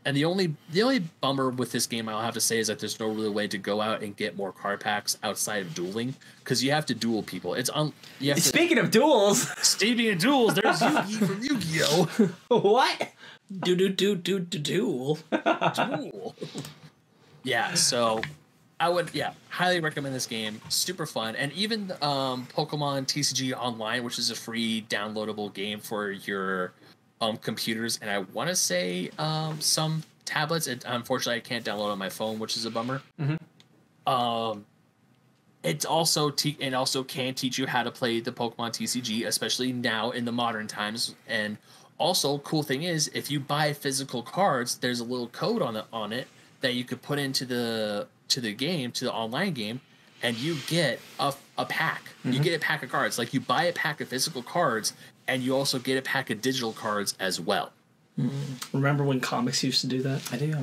And 0.07 0.17
the 0.17 0.27
only 0.27 0.55
the 0.71 0.83
only 0.83 0.99
bummer 1.21 1.49
with 1.49 1.73
this 1.73 1.87
game 1.87 2.09
I'll 2.11 2.21
have 2.21 2.35
to 2.35 2.41
say 2.41 2.59
is 2.59 2.67
that 2.67 2.79
there's 2.79 3.01
no 3.01 3.09
really 3.09 3.31
way 3.31 3.49
to 3.49 3.57
go 3.57 3.81
out 3.81 4.03
and 4.03 4.15
get 4.15 4.37
more 4.37 4.53
card 4.53 4.81
packs 4.81 5.17
outside 5.23 5.63
of 5.63 5.75
dueling 5.75 6.15
because 6.41 6.63
you 6.63 6.73
have 6.73 6.85
to 6.87 6.95
duel 6.95 7.23
people. 7.23 7.55
It's 7.55 7.71
un 7.73 7.95
you 8.21 8.29
have 8.29 8.37
to 8.37 8.43
Speaking 8.43 8.77
of 8.79 8.91
duels, 8.91 9.49
Speaking 9.67 10.11
of 10.11 10.19
duels, 10.19 10.55
there's 10.55 10.81
Yugi 10.81 11.27
from 11.27 11.43
Yu-Gi-Oh! 11.43 12.35
what? 12.59 13.13
Do 13.61 13.75
do 13.75 13.89
do 13.89 14.15
do 14.15 14.41
do 14.41 14.59
do. 14.59 15.17
Duel. 15.75 16.37
yeah, 17.45 17.75
so 17.75 18.23
I 18.81 18.89
would 18.89 19.15
yeah 19.15 19.35
highly 19.51 19.81
recommend 19.81 20.15
this 20.15 20.27
game. 20.27 20.61
Super 20.69 21.07
fun, 21.07 21.37
and 21.37 21.53
even 21.53 21.93
um, 22.03 22.47
Pokemon 22.47 23.07
TCG 23.07 23.57
Online, 23.57 24.03
which 24.03 24.19
is 24.19 24.31
a 24.31 24.35
free 24.35 24.85
downloadable 24.89 25.53
game 25.53 25.79
for 25.79 26.11
your 26.11 26.73
um, 27.21 27.37
computers, 27.37 27.99
and 28.03 28.11
I 28.11 28.19
want 28.19 28.49
to 28.49 28.57
say 28.57 29.11
um, 29.19 29.61
some 29.61 30.03
tablets. 30.25 30.67
It, 30.67 30.85
unfortunately, 30.87 31.37
I 31.37 31.41
can't 31.41 31.65
download 31.65 31.93
on 31.93 31.99
my 31.99 32.09
phone, 32.09 32.39
which 32.39 32.57
is 32.57 32.65
a 32.65 32.71
bummer. 32.71 33.03
Um, 34.07 34.65
it's 35.63 35.85
also 35.85 36.31
te- 36.31 36.59
and 36.61 36.75
also 36.75 37.05
can 37.05 37.35
teach 37.35 37.59
you 37.59 37.67
how 37.67 37.83
to 37.83 37.91
play 37.91 38.21
the 38.21 38.33
Pokemon 38.33 38.71
TCG, 38.71 39.27
especially 39.27 39.73
now 39.73 40.11
in 40.11 40.25
the 40.25 40.33
modern 40.33 40.67
times. 40.67 41.15
And 41.27 41.59
also, 41.97 42.39
cool 42.39 42.63
thing 42.63 42.83
is, 42.83 43.09
if 43.15 43.31
you 43.31 43.39
buy 43.39 43.73
physical 43.73 44.23
cards, 44.23 44.79
there's 44.79 45.01
a 45.01 45.05
little 45.05 45.29
code 45.29 45.63
on 45.63 45.77
it 45.77 45.85
on 45.93 46.13
it 46.13 46.27
that 46.65 46.75
you 46.75 46.83
could 46.83 47.03
put 47.03 47.19
into 47.19 47.45
the 47.45 48.07
to 48.29 48.41
the 48.41 48.55
game 48.55 48.91
to 48.93 49.05
the 49.05 49.13
online 49.13 49.53
game, 49.53 49.83
and 50.23 50.35
you 50.37 50.57
get 50.67 50.99
a, 51.21 51.35
a 51.59 51.67
pack. 51.67 52.03
You 52.25 52.33
mm-hmm. 52.33 52.43
get 52.43 52.57
a 52.57 52.59
pack 52.59 52.83
of 52.83 52.91
cards. 52.91 53.19
Like 53.19 53.35
you 53.35 53.41
buy 53.41 53.65
a 53.65 53.73
pack 53.73 54.01
of 54.01 54.09
physical 54.09 54.43
cards, 54.43 54.95
and 55.29 55.43
you 55.43 55.55
also 55.55 55.79
get 55.79 55.99
a 55.99 56.03
pack 56.03 56.31
of 56.31 56.41
digital 56.41 56.73
cards 56.73 57.15
as 57.21 57.39
well. 57.39 57.73
Mm-hmm. 58.19 58.77
Remember 58.77 59.05
when 59.05 59.21
comics 59.21 59.63
used 59.63 59.83
to 59.83 59.87
do 59.87 60.03
that? 60.03 60.33
I 60.33 60.39
do. 60.39 60.57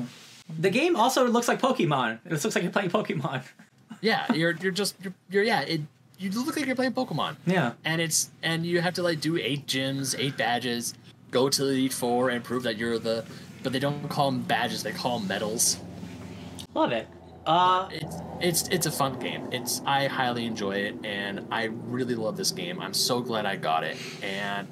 The 0.58 0.70
game 0.70 0.96
also 0.96 1.26
looks 1.28 1.46
like 1.46 1.60
Pokemon. 1.60 2.18
It 2.24 2.32
looks 2.32 2.44
like 2.44 2.64
you're 2.64 2.72
playing 2.72 2.90
Pokemon. 2.90 3.44
Yeah, 4.00 4.32
you're 4.32 4.56
you're 4.60 4.72
just 4.72 4.96
you're, 5.00 5.14
you're 5.30 5.44
yeah. 5.44 5.60
It 5.60 5.82
you 6.18 6.30
look 6.32 6.56
like 6.56 6.66
you're 6.66 6.74
playing 6.74 6.94
Pokemon. 6.94 7.36
Yeah. 7.46 7.74
and 7.84 8.00
it's 8.00 8.30
and 8.42 8.66
you 8.66 8.80
have 8.80 8.94
to 8.94 9.02
like 9.02 9.20
do 9.20 9.36
eight 9.36 9.66
gyms, 9.66 10.18
eight 10.18 10.36
badges, 10.36 10.94
go 11.30 11.48
to 11.48 11.64
the 11.64 11.70
Elite 11.70 11.92
Four, 11.92 12.30
and 12.30 12.42
prove 12.42 12.64
that 12.64 12.76
you're 12.76 12.98
the. 12.98 13.24
But 13.62 13.72
they 13.72 13.78
don't 13.78 14.08
call 14.08 14.32
them 14.32 14.42
badges; 14.42 14.82
they 14.82 14.90
call 14.90 15.20
them 15.20 15.28
medals. 15.28 15.78
Love 16.74 16.92
it. 16.92 17.06
Uh, 17.44 17.88
It's 17.90 18.16
it's 18.40 18.68
it's 18.68 18.86
a 18.86 18.90
fun 18.90 19.18
game. 19.18 19.48
It's 19.52 19.82
I 19.84 20.06
highly 20.06 20.46
enjoy 20.46 20.76
it, 20.76 20.94
and 21.04 21.46
I 21.50 21.64
really 21.64 22.14
love 22.14 22.36
this 22.36 22.52
game. 22.52 22.80
I'm 22.80 22.94
so 22.94 23.20
glad 23.20 23.46
I 23.46 23.56
got 23.56 23.82
it, 23.84 23.96
and 24.22 24.68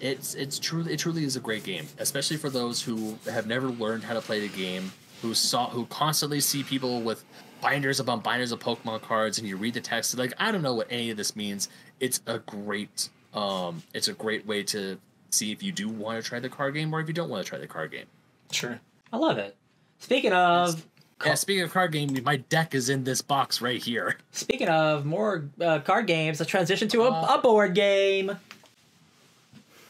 it's 0.00 0.34
it's 0.34 0.58
truly 0.58 0.92
it 0.92 0.98
truly 0.98 1.24
is 1.24 1.36
a 1.36 1.40
great 1.40 1.62
game, 1.64 1.86
especially 1.98 2.36
for 2.36 2.50
those 2.50 2.82
who 2.82 3.16
have 3.30 3.46
never 3.46 3.68
learned 3.68 4.02
how 4.04 4.14
to 4.14 4.20
play 4.20 4.40
the 4.46 4.54
game, 4.54 4.92
who 5.22 5.34
saw 5.34 5.70
who 5.70 5.86
constantly 5.86 6.40
see 6.40 6.62
people 6.64 7.00
with 7.00 7.24
binders 7.60 8.00
upon 8.00 8.20
binders 8.20 8.50
of 8.52 8.58
Pokemon 8.58 9.02
cards, 9.02 9.38
and 9.38 9.46
you 9.48 9.56
read 9.56 9.74
the 9.74 9.80
text 9.80 10.18
like 10.18 10.32
I 10.38 10.50
don't 10.50 10.62
know 10.62 10.74
what 10.74 10.88
any 10.90 11.10
of 11.10 11.16
this 11.16 11.36
means. 11.36 11.68
It's 12.00 12.20
a 12.26 12.40
great 12.40 13.08
um 13.34 13.84
it's 13.94 14.08
a 14.08 14.14
great 14.14 14.46
way 14.46 14.64
to 14.64 14.98
see 15.30 15.52
if 15.52 15.62
you 15.62 15.70
do 15.72 15.88
want 15.88 16.22
to 16.22 16.28
try 16.28 16.40
the 16.40 16.48
card 16.48 16.74
game 16.74 16.92
or 16.92 17.00
if 17.00 17.06
you 17.08 17.14
don't 17.14 17.28
want 17.30 17.44
to 17.44 17.48
try 17.48 17.58
the 17.58 17.66
card 17.66 17.92
game. 17.92 18.06
Sure. 18.50 18.80
I 19.12 19.16
love 19.16 19.38
it. 19.38 19.56
Speaking 20.00 20.32
of 20.32 20.84
Yeah, 21.24 21.34
speaking 21.34 21.62
of 21.64 21.72
card 21.72 21.92
game, 21.92 22.16
my 22.24 22.36
deck 22.36 22.74
is 22.74 22.88
in 22.90 23.04
this 23.04 23.22
box 23.22 23.60
right 23.60 23.82
here. 23.82 24.18
speaking 24.32 24.68
of 24.68 25.04
more 25.04 25.48
uh, 25.60 25.78
card 25.80 26.06
games, 26.06 26.38
let's 26.40 26.50
transition 26.50 26.88
to 26.88 27.02
a, 27.04 27.10
Uh, 27.10 27.36
a 27.38 27.42
board 27.42 27.74
game. 27.74 28.36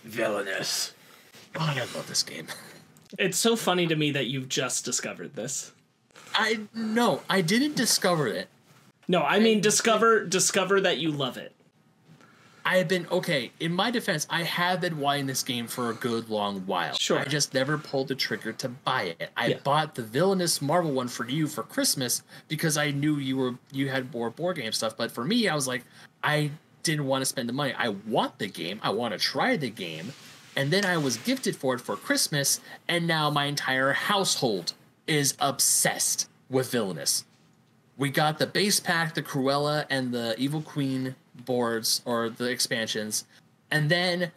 Villainous. 0.05 0.93
Oh, 1.57 1.61
I 1.61 1.79
love 1.95 2.07
this 2.09 2.23
game. 2.23 2.47
It's 3.19 3.39
so 3.39 3.57
funny 3.57 3.87
to 3.87 3.97
me 3.97 4.11
that 4.11 4.27
you've 4.27 4.49
just 4.49 4.85
discovered 4.85 5.35
this. 5.35 5.73
I 6.35 6.61
no, 6.75 7.23
I 7.31 7.43
didn't 7.43 7.77
discover 7.77 8.27
it. 8.27 8.49
No, 9.07 9.23
I 9.23 9.39
mean 9.39 9.61
discover 9.61 10.25
discover 10.27 10.81
that 10.81 10.99
you 10.99 11.13
love 11.13 11.37
it. 11.37 11.54
I 12.65 12.79
have 12.79 12.89
been 12.89 13.07
okay. 13.11 13.51
In 13.61 13.73
my 13.73 13.91
defense, 13.91 14.27
I 14.31 14.43
have 14.43 14.81
been 14.81 14.99
wanting 14.99 15.27
this 15.27 15.43
game 15.43 15.67
for 15.67 15.91
a 15.91 15.95
good 15.95 16.31
long 16.31 16.61
while. 16.61 16.95
Sure. 16.95 17.19
I 17.19 17.25
just 17.25 17.53
never 17.53 17.77
pulled 17.77 18.09
the 18.09 18.15
trigger 18.15 18.53
to 18.55 18.69
buy 18.69 19.15
it. 19.19 19.31
I 19.37 19.49
Yeah. 19.49 19.59
bought 19.59 19.95
the 19.95 20.03
villainous 20.03 20.63
Marvel 20.63 20.93
one 20.93 21.09
for 21.09 21.29
you 21.29 21.47
for 21.47 21.63
Christmas 21.63 22.23
because 22.49 22.79
I 22.79 22.91
knew 22.91 23.17
you 23.17 23.37
were 23.37 23.55
you 23.71 23.91
had 23.91 24.13
more 24.13 24.31
board 24.31 24.57
game 24.57 24.73
stuff. 24.73 24.97
But 24.97 25.13
for 25.13 25.25
me, 25.25 25.47
I 25.49 25.55
was 25.55 25.69
like, 25.69 25.85
I 26.23 26.53
didn't 26.83 27.07
want 27.07 27.23
to 27.23 27.27
spend 27.27 27.49
the 27.49 27.53
money. 27.53 27.75
I 27.77 27.89
want 27.89 28.39
the 28.39 28.49
game. 28.49 28.81
I 28.83 28.91
want 28.91 29.13
to 29.13 29.19
try 29.19 29.57
the 29.57 29.71
game. 29.71 30.13
And 30.57 30.71
then 30.71 30.85
I 30.85 30.97
was 30.97 31.17
gifted 31.19 31.57
for 31.57 31.75
it 31.75 31.81
for 31.81 31.97
Christmas, 31.97 32.61
and 32.89 33.09
now 33.09 33.29
my 33.29 33.47
entire 33.47 33.93
household 33.93 34.73
is 35.07 35.35
obsessed 35.41 36.29
with 36.49 36.71
villainous 36.71 37.25
we 37.97 38.11
got 38.11 38.39
the 38.39 38.47
base 38.47 38.81
pack, 38.81 39.15
the 39.15 39.23
Cruella, 39.23 39.87
and 39.89 40.13
the 40.13 40.35
Evil 40.39 40.63
Queen 40.63 41.15
boards 41.35 42.03
or 42.05 42.31
the 42.31 42.51
expansions, 42.51 43.25
and 43.71 43.91
then 43.91 44.33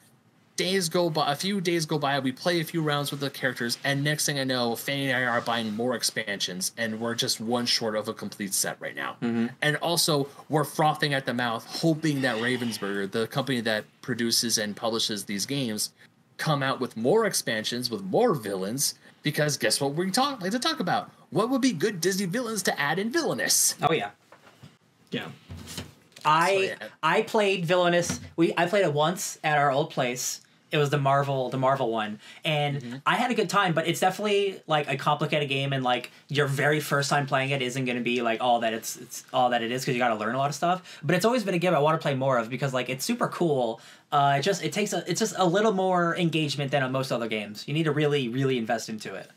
days 0.55 0.89
go 0.89 1.09
by. 1.09 1.31
A 1.31 1.35
few 1.35 1.61
days 1.61 1.85
go 1.85 1.97
by. 1.97 2.19
We 2.19 2.31
play 2.31 2.59
a 2.59 2.63
few 2.63 2.81
rounds 2.81 3.11
with 3.11 3.19
the 3.19 3.29
characters, 3.29 3.77
and 3.83 4.03
next 4.03 4.25
thing 4.25 4.39
I 4.39 4.43
know, 4.43 4.75
Fanny 4.75 5.09
and 5.09 5.17
I 5.17 5.29
are 5.29 5.41
buying 5.41 5.75
more 5.75 5.95
expansions, 5.95 6.71
and 6.77 6.99
we're 6.99 7.15
just 7.15 7.39
one 7.39 7.65
short 7.65 7.95
of 7.95 8.07
a 8.07 8.13
complete 8.13 8.53
set 8.53 8.77
right 8.79 8.95
now. 8.95 9.17
Mm-hmm. 9.21 9.47
And 9.61 9.77
also, 9.77 10.27
we're 10.49 10.63
frothing 10.63 11.13
at 11.13 11.25
the 11.25 11.33
mouth, 11.33 11.65
hoping 11.81 12.21
that 12.21 12.37
Ravensburger, 12.37 13.09
the 13.09 13.27
company 13.27 13.61
that 13.61 13.85
produces 14.01 14.57
and 14.57 14.75
publishes 14.75 15.25
these 15.25 15.45
games, 15.45 15.91
come 16.37 16.61
out 16.63 16.79
with 16.79 16.97
more 16.97 17.25
expansions 17.25 17.89
with 17.89 18.01
more 18.03 18.33
villains. 18.33 18.95
Because 19.23 19.57
guess 19.57 19.81
what 19.81 19.93
we 19.95 20.09
talk 20.09 20.41
like 20.41 20.51
to 20.51 20.59
talk 20.59 20.79
about? 20.79 21.11
What 21.31 21.49
would 21.49 21.61
be 21.61 21.73
good 21.73 21.99
Disney 21.99 22.25
villains 22.25 22.63
to 22.63 22.79
add 22.79 22.97
in 22.97 23.11
villainous? 23.11 23.75
Oh 23.81 23.91
yeah. 23.91 24.11
Yeah. 25.11 25.27
I 26.27 26.55
So, 26.55 26.61
yeah. 26.61 26.75
I 27.01 27.21
played 27.23 27.65
Villainous. 27.65 28.19
We 28.35 28.53
I 28.57 28.67
played 28.67 28.83
it 28.85 28.93
once 28.93 29.39
at 29.43 29.57
our 29.57 29.71
old 29.71 29.89
place. 29.91 30.41
It 30.69 30.77
was 30.77 30.89
the 30.89 30.97
Marvel 30.97 31.49
the 31.49 31.57
Marvel 31.57 31.89
one, 31.89 32.19
and 32.43 32.81
Mm-hmm. 32.81 32.95
I 33.05 33.15
had 33.15 33.31
a 33.31 33.33
good 33.33 33.49
time. 33.49 33.73
But 33.73 33.87
it's 33.87 34.01
definitely 34.01 34.61
like 34.67 34.89
a 34.89 34.97
complicated 34.97 35.47
game, 35.47 35.71
and 35.71 35.81
like 35.81 36.11
your 36.27 36.45
very 36.45 36.81
first 36.81 37.09
time 37.09 37.25
playing 37.25 37.51
it 37.51 37.61
isn't 37.61 37.85
going 37.85 37.97
to 37.97 38.03
be 38.03 38.21
like 38.21 38.41
all 38.41 38.59
that 38.59 38.73
it's 38.73 38.97
it's 38.97 39.23
all 39.31 39.51
that 39.51 39.63
it 39.63 39.71
is 39.71 39.83
because 39.83 39.95
you 39.95 39.99
got 39.99 40.09
to 40.09 40.15
learn 40.15 40.35
a 40.35 40.37
lot 40.37 40.49
of 40.49 40.55
stuff. 40.55 40.99
But 41.01 41.15
it's 41.15 41.23
always 41.23 41.45
been 41.45 41.53
a 41.55 41.57
game 41.57 41.73
I 41.73 41.79
want 41.79 41.97
to 41.99 42.01
play 42.03 42.15
more 42.15 42.37
of 42.37 42.49
because 42.49 42.73
like 42.73 42.89
it's 42.89 43.05
super 43.05 43.29
cool. 43.29 43.79
Uh, 44.11 44.35
it 44.39 44.41
just 44.41 44.61
it 44.61 44.73
takes 44.73 44.91
a 44.91 45.09
it's 45.09 45.21
just 45.21 45.35
a 45.37 45.45
little 45.45 45.71
more 45.71 46.17
engagement 46.17 46.71
than 46.71 46.83
on 46.83 46.91
most 46.91 47.13
other 47.13 47.29
games. 47.29 47.65
You 47.65 47.73
need 47.73 47.83
to 47.83 47.93
really 47.93 48.27
really 48.27 48.57
invest 48.57 48.89
into 48.89 49.15
it. 49.15 49.31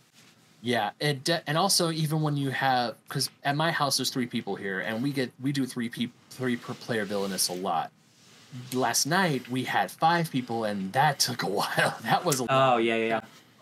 Yeah, 0.62 0.90
and 1.00 1.24
de- 1.24 1.42
and 1.48 1.56
also 1.56 1.90
even 1.90 2.20
when 2.20 2.36
you 2.36 2.50
have 2.50 2.94
because 3.08 3.30
at 3.44 3.56
my 3.56 3.70
house 3.70 3.96
there's 3.96 4.10
three 4.10 4.26
people 4.26 4.56
here, 4.56 4.80
and 4.80 5.02
we 5.02 5.12
get 5.12 5.32
we 5.40 5.52
do 5.52 5.66
three 5.66 5.88
pe- 5.88 6.10
three 6.30 6.56
per 6.56 6.74
player 6.74 7.04
villainous 7.04 7.48
a 7.48 7.54
lot. 7.54 7.90
Last 8.72 9.06
night 9.06 9.48
we 9.48 9.64
had 9.64 9.90
five 9.90 10.30
people, 10.30 10.64
and 10.64 10.92
that 10.92 11.18
took 11.18 11.42
a 11.42 11.46
while. 11.60 11.96
That 12.02 12.24
was 12.24 12.40
a 12.40 12.44
lot. 12.44 12.74
Oh 12.74 12.76
yeah 12.78 12.96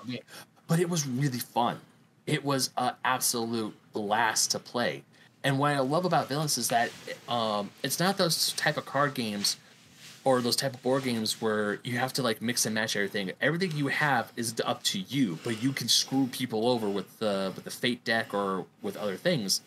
yeah. 0.07 0.19
But 0.67 0.81
it 0.81 0.91
was 0.91 1.07
really 1.07 1.39
fun. 1.39 1.81
It 2.27 2.45
was 2.45 2.71
an 2.77 2.93
absolute 3.05 3.75
blast 3.93 4.51
to 4.51 4.59
play. 4.59 5.05
And 5.45 5.59
what 5.59 5.73
I 5.73 5.79
love 5.79 6.05
about 6.05 6.29
Villains 6.29 6.59
is 6.59 6.69
that 6.69 6.91
um, 7.29 7.71
it's 7.83 8.01
not 8.01 8.19
those 8.19 8.53
type 8.53 8.77
of 8.77 8.85
card 8.87 9.15
games 9.15 9.57
or 10.29 10.43
those 10.43 10.57
type 10.57 10.75
of 10.75 10.83
board 10.83 11.05
games 11.05 11.41
where 11.41 11.79
you 11.83 11.97
have 11.97 12.13
to 12.13 12.23
like 12.23 12.43
mix 12.43 12.67
and 12.67 12.75
match 12.75 12.95
everything. 12.97 13.33
Everything 13.41 13.73
you 13.73 13.87
have 13.89 14.31
is 14.37 14.55
up 14.65 14.83
to 14.83 14.99
you, 14.99 15.39
but 15.43 15.63
you 15.63 15.73
can 15.73 15.89
screw 15.89 16.27
people 16.27 16.69
over 16.69 16.89
with 16.89 17.19
the 17.19 17.53
with 17.55 17.65
the 17.65 17.71
fate 17.71 18.05
deck 18.05 18.35
or 18.35 18.67
with 18.83 18.97
other 18.97 19.17
things. 19.17 19.63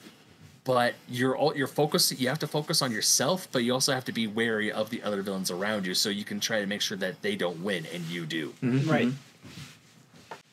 But 0.64 0.94
you're 1.10 1.36
all 1.36 1.56
you're 1.58 1.66
focused. 1.66 2.20
You 2.20 2.28
have 2.30 2.38
to 2.40 2.48
focus 2.48 2.84
on 2.84 2.92
yourself, 2.92 3.48
but 3.52 3.64
you 3.64 3.74
also 3.74 3.92
have 3.94 4.06
to 4.06 4.12
be 4.12 4.28
wary 4.28 4.72
of 4.72 4.92
the 4.92 5.02
other 5.02 5.24
villains 5.24 5.50
around 5.50 5.88
you, 5.88 5.96
so 5.96 6.10
you 6.10 6.24
can 6.24 6.40
try 6.40 6.60
to 6.62 6.68
make 6.68 6.82
sure 6.82 6.98
that 6.98 7.24
they 7.24 7.36
don't 7.36 7.64
win 7.64 7.88
and 7.92 8.04
you 8.04 8.28
do. 8.28 8.54
Mm-hmm. 8.62 8.90
Right. 8.90 9.08
Mm-hmm. 9.08 9.31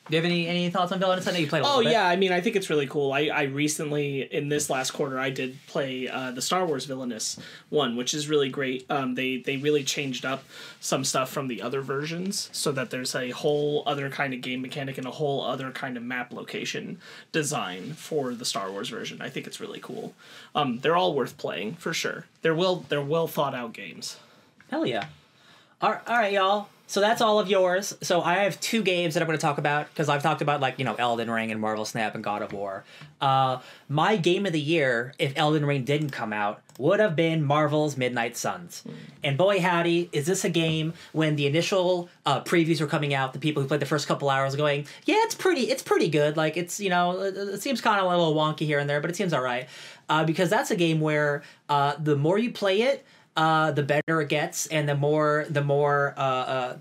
Do 0.09 0.15
you 0.15 0.21
have 0.23 0.25
any 0.25 0.47
any 0.47 0.69
thoughts 0.71 0.91
on 0.91 0.99
Villainous? 0.99 1.27
I 1.27 1.31
know 1.31 1.37
you 1.37 1.47
played 1.47 1.61
a 1.61 1.65
Oh 1.65 1.77
little 1.77 1.83
bit. 1.83 1.89
Oh 1.89 1.91
yeah, 1.91 2.07
I 2.07 2.15
mean, 2.15 2.31
I 2.31 2.41
think 2.41 2.55
it's 2.55 2.69
really 2.69 2.87
cool. 2.87 3.13
I, 3.13 3.27
I 3.27 3.43
recently 3.43 4.21
in 4.21 4.49
this 4.49 4.67
last 4.67 4.91
quarter 4.91 5.19
I 5.19 5.29
did 5.29 5.57
play 5.67 6.07
uh, 6.07 6.31
the 6.31 6.41
Star 6.41 6.65
Wars 6.65 6.85
Villainous 6.85 7.39
one, 7.69 7.95
which 7.95 8.15
is 8.15 8.27
really 8.27 8.49
great. 8.49 8.89
Um, 8.89 9.13
they 9.13 9.37
they 9.37 9.57
really 9.57 9.83
changed 9.83 10.25
up 10.25 10.43
some 10.79 11.03
stuff 11.03 11.29
from 11.29 11.47
the 11.47 11.61
other 11.61 11.81
versions, 11.81 12.49
so 12.51 12.71
that 12.71 12.89
there's 12.89 13.13
a 13.13 13.29
whole 13.29 13.83
other 13.85 14.09
kind 14.09 14.33
of 14.33 14.41
game 14.41 14.61
mechanic 14.61 14.97
and 14.97 15.05
a 15.05 15.11
whole 15.11 15.43
other 15.43 15.69
kind 15.69 15.95
of 15.95 16.01
map 16.01 16.33
location 16.33 16.99
design 17.31 17.93
for 17.93 18.33
the 18.33 18.45
Star 18.45 18.71
Wars 18.71 18.89
version. 18.89 19.21
I 19.21 19.29
think 19.29 19.45
it's 19.45 19.59
really 19.59 19.79
cool. 19.79 20.15
Um, 20.55 20.79
they're 20.79 20.97
all 20.97 21.13
worth 21.13 21.37
playing 21.37 21.75
for 21.75 21.93
sure. 21.93 22.25
They're 22.41 22.55
well 22.55 22.85
they're 22.89 22.99
well 22.99 23.27
thought 23.27 23.53
out 23.53 23.73
games. 23.73 24.17
Hell 24.71 24.87
yeah. 24.87 25.05
All 25.81 25.97
all 26.07 26.17
right, 26.17 26.33
y'all. 26.33 26.69
So 26.89 27.01
that's 27.01 27.21
all 27.21 27.37
of 27.37 27.47
yours. 27.47 27.95
So 28.01 28.23
I 28.23 28.39
have 28.39 28.59
two 28.59 28.81
games 28.81 29.13
that 29.13 29.21
I'm 29.21 29.27
going 29.27 29.37
to 29.37 29.41
talk 29.41 29.59
about 29.59 29.89
because 29.89 30.09
I've 30.09 30.23
talked 30.23 30.41
about 30.41 30.59
like 30.59 30.79
you 30.79 30.85
know 30.85 30.95
Elden 30.95 31.29
Ring 31.29 31.51
and 31.51 31.61
Marvel 31.61 31.85
Snap 31.85 32.15
and 32.15 32.23
God 32.23 32.41
of 32.41 32.51
War. 32.51 32.83
Uh, 33.21 33.59
my 33.87 34.15
game 34.15 34.47
of 34.47 34.53
the 34.53 34.59
year, 34.59 35.13
if 35.19 35.33
Elden 35.35 35.67
Ring 35.67 35.83
didn't 35.83 36.09
come 36.09 36.33
out, 36.33 36.63
would 36.79 36.99
have 36.99 37.15
been 37.15 37.43
Marvel's 37.43 37.95
Midnight 37.95 38.35
Suns. 38.35 38.83
And 39.23 39.37
boy 39.37 39.61
howdy, 39.61 40.09
is 40.11 40.25
this 40.25 40.43
a 40.43 40.49
game 40.49 40.93
when 41.11 41.35
the 41.35 41.45
initial 41.45 42.09
uh, 42.25 42.41
previews 42.41 42.81
were 42.81 42.87
coming 42.87 43.13
out, 43.13 43.33
the 43.33 43.39
people 43.39 43.61
who 43.61 43.67
played 43.67 43.81
the 43.81 43.85
first 43.85 44.07
couple 44.07 44.27
hours 44.27 44.55
going, 44.55 44.87
yeah, 45.05 45.17
it's 45.19 45.35
pretty, 45.35 45.69
it's 45.69 45.83
pretty 45.83 46.09
good. 46.09 46.37
Like 46.37 46.57
it's 46.57 46.79
you 46.79 46.89
know 46.89 47.21
it, 47.21 47.37
it 47.37 47.61
seems 47.61 47.81
kind 47.81 47.99
of 47.99 48.07
a 48.07 48.09
little 48.09 48.33
wonky 48.33 48.61
here 48.61 48.79
and 48.79 48.89
there, 48.89 48.99
but 48.99 49.11
it 49.11 49.15
seems 49.15 49.31
all 49.31 49.43
right. 49.43 49.67
Uh, 50.09 50.23
because 50.23 50.49
that's 50.49 50.71
a 50.71 50.75
game 50.75 50.99
where 51.01 51.43
uh, 51.69 51.93
the 51.99 52.15
more 52.15 52.39
you 52.39 52.51
play 52.51 52.81
it, 52.81 53.05
uh, 53.35 53.71
the 53.71 53.83
better 53.83 54.21
it 54.21 54.29
gets, 54.29 54.67
and 54.67 54.87
the 54.87 54.95
more 54.95 55.45
the 55.49 55.63
more 55.63 56.13
uh, 56.17 56.21
uh, 56.21 56.77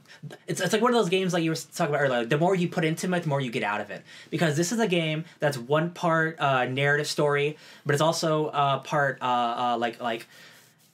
it's 0.46 0.60
it's 0.60 0.72
like 0.72 0.82
one 0.82 0.92
of 0.92 0.96
those 0.96 1.08
games 1.08 1.32
like 1.32 1.44
you 1.44 1.50
were 1.50 1.56
talking 1.56 1.94
about 1.94 2.04
earlier. 2.04 2.24
The 2.24 2.38
more 2.38 2.54
you 2.54 2.68
put 2.68 2.84
into 2.84 3.12
it, 3.12 3.22
the 3.22 3.28
more 3.28 3.40
you 3.40 3.50
get 3.50 3.62
out 3.62 3.80
of 3.80 3.90
it. 3.90 4.02
Because 4.30 4.56
this 4.56 4.72
is 4.72 4.80
a 4.80 4.88
game 4.88 5.24
that's 5.38 5.58
one 5.58 5.90
part 5.90 6.40
uh, 6.40 6.64
narrative 6.64 7.06
story, 7.06 7.56
but 7.86 7.94
it's 7.94 8.02
also 8.02 8.46
uh, 8.46 8.80
part 8.80 9.18
uh, 9.20 9.24
uh, 9.24 9.78
like 9.78 10.00
like 10.00 10.26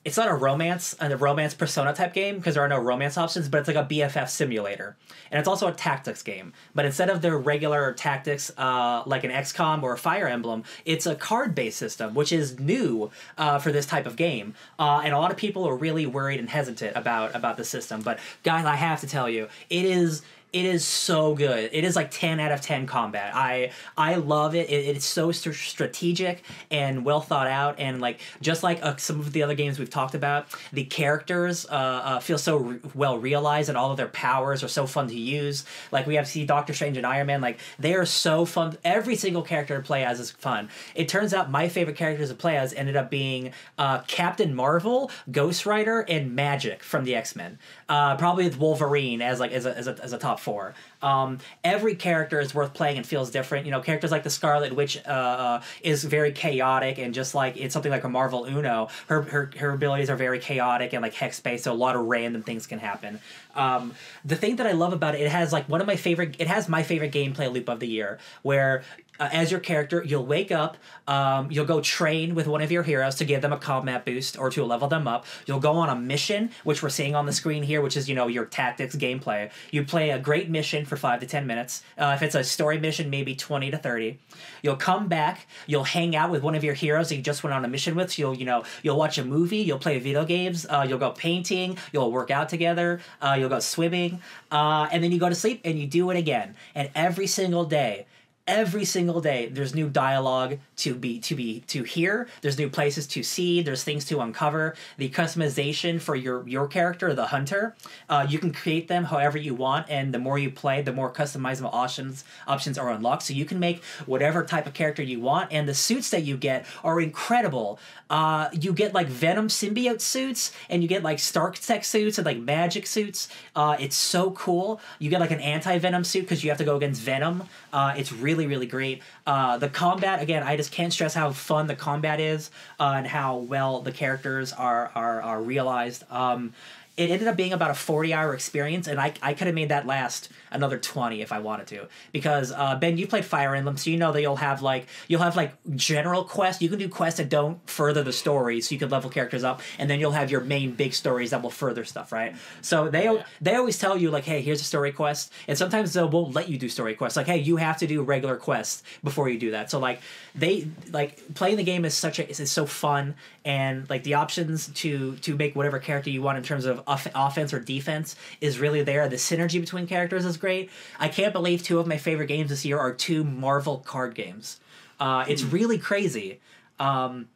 it's 0.04 0.18
not 0.18 0.28
a 0.28 0.34
romance 0.34 0.94
and 1.00 1.12
a 1.12 1.16
romance 1.16 1.54
persona 1.54 1.94
type 1.94 2.12
game 2.12 2.36
because 2.36 2.54
there 2.54 2.62
are 2.62 2.68
no 2.68 2.78
romance 2.78 3.16
options, 3.16 3.48
but 3.48 3.58
it's 3.58 3.68
like 3.68 3.76
a 3.76 3.84
BFF 3.84 4.28
simulator. 4.28 4.96
And 5.30 5.38
it's 5.38 5.48
also 5.48 5.66
a 5.66 5.72
tactics 5.72 6.22
game. 6.22 6.52
But 6.74 6.84
instead 6.84 7.08
of 7.08 7.22
their 7.22 7.38
regular 7.38 7.92
tactics, 7.94 8.52
uh, 8.58 9.02
like 9.06 9.24
an 9.24 9.30
XCOM 9.30 9.82
or 9.82 9.94
a 9.94 9.98
Fire 9.98 10.28
Emblem, 10.28 10.64
it's 10.84 11.06
a 11.06 11.14
card 11.14 11.54
based 11.54 11.78
system, 11.78 12.14
which 12.14 12.32
is 12.32 12.60
new 12.60 13.10
uh, 13.38 13.58
for 13.58 13.72
this 13.72 13.86
type 13.86 14.04
of 14.04 14.16
game. 14.16 14.54
Uh, 14.78 15.00
and 15.02 15.14
a 15.14 15.18
lot 15.18 15.30
of 15.30 15.38
people 15.38 15.66
are 15.66 15.76
really 15.76 16.04
worried 16.04 16.38
and 16.38 16.50
hesitant 16.50 16.94
about 16.96 17.34
about 17.34 17.56
the 17.56 17.64
system. 17.64 18.02
But 18.02 18.18
guys, 18.42 18.66
I 18.66 18.76
have 18.76 19.00
to 19.00 19.06
tell 19.06 19.28
you, 19.28 19.48
it 19.70 19.86
is 19.86 20.22
it 20.54 20.64
is 20.64 20.84
so 20.84 21.34
good. 21.34 21.70
It 21.72 21.82
is 21.82 21.96
like 21.96 22.12
10 22.12 22.38
out 22.38 22.52
of 22.52 22.60
10 22.60 22.86
combat. 22.86 23.34
I 23.34 23.72
I 23.96 24.14
love 24.14 24.54
it. 24.54 24.70
it 24.70 24.94
it's 24.94 25.04
so 25.04 25.32
st- 25.32 25.56
strategic 25.56 26.44
and 26.70 27.04
well 27.04 27.20
thought 27.20 27.48
out 27.48 27.80
and 27.80 28.00
like 28.00 28.20
just 28.40 28.62
like 28.62 28.78
uh, 28.80 28.94
some 28.96 29.18
of 29.18 29.32
the 29.32 29.42
other 29.42 29.56
games 29.56 29.80
we've 29.80 29.90
talked 29.90 30.14
about, 30.14 30.46
the 30.72 30.84
characters 30.84 31.66
uh, 31.66 31.70
uh, 31.70 32.20
feel 32.20 32.38
so 32.38 32.56
re- 32.58 32.78
well 32.94 33.18
realized 33.18 33.68
and 33.68 33.76
all 33.76 33.90
of 33.90 33.96
their 33.96 34.06
powers 34.06 34.62
are 34.62 34.68
so 34.68 34.86
fun 34.86 35.08
to 35.08 35.18
use. 35.18 35.64
Like 35.90 36.06
we 36.06 36.14
have 36.14 36.28
see 36.28 36.46
Doctor 36.46 36.72
Strange 36.72 36.96
and 36.96 37.04
Iron 37.04 37.26
Man 37.26 37.40
like 37.40 37.58
they 37.80 37.94
are 37.94 38.06
so 38.06 38.44
fun. 38.44 38.78
Every 38.84 39.16
single 39.16 39.42
character 39.42 39.76
to 39.76 39.82
play 39.82 40.04
as 40.04 40.20
is 40.20 40.30
fun. 40.30 40.68
It 40.94 41.08
turns 41.08 41.34
out 41.34 41.50
my 41.50 41.68
favorite 41.68 41.96
characters 41.96 42.28
to 42.28 42.36
play 42.36 42.56
as 42.56 42.72
ended 42.74 42.94
up 42.94 43.10
being 43.10 43.52
uh, 43.76 44.02
Captain 44.02 44.54
Marvel, 44.54 45.10
Ghost 45.32 45.66
Rider, 45.66 46.02
and 46.02 46.38
Magik 46.38 46.80
from 46.80 47.02
the 47.02 47.16
X 47.16 47.34
Men. 47.34 47.58
Uh, 47.88 48.16
probably 48.16 48.44
with 48.44 48.58
Wolverine 48.58 49.20
as 49.20 49.40
like 49.40 49.52
as 49.52 49.66
a, 49.66 49.76
as 49.76 49.86
a, 49.88 49.96
as 50.02 50.12
a 50.12 50.18
top 50.18 50.40
four. 50.40 50.74
Um, 51.02 51.38
every 51.62 51.94
character 51.94 52.40
is 52.40 52.54
worth 52.54 52.72
playing 52.72 52.96
and 52.96 53.06
feels 53.06 53.30
different. 53.30 53.66
You 53.66 53.72
know, 53.72 53.80
characters 53.80 54.10
like 54.10 54.22
the 54.22 54.30
Scarlet 54.30 54.74
Witch 54.74 54.96
uh, 55.06 55.10
uh, 55.10 55.62
is 55.82 56.02
very 56.02 56.32
chaotic 56.32 56.98
and 56.98 57.12
just 57.12 57.34
like 57.34 57.58
it's 57.58 57.74
something 57.74 57.92
like 57.92 58.04
a 58.04 58.08
Marvel 58.08 58.46
Uno. 58.46 58.88
Her 59.08 59.22
her 59.22 59.50
her 59.58 59.70
abilities 59.70 60.08
are 60.08 60.16
very 60.16 60.38
chaotic 60.38 60.94
and 60.94 61.02
like 61.02 61.14
hex 61.14 61.40
based, 61.40 61.64
so 61.64 61.72
a 61.72 61.74
lot 61.74 61.94
of 61.94 62.06
random 62.06 62.42
things 62.42 62.66
can 62.66 62.78
happen. 62.78 63.20
Um, 63.54 63.94
the 64.24 64.36
thing 64.36 64.56
that 64.56 64.66
I 64.66 64.72
love 64.72 64.92
about 64.92 65.14
it, 65.14 65.20
it 65.20 65.30
has 65.30 65.52
like 65.52 65.68
one 65.68 65.80
of 65.80 65.86
my 65.86 65.96
favorite. 65.96 66.36
It 66.38 66.48
has 66.48 66.68
my 66.68 66.82
favorite 66.82 67.12
gameplay 67.12 67.52
loop 67.52 67.68
of 67.68 67.80
the 67.80 67.88
year, 67.88 68.18
where 68.42 68.82
uh, 69.20 69.28
as 69.32 69.50
your 69.50 69.60
character, 69.60 70.02
you'll 70.04 70.26
wake 70.26 70.50
up, 70.50 70.76
um, 71.06 71.50
you'll 71.50 71.64
go 71.64 71.80
train 71.80 72.34
with 72.34 72.46
one 72.46 72.60
of 72.62 72.72
your 72.72 72.82
heroes 72.82 73.14
to 73.16 73.24
give 73.24 73.42
them 73.42 73.52
a 73.52 73.58
combat 73.58 74.04
boost 74.04 74.38
or 74.38 74.50
to 74.50 74.64
level 74.64 74.88
them 74.88 75.06
up. 75.06 75.24
You'll 75.46 75.60
go 75.60 75.72
on 75.72 75.88
a 75.88 75.94
mission, 75.94 76.50
which 76.64 76.82
we're 76.82 76.88
seeing 76.88 77.14
on 77.14 77.26
the 77.26 77.32
screen 77.32 77.62
here, 77.62 77.80
which 77.80 77.96
is 77.96 78.08
you 78.08 78.14
know 78.14 78.26
your 78.26 78.44
tactics 78.44 78.96
gameplay. 78.96 79.50
You 79.70 79.84
play 79.84 80.10
a 80.10 80.18
great 80.18 80.50
mission 80.50 80.84
for 80.84 80.96
five 80.96 81.20
to 81.20 81.26
ten 81.26 81.46
minutes. 81.46 81.82
Uh, 81.96 82.12
if 82.16 82.22
it's 82.22 82.34
a 82.34 82.42
story 82.42 82.78
mission, 82.78 83.10
maybe 83.10 83.34
twenty 83.34 83.70
to 83.70 83.78
thirty. 83.78 84.18
You'll 84.62 84.76
come 84.76 85.08
back. 85.08 85.46
You'll 85.66 85.84
hang 85.84 86.16
out 86.16 86.30
with 86.30 86.42
one 86.42 86.54
of 86.54 86.64
your 86.64 86.74
heroes 86.74 87.08
that 87.10 87.16
you 87.16 87.22
just 87.22 87.44
went 87.44 87.54
on 87.54 87.64
a 87.64 87.68
mission 87.68 87.94
with. 87.94 88.12
So 88.12 88.22
you'll 88.22 88.34
you 88.34 88.44
know 88.44 88.64
you'll 88.82 88.98
watch 88.98 89.18
a 89.18 89.24
movie. 89.24 89.58
You'll 89.58 89.78
play 89.78 89.98
video 89.98 90.24
games. 90.24 90.66
Uh, 90.66 90.84
you'll 90.88 90.98
go 90.98 91.10
painting. 91.10 91.78
You'll 91.92 92.10
work 92.10 92.30
out 92.30 92.48
together. 92.48 93.00
Uh, 93.20 93.36
you'll 93.38 93.48
go 93.48 93.60
swimming, 93.60 94.20
uh, 94.50 94.88
and 94.90 95.04
then 95.04 95.12
you 95.12 95.18
go 95.18 95.28
to 95.28 95.34
sleep 95.34 95.60
and 95.64 95.78
you 95.78 95.86
do 95.86 96.10
it 96.10 96.16
again. 96.16 96.56
And 96.74 96.90
every 96.94 97.26
single 97.26 97.64
day 97.64 98.06
every 98.46 98.84
single 98.84 99.20
day 99.20 99.48
there's 99.48 99.74
new 99.74 99.88
dialogue 99.88 100.58
to 100.76 100.94
be 100.94 101.18
to 101.20 101.34
be 101.34 101.60
to 101.68 101.82
hear. 101.82 102.28
There's 102.40 102.58
new 102.58 102.68
places 102.68 103.06
to 103.08 103.22
see. 103.22 103.62
There's 103.62 103.84
things 103.84 104.04
to 104.06 104.20
uncover. 104.20 104.74
The 104.98 105.08
customization 105.08 106.00
for 106.00 106.16
your 106.16 106.46
your 106.48 106.66
character 106.66 107.14
the 107.14 107.26
hunter 107.26 107.74
uh, 108.08 108.26
you 108.28 108.38
can 108.38 108.52
create 108.52 108.88
them 108.88 109.04
however 109.04 109.38
you 109.38 109.54
want 109.54 109.88
and 109.88 110.12
the 110.12 110.18
more 110.18 110.38
you 110.38 110.50
play 110.50 110.82
the 110.82 110.92
more 110.92 111.12
customizable 111.12 111.72
options 111.72 112.24
options 112.46 112.78
are 112.78 112.90
unlocked. 112.90 113.22
So 113.22 113.34
you 113.34 113.44
can 113.44 113.58
make 113.58 113.82
whatever 114.06 114.44
type 114.44 114.66
of 114.66 114.74
character 114.74 115.02
you 115.02 115.20
want 115.20 115.52
and 115.52 115.68
the 115.68 115.74
suits 115.74 116.10
that 116.10 116.22
you 116.22 116.36
get 116.36 116.66
are 116.82 117.00
incredible. 117.00 117.78
Uh, 118.10 118.48
you 118.52 118.72
get 118.72 118.94
like 118.94 119.06
venom 119.06 119.48
symbiote 119.48 120.00
suits 120.00 120.52
and 120.68 120.82
you 120.82 120.88
get 120.88 121.02
like 121.02 121.18
stark 121.18 121.58
tech 121.58 121.84
suits 121.84 122.18
and 122.18 122.26
like 122.26 122.38
magic 122.38 122.86
suits. 122.86 123.28
Uh, 123.56 123.76
it's 123.80 123.96
so 123.96 124.30
cool. 124.32 124.80
You 124.98 125.10
get 125.10 125.20
like 125.20 125.30
an 125.30 125.40
anti-venom 125.40 126.04
suit 126.04 126.22
because 126.22 126.44
you 126.44 126.50
have 126.50 126.58
to 126.58 126.64
go 126.64 126.76
against 126.76 127.00
venom. 127.00 127.44
Uh, 127.72 127.94
it's 127.96 128.12
really 128.12 128.46
really 128.46 128.66
great 128.66 129.02
uh, 129.26 129.56
the 129.58 129.68
combat 129.68 130.20
again 130.22 130.42
i 130.42 130.56
just 130.56 130.70
can't 130.72 130.92
stress 130.92 131.14
how 131.14 131.30
fun 131.30 131.66
the 131.66 131.76
combat 131.76 132.20
is 132.20 132.50
uh, 132.78 132.94
and 132.96 133.06
how 133.06 133.36
well 133.36 133.80
the 133.80 133.92
characters 133.92 134.52
are 134.52 134.90
are, 134.94 135.22
are 135.22 135.42
realized. 135.42 136.04
Um, 136.10 136.52
it 136.96 137.10
ended 137.10 137.26
up 137.26 137.36
being 137.36 137.52
about 137.52 137.72
a 137.72 137.74
40 137.74 138.14
hour 138.14 138.34
experience 138.34 138.86
and 138.86 139.00
i, 139.00 139.12
I 139.22 139.34
could 139.34 139.46
have 139.46 139.54
made 139.54 139.70
that 139.70 139.86
last 139.86 140.28
another 140.54 140.78
20 140.78 141.20
if 141.20 141.32
i 141.32 141.38
wanted 141.38 141.66
to. 141.66 141.86
Because 142.12 142.52
uh, 142.52 142.76
ben 142.76 142.96
you 142.96 143.06
played 143.06 143.24
fire 143.24 143.54
emblem 143.54 143.76
so 143.76 143.90
you 143.90 143.96
know 143.96 144.12
that 144.12 144.20
you'll 144.22 144.36
have 144.36 144.62
like 144.62 144.86
you'll 145.08 145.20
have 145.22 145.36
like 145.36 145.52
general 145.74 146.24
quests. 146.24 146.62
You 146.62 146.68
can 146.68 146.78
do 146.78 146.88
quests 146.88 147.18
that 147.18 147.28
don't 147.28 147.58
further 147.68 148.02
the 148.02 148.12
story 148.12 148.60
so 148.60 148.72
you 148.74 148.78
can 148.78 148.88
level 148.88 149.10
characters 149.10 149.44
up 149.44 149.60
and 149.78 149.90
then 149.90 150.00
you'll 150.00 150.12
have 150.12 150.30
your 150.30 150.40
main 150.40 150.72
big 150.72 150.94
stories 150.94 151.30
that 151.30 151.42
will 151.42 151.50
further 151.50 151.84
stuff 151.84 152.12
right? 152.12 152.34
So 152.62 152.88
they 152.88 153.04
Yeah. 153.04 153.24
they 153.40 153.54
always 153.56 153.78
tell 153.78 153.96
you 153.96 154.10
like 154.10 154.24
hey 154.24 154.40
here's 154.40 154.60
a 154.60 154.64
story 154.64 154.92
quest 154.92 155.32
and 155.48 155.58
sometimes 155.58 155.92
they 155.92 156.02
won't 156.02 156.34
let 156.34 156.48
you 156.48 156.58
do 156.58 156.68
story 156.68 156.94
quests. 156.94 157.16
Like 157.16 157.26
hey 157.26 157.38
you 157.38 157.56
have 157.56 157.78
to 157.78 157.86
do 157.86 158.02
regular 158.02 158.36
quests 158.36 158.82
before 159.02 159.28
you 159.28 159.38
do 159.38 159.50
that. 159.52 159.70
So 159.70 159.78
like 159.78 160.00
they 160.34 160.68
like 160.92 161.34
playing 161.34 161.56
the 161.56 161.64
game 161.64 161.84
is 161.84 161.94
such 161.94 162.18
a 162.18 162.28
is, 162.30 162.50
so 162.50 162.66
fun 162.66 163.14
and 163.44 163.88
like 163.90 164.02
the 164.04 164.14
options 164.14 164.68
to 164.68 165.16
to 165.16 165.36
make 165.36 165.54
whatever 165.56 165.78
character 165.78 166.10
you 166.10 166.22
want 166.22 166.38
in 166.38 166.44
terms 166.44 166.64
of 166.64 166.82
off- 166.86 167.06
offense 167.14 167.52
or 167.52 167.60
defense 167.60 168.16
is 168.40 168.58
really 168.58 168.82
there. 168.82 169.08
The 169.08 169.16
synergy 169.16 169.60
between 169.60 169.86
characters 169.86 170.24
is 170.24 170.36
great. 170.44 170.70
I 171.00 171.08
can't 171.08 171.32
believe 171.32 171.62
two 171.62 171.78
of 171.78 171.86
my 171.86 171.96
favorite 171.96 172.26
games 172.26 172.50
this 172.50 172.66
year 172.66 172.78
are 172.78 172.92
two 172.92 173.24
marvel 173.24 173.78
card 173.78 174.14
games. 174.14 174.60
Uh, 175.00 175.24
it's 175.26 175.42
really 175.42 175.78
crazy. 175.78 176.40
Um, 176.78 177.28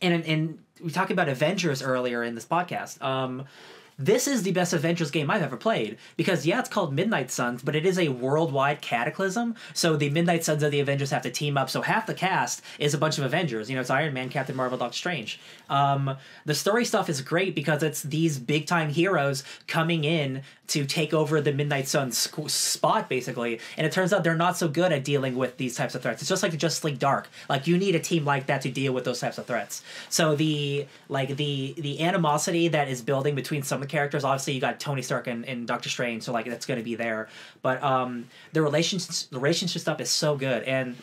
and 0.00 0.24
and 0.24 0.58
we 0.80 0.92
talked 0.92 1.10
about 1.10 1.28
Avengers 1.28 1.82
earlier 1.82 2.22
in 2.22 2.36
this 2.36 2.44
podcast. 2.46 3.02
Um, 3.02 3.46
this 3.98 4.28
is 4.28 4.42
the 4.42 4.52
best 4.52 4.72
Avengers 4.72 5.10
game 5.10 5.30
I've 5.30 5.42
ever 5.42 5.56
played 5.56 5.96
because 6.16 6.44
yeah, 6.44 6.60
it's 6.60 6.68
called 6.68 6.92
Midnight 6.92 7.30
Suns, 7.30 7.62
but 7.62 7.74
it 7.74 7.86
is 7.86 7.98
a 7.98 8.08
worldwide 8.08 8.82
cataclysm. 8.82 9.54
So 9.72 9.96
the 9.96 10.10
Midnight 10.10 10.44
Suns 10.44 10.62
of 10.62 10.70
the 10.70 10.80
Avengers 10.80 11.10
have 11.10 11.22
to 11.22 11.30
team 11.30 11.56
up. 11.56 11.70
So 11.70 11.80
half 11.80 12.06
the 12.06 12.14
cast 12.14 12.62
is 12.78 12.92
a 12.92 12.98
bunch 12.98 13.16
of 13.16 13.24
Avengers. 13.24 13.70
You 13.70 13.76
know, 13.76 13.80
it's 13.80 13.90
Iron 13.90 14.12
Man, 14.12 14.28
Captain 14.28 14.54
Marvel, 14.54 14.76
Doctor 14.76 14.96
Strange. 14.96 15.40
Um, 15.70 16.16
the 16.44 16.54
story 16.54 16.84
stuff 16.84 17.08
is 17.08 17.22
great 17.22 17.54
because 17.54 17.82
it's 17.82 18.02
these 18.02 18.38
big 18.38 18.66
time 18.66 18.90
heroes 18.90 19.44
coming 19.66 20.04
in 20.04 20.42
to 20.68 20.84
take 20.84 21.14
over 21.14 21.40
the 21.40 21.52
Midnight 21.52 21.88
Suns 21.88 22.26
squ- 22.26 22.50
spot 22.50 23.08
basically, 23.08 23.60
and 23.76 23.86
it 23.86 23.92
turns 23.92 24.12
out 24.12 24.24
they're 24.24 24.36
not 24.36 24.56
so 24.56 24.68
good 24.68 24.92
at 24.92 25.04
dealing 25.04 25.36
with 25.36 25.56
these 25.56 25.76
types 25.76 25.94
of 25.94 26.02
threats. 26.02 26.22
It's 26.22 26.28
just 26.28 26.42
like 26.42 26.56
Justice 26.56 26.84
League 26.84 26.98
Dark. 26.98 27.28
Like 27.48 27.66
you 27.66 27.78
need 27.78 27.94
a 27.94 28.00
team 28.00 28.24
like 28.24 28.46
that 28.46 28.62
to 28.62 28.70
deal 28.70 28.92
with 28.92 29.04
those 29.04 29.20
types 29.20 29.38
of 29.38 29.46
threats. 29.46 29.82
So 30.08 30.34
the 30.34 30.86
like 31.08 31.36
the 31.36 31.74
the 31.78 32.02
animosity 32.02 32.68
that 32.68 32.88
is 32.88 33.00
building 33.00 33.34
between 33.34 33.62
some 33.62 33.82
the 33.86 33.92
characters. 33.92 34.24
Obviously, 34.24 34.54
you 34.54 34.60
got 34.60 34.80
Tony 34.80 35.02
Stark 35.02 35.26
and, 35.26 35.44
and 35.44 35.66
Doctor 35.66 35.88
Strange, 35.88 36.22
so 36.22 36.32
like 36.32 36.46
that's 36.46 36.66
going 36.66 36.78
to 36.78 36.84
be 36.84 36.94
there. 36.94 37.28
But 37.62 37.82
um, 37.82 38.28
the 38.52 38.62
relationship 38.62 39.30
the 39.30 39.38
relationship 39.38 39.82
stuff 39.82 40.00
is 40.00 40.10
so 40.10 40.36
good 40.36 40.64
and 40.64 40.96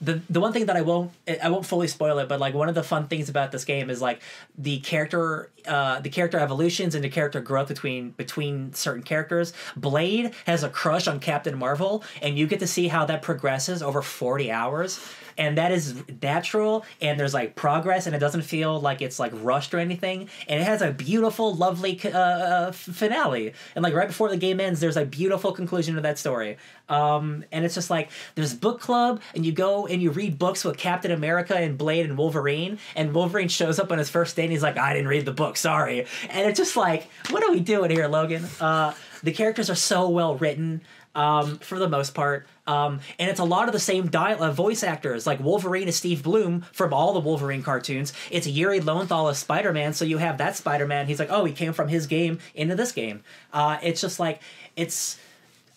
the 0.00 0.20
the 0.28 0.40
one 0.40 0.52
thing 0.52 0.66
that 0.66 0.76
I 0.76 0.82
won't 0.82 1.12
I 1.42 1.48
won't 1.48 1.64
fully 1.64 1.88
spoil 1.88 2.18
it, 2.18 2.28
but 2.28 2.38
like 2.40 2.54
one 2.54 2.68
of 2.68 2.74
the 2.74 2.82
fun 2.82 3.06
things 3.08 3.28
about 3.28 3.52
this 3.52 3.64
game 3.64 3.88
is 3.88 4.02
like 4.02 4.20
the 4.58 4.78
character 4.80 5.50
uh, 5.66 6.00
the 6.00 6.10
character 6.10 6.38
evolutions 6.38 6.94
and 6.94 7.02
the 7.02 7.08
character 7.08 7.40
growth 7.40 7.68
between 7.68 8.10
between 8.10 8.72
certain 8.74 9.02
characters. 9.02 9.52
Blade 9.76 10.34
has 10.46 10.62
a 10.62 10.68
crush 10.68 11.08
on 11.08 11.20
Captain 11.20 11.56
Marvel, 11.56 12.04
and 12.20 12.38
you 12.38 12.46
get 12.46 12.60
to 12.60 12.66
see 12.66 12.88
how 12.88 13.06
that 13.06 13.22
progresses 13.22 13.82
over 13.82 14.02
forty 14.02 14.50
hours. 14.50 15.00
And 15.38 15.58
that 15.58 15.72
is 15.72 16.02
natural, 16.22 16.84
and 17.00 17.18
there's 17.18 17.34
like 17.34 17.54
progress, 17.54 18.06
and 18.06 18.14
it 18.14 18.18
doesn't 18.18 18.42
feel 18.42 18.80
like 18.80 19.02
it's 19.02 19.18
like 19.18 19.32
rushed 19.34 19.74
or 19.74 19.78
anything. 19.78 20.28
And 20.48 20.60
it 20.60 20.64
has 20.64 20.82
a 20.82 20.92
beautiful, 20.92 21.54
lovely 21.54 22.00
uh, 22.04 22.18
uh, 22.18 22.72
finale. 22.72 23.52
And 23.74 23.82
like 23.82 23.94
right 23.94 24.08
before 24.08 24.28
the 24.28 24.36
game 24.36 24.60
ends, 24.60 24.80
there's 24.80 24.96
a 24.96 25.04
beautiful 25.04 25.52
conclusion 25.52 25.94
to 25.96 26.00
that 26.02 26.18
story. 26.18 26.56
Um, 26.88 27.44
and 27.50 27.64
it's 27.64 27.74
just 27.74 27.90
like 27.90 28.10
there's 28.34 28.54
book 28.54 28.80
club, 28.80 29.20
and 29.34 29.44
you 29.44 29.52
go 29.52 29.86
and 29.86 30.00
you 30.00 30.10
read 30.10 30.38
books 30.38 30.64
with 30.64 30.76
Captain 30.76 31.10
America 31.10 31.56
and 31.56 31.76
Blade 31.76 32.06
and 32.06 32.16
Wolverine, 32.16 32.78
and 32.94 33.12
Wolverine 33.14 33.48
shows 33.48 33.78
up 33.78 33.90
on 33.92 33.98
his 33.98 34.08
first 34.08 34.36
day, 34.36 34.44
and 34.44 34.52
he's 34.52 34.62
like, 34.62 34.78
"I 34.78 34.92
didn't 34.92 35.08
read 35.08 35.24
the 35.24 35.32
book, 35.32 35.56
sorry." 35.56 36.06
And 36.30 36.48
it's 36.48 36.58
just 36.58 36.76
like, 36.76 37.08
what 37.30 37.42
are 37.42 37.50
we 37.50 37.60
doing 37.60 37.90
here, 37.90 38.06
Logan? 38.08 38.44
Uh, 38.60 38.94
the 39.22 39.32
characters 39.32 39.70
are 39.70 39.74
so 39.74 40.08
well 40.08 40.36
written. 40.36 40.82
Um, 41.16 41.56
for 41.60 41.78
the 41.78 41.88
most 41.88 42.14
part, 42.14 42.46
um, 42.66 43.00
and 43.18 43.30
it's 43.30 43.40
a 43.40 43.44
lot 43.44 43.68
of 43.68 43.72
the 43.72 43.80
same 43.80 44.10
uh, 44.12 44.52
voice 44.52 44.82
actors. 44.82 45.26
Like 45.26 45.40
Wolverine 45.40 45.88
is 45.88 45.96
Steve 45.96 46.22
Blum 46.22 46.60
from 46.72 46.92
all 46.92 47.14
the 47.14 47.20
Wolverine 47.20 47.62
cartoons. 47.62 48.12
It's 48.30 48.46
Yuri 48.46 48.80
Lowenthal 48.80 49.28
as 49.28 49.38
Spider 49.38 49.72
Man, 49.72 49.94
so 49.94 50.04
you 50.04 50.18
have 50.18 50.36
that 50.36 50.56
Spider 50.56 50.86
Man. 50.86 51.06
He's 51.06 51.18
like, 51.18 51.30
oh, 51.30 51.46
he 51.46 51.54
came 51.54 51.72
from 51.72 51.88
his 51.88 52.06
game 52.06 52.38
into 52.54 52.74
this 52.74 52.92
game. 52.92 53.24
Uh, 53.50 53.78
it's 53.82 54.02
just 54.02 54.20
like 54.20 54.42
it's 54.76 55.18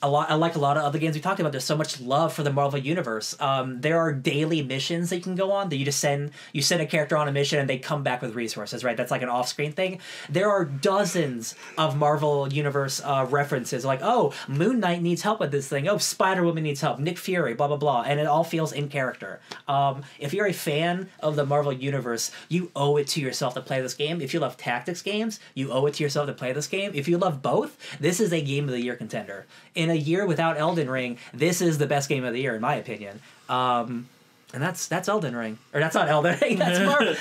a 0.02 0.10
lot. 0.10 0.38
Like 0.40 0.56
a 0.56 0.60
lot 0.60 0.78
of 0.78 0.84
other 0.84 1.00
games 1.00 1.16
we 1.16 1.22
talked 1.22 1.40
about. 1.40 1.52
There's 1.52 1.64
so 1.64 1.76
much 1.76 2.00
love 2.00 2.34
for 2.34 2.44
the 2.44 2.54
Marvel 2.54 2.80
universe. 2.80 3.36
Um, 3.40 3.82
there 3.82 3.98
are 3.98 4.14
daily 4.14 4.62
missions 4.62 5.10
that 5.10 5.18
you 5.18 5.22
can 5.22 5.36
go 5.36 5.52
on 5.52 5.70
that 5.70 5.78
you 5.78 5.86
just 5.86 6.00
send 6.00 6.32
you 6.54 6.62
send 6.62 6.82
a 6.82 6.86
character 6.86 7.18
on 7.18 7.28
a 7.28 7.32
mission 7.32 7.60
and 7.60 7.70
they 7.70 7.78
come 7.78 8.04
back 8.04 8.22
with 8.22 8.36
resources. 8.36 8.84
Right, 8.84 8.96
that's 8.96 9.12
like 9.12 9.22
an 9.22 9.30
off-screen 9.30 9.74
thing. 9.74 10.00
There 10.30 10.50
are 10.50 10.66
dozens 10.66 11.56
of 11.78 11.98
Marvel 11.98 12.52
universe 12.52 13.02
uh, 13.04 13.28
references. 13.30 13.84
Like, 13.84 14.00
oh, 14.02 14.34
Moon 14.48 14.80
Knight 14.80 15.02
needs 15.02 15.22
help 15.22 15.40
with 15.40 15.52
this 15.52 15.68
thing. 15.68 15.88
Oh, 15.88 15.98
Spider 15.98 16.44
Woman 16.44 16.64
needs 16.64 16.82
help. 16.82 17.00
Nick 17.00 17.18
Fury, 17.18 17.54
blah 17.54 17.68
blah 17.68 17.78
blah, 17.78 18.04
and 18.04 18.20
it 18.20 18.28
all 18.28 18.44
feels 18.44 18.72
in 18.72 18.90
character. 18.90 19.40
Um, 19.68 20.04
if 20.20 20.34
you're 20.34 20.48
a 20.48 20.54
fan 20.54 21.10
of 21.20 21.36
the 21.36 21.46
Marvel 21.46 21.74
universe, 21.74 22.32
you 22.48 22.72
owe 22.76 22.98
it 22.98 23.08
to 23.08 23.22
yourself 23.22 23.54
to 23.56 23.62
play 23.62 23.82
this 23.82 23.94
game. 23.94 24.22
If 24.22 24.34
you 24.34 24.40
love 24.40 24.58
tactics 24.58 25.02
games, 25.02 25.40
you 25.54 25.72
owe 25.72 25.86
it 25.88 25.96
to 25.96 26.04
yourself 26.04 26.28
to 26.28 26.34
play 26.34 26.54
this 26.54 26.68
game. 26.68 26.92
If 26.94 27.08
you 27.08 27.18
love 27.18 27.42
both, 27.42 27.78
this 28.00 28.20
is 28.20 28.32
a 28.32 28.42
game 28.42 28.66
of 28.66 28.72
the 28.72 28.82
year 28.82 28.96
contender. 28.96 29.46
In 29.76 29.89
a 29.90 29.96
year 29.96 30.26
without 30.26 30.58
Elden 30.58 30.90
Ring, 30.90 31.18
this 31.34 31.62
is 31.62 31.78
the 31.78 31.88
best 31.88 32.10
game 32.10 32.24
of 32.24 32.34
the 32.34 32.42
year 32.42 32.56
in 32.56 32.62
my 32.62 32.76
opinion. 32.76 33.22
Um, 33.48 34.08
and 34.54 34.64
that's 34.64 34.88
that's 34.88 35.08
Elden 35.08 35.36
Ring, 35.36 35.60
or 35.74 35.80
that's 35.80 35.94
not 35.94 36.10
Elden 36.10 36.38
Ring. 36.42 36.58
That's 36.60 36.80
Marvel. 36.86 37.16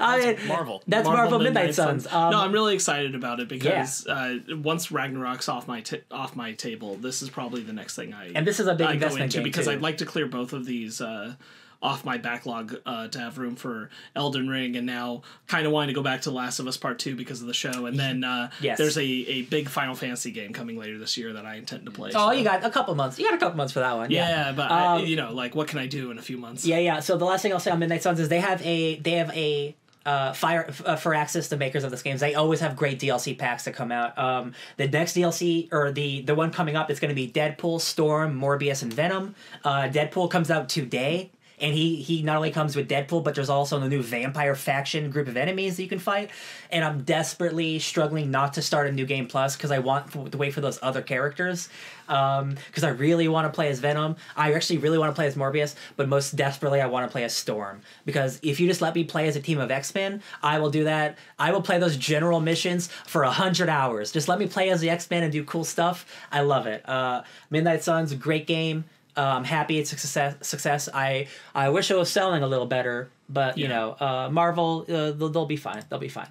I 0.00 0.20
mean, 0.20 0.46
Marvel. 0.46 0.82
That's 0.86 1.08
Marvel, 1.08 1.40
Midnight, 1.40 1.74
Suns. 1.74 2.06
Um, 2.06 2.30
no, 2.30 2.40
I'm 2.40 2.52
really 2.52 2.74
excited 2.74 3.16
about 3.16 3.40
it 3.40 3.48
because 3.48 4.06
uh, 4.06 4.38
once 4.50 4.88
Ragnarok's 4.92 5.48
off 5.48 5.66
my 5.66 5.80
ta 5.80 5.96
off 6.10 6.36
my 6.36 6.52
table, 6.52 6.94
this 6.94 7.20
is 7.20 7.30
probably 7.30 7.62
the 7.62 7.72
next 7.72 7.96
thing 7.96 8.14
I 8.14 8.30
And 8.32 8.46
this 8.46 8.60
is 8.60 8.68
a 8.68 8.74
big 8.74 8.86
I 8.86 8.90
go 8.90 8.94
investment 8.94 9.24
into 9.24 9.38
game, 9.38 9.44
because 9.44 9.64
too. 9.64 9.72
I'd 9.72 9.82
like 9.82 9.98
to 9.98 10.06
clear 10.06 10.26
both 10.26 10.52
of 10.52 10.66
these 10.66 11.00
uh, 11.00 11.34
off 11.80 12.04
my 12.04 12.18
backlog 12.18 12.76
uh, 12.86 13.06
to 13.06 13.18
have 13.20 13.38
room 13.38 13.54
for 13.54 13.88
Elden 14.16 14.48
Ring, 14.48 14.74
and 14.76 14.84
now 14.86 15.22
kind 15.46 15.64
of 15.66 15.72
wanting 15.72 15.88
to 15.88 15.94
go 15.94 16.02
back 16.02 16.22
to 16.22 16.30
Last 16.30 16.58
of 16.58 16.66
Us 16.66 16.76
Part 16.76 16.98
Two 16.98 17.14
because 17.14 17.40
of 17.40 17.46
the 17.46 17.54
show, 17.54 17.86
and 17.86 17.98
then 17.98 18.24
uh, 18.24 18.50
Yes. 18.60 18.78
there's 18.78 18.96
a, 18.98 19.02
a 19.04 19.42
big 19.42 19.68
Final 19.68 19.94
Fantasy 19.94 20.30
game 20.32 20.52
coming 20.52 20.76
later 20.76 20.98
this 20.98 21.16
year 21.16 21.32
that 21.34 21.46
I 21.46 21.54
intend 21.54 21.84
to 21.84 21.92
play. 21.92 22.10
oh, 22.14 22.28
so- 22.28 22.30
you 22.32 22.42
got 22.42 22.64
a 22.64 22.70
couple 22.70 22.94
months. 22.96 23.18
You 23.18 23.24
got 23.26 23.34
a 23.34 23.38
couple 23.38 23.56
months 23.56 23.72
for 23.72 23.80
that 23.80 23.96
one. 23.96 24.10
yeah, 24.10 24.46
Yeah, 24.46 24.52
but 24.52 24.70
I, 24.72 24.96
Um, 24.98 25.06
you 25.06 25.16
know, 25.16 25.32
like 25.32 25.54
what 25.54 25.68
can 25.68 25.78
I 25.78 25.86
do 25.86 26.10
in 26.10 26.18
a 26.18 26.22
few 26.22 26.36
months? 26.36 26.64
Yeah, 26.66 26.78
yeah. 26.78 27.00
So 27.00 27.16
the 27.16 27.24
last 27.24 27.42
thing 27.42 27.52
I'll 27.52 27.60
say 27.60 27.70
on 27.70 27.78
Midnight 27.78 28.02
Suns 28.02 28.18
is 28.18 28.28
they 28.28 28.40
have 28.40 28.60
a 28.66 28.96
they 28.96 29.12
have 29.12 29.30
a 29.36 29.76
uh, 30.06 30.32
fire 30.32 30.64
uh, 30.86 30.96
Firaxis 30.96 31.48
the 31.50 31.56
makers 31.58 31.84
of 31.84 31.90
this 31.90 32.02
games. 32.02 32.20
They 32.20 32.34
always 32.34 32.60
have 32.60 32.74
great 32.76 32.98
DLC 32.98 33.36
packs 33.38 33.64
that 33.64 33.74
come 33.74 33.92
out. 33.92 34.18
Um, 34.18 34.54
the 34.78 34.88
next 34.88 35.14
DLC 35.14 35.68
or 35.70 35.92
the 35.92 36.22
the 36.22 36.34
one 36.34 36.50
coming 36.50 36.76
up 36.76 36.90
is 36.90 36.98
going 36.98 37.10
to 37.10 37.14
be 37.14 37.30
Deadpool, 37.30 37.80
Storm, 37.80 38.40
Morbius, 38.40 38.82
and 38.82 38.92
Venom. 38.92 39.34
Uh, 39.64 39.82
Deadpool 39.82 40.30
comes 40.30 40.50
out 40.50 40.68
today. 40.68 41.30
And 41.60 41.74
he, 41.74 41.96
he 41.96 42.22
not 42.22 42.36
only 42.36 42.50
comes 42.50 42.76
with 42.76 42.88
Deadpool, 42.88 43.24
but 43.24 43.34
there's 43.34 43.50
also 43.50 43.78
the 43.78 43.88
new 43.88 44.02
vampire 44.02 44.54
faction 44.54 45.10
group 45.10 45.28
of 45.28 45.36
enemies 45.36 45.76
that 45.76 45.82
you 45.82 45.88
can 45.88 45.98
fight. 45.98 46.30
And 46.70 46.84
I'm 46.84 47.02
desperately 47.02 47.78
struggling 47.78 48.30
not 48.30 48.54
to 48.54 48.62
start 48.62 48.86
a 48.86 48.92
new 48.92 49.06
game 49.06 49.26
plus 49.26 49.56
because 49.56 49.70
I 49.70 49.78
want 49.78 50.12
to 50.12 50.38
wait 50.38 50.54
for 50.54 50.60
those 50.60 50.78
other 50.82 51.02
characters. 51.02 51.68
Because 52.06 52.84
I 52.84 52.90
really 52.90 53.28
want 53.28 53.46
to 53.46 53.54
play 53.54 53.68
as 53.68 53.80
Venom. 53.80 54.16
I 54.36 54.54
actually 54.54 54.78
really 54.78 54.96
want 54.98 55.10
to 55.10 55.14
play 55.14 55.26
as 55.26 55.34
Morbius, 55.34 55.74
but 55.96 56.08
most 56.08 56.36
desperately 56.36 56.80
I 56.80 56.86
want 56.86 57.06
to 57.06 57.12
play 57.12 57.24
as 57.24 57.34
Storm. 57.34 57.82
Because 58.06 58.38
if 58.42 58.60
you 58.60 58.66
just 58.66 58.80
let 58.80 58.94
me 58.94 59.04
play 59.04 59.28
as 59.28 59.36
a 59.36 59.40
team 59.40 59.58
of 59.58 59.70
X 59.70 59.94
Men, 59.94 60.22
I 60.42 60.58
will 60.58 60.70
do 60.70 60.84
that. 60.84 61.18
I 61.38 61.52
will 61.52 61.60
play 61.60 61.78
those 61.78 61.96
general 61.96 62.40
missions 62.40 62.88
for 63.06 63.24
a 63.24 63.30
hundred 63.30 63.68
hours. 63.68 64.10
Just 64.10 64.28
let 64.28 64.38
me 64.38 64.46
play 64.46 64.70
as 64.70 64.80
the 64.80 64.88
X 64.88 65.10
Men 65.10 65.22
and 65.22 65.32
do 65.32 65.44
cool 65.44 65.64
stuff. 65.64 66.06
I 66.32 66.40
love 66.40 66.66
it. 66.66 66.88
Uh, 66.88 67.24
Midnight 67.50 67.82
Suns, 67.82 68.14
great 68.14 68.46
game. 68.46 68.84
I'm 69.22 69.44
happy 69.44 69.78
it's 69.78 69.92
a 69.92 69.98
success. 69.98 70.36
Success. 70.46 70.88
I 70.92 71.26
I 71.54 71.68
wish 71.70 71.90
it 71.90 71.96
was 71.96 72.10
selling 72.10 72.42
a 72.42 72.46
little 72.46 72.66
better, 72.66 73.10
but 73.28 73.56
you 73.58 73.64
Yeah. 73.64 73.70
know, 73.76 73.96
uh, 74.00 74.28
Marvel, 74.30 74.84
uh, 74.88 75.12
they'll, 75.12 75.28
they'll 75.30 75.46
be 75.46 75.56
fine. 75.56 75.82
They'll 75.88 75.98
be 75.98 76.08
fine. 76.08 76.28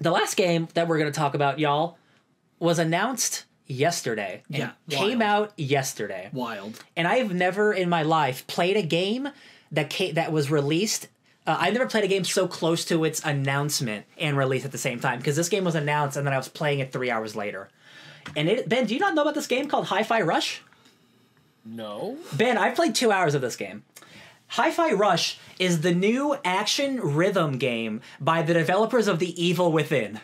The 0.00 0.10
last 0.10 0.36
game 0.36 0.68
that 0.74 0.88
we're 0.88 0.98
going 0.98 1.12
to 1.12 1.18
talk 1.18 1.34
about, 1.34 1.58
y'all, 1.58 1.98
was 2.58 2.78
announced 2.78 3.44
yesterday. 3.66 4.42
and 4.52 4.56
Yeah, 4.58 4.70
came 4.98 5.20
out 5.22 5.52
yesterday. 5.56 6.30
Wild. 6.32 6.82
And 6.96 7.06
I 7.06 7.16
have 7.16 7.34
never 7.34 7.72
in 7.72 7.88
my 7.88 8.02
life 8.02 8.46
played 8.46 8.76
a 8.76 8.82
game 8.82 9.28
that 9.72 9.92
ca- 9.92 10.12
that 10.12 10.32
was 10.32 10.50
released. 10.50 11.08
Uh, 11.46 11.56
I 11.58 11.70
never 11.70 11.86
played 11.86 12.04
a 12.04 12.08
game 12.08 12.24
so 12.24 12.46
close 12.48 12.84
to 12.86 13.04
its 13.04 13.20
announcement 13.24 14.06
and 14.18 14.36
release 14.36 14.64
at 14.64 14.72
the 14.72 14.78
same 14.78 15.00
time 15.00 15.18
because 15.18 15.36
this 15.36 15.48
game 15.48 15.64
was 15.64 15.74
announced 15.74 16.16
and 16.16 16.26
then 16.26 16.34
I 16.34 16.36
was 16.36 16.48
playing 16.48 16.80
it 16.80 16.92
three 16.92 17.10
hours 17.10 17.36
later. 17.36 17.68
And 18.36 18.48
it, 18.48 18.68
Ben, 18.68 18.86
do 18.86 18.94
you 18.94 19.00
not 19.00 19.14
know 19.14 19.22
about 19.22 19.34
this 19.34 19.46
game 19.46 19.66
called 19.68 19.86
Hi-Fi 19.86 20.20
Rush? 20.22 20.62
No. 21.64 22.18
Ben, 22.32 22.56
I've 22.58 22.74
played 22.74 22.94
two 22.94 23.12
hours 23.12 23.34
of 23.34 23.42
this 23.42 23.56
game. 23.56 23.84
Hi-Fi 24.48 24.92
Rush 24.92 25.38
is 25.58 25.82
the 25.82 25.94
new 25.94 26.36
action 26.44 27.00
rhythm 27.00 27.58
game 27.58 28.00
by 28.20 28.42
the 28.42 28.54
developers 28.54 29.06
of 29.06 29.18
The 29.20 29.40
Evil 29.40 29.70
Within. 29.70 30.20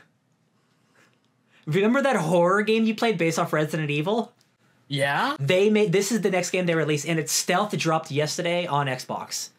Remember 1.66 2.02
that 2.02 2.16
horror 2.16 2.62
game 2.62 2.84
you 2.84 2.94
played 2.94 3.18
based 3.18 3.38
off 3.38 3.52
Resident 3.52 3.90
Evil? 3.90 4.32
Yeah. 4.88 5.36
They 5.38 5.68
made 5.70 5.92
this 5.92 6.10
is 6.12 6.20
the 6.22 6.30
next 6.30 6.50
game 6.50 6.66
they 6.66 6.74
released, 6.74 7.06
and 7.06 7.18
it's 7.18 7.32
stealth 7.32 7.76
dropped 7.76 8.10
yesterday 8.10 8.66
on 8.66 8.86
Xbox. 8.86 9.50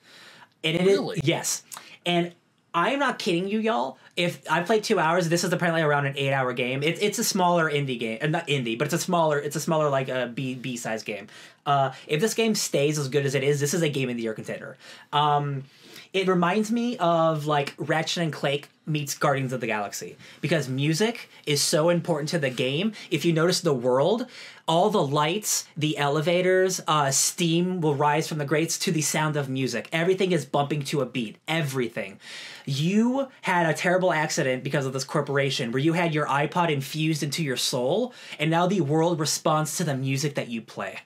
And 0.63 0.75
it 0.75 0.81
is 0.81 0.87
Really? 0.87 1.19
yes, 1.23 1.63
and 2.05 2.33
I'm 2.73 2.99
not 2.99 3.19
kidding 3.19 3.47
you, 3.47 3.59
y'all. 3.59 3.97
If 4.15 4.41
I 4.49 4.61
played 4.61 4.83
two 4.83 4.99
hours, 4.99 5.29
this 5.29 5.43
is 5.43 5.51
apparently 5.53 5.81
around 5.81 6.05
an 6.05 6.13
eight 6.17 6.31
hour 6.33 6.53
game. 6.53 6.81
It, 6.81 7.01
it's 7.01 7.19
a 7.19 7.23
smaller 7.23 7.69
indie 7.69 7.99
game, 7.99 8.19
uh, 8.21 8.27
not 8.27 8.47
indie, 8.47 8.77
but 8.77 8.85
it's 8.85 8.93
a 8.93 8.99
smaller, 8.99 9.39
it's 9.39 9.55
a 9.55 9.59
smaller 9.59 9.89
like 9.89 10.09
a 10.09 10.31
B 10.33 10.55
B 10.55 10.77
size 10.77 11.03
game. 11.03 11.27
Uh, 11.67 11.91
if 12.07 12.21
this 12.21 12.33
game 12.33 12.55
stays 12.55 12.97
as 12.97 13.09
good 13.09 13.25
as 13.25 13.35
it 13.35 13.43
is, 13.43 13.59
this 13.59 13.73
is 13.73 13.83
a 13.83 13.89
game 13.89 14.09
of 14.09 14.15
the 14.15 14.23
year 14.23 14.33
contender. 14.33 14.77
Um, 15.13 15.65
it 16.13 16.27
reminds 16.27 16.71
me 16.71 16.97
of 16.97 17.45
like 17.45 17.75
Ratchet 17.77 18.23
and 18.23 18.33
Clank 18.33 18.69
meets 18.85 19.15
Guardians 19.17 19.51
of 19.51 19.59
the 19.59 19.67
Galaxy 19.67 20.15
because 20.39 20.69
music 20.69 21.29
is 21.45 21.61
so 21.61 21.89
important 21.89 22.29
to 22.29 22.39
the 22.39 22.49
game. 22.49 22.93
If 23.11 23.25
you 23.25 23.33
notice 23.33 23.59
the 23.59 23.73
world, 23.73 24.25
all 24.67 24.89
the 24.89 25.05
lights, 25.05 25.67
the 25.75 25.97
elevators, 25.97 26.81
uh, 26.87 27.11
steam 27.11 27.81
will 27.81 27.95
rise 27.95 28.27
from 28.27 28.37
the 28.37 28.45
grates 28.45 28.77
to 28.79 28.91
the 28.91 29.01
sound 29.01 29.35
of 29.35 29.49
music. 29.49 29.89
Everything 29.91 30.31
is 30.31 30.45
bumping 30.45 30.83
to 30.83 31.01
a 31.01 31.05
beat. 31.05 31.37
Everything. 31.47 32.19
You 32.65 33.27
had 33.41 33.69
a 33.69 33.73
terrible 33.73 34.13
accident 34.13 34.63
because 34.63 34.85
of 34.85 34.93
this 34.93 35.03
corporation 35.03 35.71
where 35.71 35.79
you 35.79 35.93
had 35.93 36.13
your 36.13 36.27
iPod 36.27 36.69
infused 36.69 37.23
into 37.23 37.43
your 37.43 37.57
soul, 37.57 38.13
and 38.39 38.49
now 38.49 38.67
the 38.67 38.81
world 38.81 39.19
responds 39.19 39.77
to 39.77 39.83
the 39.83 39.95
music 39.95 40.35
that 40.35 40.49
you 40.49 40.61
play. 40.61 40.99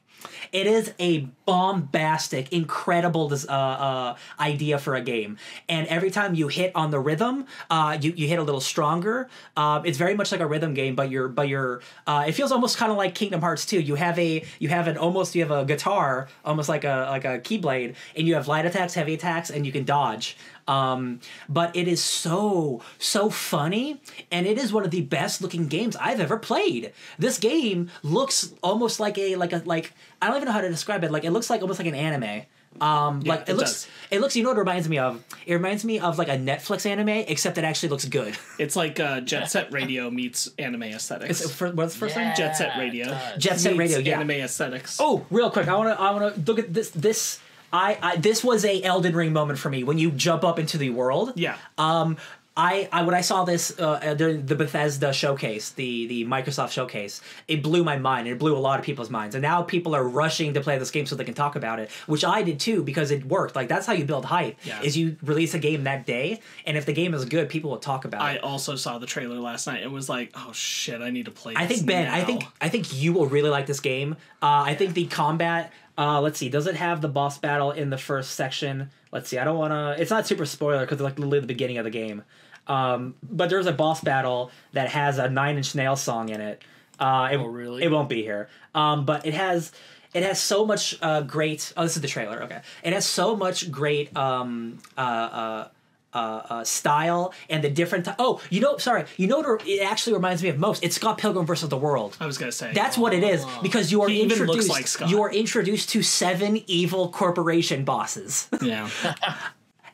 It 0.52 0.68
is 0.68 0.94
a 1.00 1.28
bombastic, 1.46 2.52
incredible 2.52 3.32
uh, 3.34 3.52
uh, 3.52 4.16
idea 4.40 4.78
for 4.78 4.96
a 4.96 5.02
game, 5.02 5.38
and 5.70 5.88
every 5.88 6.12
time 6.12 6.36
you 6.36 6.48
hit 6.48 6.72
on 6.76 6.92
the 6.92 7.00
rhythm, 7.00 7.46
uh, 7.70 7.98
you 8.00 8.14
you 8.16 8.28
hit 8.28 8.40
a 8.40 8.44
little 8.44 8.62
stronger. 8.62 9.30
Uh, 9.56 9.82
it's 9.86 9.98
very 9.98 10.16
much 10.16 10.32
like 10.32 10.42
a 10.42 10.48
rhythm 10.48 10.74
game, 10.74 10.96
but 10.96 11.10
you're 11.10 11.28
but 11.28 11.48
you're. 11.48 11.82
Uh, 12.06 12.26
it 12.28 12.34
feels 12.34 12.52
almost 12.52 12.78
kind 12.78 12.92
of 12.92 12.98
like 12.98 13.16
Kingdom 13.16 13.42
Hearts 13.42 13.66
2. 13.66 13.80
You 13.80 13.96
have 13.96 14.18
a 14.20 14.44
you 14.60 14.70
have 14.70 14.88
an 14.88 14.98
almost 14.98 15.36
you 15.36 15.42
have 15.42 15.52
a 15.52 15.66
guitar, 15.66 16.28
almost 16.46 16.70
like 16.70 16.84
a 16.84 17.08
like 17.10 17.26
a 17.26 17.40
keyblade, 17.40 17.96
and 18.16 18.28
you 18.28 18.36
have 18.36 18.48
light 18.48 18.66
attacks, 18.66 18.94
heavy 18.94 19.14
attacks, 19.14 19.50
and 19.50 19.66
you 19.66 19.72
can 19.72 19.84
dodge. 19.84 20.38
Um, 20.72 21.20
but 21.50 21.76
it 21.76 21.88
is 21.88 22.02
so 22.02 22.82
so 22.98 23.30
funny, 23.30 24.02
and 24.32 24.48
it 24.48 24.58
is 24.58 24.72
one 24.72 24.86
of 24.86 24.92
the 24.92 25.02
best 25.02 25.42
looking 25.42 25.68
games 25.68 25.96
I've 25.98 26.22
ever 26.22 26.38
played. 26.38 26.94
This 27.20 27.38
game 27.38 27.90
looks 28.04 28.54
almost 28.64 29.00
like 29.00 29.18
a 29.18 29.36
like 29.36 29.52
a 29.52 29.62
like 29.66 29.94
I 30.22 30.28
don't 30.28 30.38
even 30.38 30.46
know 30.48 30.54
how 30.54 30.62
to 30.62 30.70
describe 30.70 31.04
it. 31.04 31.12
Like 31.12 31.26
it 31.26 31.32
looks 31.32 31.50
like 31.50 31.62
almost 31.62 31.80
like 31.80 31.88
an 31.88 31.96
anime. 31.96 32.44
Um, 32.80 33.20
like 33.22 33.42
it, 33.42 33.50
it 33.50 33.54
looks 33.56 33.84
does. 33.84 33.88
it 34.12 34.22
looks. 34.22 34.36
You 34.36 34.44
know 34.44 34.50
what 34.50 34.58
it 34.58 34.62
reminds 34.62 34.88
me 34.88 34.98
of? 34.98 35.22
It 35.46 35.54
reminds 35.56 35.84
me 35.84 36.00
of 36.00 36.18
like 36.18 36.30
a 36.30 36.38
Netflix 36.38 36.86
anime, 36.86 37.10
except 37.10 37.58
it 37.58 37.66
actually 37.66 37.90
looks 37.90 38.06
good. 38.06 38.38
It's 38.58 38.76
like 38.76 39.00
uh, 39.00 39.22
Jet 39.22 39.50
Set 39.50 39.74
Radio 39.74 40.12
meets 40.12 40.52
anime 40.60 40.84
aesthetics. 40.84 41.42
It's, 41.42 41.52
for, 41.52 41.72
what's 41.72 41.94
the 41.94 42.00
first 42.00 42.16
name? 42.16 42.32
Jet 42.38 42.56
Set 42.56 42.78
Radio. 42.78 43.18
Jet 43.40 43.60
Set 43.60 43.76
Radio. 43.76 43.98
Yeah. 43.98 44.18
Anime 44.18 44.32
aesthetics. 44.32 44.98
Oh, 45.02 45.26
real 45.32 45.50
quick, 45.50 45.68
I 45.68 45.76
want 45.76 45.90
to 45.90 46.00
I 46.00 46.12
want 46.12 46.36
to 46.36 46.42
look 46.52 46.60
at 46.60 46.74
this 46.74 46.92
this. 46.92 47.40
I, 47.74 47.98
I 48.02 48.16
this 48.18 48.44
was 48.44 48.66
a 48.66 48.82
Elden 48.84 49.16
Ring 49.16 49.34
moment 49.34 49.60
for 49.60 49.70
me 49.70 49.84
when 49.84 49.98
you 49.98 50.12
jump 50.12 50.44
up 50.44 50.60
into 50.60 50.78
the 50.78 50.90
world. 50.90 51.34
Yeah. 51.36 51.58
Um, 51.78 52.18
I, 52.56 52.90
I 52.92 53.04
when 53.04 53.16
I 53.16 53.22
saw 53.22 53.46
this 53.46 53.80
uh, 53.80 54.14
during 54.18 54.46
the 54.46 54.56
Bethesda 54.56 55.14
showcase, 55.14 55.70
the 55.70 56.06
the 56.08 56.26
Microsoft 56.26 56.72
showcase, 56.72 57.22
it 57.48 57.64
blew 57.64 57.84
my 57.84 57.98
mind. 57.98 58.28
It 58.28 58.38
blew 58.38 58.58
a 58.58 58.60
lot 58.60 58.78
of 58.78 58.86
people's 58.86 59.10
minds, 59.10 59.36
and 59.36 59.42
now 59.42 59.62
people 59.62 59.96
are 59.96 60.06
rushing 60.06 60.54
to 60.56 60.62
play 60.62 60.78
this 60.78 60.92
game 60.92 61.06
so 61.06 61.16
they 61.16 61.24
can 61.24 61.34
talk 61.34 61.56
about 61.56 61.80
it, 61.80 61.90
which 62.08 62.26
I 62.26 62.44
did 62.44 62.60
too 62.60 62.84
because 62.84 63.10
it 63.10 63.26
worked. 63.26 63.56
Like 63.56 63.70
that's 63.70 63.86
how 63.86 63.94
you 63.94 64.04
build 64.04 64.26
hype. 64.26 64.58
Yeah. 64.66 64.82
Is 64.82 64.98
you 64.98 65.16
release 65.24 65.54
a 65.54 65.60
game 65.60 65.86
that 65.86 66.06
day, 66.06 66.42
and 66.66 66.76
if 66.76 66.86
the 66.86 66.94
game 66.94 67.14
is 67.14 67.24
good, 67.24 67.48
people 67.48 67.72
will 67.72 67.78
talk 67.78 68.04
about 68.04 68.22
I 68.22 68.34
it. 68.34 68.36
I 68.36 68.40
also 68.40 68.76
saw 68.76 68.98
the 68.98 69.08
trailer 69.08 69.40
last 69.40 69.66
night 69.66 69.82
and 69.82 69.94
was 69.94 70.10
like, 70.10 70.32
oh 70.36 70.52
shit, 70.52 71.02
I 71.02 71.10
need 71.10 71.26
to 71.26 71.32
play 71.32 71.54
I 71.56 71.66
this 71.66 71.78
think 71.78 71.88
Ben, 71.88 72.10
I 72.10 72.26
think 72.26 72.44
I 72.60 72.68
think 72.68 72.94
you 72.94 73.14
will 73.14 73.28
really 73.28 73.50
like 73.50 73.66
this 73.66 73.80
game. 73.80 74.18
Uh, 74.42 74.64
I 74.68 74.76
think 74.76 74.94
the 74.94 75.08
combat. 75.08 75.72
Uh, 75.98 76.22
let's 76.22 76.40
see. 76.40 76.50
Does 76.50 76.68
it 76.68 76.76
have 76.76 77.02
the 77.02 77.08
boss 77.08 77.38
battle 77.38 77.72
in 77.72 77.90
the 77.90 77.98
first 77.98 78.32
section? 78.32 78.90
Let's 79.12 79.30
see. 79.30 79.38
I 79.38 79.44
don't 79.44 79.58
want 79.58 79.72
to. 79.72 80.02
It's 80.02 80.12
not 80.12 80.26
super 80.28 80.46
spoiler 80.46 80.82
because 80.82 80.96
it's 80.96 81.04
like 81.04 81.20
literally 81.20 81.42
the 81.42 81.48
beginning 81.48 81.78
of 81.78 81.84
the 81.84 81.92
game. 81.92 82.24
Um, 82.68 83.16
but 83.24 83.50
there's 83.50 83.66
a 83.66 83.74
boss 83.74 84.02
battle 84.02 84.52
that 84.74 84.90
has 84.90 85.18
a 85.18 85.30
Nine 85.30 85.58
Inch 85.58 85.76
Nail 85.76 85.96
song 85.96 86.30
in 86.30 86.42
it. 86.42 86.62
Uh, 87.00 87.30
it, 87.32 87.38
Oh, 87.38 87.46
really? 87.46 87.84
It 87.84 87.92
won't 87.92 88.10
be 88.10 88.22
here. 88.22 88.48
Um, 88.74 89.06
but 89.06 89.26
it 89.26 89.34
has. 89.34 89.72
It 90.14 90.24
has 90.24 90.42
so 90.42 90.66
much 90.66 90.98
uh, 91.02 91.22
great. 91.22 91.72
Oh, 91.78 91.84
this 91.84 91.96
is 91.96 92.02
the 92.02 92.08
trailer. 92.08 92.44
Okay, 92.44 92.60
it 92.84 92.94
has 92.94 93.06
so 93.06 93.36
much 93.36 93.72
great 93.72 94.16
um, 94.16 94.80
uh, 94.98 95.68
uh, 96.14 96.42
uh, 96.50 96.64
style 96.64 97.34
and 97.50 97.64
the 97.64 97.70
different. 97.70 98.06
T- 98.06 98.12
oh, 98.20 98.42
you 98.50 98.60
know, 98.62 98.78
sorry, 98.78 99.06
you 99.18 99.28
know 99.28 99.40
what 99.40 99.68
it 99.68 99.82
actually 99.82 100.14
reminds 100.14 100.44
me 100.44 100.50
of 100.50 100.58
most? 100.58 100.84
It's 100.84 100.96
Scott 100.96 101.18
Pilgrim 101.18 101.46
versus 101.46 101.70
the 101.70 101.78
World. 101.78 102.18
I 102.20 102.26
was 102.26 102.38
gonna 102.38 102.52
say 102.52 102.72
That's 102.74 102.98
what 102.98 103.14
it 103.14 103.24
is 103.24 103.46
because 103.62 103.92
you 103.92 104.02
are 104.02 104.10
He 104.10 104.16
even 104.22 104.30
looks 104.30 104.42
introduced. 104.42 104.70
like 104.70 104.88
Scott. 104.88 105.10
You 105.10 105.22
are 105.24 105.32
introduced 105.32 105.90
to 105.92 106.04
seven 106.04 106.62
evil 106.68 107.10
corporation 107.12 107.84
bosses, 107.86 108.48
Yeah. 108.62 108.90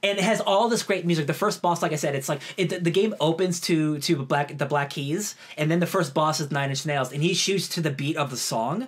and 0.04 0.18
it 0.18 0.24
has 0.24 0.42
all 0.42 0.70
this 0.70 0.84
great 0.84 1.06
music. 1.06 1.28
The 1.28 1.34
first 1.34 1.62
boss, 1.62 1.82
like 1.82 1.92
I 1.92 1.96
said, 1.96 2.16
it's 2.16 2.30
like 2.30 2.42
it, 2.56 2.70
the, 2.70 2.80
the 2.80 2.92
game 2.92 3.16
opens 3.20 3.60
to 3.62 4.00
to 4.00 4.16
black 4.24 4.58
the 4.58 4.66
Black 4.66 4.90
Keys, 4.92 5.36
and 5.58 5.70
then 5.72 5.80
the 5.80 5.88
first 5.88 6.14
boss 6.14 6.40
is 6.40 6.52
Nine 6.52 6.70
Inch 6.70 6.86
Nails, 6.86 7.12
and 7.12 7.22
he 7.24 7.34
shoots 7.34 7.68
to 7.70 7.82
the 7.82 7.92
beat 7.92 8.18
of 8.18 8.30
the 8.30 8.38
song. 8.38 8.88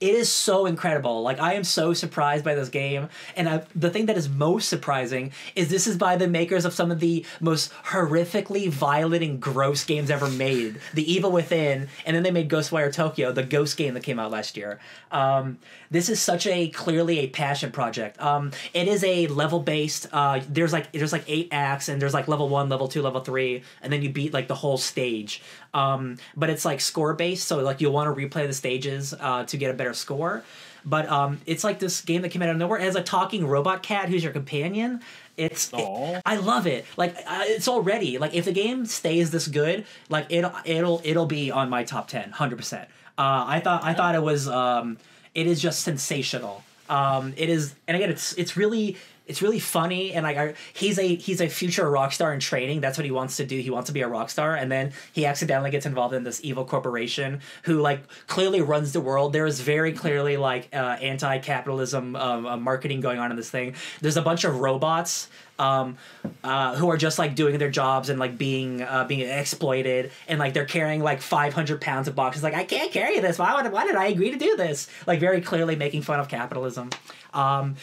It 0.00 0.14
is 0.14 0.30
so 0.30 0.66
incredible. 0.66 1.22
Like 1.22 1.40
I 1.40 1.54
am 1.54 1.64
so 1.64 1.92
surprised 1.92 2.44
by 2.44 2.54
this 2.54 2.68
game, 2.68 3.08
and 3.34 3.48
I, 3.48 3.62
the 3.74 3.90
thing 3.90 4.06
that 4.06 4.16
is 4.16 4.28
most 4.28 4.68
surprising 4.68 5.32
is 5.56 5.70
this 5.70 5.88
is 5.88 5.96
by 5.96 6.14
the 6.14 6.28
makers 6.28 6.64
of 6.64 6.72
some 6.72 6.92
of 6.92 7.00
the 7.00 7.26
most 7.40 7.72
horrifically 7.86 8.68
violent 8.68 9.24
and 9.24 9.40
gross 9.40 9.84
games 9.84 10.08
ever 10.08 10.28
made. 10.28 10.80
The 10.94 11.10
Evil 11.12 11.32
Within, 11.32 11.88
and 12.06 12.14
then 12.14 12.22
they 12.22 12.30
made 12.30 12.48
Ghostwire 12.48 12.92
Tokyo, 12.92 13.32
the 13.32 13.42
Ghost 13.42 13.76
game 13.76 13.94
that 13.94 14.04
came 14.04 14.20
out 14.20 14.30
last 14.30 14.56
year. 14.56 14.78
Um, 15.10 15.58
this 15.90 16.08
is 16.08 16.20
such 16.20 16.46
a 16.46 16.68
clearly 16.68 17.18
a 17.20 17.26
passion 17.28 17.72
project. 17.72 18.20
Um, 18.22 18.52
it 18.74 18.86
is 18.86 19.02
a 19.02 19.26
level 19.26 19.58
based. 19.58 20.06
Uh, 20.12 20.40
there's 20.48 20.72
like 20.72 20.92
there's 20.92 21.12
like 21.12 21.24
eight 21.26 21.48
acts, 21.50 21.88
and 21.88 22.00
there's 22.00 22.14
like 22.14 22.28
level 22.28 22.48
one, 22.48 22.68
level 22.68 22.86
two, 22.86 23.02
level 23.02 23.20
three, 23.20 23.64
and 23.82 23.92
then 23.92 24.02
you 24.02 24.10
beat 24.10 24.32
like 24.32 24.46
the 24.46 24.54
whole 24.54 24.78
stage. 24.78 25.42
Um, 25.74 26.16
but 26.36 26.50
it's 26.50 26.64
like 26.64 26.80
score 26.80 27.14
based, 27.14 27.46
so 27.46 27.58
like 27.58 27.80
you'll 27.80 27.92
want 27.92 28.14
to 28.14 28.28
replay 28.28 28.46
the 28.46 28.52
stages 28.52 29.14
uh, 29.18 29.44
to 29.44 29.56
get 29.56 29.70
a 29.70 29.74
better 29.74 29.94
score. 29.94 30.42
But 30.84 31.08
um, 31.08 31.40
it's 31.44 31.64
like 31.64 31.78
this 31.80 32.00
game 32.00 32.22
that 32.22 32.30
came 32.30 32.40
out 32.40 32.48
of 32.48 32.56
nowhere. 32.56 32.78
It 32.78 32.84
has 32.84 32.96
a 32.96 33.02
talking 33.02 33.46
robot 33.46 33.82
cat 33.82 34.08
who's 34.08 34.22
your 34.24 34.32
companion. 34.32 35.00
It's 35.36 35.70
it- 35.72 36.22
I 36.24 36.36
love 36.36 36.66
it. 36.66 36.86
Like 36.96 37.16
uh, 37.26 37.44
it's 37.46 37.68
already 37.68 38.18
like 38.18 38.34
if 38.34 38.44
the 38.46 38.52
game 38.52 38.86
stays 38.86 39.30
this 39.30 39.46
good, 39.48 39.84
like 40.08 40.26
it'll 40.30 40.52
it'll 40.64 41.00
it'll 41.04 41.26
be 41.26 41.50
on 41.50 41.68
my 41.68 41.84
top 41.84 42.08
10, 42.08 42.22
100 42.30 42.56
percent. 42.56 42.88
Uh, 43.18 43.44
I 43.46 43.60
thought 43.60 43.84
I 43.84 43.92
thought 43.94 44.14
it 44.14 44.22
was 44.22 44.48
um, 44.48 44.96
it 45.34 45.46
is 45.46 45.60
just 45.60 45.80
sensational. 45.82 46.64
Um, 46.88 47.34
it 47.36 47.50
is, 47.50 47.74
and 47.86 47.96
again, 47.96 48.08
it's 48.08 48.32
it's 48.34 48.56
really 48.56 48.96
it's 49.28 49.42
really 49.42 49.60
funny, 49.60 50.12
and 50.14 50.24
like 50.24 50.36
I, 50.36 50.54
he's 50.72 50.98
a 50.98 51.14
he's 51.14 51.40
a 51.40 51.48
future 51.48 51.88
rock 51.88 52.12
star 52.12 52.32
in 52.32 52.40
training. 52.40 52.80
That's 52.80 52.96
what 52.96 53.04
he 53.04 53.10
wants 53.10 53.36
to 53.36 53.46
do. 53.46 53.60
He 53.60 53.70
wants 53.70 53.88
to 53.88 53.92
be 53.92 54.00
a 54.00 54.08
rock 54.08 54.30
star, 54.30 54.56
and 54.56 54.72
then 54.72 54.92
he 55.12 55.26
accidentally 55.26 55.70
gets 55.70 55.86
involved 55.86 56.14
in 56.14 56.24
this 56.24 56.40
evil 56.42 56.64
corporation 56.64 57.40
who 57.64 57.80
like 57.80 58.00
clearly 58.26 58.62
runs 58.62 58.92
the 58.92 59.00
world. 59.00 59.32
There 59.34 59.46
is 59.46 59.60
very 59.60 59.92
clearly 59.92 60.36
like 60.38 60.68
uh, 60.72 60.96
anti-capitalism 61.00 62.16
um, 62.16 62.46
uh, 62.46 62.56
marketing 62.56 63.00
going 63.00 63.18
on 63.18 63.30
in 63.30 63.36
this 63.36 63.50
thing. 63.50 63.74
There's 64.00 64.16
a 64.16 64.22
bunch 64.22 64.44
of 64.44 64.60
robots 64.60 65.28
um, 65.58 65.98
uh, 66.44 66.76
who 66.76 66.88
are 66.90 66.96
just 66.96 67.18
like 67.18 67.34
doing 67.34 67.58
their 67.58 67.70
jobs 67.70 68.08
and 68.08 68.18
like 68.18 68.38
being 68.38 68.82
uh, 68.82 69.04
being 69.04 69.28
exploited 69.28 70.10
and 70.26 70.38
like 70.38 70.54
they're 70.54 70.64
carrying 70.64 71.02
like 71.02 71.20
500 71.20 71.80
pounds 71.80 72.08
of 72.08 72.14
boxes 72.14 72.42
like 72.42 72.54
i 72.54 72.64
can't 72.64 72.92
carry 72.92 73.18
this 73.18 73.38
why, 73.38 73.60
would, 73.60 73.72
why 73.72 73.84
did 73.84 73.96
i 73.96 74.06
agree 74.06 74.30
to 74.30 74.38
do 74.38 74.56
this 74.56 74.88
like 75.06 75.18
very 75.20 75.40
clearly 75.40 75.74
making 75.74 76.02
fun 76.02 76.20
of 76.20 76.28
capitalism 76.28 76.90
um, 77.34 77.76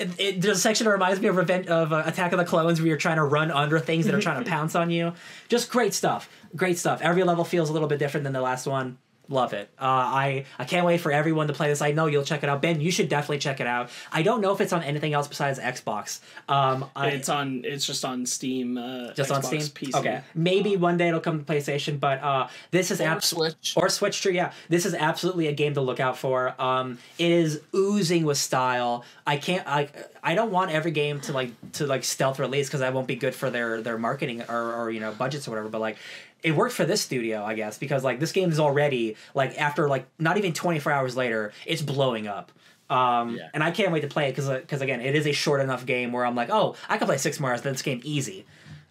it, 0.00 0.10
it- 0.18 0.40
there's 0.40 0.58
a 0.58 0.60
section 0.60 0.86
that 0.86 0.90
reminds 0.92 1.20
me 1.20 1.28
of 1.28 1.36
Revenge 1.36 1.66
of 1.68 1.92
uh, 1.92 2.02
Attack 2.06 2.32
of 2.32 2.38
the 2.38 2.44
Clones 2.44 2.80
where 2.80 2.88
you're 2.88 2.96
trying 2.96 3.16
to 3.16 3.24
run 3.24 3.50
under 3.50 3.78
things 3.78 4.06
that 4.06 4.14
are 4.14 4.20
trying 4.20 4.42
to 4.42 4.50
pounce 4.56 4.74
on 4.74 4.90
you. 4.90 5.12
Just 5.48 5.70
great 5.70 5.94
stuff. 5.94 6.28
Great 6.56 6.78
stuff. 6.78 7.00
Every 7.02 7.22
level 7.24 7.44
feels 7.44 7.70
a 7.70 7.72
little 7.72 7.88
bit 7.88 7.98
different 7.98 8.24
than 8.24 8.32
the 8.32 8.40
last 8.40 8.66
one. 8.66 8.98
Love 9.30 9.54
it. 9.54 9.70
Uh, 9.80 9.84
I 9.84 10.44
I 10.58 10.64
can't 10.64 10.84
wait 10.84 11.00
for 11.00 11.10
everyone 11.12 11.46
to 11.46 11.54
play 11.54 11.68
this. 11.68 11.80
I 11.80 11.92
know 11.92 12.06
you'll 12.06 12.24
check 12.24 12.42
it 12.42 12.48
out. 12.50 12.60
Ben, 12.60 12.80
you 12.82 12.90
should 12.90 13.08
definitely 13.08 13.38
check 13.38 13.60
it 13.60 13.66
out. 13.66 13.88
I 14.12 14.22
don't 14.22 14.42
know 14.42 14.52
if 14.52 14.60
it's 14.60 14.72
on 14.74 14.82
anything 14.82 15.14
else 15.14 15.28
besides 15.28 15.58
Xbox. 15.58 16.20
Um, 16.48 16.84
I, 16.94 17.08
It's 17.08 17.28
on. 17.28 17.62
It's 17.64 17.86
just 17.86 18.04
on 18.04 18.26
Steam. 18.26 18.76
Uh, 18.76 19.12
just 19.14 19.30
on 19.30 19.42
Steam. 19.42 19.60
PC. 19.60 19.94
Okay, 19.94 20.20
maybe 20.34 20.76
one 20.76 20.96
day 20.98 21.08
it'll 21.08 21.20
come 21.20 21.42
to 21.42 21.44
PlayStation, 21.50 21.98
but 21.98 22.22
uh, 22.22 22.48
this 22.72 22.90
is 22.90 23.00
Or 23.00 23.04
absolutely 23.04 23.50
Switch. 23.60 23.74
or 23.76 23.88
Switch. 23.88 24.20
True, 24.20 24.32
yeah. 24.32 24.52
This 24.68 24.84
is 24.84 24.94
absolutely 24.94 25.46
a 25.46 25.52
game 25.52 25.74
to 25.74 25.80
look 25.80 26.00
out 26.00 26.18
for. 26.18 26.60
Um, 26.60 26.98
it 27.18 27.30
is 27.30 27.60
oozing 27.74 28.24
with 28.24 28.36
style. 28.38 29.04
I 29.26 29.36
can't. 29.36 29.66
I 29.66 29.88
I 30.22 30.34
don't 30.34 30.50
want 30.50 30.72
every 30.72 30.90
game 30.90 31.20
to 31.22 31.32
like 31.32 31.52
to 31.74 31.86
like 31.86 32.02
stealth 32.04 32.38
release 32.40 32.66
because 32.66 32.80
that 32.80 32.92
won't 32.92 33.06
be 33.06 33.14
good 33.16 33.34
for 33.34 33.48
their 33.48 33.80
their 33.80 33.96
marketing 33.96 34.42
or 34.48 34.74
or 34.74 34.90
you 34.90 34.98
know 35.00 35.12
budgets 35.12 35.46
or 35.46 35.52
whatever. 35.52 35.68
But 35.68 35.80
like. 35.80 35.96
It 36.42 36.52
worked 36.56 36.74
for 36.74 36.84
this 36.84 37.02
studio, 37.02 37.44
I 37.44 37.54
guess, 37.54 37.76
because 37.78 38.02
like 38.04 38.18
this 38.20 38.32
game 38.32 38.50
is 38.50 38.58
already 38.60 39.16
like 39.34 39.58
after 39.60 39.88
like 39.88 40.06
not 40.18 40.38
even 40.38 40.52
twenty 40.52 40.78
four 40.80 40.92
hours 40.92 41.16
later, 41.16 41.52
it's 41.66 41.82
blowing 41.82 42.26
up. 42.26 42.50
Um, 42.88 43.36
Yeah. 43.36 43.48
and 43.54 43.62
I 43.62 43.70
can't 43.70 43.92
wait 43.92 44.00
to 44.00 44.08
play 44.08 44.28
it 44.28 44.32
because 44.34 44.48
because 44.48 44.80
again, 44.80 45.00
it 45.00 45.14
is 45.14 45.26
a 45.26 45.32
short 45.32 45.60
enough 45.60 45.86
game 45.86 46.12
where 46.12 46.24
I'm 46.26 46.34
like, 46.34 46.50
oh, 46.50 46.76
I 46.88 46.98
can 46.98 47.06
play 47.06 47.18
six 47.18 47.38
more 47.38 47.50
hours. 47.50 47.62
Then 47.62 47.72
this 47.74 47.82
game 47.82 48.00
easy. 48.04 48.46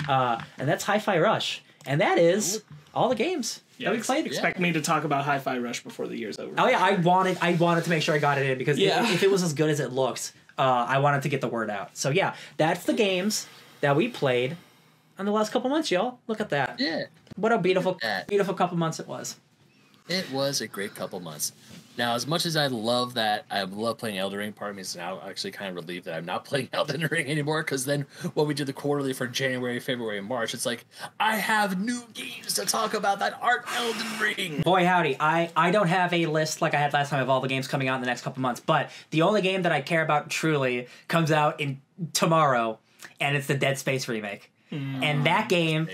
Uh, 0.08 0.42
and 0.58 0.70
that's 0.70 0.84
Hi-Fi 0.86 1.20
Rush, 1.20 1.62
and 1.86 2.00
that 2.00 2.18
is 2.18 2.64
all 2.94 3.10
the 3.10 3.16
games 3.16 3.62
that 3.80 3.92
we 3.92 3.98
ex- 3.98 4.06
played. 4.08 4.26
Expect 4.26 4.58
me 4.60 4.72
to 4.72 4.82
talk 4.82 5.04
about 5.04 5.26
Hi-Fi 5.26 5.58
Rush 5.58 5.84
before 5.84 6.08
the 6.08 6.18
year's 6.18 6.40
over. 6.40 6.54
Oh 6.58 6.68
yeah, 6.70 6.82
I 6.82 6.94
wanted 6.96 7.38
I 7.42 7.54
wanted 7.56 7.84
to 7.84 7.90
make 7.90 8.02
sure 8.04 8.16
I 8.16 8.20
got 8.20 8.38
it 8.38 8.50
in 8.50 8.58
because 8.58 8.78
Yeah. 8.80 9.04
if, 9.04 9.16
if 9.16 9.24
it 9.24 9.32
was 9.32 9.44
as 9.44 9.54
good 9.54 9.70
as 9.70 9.80
it 9.82 9.92
looks, 9.92 10.32
uh, 10.58 10.62
I 10.88 11.00
wanted 11.00 11.24
to 11.24 11.30
get 11.30 11.42
the 11.42 11.50
word 11.50 11.70
out. 11.70 11.98
So 11.98 12.10
yeah, 12.12 12.36
that's 12.58 12.86
the 12.86 12.94
games 12.94 13.48
that 13.82 13.96
we 13.98 14.08
played 14.08 14.56
in 15.18 15.26
the 15.26 15.32
last 15.34 15.52
couple 15.52 15.70
months, 15.70 15.92
y'all. 15.92 16.20
Look 16.28 16.40
at 16.40 16.50
that. 16.52 16.80
Yeah. 16.80 17.04
What 17.36 17.52
a 17.52 17.58
beautiful, 17.58 18.00
beautiful 18.28 18.54
couple 18.54 18.78
months 18.78 19.00
it 19.00 19.08
was. 19.08 19.38
It 20.08 20.30
was 20.32 20.62
a 20.62 20.68
great 20.68 20.96
couple 20.96 21.20
months. 21.20 21.54
Now, 22.00 22.16
as 22.16 22.26
much 22.26 22.46
as 22.46 22.56
I 22.56 22.68
love 22.68 23.16
that, 23.16 23.44
I 23.52 23.64
love 23.64 23.98
playing 23.98 24.18
Elden 24.18 24.40
Ring. 24.40 24.54
Part 24.54 24.70
of 24.70 24.78
me 24.78 24.84
is 24.84 24.96
now 24.96 25.22
actually 25.28 25.52
kind 25.52 25.70
of 25.70 25.76
relieved 25.76 26.06
that 26.06 26.16
I'm 26.16 26.24
not 26.24 26.46
playing 26.46 26.70
Elden 26.72 27.06
Ring 27.12 27.28
anymore. 27.28 27.62
Because 27.62 27.84
then, 27.84 28.06
when 28.36 28.48
we 28.48 28.54
do 28.54 28.64
the 28.64 28.72
quarterly 28.72 29.12
for 29.12 29.28
January, 29.28 29.82
February, 29.82 30.18
and 30.18 30.26
March, 30.26 30.54
it's 30.54 30.66
like 30.66 30.86
I 31.20 31.36
have 31.36 31.80
new 31.80 32.02
games 32.14 32.54
to 32.54 32.66
talk 32.66 32.94
about 32.94 33.20
that 33.20 33.38
aren't 33.42 33.70
Elden 33.76 34.20
Ring. 34.20 34.62
Boy 34.62 34.86
howdy, 34.86 35.18
I 35.20 35.52
I 35.58 35.72
don't 35.72 35.90
have 35.90 36.14
a 36.14 36.26
list 36.26 36.62
like 36.62 36.74
I 36.74 36.78
had 36.78 36.94
last 36.94 37.10
time 37.10 37.22
of 37.22 37.30
all 37.30 37.42
the 37.42 37.50
games 37.50 37.68
coming 37.68 37.90
out 37.90 37.96
in 37.96 38.02
the 38.02 38.08
next 38.08 38.22
couple 38.22 38.42
months, 38.42 38.62
but 38.62 38.90
the 39.12 39.22
only 39.24 39.42
game 39.42 39.64
that 39.64 39.74
I 39.74 39.82
care 39.82 40.02
about 40.02 40.30
truly 40.30 40.88
comes 41.10 41.32
out 41.32 41.60
in 41.60 41.82
tomorrow, 42.14 42.80
and 43.20 43.36
it's 43.36 43.48
the 43.48 43.56
Dead 43.56 43.78
Space 43.78 44.08
remake. 44.08 44.52
Hmm. 44.70 45.04
And 45.04 45.26
that 45.26 45.50
game 45.50 45.90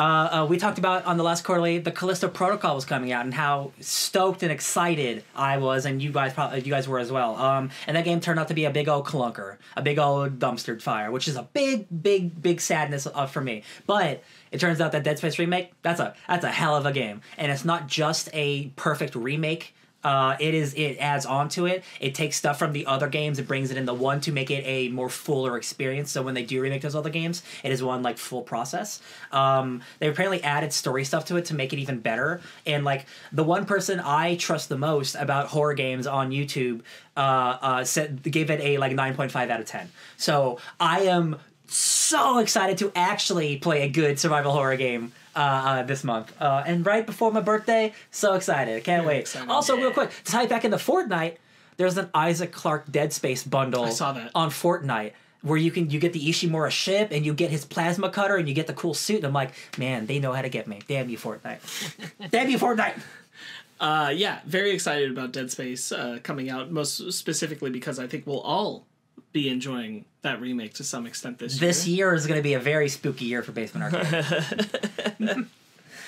uh, 0.00 0.02
uh, 0.02 0.46
we 0.46 0.56
talked 0.56 0.78
about 0.78 1.04
on 1.04 1.18
the 1.18 1.22
last 1.22 1.44
quarterly 1.44 1.78
the 1.78 1.92
Callisto 1.92 2.26
Protocol 2.26 2.74
was 2.74 2.86
coming 2.86 3.12
out 3.12 3.26
and 3.26 3.34
how 3.34 3.72
stoked 3.80 4.42
and 4.42 4.50
excited 4.50 5.24
I 5.36 5.58
was, 5.58 5.84
and 5.84 6.00
you 6.00 6.10
guys 6.10 6.32
probably 6.32 6.62
you 6.62 6.70
guys 6.70 6.88
were 6.88 6.98
as 6.98 7.12
well. 7.12 7.36
Um, 7.36 7.70
and 7.86 7.98
that 7.98 8.06
game 8.06 8.18
turned 8.18 8.40
out 8.40 8.48
to 8.48 8.54
be 8.54 8.64
a 8.64 8.70
big 8.70 8.88
old 8.88 9.04
clunker, 9.04 9.58
a 9.76 9.82
big 9.82 9.98
old 9.98 10.38
dumpster 10.38 10.80
fire, 10.80 11.10
which 11.10 11.28
is 11.28 11.36
a 11.36 11.42
big, 11.42 11.86
big, 12.02 12.40
big 12.40 12.62
sadness 12.62 13.06
uh, 13.12 13.26
for 13.26 13.42
me. 13.42 13.62
But 13.86 14.24
it 14.50 14.58
turns 14.58 14.80
out 14.80 14.92
that 14.92 15.04
Dead 15.04 15.18
Space 15.18 15.38
remake 15.38 15.72
that's 15.82 16.00
a 16.00 16.14
that's 16.26 16.46
a 16.46 16.50
hell 16.50 16.74
of 16.74 16.86
a 16.86 16.92
game, 16.92 17.20
and 17.36 17.52
it's 17.52 17.66
not 17.66 17.86
just 17.86 18.30
a 18.32 18.68
perfect 18.76 19.14
remake. 19.14 19.74
Uh, 20.02 20.36
it 20.40 20.54
is. 20.54 20.74
It 20.74 20.96
adds 20.98 21.26
on 21.26 21.48
to 21.50 21.66
it. 21.66 21.84
It 22.00 22.14
takes 22.14 22.36
stuff 22.36 22.58
from 22.58 22.72
the 22.72 22.86
other 22.86 23.08
games. 23.08 23.38
It 23.38 23.46
brings 23.46 23.70
it 23.70 23.76
in 23.76 23.84
the 23.84 23.94
one 23.94 24.20
to 24.22 24.32
make 24.32 24.50
it 24.50 24.64
a 24.66 24.88
more 24.88 25.08
fuller 25.08 25.56
experience. 25.56 26.10
So 26.10 26.22
when 26.22 26.34
they 26.34 26.42
do 26.42 26.60
remake 26.60 26.82
those 26.82 26.94
other 26.94 27.10
games, 27.10 27.42
it 27.62 27.70
is 27.70 27.82
one 27.82 28.02
like 28.02 28.16
full 28.16 28.42
process. 28.42 29.02
Um, 29.30 29.82
they 29.98 30.08
apparently 30.08 30.42
added 30.42 30.72
story 30.72 31.04
stuff 31.04 31.26
to 31.26 31.36
it 31.36 31.44
to 31.46 31.54
make 31.54 31.72
it 31.72 31.78
even 31.78 32.00
better. 32.00 32.40
And 32.64 32.84
like 32.84 33.06
the 33.30 33.44
one 33.44 33.66
person 33.66 34.00
I 34.00 34.36
trust 34.36 34.68
the 34.68 34.78
most 34.78 35.14
about 35.16 35.48
horror 35.48 35.74
games 35.74 36.06
on 36.06 36.30
YouTube 36.30 36.80
uh, 37.16 37.20
uh, 37.20 37.84
said 37.84 38.22
gave 38.22 38.50
it 38.50 38.60
a 38.60 38.78
like 38.78 38.92
nine 38.92 39.14
point 39.14 39.32
five 39.32 39.50
out 39.50 39.60
of 39.60 39.66
ten. 39.66 39.90
So 40.16 40.58
I 40.78 41.02
am 41.02 41.36
so 41.66 42.38
excited 42.38 42.78
to 42.78 42.90
actually 42.96 43.56
play 43.58 43.82
a 43.82 43.88
good 43.88 44.18
survival 44.18 44.52
horror 44.52 44.76
game 44.76 45.12
uh, 45.36 45.38
uh, 45.38 45.82
this 45.84 46.04
month. 46.04 46.32
Uh, 46.40 46.62
and 46.66 46.84
right 46.84 47.06
before 47.06 47.30
my 47.32 47.40
birthday, 47.40 47.92
so 48.10 48.34
excited. 48.34 48.76
I 48.76 48.80
can't 48.80 49.04
Very 49.04 49.16
wait. 49.16 49.20
excited. 49.20 49.48
Also, 49.50 49.76
real 49.76 49.90
quick, 49.92 50.10
to 50.24 50.32
tie 50.32 50.44
it 50.44 50.48
back 50.48 50.64
into 50.64 50.76
Fortnite, 50.76 51.36
there's 51.76 51.96
an 51.96 52.10
Isaac 52.14 52.52
Clarke 52.52 52.90
Dead 52.90 53.12
Space 53.12 53.42
bundle 53.44 53.84
I 53.84 53.90
saw 53.90 54.12
that. 54.12 54.30
on 54.34 54.50
Fortnite. 54.50 55.12
Where 55.42 55.56
you 55.56 55.70
can 55.70 55.88
you 55.88 55.98
get 55.98 56.12
the 56.12 56.20
Ishimura 56.20 56.70
ship 56.70 57.08
and 57.12 57.24
you 57.24 57.32
get 57.32 57.50
his 57.50 57.64
plasma 57.64 58.10
cutter 58.10 58.36
and 58.36 58.46
you 58.46 58.54
get 58.54 58.66
the 58.66 58.74
cool 58.74 58.92
suit 58.92 59.16
and 59.18 59.24
I'm 59.26 59.32
like, 59.32 59.52
man, 59.78 60.04
they 60.04 60.18
know 60.18 60.32
how 60.34 60.42
to 60.42 60.50
get 60.50 60.66
me. 60.66 60.80
Damn 60.86 61.08
you, 61.08 61.16
Fortnite. 61.16 62.30
Damn 62.30 62.50
you, 62.50 62.58
Fortnite. 62.58 63.00
Uh, 63.80 64.12
yeah, 64.14 64.40
very 64.44 64.72
excited 64.72 65.10
about 65.10 65.32
Dead 65.32 65.50
Space 65.50 65.92
uh, 65.92 66.18
coming 66.22 66.50
out. 66.50 66.70
Most 66.70 67.10
specifically 67.14 67.70
because 67.70 67.98
I 67.98 68.06
think 68.06 68.26
we'll 68.26 68.42
all 68.42 68.84
be 69.32 69.48
enjoying 69.48 70.04
that 70.22 70.40
remake 70.40 70.74
to 70.74 70.84
some 70.84 71.06
extent 71.06 71.38
this, 71.38 71.58
This 71.58 71.60
year. 71.60 71.68
This 71.68 71.86
year 71.86 72.14
is 72.14 72.26
going 72.26 72.38
to 72.38 72.42
be 72.42 72.54
a 72.54 72.60
very 72.60 72.88
spooky 72.88 73.24
year 73.26 73.42
for 73.42 73.52
Basement 73.52 73.94
Arcade. 73.94 75.46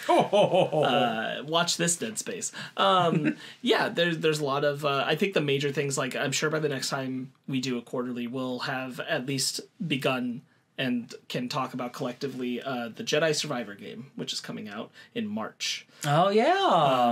Uh, 0.09 1.43
watch 1.47 1.77
this 1.77 1.97
Dead 1.97 2.19
Space. 2.19 2.53
Um, 2.77 3.37
yeah, 3.63 3.89
there's 3.89 4.19
there's 4.19 4.41
a 4.41 4.45
lot 4.45 4.65
of. 4.65 4.85
Uh, 4.85 5.05
I 5.07 5.15
think 5.15 5.35
the 5.35 5.41
major 5.41 5.71
things 5.71 5.97
like 5.97 6.17
I'm 6.17 6.33
sure 6.33 6.51
by 6.51 6.59
the 6.59 6.69
next 6.69 6.91
time 6.91 7.33
we 7.49 7.61
do 7.61 7.79
a 7.79 7.83
quarterly, 7.83 8.27
we'll 8.27 8.61
have 8.61 9.01
at 9.01 9.27
least 9.27 9.61
begun 9.87 10.43
and 10.79 11.15
can 11.29 11.49
talk 11.49 11.75
about 11.75 11.93
collectively 11.93 12.61
uh, 12.63 12.89
the 12.95 13.05
Jedi 13.05 13.35
Survivor 13.35 13.75
game, 13.75 14.11
which 14.17 14.33
is 14.33 14.41
coming 14.41 14.69
out 14.69 14.91
in 15.15 15.27
March. 15.27 15.87
oh 16.05 16.31
yeah. 16.31 16.59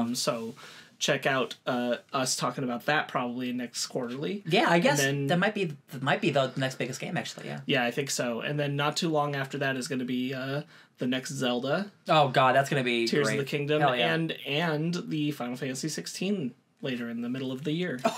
Um, 0.01 0.15
so 0.15 0.55
check 1.01 1.27
out 1.27 1.57
uh, 1.67 1.97
us 2.13 2.37
talking 2.37 2.63
about 2.63 2.87
that 2.87 3.09
probably 3.09 3.53
next 3.53 3.87
quarterly. 3.89 4.45
yeah, 4.47 4.67
I 4.69 4.79
guess 4.79 4.99
then- 5.01 5.27
that 5.27 5.39
might 5.41 5.55
be 5.55 5.73
that 5.91 6.03
might 6.03 6.21
be 6.21 6.31
the 6.31 6.53
next 6.57 6.77
biggest 6.77 7.01
game 7.01 7.17
actually. 7.17 7.47
Yeah. 7.47 7.61
Yeah, 7.67 7.85
I 7.85 7.91
think 7.91 8.11
so. 8.11 8.41
And 8.43 8.61
then 8.61 8.77
not 8.77 8.97
too 8.97 9.09
long 9.09 9.35
after 9.35 9.59
that 9.59 9.77
is 9.77 9.89
going 9.89 9.99
to 9.99 10.05
be 10.05 10.33
uh, 10.33 10.63
the 10.99 11.07
next 11.09 11.31
Zelda, 11.33 11.91
Oh 12.09 12.29
god, 12.29 12.55
that's 12.55 12.69
gonna 12.71 12.85
be 12.85 13.07
Tears 13.09 13.27
great. 13.29 13.39
of 13.39 13.45
the 13.47 13.51
Kingdom, 13.51 13.81
yeah. 13.81 14.13
and 14.15 14.33
and 14.47 15.03
the 15.09 15.31
Final 15.33 15.57
Fantasy 15.57 15.89
16 15.89 16.53
later 16.83 17.09
in 17.09 17.23
the 17.23 17.29
middle 17.31 17.51
of 17.51 17.65
the 17.65 17.73
year. 17.73 17.99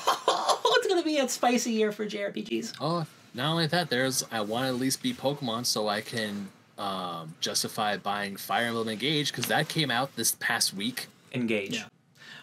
Oh, 0.64 0.78
it's 0.78 0.86
gonna 0.88 1.02
be 1.04 1.18
a 1.18 1.28
spicy 1.28 1.70
year 1.72 1.92
for 1.92 2.04
JRPGs. 2.06 2.74
Oh, 2.80 3.06
not 3.34 3.50
only 3.52 3.66
that, 3.68 3.88
there's 3.90 4.24
I 4.32 4.40
want 4.40 4.64
to 4.64 4.68
at 4.68 4.74
least 4.76 5.02
be 5.02 5.12
Pokemon 5.12 5.66
so 5.66 5.86
I 5.88 6.00
can 6.00 6.48
um, 6.78 7.34
justify 7.40 7.96
buying 7.96 8.36
Fire 8.36 8.66
Emblem 8.66 8.88
Engage 8.88 9.30
because 9.30 9.46
that 9.46 9.68
came 9.68 9.90
out 9.90 10.16
this 10.16 10.32
past 10.40 10.74
week. 10.74 11.06
Engage. 11.32 11.76
Yeah. 11.78 11.84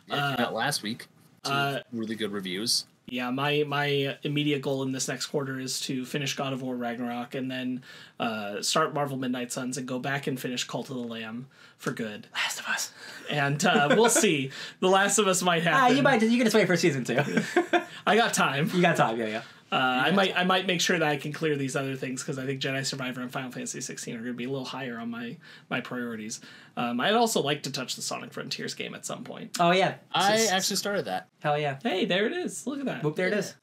Yeah, 0.09 0.33
it 0.33 0.37
came 0.37 0.45
out 0.45 0.53
last 0.53 0.83
week. 0.83 1.07
to 1.43 1.51
uh, 1.51 1.79
really 1.93 2.15
good 2.15 2.31
reviews. 2.31 2.85
yeah, 3.07 3.29
my 3.31 3.63
my 3.67 4.17
immediate 4.23 4.61
goal 4.61 4.83
in 4.83 4.91
this 4.91 5.07
next 5.07 5.27
quarter 5.27 5.59
is 5.59 5.79
to 5.81 6.05
finish 6.05 6.35
God 6.35 6.53
of 6.53 6.61
War 6.61 6.75
Ragnarok 6.75 7.33
and 7.35 7.49
then 7.49 7.83
uh, 8.19 8.61
start 8.61 8.93
Marvel 8.93 9.17
Midnight 9.17 9.51
Suns 9.51 9.77
and 9.77 9.87
go 9.87 9.99
back 9.99 10.27
and 10.27 10.39
finish 10.39 10.63
Cult 10.65 10.89
of 10.89 10.95
the 10.95 11.01
Lamb 11.01 11.47
for 11.77 11.91
good. 11.91 12.27
Last 12.33 12.59
of 12.59 12.67
Us. 12.67 12.91
And 13.29 13.63
uh, 13.65 13.87
we'll 13.97 14.09
see. 14.09 14.51
The 14.79 14.89
Last 14.89 15.17
of 15.17 15.27
Us 15.27 15.41
might 15.41 15.63
happen. 15.63 15.79
Ah, 15.81 15.87
you 15.95 16.03
might 16.03 16.21
you 16.21 16.37
can 16.37 16.45
just 16.45 16.55
wait 16.55 16.67
for 16.67 16.75
season 16.77 17.03
two. 17.03 17.19
I 18.05 18.15
got 18.15 18.33
time. 18.33 18.69
you 18.73 18.81
got 18.81 18.95
time, 18.97 19.17
yeah, 19.19 19.27
yeah. 19.27 19.41
Uh, 19.71 19.75
I 19.75 20.11
might 20.11 20.35
I 20.35 20.43
might 20.45 20.65
make 20.65 20.81
sure 20.81 20.97
that 20.97 21.07
I 21.07 21.17
can 21.17 21.31
clear 21.31 21.55
these 21.55 21.75
other 21.75 21.95
things 21.95 22.23
because 22.23 22.39
I 22.39 22.45
think 22.45 22.59
Jedi 22.59 22.83
Survivor 22.85 23.21
and 23.21 23.31
Final 23.31 23.51
Fantasy 23.51 23.81
16 23.81 24.15
are 24.15 24.17
going 24.17 24.31
to 24.31 24.33
be 24.33 24.45
a 24.45 24.49
little 24.49 24.65
higher 24.65 24.97
on 24.97 25.11
my 25.11 25.37
my 25.69 25.79
priorities. 25.79 26.41
Um, 26.75 26.99
I'd 26.99 27.13
also 27.13 27.41
like 27.41 27.61
to 27.63 27.71
touch 27.71 27.95
the 27.95 28.01
Sonic 28.01 28.33
Frontiers 28.33 28.73
game 28.73 28.95
at 28.95 29.05
some 29.05 29.23
point. 29.23 29.57
Oh 29.59 29.71
yeah. 29.71 29.95
I 30.11 30.33
S- 30.33 30.45
s- 30.47 30.51
actually 30.51 30.75
started 30.77 31.05
that. 31.05 31.27
Hell 31.43 31.57
yeah. 31.59 31.77
Hey, 31.83 32.05
there 32.05 32.25
it 32.25 32.33
is. 32.33 32.65
Look 32.65 32.79
at 32.79 32.85
that. 32.85 33.03
Whoop, 33.03 33.15
there 33.15 33.27
it 33.27 33.33
is. 33.33 33.53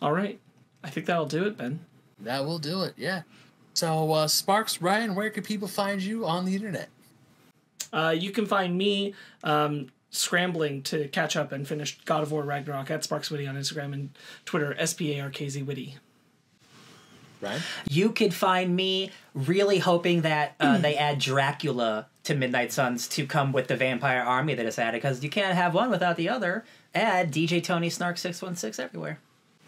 All 0.00 0.12
right, 0.12 0.38
I 0.82 0.90
think 0.90 1.06
that'll 1.06 1.26
do 1.26 1.44
it, 1.44 1.56
Ben. 1.56 1.80
That 2.20 2.44
will 2.44 2.58
do 2.58 2.82
it. 2.82 2.94
Yeah. 2.96 3.22
So 3.74 4.12
uh, 4.12 4.28
Sparks, 4.28 4.80
Ryan, 4.80 5.14
where 5.14 5.30
can 5.30 5.42
people 5.42 5.66
find 5.68 6.00
you 6.02 6.26
on 6.26 6.44
the 6.44 6.54
internet? 6.54 6.88
Uh, 7.92 8.14
you 8.16 8.30
can 8.30 8.44
find 8.46 8.76
me 8.76 9.14
um, 9.42 9.88
scrambling 10.14 10.82
to 10.82 11.08
catch 11.08 11.36
up 11.36 11.52
and 11.52 11.66
finish 11.66 11.98
God 12.04 12.22
of 12.22 12.32
War 12.32 12.44
Ragnarok 12.44 12.90
at 12.90 13.04
Sparks 13.04 13.30
Witty 13.30 13.46
on 13.46 13.56
Instagram 13.56 13.92
and 13.92 14.10
Twitter, 14.44 14.74
S 14.78 14.94
P 14.94 15.18
A 15.18 15.22
R 15.24 15.30
K 15.30 15.48
Z 15.48 15.62
Witty. 15.62 15.96
Right. 17.40 17.60
You 17.88 18.10
could 18.10 18.32
find 18.32 18.74
me 18.74 19.10
really 19.34 19.78
hoping 19.78 20.22
that 20.22 20.54
uh, 20.60 20.78
they 20.82 20.96
add 20.96 21.18
Dracula 21.18 22.06
to 22.24 22.34
Midnight 22.34 22.72
Suns 22.72 23.06
to 23.08 23.26
come 23.26 23.52
with 23.52 23.68
the 23.68 23.76
vampire 23.76 24.22
army 24.22 24.54
that 24.54 24.64
is 24.64 24.78
added 24.78 25.02
because 25.02 25.22
you 25.22 25.28
can't 25.28 25.54
have 25.54 25.74
one 25.74 25.90
without 25.90 26.16
the 26.16 26.28
other. 26.28 26.64
Add 26.94 27.32
DJ 27.32 27.62
Tony 27.62 27.90
Snark 27.90 28.16
six 28.16 28.40
one 28.40 28.56
six 28.56 28.78
everywhere. 28.78 29.18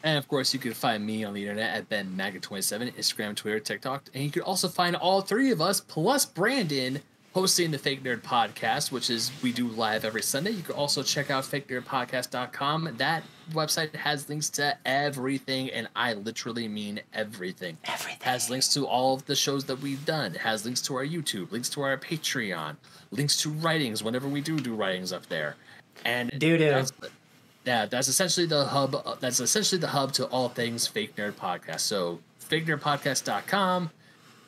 And 0.03 0.17
of 0.17 0.29
course, 0.29 0.55
you 0.55 0.61
can 0.61 0.73
find 0.73 1.05
me 1.05 1.25
on 1.25 1.35
the 1.35 1.43
internet 1.43 1.75
at 1.75 1.89
BenMaggot27, 1.89 2.95
Instagram, 2.95 3.35
Twitter, 3.35 3.59
TikTok. 3.59 4.05
And 4.15 4.23
you 4.23 4.31
can 4.31 4.43
also 4.43 4.69
find 4.69 4.95
all 4.95 5.21
three 5.21 5.51
of 5.51 5.61
us, 5.61 5.81
plus 5.81 6.25
Brandon, 6.25 7.03
hosting 7.37 7.71
the 7.71 7.77
Fake 7.77 8.03
Nerd 8.03 8.23
Podcast, 8.23 8.91
which 8.91 9.11
is 9.11 9.31
we 9.43 9.53
do 9.53 9.69
live 9.69 10.07
every 10.07 10.23
Sunday. 10.23 10.53
You 10.53 10.63
can 10.63 10.75
also 10.75 11.03
check 11.03 11.31
out 11.31 11.45
fakenerdpodcast.com. 11.45 12.95
That 12.97 13.25
website 13.53 13.95
has 13.95 14.27
links 14.31 14.49
to 14.51 14.75
everything, 14.87 15.69
and 15.71 15.87
I 15.95 16.15
literally 16.15 16.67
mean 16.67 17.01
everything. 17.13 17.77
Everything. 17.85 18.21
has 18.23 18.49
links 18.49 18.69
to 18.73 18.87
all 18.87 19.13
of 19.13 19.27
the 19.27 19.37
shows 19.37 19.67
that 19.67 19.83
we've 19.83 20.03
done. 20.07 20.35
It 20.35 20.41
has 20.41 20.65
links 20.65 20.81
to 20.83 20.95
our 20.97 21.05
YouTube, 21.05 21.53
links 21.53 21.69
to 21.71 21.83
our 21.83 21.99
Patreon, 21.99 22.77
links 23.11 23.37
to 23.43 23.51
writings 23.51 24.03
whenever 24.03 24.27
we 24.27 24.41
do 24.41 24.59
do 24.59 24.75
writings 24.75 25.13
up 25.13 25.27
there, 25.27 25.57
and 26.07 26.31
Doo-doo. 26.39 26.65
that's- 26.65 26.93
Yeah, 27.67 27.85
that's 27.85 28.09
essentially 28.09 28.47
the 28.47 28.65
hub. 28.65 29.21
That's 29.21 29.41
essentially 29.41 29.79
the 29.79 29.89
hub 29.89 30.13
to 30.15 30.25
all 30.29 30.49
things 30.49 30.87
Fake 30.87 31.17
Nerd 31.17 31.33
Podcast. 31.33 31.81
So 31.81 32.21
fakenerdpodcast.com, 32.49 33.91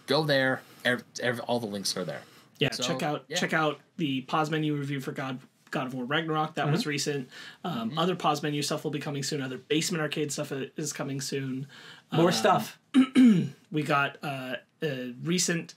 go 0.07 0.23
there. 0.25 0.63
Ev 0.87 1.05
ev 1.21 1.41
all 1.41 1.61
the 1.61 1.67
links 1.67 1.95
are 1.95 2.05
there. 2.07 2.23
Yeah, 2.59 2.71
So, 2.73 2.83
check 2.83 3.03
out 3.03 3.25
yeah. 3.29 3.37
check 3.37 3.53
out 3.53 3.81
the 3.97 4.23
pause 4.23 4.51
menu 4.51 4.75
review 4.75 5.01
for 5.01 5.13
God 5.13 5.39
God 5.71 5.87
of 5.87 5.95
War 5.95 6.05
Ragnarok. 6.05 6.55
That 6.55 6.71
was 6.71 6.87
recent. 6.87 7.29
Um, 7.65 7.99
Other 7.99 8.17
pause 8.17 8.43
menu 8.43 8.63
stuff 8.63 8.85
will 8.85 8.91
be 8.91 9.01
coming 9.01 9.23
soon. 9.23 9.43
Other 9.43 9.59
basement 9.59 10.03
arcade 10.03 10.33
stuff 10.33 10.53
is 10.53 10.93
coming 10.93 11.21
soon. 11.21 11.67
More 12.13 12.33
stuff. 12.33 12.79
We 13.71 13.83
got 13.83 14.17
uh, 14.23 14.57
a 14.83 15.13
recent 15.23 15.75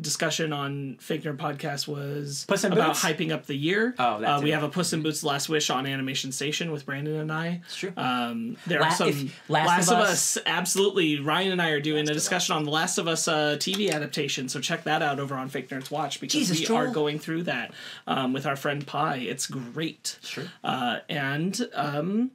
discussion 0.00 0.52
on 0.52 0.96
Fake 1.00 1.22
Nerd 1.22 1.36
Podcast 1.36 1.86
was 1.88 2.44
Puss 2.48 2.64
in 2.64 2.72
about 2.72 2.88
Boots? 2.88 3.02
hyping 3.02 3.30
up 3.32 3.46
the 3.46 3.54
year. 3.54 3.94
Oh, 3.98 4.20
that 4.20 4.26
uh, 4.26 4.40
we 4.40 4.46
too. 4.46 4.52
have 4.54 4.62
a 4.62 4.68
Puss 4.68 4.92
in 4.92 5.02
Boots 5.02 5.22
Last 5.22 5.48
Wish 5.48 5.70
on 5.70 5.86
Animation 5.86 6.32
Station 6.32 6.70
with 6.72 6.86
Brandon 6.86 7.16
and 7.16 7.32
I. 7.32 7.60
It's 7.64 7.76
true. 7.76 7.92
Um, 7.96 8.56
there 8.66 8.80
La- 8.80 8.86
are 8.88 8.92
some 8.92 9.08
if- 9.08 9.50
Last 9.50 9.88
of 9.90 9.98
Us- 9.98 10.38
Absolutely, 10.46 11.20
Ryan 11.20 11.52
and 11.52 11.62
I 11.62 11.70
are 11.70 11.80
doing 11.80 12.04
Last 12.04 12.10
a 12.10 12.14
discussion 12.14 12.56
on 12.56 12.64
the 12.64 12.70
Last 12.70 12.98
of 12.98 13.08
Us 13.08 13.28
uh, 13.28 13.56
TV 13.58 13.90
adaptation. 13.92 14.48
So 14.48 14.60
check 14.60 14.84
that 14.84 15.02
out 15.02 15.20
over 15.20 15.34
on 15.34 15.48
Fake 15.48 15.68
Nerds 15.68 15.90
Watch 15.90 16.20
because 16.20 16.32
Jesus, 16.38 16.60
we 16.60 16.66
Joel. 16.66 16.76
are 16.78 16.88
going 16.90 17.18
through 17.18 17.44
that 17.44 17.72
um, 18.06 18.32
with 18.32 18.46
our 18.46 18.56
friend 18.56 18.86
Pi. 18.86 19.16
It's 19.16 19.46
great. 19.46 20.18
Sure. 20.22 20.44
Uh, 20.64 20.98
and 21.08 21.68
um, 21.74 22.30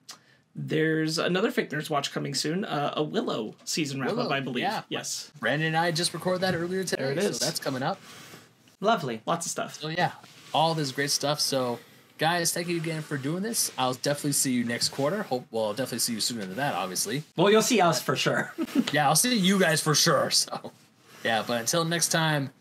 there's 0.56 1.18
another 1.18 1.52
Fake 1.52 1.70
Nerds 1.70 1.90
Watch 1.90 2.12
coming 2.14 2.34
soon. 2.34 2.64
Uh, 2.66 2.94
a 2.96 3.04
Willow 3.04 3.56
season 3.66 4.00
wrap 4.02 4.18
up, 4.18 4.32
I 4.32 4.40
believe. 4.40 4.64
yeah. 4.64 4.84
Yes, 4.90 5.32
Brandon 5.40 5.68
and 5.68 5.78
I 5.78 5.92
just 5.92 6.14
recorded 6.14 6.42
that 6.42 6.56
earlier 6.56 6.84
today. 6.84 7.04
There 7.04 7.12
it 7.12 7.18
is. 7.18 7.38
So 7.38 7.46
that's 7.46 7.60
coming 7.60 7.84
up. 7.84 8.00
Lovely. 8.82 9.22
lots 9.26 9.46
of 9.46 9.52
stuff. 9.52 9.76
So 9.76 9.90
yeah, 9.90 10.12
all 10.54 10.74
this 10.74 10.92
great 10.92 11.12
stuff. 11.12 11.40
So 11.40 11.80
guys, 12.18 12.54
thank 12.54 12.68
you 12.68 12.78
again 12.78 13.02
for 13.02 13.18
doing 13.18 13.44
this. 13.44 13.72
I'll 13.78 13.94
definitely 13.96 14.32
see 14.34 14.52
you 14.54 14.64
next 14.64 14.90
quarter. 14.90 15.24
Hope 15.24 15.46
well, 15.52 15.66
I'll 15.66 15.74
definitely 15.74 16.00
see 16.00 16.14
you 16.14 16.20
sooner 16.22 16.46
than 16.46 16.56
that, 16.56 16.74
obviously. 16.74 17.24
Well, 17.36 17.50
you'll 17.52 17.62
see 17.62 17.82
us 17.82 18.02
for 18.02 18.16
sure. 18.16 18.54
Yeah, 18.94 19.08
I'll 19.10 19.16
see 19.16 19.36
you 19.36 19.60
guys 19.60 19.82
for 19.82 19.96
sure. 19.96 20.30
So 20.32 20.72
yeah, 21.24 21.44
but 21.46 21.60
until 21.62 21.84
next 21.86 22.10
time, 22.10 22.52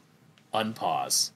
unpause. 0.52 1.30